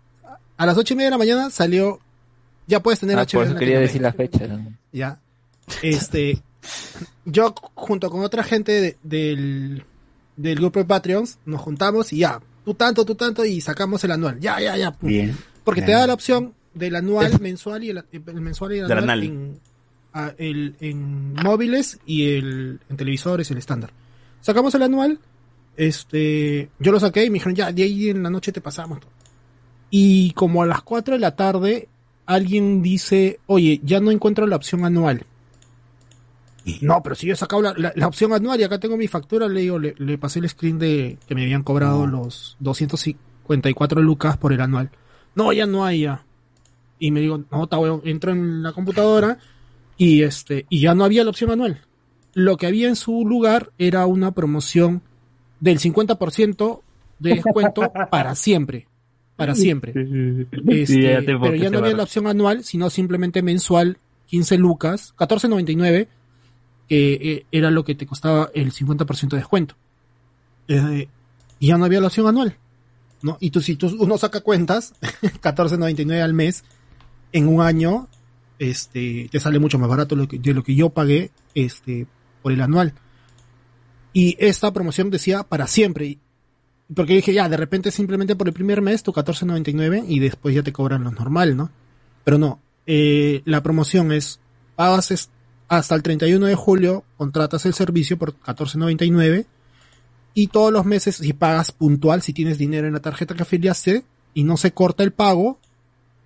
a 0.57 0.65
las 0.65 0.77
8 0.77 0.93
y 0.93 0.97
media 0.97 1.07
de 1.07 1.11
la 1.11 1.17
mañana, 1.17 1.49
salió. 1.49 1.99
Ya 2.67 2.81
puedes 2.81 2.99
tener 2.99 3.17
Ah, 3.17 3.21
HBO. 3.23 3.31
por 3.39 3.43
eso 3.43 3.53
en 3.53 3.59
quería 3.59 3.79
decir 3.79 4.01
la 4.01 4.11
fecha. 4.13 4.45
¿no? 4.47 4.65
Ya. 4.91 5.19
Este. 5.81 6.41
yo, 7.25 7.53
junto 7.75 8.09
con 8.09 8.21
otra 8.23 8.43
gente 8.43 8.71
de- 8.81 8.97
del, 9.03 9.83
del 10.35 10.55
grupo 10.55 10.79
de 10.79 10.85
Patreons, 10.85 11.39
nos 11.45 11.61
juntamos 11.61 12.11
y 12.13 12.17
ya. 12.19 12.41
Tú 12.65 12.73
tanto, 12.73 13.05
tú 13.05 13.15
tanto, 13.15 13.45
y 13.45 13.61
sacamos 13.61 14.03
el 14.03 14.11
anual. 14.11 14.39
Ya, 14.41 14.59
ya, 14.59 14.75
ya. 14.75 14.91
pum. 14.91 15.07
Bien. 15.07 15.37
Porque 15.63 15.81
te 15.81 15.93
da 15.93 16.05
la 16.07 16.13
opción 16.13 16.53
del 16.73 16.95
anual, 16.95 17.39
mensual 17.41 17.83
y 17.83 17.89
el, 17.89 18.03
el 18.11 18.41
mensual 18.41 18.71
y 18.73 18.79
el 18.79 18.87
anual 18.97 19.07
en, 19.27 19.59
a- 20.13 20.33
el- 20.37 20.75
en 20.79 21.33
móviles 21.33 21.99
y 22.05 22.31
el, 22.35 22.79
en 22.89 22.97
televisores, 22.97 23.49
el 23.51 23.57
estándar. 23.57 23.91
Sacamos 24.41 24.73
el 24.75 24.83
anual, 24.83 25.19
este, 25.75 26.69
yo 26.79 26.91
lo 26.91 26.99
saqué 26.99 27.25
y 27.25 27.29
me 27.29 27.35
dijeron, 27.35 27.55
ya, 27.55 27.71
de 27.71 27.83
ahí 27.83 28.09
en 28.09 28.23
la 28.23 28.29
noche 28.29 28.51
te 28.51 28.61
pasamos. 28.61 28.99
Y 29.89 30.31
como 30.33 30.63
a 30.63 30.65
las 30.65 30.81
4 30.81 31.13
de 31.15 31.19
la 31.19 31.35
tarde, 31.35 31.87
alguien 32.25 32.81
dice, 32.81 33.39
oye, 33.47 33.79
ya 33.83 33.99
no 33.99 34.11
encuentro 34.11 34.45
la 34.47 34.55
opción 34.57 34.83
anual. 34.85 35.25
No, 36.81 37.01
pero 37.01 37.15
si 37.15 37.27
yo 37.27 37.33
he 37.33 37.37
sacado 37.37 37.61
la, 37.61 37.73
la- 37.77 37.93
la 37.95 38.07
opción 38.07 38.33
anual 38.33 38.59
y 38.59 38.63
acá 38.63 38.77
tengo 38.79 38.97
mi 38.97 39.07
factura, 39.07 39.47
le 39.47 39.61
digo, 39.61 39.79
le, 39.79 39.95
le 39.97 40.17
pasé 40.17 40.39
el 40.39 40.49
screen 40.49 40.77
de 40.79 41.17
que 41.25 41.33
me 41.35 41.43
habían 41.43 41.63
cobrado 41.63 42.05
los 42.05 42.57
254 42.59 44.01
lucas 44.01 44.35
por 44.37 44.51
el 44.51 44.59
anual. 44.59 44.89
No, 45.35 45.53
ya 45.53 45.65
no 45.65 45.85
hay 45.85 46.01
ya. 46.01 46.23
Y 46.99 47.11
me 47.11 47.21
digo, 47.21 47.43
no, 47.51 47.63
está 47.63 47.77
weón, 47.77 48.01
entro 48.05 48.31
en 48.31 48.63
la 48.63 48.73
computadora 48.73 49.37
y 49.97 50.23
este, 50.23 50.65
y 50.69 50.81
ya 50.81 50.95
no 50.95 51.03
había 51.03 51.23
la 51.23 51.31
opción 51.31 51.51
anual. 51.51 51.81
Lo 52.33 52.57
que 52.57 52.67
había 52.67 52.87
en 52.87 52.95
su 52.95 53.25
lugar 53.25 53.71
era 53.77 54.05
una 54.05 54.31
promoción 54.31 55.01
del 55.59 55.79
50% 55.79 56.81
de 57.19 57.29
descuento 57.33 57.91
para 58.11 58.35
siempre. 58.35 58.87
Para 59.35 59.55
siempre. 59.55 59.93
Este, 60.67 61.01
ya 61.01 61.21
pero 61.25 61.55
ya 61.55 61.69
no 61.69 61.79
había 61.79 61.95
la 61.95 62.03
opción 62.03 62.27
anual, 62.27 62.63
sino 62.63 62.89
simplemente 62.89 63.41
mensual, 63.41 63.97
15 64.27 64.57
lucas, 64.57 65.13
14.99, 65.17 66.07
que 66.87 67.13
eh, 67.13 67.45
era 67.51 67.69
lo 67.69 67.83
que 67.83 67.93
te 67.93 68.07
costaba 68.07 68.49
el 68.55 68.71
50% 68.71 69.29
de 69.29 69.37
descuento. 69.37 69.75
Eh, 70.67 71.07
y 71.59 71.67
ya 71.67 71.77
no 71.77 71.85
había 71.85 72.01
la 72.01 72.07
opción 72.07 72.27
anual. 72.27 72.57
¿no? 73.21 73.37
Y 73.39 73.51
tú, 73.51 73.61
si 73.61 73.75
tú, 73.75 73.95
uno 73.99 74.17
saca 74.17 74.41
cuentas, 74.41 74.93
14.99 75.01 76.21
al 76.21 76.33
mes, 76.33 76.63
en 77.31 77.47
un 77.47 77.61
año, 77.61 78.07
este, 78.59 79.29
te 79.31 79.39
sale 79.39 79.59
mucho 79.59 79.79
más 79.79 79.89
barato 79.89 80.15
de 80.15 80.53
lo 80.53 80.63
que 80.63 80.75
yo 80.75 80.89
pagué, 80.89 81.31
este, 81.53 82.07
por 82.41 82.51
el 82.51 82.61
anual. 82.61 82.93
Y 84.13 84.35
esta 84.39 84.71
promoción 84.73 85.09
decía 85.09 85.43
para 85.43 85.67
siempre. 85.67 86.17
Porque 86.95 87.15
dije, 87.15 87.33
ya, 87.33 87.49
de 87.49 87.57
repente 87.57 87.91
simplemente 87.91 88.35
por 88.35 88.47
el 88.47 88.53
primer 88.53 88.81
mes 88.81 89.03
tu 89.03 89.11
14.99 89.11 90.05
y 90.07 90.19
después 90.19 90.55
ya 90.55 90.63
te 90.63 90.71
cobran 90.71 91.03
lo 91.03 91.11
normal, 91.11 91.57
¿no? 91.57 91.69
Pero 92.23 92.37
no, 92.37 92.59
eh, 92.85 93.41
la 93.45 93.61
promoción 93.61 94.11
es, 94.11 94.39
pagas 94.75 95.29
hasta 95.67 95.95
el 95.95 96.01
31 96.01 96.45
de 96.45 96.55
julio, 96.55 97.03
contratas 97.17 97.65
el 97.65 97.73
servicio 97.73 98.17
por 98.17 98.39
14.99 98.39 99.45
y 100.33 100.47
todos 100.47 100.71
los 100.71 100.85
meses, 100.85 101.17
si 101.17 101.33
pagas 101.33 101.71
puntual, 101.71 102.21
si 102.21 102.31
tienes 102.31 102.57
dinero 102.57 102.87
en 102.87 102.93
la 102.93 103.01
tarjeta 103.01 103.35
que 103.35 103.43
afiliaste 103.43 104.05
y 104.33 104.43
no 104.43 104.55
se 104.55 104.71
corta 104.71 105.03
el 105.03 105.11
pago, 105.11 105.59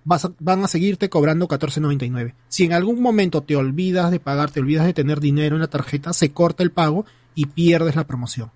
vas 0.04 0.24
a- 0.24 0.32
van 0.38 0.64
a 0.64 0.68
seguirte 0.68 1.08
cobrando 1.08 1.46
14.99. 1.48 2.34
Si 2.48 2.64
en 2.64 2.72
algún 2.72 3.00
momento 3.00 3.42
te 3.42 3.56
olvidas 3.56 4.10
de 4.10 4.20
pagar, 4.20 4.50
te 4.50 4.60
olvidas 4.60 4.84
de 4.86 4.94
tener 4.94 5.20
dinero 5.20 5.56
en 5.56 5.60
la 5.62 5.68
tarjeta, 5.68 6.12
se 6.12 6.32
corta 6.32 6.62
el 6.62 6.70
pago 6.72 7.04
y 7.34 7.46
pierdes 7.46 7.96
la 7.96 8.06
promoción. 8.06 8.50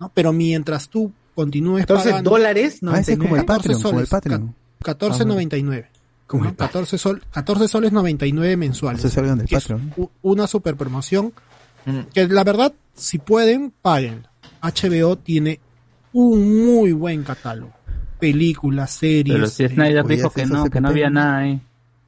¿no? 0.00 0.10
Pero 0.14 0.32
mientras 0.32 0.88
tú 0.88 1.12
continúes 1.34 1.80
Entonces, 1.82 2.10
pagando... 2.12 2.30
dólares, 2.30 2.80
Ah, 2.86 2.98
ese 3.00 3.12
es 3.14 3.18
como 3.18 3.36
el 3.36 3.42
14 3.46 3.68
Patreon, 3.68 3.82
como 3.82 4.00
el 4.00 4.06
soles, 4.06 4.10
Patreon. 4.10 4.54
ca- 4.82 4.98
14.99. 4.98 5.86
Como 6.26 6.42
¿no? 6.44 6.48
el 6.50 6.54
Patreon. 6.56 6.84
14, 6.84 6.98
sol, 6.98 7.22
14 7.30 7.68
soles 7.68 7.92
99 7.92 8.56
mensuales. 8.56 9.00
Se 9.02 9.10
salgan 9.10 9.38
del 9.38 9.48
Patreon. 9.48 9.92
una 10.22 10.46
super 10.46 10.76
promoción 10.76 11.32
que 12.12 12.26
la 12.26 12.42
verdad, 12.42 12.72
si 12.94 13.18
pueden, 13.18 13.72
paguen. 13.80 14.26
HBO 14.60 15.16
tiene 15.16 15.60
un 16.12 16.66
muy 16.66 16.92
buen 16.92 17.22
catálogo. 17.22 17.72
Películas, 18.18 18.90
series. 18.92 19.34
Pero 19.36 19.46
si 19.48 19.68
Snyder 19.68 20.04
eh, 20.10 20.16
dijo 20.16 20.30
que 20.30 20.46
no, 20.46 20.68
que 20.70 20.80
no 20.80 20.88
había 20.88 21.10
nada 21.10 21.38
ahí. 21.38 21.60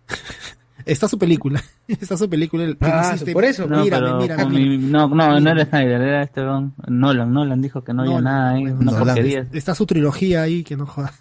Está 0.85 1.07
su 1.07 1.19
película. 1.19 1.63
Está 1.89 2.17
su 2.17 2.29
película. 2.31 2.65
el 2.65 2.77
Ah, 2.81 3.15
por 3.33 3.45
eso. 3.45 3.67
No, 3.67 3.83
mírame, 3.85 4.07
pero 4.07 4.19
mírame, 4.21 4.43
con 4.43 4.53
mírame. 4.53 4.79
mi- 4.79 4.91
no, 4.91 5.09
no, 5.09 5.41
no 5.41 5.51
era 5.51 5.65
Snyder, 5.67 6.01
era 6.01 6.23
este 6.23 6.41
weón, 6.41 6.73
Nolan. 6.87 7.33
Nolan 7.33 7.61
dijo 7.61 7.83
que 7.85 7.93
no 7.93 8.03
había 8.03 8.15
Nolan, 8.21 8.25
nada 8.25 8.51
ahí, 8.55 8.63
una 8.65 8.93
Nolan. 8.93 9.05
porquería. 9.05 9.47
Está 9.53 9.75
su 9.75 9.85
trilogía 9.85 10.43
ahí, 10.43 10.65
que 10.65 10.77
no 10.77 10.87
joda. 10.87 11.13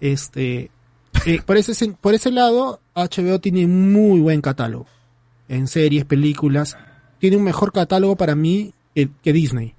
Este, 0.00 0.70
eh, 1.26 1.40
por, 1.44 1.56
ese, 1.56 1.92
por 2.00 2.14
ese 2.14 2.30
lado, 2.30 2.80
HBO 2.94 3.38
tiene 3.40 3.66
muy 3.66 4.20
buen 4.20 4.40
catálogo. 4.40 4.86
En 5.48 5.66
series, 5.68 6.04
películas. 6.04 6.76
Tiene 7.18 7.36
un 7.36 7.44
mejor 7.44 7.72
catálogo 7.72 8.16
para 8.16 8.34
mí 8.34 8.72
que, 8.94 9.08
que 9.22 9.32
Disney. 9.32 9.74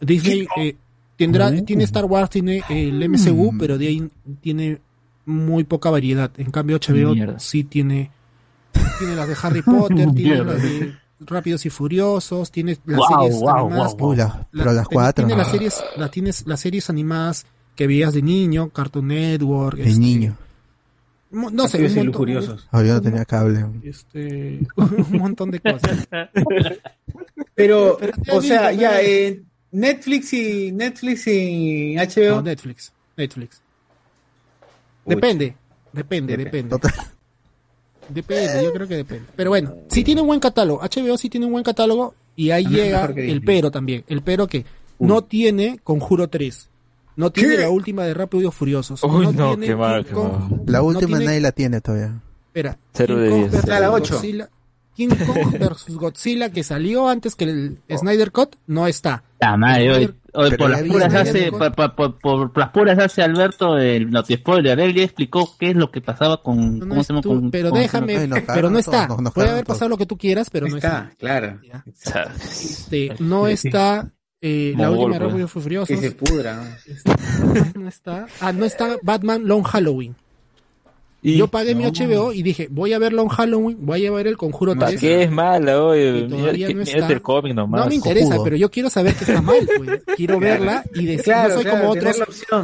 Disney 0.00 0.46
eh, 0.58 0.76
tendrá, 1.16 1.52
tiene 1.64 1.84
Star 1.84 2.04
Wars, 2.04 2.30
tiene 2.30 2.62
el 2.68 3.08
MCU, 3.08 3.56
pero 3.58 3.78
de 3.78 3.88
ahí 3.88 4.08
tiene 4.40 4.80
muy 5.26 5.64
poca 5.64 5.90
variedad. 5.90 6.30
En 6.36 6.50
cambio, 6.50 6.78
HBO 6.78 7.14
Mierda. 7.14 7.38
sí 7.38 7.64
tiene, 7.64 8.10
tiene 8.98 9.16
las 9.16 9.28
de 9.28 9.36
Harry 9.42 9.62
Potter, 9.62 9.96
tiene 10.14 10.34
Mierda. 10.34 10.52
las 10.54 10.62
de 10.62 10.94
Rápidos 11.20 11.64
y 11.64 11.70
Furiosos, 11.70 12.50
tiene 12.50 12.76
las 12.84 13.00
series 13.08 13.42
animadas. 13.42 13.94
guau, 13.96 14.10
Uy, 14.10 14.16
la- 14.16 14.46
pero 14.52 14.72
las 14.72 14.88
tiene- 14.88 14.94
cuatro. 15.02 15.26
Tiene 15.26 15.38
las 15.42 15.50
series, 15.50 15.82
la, 15.96 16.08
tienes 16.10 16.46
las 16.46 16.60
series 16.60 16.90
animadas 16.90 17.46
que 17.76 17.86
veías 17.86 18.12
de 18.14 18.22
niño, 18.22 18.68
Cartoon 18.70 19.08
Network. 19.08 19.76
De 19.78 19.84
este, 19.88 19.98
niño. 20.00 20.36
mo- 21.30 21.50
No 21.50 21.66
sé, 21.68 21.78
un 21.78 21.84
montón, 21.84 22.06
lujuriosos. 22.06 22.68
Oh, 22.72 22.82
yo 22.82 22.94
no 22.94 23.00
tenía 23.00 23.24
cable. 23.24 23.64
este, 23.84 24.60
un 24.76 25.18
montón 25.18 25.50
de 25.52 25.60
cosas. 25.60 26.06
Pero, 27.54 27.96
Pero 27.98 28.12
o 28.36 28.40
sea, 28.42 28.72
ya, 28.72 29.00
eh, 29.00 29.42
Netflix 29.74 30.32
y 30.32 30.70
Netflix 30.72 31.26
y 31.26 31.96
HBO. 31.96 32.36
No, 32.36 32.42
Netflix, 32.42 32.92
Netflix. 33.16 33.60
Depende, 35.04 35.54
depende, 35.92 36.36
depende. 36.36 36.70
Total. 36.70 36.92
Depende, 38.08 38.64
yo 38.64 38.72
creo 38.72 38.86
que 38.88 38.96
depende. 38.96 39.26
Pero 39.34 39.50
bueno, 39.50 39.74
si 39.88 40.04
tiene 40.04 40.20
un 40.20 40.26
buen 40.28 40.40
catálogo, 40.40 40.80
HBO 40.80 41.16
sí 41.18 41.28
tiene 41.28 41.46
un 41.46 41.52
buen 41.52 41.64
catálogo 41.64 42.14
y 42.36 42.50
ahí 42.50 42.64
Ah, 42.66 42.70
llega 42.70 43.04
el 43.16 43.42
pero 43.42 43.70
también. 43.70 44.04
El 44.08 44.22
pero 44.22 44.46
que 44.46 44.64
no 44.98 45.24
tiene 45.24 45.80
Conjuro 45.82 46.28
3. 46.28 46.68
No 47.16 47.30
tiene 47.30 47.56
la 47.58 47.70
última 47.70 48.04
de 48.04 48.12
Rápidos 48.14 48.52
y 48.54 48.56
Furiosos. 48.56 49.02
Uy, 49.04 49.26
no, 49.32 49.50
tiene 49.50 49.66
qué 49.66 49.76
mal, 49.76 50.04
qué. 50.04 50.14
La 50.66 50.78
no 50.78 50.84
última 50.84 51.16
tiene- 51.18 51.24
nadie 51.26 51.40
la 51.40 51.52
tiene 51.52 51.80
todavía. 51.80 52.20
Espera. 52.48 52.78
Cero 52.92 53.14
King 53.16 53.22
de 53.22 53.30
Kong 53.30 53.38
diez. 53.40 53.52
versus 53.52 53.70
Ah, 53.70 53.80
la 53.80 53.90
ocho. 53.92 54.14
Godzilla. 54.14 54.48
King 54.94 55.08
Kong 55.08 55.56
versus 55.58 55.96
Godzilla 55.96 56.50
que 56.50 56.62
salió 56.62 57.08
antes 57.08 57.34
que 57.34 57.44
el 57.44 57.78
Snyder 57.96 58.30
Cut 58.32 58.56
no 58.66 58.86
está. 58.86 59.24
La 59.40 59.56
madre, 59.56 59.92
hoy, 59.92 60.04
hoy 60.32 60.50
Pero 60.50 60.56
por, 60.56 60.70
las 60.70 60.82
puras 60.82 61.14
hace, 61.14 61.50
Cut. 61.50 61.58
por, 61.74 61.74
por- 61.94 62.18
por- 62.18 62.50
por 62.50 62.58
las 62.58 62.70
puras 62.70 62.98
hace 62.98 63.22
Alberto 63.22 63.76
el 63.76 64.10
noti 64.10 64.34
spoiler. 64.36 64.78
Él 64.80 64.94
ya 64.94 65.02
explicó 65.02 65.54
qué 65.58 65.70
es 65.70 65.76
lo 65.76 65.90
que 65.90 66.00
pasaba 66.00 66.42
con. 66.42 66.78
No 66.78 66.88
¿cómo 66.88 67.04
se 67.04 67.12
tú, 67.20 67.28
Con- 67.28 67.50
pero 67.50 67.70
con- 67.70 67.78
déjame, 67.80 68.16
Ay, 68.16 68.28
no, 68.28 68.36
pero 68.46 68.70
no 68.70 68.78
está. 68.78 69.06
todos, 69.08 69.32
Puede 69.32 69.50
haber 69.50 69.64
todos. 69.64 69.76
pasado 69.76 69.88
lo 69.90 69.98
que 69.98 70.06
tú 70.06 70.16
quieras, 70.16 70.48
pero 70.50 70.66
no 70.68 70.76
está, 70.76 71.08
está. 71.10 71.16
claro. 71.18 71.60
Este, 72.40 73.14
no 73.18 73.46
está 73.48 74.10
eh, 74.40 74.74
la 74.76 74.90
última. 74.90 75.18
Rápido 75.18 75.44
y 75.46 75.48
Furiosos. 75.48 75.88
Que 75.88 76.08
se 76.08 76.10
pudra. 76.12 76.78
no 77.74 77.88
está. 77.88 78.26
Ah, 78.40 78.52
no 78.52 78.64
está 78.64 78.96
Batman 79.02 79.46
Long 79.46 79.62
Halloween. 79.64 80.14
Yo 81.24 81.48
pagué 81.48 81.74
mi. 81.74 81.84
HBO 81.84 82.32
y 82.32 82.42
dije, 82.42 82.68
voy 82.70 82.92
a 82.92 82.98
ver 82.98 83.12
Long 83.14 83.28
Halloween, 83.30 83.78
voy 83.80 84.04
a 84.06 84.10
ver 84.12 84.26
el 84.26 84.36
Conjuro 84.36 84.74
¿Para 84.74 84.88
3. 84.88 85.00
qué 85.00 85.22
es 85.22 85.30
mala, 85.30 85.82
oye? 85.82 86.18
Y 86.18 86.28
todavía 86.28 86.68
Mira, 86.68 86.78
no 86.78 86.82
está. 86.82 87.12
el 87.12 87.22
cómic 87.22 87.54
nomás. 87.54 87.80
No 87.80 87.86
me 87.88 87.94
interesa, 87.94 88.36
pero 88.44 88.56
yo 88.56 88.70
quiero 88.70 88.90
saber 88.90 89.14
que 89.14 89.24
está 89.24 89.40
mal, 89.40 89.66
pues. 89.78 90.02
Quiero 90.16 90.38
verla 90.38 90.84
y 90.94 91.06
decir, 91.06 91.24
Claro, 91.24 91.48
no 91.48 91.54
soy 91.54 91.64
claro, 91.64 91.78
como 91.78 91.90
otros 91.92 92.16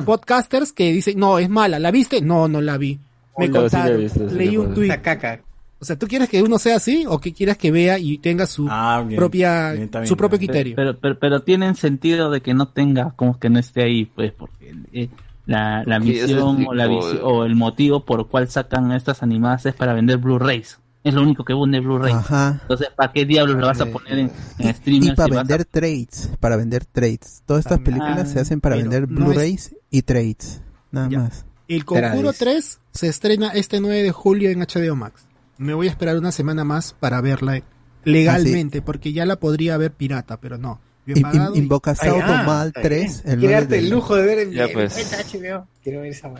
podcasters 0.05 0.73
que 0.73 0.93
dicen, 0.93 1.19
no, 1.19 1.39
es 1.39 1.49
mala. 1.49 1.79
¿La 1.79 1.91
viste? 1.91 2.21
No, 2.21 2.49
no 2.49 2.61
la 2.61 2.77
vi. 2.77 2.99
Me 3.39 3.49
No, 3.49 3.55
sí 3.55 3.61
contaron, 3.61 4.01
visto, 4.01 4.25
leí 4.27 4.57
un 4.57 4.75
caca. 5.03 5.41
O 5.79 5.85
sea, 5.87 5.99
¿tú 5.99 6.07
quieres 6.07 6.29
que 6.29 6.43
uno 6.43 6.59
sea 6.59 6.77
así 6.77 7.07
o 7.09 7.19
que 7.19 7.33
quieras 7.33 7.57
que 7.57 7.71
vea 7.71 7.99
y 7.99 8.19
tenga 8.19 8.45
su 8.47 8.67
Ah, 8.69 9.03
bien. 9.07 9.17
propia 9.17 9.73
Bien, 9.73 9.85
está 9.85 10.01
bien, 10.01 10.09
su 10.09 10.17
propio 10.19 10.37
criterio? 10.39 10.77
Pero, 10.77 10.99
pero, 10.99 11.19
pero 11.19 11.41
tienen 11.41 11.75
sentido 11.75 12.31
de 12.31 12.43
que 12.43 12.53
no 12.53 12.69
tenga, 12.69 13.13
como 13.17 13.39
que 13.39 13.49
no 13.49 13.59
esté 13.59 13.85
ahí, 13.85 14.05
pues, 14.05 14.31
porque 14.33 14.75
eh, 14.93 15.09
la, 15.51 15.83
la 15.85 15.99
misión 15.99 16.65
o, 16.67 16.75
la 16.75 16.87
visi- 16.87 17.21
o 17.23 17.45
el 17.45 17.57
motivo 17.57 18.05
por 18.05 18.21
el 18.21 18.27
cual 18.27 18.49
sacan 18.49 18.93
estas 18.93 19.23
animadas 19.23 19.67
es 19.67 19.75
para 19.75 19.93
vender 19.95 20.19
Blu-rays. 20.19 20.79
Es 21.03 21.15
lo 21.15 21.23
único 21.23 21.45
que 21.45 21.55
vende 21.55 21.81
Blu-rays. 21.81 22.15
Ajá. 22.15 22.59
Entonces, 22.63 22.89
¿para 22.95 23.11
qué 23.13 23.25
diablos 23.25 23.57
lo 23.57 23.67
vas 23.67 23.81
a 23.81 23.87
poner 23.87 24.13
en, 24.19 24.31
en 24.59 24.67
Y 24.67 24.71
streaming? 24.71 25.15
para 25.15 25.25
si 25.27 25.31
vas 25.31 25.39
a- 25.39 25.43
vender 25.43 25.65
trades, 25.65 26.31
para 26.41 26.57
vender 26.57 26.85
trades. 26.85 27.43
Todas 27.47 27.65
estas 27.67 27.79
películas 27.81 28.31
se 28.31 28.39
hacen 28.41 28.61
para 28.61 28.77
vender 28.77 29.11
no 29.11 29.25
Blu-rays 29.27 29.75
y 29.91 30.03
trades. 30.03 30.63
Nada 30.93 31.09
Ya. 31.11 31.19
más. 31.21 31.45
El 31.69 31.85
Conjuro 31.85 32.33
3 32.33 32.81
se 32.93 33.09
estrena 33.09 33.49
este 33.51 33.81
9 33.81 34.03
de 34.03 34.11
julio 34.13 34.51
en 34.51 34.61
HBO 34.61 34.95
Max. 34.97 35.27
Me 35.59 35.73
voy 35.75 35.87
a 35.89 35.91
esperar 35.91 36.17
una 36.19 36.33
semana 36.33 36.65
más 36.65 36.95
para 36.99 37.21
verla 37.21 37.63
legalmente, 38.05 38.83
porque 38.83 39.13
ya 39.13 39.27
la 39.27 39.37
podría 39.37 39.77
ver 39.77 39.93
pirata, 39.93 40.39
pero 40.41 40.59
no. 40.59 40.81
In- 41.17 41.23
pagado 41.23 41.55
y- 41.55 41.59
Invocación 41.59 42.15
Ay, 42.17 42.23
ah, 42.25 42.43
Mal 42.47 42.69
está 42.69 42.83
3. 42.83 43.01
bien. 43.01 43.11
El 43.35 43.39
Quiere 43.39 43.39
9 43.41 43.53
darte 43.55 43.75
de- 43.75 43.79
el 43.81 43.91
lujo 43.91 44.17
de 44.17 44.23
ver 44.23 44.39
en, 44.41 44.51
Ya, 44.53 44.69
pues. 44.73 44.95
HBO. 44.95 45.67
Quiero 45.83 46.01
ver 46.01 46.11
esa. 46.11 46.31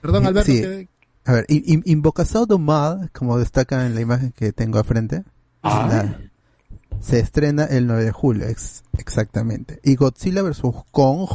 Perdón, 0.00 0.26
Alberto. 0.26 0.50
Sí. 0.52 0.60
que- 0.62 0.88
A 1.26 1.32
ver, 1.34 1.44
in- 1.48 1.62
in- 1.66 1.82
Invocación 1.84 2.46
do 2.48 2.58
Mal, 2.58 3.10
como 3.12 3.38
destaca 3.38 3.84
en 3.86 3.94
la 3.94 4.00
imagen 4.00 4.32
que 4.32 4.52
tengo 4.52 4.78
a 4.78 4.84
frente, 4.84 5.22
Ah. 5.62 5.86
la- 5.88 6.98
se 7.00 7.20
estrena 7.20 7.64
el 7.64 7.86
9 7.86 8.04
de 8.04 8.12
julio, 8.12 8.46
ex- 8.46 8.82
exactamente. 8.98 9.80
Y 9.84 9.96
Godzilla 9.96 10.42
vs. 10.42 10.62
Kong 10.90 11.28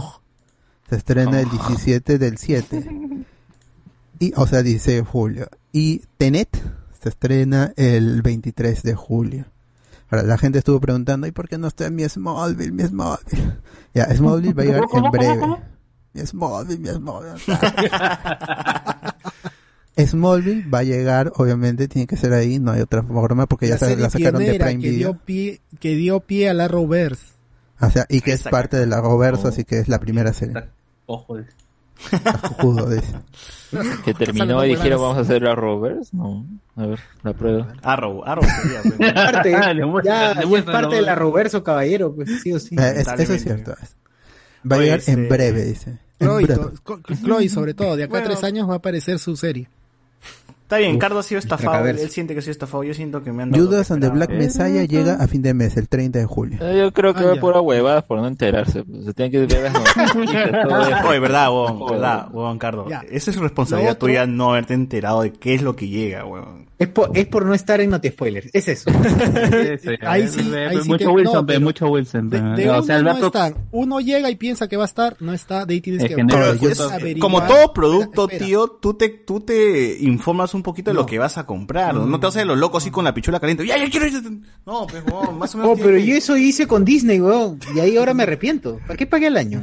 se 0.90 0.95
estrena 0.95 1.40
el 1.40 1.50
17 1.50 2.18
del 2.18 2.38
7. 2.38 2.84
Y, 4.20 4.34
o 4.36 4.48
sea, 4.48 4.64
16 4.64 4.98
de 4.98 5.04
julio. 5.04 5.48
Y 5.72 6.02
Tenet 6.18 6.50
se 7.02 7.10
estrena 7.10 7.74
el 7.76 8.22
23 8.22 8.82
de 8.84 8.95
julio. 8.95 9.45
Ahora, 10.09 10.24
la 10.24 10.38
gente 10.38 10.59
estuvo 10.59 10.80
preguntando, 10.80 11.25
¿y 11.27 11.32
por 11.32 11.48
qué 11.50 11.58
no 11.58 11.67
está 11.67 11.90
mi 11.90 12.08
Smallville, 12.08 12.72
mi 12.72 12.84
Smallville? 12.84 13.58
Ya, 13.93 14.06
Smallville 14.16 14.53
va 14.53 14.64
a 14.64 14.66
llegar 14.66 14.84
en 14.93 15.11
breve. 15.11 15.58
Mi 16.14 16.22
Smallville, 16.25 16.80
mi 16.80 16.90
Smallville. 16.90 17.42
Smallville 19.98 20.69
va 20.69 20.80
a 20.80 20.84
llegar, 20.84 21.32
obviamente 21.38 21.88
tiene 21.88 22.06
que 22.06 22.17
ser 22.17 22.34
ahí, 22.34 22.59
no 22.59 22.72
hay 22.72 22.82
otra 22.82 23.01
forma 23.03 23.45
porque 23.48 23.67
ya 23.67 23.75
la 23.75 23.80
serie 23.80 23.95
la 23.98 24.09
sacaron 24.09 24.42
de 24.43 24.59
Prime 24.59 24.82
que 24.82 24.90
Video. 24.90 25.14
dio 25.14 25.19
pie 25.24 25.61
que 25.80 25.95
dio 25.95 26.19
pie 26.19 26.50
a 26.50 26.53
la 26.53 26.67
Roverse. 26.67 27.24
O 27.80 27.90
sea, 27.90 28.06
y 28.09 28.22
que 28.22 28.34
es 28.34 28.43
parte 28.43 28.77
de 28.77 28.85
la 28.88 29.00
Roverso, 29.01 29.43
Oh. 29.45 29.50
así 29.50 29.64
que 29.64 29.80
es 29.80 29.88
la 29.88 30.00
primera 30.00 30.34
serie. 30.34 30.56
Ojo. 31.08 31.38
de- 31.38 31.45
Que 34.06 34.14
terminó 34.14 34.64
y 34.64 34.69
dijeron 34.69 35.01
vamos 35.01 35.17
a 35.17 35.22
hacer 35.22 35.41
la 35.41 35.56
Rovers. 35.56 36.14
No. 36.14 36.45
A 36.75 36.85
ver, 36.85 36.99
la 37.24 37.33
prueba. 37.33 37.74
Arrow, 37.82 38.24
Arrow 38.24 38.43
sería. 38.43 38.82
pues. 38.83 39.14
Parte, 39.14 39.51
ya, 40.03 40.32
es 40.32 40.64
parte 40.64 40.95
de 40.95 41.01
la 41.01 41.15
Roverso 41.15 41.64
Caballero, 41.64 42.14
pues 42.15 42.41
sí 42.41 42.53
o 42.53 42.59
sí. 42.59 42.75
Eh, 42.80 42.93
es- 43.01 43.07
eso 43.07 43.33
es 43.33 43.43
cierto. 43.43 43.75
Va 44.69 44.77
a 44.77 44.80
llegar 44.80 45.01
en 45.07 45.24
este- 45.24 45.27
breve, 45.27 45.65
dice. 45.65 45.98
En 46.19 46.27
Chloe, 46.27 46.48
Chloe, 47.24 47.49
sobre 47.49 47.74
todo, 47.74 47.98
de 47.98 48.03
acá 48.06 48.17
a 48.17 48.22
Bueno. 48.22 48.27
tres 48.27 48.43
años 48.45 48.69
va 48.69 48.75
a 48.75 48.77
aparecer 48.77 49.19
su 49.19 49.35
serie. 49.35 49.67
Está 50.66 50.77
bien, 50.77 50.95
Uf, 50.95 51.00
Cardo 51.02 51.19
ha 51.19 51.24
sido 51.24 51.38
estafado. 51.38 51.85
Él 51.88 52.10
siente 52.10 52.34
que 52.34 52.40
ha 52.40 52.42
sido 52.42 52.52
estafado. 52.53 52.84
Yo 52.84 52.95
siento 52.95 53.22
que 53.24 53.32
me 53.32 53.44
han 53.44 53.52
dado. 53.52 53.64
Judas 53.64 53.92
and 53.92 54.02
the 54.02 54.10
Black. 54.10 54.32
Messiah 54.32 54.84
llega 54.85 55.14
a 55.14 55.27
fin 55.27 55.44
de 55.44 55.53
mes, 55.53 55.77
el 55.77 55.88
30 55.88 56.18
de 56.18 56.26
julio. 56.26 56.58
Eh, 56.60 56.80
Yo 56.80 56.92
creo 56.92 57.14
que 57.14 57.19
Ah, 57.19 57.27
va 57.27 57.35
ya. 57.35 57.40
por 57.42 57.56
huevadas 57.56 58.03
por 58.06 58.18
no 58.19 58.27
enterarse. 58.27 58.84
pues. 58.84 59.06
Se 59.06 59.14
tiene 59.14 59.30
que 59.30 59.45
ver 59.45 59.72
las. 59.72 60.16
Oye, 61.06 61.19
verdad, 61.19 61.50
huevón, 61.52 61.85
verdad, 61.92 62.27
huevón, 62.34 62.58
Cardo. 62.58 62.90
Ya. 62.90 63.03
Esa 63.11 63.30
es 63.30 63.38
responsabilidad 63.38 63.98
tuya 64.00 64.26
no 64.26 64.50
haberte 64.50 64.74
enterado 64.74 65.22
de 65.22 65.34
qué 65.34 65.53
es 65.53 65.61
lo 65.61 65.76
que 65.76 65.88
llega, 65.88 66.26
huevón. 66.26 66.65
Es 66.78 66.90
por, 66.90 67.18
es 67.18 67.26
por 67.28 67.45
no 67.45 67.54
estar 67.54 67.80
en 67.80 67.90
Noti 67.90 68.10
Spoilers. 68.10 68.50
Es 68.54 68.68
eso. 68.68 68.90
Ahí 70.02 70.28
sí, 70.28 70.42
ahí 70.54 70.78
mucho 70.86 70.98
que- 70.98 71.08
Wilson, 71.08 71.34
no, 71.34 71.45
pero 71.45 71.62
mucho 71.62 71.88
Wilson. 71.88 72.30
De, 72.30 72.42
ve. 72.42 72.50
de 72.64 72.70
o 72.70 72.82
no 73.02 73.26
está. 73.28 73.54
Uno 73.72 74.02
llega 74.02 74.30
y 74.30 74.36
piensa 74.36 74.68
que 74.68 74.76
va 74.76 74.84
a 74.84 74.88
estar, 74.88 75.16
no 75.22 75.32
está, 75.34 75.66
de 75.66 75.76
ahí 75.76 75.82
tienes 75.82 76.04
Es 76.04 76.10
que, 76.10 76.16
que 76.16 76.24
no, 76.26 76.54
yo- 76.56 76.70
yo-. 76.74 77.20
Como 77.20 77.42
todo 77.48 77.72
producto, 77.74 78.24
Espera, 78.24 78.36
espera. 78.36 78.45
tío, 78.45 78.68
tú 78.82 78.94
te, 78.95 79.08
tú 79.08 79.40
te 79.40 79.98
informas 80.02 80.54
un 80.54 80.64
poquito 80.64 80.90
de 80.92 80.95
No. 80.95 81.02
lo 81.02 81.06
que 81.06 81.18
vas 81.18 81.38
a 81.38 81.45
comprar. 81.45 81.94
No, 81.95 82.06
No. 82.06 82.20
te 82.20 82.26
vas 82.26 82.36
a 82.36 82.40
hacer 82.40 82.48
los 82.48 82.58
locos 82.58 82.84
así 82.84 82.92
con 82.92 83.06
la 83.06 83.14
pichula 83.14 83.40
caliente. 83.40 83.66
¡Ya, 83.66 83.78
ya 83.78 83.90
quiero! 83.90 84.08
ir! 84.08 84.22
No, 84.66 84.86
pues, 84.88 85.02
huevón, 85.06 85.38
más 85.40 85.56
o 85.56 85.60
menos. 85.60 85.74
Oh, 85.74 85.82
pero 85.82 85.98
que- 85.98 86.06
yo 86.06 86.16
eso 86.16 86.36
hice 86.36 86.68
con 86.68 86.84
Disney, 86.84 87.22
weón. 87.22 87.58
Y 87.74 87.80
ahí 87.80 87.95
ahora 87.95 88.14
me 88.14 88.24
arrepiento. 88.24 88.80
¿Para 88.86 88.98
qué 88.98 89.06
pagué 89.06 89.28
el 89.28 89.38
año? 89.38 89.62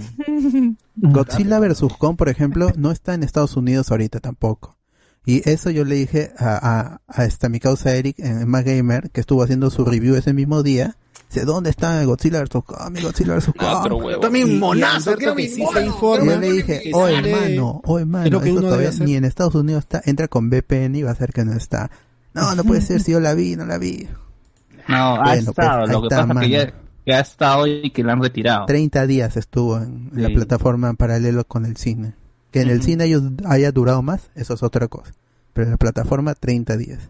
Godzilla 0.96 1.58
vs. 1.60 1.82
Kong, 1.98 2.16
por 2.16 2.28
ejemplo, 2.28 2.70
no 2.76 2.90
está 2.90 3.14
en 3.14 3.22
Estados 3.22 3.56
Unidos 3.56 3.90
ahorita 3.90 4.20
tampoco. 4.20 4.78
Y 5.24 5.48
eso 5.48 5.70
yo 5.70 5.84
le 5.84 5.94
dije 5.94 6.32
a, 6.38 6.56
a, 6.80 7.00
a 7.06 7.24
esta 7.24 7.48
mi 7.48 7.60
causa 7.60 7.94
Eric 7.94 8.18
en 8.18 8.48
Más 8.48 8.64
Gamer, 8.64 9.10
que 9.10 9.20
estuvo 9.20 9.42
haciendo 9.42 9.70
su 9.70 9.84
review 9.84 10.16
ese 10.16 10.32
mismo 10.32 10.62
día. 10.62 10.96
Dice, 11.32 11.46
¿dónde 11.46 11.70
está 11.70 12.02
Godzilla 12.04 12.42
vs. 12.42 12.50
Kong? 12.66 12.98
Godzilla 13.00 13.34
vs. 13.36 13.52
Kong. 13.56 14.20
También 14.20 14.58
monazo, 14.58 15.16
que 15.16 15.32
mi 15.34 15.48
sí 15.48 15.64
se 15.72 15.84
informa. 15.84 16.24
Y 16.24 16.34
yo 16.34 16.40
le 16.40 16.52
dije, 16.52 16.80
que 16.82 16.90
oh 16.92 17.06
hermano, 17.08 17.80
oh 17.84 17.98
hermano, 17.98 18.26
es 18.26 18.32
lo 18.32 18.40
que 18.40 18.48
esto 18.48 18.60
uno 18.60 18.68
todavía 18.68 18.90
ni 19.00 19.14
en 19.14 19.24
Estados 19.24 19.54
Unidos 19.54 19.84
está, 19.84 20.02
entra 20.04 20.28
con 20.28 20.50
VPN 20.50 20.96
y 20.96 21.02
va 21.04 21.12
a 21.12 21.14
ser 21.14 21.32
que 21.32 21.44
no 21.44 21.52
está. 21.54 21.90
No, 22.34 22.54
no 22.54 22.64
puede 22.64 22.80
ser 22.82 23.00
si 23.00 23.12
yo 23.12 23.20
la 23.20 23.34
vi, 23.34 23.56
no 23.56 23.64
la 23.64 23.78
vi. 23.78 24.08
no, 24.88 24.94
ha 25.14 25.22
Bueno, 25.22 25.52
pues, 25.54 25.66
estado. 25.66 25.82
ahí 25.84 25.88
lo 25.90 26.00
que 26.00 26.06
está, 26.08 26.26
pasa 26.26 26.40
es 26.40 26.46
que 26.46 26.50
ya, 26.52 26.74
que 27.06 27.14
ha 27.14 27.20
estado 27.20 27.66
y 27.66 27.90
que 27.90 28.02
la 28.02 28.12
han 28.14 28.22
retirado. 28.22 28.66
30 28.66 29.06
días 29.06 29.36
estuvo 29.36 29.78
en 29.78 30.10
la 30.12 30.28
Sí. 30.28 30.34
plataforma 30.34 30.90
en 30.90 30.96
paralelo 30.96 31.44
con 31.46 31.64
el 31.64 31.76
cine. 31.76 32.14
Que 32.52 32.60
en 32.60 32.68
el 32.70 32.82
cine 32.82 33.04
haya- 33.04 33.20
haya 33.46 33.72
durado 33.72 34.02
más, 34.02 34.30
eso 34.36 34.54
es 34.54 34.62
otra 34.62 34.86
cosa. 34.86 35.12
Pero 35.52 35.64
en 35.66 35.70
la 35.72 35.76
plataforma 35.78 36.34
30 36.34 36.76
días. 36.76 37.08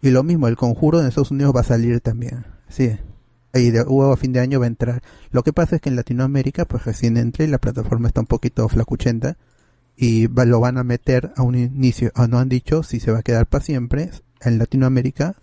Y 0.00 0.10
lo 0.10 0.22
mismo, 0.22 0.48
el 0.48 0.56
conjuro 0.56 1.00
en 1.00 1.06
Estados 1.06 1.30
Unidos 1.30 1.52
va 1.54 1.60
a 1.60 1.64
salir 1.64 2.00
también. 2.00 2.46
Sí. 2.68 2.96
Y 3.52 3.70
de 3.70 3.82
huevo 3.82 4.12
a 4.12 4.16
fin 4.16 4.32
de 4.32 4.40
año 4.40 4.58
va 4.60 4.64
a 4.64 4.68
entrar. 4.68 5.02
Lo 5.30 5.42
que 5.42 5.52
pasa 5.52 5.76
es 5.76 5.82
que 5.82 5.88
en 5.90 5.96
Latinoamérica, 5.96 6.64
pues 6.64 6.84
recién 6.84 7.16
entra 7.18 7.44
y 7.44 7.48
la 7.48 7.58
plataforma 7.58 8.08
está 8.08 8.20
un 8.20 8.26
poquito 8.26 8.66
flacuchenta. 8.68 9.36
Y 9.96 10.28
va- 10.28 10.46
lo 10.46 10.60
van 10.60 10.78
a 10.78 10.84
meter 10.84 11.32
a 11.36 11.42
un 11.42 11.56
inicio. 11.56 12.10
O 12.16 12.26
no 12.28 12.38
han 12.38 12.48
dicho 12.48 12.82
si 12.82 13.00
se 13.00 13.10
va 13.12 13.18
a 13.18 13.22
quedar 13.22 13.46
para 13.46 13.62
siempre 13.64 14.10
en 14.40 14.58
Latinoamérica 14.58 15.34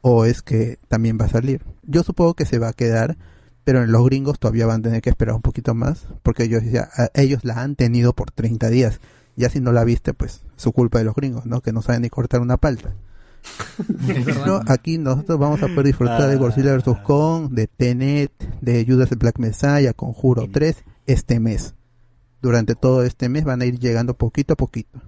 o 0.00 0.24
es 0.24 0.40
que 0.42 0.78
también 0.88 1.18
va 1.20 1.26
a 1.26 1.28
salir. 1.28 1.62
Yo 1.82 2.02
supongo 2.04 2.32
que 2.34 2.46
se 2.46 2.58
va 2.58 2.68
a 2.68 2.72
quedar, 2.72 3.18
pero 3.64 3.82
en 3.82 3.92
los 3.92 4.04
gringos 4.04 4.38
todavía 4.38 4.66
van 4.66 4.80
a 4.80 4.82
tener 4.84 5.02
que 5.02 5.10
esperar 5.10 5.34
un 5.34 5.42
poquito 5.42 5.74
más, 5.74 6.06
porque 6.22 6.44
ellos 6.44 6.62
ya, 6.64 6.88
a- 6.96 7.10
ellos 7.14 7.44
la 7.44 7.60
han 7.62 7.76
tenido 7.76 8.12
por 8.14 8.30
30 8.30 8.68
días. 8.70 9.00
Ya 9.36 9.48
si 9.48 9.60
no 9.60 9.72
la 9.72 9.84
viste, 9.84 10.12
pues 10.12 10.42
su 10.56 10.72
culpa 10.72 10.98
de 10.98 11.04
los 11.04 11.14
gringos, 11.14 11.46
¿no? 11.46 11.60
Que 11.60 11.72
no 11.72 11.82
saben 11.82 12.02
ni 12.02 12.10
cortar 12.10 12.40
una 12.40 12.56
palta. 12.56 12.92
Pero 14.06 14.60
aquí 14.66 14.98
nosotros 14.98 15.38
vamos 15.38 15.62
a 15.62 15.68
poder 15.68 15.86
disfrutar 15.86 16.28
de 16.28 16.36
Godzilla 16.36 16.76
vs. 16.76 16.98
Kong, 17.04 17.50
de 17.50 17.66
Tenet, 17.68 18.32
de 18.60 18.84
Judas 18.86 19.08
the 19.08 19.16
Black 19.16 19.38
Messiah, 19.38 19.92
Conjuro 19.94 20.48
3, 20.50 20.76
este 21.06 21.40
mes. 21.40 21.74
Durante 22.42 22.74
todo 22.74 23.02
este 23.02 23.28
mes 23.28 23.44
van 23.44 23.62
a 23.62 23.66
ir 23.66 23.78
llegando 23.78 24.14
poquito 24.14 24.54
a 24.54 24.56
poquito, 24.56 25.00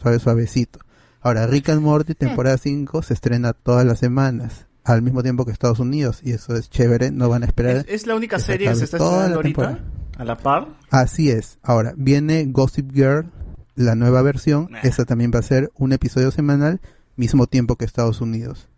suave 0.00 0.18
suavecito. 0.20 0.78
Ahora, 1.20 1.46
Rick 1.46 1.68
and 1.70 1.80
Morty, 1.82 2.14
temporada 2.14 2.56
5, 2.58 3.02
se 3.02 3.14
estrena 3.14 3.52
todas 3.52 3.84
las 3.84 3.98
semanas, 3.98 4.66
al 4.86 5.02
mismo 5.02 5.22
tiempo 5.22 5.44
que 5.44 5.52
Estados 5.52 5.78
Unidos, 5.80 6.20
y 6.22 6.32
eso 6.32 6.54
es 6.56 6.70
chévere, 6.70 7.10
no 7.10 7.28
van 7.28 7.42
a 7.42 7.46
esperar. 7.46 7.76
¿Es, 7.78 7.84
es 7.88 8.06
la 8.06 8.14
única 8.14 8.36
que 8.36 8.42
se 8.42 8.46
serie 8.52 8.68
que 8.68 8.74
se 8.76 8.84
está 8.84 8.96
estrenando 8.98 9.36
ahorita? 9.36 9.62
temporada. 9.62 9.90
¿A 10.18 10.24
la 10.24 10.36
par? 10.38 10.68
Así 10.90 11.30
es. 11.30 11.58
Ahora, 11.62 11.92
viene 11.96 12.46
Gossip 12.46 12.90
Girl, 12.92 13.26
la 13.74 13.94
nueva 13.94 14.22
versión. 14.22 14.70
Esa 14.82 15.04
también 15.04 15.30
va 15.34 15.40
a 15.40 15.42
ser 15.42 15.70
un 15.76 15.92
episodio 15.92 16.30
semanal, 16.30 16.80
mismo 17.16 17.46
tiempo 17.46 17.76
que 17.76 17.84
Estados 17.84 18.20
Unidos. 18.20 18.68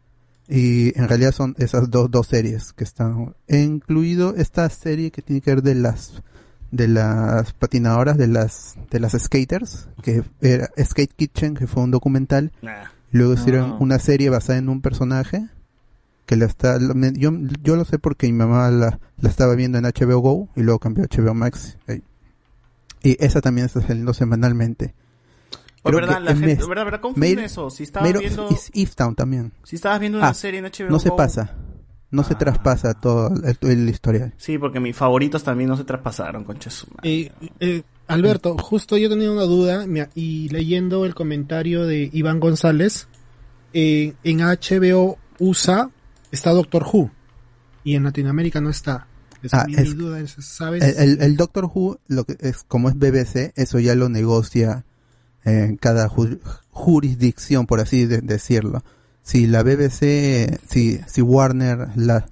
Y 0.49 0.99
en 0.99 1.07
realidad 1.09 1.33
son 1.33 1.55
esas 1.59 1.91
dos, 1.91 2.11
dos 2.11 2.27
series 2.27 2.73
que 2.73 2.83
están. 2.83 3.35
He 3.47 3.61
incluido 3.61 4.35
esta 4.37 4.69
serie 4.71 5.11
que 5.11 5.21
tiene 5.23 5.41
que 5.43 5.51
ver 5.55 5.63
de 5.63 5.75
las 5.75 6.23
de 6.71 6.89
las 6.89 7.53
patinadoras, 7.55 8.17
de 8.19 8.27
las 8.29 8.75
de 8.91 8.99
las 9.01 9.13
skaters, 9.13 9.89
que 10.03 10.23
era 10.41 10.71
Skate 10.83 11.13
Kitchen, 11.15 11.55
que 11.55 11.67
fue 11.67 11.83
un 11.83 11.91
documental. 11.91 12.53
Nah. 12.63 12.85
Luego 13.11 13.35
hicieron 13.35 13.73
Ah. 13.73 13.77
una 13.81 13.99
serie 13.99 14.29
basada 14.31 14.59
en 14.59 14.69
un 14.69 14.81
personaje. 14.81 15.49
Que 16.29 16.37
la 16.37 16.45
está, 16.45 16.79
yo, 17.15 17.33
yo 17.63 17.75
lo 17.77 17.87
sé 17.87 17.99
porque 17.99 18.27
mi 18.27 18.35
mamá 18.35 18.71
la, 18.71 19.01
la 19.17 19.29
estaba 19.31 19.55
viendo 19.55 19.79
en 19.79 19.85
HBO 19.87 20.19
Go 20.19 20.49
y 20.57 20.61
luego 20.63 20.79
cambió 20.79 21.05
a 21.05 21.07
HBO 21.09 21.33
Max. 21.33 21.79
eh. 21.89 22.03
Y 23.03 23.17
esa 23.25 23.41
también 23.41 23.65
está 23.67 23.81
saliendo 23.81 24.13
semanalmente. 24.13 24.95
Oh, 25.83 25.89
Creo 25.89 26.01
¿verdad? 26.01 26.21
La 26.21 26.33
en 26.33 26.37
gente- 26.41 26.57
mes- 26.57 26.69
¿verdad? 26.69 26.85
¿verdad? 26.85 27.01
Confunden 27.01 27.39
Maid- 27.39 27.45
eso. 27.45 27.71
Si 27.71 27.85
estabas 27.85 28.13
of 28.15 28.21
viendo- 28.21 28.49
Is- 28.51 28.71
Easttown 28.75 29.15
también. 29.15 29.53
Si 29.65 29.77
estabas 29.77 30.01
viendo 30.01 30.19
una 30.19 30.29
Ah, 30.29 30.35
serie 30.35 30.59
en 30.61 30.67
HBO 30.67 30.91
No 30.91 30.99
se 30.99 31.09
Go- 31.09 31.17
pasa. 31.17 31.55
No 32.11 32.25
se 32.25 32.35
traspasa 32.35 32.93
todo 32.95 33.31
el, 33.45 33.57
el 33.71 33.89
historial. 33.89 34.35
Sí, 34.37 34.59
porque 34.59 34.81
mis 34.81 34.95
favoritos 34.97 35.43
también 35.45 35.71
no 35.71 35.77
se 35.79 35.85
traspasaron, 35.85 36.45
concha 36.45 36.69
su. 36.69 36.87
Eh, 37.03 37.33
eh, 37.61 37.83
Alberto, 38.07 38.57
justo 38.59 38.97
yo 38.99 39.09
tenía 39.09 39.31
una 39.33 39.43
duda 39.45 39.87
me- 39.87 40.09
y 40.15 40.49
leyendo 40.51 41.05
el 41.07 41.15
comentario 41.15 41.87
de 41.87 42.11
Iván 42.13 42.39
González, 42.41 43.09
eh, 43.73 44.13
en 44.25 44.41
HBO 44.41 45.17
USA 45.39 45.91
está 46.33 46.51
Doctor 46.53 46.85
Who 46.85 47.11
y 47.85 47.95
en 47.95 48.05
Latinoamérica 48.05 48.61
no 48.61 48.71
está. 48.71 49.07
Esa 49.43 49.63
Ah, 49.63 49.65
mi, 49.67 49.75
es- 49.75 49.89
mi 49.89 49.95
duda 49.95 50.21
es, 50.21 50.33
¿sabes? 50.41 50.83
El, 50.99 51.37
Doctor 51.37 51.67
Who, 51.73 51.99
lo 52.09 52.25
que 52.25 52.37
es, 52.41 52.65
como 52.67 52.89
es 52.89 52.97
BBC, 52.97 53.53
eso 53.57 53.79
ya 53.79 53.95
lo 53.95 54.09
negocia 54.09 54.85
en 55.45 55.77
cada 55.77 56.09
ju- 56.09 56.41
jurisdicción, 56.71 57.67
por 57.67 57.81
así 57.81 58.07
de- 58.07 58.21
decirlo. 58.21 58.83
Si 59.23 59.47
la 59.47 59.63
BBC, 59.63 60.59
si, 60.69 61.01
si 61.07 61.23
Warner, 61.23 61.89
la, 61.97 62.29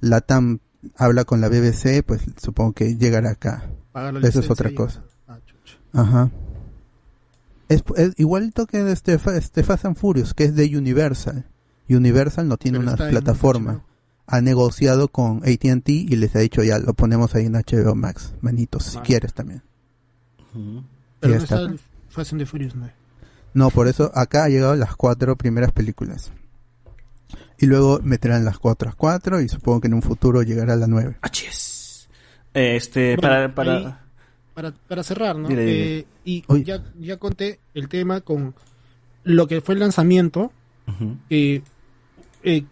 la 0.00 0.20
TAM 0.20 0.58
habla 0.96 1.24
con 1.24 1.40
la 1.40 1.48
BBC, 1.48 2.02
pues 2.04 2.22
supongo 2.42 2.72
que 2.72 2.96
llegará 2.96 3.30
acá. 3.30 3.70
Eso 4.28 4.40
es 4.40 4.50
otra 4.50 4.70
cosa. 4.74 5.02
Ah. 5.28 5.38
Ajá. 5.92 6.30
Es, 7.68 7.82
es 7.96 8.12
igualito 8.16 8.66
que 8.66 8.82
de 8.82 8.92
este, 8.92 9.18
Fa- 9.18 9.36
este 9.36 9.62
Fast 9.62 9.84
and 9.84 9.96
Furious, 9.96 10.34
que 10.34 10.44
es 10.44 10.54
de 10.54 10.76
Universal. 10.76 11.44
Universal 11.96 12.48
no 12.48 12.56
tiene 12.56 12.78
Pero 12.78 12.92
una 12.92 12.96
plataforma. 13.10 13.82
Ha 14.26 14.40
negociado 14.42 15.08
con 15.08 15.38
AT&T 15.38 15.90
y 15.92 16.16
les 16.16 16.36
ha 16.36 16.40
dicho 16.40 16.62
ya, 16.62 16.78
lo 16.78 16.92
ponemos 16.92 17.34
ahí 17.34 17.46
en 17.46 17.54
HBO 17.54 17.94
Max, 17.94 18.34
manitos, 18.42 18.84
si 18.84 18.96
Vale. 18.96 19.06
quieres 19.06 19.32
también. 19.32 19.62
Pero 21.20 21.34
no 21.34 21.42
está. 21.42 21.68
Fast 22.10 22.32
and 22.32 22.42
the 22.42 22.46
Furious, 22.46 22.74
no. 22.74 22.90
No, 23.54 23.70
por 23.70 23.88
eso 23.88 24.12
acá 24.14 24.44
ha 24.44 24.48
llegado 24.48 24.76
las 24.76 24.94
cuatro 24.96 25.36
primeras 25.36 25.72
películas. 25.72 26.30
Y 27.58 27.66
luego 27.66 28.00
meterán 28.02 28.44
las 28.44 28.58
cuatro 28.58 28.90
a 28.90 28.92
cuatro 28.92 29.40
y 29.40 29.48
supongo 29.48 29.80
que 29.80 29.88
en 29.88 29.94
un 29.94 30.02
futuro 30.02 30.42
llegará 30.42 30.76
la 30.76 30.86
nueve. 30.86 31.16
Este, 32.54 33.16
Bueno, 33.16 33.22
para, 33.22 33.54
para... 33.54 33.76
ahí, 33.76 33.94
para, 34.54 34.72
para 34.72 35.02
cerrar, 35.02 35.36
¿no? 35.36 35.48
Dile, 35.48 35.64
dile. 35.64 35.98
Eh, 35.98 36.06
y 36.24 36.64
ya, 36.64 36.82
ya 37.00 37.16
conté 37.16 37.60
el 37.74 37.88
tema 37.88 38.20
con 38.20 38.54
lo 39.24 39.46
que 39.46 39.60
fue 39.60 39.74
el 39.74 39.80
lanzamiento. 39.80 40.52
que 41.28 41.56
eh, 41.56 41.62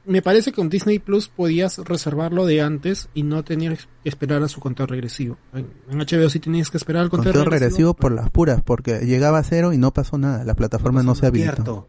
me 0.06 0.22
parece 0.22 0.50
que 0.50 0.56
con 0.56 0.68
Disney 0.68 0.98
Plus 0.98 1.28
podías 1.28 1.78
reservarlo 1.78 2.46
de 2.46 2.62
antes 2.62 3.08
y 3.14 3.22
no 3.22 3.42
tenías 3.44 3.86
que 4.02 4.08
esperar 4.08 4.42
a 4.42 4.48
su 4.48 4.60
conteo 4.60 4.86
regresivo. 4.86 5.38
En, 5.52 5.66
HBO 5.98 6.28
sí 6.28 6.40
tenías 6.40 6.70
que 6.70 6.76
esperar 6.76 7.02
al 7.02 7.10
conteo, 7.10 7.32
Conteo 7.32 7.50
regresivo 7.50 7.94
por 7.94 8.12
las 8.12 8.30
puras, 8.30 8.62
porque 8.64 9.00
llegaba 9.00 9.38
a 9.38 9.42
cero 9.42 9.72
y 9.72 9.78
no 9.78 9.92
pasó 9.92 10.18
nada. 10.18 10.44
La 10.44 10.54
plataforma 10.54 11.02
no, 11.02 11.14
se 11.14 11.26
habilitó. 11.26 11.52
Cierto. 11.54 11.88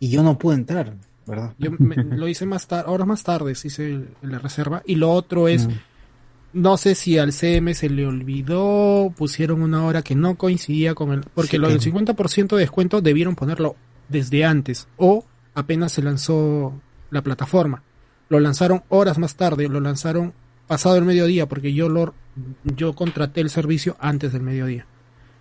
Y 0.00 0.08
yo 0.10 0.22
no 0.22 0.38
pude 0.38 0.56
entrar, 0.56 0.96
¿verdad? 1.26 1.54
Yo 1.58 1.70
me- 1.78 1.96
lo 1.96 2.28
hice 2.28 2.46
más 2.46 2.66
tarde, 2.66 2.90
horas 2.90 3.06
más 3.06 3.22
tarde, 3.22 3.52
hice 3.52 4.04
la 4.22 4.38
reserva. 4.38 4.82
Y 4.84 4.96
lo 4.96 5.10
otro 5.12 5.48
es, 5.48 5.68
no 6.52 6.76
sé 6.76 6.94
si 6.94 7.18
al 7.18 7.32
CM 7.32 7.74
se 7.74 7.88
le 7.88 8.06
olvidó, 8.06 9.12
pusieron 9.16 9.62
una 9.62 9.84
hora 9.84 10.02
que 10.02 10.14
no 10.14 10.36
coincidía 10.36 10.94
con 10.94 11.12
el... 11.12 11.20
Porque 11.34 11.52
Sí, 11.52 11.58
lo 11.58 11.68
que- 11.68 11.74
del 11.74 11.82
50% 11.82 12.56
de 12.56 12.60
descuento 12.60 13.00
debieron 13.00 13.34
ponerlo 13.34 13.76
desde 14.08 14.44
antes 14.44 14.86
o 14.96 15.24
apenas 15.54 15.92
se 15.92 16.02
lanzó 16.02 16.74
la 17.10 17.22
plataforma. 17.22 17.82
Lo 18.28 18.40
lanzaron 18.40 18.82
horas 18.88 19.18
más 19.18 19.36
tarde, 19.36 19.68
lo 19.68 19.80
lanzaron 19.80 20.32
pasado 20.66 20.96
el 20.96 21.04
mediodía 21.04 21.46
porque 21.46 21.72
yo 21.74 21.88
lo 21.88 22.14
yo 22.64 22.94
contraté 22.94 23.40
el 23.40 23.50
servicio 23.50 23.96
antes 24.00 24.32
del 24.32 24.42
mediodía. 24.42 24.86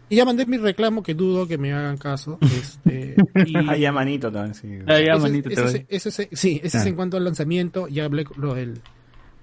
Y 0.10 0.18
ya 0.18 0.26
mandé 0.26 0.46
mi 0.46 0.58
reclamo 0.58 1.02
que 1.02 1.16
dudo 1.16 1.48
que 1.48 1.58
me 1.58 1.74
hagan 1.74 1.98
caso. 1.98 2.38
Este, 2.42 3.16
y- 3.46 3.56
Ahí 3.70 3.82
ya 3.82 3.92
manito 3.92 4.32
también, 4.32 4.54
sí. 4.54 4.68
ese, 4.86 5.04
ese, 5.12 5.54
ese- 5.54 5.86
ese- 5.90 6.08
ese- 6.24 6.30
sí, 6.36 6.62
ese 6.64 6.78
es 6.78 6.86
Ah. 6.86 6.90
en 6.90 6.96
cuanto 6.96 7.18
al 7.18 7.24
lanzamiento. 7.24 7.88
Ya 7.88 8.06
hablé 8.06 8.26
con 8.26 8.40
lo 8.42 8.54
del 8.54 8.82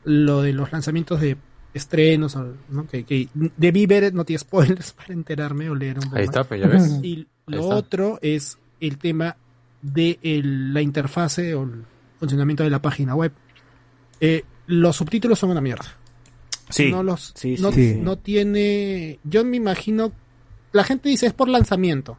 lo 0.05 0.43
de 0.43 0.53
los 0.53 0.71
lanzamientos 0.73 1.21
de 1.21 1.37
estrenos, 1.75 2.37
¿no? 2.71 2.87
que, 2.89 3.05
que 3.05 3.29
debí 3.57 3.87
ver 3.87 4.13
no 4.15 4.25
tiene 4.25 4.39
spoilers 4.39 4.93
para 4.97 5.13
enterarme 5.13 5.71
o 5.71 5.75
leer 5.75 5.99
un 5.99 6.05
poco 6.05 6.17
Ahí 6.17 6.25
está, 6.25 6.45
pues, 6.45 6.61
ya 6.61 6.67
ves. 6.69 6.99
Y 7.03 7.15
Ahí 7.15 7.29
lo 7.47 7.61
está. 7.63 7.75
otro 7.77 8.19
es 8.23 8.59
el 8.81 8.99
tema 8.99 9.37
de 9.83 10.19
el- 10.23 10.73
la 10.75 10.83
interfase 10.83 11.55
o 11.55 11.65
el 11.65 11.85
funcionamiento 12.21 12.63
de 12.63 12.71
la 12.71 12.81
página 12.81 13.15
web. 13.17 13.33
Eh, 14.21 14.45
los 14.69 14.95
subtítulos 14.97 15.39
son 15.39 15.51
una 15.51 15.61
mierda. 15.61 15.87
Sí, 16.69 16.89
No 16.93 17.03
los, 17.03 17.33
sí, 17.35 17.57
no, 17.59 17.73
sí, 17.73 17.97
no 18.01 18.17
tiene. 18.19 19.19
Yo 19.25 19.45
me 19.45 19.57
imagino. 19.57 20.13
La 20.73 20.85
gente 20.85 21.09
dice 21.09 21.27
es 21.27 21.33
por 21.33 21.49
lanzamiento. 21.49 22.17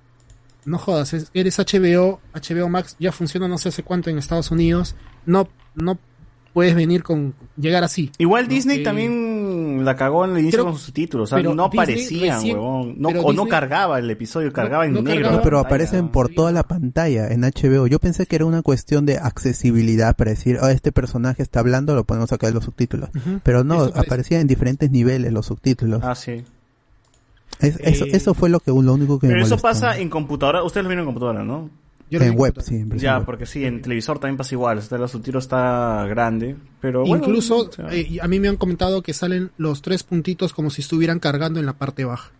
No 0.66 0.78
jodas, 0.78 1.14
es- 1.14 1.32
eres 1.34 1.58
HBO, 1.58 2.20
HBO 2.34 2.68
Max 2.68 2.98
ya 3.00 3.12
funciona 3.14 3.48
no 3.48 3.58
sé 3.58 3.70
hace 3.70 3.82
cuánto 3.84 4.10
en 4.10 4.18
Estados 4.18 4.52
Unidos. 4.52 4.96
No, 5.26 5.48
no 5.76 5.98
puedes 6.54 6.76
venir 6.76 7.02
con 7.02 7.34
llegar 7.56 7.86
así. 7.86 8.12
Igual. 8.18 8.50
Disney 8.50 8.80
Eh, 8.82 8.84
también 8.84 9.41
la 9.82 9.96
cagó 9.96 10.26
en 10.26 10.32
el 10.32 10.40
inicio 10.40 10.60
pero- 10.60 10.64
con 10.66 10.74
sus 10.76 10.84
subtítulos. 10.84 11.32
O 11.32 11.36
sea, 11.38 11.44
no 11.54 11.64
aparecían, 11.66 12.38
recién- 12.40 12.58
huevón. 12.58 12.96
No, 12.98 13.10
o 13.10 13.34
no 13.34 13.46
cargaba 13.48 14.00
el 14.00 14.10
episodio, 14.10 14.52
cargaba 14.54 14.86
en 14.86 14.94
no 14.94 15.02
negro. 15.02 15.16
cargaba. 15.24 15.38
No, 15.38 15.44
pero 15.44 15.60
aparecen 15.60 16.10
por 16.10 16.30
toda 16.30 16.52
la 16.52 16.64
pantalla 16.64 17.28
en 17.30 17.44
HBO. 17.44 17.88
Yo 17.88 18.00
pensé 18.00 18.26
que 18.26 18.36
era 18.36 18.46
una 18.46 18.62
cuestión 18.62 19.06
de 19.06 19.18
accesibilidad 19.18 20.16
para 20.16 20.32
decir, 20.32 20.58
oh, 20.62 20.68
este 20.68 20.92
personaje 20.92 21.42
está 21.44 21.60
hablando, 21.60 21.96
lo 21.96 22.04
ponemos 22.06 22.32
acá 22.32 22.48
en 22.48 22.54
los 22.54 22.64
subtítulos. 22.66 23.10
Pero 23.44 23.64
no, 23.64 23.76
Eso 23.76 23.92
parece. 23.94 24.00
aparecía 24.08 24.40
en 24.40 24.48
diferentes 24.48 24.90
niveles 24.92 25.32
los 25.34 25.46
subtítulos. 25.46 26.02
Ah, 26.04 26.16
sí. 26.16 26.44
Es- 27.60 27.80
eso, 27.82 28.06
Eh, 28.06 28.10
eso 28.14 28.34
fue 28.34 28.50
lo 28.50 28.60
que 28.60 28.72
lo 28.72 28.94
único 28.94 29.20
que 29.20 29.28
Pero 29.28 29.40
me 29.40 29.46
eso 29.46 29.58
pasa 29.58 29.98
en 30.00 30.10
computadora. 30.10 30.64
Ustedes 30.64 30.84
lo 30.84 30.90
vieron 30.90 31.04
en 31.04 31.06
computadora, 31.08 31.44
¿no? 31.44 31.70
Yo 32.12 32.20
en 32.20 32.38
web, 32.38 32.54
sí, 32.62 32.76
en 32.76 32.98
Ya, 33.00 33.18
web. 33.18 33.26
porque 33.26 33.46
sí, 33.48 33.66
en 33.66 33.82
televisor 33.82 34.20
también 34.20 34.38
pasa 34.38 34.54
igual. 34.54 34.78
O 34.78 34.82
sea, 34.82 34.98
el 35.00 35.10
subtítulo 35.10 35.40
está 35.40 36.06
grande. 36.08 36.58
Pero 36.80 37.06
bueno, 37.06 37.26
Incluso 37.26 37.70
o 37.70 37.72
sea, 37.72 37.88
eh, 37.92 38.20
a 38.22 38.28
mí 38.28 38.40
me 38.40 38.50
han 38.50 38.58
comentado 38.58 39.02
que 39.02 39.14
salen 39.14 39.52
los 39.58 39.82
tres 39.82 40.04
puntitos 40.04 40.54
como 40.54 40.70
si 40.70 40.82
estuvieran 40.82 41.20
cargando 41.20 41.60
en 41.60 41.66
la 41.66 41.74
parte 41.74 42.04
baja. 42.06 42.32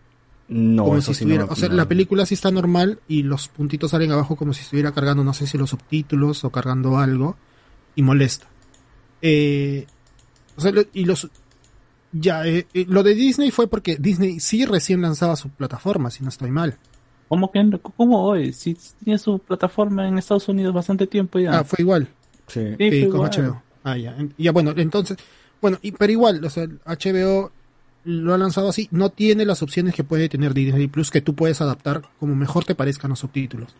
no, 0.48 0.84
como 0.84 0.98
eso 0.98 1.14
si 1.14 1.24
sí 1.24 1.24
no 1.24 1.46
o 1.48 1.56
sea, 1.56 1.70
no. 1.70 1.74
la 1.76 1.88
película 1.88 2.26
sí 2.26 2.34
está 2.34 2.50
normal 2.50 3.00
y 3.08 3.22
los 3.22 3.48
puntitos 3.48 3.90
salen 3.92 4.12
abajo 4.12 4.36
como 4.36 4.52
si 4.52 4.60
estuviera 4.60 4.92
cargando, 4.92 5.24
no 5.24 5.32
sé 5.32 5.46
si 5.46 5.56
los 5.56 5.70
subtítulos 5.70 6.44
o 6.44 6.50
cargando 6.50 6.98
algo 6.98 7.36
y 7.96 8.02
molesta. 8.02 8.46
Eh, 9.22 9.86
o 10.56 10.60
sea, 10.60 10.72
y 10.92 11.04
los 11.06 11.30
ya 12.12 12.46
eh, 12.46 12.66
eh, 12.74 12.84
lo 12.88 13.02
de 13.02 13.14
Disney 13.14 13.50
fue 13.50 13.68
porque 13.68 13.96
Disney 13.96 14.38
sí 14.40 14.66
recién 14.66 15.00
lanzaba 15.00 15.34
su 15.36 15.48
plataforma, 15.48 16.10
si 16.10 16.22
no 16.22 16.28
estoy 16.28 16.50
mal. 16.50 16.76
¿Cómo 17.32 17.50
que? 17.50 17.80
¿Cómo 17.96 18.24
hoy? 18.24 18.52
Si 18.52 18.76
tiene 19.02 19.18
su 19.18 19.38
plataforma 19.38 20.06
en 20.06 20.18
Estados 20.18 20.50
Unidos 20.50 20.74
bastante 20.74 21.06
tiempo 21.06 21.38
ya. 21.38 21.60
Ah, 21.60 21.64
fue 21.64 21.78
igual. 21.80 22.06
Sí. 22.46 22.60
Sí, 22.76 22.90
Sí, 22.90 23.00
fue 23.00 23.08
con 23.08 23.20
igual. 23.20 23.30
HBO. 23.30 23.62
Ah, 23.84 23.96
ya. 23.96 24.14
Ya, 24.36 24.52
bueno, 24.52 24.74
entonces, 24.76 25.16
bueno, 25.58 25.78
y, 25.80 25.92
pero 25.92 26.12
igual, 26.12 26.44
o 26.44 26.50
sea, 26.50 26.66
HBO 26.84 27.50
lo 28.04 28.34
ha 28.34 28.36
lanzado 28.36 28.68
así, 28.68 28.86
no 28.90 29.08
tiene 29.08 29.46
las 29.46 29.62
opciones 29.62 29.94
que 29.94 30.04
puede 30.04 30.28
tener 30.28 30.52
Disney 30.52 30.88
Plus 30.88 31.10
que 31.10 31.22
tú 31.22 31.34
puedes 31.34 31.62
adaptar 31.62 32.02
como 32.20 32.34
mejor 32.34 32.66
te 32.66 32.74
parezcan 32.74 33.08
los 33.08 33.20
subtítulos. 33.20 33.74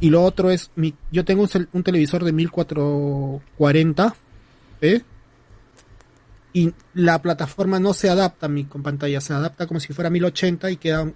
Y 0.00 0.10
lo 0.10 0.24
otro 0.24 0.50
es, 0.50 0.72
mi, 0.74 0.92
yo 1.12 1.24
tengo 1.24 1.46
un, 1.72 1.82
televisor 1.84 2.24
de 2.24 2.32
1440 2.32 4.16
p 4.80 5.04
y 6.54 6.74
la 6.94 7.22
plataforma 7.22 7.78
no 7.78 7.94
se 7.94 8.10
adapta 8.10 8.46
a 8.46 8.48
mi 8.48 8.64
con 8.64 8.82
pantalla, 8.82 9.20
se 9.20 9.32
adapta 9.32 9.68
como 9.68 9.78
si 9.78 9.92
fuera 9.92 10.10
1080 10.10 10.72
y 10.72 10.76
queda 10.76 11.08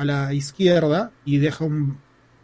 a 0.00 0.04
la 0.04 0.32
izquierda 0.32 1.10
y 1.26 1.38
deja 1.38 1.64
un 1.64 1.98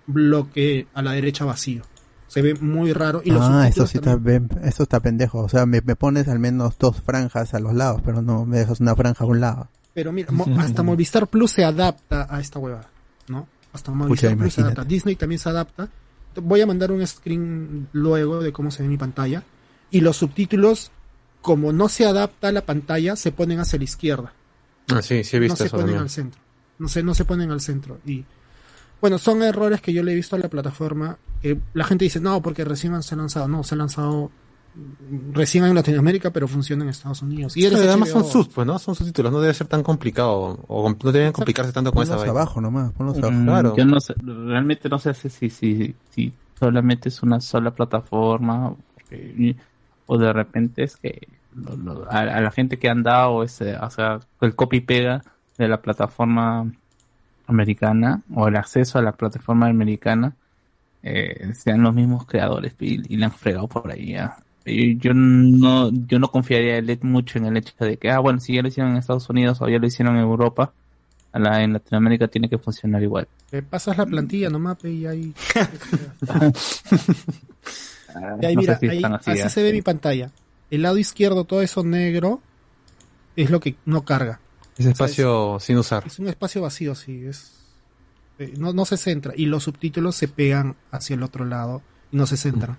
bloque 0.06 0.86
a 0.94 1.02
la 1.02 1.12
derecha 1.12 1.44
vacío. 1.44 1.82
Se 2.28 2.42
ve 2.42 2.54
muy 2.54 2.92
raro 2.92 3.22
y 3.24 3.30
los 3.30 3.42
ah, 3.42 3.68
eso 3.68 3.86
subtítulos 3.86 3.90
sí 3.90 3.98
también- 4.00 4.42
está, 4.44 4.54
bien- 4.56 4.68
eso 4.68 4.82
está 4.82 5.00
pendejo. 5.00 5.38
O 5.40 5.48
sea, 5.48 5.64
me, 5.64 5.80
me 5.80 5.96
pones 5.96 6.28
al 6.28 6.38
menos 6.38 6.76
dos 6.78 7.00
franjas 7.00 7.54
a 7.54 7.60
los 7.60 7.72
lados, 7.74 8.02
pero 8.04 8.20
no 8.20 8.44
me 8.44 8.58
dejas 8.58 8.80
una 8.80 8.94
franja 8.94 9.24
a 9.24 9.26
un 9.26 9.40
lado. 9.40 9.68
Pero 9.94 10.12
mira, 10.12 10.30
mo- 10.32 10.46
hasta 10.58 10.82
Movistar 10.82 11.28
Plus 11.28 11.50
se 11.52 11.64
adapta 11.64 12.26
a 12.28 12.40
esta 12.40 12.58
huevada, 12.58 12.88
¿no? 13.28 13.48
Hasta 13.72 13.92
Movistar 13.92 14.30
Pucha, 14.32 14.40
Plus 14.42 14.52
se 14.54 14.60
adapta. 14.60 14.84
Disney 14.84 15.16
también 15.16 15.38
se 15.38 15.48
adapta. 15.48 15.88
Voy 16.42 16.60
a 16.60 16.66
mandar 16.66 16.92
un 16.92 17.06
screen 17.06 17.88
luego 17.92 18.40
de 18.40 18.52
cómo 18.52 18.70
se 18.70 18.82
ve 18.82 18.88
mi 18.90 18.98
pantalla. 18.98 19.42
Y 19.90 20.00
los 20.00 20.16
subtítulos, 20.18 20.90
como 21.40 21.72
no 21.72 21.88
se 21.88 22.04
adapta 22.04 22.48
a 22.48 22.52
la 22.52 22.66
pantalla, 22.66 23.16
se 23.16 23.32
ponen 23.32 23.60
hacia 23.60 23.78
la 23.78 23.84
izquierda. 23.84 24.32
Ah, 24.88 25.00
sí, 25.00 25.24
sí 25.24 25.36
he 25.36 25.40
visto 25.40 25.54
no 25.54 25.56
se 25.56 25.64
eso 25.68 25.76
ponen 25.76 25.86
también. 25.86 26.02
al 26.02 26.10
centro. 26.10 26.40
No 26.78 26.88
se, 26.88 27.02
no 27.02 27.14
se 27.14 27.24
ponen 27.24 27.50
al 27.50 27.60
centro. 27.60 27.98
Y 28.06 28.24
bueno, 29.00 29.18
son 29.18 29.42
errores 29.42 29.80
que 29.80 29.92
yo 29.92 30.02
le 30.02 30.12
he 30.12 30.14
visto 30.14 30.36
a 30.36 30.38
la 30.38 30.48
plataforma. 30.48 31.18
que 31.42 31.58
la 31.74 31.84
gente 31.84 32.04
dice, 32.04 32.20
no, 32.20 32.40
porque 32.42 32.64
recién 32.64 33.02
se 33.02 33.14
ha 33.14 33.18
lanzado. 33.18 33.48
No, 33.48 33.62
se 33.62 33.74
ha 33.74 33.78
lanzado 33.78 34.30
mm, 34.74 35.32
recién 35.34 35.64
en 35.64 35.74
Latinoamérica, 35.74 36.30
pero 36.30 36.48
funciona 36.48 36.82
en 36.84 36.90
Estados 36.90 37.22
Unidos. 37.22 37.56
Y 37.56 37.64
eres 37.64 37.80
Sí, 37.80 37.86
además 37.86 38.08
HBO. 38.10 38.20
son 38.22 38.30
sus, 38.32 38.48
pues, 38.48 38.66
¿no? 38.66 38.78
Son 38.78 38.94
subtítulos, 38.94 39.32
no 39.32 39.40
debe 39.40 39.54
ser 39.54 39.66
tan 39.66 39.82
complicado. 39.82 40.58
O 40.68 40.90
no 41.02 41.12
deben 41.12 41.32
complicarse 41.32 41.72
tanto 41.72 41.92
con 41.92 42.02
esa 42.02 42.12
Ponlos 42.16 42.26
vaina. 42.26 42.40
abajo 42.42 42.60
nomás, 42.60 42.92
ponlos 42.92 43.16
Mm, 43.18 43.24
abajo. 43.24 43.44
Claro. 43.44 43.76
Yo 43.76 43.84
no 43.84 44.00
sé, 44.00 44.14
realmente 44.22 44.88
no 44.88 44.98
sé 44.98 45.14
si, 45.14 45.28
si, 45.30 45.50
si, 45.50 45.94
si 46.10 46.32
solamente 46.58 47.08
es 47.10 47.22
una 47.22 47.40
sola 47.40 47.70
plataforma. 47.72 48.74
porque 48.94 49.56
o 50.06 50.18
de 50.18 50.32
repente 50.32 50.84
es 50.84 50.96
que 50.96 51.26
lo- 51.54 51.76
lo- 51.76 52.10
a, 52.10 52.20
a 52.20 52.40
la 52.40 52.50
gente 52.50 52.78
que 52.78 52.88
han 52.88 53.02
dado 53.02 53.42
ese, 53.42 53.76
o 53.76 53.90
sea, 53.90 54.20
el 54.40 54.54
copy 54.54 54.80
pega 54.80 55.22
de 55.58 55.68
la 55.68 55.80
plataforma 55.80 56.70
americana 57.46 58.22
o 58.34 58.48
el 58.48 58.56
acceso 58.56 58.98
a 58.98 59.02
la 59.02 59.12
plataforma 59.12 59.68
americana 59.68 60.34
eh, 61.02 61.52
sean 61.54 61.82
los 61.82 61.94
mismos 61.94 62.26
creadores 62.26 62.74
y, 62.80 63.00
y 63.12 63.16
le 63.16 63.24
han 63.26 63.32
fregado 63.32 63.68
por 63.68 63.90
ahí 63.90 64.12
ya. 64.12 64.36
Y 64.64 64.98
yo 64.98 65.12
no 65.14 65.90
yo 65.92 66.18
no 66.18 66.28
confiaría 66.28 66.78
el- 66.78 66.98
mucho 67.02 67.38
en 67.38 67.46
el 67.46 67.56
hecho 67.56 67.72
de 67.78 67.96
que 67.98 68.10
ah 68.10 68.18
bueno 68.18 68.40
si 68.40 68.54
ya 68.54 68.62
lo 68.62 68.68
hicieron 68.68 68.92
en 68.92 68.98
Estados 68.98 69.28
Unidos 69.30 69.60
o 69.62 69.68
ya 69.68 69.78
lo 69.78 69.86
hicieron 69.86 70.16
en 70.16 70.22
Europa 70.22 70.72
a 71.32 71.38
la, 71.38 71.62
en 71.62 71.72
Latinoamérica 71.74 72.26
tiene 72.28 72.48
que 72.48 72.58
funcionar 72.58 73.02
igual 73.02 73.28
Te 73.50 73.62
pasas 73.62 73.96
la 73.98 74.06
plantilla 74.06 74.48
nomás 74.50 74.78
y 74.84 75.06
ahí. 75.06 75.32
Ah, 76.28 76.50
Y 78.40 78.46
ahí 78.46 78.54
no 78.54 78.60
mira, 78.62 78.78
si 78.78 78.88
ahí- 78.88 79.02
así, 79.04 79.30
así, 79.30 79.40
¿eh? 79.40 79.50
se 79.50 79.62
ve 79.62 79.72
mi 79.72 79.82
pantalla. 79.82 80.30
El 80.70 80.82
lado 80.82 80.96
izquierdo, 80.98 81.44
todo 81.44 81.62
eso 81.62 81.84
negro, 81.84 82.40
es 83.36 83.50
lo 83.50 83.60
que 83.60 83.74
no 83.84 84.02
carga. 84.04 84.40
Ese 84.78 84.90
espacio 84.90 85.58
sin 85.60 85.76
usar. 85.78 86.04
Es 86.06 86.18
un 86.18 86.28
espacio 86.28 86.62
vacío, 86.62 86.94
sí. 86.94 87.24
Es, 87.26 87.52
eh, 88.38 88.52
no, 88.58 88.72
no 88.72 88.84
se 88.84 88.96
centra. 88.96 89.32
Y 89.36 89.46
los 89.46 89.64
subtítulos 89.64 90.14
se 90.16 90.28
pegan 90.28 90.76
hacia 90.90 91.14
el 91.14 91.22
otro 91.22 91.44
lado 91.44 91.82
y 92.12 92.16
no 92.16 92.26
se 92.26 92.36
centran. 92.36 92.76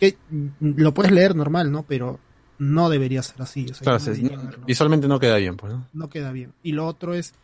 Que 0.00 0.16
mm, 0.30 0.46
lo 0.76 0.92
puedes 0.94 1.12
leer 1.12 1.36
normal, 1.36 1.70
¿no? 1.70 1.84
Pero 1.84 2.18
no 2.58 2.88
debería 2.90 3.22
ser 3.22 3.40
así. 3.42 3.66
o 3.70 3.74
sea, 3.74 3.82
Claro, 3.84 3.98
no 3.98 4.04
se- 4.04 4.10
debería 4.14 4.36
no- 4.36 4.42
haberlo. 4.42 4.66
visualmente 4.66 5.08
no 5.08 5.20
queda 5.20 5.36
bien, 5.36 5.56
pues, 5.56 5.72
¿no? 5.72 5.86
no 5.92 6.08
queda 6.10 6.32
bien. 6.32 6.52
Y 6.62 6.72
lo 6.72 6.86
otro 6.86 7.14
es, 7.14 7.34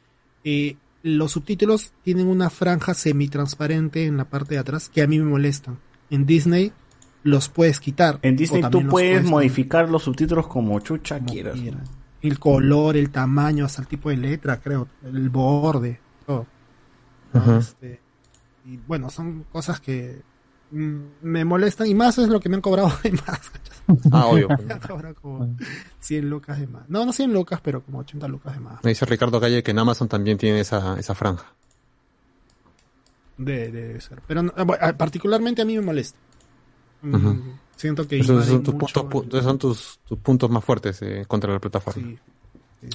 eh, 0.44 0.76
los 1.04 1.32
subtítulos 1.32 1.92
tienen 2.02 2.26
una 2.26 2.50
franja 2.50 2.94
semitransparente 2.94 4.06
en 4.06 4.16
la 4.16 4.24
parte 4.24 4.54
de 4.54 4.60
atrás 4.60 4.88
que 4.88 5.02
a 5.02 5.06
mí 5.06 5.18
me 5.18 5.24
molestan. 5.24 5.78
En 6.10 6.26
Disney 6.26 6.72
los 7.22 7.48
puedes 7.48 7.78
quitar. 7.80 8.18
En 8.22 8.36
Disney 8.36 8.62
tú 8.70 8.86
puedes 8.88 9.18
poner. 9.18 9.30
modificar 9.30 9.88
los 9.88 10.02
subtítulos 10.02 10.46
como 10.48 10.78
chucha 10.80 11.20
quieras. 11.20 11.56
El 12.22 12.38
color, 12.38 12.96
el 12.96 13.10
tamaño, 13.10 13.64
hasta 13.64 13.82
el 13.82 13.88
tipo 13.88 14.08
de 14.10 14.16
letra, 14.16 14.60
creo. 14.60 14.88
El 15.04 15.28
borde, 15.28 16.00
todo. 16.26 16.46
¿no? 17.32 17.40
Ajá. 17.40 17.58
Este, 17.58 18.00
y 18.64 18.76
bueno, 18.76 19.10
son 19.10 19.44
cosas 19.50 19.80
que 19.80 20.22
mm, 20.70 20.96
me 21.22 21.44
molestan 21.44 21.88
y 21.88 21.94
más 21.94 22.16
es 22.18 22.28
lo 22.28 22.38
que 22.40 22.48
me 22.48 22.54
han 22.56 22.62
cobrado 22.62 22.92
de 23.02 23.12
más. 23.12 23.50
Ah, 24.12 24.26
obvio, 24.26 24.48
me 24.66 24.72
han 24.74 24.78
cobrado 24.80 25.14
como 25.16 25.56
100 25.98 26.30
lucas 26.30 26.60
de 26.60 26.66
más. 26.68 26.88
No, 26.88 27.04
no 27.04 27.12
100 27.12 27.32
lucas, 27.32 27.60
pero 27.62 27.82
como 27.82 27.98
80 27.98 28.28
lucas 28.28 28.54
de 28.54 28.60
más. 28.60 28.84
Me 28.84 28.90
dice 28.90 29.04
Ricardo 29.04 29.40
Calle 29.40 29.62
que 29.64 29.72
en 29.72 29.78
Amazon 29.80 30.08
también 30.08 30.38
tiene 30.38 30.60
esa, 30.60 30.98
esa 31.00 31.14
franja. 31.16 31.46
De, 33.36 33.72
debe 33.72 34.00
ser. 34.00 34.22
Pero 34.28 34.42
no- 34.44 34.52
ah, 34.56 34.66
ah, 34.80 34.92
particularmente 34.92 35.62
a 35.62 35.64
mí 35.64 35.74
me 35.74 35.82
molesta. 35.82 36.18
Ujú. 37.02 37.42
Siento 37.76 38.06
que 38.06 38.20
Esos 38.20 38.46
son 38.46 38.62
tus 38.62 38.74
puntos, 38.74 39.04
pu- 39.04 39.40
son 39.42 39.58
tus, 39.58 39.98
tus 40.06 40.18
puntos 40.18 40.50
más 40.50 40.64
fuertes 40.64 41.00
eh, 41.02 41.24
contra 41.26 41.52
la 41.52 41.58
plataforma. 41.58 42.16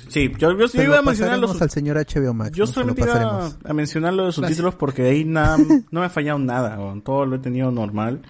Sí, 0.10 0.30
yo, 0.38 0.58
yo 0.58 0.68
Se 0.68 0.84
iba 0.84 0.96
lo 0.96 1.00
a 1.00 1.02
mencionar 1.02 1.40
los 1.40 1.62
al 1.62 1.70
señor 1.70 1.98
HBO 1.98 2.34
Max. 2.34 2.52
Yo 2.58 2.66
lo 2.66 2.72
solamente 2.72 3.02
iba 3.04 3.52
a 3.66 3.74
mencionar 3.74 4.14
los 4.14 4.36
subtítulos 4.36 4.76
porque 4.76 5.04
ahí 5.04 5.24
nada, 5.24 5.58
no 5.92 6.00
me 6.02 6.06
ha 6.06 6.10
fallado 6.10 6.40
nada, 6.40 6.78
todo 7.04 7.26
lo 7.26 7.36
he 7.38 7.40
tenido 7.40 7.72
normal. 7.72 8.22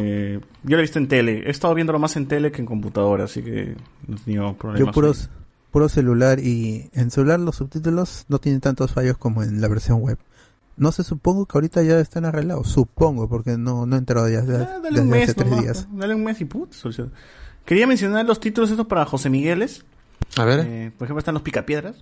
Eh, 0.00 0.40
yo 0.62 0.70
lo 0.70 0.78
he 0.78 0.82
visto 0.82 0.98
en 0.98 1.08
tele, 1.08 1.42
he 1.46 1.50
estado 1.50 1.74
viéndolo 1.74 1.98
más 1.98 2.16
en 2.16 2.26
tele 2.26 2.52
que 2.52 2.60
en 2.60 2.66
computadora, 2.66 3.24
así 3.24 3.42
que 3.42 3.74
no 4.06 4.16
he 4.16 4.20
tenido 4.20 4.54
problemas. 4.56 4.86
Yo 4.86 4.92
puros, 4.92 5.28
puro 5.70 5.88
celular 5.88 6.38
y 6.38 6.88
en 6.92 7.10
celular 7.10 7.40
los 7.40 7.56
subtítulos 7.56 8.24
no 8.28 8.38
tienen 8.38 8.60
tantos 8.60 8.92
fallos 8.92 9.18
como 9.18 9.42
en 9.42 9.60
la 9.60 9.68
versión 9.68 10.00
web. 10.00 10.18
No 10.76 10.90
sé, 10.92 11.04
supongo 11.04 11.46
que 11.46 11.56
ahorita 11.58 11.82
ya 11.82 11.98
están 12.00 12.24
arreglados. 12.24 12.68
Supongo, 12.68 13.28
porque 13.28 13.56
no, 13.58 13.86
no 13.86 13.96
he 13.96 13.98
entrado 13.98 14.28
ya 14.28 14.40
desde, 14.40 14.64
Ah, 14.64 14.78
dale 14.82 14.88
desde 14.90 15.00
un 15.02 15.08
mes 15.08 15.22
hace 15.24 15.34
tres 15.34 15.48
nomás, 15.50 15.64
días. 15.64 15.86
pues, 15.88 16.00
Dale 16.00 16.14
un 16.14 16.24
mes 16.24 16.40
y 16.40 16.44
put. 16.46 16.72
Quería 17.64 17.86
mencionar 17.86 18.24
los 18.26 18.40
títulos 18.40 18.70
estos 18.70 18.86
para 18.86 19.04
José 19.04 19.30
Migueles. 19.30 19.84
A 20.36 20.44
ver. 20.44 20.60
Eh, 20.66 20.92
por 20.96 21.06
ejemplo, 21.06 21.18
están 21.20 21.34
los 21.34 21.42
Picapiedras. 21.42 21.96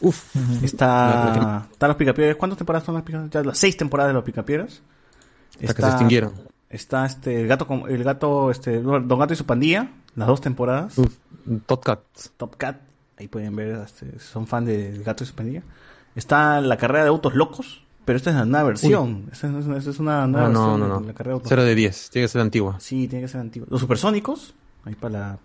Uf. 0.00 0.34
Está, 0.62 1.66
están 1.72 1.88
los 1.88 1.96
Picapiedras. 1.96 2.36
¿Cuántas 2.36 2.58
temporadas 2.58 2.86
son 2.86 2.94
las 2.94 3.02
Picapiedras? 3.04 3.30
Ya 3.32 3.42
las 3.42 3.58
seis 3.58 3.76
temporadas 3.76 4.10
de 4.10 4.14
los 4.14 4.24
Picapiedras. 4.24 4.80
Hasta 5.60 5.74
que 5.74 5.82
se 5.82 5.88
extinguieron. 5.88 6.32
Está 6.70 7.04
este, 7.06 7.40
el 7.40 7.48
gato, 7.48 7.66
con- 7.66 7.90
el 7.90 8.04
gato, 8.04 8.50
este, 8.50 8.80
Don 8.80 9.08
Gato 9.18 9.32
y 9.32 9.36
su 9.36 9.46
pandilla, 9.46 9.90
las 10.14 10.28
dos 10.28 10.40
temporadas. 10.40 10.94
Top 11.66 11.82
Cat. 11.84 12.00
Top 12.36 12.56
Cat. 12.56 12.76
Ahí 13.18 13.26
pueden 13.26 13.56
ver, 13.56 13.80
este, 13.84 14.18
son 14.20 14.46
fan 14.46 14.64
de 14.64 15.00
gato 15.04 15.24
y 15.24 15.26
su 15.26 15.34
pandilla. 15.34 15.62
Está 16.14 16.60
la 16.60 16.76
carrera 16.76 17.04
de 17.04 17.08
autos 17.08 17.34
locos, 17.34 17.82
pero 18.08 18.16
esta 18.16 18.30
es 18.30 18.36
la 18.36 18.46
nueva 18.46 18.68
versión. 18.68 19.28
Esta 19.30 19.48
es, 19.48 19.66
esta 19.66 19.90
es 19.90 19.98
una 19.98 20.26
nueva 20.26 20.48
No, 20.48 20.54
no, 20.54 20.70
versión 20.70 20.80
no, 20.80 20.94
de 20.94 21.00
no. 21.02 21.06
la 21.08 21.12
carrera 21.12 21.32
de 21.32 21.34
autos 21.34 21.48
Cero 21.50 21.62
de 21.62 21.74
10. 21.74 22.08
Tiene 22.08 22.24
que 22.24 22.28
ser 22.32 22.40
antigua. 22.40 22.76
Sí, 22.80 23.06
tiene 23.06 23.26
que 23.26 23.28
ser 23.28 23.42
antigua. 23.42 23.68
Los 23.70 23.82
supersónicos, 23.82 24.54
ahí 24.86 24.94
para 24.94 25.12
la, 25.12 25.38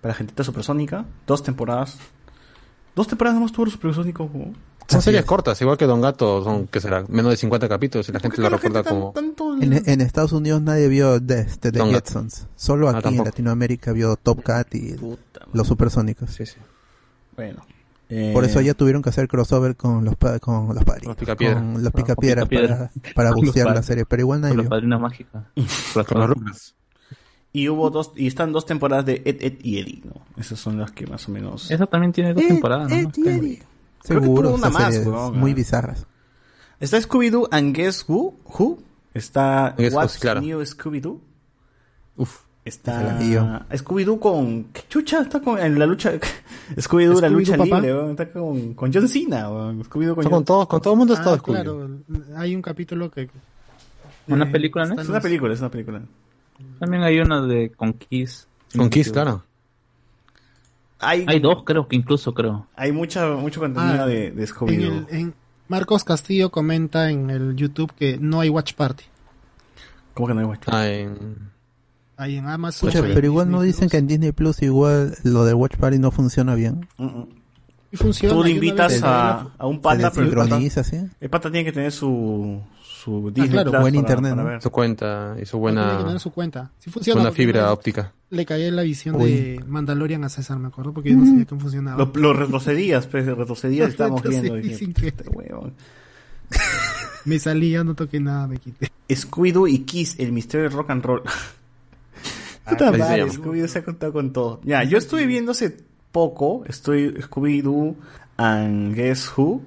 para 0.00 0.10
la 0.10 0.14
gentita 0.14 0.42
supersónica, 0.42 1.04
dos 1.28 1.44
temporadas. 1.44 1.98
Dos 2.96 3.06
temporadas 3.06 3.36
nomás 3.36 3.52
tuvo 3.52 3.66
los 3.66 3.74
supersónicos. 3.74 4.34
¿no? 4.34 4.52
Son 4.88 5.00
series 5.00 5.24
cortas, 5.24 5.62
igual 5.62 5.78
que 5.78 5.86
Don 5.86 6.00
Gato, 6.00 6.42
son, 6.42 6.66
que 6.66 6.80
será? 6.80 7.04
Menos 7.08 7.30
de 7.30 7.36
50 7.36 7.68
capítulos 7.68 8.08
y 8.08 8.12
la 8.12 8.18
gente 8.18 8.42
lo 8.42 8.48
recuerda 8.48 8.82
como... 8.82 9.14
En, 9.60 9.88
en 9.88 10.00
Estados 10.00 10.32
Unidos 10.32 10.60
nadie 10.60 10.88
vio 10.88 11.24
The, 11.24 11.44
The, 11.44 11.70
The. 11.70 11.84
Jetsons. 11.84 12.48
Solo 12.56 12.88
Ah, 12.88 12.98
aquí 12.98 13.16
en. 13.16 13.22
Latinoamérica 13.24 13.92
vio 13.92 14.16
Top 14.16 14.42
Cat 14.42 14.74
y 14.74 14.96
los 15.52 15.68
supersónicos. 15.68 16.30
Sí, 16.32 16.46
sí. 16.46 16.56
Bueno. 17.36 17.64
Por 18.32 18.44
Eh, 18.44 18.46
eso 18.46 18.60
ya 18.60 18.74
tuvieron 18.74 19.00
que 19.02 19.08
hacer 19.10 19.28
crossover 19.28 19.76
con 19.76 20.04
los, 20.04 20.16
pa- 20.16 20.38
con 20.38 20.74
los 20.74 20.84
padrinos. 20.84 21.16
Los. 21.18 21.36
Con 21.36 21.82
los 21.82 21.92
picapiedras 21.92 22.46
Picapiedra. 22.48 22.90
para, 23.02 23.14
para 23.14 23.30
bustear 23.32 23.74
la 23.74 23.82
serie. 23.82 24.04
Pero 24.06 24.22
igual 24.22 24.40
nadie 24.40 24.54
Con 24.54 24.64
los 24.64 24.70
padrinos 24.70 25.00
mágicos. 25.00 25.42
Con 26.08 26.28
Rugrats. 26.28 26.74
Y 27.54 27.68
hubo 27.68 27.90
dos, 27.90 28.12
y 28.16 28.26
están 28.26 28.50
dos 28.52 28.64
temporadas 28.66 29.04
de 29.06 29.22
Ed, 29.24 29.36
Ed 29.40 29.54
y 29.62 29.78
Eddie, 29.78 30.00
¿no? 30.04 30.22
Esas 30.38 30.58
son 30.58 30.78
las 30.78 30.90
que 30.92 31.06
más 31.06 31.28
o 31.28 31.32
menos. 31.32 31.70
Eso 31.70 31.86
también 31.86 32.10
tiene 32.12 32.32
dos 32.32 32.46
temporadas, 32.46 32.90
¿no? 32.90 33.10
Creo 33.10 33.12
que 33.12 33.62
Seguro, 34.02 34.54
una 34.54 34.70
más, 34.70 34.92
series 34.94 35.06
weón, 35.06 35.38
muy 35.38 35.52
bizarras. 35.54 36.06
Está 36.80 36.98
Scooby-Doo 36.98 37.48
and 37.50 37.76
Guess 37.76 38.06
Who? 38.08 38.34
Who? 38.58 38.78
Está 39.14 39.74
Guess 39.78 39.92
What's 39.94 40.18
claro. 40.18 40.40
New 40.40 40.60
Scooby-Doo. 40.62 41.20
Uf. 42.16 42.40
Está. 42.64 43.66
Scooby-Doo 43.72 44.20
con... 44.20 44.64
¿Qué 44.72 44.82
chucha? 44.88 45.20
Está 45.22 45.40
con, 45.40 45.58
en 45.58 45.78
la 45.78 45.86
lucha... 45.86 46.12
Scooby-Doo, 46.76 47.20
la 47.20 47.28
lucha 47.28 47.56
papá. 47.56 47.76
libre, 47.80 47.94
weón. 47.94 48.10
Está 48.12 48.30
con, 48.32 48.74
con 48.74 48.92
John 48.92 49.08
Cena, 49.08 49.50
weón. 49.50 49.82
Scooby-Doo 49.84 50.14
con 50.14 50.24
Está 50.24 50.30
John 50.30 50.38
con 50.38 50.44
todo, 50.44 50.68
con 50.68 50.80
todo 50.80 50.92
el 50.94 50.98
mundo 50.98 51.14
está 51.14 51.32
Ah, 51.32 51.38
Scooby. 51.38 51.54
claro, 51.60 51.90
hay 52.36 52.54
un 52.54 52.62
capítulo 52.62 53.10
que... 53.10 53.28
Una 54.28 54.44
eh, 54.44 54.52
película, 54.52 54.84
¿no? 54.86 55.00
Es 55.00 55.08
una 55.08 55.20
película, 55.20 55.52
es 55.54 55.60
una 55.60 55.70
película. 55.70 56.02
También 56.78 57.02
hay 57.02 57.18
una 57.18 57.42
de 57.44 57.70
con 57.72 57.94
Kiss. 57.94 58.46
Con 58.76 58.88
Kiss, 58.88 59.10
claro. 59.10 59.42
Hay, 61.00 61.24
Hay 61.26 61.40
dos, 61.40 61.64
creo 61.64 61.88
que 61.88 61.96
incluso 61.96 62.32
creo. 62.32 62.68
hay 62.76 62.92
mucha, 62.92 63.28
mucho 63.30 63.58
contenido 63.58 64.04
Ah, 64.04 64.06
de, 64.06 64.30
de 64.30 64.42
En 64.42 64.46
Scooby-Doo. 64.46 65.32
Marcos 65.66 66.04
Castillo 66.04 66.50
comenta 66.50 67.10
en 67.10 67.28
el 67.30 67.56
YouTube 67.56 67.92
que 67.94 68.18
no 68.18 68.40
hay 68.40 68.50
Watch 68.50 68.74
Party. 68.74 69.04
¿Cómo 70.14 70.28
que 70.28 70.34
no 70.34 70.40
hay 70.40 70.46
Watch 70.46 70.62
Ah, 70.68 70.86
en... 70.88 71.50
Hay 72.16 72.36
en 72.36 72.46
Amazon. 72.46 72.90
Hay 72.94 73.12
pero 73.14 73.26
igual 73.26 73.46
Disney 73.46 73.58
no 73.58 73.62
dicen 73.64 73.80
Plus. 73.80 73.90
que 73.90 73.96
en 73.98 74.06
Disney 74.06 74.32
Plus 74.32 74.62
igual 74.62 75.16
lo 75.24 75.44
del 75.44 75.54
Watch 75.54 75.76
Party 75.76 75.98
no 75.98 76.10
funciona 76.10 76.54
bien. 76.54 76.86
Mm, 76.98 77.04
mm. 77.06 77.28
Y 77.92 77.96
funciona. 77.96 78.34
Tú 78.34 78.40
y 78.42 78.44
le 78.44 78.50
invitas 78.54 79.02
a, 79.02 79.48
a 79.58 79.66
un 79.66 79.80
panda, 79.80 80.10
Se 80.10 80.16
pero 80.22 80.42
el 80.42 80.48
pata, 80.48 80.82
¿sí? 80.84 80.96
el 81.20 81.30
pata 81.30 81.50
tiene 81.50 81.64
que 81.66 81.72
tener 81.72 81.92
su, 81.92 82.60
su 82.82 83.30
Disney 83.30 83.50
claro, 83.50 83.70
Plus 83.70 83.80
buen 83.82 83.94
para- 83.94 84.00
internet, 84.00 84.30
para 84.32 84.42
¿no? 84.44 84.48
ver. 84.48 84.62
Su 84.62 84.70
cuenta 84.70 85.36
y 85.40 85.44
su 85.44 85.58
Tiene 85.58 85.74
que 85.76 85.82
buena, 85.82 85.98
tener 86.04 86.20
su 86.20 86.30
cuenta. 86.32 86.70
Sí 86.78 86.88
funciona. 86.90 87.20
buena 87.20 87.34
fibra 87.36 87.62
vez 87.64 87.70
óptica. 87.72 88.12
Le 88.30 88.46
caí 88.46 88.62
en 88.64 88.76
la 88.76 88.82
visión 88.82 89.16
Uy. 89.16 89.30
de 89.30 89.64
Mandalorian 89.66 90.24
a 90.24 90.30
César, 90.30 90.58
me 90.58 90.68
acuerdo, 90.68 90.94
porque 90.94 91.10
yo 91.10 91.18
no 91.18 91.26
sabía 91.26 91.44
cómo 91.44 91.60
funcionaba. 91.60 91.98
Lo, 92.02 92.10
lo 92.18 92.32
retrocedías, 92.32 93.06
pues, 93.08 93.26
retrocedías 93.26 93.88
y 93.88 93.90
estábamos 93.90 94.22
viendo. 94.22 94.54
Dije, 94.54 94.74
sin. 94.76 94.92
"Puta, 94.94 95.24
huevón". 95.30 95.74
Me 97.24 97.38
salía, 97.38 97.84
no 97.84 97.94
toqué 97.94 98.18
nada, 98.20 98.46
me 98.48 98.56
quité. 98.58 98.90
Scooby-Doo 99.08 99.68
y 99.68 99.80
Kiss, 99.80 100.16
el 100.18 100.32
misterio 100.32 100.64
del 100.64 100.72
rock 100.76 100.90
and 100.90 101.04
roll. 101.04 101.22
Puta 102.70 102.88
así 102.88 102.92
se 102.98 102.98
madre. 102.98 103.22
Scooby-Doo 103.30 103.68
se 103.68 103.78
ha 103.78 103.84
contado 103.84 104.12
con 104.12 104.32
todo. 104.32 104.60
Ya, 104.64 104.84
yo 104.84 104.98
estuve 104.98 105.26
viendo 105.26 105.52
hace 105.52 105.76
poco, 106.12 106.64
estoy 106.68 107.14
Scooby-Doo 107.14 107.96
and 108.36 108.94
Guess 108.94 109.32
Who, 109.36 109.62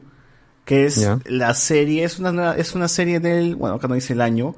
que 0.63 0.85
es 0.85 0.97
la 1.25 1.53
serie, 1.53 2.03
es 2.03 2.19
una 2.19 2.31
nueva- 2.31 2.55
es 2.57 2.73
una 2.75 2.87
serie 2.87 3.19
del, 3.19 3.55
bueno, 3.55 3.75
acá 3.75 3.87
no 3.87 3.95
dice 3.95 4.13
el 4.13 4.21
año, 4.21 4.55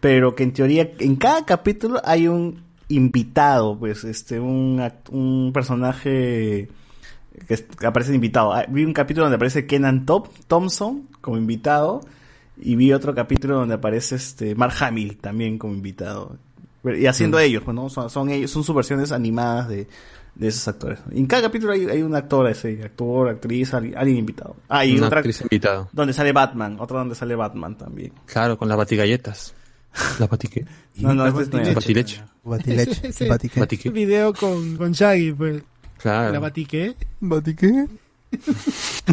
pero 0.00 0.34
que 0.34 0.42
en 0.42 0.52
teoría 0.52 0.90
en 0.98 1.16
cada 1.16 1.44
capítulo 1.44 2.00
hay 2.04 2.28
un 2.28 2.62
invitado, 2.88 3.78
pues, 3.78 4.04
este, 4.04 4.38
un, 4.40 4.80
un 5.10 5.50
personaje 5.52 6.68
que, 7.46 7.54
es- 7.54 7.62
que 7.62 7.86
aparece 7.86 8.14
invitado. 8.14 8.52
Ah, 8.52 8.64
Vi 8.68 8.84
un 8.84 8.92
capítulo 8.92 9.24
donde 9.24 9.36
aparece 9.36 9.66
Kenan 9.66 10.06
Top, 10.06 10.28
Thompson 10.46 11.08
como 11.20 11.36
invitado 11.36 12.00
y 12.58 12.74
vi 12.76 12.92
otro 12.92 13.14
capítulo 13.14 13.56
donde 13.56 13.74
aparece 13.74 14.16
este 14.16 14.54
Mark 14.54 14.74
Hamill 14.80 15.16
también 15.18 15.58
como 15.58 15.74
invitado. 15.74 16.38
Y 16.94 17.06
haciendo 17.06 17.38
ellos, 17.38 17.62
pues, 17.64 17.74
¿no? 17.74 17.88
Son, 17.88 18.08
son 18.10 18.30
ellos, 18.30 18.50
son 18.50 18.62
sus 18.64 18.74
versiones 18.74 19.10
animadas 19.12 19.68
de, 19.68 19.88
de 20.34 20.48
esos 20.48 20.66
actores. 20.68 20.98
Y 21.12 21.18
en 21.20 21.26
cada 21.26 21.42
capítulo 21.42 21.72
hay, 21.72 21.86
hay 21.86 22.02
un 22.02 22.14
actor, 22.14 22.48
ese, 22.48 22.80
actor, 22.84 23.28
actriz, 23.30 23.72
alguien, 23.74 23.96
alguien 23.98 24.18
invitado. 24.18 24.56
Ah, 24.68 24.84
y 24.84 24.96
Una 24.98 25.06
otra 25.06 25.18
actriz 25.20 25.40
invitada. 25.40 25.88
donde 25.92 26.12
sale 26.12 26.32
Batman, 26.32 26.76
otra 26.78 26.98
donde 26.98 27.14
sale 27.14 27.34
Batman 27.34 27.76
también. 27.76 28.12
Claro, 28.26 28.56
con 28.58 28.68
las 28.68 28.76
batigalletas. 28.76 29.54
La 30.18 30.26
patique. 30.26 30.66
No, 30.96 31.14
no, 31.14 31.26
este 31.26 31.42
es 31.42 31.50
nuevo. 31.52 31.74
Batileche. 31.74 32.22
Batileche. 32.44 32.90
Ese- 32.92 33.08
ese- 33.08 33.28
Batique. 33.28 33.88
video 33.90 34.32
con, 34.34 34.76
con 34.76 34.92
Shaggy, 34.92 35.32
pues. 35.32 35.62
Claro. 35.98 36.32
La 36.34 36.38
batiqué. 36.38 36.94
¿Batique? 37.20 37.86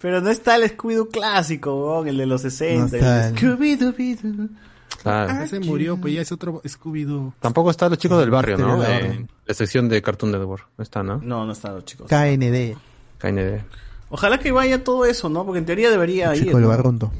Pero 0.00 0.20
no 0.20 0.30
está 0.30 0.54
el 0.56 0.62
Scooby-Doo 0.70 1.08
clásico, 1.10 2.04
el 2.06 2.16
de 2.16 2.26
los 2.26 2.42
60. 2.42 2.78
No 2.78 2.86
está 2.86 3.28
el 3.28 3.34
el- 3.36 3.40
Scooby-Doo. 3.40 4.48
Claro. 5.02 5.42
Ese 5.42 5.60
murió, 5.60 5.96
pues 5.96 6.14
ya 6.14 6.22
es 6.22 6.32
otro 6.32 6.60
Scooby-Doo. 6.64 7.32
Tampoco 7.40 7.70
está 7.70 7.88
los 7.88 7.98
chicos 7.98 8.18
del 8.20 8.30
barrio, 8.30 8.58
¿no? 8.58 8.76
La 8.78 8.98
Eh, 9.00 9.26
la 9.46 9.54
sección 9.54 9.88
de 9.88 10.02
Cartoon 10.02 10.32
Network. 10.32 10.66
No 10.76 10.82
está, 10.82 11.02
¿no? 11.02 11.18
No, 11.22 11.46
no 11.46 11.52
están 11.52 11.74
los 11.74 11.84
chicos. 11.84 12.08
KND. 12.08 12.76
KND. 13.18 13.62
Ojalá 14.10 14.38
que 14.38 14.50
vaya 14.52 14.82
todo 14.82 15.04
eso, 15.04 15.28
¿no? 15.28 15.44
Porque 15.44 15.58
en 15.60 15.66
teoría 15.66 15.90
debería 15.90 16.34
ir. 16.34 16.44
Chico 16.44 16.56
del 16.56 16.62
¿no? 16.62 16.68
barrundo. 16.68 17.12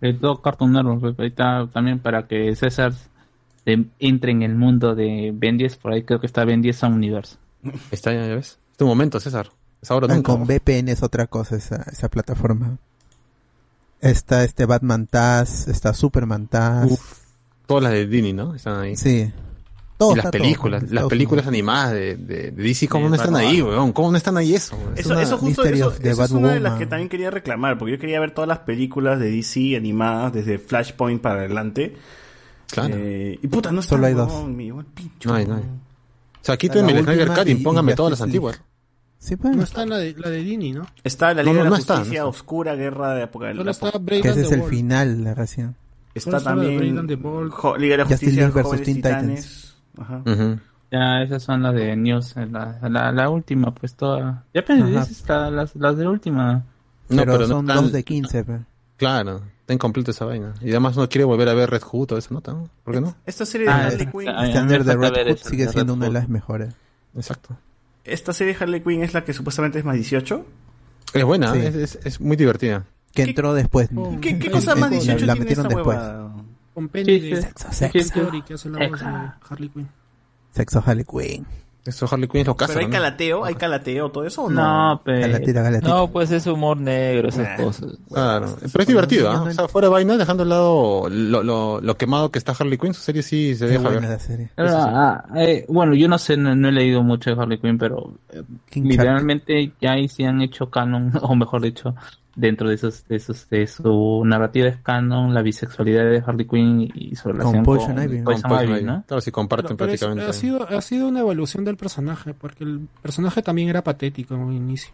El 0.00 0.18
todo 0.18 0.42
Cartoon 0.42 0.72
Network, 0.72 1.00
pues, 1.00 1.14
ahí 1.18 1.26
está 1.28 1.66
también 1.72 1.98
para 1.98 2.26
que 2.26 2.54
César 2.56 2.92
eh, 3.64 3.84
entre 3.98 4.32
en 4.32 4.42
el 4.42 4.54
mundo 4.54 4.94
de 4.94 5.30
Ben 5.34 5.56
10, 5.56 5.76
por 5.76 5.92
ahí 5.92 6.02
creo 6.02 6.20
que 6.20 6.26
está 6.26 6.44
Ben 6.44 6.60
10 6.60 6.76
Sound 6.76 6.96
Universe. 6.96 7.36
Está, 7.90 8.12
ya 8.12 8.34
ves. 8.34 8.58
Es 8.72 8.76
tu 8.76 8.86
momento, 8.86 9.18
César. 9.20 9.50
Es 9.80 9.90
ahora 9.90 10.08
Ah, 10.10 10.14
nunca. 10.16 10.32
con 10.32 10.44
VPN 10.46 10.90
es 10.90 11.02
otra 11.02 11.26
cosa 11.26 11.56
esa, 11.56 11.76
esa 11.90 12.08
plataforma. 12.10 12.76
Está 14.04 14.44
este 14.44 14.66
Batman 14.66 15.06
Taz, 15.06 15.66
está 15.66 15.94
Superman 15.94 16.46
Taz. 16.46 16.98
Todas 17.66 17.84
las 17.84 17.92
de 17.94 18.06
Disney, 18.06 18.34
¿no? 18.34 18.54
Están 18.54 18.78
ahí. 18.78 18.96
Sí. 18.96 19.32
Todo 19.96 20.12
y 20.12 20.16
las 20.16 20.26
está 20.26 20.30
todo, 20.32 20.42
películas, 20.42 20.82
en 20.82 20.94
las 20.94 21.04
películas 21.06 21.46
animadas 21.46 21.92
de, 21.92 22.16
de, 22.16 22.50
de 22.50 22.62
DC, 22.62 22.86
¿cómo 22.88 23.04
De 23.04 23.10
no 23.10 23.16
están 23.16 23.34
ahí, 23.34 23.62
weón? 23.62 23.92
¿Cómo 23.94 24.10
no 24.10 24.18
están 24.18 24.36
ahí 24.36 24.54
eso? 24.54 24.76
weón? 24.76 24.98
Eso, 24.98 25.38
justo 25.38 25.64
eso, 25.64 25.94
es 26.02 26.30
una 26.32 26.52
de 26.52 26.60
las 26.60 26.78
que 26.78 26.84
también 26.84 27.08
quería 27.08 27.30
reclamar, 27.30 27.78
porque 27.78 27.92
yo 27.92 27.98
quería 27.98 28.20
ver 28.20 28.32
todas 28.32 28.46
las 28.48 28.58
películas 28.58 29.18
de 29.18 29.30
DC 29.30 29.74
animadas 29.74 30.34
desde 30.34 30.58
Flashpoint 30.58 31.22
para 31.22 31.40
adelante. 31.40 31.96
Claro. 32.70 32.94
Eh, 32.98 33.38
y 33.40 33.46
puta, 33.46 33.72
no 33.72 33.80
están, 33.80 33.96
Solo 33.96 34.06
hay 34.06 34.12
dos. 34.14 34.30
weón, 34.30 34.54
mi 34.54 34.70
buen 34.70 34.84
pincho. 34.86 35.30
No 35.30 35.34
hay, 35.36 35.46
no 35.46 35.54
hay. 35.54 35.60
weón. 35.62 35.80
O 36.42 36.44
sea, 36.44 36.52
La 36.54 36.58
quítenme 36.58 36.92
el 36.92 37.04
Snyder 37.04 37.28
Cut 37.28 37.48
y 37.48 37.54
pónganme 37.54 37.94
todas 37.94 38.10
las 38.10 38.20
antiguas. 38.20 38.60
Sí, 39.24 39.36
pues. 39.36 39.56
No 39.56 39.62
está 39.62 39.86
la 39.86 39.96
de, 39.96 40.14
la 40.18 40.28
de 40.28 40.42
Dini, 40.42 40.72
¿no? 40.72 40.86
Está 41.02 41.32
la 41.32 41.42
No, 41.42 41.50
Liga 41.52 41.52
no, 41.54 41.64
de 41.64 41.64
no 41.64 41.70
la 41.76 41.78
está, 41.78 41.94
no 41.94 41.98
Justicia, 42.00 42.18
está. 42.20 42.28
Oscura 42.28 42.74
Guerra 42.74 43.14
de 43.14 43.22
Apocalipsis. 43.22 43.70
está 43.70 43.98
Brave 43.98 44.20
ese 44.28 44.40
es 44.42 44.52
el 44.52 44.62
final 44.64 45.24
de 45.24 45.34
recién. 45.34 45.74
Está 46.14 46.32
la 46.32 46.38
de 46.38 46.44
también. 46.44 47.08
Jo- 47.50 47.76
Liga 47.78 47.92
de 47.92 47.98
la 47.98 48.04
Justice 48.04 48.26
Justicia, 48.44 48.62
Jóvenes 48.62 48.84
Teen 48.84 48.96
Titanes. 48.96 49.76
Ajá. 49.98 50.22
Ujú. 50.26 50.58
Ya, 50.92 51.22
esas 51.22 51.42
son 51.42 51.62
las 51.62 51.74
de 51.74 51.96
News, 51.96 52.36
eh, 52.36 52.46
la, 52.50 52.78
la, 52.88 53.10
la 53.12 53.30
última, 53.30 53.74
pues 53.74 53.94
toda. 53.94 54.44
Ya 54.52 54.62
pensé, 54.62 54.90
la- 55.26 55.50
las, 55.50 55.74
las 55.74 55.96
de 55.96 56.06
última. 56.06 56.62
No, 57.08 57.22
pero, 57.22 57.32
pero 57.32 57.38
no 57.38 57.46
son 57.46 57.70
están- 57.70 57.82
dos 57.84 57.92
de 57.92 58.04
15, 58.04 58.44
pues. 58.44 58.60
Claro, 58.98 59.40
está 59.60 59.72
incompleta 59.72 60.10
esa 60.10 60.26
vaina. 60.26 60.52
Y 60.60 60.68
además 60.70 60.96
no 60.98 61.08
quiere 61.08 61.24
volver 61.24 61.48
a 61.48 61.54
ver 61.54 61.70
Red 61.70 61.80
Hood 61.82 62.12
o 62.12 62.18
esa 62.18 62.32
nota, 62.34 62.52
¿no? 62.52 62.68
¿Por 62.84 62.94
qué 62.94 63.00
no? 63.00 63.16
Esta 63.24 63.46
serie 63.46 63.66
de 63.68 63.72
Ah, 63.72 63.86
Harley 63.86 64.06
Quinn. 64.06 64.10
the 64.68 64.96
falta 64.98 65.10
Red 65.24 65.28
Hood 65.30 65.38
sigue 65.38 65.64
de 65.66 65.72
siendo 65.72 65.94
Red 65.94 65.96
una 65.96 66.06
de 66.08 66.12
las 66.12 66.28
mejores. 66.28 66.74
Exacto. 67.16 67.56
Esta 68.04 68.32
serie 68.32 68.54
de 68.54 68.62
Harley 68.62 68.80
Quinn 68.82 69.02
es 69.02 69.14
la 69.14 69.24
que 69.24 69.32
supuestamente 69.32 69.78
es 69.78 69.84
más 69.84 69.94
18. 69.96 70.46
Es 71.14 71.24
buena, 71.24 71.52
Sí. 71.52 71.58
es, 71.60 71.74
es, 71.74 71.98
es 72.04 72.20
muy 72.20 72.36
divertida. 72.36 72.84
Que 73.12 73.22
¿Qué- 73.24 73.30
entró 73.30 73.54
después. 73.54 73.88
¿Qué, 74.20 74.38
qué 74.38 74.46
En- 74.46 74.52
cosa 74.52 74.72
más 74.74 74.90
la- 74.90 74.96
18 74.96 75.24
la 75.26 75.32
tiene 75.34 75.40
metieron 75.40 75.66
esta 75.66 75.76
después. 75.76 75.96
huevada? 75.98 76.34
Con 76.74 76.88
Penny 76.88 77.20
Sí, 77.20 77.30
de 77.30 77.36
sí. 77.36 77.42
Sexo, 77.42 77.68
Sí, 77.70 77.76
sexo. 77.76 78.14
Theory, 78.14 78.42
que 78.42 78.54
hace 78.54 78.68
la 78.68 78.78
voz 78.78 78.90
de 79.00 79.06
Exa. 79.06 79.38
Harley 79.48 79.68
Quinn. 79.68 79.88
Sexo 80.52 80.82
Harley 80.84 81.04
Quinn. 81.04 81.46
Eso 81.86 82.08
Harley 82.10 82.28
Quinn 82.28 82.40
es 82.40 82.46
lo 82.46 82.56
Pero 82.56 82.66
casa, 82.68 82.78
hay 82.78 82.86
¿no? 82.86 82.92
calateo, 82.92 83.44
hay 83.44 83.54
calateo, 83.56 84.10
todo 84.10 84.24
eso 84.24 84.44
o 84.44 84.50
no? 84.50 84.62
No, 84.94 85.02
pero. 85.04 85.20
Galatita, 85.20 85.62
galatita. 85.62 85.88
No, 85.88 86.10
pues 86.10 86.30
es 86.30 86.46
humor 86.46 86.78
negro, 86.78 87.28
esas 87.28 87.60
cosas. 87.60 87.98
Claro, 88.10 88.56
pero 88.60 88.82
es 88.82 88.86
divertido, 88.88 89.30
¿ah? 89.30 89.34
no 89.36 89.42
O 89.44 89.50
sea, 89.50 89.68
fuera 89.68 89.88
de 89.88 89.92
vaina, 89.92 90.16
dejando 90.16 90.44
al 90.44 90.48
lado 90.48 91.08
lo, 91.10 91.42
lo, 91.42 91.80
lo 91.82 91.96
quemado 91.98 92.30
que 92.30 92.38
está 92.38 92.52
Harley 92.58 92.78
Quinn, 92.78 92.94
su 92.94 93.02
serie 93.02 93.22
sí 93.22 93.54
se 93.54 93.66
Qué 93.66 93.72
deja 93.72 93.88
ver. 93.90 94.02
la 94.02 94.18
serie. 94.18 94.50
Ah, 94.56 95.24
ah, 95.28 95.42
eh, 95.42 95.66
bueno, 95.68 95.94
yo 95.94 96.08
no 96.08 96.16
sé, 96.16 96.36
no, 96.38 96.54
no 96.56 96.68
he 96.68 96.72
leído 96.72 97.02
mucho 97.02 97.34
de 97.34 97.40
Harley 97.42 97.58
Quinn, 97.58 97.76
pero 97.76 98.14
eh, 98.30 98.42
literalmente 98.74 99.72
ya 99.80 99.92
ahí 99.92 100.08
sí 100.08 100.24
han 100.24 100.40
hecho 100.40 100.70
canon, 100.70 101.12
o 101.22 101.34
mejor 101.34 101.60
dicho, 101.62 101.94
dentro 102.36 102.68
de 102.68 102.74
esos, 102.74 103.06
de 103.08 103.16
esos, 103.16 103.48
de 103.48 103.66
su 103.66 104.22
narrativa 104.24 104.68
es 104.68 104.76
canon, 104.78 105.32
la 105.34 105.42
bisexualidad 105.42 106.04
de 106.04 106.22
Harley 106.26 106.46
Quinn 106.46 106.90
y 106.94 107.14
su 107.16 107.28
relación 107.28 107.54
con, 107.56 107.62
Poison 107.64 108.02
Ivy, 108.02 108.18
¿no? 108.20 108.24
Con 108.24 108.36
Ivy, 108.64 108.72
Ivy. 108.72 108.82
¿no? 108.84 109.04
Claro, 109.06 109.20
si 109.20 109.30
comparten 109.30 109.76
Pero 109.76 109.92
es- 109.92 110.00
prácticamente. 110.00 110.30
ha, 110.30 110.32
sido, 110.32 110.68
ha 110.68 110.80
sido 110.80 111.08
una 111.08 111.20
evolución 111.20 111.64
del 111.64 111.76
personaje, 111.76 112.34
porque 112.34 112.64
el 112.64 112.88
personaje 113.02 113.42
también 113.42 113.68
era 113.68 113.82
patético 113.84 114.34
en 114.34 114.40
un 114.40 114.52
inicio. 114.52 114.92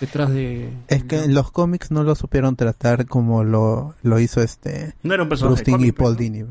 Detrás 0.00 0.30
de... 0.30 0.72
Es 0.88 1.04
que 1.04 1.22
en 1.24 1.34
los 1.34 1.52
cómics 1.52 1.90
no 1.92 2.02
lo 2.02 2.14
supieron 2.16 2.56
tratar 2.56 3.06
como 3.06 3.44
lo, 3.44 3.94
lo 4.02 4.18
hizo 4.18 4.40
este 4.42 4.94
No 5.04 5.14
era 5.14 5.22
un 5.22 5.28
personaje 5.28 5.62
y 5.64 5.70
cómic, 5.70 5.94
pues, 5.94 6.04
Paul 6.04 6.14
¿no? 6.14 6.18
Dini. 6.18 6.44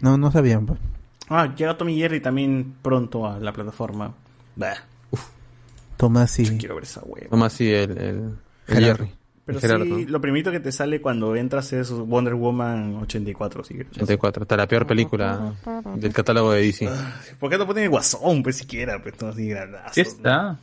No, 0.00 0.16
no 0.16 0.32
sabían. 0.32 0.66
pues. 0.66 0.78
Ah, 1.28 1.54
llega 1.54 1.76
Tommy 1.76 1.96
Jerry 1.96 2.20
también 2.20 2.74
pronto 2.82 3.26
a 3.26 3.38
la 3.38 3.52
plataforma. 3.52 4.12
Bah, 4.56 4.74
Tomás 6.02 6.36
y 6.40 6.58
quiero 6.58 6.74
ver 6.74 6.82
esa 6.82 7.00
hueva. 7.04 7.28
Nomás 7.30 7.52
sí, 7.52 7.72
el, 7.72 7.96
el. 7.96 8.36
Jerry. 8.66 9.08
Pero 9.44 9.60
sí, 9.60 10.06
lo 10.06 10.20
primero 10.20 10.50
que 10.50 10.58
te 10.58 10.72
sale 10.72 11.00
cuando 11.00 11.36
entras 11.36 11.72
es 11.72 11.92
Wonder 11.92 12.34
Woman 12.34 12.96
84. 13.02 13.62
Sí, 13.62 13.78
84, 13.78 14.42
está 14.42 14.56
la 14.56 14.66
peor 14.66 14.84
película 14.84 15.54
del 15.94 16.12
catálogo 16.12 16.50
de 16.50 16.62
DC. 16.62 16.90
¿Por 17.38 17.50
qué 17.50 17.56
no 17.56 17.68
ponen 17.68 17.84
el 17.84 17.90
guasón, 17.90 18.42
pues 18.42 18.56
siquiera? 18.56 19.00
Pues 19.00 19.14
no 19.20 19.28
así 19.28 19.46
granazo. 19.46 19.94
Sí 19.94 20.00
está. 20.00 20.58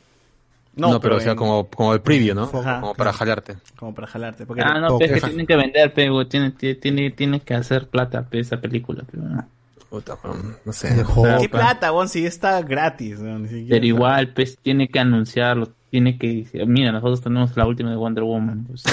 No, 0.76 1.00
pero 1.00 1.16
o 1.16 1.20
sea, 1.20 1.34
como, 1.34 1.68
como 1.70 1.94
el 1.94 2.02
preview, 2.02 2.34
¿no? 2.34 2.44
Ajá. 2.44 2.82
como 2.82 2.94
para 2.94 3.14
jalarte. 3.14 3.56
Como 3.76 3.94
para 3.94 4.08
jalarte. 4.08 4.44
Porque 4.44 4.62
Ah, 4.62 4.78
no, 4.78 4.98
pero 4.98 5.14
es 5.14 5.22
que 5.22 5.28
tienen 5.28 5.46
que 5.46 5.56
vender, 5.56 5.94
pero 5.94 6.26
tiene, 6.26 6.50
tiene, 6.50 7.10
tiene 7.12 7.40
que 7.40 7.54
hacer 7.54 7.88
plata 7.88 8.28
esa 8.32 8.60
película. 8.60 9.04
Pero, 9.10 9.22
no. 9.24 9.48
Puta, 9.90 10.16
weón, 10.22 10.56
no 10.64 10.72
sé. 10.72 11.04
¿Qué 11.40 11.48
plata, 11.48 11.90
Bon? 11.90 12.08
Si 12.08 12.24
está 12.24 12.62
gratis. 12.62 13.18
¿no? 13.18 13.38
Ni 13.40 13.48
siquiera- 13.48 13.68
pero 13.70 13.86
igual, 13.86 14.32
pues 14.32 14.56
tiene 14.62 14.88
que 14.88 15.00
anunciarlo, 15.00 15.68
tiene 15.90 16.16
que 16.16 16.28
decir, 16.28 16.64
mira, 16.66 16.92
nosotros 16.92 17.20
tenemos 17.20 17.56
la 17.56 17.66
última 17.66 17.90
de 17.90 17.96
Wonder 17.96 18.22
Woman, 18.24 18.64
pues, 18.68 18.84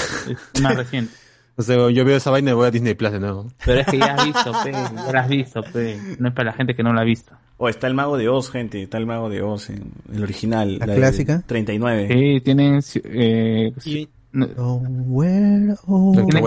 es 0.54 0.60
más 0.60 0.76
reciente. 0.76 1.12
O 1.56 1.62
sea, 1.62 1.90
yo 1.90 2.04
veo 2.04 2.16
esa 2.16 2.30
vaina 2.30 2.50
y 2.52 2.54
voy 2.54 2.66
a 2.68 2.70
Disney 2.70 2.94
Plus 2.94 3.10
de 3.12 3.18
nuevo. 3.20 3.46
Pero 3.64 3.80
es 3.80 3.86
que 3.86 3.98
ya 3.98 4.14
has 4.14 4.24
visto, 4.32 4.52
pe, 4.64 4.72
ya 4.72 5.12
la 5.12 5.20
has 5.20 5.28
visto, 5.28 5.62
pe. 5.72 5.98
No 6.18 6.28
es 6.28 6.34
para 6.34 6.50
la 6.50 6.56
gente 6.56 6.74
que 6.76 6.82
no 6.84 6.92
la 6.92 7.00
ha 7.00 7.04
visto. 7.04 7.32
Oh, 7.56 7.68
está 7.68 7.88
el 7.88 7.94
Mago 7.94 8.16
de 8.16 8.28
Oz, 8.28 8.50
gente. 8.50 8.80
Está 8.82 8.98
el 8.98 9.06
Mago 9.06 9.28
de 9.28 9.42
Oz, 9.42 9.70
en, 9.70 9.90
el 10.14 10.22
original. 10.22 10.78
¿La 10.78 10.86
del 10.86 10.96
clásica? 10.98 11.42
39. 11.46 12.08
Sí, 12.12 12.40
tienen, 12.44 12.80
eh, 13.04 13.72
Y 13.84 14.08
no- 14.30 14.46
tienen 14.46 15.08
buena 15.08 15.74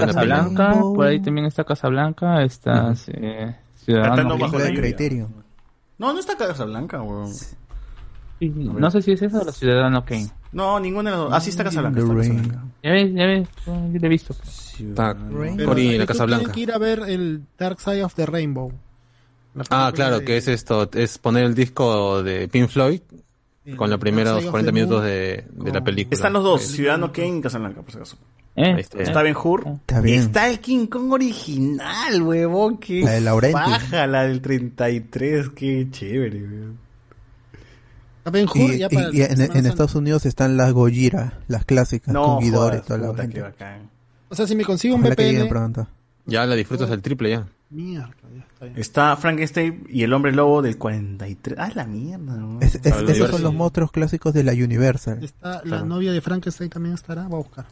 Casablanca, 0.07 0.71
por 0.79 1.05
ahí 1.07 1.21
también 1.21 1.45
está 1.47 1.65
Casablanca, 1.65 2.43
está 2.43 2.93
eh, 3.07 3.53
Ciudadano 3.85 4.37
bajo 4.37 4.59
la. 4.59 4.71
Criterion. 4.73 5.33
No, 5.97 6.13
no 6.13 6.19
está 6.19 6.35
Casablanca, 6.37 7.01
weón. 7.01 7.31
No 8.39 8.89
sé 8.91 9.01
si 9.03 9.11
es 9.11 9.21
esa 9.21 9.41
o 9.41 9.45
la 9.45 9.51
Ciudadano 9.51 10.03
Kane. 10.03 10.29
No, 10.51 10.79
ninguna 10.79 11.11
de 11.11 11.15
las 11.17 11.25
dos. 11.25 11.33
Ah, 11.33 11.39
sí 11.39 11.49
está 11.51 11.63
Casablanca. 11.63 11.99
Está. 11.99 12.13
Casablanca. 12.15 12.63
Ya 12.83 12.91
ves, 12.91 13.13
ya 13.13 13.25
ves, 13.25 13.47
yo 13.65 13.99
lo 13.99 14.05
he 14.05 14.09
visto. 14.09 14.33
Está 14.33 15.11
en 15.11 15.57
la 15.57 16.05
tú 16.05 16.07
Casa 16.07 16.25
tienes 16.25 16.39
Blanca. 16.39 16.51
que 16.51 16.59
ir 16.59 16.71
a 16.71 16.77
ver 16.79 16.99
el 17.07 17.43
Dark 17.57 17.79
Side 17.79 18.03
of 18.03 18.13
the 18.15 18.25
Rainbow. 18.25 18.71
Ah, 19.69 19.91
claro, 19.93 20.19
de- 20.19 20.25
que 20.25 20.37
es 20.37 20.47
esto, 20.47 20.89
es 20.93 21.17
poner 21.19 21.43
el 21.43 21.53
disco 21.55 22.23
de 22.23 22.47
Pink 22.47 22.69
Floyd 22.69 23.01
con 23.75 23.89
los 23.89 23.99
primeros 23.99 24.37
Side 24.39 24.47
of 24.47 24.51
40 24.51 24.67
the 24.69 24.73
minutos 24.73 25.03
de, 25.03 25.45
de 25.51 25.65
la 25.67 25.71
Con- 25.73 25.83
película. 25.83 26.15
Están 26.15 26.33
los 26.33 26.43
dos, 26.43 26.61
Ciudadano 26.63 27.11
Kane 27.11 27.37
y 27.37 27.41
Casablanca, 27.41 27.81
por 27.81 27.91
si 27.91 27.97
acaso. 27.97 28.17
¿Eh? 28.55 28.75
Está. 28.79 29.01
Está 29.01 29.21
Ben 29.23 29.35
Hur. 29.41 29.65
Está 29.67 30.01
bien. 30.01 30.19
Está 30.21 30.49
el 30.49 30.59
King 30.59 30.87
Kong 30.87 31.11
original, 31.13 32.21
huevón. 32.21 32.77
Qué 32.79 33.01
La 33.01 33.11
de 33.11 33.21
Laurenti. 33.21 33.53
paja, 33.53 34.07
la 34.07 34.23
del 34.25 34.41
33. 34.41 35.49
Qué 35.49 35.87
chévere, 35.89 36.41
weón. 36.43 36.77
A 38.25 38.29
Ben 38.29 38.45
Hur 38.47 38.71
Y, 38.73 38.77
ya 38.79 38.87
y- 38.91 38.95
para 38.95 39.09
y 39.13 39.21
en. 39.21 39.65
Estados 39.65 39.95
Unidos 39.95 40.25
están 40.25 40.57
las 40.57 40.73
Gojira, 40.73 41.39
las 41.47 41.65
clásicas, 41.65 42.13
No, 42.13 42.25
con 42.35 42.39
Guidor 42.43 42.73
y 42.73 42.77
jodas, 42.77 42.85
toda 42.85 42.99
la 42.99 43.21
gente. 43.21 43.43
O 44.29 44.35
sea, 44.35 44.45
si 44.47 44.55
me 44.55 44.63
consigo 44.63 44.95
un 44.95 45.01
que 45.03 45.09
VPN... 45.09 45.87
Ya 46.25 46.45
la 46.45 46.55
disfrutas 46.55 46.91
al 46.91 47.01
triple 47.01 47.31
ya. 47.31 47.47
Mierda, 47.71 48.11
ya 48.35 48.41
está 48.43 48.65
bien. 48.65 48.77
Está 48.77 49.15
Frankenstein 49.17 49.85
y 49.89 50.03
el 50.03 50.13
hombre 50.13 50.33
lobo 50.33 50.61
del 50.61 50.77
43. 50.77 51.57
Ah, 51.59 51.71
la 51.73 51.85
mierda. 51.85 52.35
Es- 52.59 52.75
es- 52.75 52.85
esos 52.85 53.29
son 53.31 53.41
los 53.43 53.53
monstruos 53.53 53.91
clásicos 53.91 54.33
de 54.33 54.43
la 54.43 54.51
Universal. 54.51 55.23
Está 55.23 55.55
la 55.55 55.61
Claro. 55.61 55.85
novia 55.85 56.11
de 56.11 56.21
Frankenstein 56.21 56.69
también 56.69 56.93
estará, 56.95 57.23
voy 57.23 57.39
a 57.39 57.43
buscar. 57.43 57.65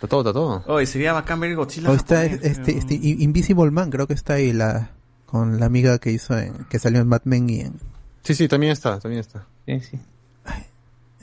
Está 0.00 0.08
todo, 0.08 0.20
está 0.22 0.32
todo. 0.32 0.64
Oye, 0.66 0.86
sería 0.86 1.12
bacán 1.12 1.40
ver 1.40 1.50
el 1.50 1.56
Godzilla. 1.56 1.90
O 1.90 1.94
está 1.94 2.22
japonés, 2.22 2.40
este, 2.42 2.78
este 2.78 2.94
Invisible 2.94 3.70
Man, 3.70 3.90
creo 3.90 4.06
que 4.06 4.14
está 4.14 4.34
ahí 4.34 4.52
la 4.54 4.90
con 5.26 5.60
la 5.60 5.66
amiga 5.66 5.98
que 5.98 6.10
hizo 6.10 6.36
en, 6.38 6.64
que 6.70 6.78
salió 6.78 7.00
en 7.00 7.06
Mad 7.08 7.20
Men 7.24 7.50
y 7.50 7.60
en, 7.60 7.74
Sí, 8.22 8.34
sí, 8.34 8.48
también 8.48 8.72
está, 8.72 8.98
también 8.98 9.20
está. 9.20 9.46
Sí, 9.66 9.80
sí. 9.80 9.98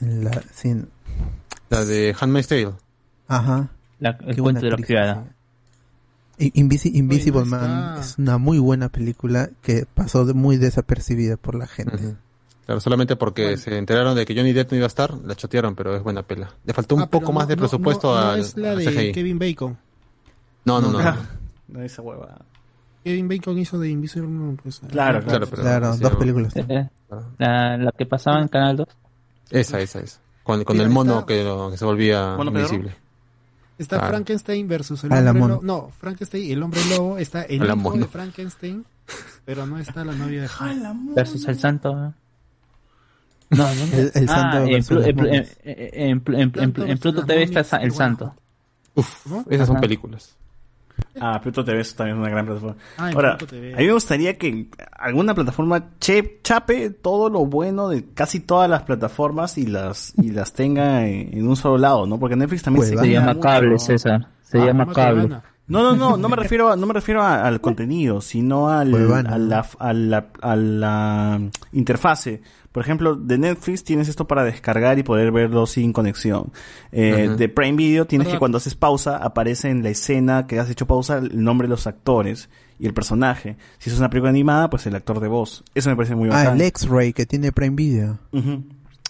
la 0.00 0.42
sin, 0.54 0.88
La 1.70 1.84
de 1.84 2.14
Handmaid's 2.18 2.46
Tale. 2.48 2.72
ajá. 3.26 3.68
La- 3.98 4.10
el 4.26 4.36
Qué 4.36 4.42
cuento 4.42 4.60
de 4.62 4.70
la 4.70 4.76
criada. 4.76 5.24
Invisi- 6.38 6.94
Invisible 6.94 7.40
no 7.40 7.46
Man 7.46 7.98
es 7.98 8.16
una 8.16 8.38
muy 8.38 8.60
buena 8.60 8.88
película 8.90 9.50
que 9.60 9.86
pasó 9.92 10.24
de- 10.24 10.34
muy 10.34 10.56
desapercibida 10.56 11.36
por 11.36 11.56
la 11.56 11.66
gente. 11.66 11.96
Ujú. 11.96 12.16
Claro, 12.68 12.82
solamente 12.82 13.16
porque 13.16 13.56
se 13.56 13.78
enteraron 13.78 14.14
de 14.14 14.26
que 14.26 14.34
Johnny 14.36 14.52
Depp 14.52 14.72
no 14.72 14.76
iba 14.76 14.84
a 14.84 14.88
estar, 14.88 15.14
la 15.24 15.34
chotearon, 15.34 15.74
pero 15.74 15.96
es 15.96 16.02
buena 16.02 16.22
pela. 16.22 16.52
Le 16.66 16.74
faltó 16.74 16.96
un 16.96 17.00
Ah, 17.00 17.06
poco 17.06 17.32
más 17.32 17.44
no- 17.44 17.48
de 17.48 17.56
no- 17.56 17.60
presupuesto 17.62 18.14
no, 18.14 18.20
no 18.22 18.30
al, 18.32 18.40
es 18.40 18.56
la 18.58 18.76
de 18.76 18.84
CGI. 18.84 19.12
Kevin 19.12 19.38
Bacon. 19.38 19.78
No, 20.66 20.78
no, 20.82 20.92
no. 20.92 21.00
no. 21.02 21.16
No, 21.68 21.82
esa 21.82 22.02
hueva. 22.02 22.36
Kevin 23.02 23.26
Bacon 23.26 23.58
hizo 23.58 23.78
de 23.78 23.88
Invisible 23.88 24.28
Man, 24.28 24.58
pues. 24.62 24.80
Claro, 24.90 25.22
Claro, 25.22 25.46
pero- 25.46 25.62
Claro, 25.62 25.94
sí, 25.94 26.00
dos 26.00 26.16
películas. 26.16 26.54
Eh, 26.56 26.88
La, 27.38 27.78
la 27.78 27.90
que 27.92 28.04
pasaba 28.04 28.38
en 28.42 28.48
Canal 28.48 28.76
2. 28.76 28.88
Esa, 29.50 29.80
esa, 29.80 30.00
esa. 30.00 30.20
Con, 30.42 30.62
con 30.64 30.78
el 30.78 30.90
mono 30.90 31.20
está- 31.20 31.26
que, 31.26 31.44
lo- 31.44 31.70
que 31.70 31.78
se 31.78 31.86
volvía 31.86 32.36
invisible. 32.38 32.94
Está 33.78 33.96
Claro. 33.96 34.12
Frankenstein 34.12 34.68
versus 34.68 35.04
el 35.04 35.12
Ah, 35.12 35.18
hombre 35.20 35.32
mono. 35.32 35.54
lobo. 35.54 35.64
No, 35.64 35.90
Frankenstein 35.98 36.44
y 36.44 36.52
el 36.52 36.62
hombre 36.62 36.80
lobo. 36.90 37.16
Está 37.16 37.44
el 37.44 37.62
A 37.62 37.64
la 37.64 37.72
hijo 37.72 37.76
mono. 37.82 37.96
de 38.02 38.08
Frankenstein, 38.08 38.84
pero 39.46 39.64
no 39.64 39.78
está 39.78 40.04
la 40.04 40.12
novia 40.12 40.42
de 40.42 40.48
Frankenstein. 40.48 41.14
Versus 41.14 41.48
el 41.48 41.58
santo. 41.58 42.04
¿eh? 42.06 42.10
No, 43.50 43.64
no, 43.74 43.86
no. 43.86 43.96
El- 43.96 44.12
el 44.14 44.28
Ah, 44.28 44.34
santo 44.34 44.56
en, 44.58 44.68
versus 44.70 44.90
Plu- 44.90 45.00
las 45.00 45.08
en, 45.08 45.16
Plu- 45.16 45.20
en, 45.20 45.26
momias. 45.26 45.58
en, 45.64 46.10
en, 46.10 46.24
Plu- 46.24 46.34
en, 46.38 46.52
Santo 46.54 46.60
en 46.82 46.88
versus 46.88 47.00
Pluto 47.00 47.24
TV 47.26 47.42
está 47.44 47.76
el 47.78 47.92
santo. 47.92 48.34
Uf, 48.94 49.26
esas 49.50 49.66
son 49.66 49.80
películas. 49.80 50.34
Ah, 51.20 51.40
Pluto 51.40 51.64
TV 51.64 51.80
es 51.80 51.94
también 51.94 52.18
una 52.18 52.28
gran 52.28 52.44
plataforma. 52.44 52.76
Ah, 52.96 53.10
Ahora, 53.14 53.38
TV. 53.38 53.72
a 53.72 53.76
mí 53.78 53.86
me 53.86 53.92
gustaría 53.92 54.36
que 54.36 54.66
alguna 54.98 55.32
plataforma 55.34 55.90
che- 56.00 56.40
chape 56.42 56.90
todo 56.90 57.30
lo 57.30 57.46
bueno 57.46 57.88
de 57.88 58.04
casi 58.14 58.40
todas 58.40 58.68
las 58.68 58.82
plataformas 58.82 59.56
y 59.58 59.66
las 59.66 60.12
y 60.18 60.30
las 60.32 60.52
tenga 60.52 61.06
en, 61.06 61.38
en 61.38 61.46
un 61.48 61.54
solo 61.56 61.78
lado, 61.78 62.04
¿no? 62.06 62.18
Porque 62.18 62.34
Netflix 62.34 62.64
también 62.64 62.88
Pues 62.88 63.00
se 63.00 63.08
llama 63.12 63.28
mucho, 63.28 63.40
cable, 63.40 63.70
¿no? 63.70 63.78
César. 63.78 64.26
Se 64.42 64.58
Ah, 64.60 64.66
llama 64.66 64.84
¿Cómo 64.84 64.94
te 64.94 65.00
cable. 65.00 65.28
No, 65.68 65.82
no, 65.82 65.94
no, 65.94 66.16
no 66.16 66.28
me 66.30 66.36
refiero 66.36 66.70
a, 66.72 66.76
no 66.76 66.86
me 66.86 66.94
refiero 66.94 67.22
a- 67.22 67.46
al 67.46 67.60
contenido, 67.60 68.20
sino 68.20 68.68
al, 68.70 68.90
Cuevana, 68.90 69.34
a, 69.34 69.38
la, 69.38 69.66
a, 69.78 69.92
la, 69.92 70.26
a 70.40 70.56
la 70.56 71.40
interfase. 71.72 72.42
Por 72.72 72.82
ejemplo, 72.82 73.16
de 73.16 73.38
Netflix 73.38 73.82
tienes 73.82 74.08
esto 74.08 74.26
para 74.26 74.44
descargar 74.44 74.98
y 74.98 75.02
poder 75.02 75.32
verlo 75.32 75.66
sin 75.66 75.92
conexión. 75.92 76.52
Eh. 76.92 77.34
De 77.36 77.48
Prime 77.48 77.76
Video 77.76 78.06
tienes 78.06 78.28
que 78.28 78.38
cuando 78.38 78.58
haces 78.58 78.74
pausa 78.74 79.16
aparece 79.16 79.70
en 79.70 79.82
la 79.82 79.88
escena 79.90 80.46
que 80.46 80.58
has 80.60 80.68
hecho 80.70 80.86
pausa 80.86 81.18
el 81.18 81.42
nombre 81.42 81.66
de 81.66 81.70
los 81.70 81.86
actores 81.86 82.50
y 82.78 82.86
el 82.86 82.94
personaje. 82.94 83.56
Si 83.78 83.90
es 83.90 83.98
una 83.98 84.10
película 84.10 84.30
animada, 84.30 84.68
pues 84.70 84.86
el 84.86 84.94
actor 84.94 85.18
de 85.18 85.28
voz. 85.28 85.64
Eso 85.74 85.88
me 85.90 85.96
parece 85.96 86.14
muy 86.14 86.28
Ah, 86.28 86.34
bacán. 86.34 86.54
el 86.56 86.62
X-Ray 86.66 87.12
que 87.14 87.26
tiene 87.26 87.52
Prime 87.52 87.74
Video. 87.74 88.18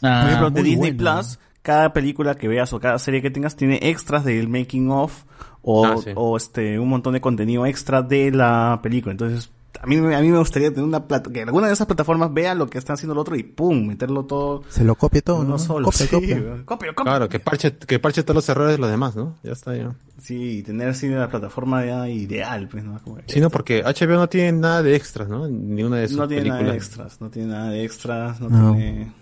Ah, 0.02 0.20
Por 0.22 0.28
ejemplo, 0.30 0.50
de 0.50 0.62
Disney 0.62 0.92
bueno. 0.92 1.16
Plus, 1.16 1.38
cada 1.62 1.92
película 1.92 2.34
que 2.36 2.48
veas 2.48 2.72
o 2.72 2.80
cada 2.80 2.98
serie 2.98 3.20
que 3.20 3.30
tengas 3.30 3.56
tiene 3.56 3.78
extras 3.82 4.24
del 4.24 4.48
making 4.48 4.90
of 4.90 5.24
o, 5.62 5.84
Ah, 5.84 5.96
sí. 6.02 6.10
o 6.14 6.36
este 6.36 6.78
un 6.78 6.88
montón 6.88 7.12
de 7.14 7.20
contenido 7.20 7.66
extra 7.66 8.02
de 8.02 8.30
la 8.30 8.78
película. 8.82 9.10
Entonces, 9.12 9.50
a 9.80 9.86
mí, 9.86 9.96
me- 9.96 10.14
a 10.16 10.20
mí 10.20 10.28
me 10.30 10.38
gustaría 10.38 10.70
tener 10.70 10.84
una 10.84 11.06
plata, 11.06 11.30
que 11.30 11.42
alguna 11.42 11.66
de 11.68 11.72
esas 11.72 11.86
plataformas 11.86 12.32
vea 12.34 12.54
lo 12.54 12.66
que 12.68 12.78
está 12.78 12.94
haciendo 12.94 13.12
el 13.12 13.18
otro 13.18 13.36
y 13.36 13.42
pum, 13.42 13.86
meterlo 13.86 14.24
todo 14.24 14.62
Se 14.68 14.84
lo 14.84 14.94
copia 14.96 15.20
todo, 15.22 15.44
¿no? 15.44 15.58
solo. 15.58 15.86
Copia, 15.86 16.06
Sí, 16.06 16.08
copia. 16.08 16.62
Copia. 16.64 16.92
Claro, 16.94 17.28
que 17.28 17.38
parche, 17.40 17.76
que 17.76 17.98
parche 17.98 18.22
todos 18.22 18.34
los 18.36 18.48
errores 18.48 18.72
de 18.72 18.78
los 18.78 18.90
demás, 18.90 19.14
¿no? 19.16 19.36
Ya 19.42 19.52
está, 19.52 19.76
ya. 19.76 19.94
Sí, 20.20 20.58
y 20.58 20.62
tener 20.62 20.88
así 20.88 21.08
la 21.08 21.28
plataforma 21.30 21.84
ya 21.84 22.08
ideal, 22.08 22.68
pues, 22.68 22.82
¿no? 22.84 22.98
Como 23.02 23.18
Sí, 23.26 23.40
no, 23.40 23.50
porque 23.50 23.82
HBO 23.84 24.14
no 24.16 24.28
tiene 24.28 24.52
nada 24.52 24.82
de 24.82 24.96
extras, 24.96 25.28
¿no? 25.28 25.46
Ni 25.48 25.82
una 25.82 25.98
de 25.98 26.08
sus 26.08 26.16
no 26.16 26.26
tiene 26.26 26.42
películas. 26.42 26.62
nada 26.62 26.72
de 26.72 26.78
extras, 26.78 27.20
no 27.20 27.30
tiene 27.30 27.48
nada 27.52 27.70
de 27.70 27.84
extras, 27.84 28.40
no, 28.40 28.48
No. 28.48 28.74
tiene... 28.74 29.12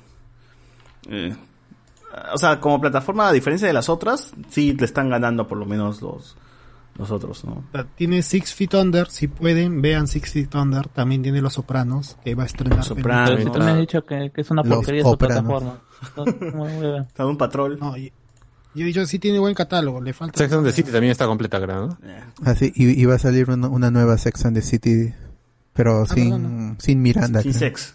eh, 1.10 1.36
o 2.32 2.38
sea, 2.38 2.60
como 2.60 2.80
plataforma, 2.80 3.28
a 3.28 3.32
diferencia 3.32 3.66
de 3.68 3.74
las 3.74 3.88
otras, 3.90 4.32
sí 4.48 4.72
le 4.72 4.84
están 4.86 5.10
ganando 5.10 5.46
por 5.46 5.58
lo 5.58 5.66
menos 5.66 6.00
los, 6.00 6.36
los 6.98 7.10
otros, 7.10 7.44
¿no? 7.44 7.52
O 7.52 7.64
sea, 7.72 7.84
Tiene 7.84 8.22
Six 8.22 8.54
Feet 8.54 8.74
Under, 8.74 9.08
si 9.08 9.28
pueden, 9.28 9.82
vean 9.82 10.06
Six 10.06 10.32
Feet 10.32 10.54
Under. 10.54 10.88
También 10.88 11.22
tiene 11.22 11.40
Los 11.40 11.54
Sopranos, 11.54 12.16
que 12.24 12.34
va 12.34 12.44
a 12.44 12.46
estrenar. 12.46 12.78
Los 12.78 12.86
Sopranos. 12.86 13.40
Si 13.42 13.50
tú 13.50 13.58
me 13.58 13.70
has 13.70 13.78
dicho 13.78 14.04
que, 14.04 14.30
que 14.34 14.40
es 14.40 14.50
una 14.50 14.62
Los 14.62 14.76
porquería 14.76 15.02
su 15.02 15.18
plataforma. 15.18 15.80
No, 16.16 16.24
muy 16.54 16.72
bien. 16.80 17.02
Está 17.02 17.22
de 17.24 17.28
un 17.30 17.36
patrol. 17.38 17.78
No, 17.78 17.96
y- 17.96 18.12
yo 18.74 18.82
he 18.82 18.86
dicho, 18.88 19.06
sí 19.06 19.18
tiene 19.18 19.38
buen 19.38 19.54
catálogo, 19.54 20.02
le 20.02 20.12
falta... 20.12 20.36
Sex 20.36 20.52
and 20.52 20.66
the 20.66 20.72
City 20.72 20.90
también 20.92 21.10
está 21.10 21.24
completa, 21.26 21.58
creo, 21.62 21.86
¿no? 21.86 21.98
Así, 22.44 22.70
y, 22.74 23.00
y 23.00 23.04
va 23.06 23.14
a 23.14 23.18
salir 23.18 23.48
una, 23.50 23.68
una 23.68 23.90
nueva 23.90 24.18
Sex 24.18 24.44
and 24.44 24.54
the 24.54 24.60
City, 24.60 25.14
pero 25.72 26.04
sin, 26.04 26.30
perdona. 26.30 26.76
sin 26.78 27.00
Miranda. 27.00 27.40
Sin 27.40 27.52
creo. 27.52 27.60
sex. 27.70 27.94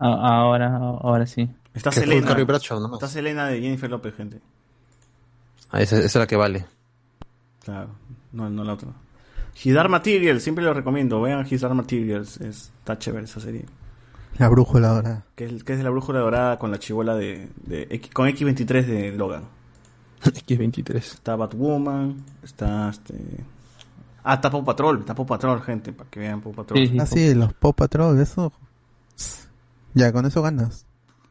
Ah, 0.00 0.40
Ahora, 0.40 0.76
ahora 0.76 1.24
sí. 1.24 1.48
Está 1.72 1.92
Selena. 1.92 2.34
Bradshaw. 2.34 2.92
Está 2.94 3.06
Selena 3.06 3.46
de 3.46 3.60
Jennifer 3.60 3.88
López, 3.88 4.12
gente. 4.16 4.40
Ah, 5.70 5.82
esa, 5.82 5.96
esa 5.98 6.06
es 6.06 6.14
la 6.16 6.26
que 6.26 6.34
vale. 6.34 6.66
Claro, 7.62 7.90
no, 8.32 8.48
no 8.50 8.64
la 8.64 8.74
otra. 8.74 8.88
His 9.62 9.74
Dark 9.74 9.90
Materials, 9.90 10.42
siempre 10.42 10.64
lo 10.64 10.72
recomiendo. 10.74 11.20
Vean 11.20 11.46
His 11.50 11.60
Dark 11.62 11.74
Materials, 11.74 12.40
es- 12.40 12.70
está 12.78 12.98
chévere 12.98 13.24
esa 13.24 13.40
serie. 13.40 13.64
La 14.38 14.48
brújula 14.48 14.90
ahora. 14.90 15.24
Que 15.34 15.46
es, 15.46 15.64
que 15.64 15.72
es 15.72 15.78
de 15.78 15.84
la 15.84 15.90
brújula 15.90 16.20
dorada 16.20 16.58
con 16.58 16.70
la 16.70 16.78
chivola 16.78 17.16
de, 17.16 17.48
con 18.12 18.28
X23 18.28 18.84
de 18.86 19.12
Logan. 19.12 19.44
X23. 20.22 20.94
Está 20.96 21.34
Batwoman, 21.36 22.24
está 22.42 22.90
este... 22.90 23.14
Ah, 24.22 24.34
está 24.34 24.50
Paw 24.50 24.64
Patrol, 24.64 24.98
está 25.00 25.14
Paw 25.14 25.26
Patrol, 25.26 25.62
gente, 25.62 25.92
para 25.92 26.10
que 26.10 26.20
vean 26.20 26.40
Paw 26.40 26.52
Patrol. 26.52 26.78
Sí, 26.78 26.88
sí. 26.88 26.98
Ah, 27.00 27.06
sí, 27.06 27.34
los 27.34 27.52
Pop 27.54 27.74
Patrol, 27.76 28.20
eso. 28.20 28.52
Ya, 29.94 30.12
con 30.12 30.26
eso 30.26 30.42
ganas. 30.42 30.84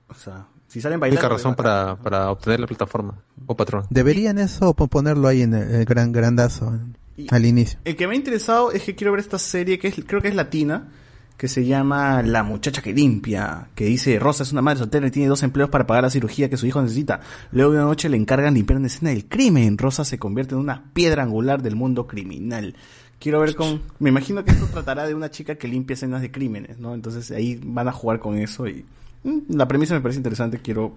O 0.10 0.14
sea, 0.16 0.48
si 0.78 0.82
salen 0.82 1.00
bailando... 1.00 1.20
Única 1.22 1.36
razón 1.36 1.56
para, 1.56 1.96
para 1.98 2.30
obtener 2.32 2.60
la 2.60 2.68
plataforma. 2.68 3.16
O 3.46 3.56
patrón. 3.56 3.86
Deberían 3.90 4.38
eso 4.38 4.74
po- 4.74 4.88
ponerlo 4.88 5.28
ahí 5.28 5.42
en 5.42 5.54
el, 5.54 5.70
el 5.76 5.86
gran 5.86 6.12
grandazo, 6.12 6.74
Y- 7.18 7.28
al 7.30 7.46
inicio. 7.46 7.80
El 7.84 7.96
que 7.96 8.08
me 8.08 8.14
ha 8.14 8.18
interesado 8.18 8.72
es 8.72 8.84
que 8.84 8.96
quiero 8.96 9.12
ver 9.12 9.20
esta 9.22 9.40
serie 9.40 9.80
que 9.80 9.88
es, 9.88 9.96
creo 10.06 10.22
que 10.22 10.28
es 10.28 10.36
latina, 10.36 10.90
que 11.36 11.48
se 11.48 11.66
llama 11.66 12.22
La 12.24 12.42
muchacha 12.44 12.82
que 12.82 12.94
limpia, 12.94 13.68
que 13.76 13.86
dice 13.86 14.18
Rosa 14.20 14.42
es 14.44 14.52
una 14.52 14.62
madre 14.64 14.80
soltera 14.80 15.06
y 15.08 15.12
tiene 15.12 15.28
dos 15.30 15.44
empleos 15.44 15.70
para 15.70 15.86
pagar 15.86 16.04
la 16.04 16.10
cirugía 16.10 16.50
que 16.50 16.58
su 16.58 16.66
hijo 16.66 16.82
necesita. 16.82 17.20
Luego 17.52 17.72
de 17.72 17.78
una 17.78 17.86
noche 17.88 18.10
le 18.10 18.18
encargan 18.18 18.54
limpiar 18.56 18.78
una 18.78 18.88
escena 18.88 19.12
del 19.12 19.26
crimen. 19.26 19.78
Rosa 19.78 20.04
se 20.04 20.18
convierte 20.18 20.56
en 20.56 20.62
una 20.62 20.86
piedra 20.94 21.24
angular 21.24 21.62
del 21.62 21.76
mundo 21.76 22.08
criminal. 22.08 22.76
Quiero 23.20 23.40
ver 23.40 23.56
con... 23.56 23.82
Me 24.00 24.10
imagino 24.10 24.44
que 24.46 24.52
esto 24.52 24.66
tratará 24.68 25.08
de 25.08 25.16
una 25.16 25.32
chica 25.32 25.56
que 25.56 25.68
limpia 25.68 25.94
escenas 25.96 26.22
de 26.22 26.32
crímenes, 26.32 26.78
¿no? 26.80 26.94
Entonces 26.94 27.32
ahí 27.32 27.60
van 27.64 27.88
a 27.88 27.92
jugar 27.92 28.20
con 28.20 28.38
eso 28.38 28.68
y... 28.68 28.86
mm, 29.24 29.40
La 29.50 29.68
premisa 29.68 29.94
me 29.94 30.02
parece 30.02 30.18
interesante, 30.18 30.60
quiero 30.60 30.96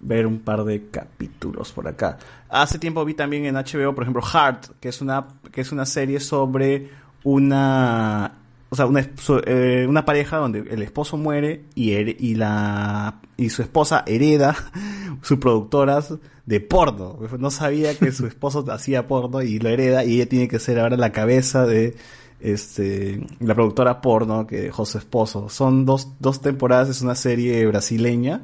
ver 0.00 0.26
un 0.26 0.40
par 0.40 0.64
de 0.64 0.88
capítulos 0.90 1.72
por 1.72 1.86
acá. 1.86 2.18
Hace 2.48 2.78
tiempo 2.78 3.04
vi 3.04 3.14
también 3.14 3.44
en 3.44 3.54
HBO, 3.54 3.94
por 3.94 4.04
ejemplo, 4.04 4.22
Heart, 4.22 4.78
que 4.80 4.88
es 4.88 5.00
una, 5.00 5.26
que 5.52 5.60
es 5.60 5.72
una 5.72 5.86
serie 5.86 6.20
sobre 6.20 6.90
una, 7.22 8.32
o 8.70 8.76
sea, 8.76 8.86
una, 8.86 9.06
eh, 9.44 9.86
una 9.88 10.04
pareja 10.04 10.38
donde 10.38 10.60
el 10.60 10.82
esposo 10.82 11.16
muere 11.16 11.64
y, 11.74 11.92
y 11.92 12.34
la, 12.34 13.20
y 13.36 13.50
su 13.50 13.62
esposa 13.62 14.04
hereda 14.06 14.56
sus 15.22 15.38
productoras 15.38 16.14
de 16.46 16.60
porno. 16.60 17.18
No 17.38 17.50
sabía 17.50 17.96
que 17.96 18.10
su 18.10 18.26
esposo 18.26 18.64
hacía 18.70 19.06
porno 19.06 19.42
y 19.42 19.58
lo 19.58 19.68
hereda 19.68 20.04
y 20.04 20.16
ella 20.16 20.28
tiene 20.28 20.48
que 20.48 20.58
ser 20.58 20.80
ahora 20.80 20.96
la 20.96 21.12
cabeza 21.12 21.66
de, 21.66 21.94
este, 22.40 23.26
la 23.40 23.54
productora 23.54 24.00
porno 24.00 24.46
que 24.46 24.60
dejó 24.62 24.86
su 24.86 24.98
esposo. 24.98 25.48
Son 25.48 25.84
dos, 25.84 26.08
dos 26.18 26.40
temporadas, 26.40 26.88
es 26.88 27.02
una 27.02 27.14
serie 27.14 27.66
brasileña. 27.66 28.42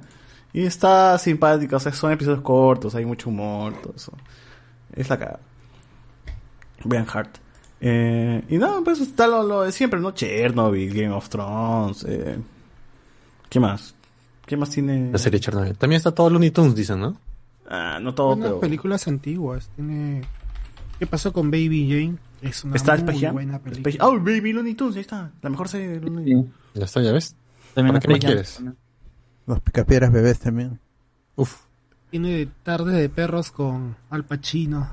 Y 0.52 0.64
está 0.64 1.18
simpática, 1.18 1.76
o 1.76 1.80
sea, 1.80 1.92
son 1.92 2.12
episodios 2.12 2.40
cortos, 2.40 2.94
hay 2.94 3.04
mucho 3.04 3.28
humor, 3.28 3.74
todo 3.82 3.92
eso. 3.94 4.12
Es 4.94 5.08
la 5.10 5.18
cara. 5.18 5.40
Vean 6.84 7.06
Heart. 7.06 7.38
Eh, 7.80 8.42
y 8.48 8.56
no, 8.56 8.82
pues 8.82 9.00
está 9.00 9.26
lo, 9.26 9.42
lo 9.42 9.62
de 9.62 9.72
siempre, 9.72 10.00
¿no? 10.00 10.12
Chernobyl, 10.12 10.94
Game 10.94 11.12
of 11.12 11.28
Thrones. 11.28 12.04
Eh, 12.08 12.38
¿Qué 13.50 13.60
más? 13.60 13.94
¿Qué 14.46 14.56
más 14.56 14.70
tiene? 14.70 15.10
La 15.12 15.18
serie 15.18 15.40
Chernobyl. 15.40 15.76
También 15.76 15.98
está 15.98 16.12
todo 16.12 16.30
Looney 16.30 16.52
Tunes, 16.52 16.74
dicen, 16.74 17.00
¿no? 17.00 17.16
Ah, 17.68 17.98
no 18.00 18.14
todo, 18.14 18.34
Unas 18.34 18.48
pero... 18.48 18.60
películas 18.60 19.06
antiguas. 19.08 19.68
Tiene... 19.74 20.22
¿Qué 20.98 21.06
pasó 21.06 21.32
con 21.32 21.50
Baby 21.50 21.88
Jane? 21.90 22.16
Es 22.48 22.64
una 22.64 22.76
¿Está 22.76 22.92
muy 22.92 23.00
Space 23.00 23.20
Jam? 23.20 23.32
buena 23.34 23.58
película. 23.58 23.90
Space- 23.90 23.98
Oh, 24.08 24.18
Baby 24.18 24.52
Looney 24.52 24.74
Tunes, 24.74 24.94
ahí 24.96 25.00
está. 25.02 25.30
La 25.42 25.50
mejor 25.50 25.68
serie 25.68 25.88
de 25.88 26.00
Looney 26.00 26.24
Sí. 26.24 26.50
Ya 26.74 26.84
está, 26.84 27.00
ya 27.02 27.12
ves. 27.12 27.34
También 27.74 27.98
¿Para 28.00 28.14
qué 28.14 28.18
quieres? 28.26 28.60
Los 29.46 29.60
picapiedras 29.60 30.10
bebés 30.12 30.38
también. 30.38 30.78
Uf, 31.36 31.56
Tiene 32.10 32.48
Tarde 32.62 32.92
de 33.00 33.08
Perros 33.08 33.50
con 33.50 33.96
Al 34.10 34.24
Pacino. 34.24 34.88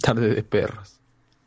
tarde 0.00 0.34
de 0.34 0.42
perros. 0.42 0.98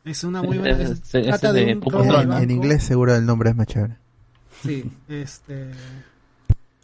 Es 0.04 0.24
una 0.24 0.42
muy 0.42 0.58
buena. 0.58 0.78
Es- 0.82 1.02
trata 1.02 1.52
de 1.52 1.76
un 1.76 2.32
en 2.32 2.50
inglés 2.50 2.82
seguro 2.84 3.14
el 3.14 3.26
nombre 3.26 3.50
es 3.50 3.56
más 3.56 3.66
chévere. 3.66 3.96
Sí, 4.62 4.90
este. 5.08 5.70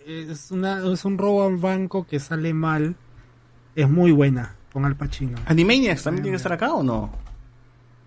Es, 0.07 0.51
una, 0.51 0.81
es 0.93 1.05
un 1.05 1.17
robo 1.17 1.47
al 1.47 1.57
banco 1.57 2.07
que 2.07 2.19
sale 2.21 2.53
mal. 2.53 2.97
Es 3.75 3.89
muy 3.89 4.13
buena 4.13 4.55
con 4.73 4.85
Al 4.85 4.97
Pacino. 4.97 5.39
¿Animaniacs 5.47 6.03
también 6.03 6.23
tiene 6.25 6.35
que 6.35 6.39
estar 6.39 6.53
acá 6.53 6.75
o 6.75 6.83
no? 6.83 7.11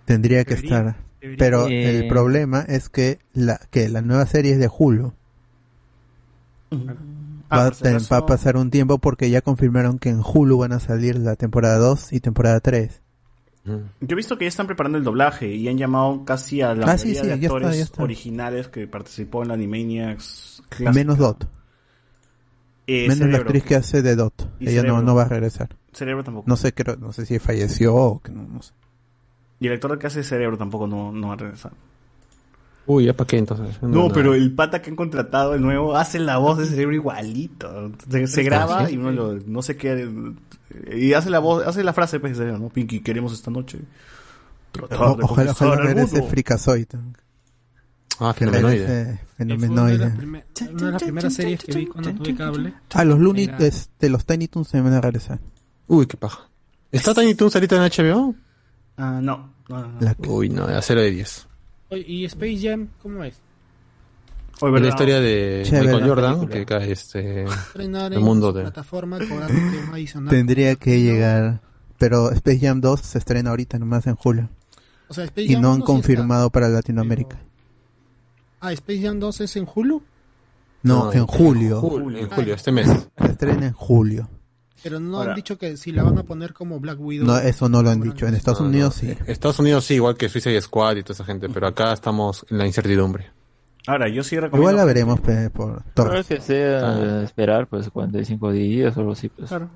Tendría 0.05 0.43
que 0.45 0.55
Debería, 0.55 0.77
estar. 0.77 0.95
debería. 1.21 1.37
Pero 1.37 1.67
Eh. 1.67 1.99
el 1.99 2.07
problema 2.07 2.61
es 2.61 2.89
que 2.89 3.19
la, 3.33 3.59
que 3.71 3.89
la 3.89 4.01
nueva 4.01 4.25
serie 4.25 4.53
es 4.53 4.59
de 4.59 4.69
Hulu. 4.75 5.13
Ah, 7.49 7.57
va, 7.57 7.65
a 7.67 7.71
ten- 7.71 7.97
va 8.11 8.25
pasar 8.25 8.57
un 8.57 8.69
tiempo 8.71 8.97
porque 8.97 9.29
ya 9.29 9.41
confirmaron 9.41 9.99
que 9.99 10.09
en 10.09 10.21
Hulu 10.23 10.57
van 10.57 10.73
a 10.73 10.79
salir 10.79 11.15
la 11.17 11.35
temporada 11.35 11.77
2 11.77 12.11
y 12.11 12.19
temporada 12.19 12.59
3. 12.59 13.01
Mm. 13.65 13.71
Yo 14.01 14.07
he 14.09 14.15
visto 14.15 14.37
que 14.37 14.45
ya 14.45 14.49
están 14.49 14.67
preparando 14.67 14.97
el 14.97 15.03
doblaje 15.03 15.47
y 15.53 15.67
han 15.67 15.77
llamado 15.77 16.23
casi 16.25 16.61
a 16.61 16.73
la 16.75 16.83
Ah, 16.85 16.87
mayoría 16.87 16.97
sí, 17.21 17.27
de 17.27 17.33
está, 17.33 17.45
actores 17.47 17.75
está. 17.77 18.03
originales 18.03 18.67
que 18.67 18.87
participó 18.87 19.41
en 19.43 19.47
la 19.49 19.53
Animaniacs 19.55 20.63
clásica. 20.69 20.91
Menos 20.91 21.17
Dot. 21.17 21.47
Eh, 22.87 23.07
Menos 23.07 23.29
la 23.29 23.37
actriz 23.37 23.63
que 23.63 23.75
hace 23.75 24.01
de 24.03 24.15
Dot. 24.15 24.47
Ella 24.59 24.83
no, 24.83 25.01
no 25.01 25.15
va 25.15 25.23
a 25.23 25.27
regresar. 25.29 25.69
Cerebro 25.93 26.23
tampoco. 26.23 26.47
No 26.47 26.55
sé, 26.57 26.73
creo, 26.73 26.97
no 26.97 27.11
sé 27.13 27.25
si 27.25 27.39
falleció 27.39 27.95
o 27.95 28.19
que 28.21 28.31
no, 28.31 28.43
no 28.43 28.61
sé. 28.61 28.73
Y 29.59 29.67
el 29.67 29.73
actor 29.73 29.97
que 29.97 30.07
hace 30.07 30.23
Cerebro 30.23 30.57
tampoco 30.57 30.87
no, 30.87 31.11
no 31.11 31.27
va 31.29 31.33
a 31.33 31.37
regresar. 31.37 31.71
Uy, 32.87 33.05
¿ya 33.05 33.13
para 33.13 33.25
qué 33.27 33.37
entonces? 33.39 33.81
No, 33.81 34.09
pero 34.09 34.35
el 34.35 34.53
pata 34.53 34.81
que 34.81 34.91
han 34.91 34.95
contratado, 34.95 35.55
el 35.55 35.61
nuevo, 35.61 35.95
hace 35.95 36.19
la 36.19 36.37
voz 36.37 36.59
de 36.59 36.65
cerebro 36.67 36.93
igualito. 36.95 37.91
Se, 38.09 38.27
se 38.27 38.43
graba 38.43 38.91
y 38.91 38.97
uno 38.97 39.11
lo- 39.11 39.33
no 39.47 39.61
sé 39.63 39.75
qué. 39.75 40.07
Y 40.95 41.13
hace 41.13 41.29
la 41.31 41.39
voz, 41.39 41.65
hace 41.65 41.83
la 41.83 41.93
frase, 41.93 42.19
pues, 42.19 42.33
de 42.33 42.37
cerebro, 42.43 42.59
¿no? 42.59 42.69
Pinky, 42.69 42.99
queremos 42.99 43.33
esta 43.33 43.49
noche. 43.49 43.79
O- 44.79 45.17
ojalá, 45.23 45.51
ojalá 45.51 45.71
al 45.73 45.79
regrese 45.79 46.15
mundo". 46.17 46.27
Fricazoid. 46.29 46.87
Ah, 48.19 48.33
fenomenoide. 48.33 49.19
Fenomenoide. 49.37 50.05
una 50.05 50.85
de 50.85 50.91
las 50.91 51.03
primeras 51.03 51.33
series 51.33 51.63
que 51.63 51.73
vi 51.73 51.85
cuando 51.87 52.13
tuve 52.13 52.35
cable. 52.35 52.73
Ah, 52.93 53.03
los 53.03 53.19
Looney 53.19 53.47
de 53.47 54.09
los 54.09 54.25
Tiny 54.25 54.47
Toons 54.47 54.67
se 54.67 54.79
van 54.79 54.93
a 54.93 55.01
regresar. 55.01 55.39
Uy, 55.87 56.05
qué 56.05 56.17
paja. 56.17 56.49
¿Está 56.91 57.13
Tiny 57.15 57.33
Toons 57.35 57.55
ahorita 57.55 57.75
en 57.77 57.81
HBO? 57.91 58.35
Ah, 58.97 59.19
no. 59.21 59.53
no, 59.69 59.79
no, 59.81 59.87
no. 59.87 59.99
La- 60.01 60.15
Uy, 60.27 60.49
no, 60.49 60.65
a 60.65 60.81
0 60.81 61.01
de 61.01 61.11
10. 61.11 61.47
Oye, 61.89 62.05
¿Y 62.07 62.25
Space 62.25 62.59
Jam 62.61 62.87
cómo 63.01 63.23
es? 63.23 63.35
Hoy, 64.61 64.69
Es 64.69 64.73
¿verdad? 64.73 64.81
la 64.83 64.89
historia 64.89 65.19
de 65.19 65.61
Chévere 65.65 65.87
Michael 65.91 66.07
Jordan, 66.09 66.47
que 66.47 66.65
cae 66.65 66.91
este, 66.91 67.43
el 67.43 68.13
en 68.13 68.21
mundo 68.21 68.53
de... 68.53 68.61
plataforma. 68.63 69.19
Tendría 70.29 70.75
que 70.75 71.01
llegar. 71.01 71.59
Pero 71.97 72.31
Space 72.31 72.59
Jam 72.59 72.81
2 72.81 72.99
se 73.01 73.17
estrena 73.17 73.49
ahorita 73.51 73.79
nomás 73.79 74.05
en 74.07 74.15
julio. 74.15 74.49
O 75.07 75.13
sea, 75.13 75.23
Space 75.25 75.43
Y 75.47 75.53
Jam 75.53 75.61
no 75.61 75.67
1 75.69 75.75
han 75.75 75.81
sí 75.81 75.85
confirmado 75.85 76.49
para 76.49 76.67
Latinoamérica. 76.69 77.35
está. 77.37 77.49
Ah, 78.61 78.71
Space 78.73 79.01
Jam 79.01 79.19
2 79.19 79.41
es 79.41 79.55
en 79.57 79.67
Hulu, 79.73 80.01
No, 80.83 81.05
No, 81.05 81.13
en 81.13 81.25
julio. 81.27 81.81
Julio, 81.81 82.17
en 82.19 82.29
julio, 82.29 82.53
este 82.55 82.71
mes. 82.71 82.87
Se 83.17 83.25
estrena 83.25 83.67
en 83.67 83.73
julio. 83.73 84.29
Pero 84.83 84.99
no 84.99 85.17
Ahora- 85.17 85.31
han 85.31 85.35
dicho 85.35 85.57
que 85.57 85.77
si 85.77 85.91
la 85.91 86.03
van 86.03 86.17
a 86.17 86.23
poner 86.23 86.53
como 86.53 86.79
Black 86.79 86.99
Widow. 86.99 87.25
No, 87.27 87.37
eso 87.37 87.67
no 87.69 87.81
lo 87.81 87.89
han 87.89 88.01
dicho. 88.01 88.27
En 88.27 88.35
Estados 88.35 88.61
No, 88.61 88.67
Unidos 88.67 89.01
no. 89.03 89.09
sí. 89.13 89.17
Estados 89.27 89.59
Unidos 89.59 89.85
sí, 89.85 89.95
igual 89.95 90.15
que 90.17 90.29
Suicide 90.29 90.61
Squad 90.61 90.97
y 90.97 91.03
toda 91.03 91.13
esa 91.15 91.25
gente, 91.25 91.49
pero 91.49 91.67
acá 91.67 91.91
estamos 91.93 92.45
en 92.49 92.57
la 92.59 92.65
incertidumbre. 92.67 93.31
Ahora, 93.87 94.07
yo 94.09 94.23
sí 94.23 94.35
recomiendo. 94.35 94.57
Igual 94.61 94.75
la 94.77 94.85
veremos 94.85 95.19
pe, 95.19 95.49
por 95.51 95.83
Pero 95.93 95.93
torres. 95.93 96.25
que 96.25 96.41
sea 96.41 96.97
eh, 96.97 97.23
esperar 97.23 97.67
pues 97.67 97.89
45 97.89 98.51
días 98.51 98.97
o 98.97 98.99
algo 99.01 99.11
así. 99.11 99.29
Pues. 99.29 99.47
Claro. 99.49 99.69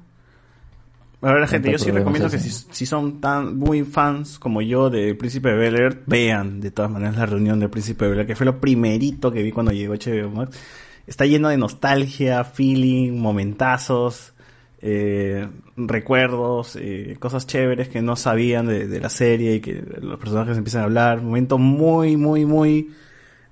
A 1.21 1.33
ver, 1.33 1.47
gente, 1.49 1.69
yo 1.71 1.77
sí 1.77 1.91
recomiendo 1.91 2.29
que 2.29 2.39
si, 2.39 2.85
son 2.85 3.19
tan 3.19 3.57
muy 3.57 3.83
fans 3.83 4.39
como 4.39 4.61
yo 4.61 4.89
de 4.89 5.13
Príncipe 5.15 5.49
de 5.49 5.55
Bel 5.55 5.75
Air, 5.75 6.03
vean 6.05 6.61
de 6.61 6.71
todas 6.71 6.89
maneras 6.89 7.17
la 7.17 7.25
reunión 7.25 7.59
de 7.59 7.67
Príncipe 7.67 8.05
de 8.05 8.11
Bel 8.11 8.19
Air, 8.21 8.27
que 8.27 8.35
fue 8.37 8.45
lo 8.45 8.59
primerito 8.61 9.29
que 9.29 9.43
vi 9.43 9.51
cuando 9.51 9.73
llegó 9.73 9.93
HBO 9.95 10.29
Max. 10.29 10.57
Está 11.05 11.25
lleno 11.25 11.49
de 11.49 11.57
nostalgia, 11.57 12.43
feeling, 12.45 13.19
momentazos, 13.19 14.33
eh, 14.81 15.47
recuerdos, 15.77 16.75
eh, 16.79 17.15
cosas 17.19 17.45
chéveres 17.47 17.89
que 17.89 18.01
no 18.01 18.15
sabían 18.15 18.67
de, 18.67 18.87
de 18.87 18.99
la 18.99 19.09
serie 19.09 19.55
y 19.55 19.59
que 19.59 19.83
los 20.01 20.19
personajes 20.19 20.57
empiezan 20.57 20.81
a 20.81 20.85
hablar. 20.85 21.21
Momento 21.21 21.57
muy, 21.57 22.15
muy, 22.17 22.45
muy 22.45 22.91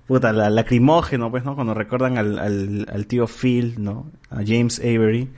puta, 0.07 0.31
la, 0.31 0.49
lacrimógeno, 0.49 1.29
pues, 1.29 1.43
¿no? 1.43 1.55
Cuando 1.55 1.73
recuerdan 1.73 2.17
al, 2.17 2.39
al, 2.39 2.87
al 2.91 3.07
tío 3.07 3.27
Phil, 3.27 3.75
¿no? 3.77 4.09
A 4.29 4.37
James 4.45 4.79
Avery. 4.79 5.29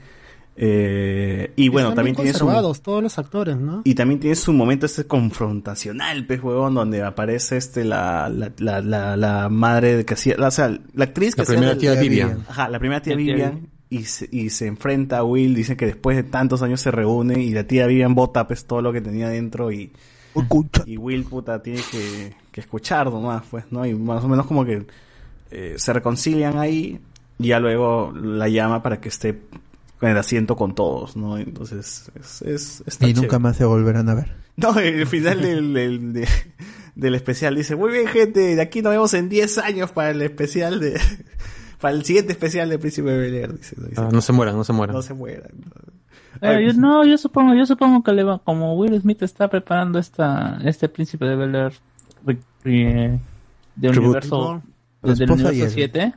Eh, 0.62 1.52
y 1.56 1.68
bueno, 1.68 1.88
Están 1.88 1.96
también 1.96 2.16
tiene 2.16 2.32
su, 2.34 2.46
todos 2.82 3.02
los 3.02 3.18
actores, 3.18 3.56
¿no? 3.56 3.80
y 3.84 3.94
también 3.94 4.20
tiene 4.20 4.36
su 4.36 4.52
momento 4.52 4.84
este 4.84 5.04
confrontacional, 5.06 6.26
pues, 6.26 6.42
huevón, 6.42 6.74
donde 6.74 7.02
aparece 7.02 7.56
este 7.56 7.82
la, 7.84 8.28
la, 8.28 8.52
la, 8.58 8.82
la, 8.82 9.16
la 9.16 9.48
madre 9.48 9.96
de 9.96 10.04
que 10.04 10.14
hacía, 10.14 10.36
la- 10.36 10.48
o 10.48 10.50
sea, 10.50 10.68
la 10.92 11.04
actriz 11.04 11.34
que 11.34 11.42
La 11.42 11.46
primera 11.46 11.72
hacía 11.72 11.92
tía 11.92 12.00
Vivian. 12.02 12.44
Ajá, 12.46 12.68
la 12.68 12.78
primera 12.78 13.00
tía 13.00 13.14
La 13.14 13.22
tía 13.22 13.34
Vivian. 13.34 13.68
Y 13.92 14.04
se, 14.04 14.28
y 14.30 14.50
se 14.50 14.68
enfrenta 14.68 15.18
a 15.18 15.24
Will, 15.24 15.52
dicen 15.54 15.76
que 15.76 15.84
después 15.86 16.16
de 16.16 16.22
tantos 16.22 16.62
años 16.62 16.80
se 16.80 16.92
reúne 16.92 17.42
y 17.42 17.50
la 17.52 17.64
tía 17.64 17.86
Vivian 17.88 18.14
bota 18.14 18.46
pues 18.46 18.64
todo 18.64 18.80
lo 18.82 18.92
que 18.92 19.00
tenía 19.00 19.28
dentro 19.28 19.72
y, 19.72 19.90
y 20.86 20.96
Will 20.96 21.24
puta 21.24 21.60
tiene 21.60 21.80
que, 21.90 22.32
que 22.52 22.60
escuchar 22.60 23.10
nomás, 23.10 23.42
pues, 23.50 23.64
¿no? 23.70 23.84
Y 23.84 23.94
más 23.94 24.22
o 24.22 24.28
menos 24.28 24.46
como 24.46 24.64
que 24.64 24.86
eh, 25.50 25.74
se 25.76 25.92
reconcilian 25.92 26.56
ahí 26.56 27.00
y 27.40 27.48
ya 27.48 27.58
luego 27.58 28.12
la 28.14 28.48
llama 28.48 28.80
para 28.80 29.00
que 29.00 29.08
esté 29.08 29.40
en 30.00 30.08
el 30.08 30.16
asiento 30.16 30.54
con 30.54 30.74
todos, 30.76 31.16
¿no? 31.16 31.36
Entonces, 31.36 32.10
es, 32.20 32.42
es, 32.42 32.82
está 32.86 33.06
Y 33.06 33.08
chévere. 33.12 33.22
nunca 33.26 33.38
más 33.40 33.56
se 33.56 33.64
volverán 33.64 34.08
a 34.08 34.14
ver. 34.14 34.36
No, 34.56 34.78
el 34.78 35.06
final 35.08 35.42
del, 35.42 35.74
del, 35.74 36.12
de- 36.12 36.28
del 36.94 37.14
especial 37.16 37.56
dice, 37.56 37.74
muy 37.74 37.90
bien 37.90 38.06
gente, 38.06 38.54
de 38.54 38.62
aquí 38.62 38.82
nos 38.82 38.92
vemos 38.92 39.14
en 39.14 39.28
10 39.28 39.58
años 39.58 39.90
para 39.90 40.10
el 40.10 40.22
especial 40.22 40.78
de... 40.80 41.00
para 41.80 41.94
el 41.94 42.04
siguiente 42.04 42.32
especial 42.32 42.68
de 42.68 42.78
Príncipe 42.78 43.10
de 43.10 43.18
Bel 43.18 43.34
Air", 43.34 43.56
dice, 43.56 43.76
¿no? 43.78 43.86
Dice, 43.88 44.00
Ah, 44.00 44.08
no 44.12 44.20
se 44.20 44.32
mueran, 44.32 44.56
no 44.56 44.64
se 44.64 44.72
mueran. 44.72 44.94
no 44.96 45.02
se 45.02 45.14
mueran. 45.14 45.50
Eh, 46.42 46.64
yo, 46.66 46.72
no, 46.74 47.04
yo 47.04 47.18
supongo, 47.18 47.54
yo 47.54 47.66
supongo 47.66 48.02
que 48.02 48.12
le 48.12 48.22
va, 48.24 48.38
como 48.38 48.74
Will 48.74 48.98
Smith 49.00 49.22
está 49.22 49.48
preparando 49.48 49.98
esta, 49.98 50.58
este 50.64 50.88
príncipe 50.88 51.24
de 51.26 51.36
Bel 51.36 51.54
Air 51.54 51.72
Reboot. 52.62 53.20
universo, 53.82 54.62
esposa 55.02 55.22
y 55.22 55.30
universo 55.32 55.48
él. 55.64 55.70
7, 55.70 56.14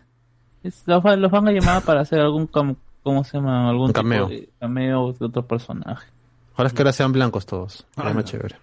es- 0.64 0.84
los, 0.86 1.04
va- 1.06 1.16
los 1.16 1.32
van 1.32 1.48
a 1.48 1.52
llamar 1.52 1.82
para 1.84 2.02
hacer 2.02 2.20
algún, 2.20 2.48
cam- 2.50 2.76
¿cómo 3.02 3.24
se 3.24 3.38
llama? 3.38 3.70
Algún 3.70 3.92
cameo. 3.92 4.28
de 4.28 4.50
cameo 4.60 5.14
de 5.14 5.26
otro 5.26 5.46
personaje. 5.46 6.08
Ojalá 6.54 6.68
es 6.68 6.74
que 6.74 6.82
ahora 6.84 6.94
sean 6.94 7.12
blancos 7.12 7.46
todos. 7.46 7.86
Ah, 7.96 8.12
no. 8.14 8.22
chévere. 8.22 8.56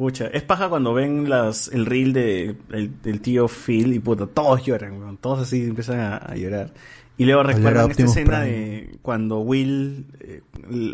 Pucha, 0.00 0.28
es 0.28 0.42
paja 0.42 0.70
cuando 0.70 0.94
ven 0.94 1.28
las, 1.28 1.68
el 1.68 1.84
reel 1.84 2.14
de, 2.14 2.56
el, 2.70 3.02
del 3.02 3.20
tío 3.20 3.48
Phil 3.48 3.92
y 3.92 3.98
puta, 3.98 4.26
todos 4.26 4.64
lloran, 4.64 4.98
weón, 4.98 5.18
todos 5.18 5.40
así 5.40 5.62
empiezan 5.62 6.00
a, 6.00 6.16
a 6.16 6.34
llorar. 6.36 6.72
Y 7.18 7.26
luego 7.26 7.42
recuerdan 7.42 7.90
esta 7.90 8.04
escena 8.04 8.40
Prime. 8.40 8.50
de 8.50 8.98
cuando 9.02 9.40
Will... 9.40 10.06
eh, 10.20 10.40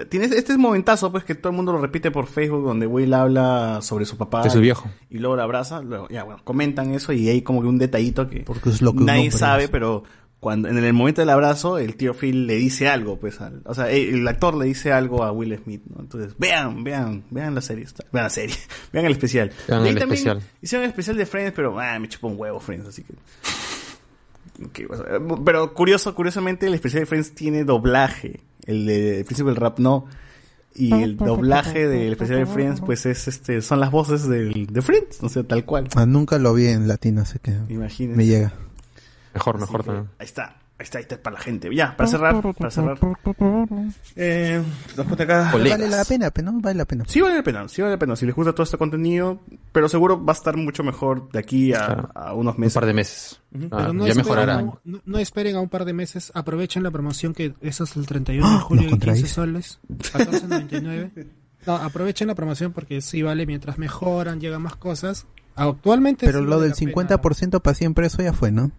tienes 0.09 0.33
este 0.33 0.59
momentazo 0.59 1.13
pues 1.13 1.23
que 1.23 1.37
todo 1.37 1.51
el 1.51 1.57
mundo 1.57 1.71
lo 1.71 1.79
repite 1.81 2.11
por 2.11 2.27
Facebook 2.27 2.65
donde 2.65 2.89
Will 2.89 3.15
habla 3.15 3.79
sobre 3.81 4.07
su 4.07 4.17
papá. 4.17 4.43
De 4.43 4.51
su 4.51 4.59
viejo. 4.59 4.91
Y 5.09 5.19
luego 5.19 5.37
lo 5.37 5.43
abraza, 5.43 5.83
luego, 5.83 6.09
ya 6.09 6.25
bueno, 6.25 6.41
comentan 6.43 6.93
eso 6.93 7.13
y 7.13 7.29
hay 7.29 7.43
como 7.43 7.61
que 7.61 7.69
un 7.69 7.79
detallito 7.79 8.29
que, 8.29 8.41
Porque 8.41 8.71
es 8.71 8.83
lo 8.83 8.93
que 8.93 9.05
nadie 9.05 9.31
sabe, 9.31 9.69
pero 9.69 10.03
cuando 10.41 10.69
en 10.69 10.77
el 10.79 10.93
momento 10.93 11.23
del 11.23 11.31
abrazo 11.31 11.79
el 11.79 11.97
tío 11.97 12.15
Phil 12.15 12.47
le 12.47 12.57
dice 12.57 12.89
algo, 12.89 13.19
pues, 13.19 13.41
al- 13.41 13.63
o 13.65 13.75
sea, 13.75 13.91
el, 13.91 14.15
el 14.21 14.29
actor 14.29 14.55
le 14.55 14.67
dice 14.67 14.93
algo 14.93 15.25
a 15.25 15.33
Will 15.33 15.59
Smith, 15.65 15.83
¿no? 15.95 16.01
Entonces, 16.03 16.35
vean, 16.39 16.85
vean, 16.85 17.25
vean 17.31 17.55
la 17.55 17.61
serie, 17.63 17.85
está- 17.85 18.05
vean 18.13 18.25
la 18.25 18.31
serie, 18.31 18.55
vean 18.93 19.07
el 19.07 19.13
especial. 19.13 19.51
Vean 19.67 19.87
el 19.87 19.99
especial. 19.99 20.43
Hicieron 20.63 20.85
el 20.85 20.91
especial 20.91 21.17
de 21.17 21.27
Friends, 21.27 21.53
pero 21.57 21.79
ah, 21.81 21.99
me 21.99 22.09
chupó 22.09 22.29
un 22.29 22.39
huevo 22.39 22.61
Friends, 22.61 22.87
así 22.89 23.03
que 23.03 23.15
Ok, 24.65 24.91
o 24.91 24.97
sea, 24.97 25.05
pero 25.45 25.75
curioso, 25.75 26.15
curiosamente 26.15 26.67
el 26.67 26.75
especial 26.75 27.01
de 27.01 27.07
Friends 27.07 27.35
tiene 27.35 27.65
doblaje, 27.65 28.41
el 28.65 28.87
de 28.87 29.23
Príncipe 29.27 29.49
del 29.51 29.57
Rap 29.57 29.79
no. 29.79 30.07
Y 30.75 30.93
el 30.93 31.17
doblaje 31.17 31.89
del 31.89 32.13
especial 32.13 32.41
de 32.41 32.47
Friends, 32.47 32.81
pues 32.83 33.07
es 33.07 33.29
este, 33.29 33.63
son 33.63 33.81
las 33.81 33.91
voces 33.91 34.29
del, 34.29 34.67
de 34.67 34.83
Friends, 34.83 35.23
o 35.23 35.29
sea, 35.31 35.43
tal 35.43 35.65
cual. 35.65 35.89
Ah, 35.95 36.05
nunca 36.07 36.39
lo 36.39 36.53
vi 36.55 36.67
en 36.67 36.87
latino, 36.89 37.23
así 37.23 37.39
que 37.39 37.53
Imagínense. 37.69 38.17
me 38.17 38.27
llega. 38.27 38.53
Mejor, 39.37 39.61
mejor 39.61 39.81
que, 39.83 39.87
también. 39.87 40.09
Ahí 40.19 40.25
está, 40.27 40.45
ahí 40.45 40.85
está, 40.85 40.99
ahí 40.99 41.03
está 41.03 41.23
para 41.23 41.35
la 41.35 41.41
gente. 41.43 41.75
Ya, 41.75 41.97
para 41.97 42.09
cerrar, 42.09 42.43
para 42.57 42.71
cerrar. 42.71 42.99
Eh, 44.17 44.63
nos 44.97 45.07
cuenta 45.07 45.25
acá. 45.25 45.51
Vale 45.53 45.89
la 45.89 46.05
pena, 46.05 46.31
pero 46.31 46.51
no 46.53 46.61
vale 46.61 46.77
la 46.79 46.85
pena. 46.85 47.05
Sí 47.07 47.21
vale 47.21 47.37
la 47.37 47.43
pena, 47.43 47.69
sí 47.69 47.83
vale 47.83 47.95
la 47.95 47.99
pena. 47.99 48.17
Si 48.17 48.27
les 48.27 48.35
gusta 48.35 48.53
todo 48.53 48.63
este 48.65 48.79
contenido, 48.79 49.41
pero 49.73 49.89
seguro 49.89 50.23
va 50.25 50.33
a 50.33 50.37
estar 50.37 50.57
mucho 50.57 50.83
mejor 50.83 51.31
de 51.31 51.39
aquí 51.39 51.73
a, 51.73 51.87
Claro. 51.87 52.11
a 52.15 52.35
unos 52.35 52.55
Un 52.57 52.61
meses. 52.61 52.75
par 52.75 52.87
de 52.87 52.95
meses. 52.95 53.41
Ujú. 53.55 53.65
Ah, 53.71 53.77
Pero 53.79 53.93
no 53.93 54.05
ya 54.07 54.11
esperen, 54.13 54.17
mejorará. 54.17 54.63
No, 54.63 54.81
no- 54.85 55.01
no 55.05 55.19
esperen 55.19 55.57
a 55.57 55.61
un 55.61 55.69
par 55.69 55.85
de 55.85 55.93
meses. 55.93 56.33
Aprovechen 56.35 56.83
la 56.83 56.91
promoción 56.91 57.33
que 57.35 57.55
es 57.61 57.81
hasta 57.81 57.99
el 58.01 58.07
31 58.07 58.49
de 58.49 58.57
¡Ah! 58.57 58.61
julio 58.61 58.83
en 58.85 58.89
15 58.91 58.99
contradice. 59.01 59.29
soles. 59.29 59.79
14.99. 60.13 61.27
No, 61.67 61.75
aprovechen 61.77 62.29
la 62.29 62.35
promoción 62.35 62.73
porque 62.73 63.01
sí 63.01 63.23
vale 63.23 63.45
mientras 63.47 63.77
mejoran, 63.79 64.41
llegan 64.41 64.63
más 64.63 64.77
cosas. 64.77 65.27
Actualmente 65.57 66.27
Pero 66.27 66.41
sí 66.41 66.45
lo 66.45 66.51
vale 66.51 66.63
del 66.63 66.71
la 66.71 66.77
pena. 66.77 67.19
50% 67.23 67.61
para 67.61 67.75
siempre, 67.75 68.07
eso 68.07 68.23
ya 68.23 68.33
fue, 68.33 68.53
¿no? 68.53 68.71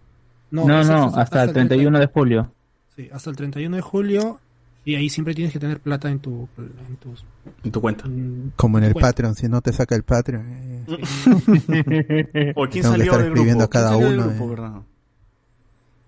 No, 0.51 0.79
eso 0.81 0.91
no, 0.93 1.07
es 1.09 1.17
hasta, 1.17 1.43
el 1.43 1.51
31 1.53 1.99
de 1.99 2.05
julio. 2.07 2.51
Sí, 2.95 3.09
hasta 3.11 3.29
el 3.29 3.35
31 3.35 3.75
de 3.75 3.81
julio. 3.81 4.39
Y 4.85 4.95
ahí 4.95 5.09
siempre 5.09 5.33
tienes 5.35 5.51
que 5.51 5.59
tener 5.59 5.81
plata 5.81 6.09
en 6.09 6.19
tu. 6.19 6.47
En 6.57 6.95
tus, 6.95 7.25
En 7.65 7.71
tu 7.71 7.81
cuenta. 7.81 8.05
en- 8.05 8.53
Como 8.55 8.77
en 8.77 8.85
el. 8.85 8.93
Patreon, 8.93 9.35
si 9.35 9.49
no 9.49 9.59
te 9.61 9.73
saca 9.73 9.95
el 9.95 10.03
Patreon. 10.03 10.45
eh, 10.47 10.85
¿O 12.55 12.67
quién 12.67 12.83
salió 12.83 13.05
estar 13.05 13.19
del 13.21 13.31
grupo? 13.31 13.35
escribiendo 13.35 13.63
a 13.65 13.69
¿Quién 13.69 13.83
cada 13.83 13.97
uno, 13.97 14.23
grupo, 14.29 14.45
eh. 14.45 14.49
verdad? 14.49 14.81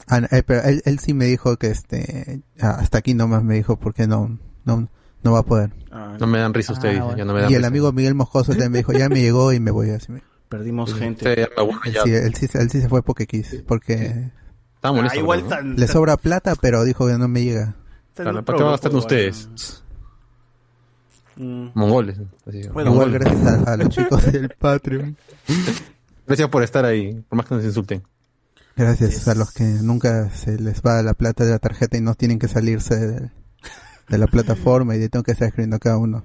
Ah, 0.08 0.22
no, 0.22 0.28
eh, 0.32 0.44
pero 0.44 0.64
él, 0.64 0.82
él 0.86 1.00
sí 1.00 1.14
me 1.14 1.26
dijo 1.26 1.58
que 1.58 1.68
este 1.68 2.42
ah, 2.62 2.78
hasta 2.80 2.98
aquí 3.00 3.14
nomás 3.14 3.44
me 3.44 3.56
dijo 3.56 3.78
porque 3.78 4.08
no 4.08 4.38
no 4.66 4.88
no 5.24 5.32
va 5.34 5.40
a 5.40 5.44
poder. 5.44 5.72
Ah, 5.92 6.16
No 6.20 6.28
me 6.28 6.40
dan 6.40 6.54
risa 6.54 6.74
ustedes, 6.74 7.00
Ah, 7.00 7.04
bueno. 7.04 7.18
ya 7.18 7.26
no 7.26 7.34
me 7.34 7.42
dan 7.42 7.52
Y 7.52 7.56
el 7.56 7.60
risa. 7.60 7.68
amigo 7.68 7.92
Miguel 7.92 8.16
Moscoso 8.16 8.52
también 8.54 8.72
me 8.72 8.78
dijo, 8.80 8.94
ya 8.94 9.10
me 9.10 9.20
llegó 9.22 9.52
y 9.54 9.60
me 9.60 9.72
voy 9.72 9.90
así. 9.90 10.12
me- 10.12 10.24
Perdimos 10.50 10.94
gente. 10.96 11.44
Él 11.44 11.50
sí, 12.04 12.12
él, 12.14 12.34
sí, 12.36 12.48
él 12.54 12.70
sí 12.72 12.82
se 12.82 12.90
fue 12.90 13.04
porque 13.04 13.28
quiso, 13.28 13.58
porque 13.68 14.32
Estaba 14.76 14.96
molesto. 14.96 15.18
Ah, 15.20 15.22
igual 15.22 15.40
creo, 15.42 15.50
¿no? 15.52 15.56
tan- 15.56 15.76
le 15.76 15.88
sobra 15.88 16.18
plata, 16.18 16.56
pero 16.60 16.84
dijo 16.84 17.08
que 17.08 17.18
no 17.18 17.28
me 17.28 17.44
llega. 17.44 17.76
Claro, 18.16 18.44
¿para 18.44 18.58
qué 18.58 18.64
van 18.64 18.70
a 18.70 18.72
gastar 18.74 18.96
ustedes? 18.96 19.48
Mm. 21.36 21.68
Mongoles. 21.74 22.18
así, 22.48 22.68
Bueno, 22.70 22.94
gracias 23.10 23.46
a, 23.68 23.74
a 23.74 23.78
los 23.78 23.90
chicos 23.90 24.32
del 24.32 24.50
Patreon. 24.60 25.16
Gracias 26.28 26.50
por 26.50 26.64
estar 26.64 26.84
ahí, 26.86 27.24
por 27.30 27.38
más 27.38 27.46
que 27.46 27.56
nos 27.56 27.64
insulten. 27.64 28.04
Gracias 28.76 29.28
a 29.28 29.36
los 29.36 29.52
que 29.52 29.64
nunca 29.64 30.30
se 30.32 30.58
les 30.60 30.82
va 30.82 31.02
la 31.04 31.14
plata 31.14 31.44
de 31.46 31.52
la 31.52 31.60
tarjeta 31.60 31.98
y 31.98 32.02
no 32.02 32.16
tienen 32.16 32.40
que 32.40 32.48
salirse 32.48 32.96
de, 32.96 33.30
de 34.10 34.18
la 34.18 34.28
plataforma 34.28 34.96
y 34.96 35.00
de 35.00 35.10
tengo 35.10 35.24
que 35.24 35.32
estar 35.34 35.48
escribiendo 35.48 35.80
cada 35.80 35.98
uno. 35.98 36.24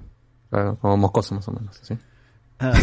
Claro, 0.49 0.77
como 0.79 0.95
moscoso 0.97 1.35
más 1.35 1.47
o 1.47 1.51
menos. 1.51 1.79
¿sí? 1.83 1.97
Ah, 2.59 2.73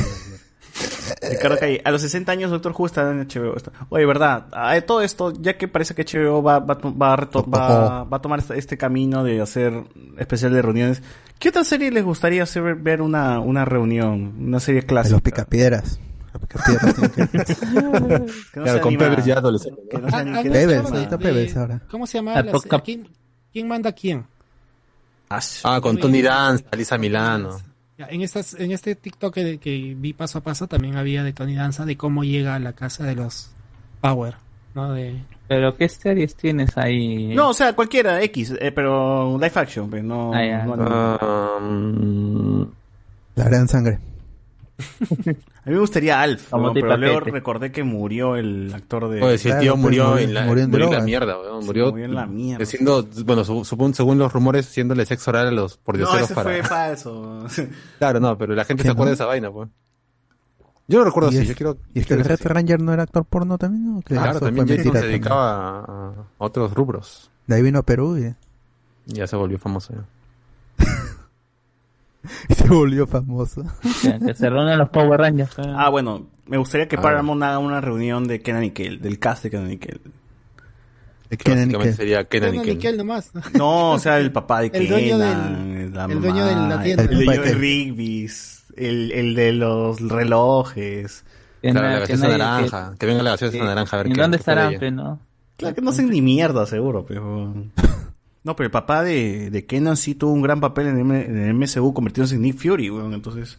Ricardo 1.31 1.59
Calle, 1.59 1.81
a 1.85 1.91
los 1.91 2.01
60 2.03 2.33
años 2.33 2.51
Doctor 2.51 2.73
Who 2.77 2.87
está 2.87 3.11
en 3.11 3.21
HBO. 3.29 3.57
Está- 3.57 3.73
Oye, 3.91 4.07
verdad, 4.07 4.47
a 4.53 4.81
todo 4.83 5.03
esto, 5.03 5.33
ya 5.41 5.57
que 5.57 5.69
parece 5.69 5.95
que 5.95 6.05
HBO 6.05 6.43
va, 6.43 6.59
va, 6.61 6.75
va 6.75 7.13
a 7.13 7.17
reto- 7.17 7.45
va- 7.51 8.05
va 8.05 8.17
a 8.17 8.21
tomar 8.23 8.43
este, 8.55 8.77
camino 8.79 9.23
de 9.25 9.41
hacer 9.41 9.85
especial 10.19 10.53
de 10.53 10.63
reuniones, 10.63 11.03
¿qué 11.39 11.51
otra 11.51 11.65
serie 11.65 11.91
les 11.91 12.05
gustaría 12.05 12.43
hacer 12.43 12.75
ver 12.77 13.03
una, 13.03 13.41
una 13.41 13.65
reunión? 13.65 14.35
Una 14.39 14.61
serie 14.61 14.83
clásica. 14.83 15.15
los 15.15 15.23
picapiedras. 15.23 15.99
Claro, 18.53 18.81
con. 18.81 18.97
Pebbles 18.97 19.25
ya 19.25 19.35
adolescente. 19.35 19.81
Ah, 19.95 19.99
ah, 20.35 20.43
ahora. 21.57 21.83
¿Cómo 21.91 22.07
se 22.07 22.19
llama? 22.19 22.33
Ah, 22.37 22.43
la? 22.43 22.53
¿Quién, 22.83 23.09
quién 23.53 23.69
manda 23.69 23.91
a 23.91 23.93
quién? 23.93 24.25
Ah, 25.65 25.81
con 25.81 25.99
Tony 25.99 26.23
Danza, 26.23 26.65
Lisa 26.77 26.99
Milano. 26.99 27.59
En, 28.11 28.23
estas, 28.23 28.55
en 28.55 28.73
este 28.73 28.95
TikTok 28.95 29.35
que, 29.35 29.59
que 29.59 29.95
vi 29.97 30.13
paso 30.13 30.39
a 30.39 30.43
paso 30.43 30.67
también 30.67 30.97
había 30.97 31.23
de 31.23 31.33
Tony 31.33 31.55
Danza 31.55 31.85
de 31.85 31.97
cómo 31.97 32.25
llega 32.25 32.55
a 32.55 32.59
la 32.59 32.73
casa 32.73 33.05
de 33.05 33.15
los 33.15 33.51
Power, 34.01 34.35
¿no? 34.75 34.93
De, 34.93 35.23
Pero 35.49 35.77
¿qué 35.77 35.89
series 35.89 36.35
tienes 36.35 36.77
ahí? 36.77 37.35
No, 37.35 37.51
o 37.51 37.55
sea, 37.55 37.75
cualquiera, 37.75 38.21
X, 38.23 38.55
eh, 38.61 38.73
pero 38.73 39.39
live 39.39 39.53
action, 39.55 39.89
pues, 39.89 40.03
no, 40.03 40.33
Ah, 40.35 40.65
no 40.67 41.61
mm, 41.61 42.67
La 43.37 43.45
gran 43.45 43.69
sangre. 43.69 43.99
A 45.65 45.69
mí 45.69 45.75
me 45.75 45.81
gustaría 45.81 46.21
Alf, 46.21 46.53
weón, 46.53 46.75
pero 46.75 46.97
luego 46.97 47.21
recordé 47.21 47.71
que 47.71 47.85
murió 47.85 48.35
el 48.35 48.73
actor 48.75 49.09
de... 49.09 49.23
Oye, 49.23 49.39
si 49.39 49.49
el 49.49 49.61
tío 49.61 49.73
pues, 49.75 49.83
murió, 49.83 50.09
murió- 50.09 50.19
en 50.25 50.35
la, 50.35 50.45
murió 50.45 50.65
en 50.65 50.71
murió 50.71 50.85
en 50.87 50.91
la 50.91 50.97
drogas. 50.97 51.05
mierda, 51.05 51.39
weón. 51.41 51.65
Murió, 51.67 51.91
murió 51.91 52.05
en 52.05 52.15
la 52.17 52.27
mierda. 52.27 52.65
Siendo, 52.67 53.07
bueno, 53.25 53.45
su- 53.45 53.65
supongo- 53.65 53.95
según 53.95 54.19
los 54.19 54.33
rumores, 54.33 54.67
haciéndole 54.67 55.07
sexo 55.07 55.31
oral 55.31 55.47
a 55.47 55.51
los 55.53 55.77
no, 55.77 55.83
pordioseros 55.85 56.23
ese 56.25 56.35
para... 56.35 56.51
fue 56.51 56.63
falso. 56.69 57.47
Claro, 57.99 58.19
no, 58.19 58.37
pero 58.37 58.55
la 58.57 58.65
gente 58.65 58.83
¿Qué 58.83 58.89
se 58.89 58.93
acuerda 58.93 59.05
no? 59.05 59.11
de 59.11 59.15
esa 59.15 59.27
vaina, 59.27 59.53
pues. 59.53 59.69
Yo 60.89 60.99
lo 60.99 61.05
recuerdo 61.05 61.31
¿Y, 61.31 61.35
así, 61.37 61.43
es- 61.43 61.49
yo 61.51 61.55
quiero... 61.55 61.77
¿Y 61.95 62.01
es 62.01 62.07
que 62.07 62.15
quiero 62.17 62.23
el 62.23 62.39
que 62.39 62.45
Red. 62.45 62.53
Ranger 62.55 62.83
no 62.83 62.93
era 62.93 63.05
actor 63.05 63.25
porno 63.25 63.57
también? 63.57 63.95
¿no? 63.95 64.03
Claro, 64.03 64.31
eso 64.33 64.41
también 64.41 64.67
Jason 64.67 64.93
se 64.95 65.07
dedicaba 65.07 65.79
a, 65.79 66.09
a 66.11 66.15
otros 66.39 66.75
rubros. 66.75 67.31
De 67.47 67.55
ahí 67.55 67.63
vino 67.63 67.79
a 67.79 67.83
Perú 67.85 68.19
y, 68.19 68.35
Y 69.13 69.15
ya 69.15 69.29
se 69.29 69.37
volvió 69.37 69.61
famoso. 69.61 69.93
ya. 69.95 70.03
y 72.49 72.55
se 72.55 72.69
volvió 72.69 73.07
famoso. 73.07 73.65
Que, 74.03 74.35
se 74.35 74.51
reúnen 74.51 74.79
los 74.79 74.89
Power 74.91 75.21
Rangers. 75.21 75.57
ah, 75.59 75.89
bueno, 75.91 76.27
me 76.47 76.57
gustaría 76.57 76.89
que. 76.89 76.97
Paramount 76.99 77.43
haga 77.43 77.59
una 77.59 77.81
reunión 77.81 78.27
de 78.29 78.41
Kenan 78.43 78.65
y 78.65 78.71
Kel, 78.71 79.01
del 79.01 79.19
cast 79.19 79.45
de 79.45 79.51
Kenan 79.51 79.73
y 79.73 79.79
Kel. 79.79 80.01
De 81.31 81.37
Kenan 81.39 81.71
y 81.71 81.75
Básicamente 81.75 81.89
Kel. 81.89 81.97
sería 81.97 82.25
Kenan 82.25 82.55
y 82.69 82.77
Kel. 82.77 82.97
nomás. 82.99 83.33
No, 83.55 83.93
o 83.93 83.99
sea, 83.99 84.19
el 84.19 84.31
papá 84.33 84.61
de 84.61 84.67
El 84.75 84.89
dueño 84.89 85.17
Kenan, 85.19 85.75
del- 85.75 85.95
la 85.95 86.05
el 86.05 86.21
dueño 86.21 86.47
de 86.47 86.55
la 86.55 86.83
tienda. 86.83 87.03
el 87.05 87.11
El 87.11 87.15
dueño 87.17 87.33
papá 87.33 87.43
de 87.45 87.49
de- 87.55 87.59
Rigby's, 87.59 88.65
el, 88.77 89.13
el 89.13 89.35
de 89.35 89.53
los 89.53 90.01
relojes. 90.01 91.25
Que 91.63 91.71
Claro, 91.71 91.87
na- 91.89 91.93
la 92.01 92.07
que 92.07 92.13
gaseosa 92.15 92.27
nadie- 92.27 92.39
naranja. 92.39 92.95
Que, 92.99 93.07
venga 93.07 93.23
la 93.23 93.31
gaseosa 93.31 93.59
naranja 93.59 93.97
a 93.97 94.03
ver 94.03 94.07
¿Y 94.09 94.13
qué 94.15 94.21
dónde 94.21 94.39
qué 94.39 94.51
ella. 94.53 94.79
pe, 94.81 94.91
no? 94.91 95.21
Claro 95.57 95.75
que 95.77 95.81
no 95.81 95.91
hacen 95.91 96.11
ni 96.11 96.21
mierda, 96.21 96.67
seguro, 96.67 97.05
pero... 97.07 97.55
No, 98.45 98.57
pero 98.57 98.67
el 98.67 98.71
papá 98.73 99.03
de, 99.05 99.51
de 99.51 99.67
Kenan 99.67 99.97
sí 99.97 100.15
tuvo 100.15 100.33
un 100.33 100.43
gran 100.43 100.61
papel 100.61 100.89
en 100.89 100.95
el, 100.97 101.01
M- 101.03 101.25
en 101.25 101.39
el 101.39 101.55
MCU 101.55 101.95
convirtiéndose 101.95 102.35
en 102.35 102.43
Nick 102.43 102.57
Fury, 102.59 102.91
weón, 102.91 103.13
entonces... 103.15 103.59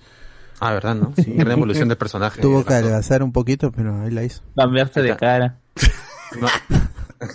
Ah, 0.59 0.71
¿verdad, 0.73 0.95
no? 0.95 1.13
Sí. 1.15 1.33
Gran 1.33 1.53
evolución 1.53 1.87
del 1.89 1.97
personaje. 1.97 2.41
Tuvo 2.41 2.63
que 2.63 2.73
adelgazar 2.73 3.23
un 3.23 3.31
poquito, 3.31 3.71
pero 3.71 4.01
ahí 4.01 4.11
la 4.11 4.23
hizo. 4.23 4.41
Cambiarse 4.55 5.01
de 5.01 5.15
cara. 5.17 5.57
No. 6.39 6.47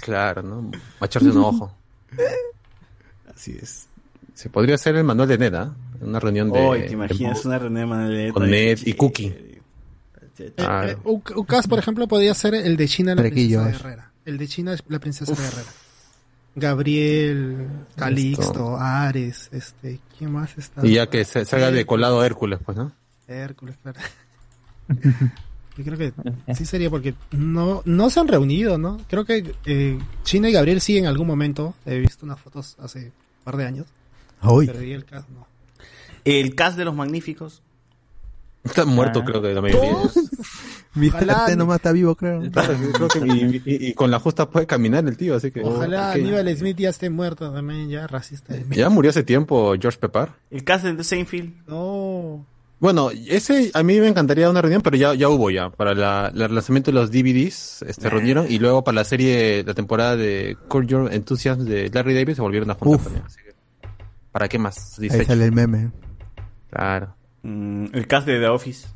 Claro, 0.02 0.42
¿no? 0.42 0.70
Macharse 1.00 1.28
un 1.30 1.38
ojo. 1.38 1.72
Así 3.34 3.56
es. 3.60 3.86
Se 4.34 4.50
podría 4.50 4.74
hacer 4.74 4.96
el 4.96 5.04
manual 5.04 5.28
de 5.28 5.38
Ned, 5.38 5.54
¿ah? 5.54 5.74
Una 6.00 6.18
reunión 6.20 6.50
de... 6.50 6.58
Hoy, 6.60 6.80
¿te 6.86 6.92
imaginas 6.94 7.42
de- 7.42 7.48
una 7.48 7.58
René 7.58 7.86
Manuel 7.86 8.32
Con 8.32 8.50
Ned 8.50 8.78
y 8.84 8.92
Cookie. 8.94 9.34
Ah, 10.58 10.86
Eh, 10.88 10.96
cast, 11.46 11.68
por 11.68 11.78
ejemplo, 11.78 12.06
podría 12.08 12.34
ser 12.34 12.54
el 12.54 12.76
de 12.76 12.86
China 12.88 13.14
la 13.14 13.22
princesa 13.22 13.68
es. 13.70 13.78
guerrera. 13.82 14.12
El 14.24 14.38
de 14.38 14.46
China 14.48 14.72
es 14.74 14.82
la 14.88 14.98
princesa 15.00 15.32
guerrera. 15.34 15.68
Gabriel, 16.58 17.68
Calixto, 17.96 18.76
Ares, 18.76 19.48
este, 19.52 20.00
¿quién 20.16 20.32
más 20.32 20.56
está? 20.58 20.86
Y 20.86 20.94
ya 20.94 21.08
que 21.08 21.24
se 21.24 21.44
salga 21.44 21.70
de 21.70 21.86
colado 21.86 22.24
Hércules, 22.24 22.58
pues, 22.64 22.76
¿no? 22.76 22.92
Hércules, 23.26 23.76
claro. 23.82 24.00
Yo 25.78 25.84
creo 25.84 25.96
que 25.96 26.54
sí 26.54 26.66
sería 26.66 26.90
porque 26.90 27.14
no, 27.30 27.82
no 27.84 28.10
se 28.10 28.18
han 28.18 28.26
reunido, 28.26 28.78
¿no? 28.78 28.98
Creo 29.08 29.24
que 29.24 29.54
eh, 29.64 29.96
China 30.24 30.48
y 30.48 30.52
Gabriel 30.52 30.80
sí 30.80 30.98
en 30.98 31.06
algún 31.06 31.28
momento. 31.28 31.74
He 31.86 32.00
visto 32.00 32.26
unas 32.26 32.40
fotos 32.40 32.76
hace 32.80 33.04
un 33.04 33.44
par 33.44 33.56
de 33.56 33.66
años. 33.66 33.86
Uy. 34.42 34.66
Pero 34.66 34.82
y 34.82 34.92
el 34.92 35.04
cast 35.04 35.28
no. 35.28 35.46
El 36.24 36.56
cast 36.56 36.76
de 36.76 36.84
los 36.84 36.96
magníficos. 36.96 37.62
Está 38.64 38.84
muerto, 38.84 39.20
Ah. 39.20 39.24
creo 39.24 39.40
que 39.42 39.54
la 39.54 39.60
mayoría. 39.62 39.96
Mr. 40.94 41.56
Nomás 41.56 41.76
está 41.76 41.92
vivo, 41.92 42.14
creo. 42.16 42.40
Que 42.42 42.50
y, 43.26 43.62
y- 43.64 43.86
y 43.88 43.94
con 43.94 44.10
la 44.10 44.18
justa 44.18 44.48
puede 44.50 44.66
caminar 44.66 45.06
el 45.06 45.16
tío, 45.16 45.36
así 45.36 45.50
que... 45.50 45.60
Ojalá 45.62 46.10
Ok. 46.10 46.16
Aníbal 46.16 46.56
Smith 46.56 46.76
ya 46.78 46.88
esté 46.90 47.08
muerto 47.08 47.52
también, 47.52 47.88
ya 47.88 48.06
racista. 48.06 48.52
mierda. 48.54 48.74
Ya 48.74 48.88
murió 48.88 49.10
hace 49.10 49.22
tiempo 49.22 49.74
George 49.80 49.98
Pepper. 49.98 50.30
El 50.50 50.64
cast 50.64 50.84
de 50.84 51.04
Seinfeld. 51.04 51.52
No. 51.68 52.44
Bueno, 52.80 53.10
ese 53.10 53.70
a 53.74 53.82
mí 53.82 53.98
me 54.00 54.06
encantaría 54.08 54.48
una 54.48 54.60
reunión, 54.62 54.82
pero 54.82 54.96
ya, 54.96 55.12
ya 55.14 55.28
hubo 55.28 55.50
ya. 55.50 55.70
Para 55.70 55.94
la, 55.94 56.32
el 56.34 56.54
lanzamiento 56.54 56.90
de 56.90 56.94
los 56.94 57.10
DVDs, 57.10 57.82
este, 57.82 58.08
reunieron. 58.08 58.46
Y 58.48 58.58
luego 58.58 58.84
para 58.84 58.96
la 58.96 59.04
serie, 59.04 59.64
la 59.64 59.74
temporada 59.74 60.16
de 60.16 60.56
Curb 60.68 60.86
Your 60.86 61.12
Enthusiasm 61.12 61.64
de 61.64 61.90
Larry 61.92 62.14
David 62.14 62.34
se 62.34 62.40
volvieron 62.42 62.70
a 62.70 62.74
juntar 62.74 63.04
también. 63.04 63.24
Así 63.26 63.38
que, 63.42 63.54
¿para 64.32 64.48
qué 64.48 64.58
más? 64.58 64.98
Ahí 65.00 65.10
sale 65.10 65.44
el 65.44 65.52
meme. 65.52 65.90
Claro. 66.70 67.14
Mm, 67.42 67.86
el 67.92 68.06
cast 68.06 68.26
de 68.26 68.38
The 68.40 68.48
Office. 68.48 68.86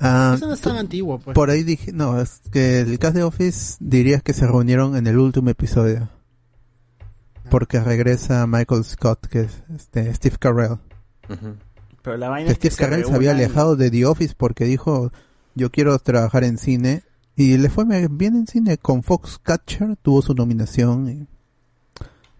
Ah, 0.00 0.34
Eso 0.36 0.46
no 0.46 0.54
es 0.54 0.60
tan 0.60 0.76
antiguo, 0.76 1.18
pues. 1.18 1.34
por 1.34 1.50
ahí 1.50 1.64
dije, 1.64 1.92
no, 1.92 2.20
es 2.20 2.40
que 2.52 2.80
el 2.80 2.98
cast 3.00 3.16
de 3.16 3.24
Office 3.24 3.76
dirías 3.80 4.22
que 4.22 4.32
se 4.32 4.46
reunieron 4.46 4.96
en 4.96 5.06
el 5.08 5.18
último 5.18 5.50
episodio. 5.50 6.08
Porque 7.50 7.80
regresa 7.80 8.46
Michael 8.46 8.84
Scott, 8.84 9.26
que 9.26 9.40
es 9.40 9.62
este, 9.74 10.12
Steve 10.14 10.36
Carell. 10.38 10.76
Pero 12.02 12.16
la 12.16 12.28
vaina 12.28 12.46
Que 12.46 12.52
es 12.52 12.58
que 12.58 12.70
Steve 12.70 12.90
Carell 12.90 13.06
se 13.06 13.14
había 13.14 13.32
reúnan- 13.32 13.44
alejado 13.44 13.74
de 13.76 13.90
The 13.90 14.06
Office 14.06 14.34
porque 14.36 14.66
dijo, 14.66 15.10
yo 15.54 15.70
quiero 15.70 15.98
trabajar 15.98 16.44
en 16.44 16.58
cine. 16.58 17.02
Y 17.34 17.56
le 17.56 17.68
fue 17.70 17.84
bien 18.10 18.36
en 18.36 18.46
cine. 18.46 18.78
Con 18.78 19.02
Foxcatcher 19.02 19.96
tuvo 20.02 20.22
su 20.22 20.34
nominación 20.34 21.08
y 21.08 21.26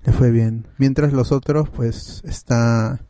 le 0.04 0.12
fue 0.12 0.30
bien. 0.30 0.66
Mientras 0.76 1.12
los 1.12 1.32
otros, 1.32 1.68
pues, 1.70 2.20
está 2.24 3.00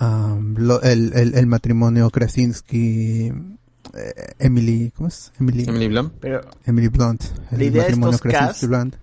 um, 0.00 0.54
lo- 0.56 0.82
el, 0.82 1.12
el, 1.14 1.34
el 1.34 1.46
matrimonio 1.46 2.10
Krasinski, 2.10 3.26
eh, 3.94 4.32
Emily, 4.38 4.92
¿cómo 4.96 5.08
es? 5.08 5.32
Emily, 5.40 5.64
Emily 5.68 5.88
Blunt. 5.88 6.12
Pero 6.20 6.40
Emily 6.66 6.88
Blunt. 6.88 7.22
El 7.50 7.58
La 7.58 7.64
idea 7.64 7.70
de 7.70 7.78
matrimonio 7.96 8.14
estos 8.16 8.20
Krasinski 8.32 8.66
Blunt. 8.66 8.94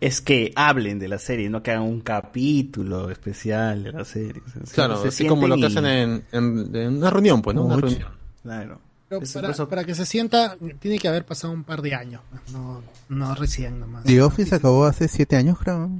es 0.00 0.20
que 0.20 0.52
hablen 0.56 0.98
de 0.98 1.08
la 1.08 1.18
serie, 1.18 1.50
no 1.50 1.62
que 1.62 1.70
hagan 1.72 1.82
un 1.84 2.00
capítulo 2.00 3.10
especial 3.10 3.82
de 3.84 3.92
la 3.92 4.04
serie. 4.04 4.42
O 4.46 4.50
sea, 4.66 4.74
Claro, 4.74 5.02
se 5.02 5.08
así 5.08 5.26
como 5.26 5.46
lo 5.46 5.56
que 5.56 5.66
hacen 5.66 5.84
en, 5.84 6.24
en- 6.32 6.74
en 6.76 6.96
una 6.98 7.10
reunión, 7.10 7.42
pues, 7.42 7.54
¿no? 7.54 7.64
Una 7.64 7.76
reunión. 7.76 8.08
Claro. 8.42 8.80
Pero 9.10 9.22
para, 9.34 9.66
para 9.66 9.84
que 9.84 9.94
se 9.94 10.06
sienta, 10.06 10.56
tiene 10.78 10.98
que 11.00 11.08
haber 11.08 11.26
pasado 11.26 11.52
un 11.52 11.64
par 11.64 11.82
de 11.82 11.94
años. 11.94 12.22
pues, 12.30 12.52
No, 12.52 12.80
no 13.08 13.34
recién 13.34 13.80
nomás. 13.80 14.04
The 14.04 14.22
Office 14.22 14.54
acabó 14.54 14.84
hace 14.84 15.08
siete 15.08 15.34
años, 15.36 15.58
creo. 15.58 15.90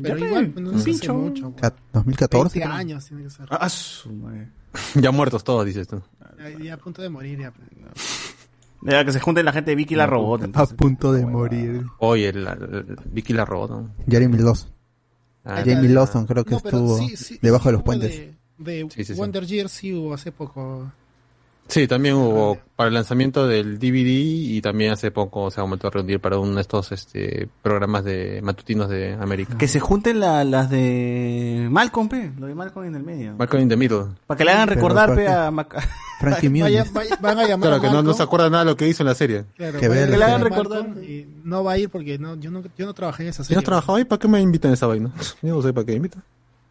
Pero 0.00 0.18
Ya, 0.18 0.26
igual, 0.26 0.50
pues, 0.50 0.64
no 0.66 0.76
hace 0.76 0.84
pincho. 0.84 1.14
mucho. 1.14 1.54
Ca- 1.56 1.74
2014. 1.94 2.58
20 2.58 2.60
creo. 2.68 2.72
años 2.78 3.06
tiene 3.06 3.22
que 3.24 3.30
ser. 3.30 3.46
Ah, 3.50 3.68
su 3.70 4.12
madre. 4.12 4.48
ya 4.94 5.10
muertos 5.10 5.42
todos, 5.42 5.64
dices 5.64 5.88
tú. 5.88 6.02
Ya, 6.38 6.50
ya 6.64 6.74
a 6.74 6.76
punto 6.76 7.00
de 7.02 7.08
morir 7.08 7.38
ya. 7.40 7.50
pues. 7.50 7.66
Ya, 8.82 9.04
que 9.04 9.12
se 9.12 9.20
junten 9.20 9.44
la 9.44 9.52
gente 9.52 9.70
de 9.70 9.74
Vicky 9.74 9.94
la 9.94 10.06
robot. 10.06 10.42
A 10.42 10.44
entonces. 10.44 10.76
punto 10.76 11.12
de 11.12 11.24
morir. 11.26 11.84
Oye, 11.98 12.32
la- 12.32 12.54
la- 12.54 12.84
Vicky 13.06 13.32
la 13.32 13.44
robó, 13.46 13.68
¿no? 13.68 13.90
Jeremy 14.08 14.36
Lawson. 14.38 14.70
Ah, 15.44 15.62
Jamie. 15.64 15.88
Lawson 15.88 16.26
creo 16.26 16.44
que 16.44 16.50
No, 16.50 16.56
estuvo 16.58 16.98
sí, 16.98 17.16
sí, 17.16 17.38
debajo 17.40 17.62
sí 17.64 17.68
de 17.68 17.72
los 17.72 17.82
puentes. 17.82 18.10
De, 18.10 18.34
de 18.58 18.88
Sí, 18.90 19.04
sí, 19.04 19.14
sí. 19.14 19.18
Wonder 19.18 19.46
Years 19.46 19.72
sí 19.72 19.94
hubo 19.94 20.12
hace 20.12 20.30
poco. 20.32 20.92
Sí, 21.70 21.86
también 21.86 22.16
hubo 22.16 22.58
para 22.76 22.88
el 22.88 22.94
lanzamiento 22.94 23.46
del 23.46 23.78
DVD 23.78 24.08
y 24.08 24.60
también 24.60 24.90
hace 24.92 25.10
poco 25.10 25.50
se 25.50 25.60
aumentó 25.60 25.86
a 25.86 25.90
reunir 25.90 26.18
para 26.20 26.36
uno 26.38 26.56
de 26.56 26.60
estos 26.60 26.90
este, 26.92 27.48
programas 27.62 28.04
de 28.04 28.40
matutinos 28.42 28.88
de 28.90 29.14
América. 29.14 29.56
Que 29.56 29.68
se 29.68 29.78
junten 29.80 30.18
la- 30.20 30.42
las 30.44 30.68
de 30.68 31.68
Malcolm, 31.70 32.08
pe. 32.08 32.32
Lo 32.38 32.46
de 32.48 32.54
Malcolm 32.54 32.86
en 32.86 32.94
el 32.96 33.02
medio. 33.04 33.34
Malcolm 33.36 33.62
in 33.62 33.68
the 33.68 33.76
Middle. 33.76 34.06
Para 34.26 34.36
que 34.38 34.44
le 34.44 34.50
hagan 34.50 34.68
recordar, 34.68 35.10
¿para 35.10 35.14
pe, 35.16 35.28
a 35.28 35.50
Mac- 35.50 35.88
Frankie 36.20 36.48
Vaya- 36.60 36.84
vaya- 36.92 37.16
van 37.20 37.38
a 37.38 37.46
llamar 37.46 37.68
Claro, 37.70 37.76
a 37.76 37.80
que 37.80 38.02
no, 38.02 38.12
se 38.14 38.22
acuerda 38.22 38.50
nada 38.50 38.64
de 38.64 38.70
lo 38.72 38.76
que 38.76 38.88
hizo 38.88 39.02
en 39.02 39.06
la 39.06 39.14
serie. 39.14 39.44
claro, 39.56 39.78
Que 39.78 39.88
van 39.88 39.98
a 39.98 40.00
vea 40.06 40.18
la 40.18 40.26
llamar 40.28 40.34
a 40.34 40.42
serie. 40.42 40.56
Malcolm 40.58 41.04
y 41.04 41.26
no 41.44 41.64
va 41.64 41.72
a 41.72 41.78
ir 41.78 41.88
porque 41.88 42.18
no, 42.18 42.34
yo, 42.36 42.50
no, 42.50 42.62
yo 42.76 42.84
no 42.86 42.94
trabajé 42.94 43.22
en 43.22 43.28
esa 43.30 43.44
serie. 43.44 43.56
no 43.56 43.62
trabajaba 43.62 43.98
ahí, 43.98 44.04
¿para 44.04 44.18
qué 44.18 44.26
me 44.28 44.40
invitan 44.40 44.72
a 44.72 44.74
esa 44.74 44.86
vaina? 44.86 45.12
Yo 45.42 45.54
no 45.54 45.62
sé 45.62 45.72
para 45.72 45.84
qué 45.86 45.92
me 45.92 45.96
invitan. 45.98 46.22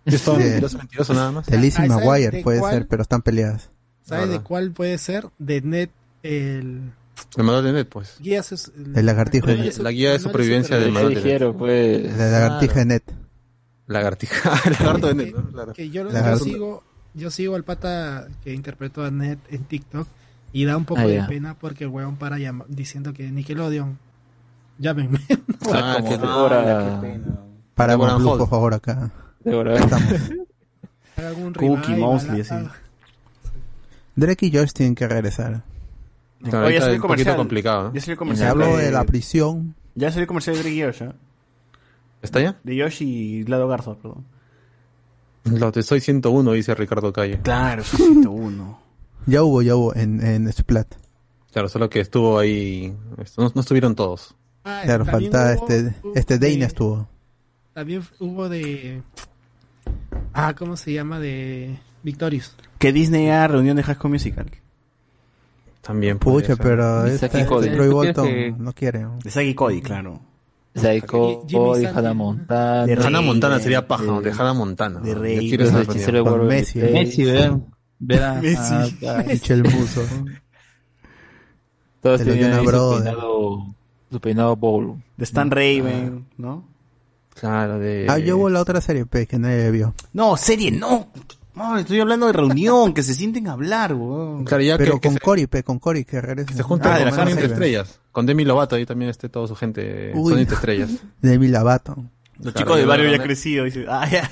Yo 0.06 0.16
estaba 0.16 0.38
mentiroso, 0.40 0.78
mentiroso 0.78 1.14
nada 1.14 1.32
más. 1.32 1.48
Ah, 1.50 1.56
Lizzie 1.56 1.72
¿sabes 1.88 1.92
McGuire 1.92 2.32
de 2.38 2.44
puede 2.44 2.60
cuál? 2.60 2.74
ser, 2.74 2.88
pero 2.88 3.02
están 3.04 3.22
peleadas. 3.22 3.70
¿Sabes 4.10 4.26
de 4.26 4.32
Verdad. 4.32 4.44
cuál 4.48 4.72
puede 4.72 4.98
ser? 4.98 5.28
De 5.40 5.62
Net, 5.62 5.90
el 6.24 6.92
El 7.38 7.44
manual 7.44 7.64
de 7.64 7.74
net, 7.74 7.88
pues. 7.90 8.18
guía 8.20 8.44
sus- 8.44 8.72
El 8.96 9.06
lagartijo. 9.06 9.48
La- 9.48 9.72
su- 9.72 9.84
la 9.84 9.92
guía 9.92 10.12
de 10.12 10.20
supervivencia 10.20 10.78
del 10.78 10.92
manual 10.92 11.14
de 11.14 11.22
dijeron, 11.22 11.58
pues. 11.58 12.18
La 12.18 12.26
lagartija 12.30 12.80
de 12.80 12.86
net. 12.86 13.04
Lagartija. 13.88 14.52
El 14.66 14.74
lagarto 14.74 15.08
de 15.08 15.16
net, 15.16 15.26
que, 15.28 15.32
¿no? 15.34 15.52
Claro. 15.52 15.74
que 15.74 15.90
yo, 15.90 16.04
lo- 16.04 16.12
yo 16.12 16.38
sigo 16.38 16.84
yo 17.16 17.32
sigo 17.32 17.56
al 17.56 17.64
pata 17.64 18.28
que 18.44 18.54
interpretó 18.54 19.04
a 19.04 19.10
Ned 19.12 19.40
en 19.50 19.64
TikTok 19.64 20.08
y 20.54 20.66
da 20.66 20.78
un 20.78 20.86
poco 20.86 21.02
Ah, 21.02 21.08
de 21.08 21.16
ya. 21.16 21.28
pena 21.28 21.56
porque 21.60 21.84
el 21.86 21.90
weón 21.90 22.18
para 22.18 22.38
llam- 22.38 22.66
diciendo 22.68 23.14
que 23.14 23.32
Nickelodeon, 23.32 23.98
llámenme. 24.78 25.20
Ah, 25.74 25.96
como 25.98 26.10
qué 26.10 26.18
Débora- 26.18 27.02
Para 27.76 27.96
Blue, 27.96 28.38
por 28.38 28.50
favor, 28.50 28.74
acá. 28.76 29.12
Débora. 29.44 29.76
Estamos. 29.76 30.14
Cookie, 31.58 31.96
Mosley, 31.96 32.42
así. 32.42 32.56
Drake 34.20 34.46
y 34.48 34.52
Josh 34.58 34.72
tienen 34.74 34.96
que 34.96 35.08
regresar. 35.08 35.64
Claro, 36.44 36.68
Oye, 36.68 36.76
ya 36.80 36.86
un 36.86 36.92
poquito 36.92 37.02
comercial. 37.02 37.36
complicado. 37.38 37.84
¿no? 37.90 37.94
Ya 37.94 38.02
salió 38.02 38.14
el 38.14 38.16
Se 38.16 38.20
comercial. 38.20 38.50
habló 38.52 38.78
de- 38.78 38.86
de 38.86 38.92
la 38.92 39.04
prisión. 39.04 39.76
Ya 39.96 40.10
salió 40.10 40.22
el 40.22 40.28
comercial 40.28 40.56
de 40.56 40.62
Drake 40.64 40.76
y 40.76 40.82
Josh, 40.84 41.02
¿eh? 41.04 41.12
¿Está 42.22 42.42
ya? 42.42 42.60
De 42.64 42.82
Josh 42.82 43.02
y 43.04 43.44
Lado 43.46 43.68
Garza, 43.68 43.96
perdón. 43.96 44.26
Lo 45.46 45.72
de 45.72 45.84
Soy 45.84 46.00
101, 46.02 46.52
dice 46.54 46.76
Ricardo 46.76 47.12
Calle. 47.14 47.40
Claro, 47.42 47.84
101. 47.84 48.80
Ya 49.26 49.44
hubo, 49.44 49.62
ya 49.62 49.76
hubo 49.76 49.94
en, 49.96 50.26
en 50.26 50.52
Splat. 50.52 50.88
Claro, 51.52 51.68
solo 51.68 51.90
que 51.90 52.00
estuvo 52.00 52.40
ahí. 52.40 52.96
No, 53.38 53.52
no 53.54 53.62
estuvieron 53.62 53.94
todos. 53.94 54.34
Ah, 54.64 54.82
Claro, 54.86 55.06
falta 55.06 55.56
hubo- 55.56 55.68
este, 55.70 55.96
este 56.16 56.38
de- 56.40 56.50
Dane 56.54 56.66
estuvo. 56.66 57.08
También 57.74 58.02
hubo 58.20 58.48
de... 58.50 59.04
Ah, 60.34 60.54
¿cómo 60.58 60.78
se 60.78 60.94
llama? 60.94 61.20
De 61.20 61.78
Victorious. 62.04 62.56
Que 62.78 62.92
Disney 62.94 63.30
haga 63.30 63.48
reunión 63.50 63.76
de 63.78 63.84
High 63.84 63.96
School 63.96 64.12
Musical. 64.12 64.50
También. 65.82 66.20
Pucha, 66.20 66.56
pero 66.56 67.08
Y 67.08 67.12
este, 67.12 67.30
Saki 67.30 67.46
Cody. 67.46 67.66
este 67.68 67.76
Troy 67.78 67.90
¿Tú 67.90 67.94
Bolton 67.96 68.26
que- 68.28 68.56
no 68.58 68.74
quiere. 68.74 69.00
¿no? 69.02 69.18
De 69.24 69.32
Sagi 69.32 69.54
Cody, 69.54 69.82
claro. 69.82 70.22
Boy, 71.52 71.84
Santi. 71.84 71.98
Hannah 71.98 72.14
Montana. 72.14 72.86
De 72.86 72.94
Hannah 72.94 73.22
Montana 73.22 73.58
de- 73.58 73.64
sería 73.64 73.88
paja, 73.88 74.04
de- 74.04 74.22
de 74.22 74.32
Hannah 74.32 74.54
Montana. 74.54 75.00
de. 75.00 75.16
Rey, 75.16 75.50
Yo 75.50 75.58
quiero 75.58 75.66
de. 76.12 76.24
Con. 76.24 76.48
Messi, 76.48 76.80
Eh, 76.80 76.90
Messi, 76.94 77.24
vean. 77.24 77.66
Ver 78.00 78.24
a, 78.24 78.34
Messi. 78.36 79.06
a- 79.08 79.24
Michel 79.28 79.64
Muso. 79.64 80.02
Todos 82.02 82.20
de 82.24 82.26
tenían 82.32 82.60
su 82.60 82.66
peinado, 82.66 83.66
su 84.12 84.20
peinado 84.22 84.56
bowl. 84.56 85.04
De 85.18 85.24
Stan 85.26 85.52
Raven, 85.52 86.26
¿no? 86.38 86.66
Claro, 87.34 87.80
de. 87.80 88.06
Ah, 88.10 88.20
yo 88.20 88.38
hubo 88.38 88.50
la 88.50 88.62
otra 88.62 88.80
serie 88.80 89.06
P 89.06 89.26
que 89.28 89.38
nadie 89.40 89.70
vio. 89.72 89.94
No, 90.14 90.38
serie 90.38 90.72
no. 90.72 91.10
Estoy 91.80 92.00
hablando 92.00 92.28
de 92.28 92.34
reunión, 92.34 92.94
que 92.94 93.04
se 93.04 93.14
sienten 93.14 93.48
a 93.48 93.54
hablar, 93.54 93.94
weón. 93.94 94.46
Claro, 94.46 94.64
ya 94.64 94.78
Pero 94.78 94.94
que, 94.96 95.00
que 95.02 95.08
con 95.10 95.14
se, 95.16 95.20
Cory, 95.20 95.48
P, 95.48 95.64
con 95.64 95.80
Cory 95.80 96.06
que 96.06 96.22
regresa. 96.22 96.48
que 96.48 96.54
se 96.56 96.64
juntan 96.64 96.92
Ah, 96.94 96.98
de 96.98 97.04
con 97.06 97.12
la 97.12 97.16
Sony 97.18 97.22
entre 97.32 97.44
Harvey. 97.46 97.54
estrellas. 97.54 98.00
Con 98.12 98.26
Demi 98.26 98.46
Lovato 98.46 98.76
ahí 98.76 98.86
también 98.86 99.10
esté 99.10 99.30
toda 99.30 99.48
su 99.48 99.56
gente. 99.56 100.12
Uy. 100.16 100.40
Entre 100.40 100.56
estrellas. 100.56 100.90
Demi 101.22 101.48
Lovato. 101.48 101.96
Los 101.96 102.54
Claro, 102.54 102.58
chicos 102.60 102.78
del 102.78 102.88
barrio 102.88 103.12
ya 103.12 103.22
crecido, 103.22 103.66
dice, 103.66 103.86
ah, 103.90 104.08
ya. 104.10 104.30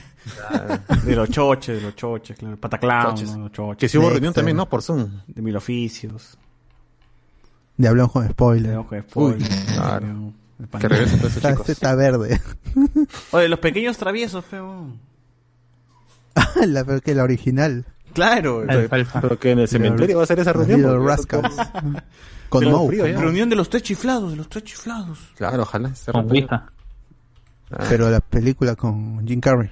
De 1.05 1.15
los 1.15 1.29
choches, 1.29 1.75
de 1.77 1.81
los 1.81 1.95
choches, 1.95 2.37
claro. 2.37 2.57
Pataclown, 2.57 3.15
Choches. 3.15 3.31
¿no? 3.35 3.43
Los 3.43 3.51
choches. 3.51 3.77
Que 3.79 3.89
si 3.89 3.97
hubo 3.97 4.09
reunión 4.09 4.33
también, 4.33 4.55
¿no? 4.57 4.67
Por 4.69 4.81
Zoom. 4.81 5.09
De 5.27 5.41
mil 5.41 5.55
oficios. 5.55 6.37
De 7.77 7.87
Hablamos 7.87 8.11
con 8.11 8.23
De 8.25 8.31
spoiler. 8.31 8.77
de 8.89 9.01
spoiler. 9.01 9.49
claro. 9.73 10.33
Que 10.59 10.67
pan- 10.67 10.81
regresen 10.81 11.19
todos 11.19 11.31
esos 11.31 11.37
Está, 11.37 11.51
chicos. 11.51 11.69
está 11.69 11.95
verde. 11.95 12.41
Oye, 13.31 13.47
los 13.47 13.59
pequeños 13.59 13.95
traviesos, 13.97 14.43
feo. 14.43 14.87
La, 16.67 16.83
pero 16.85 17.01
que 17.01 17.15
la 17.15 17.23
original. 17.23 17.85
Claro. 18.13 18.63
Alfalfa. 18.67 19.21
Pero 19.21 19.37
que 19.39 19.51
en 19.51 19.59
el 19.59 19.67
cementerio 19.67 20.17
va 20.17 20.23
a 20.23 20.27
ser 20.27 20.39
esa 20.39 20.53
Los 20.53 20.67
reunión. 20.67 20.79
Little 20.91 20.97
porque- 20.97 21.37
Rascals. 21.41 21.55
Con 22.49 22.63
Pero 22.63 22.77
Moe. 22.77 22.87
frío 22.87 23.07
ya. 23.07 23.19
Reunión 23.19 23.49
de 23.49 23.55
los 23.57 23.69
tres 23.69 23.83
chiflados, 23.83 24.31
de 24.31 24.37
los 24.37 24.47
tres 24.47 24.63
chiflados. 24.63 25.19
Claro, 25.35 25.63
ojalá. 25.63 25.93
se 25.93 26.11
Con. 26.13 26.29
Ouija. 26.31 26.71
Ah, 27.71 27.83
Pero 27.89 28.09
la 28.09 28.21
película 28.21 28.75
con 28.75 29.27
Jim 29.27 29.41
Carrey. 29.41 29.69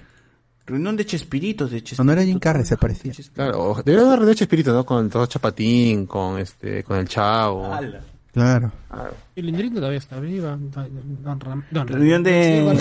Reunión 0.65 0.97
de 0.97 1.05
Chespiritos, 1.05 1.69
de 1.71 1.77
No, 1.77 1.83
Chespiritos. 1.83 2.05
no 2.05 2.11
era 2.11 2.23
Jim 2.23 2.39
Carrey, 2.39 2.65
se 2.65 2.75
parecía. 2.75 3.13
Claro, 3.33 3.75
debería 3.85 4.05
haber 4.07 4.19
reunión 4.19 4.37
espíritu, 4.39 4.73
¿no? 4.73 4.85
Con 4.85 5.09
todo 5.09 5.25
Chapatín, 5.27 6.05
con 6.05 6.37
este, 6.39 6.83
con 6.83 6.97
el 6.97 7.07
Chavo. 7.07 7.71
Claro. 8.33 8.71
Y 9.35 9.41
Lindrino 9.41 9.75
todavía 9.77 9.99
está 9.99 10.19
viva. 10.19 10.57
Don, 10.59 10.69
Don 11.23 11.39
Ram- 11.39 11.63
Don 11.71 11.87
Reunión. 11.87 12.25
Sí, 12.25 12.31
de 12.31 12.77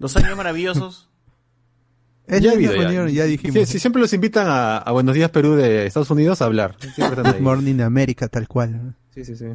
los 0.00 0.16
años 0.16 0.36
maravillosos. 0.36 1.08
Es 2.30 2.42
Ya 2.42 2.52
habido, 2.52 2.72
dijimos. 3.04 3.54
Sí, 3.54 3.66
sí, 3.66 3.78
siempre 3.80 4.00
los 4.00 4.12
invitan 4.12 4.46
a, 4.46 4.78
a 4.78 4.92
Buenos 4.92 5.14
Días 5.16 5.30
Perú 5.30 5.56
de 5.56 5.86
Estados 5.86 6.10
Unidos 6.10 6.40
a 6.40 6.44
hablar. 6.44 6.76
Siempre 6.94 7.20
están 7.20 7.34
ahí. 7.34 7.40
Morning 7.40 7.80
America, 7.80 8.28
tal 8.28 8.46
cual. 8.46 8.94
Sí, 9.12 9.24
sí, 9.24 9.34
sí. 9.34 9.46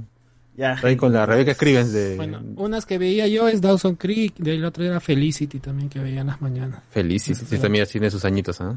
Ya. 0.58 0.74
Está 0.74 0.88
ahí 0.90 0.98
con 0.98 1.14
la 1.14 1.26
Rebeca 1.26 1.54
Scrivens 1.54 1.92
de 1.94 2.16
Bueno, 2.16 2.42
unas 2.58 2.86
que 2.86 2.98
veía 2.98 3.28
yo 3.28 3.48
es 3.48 3.62
Dawson 3.62 3.96
Creek, 3.96 4.36
del 4.38 4.64
otro 4.66 4.84
era 4.84 5.00
Felicity 5.00 5.60
también 5.60 5.90
que 5.90 6.00
veía 6.00 6.22
en 6.22 6.28
las 6.28 6.42
mañanas. 6.42 6.82
Feliz. 6.90 7.24
Sí, 7.24 7.58
también 7.58 7.86
tiene 7.90 8.12
sus 8.12 8.26
añitos, 8.26 8.60
¿ah? 8.60 8.76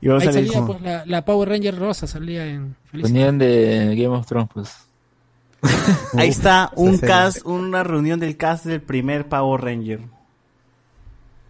Y 0.00 0.08
vamos 0.08 0.24
Ahí 0.24 0.28
a 0.28 0.32
salía 0.32 0.66
pues 0.66 0.80
la, 0.82 1.06
la 1.06 1.24
Power 1.24 1.48
Ranger 1.48 1.76
rosa 1.76 2.06
salía 2.06 2.44
en 2.46 2.76
Felicity. 2.90 3.12
Ponían 3.12 3.38
de 3.38 3.94
Game 3.96 4.16
of 4.16 4.26
Thrones, 4.26 4.48
pues. 4.52 4.74
Ahí 6.14 6.28
está 6.28 6.70
un 6.76 6.98
cast, 6.98 7.44
una 7.46 7.82
reunión 7.82 8.20
del 8.20 8.36
cast 8.36 8.66
del 8.66 8.80
primer 8.82 9.26
Power 9.26 9.62
Ranger. 9.62 10.00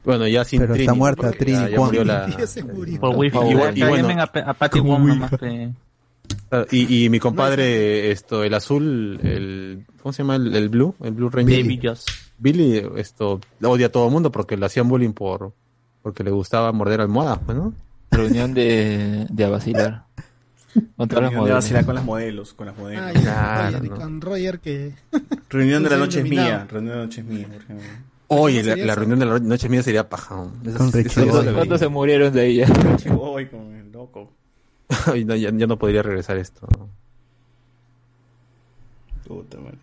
Bueno, 0.06 0.26
ya 0.28 0.44
sin 0.44 0.60
Pero 0.60 0.74
está 0.74 0.84
Trini, 0.84 0.98
muerta 0.98 1.22
porque 1.22 1.38
Trini 1.38 1.58
ya- 1.58 1.68
ya 1.68 1.78
murió 1.78 2.04
la- 2.04 2.28
Ya 2.38 2.46
se 2.46 2.62
murió. 2.64 3.00
Por 3.00 3.16
Wi-Fi. 3.16 3.36
Y 3.38 3.54
bueno- 3.54 3.72
y 3.76 3.82
bueno- 3.82 4.22
a, 4.22 4.54
Patty 4.54 4.80
Wong 4.80 5.04
nomás 5.08 5.30
que- 5.32 5.70
Claro, 6.48 6.66
Y, 6.70 7.04
y 7.04 7.08
mi 7.10 7.20
compadre, 7.20 8.10
esto, 8.10 8.42
el 8.42 8.54
azul, 8.54 9.20
el, 9.22 9.84
¿cómo 10.02 10.12
se 10.12 10.22
llama? 10.22 10.36
El, 10.36 10.54
el 10.56 10.68
blue, 10.68 10.94
el 11.02 11.12
blue 11.12 11.28
ranger. 11.28 11.62
Baby 11.62 11.80
Joss. 11.82 12.04
Billy, 12.38 12.82
esto, 12.96 13.40
odia 13.62 13.86
a 13.86 13.88
todo 13.90 14.06
el 14.06 14.12
mundo 14.12 14.30
porque 14.32 14.56
le 14.56 14.66
hacían 14.66 14.88
bullying 14.88 15.12
por, 15.12 15.52
porque 16.02 16.22
le 16.24 16.30
gustaba 16.30 16.70
morder 16.72 17.00
almohadas, 17.00 17.38
pues, 17.46 17.56
¿no? 17.56 17.72
Reunión 18.10 18.54
de, 18.54 19.26
de 19.30 19.44
a 19.44 19.48
vacilar. 19.50 20.04
Con 20.96 21.08
todas 21.08 21.22
las 21.24 21.30
Reunión 21.30 21.30
de 21.32 21.36
modelos. 21.38 21.56
vacilar 21.64 21.84
con 21.86 21.94
las 21.94 22.04
modelos, 22.04 22.54
con 22.54 22.66
las 22.66 22.76
modelos. 22.76 23.04
Ah, 23.06 23.12
Claro, 23.20 23.78
Roger, 23.78 23.90
¿no? 23.90 23.96
con 23.96 24.20
Roger 24.20 24.58
que 24.60 24.92
Reunión 25.48 25.82
de 25.84 25.90
la 25.90 25.96
noche 26.04 26.18
es 26.20 26.28
mía. 26.28 26.66
Reunión 26.68 26.92
de 26.92 26.98
la 26.98 27.02
noche 27.06 27.20
es 27.20 27.26
mía, 27.26 27.46
por 27.46 27.62
ejemplo. 27.62 27.86
Oye, 28.28 28.62
¿Cómo 28.62 28.84
la, 28.84 28.94
reunión 28.94 29.18
de 29.20 29.26
la 29.26 29.38
noche 29.38 29.68
mía 29.68 29.82
sería 29.82 30.08
paja. 30.08 30.34
Boy. 30.34 31.04
¿Cuántos, 31.54 31.80
se 31.80 31.88
murieron 31.88 32.32
de 32.32 32.46
ella? 32.46 32.66
Chivoy 32.96 33.48
con 33.48 33.74
el 33.74 33.92
loco. 33.92 34.32
Ay, 35.12 35.24
no, 35.24 35.34
ya, 35.36 35.50
ya 35.52 35.66
no 35.66 35.78
podría 35.78 36.02
regresar 36.02 36.36
esto. 36.36 36.66
Puta 39.26 39.58
madre. 39.58 39.78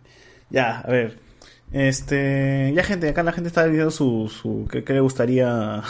Ya, 0.50 0.80
a 0.80 0.90
ver. 0.90 1.18
Este, 1.72 2.72
ya 2.74 2.84
gente, 2.84 3.08
acá 3.08 3.22
la 3.22 3.32
gente 3.32 3.48
está 3.48 3.64
viendo 3.66 3.90
su, 3.90 4.30
su, 4.32 4.68
qué, 4.70 4.84
le 4.92 5.00
gustaría, 5.00 5.82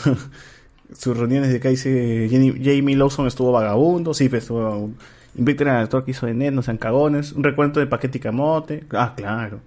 sus 0.97 1.17
reuniones 1.17 1.51
de 1.51 1.57
acá 1.59 1.69
dice 1.69 2.29
Jenny- 2.31 2.59
Jamie 2.63 2.97
Lawson 2.97 3.27
estuvo 3.27 3.53
vagabundo, 3.53 4.15
sí, 4.15 4.29
pues 4.29 4.45
estuvo 4.45 4.63
vagabundo. 4.63 4.97
Inviten 5.37 5.69
al 5.69 5.83
actor 5.83 6.05
que 6.05 6.13
hizo 6.13 6.27
de 6.27 6.35
Ned, 6.35 6.53
no 6.53 6.63
sean 6.63 6.79
cagones, 6.79 7.33
un 7.33 7.43
recuento 7.43 7.81
de 7.81 7.87
Paquete 7.87 8.19
y 8.19 8.21
Camote, 8.21 8.85
ah, 8.93 9.13
claro. 9.17 9.61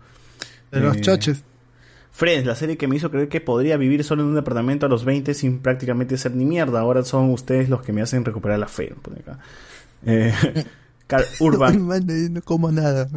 de 0.71 0.79
los 0.79 0.97
Eh, 0.97 1.01
choches. 1.01 1.43
Friends, 2.17 2.47
la 2.47 2.55
serie 2.55 2.77
que 2.77 2.87
me 2.87 2.95
hizo 2.95 3.11
creer 3.11 3.29
que 3.29 3.41
podría 3.41 3.77
vivir 3.77 4.03
solo 4.03 4.23
en 4.23 4.29
un 4.29 4.33
departamento 4.33 4.87
a 4.87 4.89
los 4.89 5.05
20 5.05 5.35
sin 5.35 5.59
prácticamente 5.59 6.15
hacer 6.15 6.33
ni 6.33 6.45
mierda. 6.45 6.79
Ahora 6.79 7.03
son 7.03 7.29
ustedes 7.29 7.69
los 7.69 7.83
que 7.83 7.93
me 7.93 8.01
hacen 8.01 8.25
recuperar 8.25 8.57
la 8.57 8.67
fe. 8.67 8.91
pone 9.03 9.19
acá. 9.19 9.37
Eh, 10.03 10.33
Carl 11.05 11.25
Urban. 11.39 11.87
No 12.31 12.41
como 12.41 12.71
nada. 12.71 13.07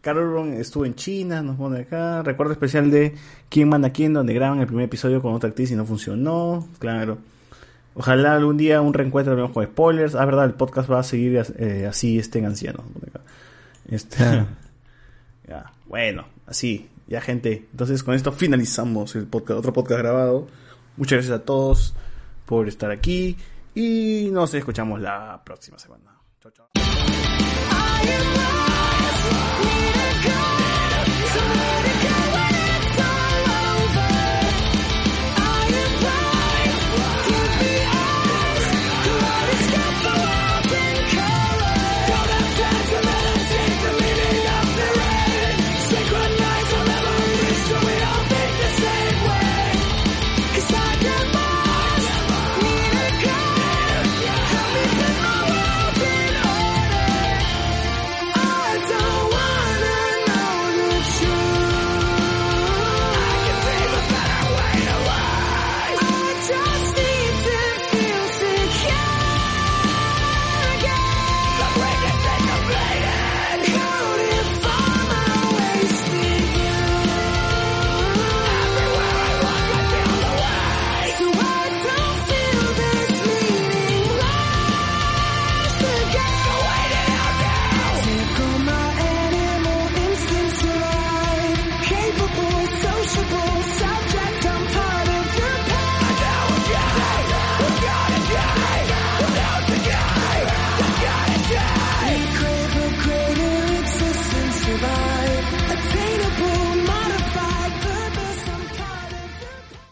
Carl 0.00 0.18
Urban 0.18 0.52
estuvo 0.52 0.86
en 0.86 0.94
China, 0.94 1.42
nos 1.42 1.56
pone 1.56 1.80
acá. 1.80 2.22
Recuerdo 2.22 2.52
especial 2.52 2.88
de 2.88 3.16
¿Quién 3.48 3.68
manda 3.68 3.90
quién? 3.90 4.12
Donde 4.12 4.32
graban 4.32 4.60
el 4.60 4.68
primer 4.68 4.84
episodio 4.84 5.20
con 5.20 5.34
otra 5.34 5.48
actriz 5.48 5.72
y 5.72 5.74
no 5.74 5.84
funcionó. 5.84 6.68
Claro. 6.78 7.18
Ojalá 7.94 8.36
algún 8.36 8.58
día 8.58 8.80
un 8.80 8.94
reencuentro 8.94 9.52
con 9.52 9.64
spoilers. 9.64 10.14
Ah, 10.14 10.24
verdad, 10.24 10.44
el 10.44 10.54
podcast 10.54 10.88
va 10.88 11.00
a 11.00 11.02
seguir 11.02 11.42
eh, 11.58 11.86
así 11.88 12.16
estén 12.16 12.46
ancianos. 12.46 12.84
Este, 13.88 14.18
Claro. 14.18 14.46
ya, 15.48 15.72
bueno, 15.88 16.26
así, 16.46 16.88
ya 17.10 17.20
gente. 17.20 17.66
Entonces 17.72 18.02
con 18.02 18.14
esto 18.14 18.32
finalizamos 18.32 19.14
el 19.16 19.28
otro 19.30 19.72
podcast 19.74 20.00
grabado. 20.00 20.46
Muchas 20.96 21.18
gracias 21.18 21.40
a 21.40 21.44
todos 21.44 21.94
por 22.46 22.68
estar 22.68 22.90
aquí 22.90 23.36
y 23.74 24.28
nos 24.32 24.54
escuchamos 24.54 25.00
la 25.00 25.42
próxima 25.44 25.78
semana. 25.78 26.16
Chao, 26.40 26.52
chao. 26.52 26.68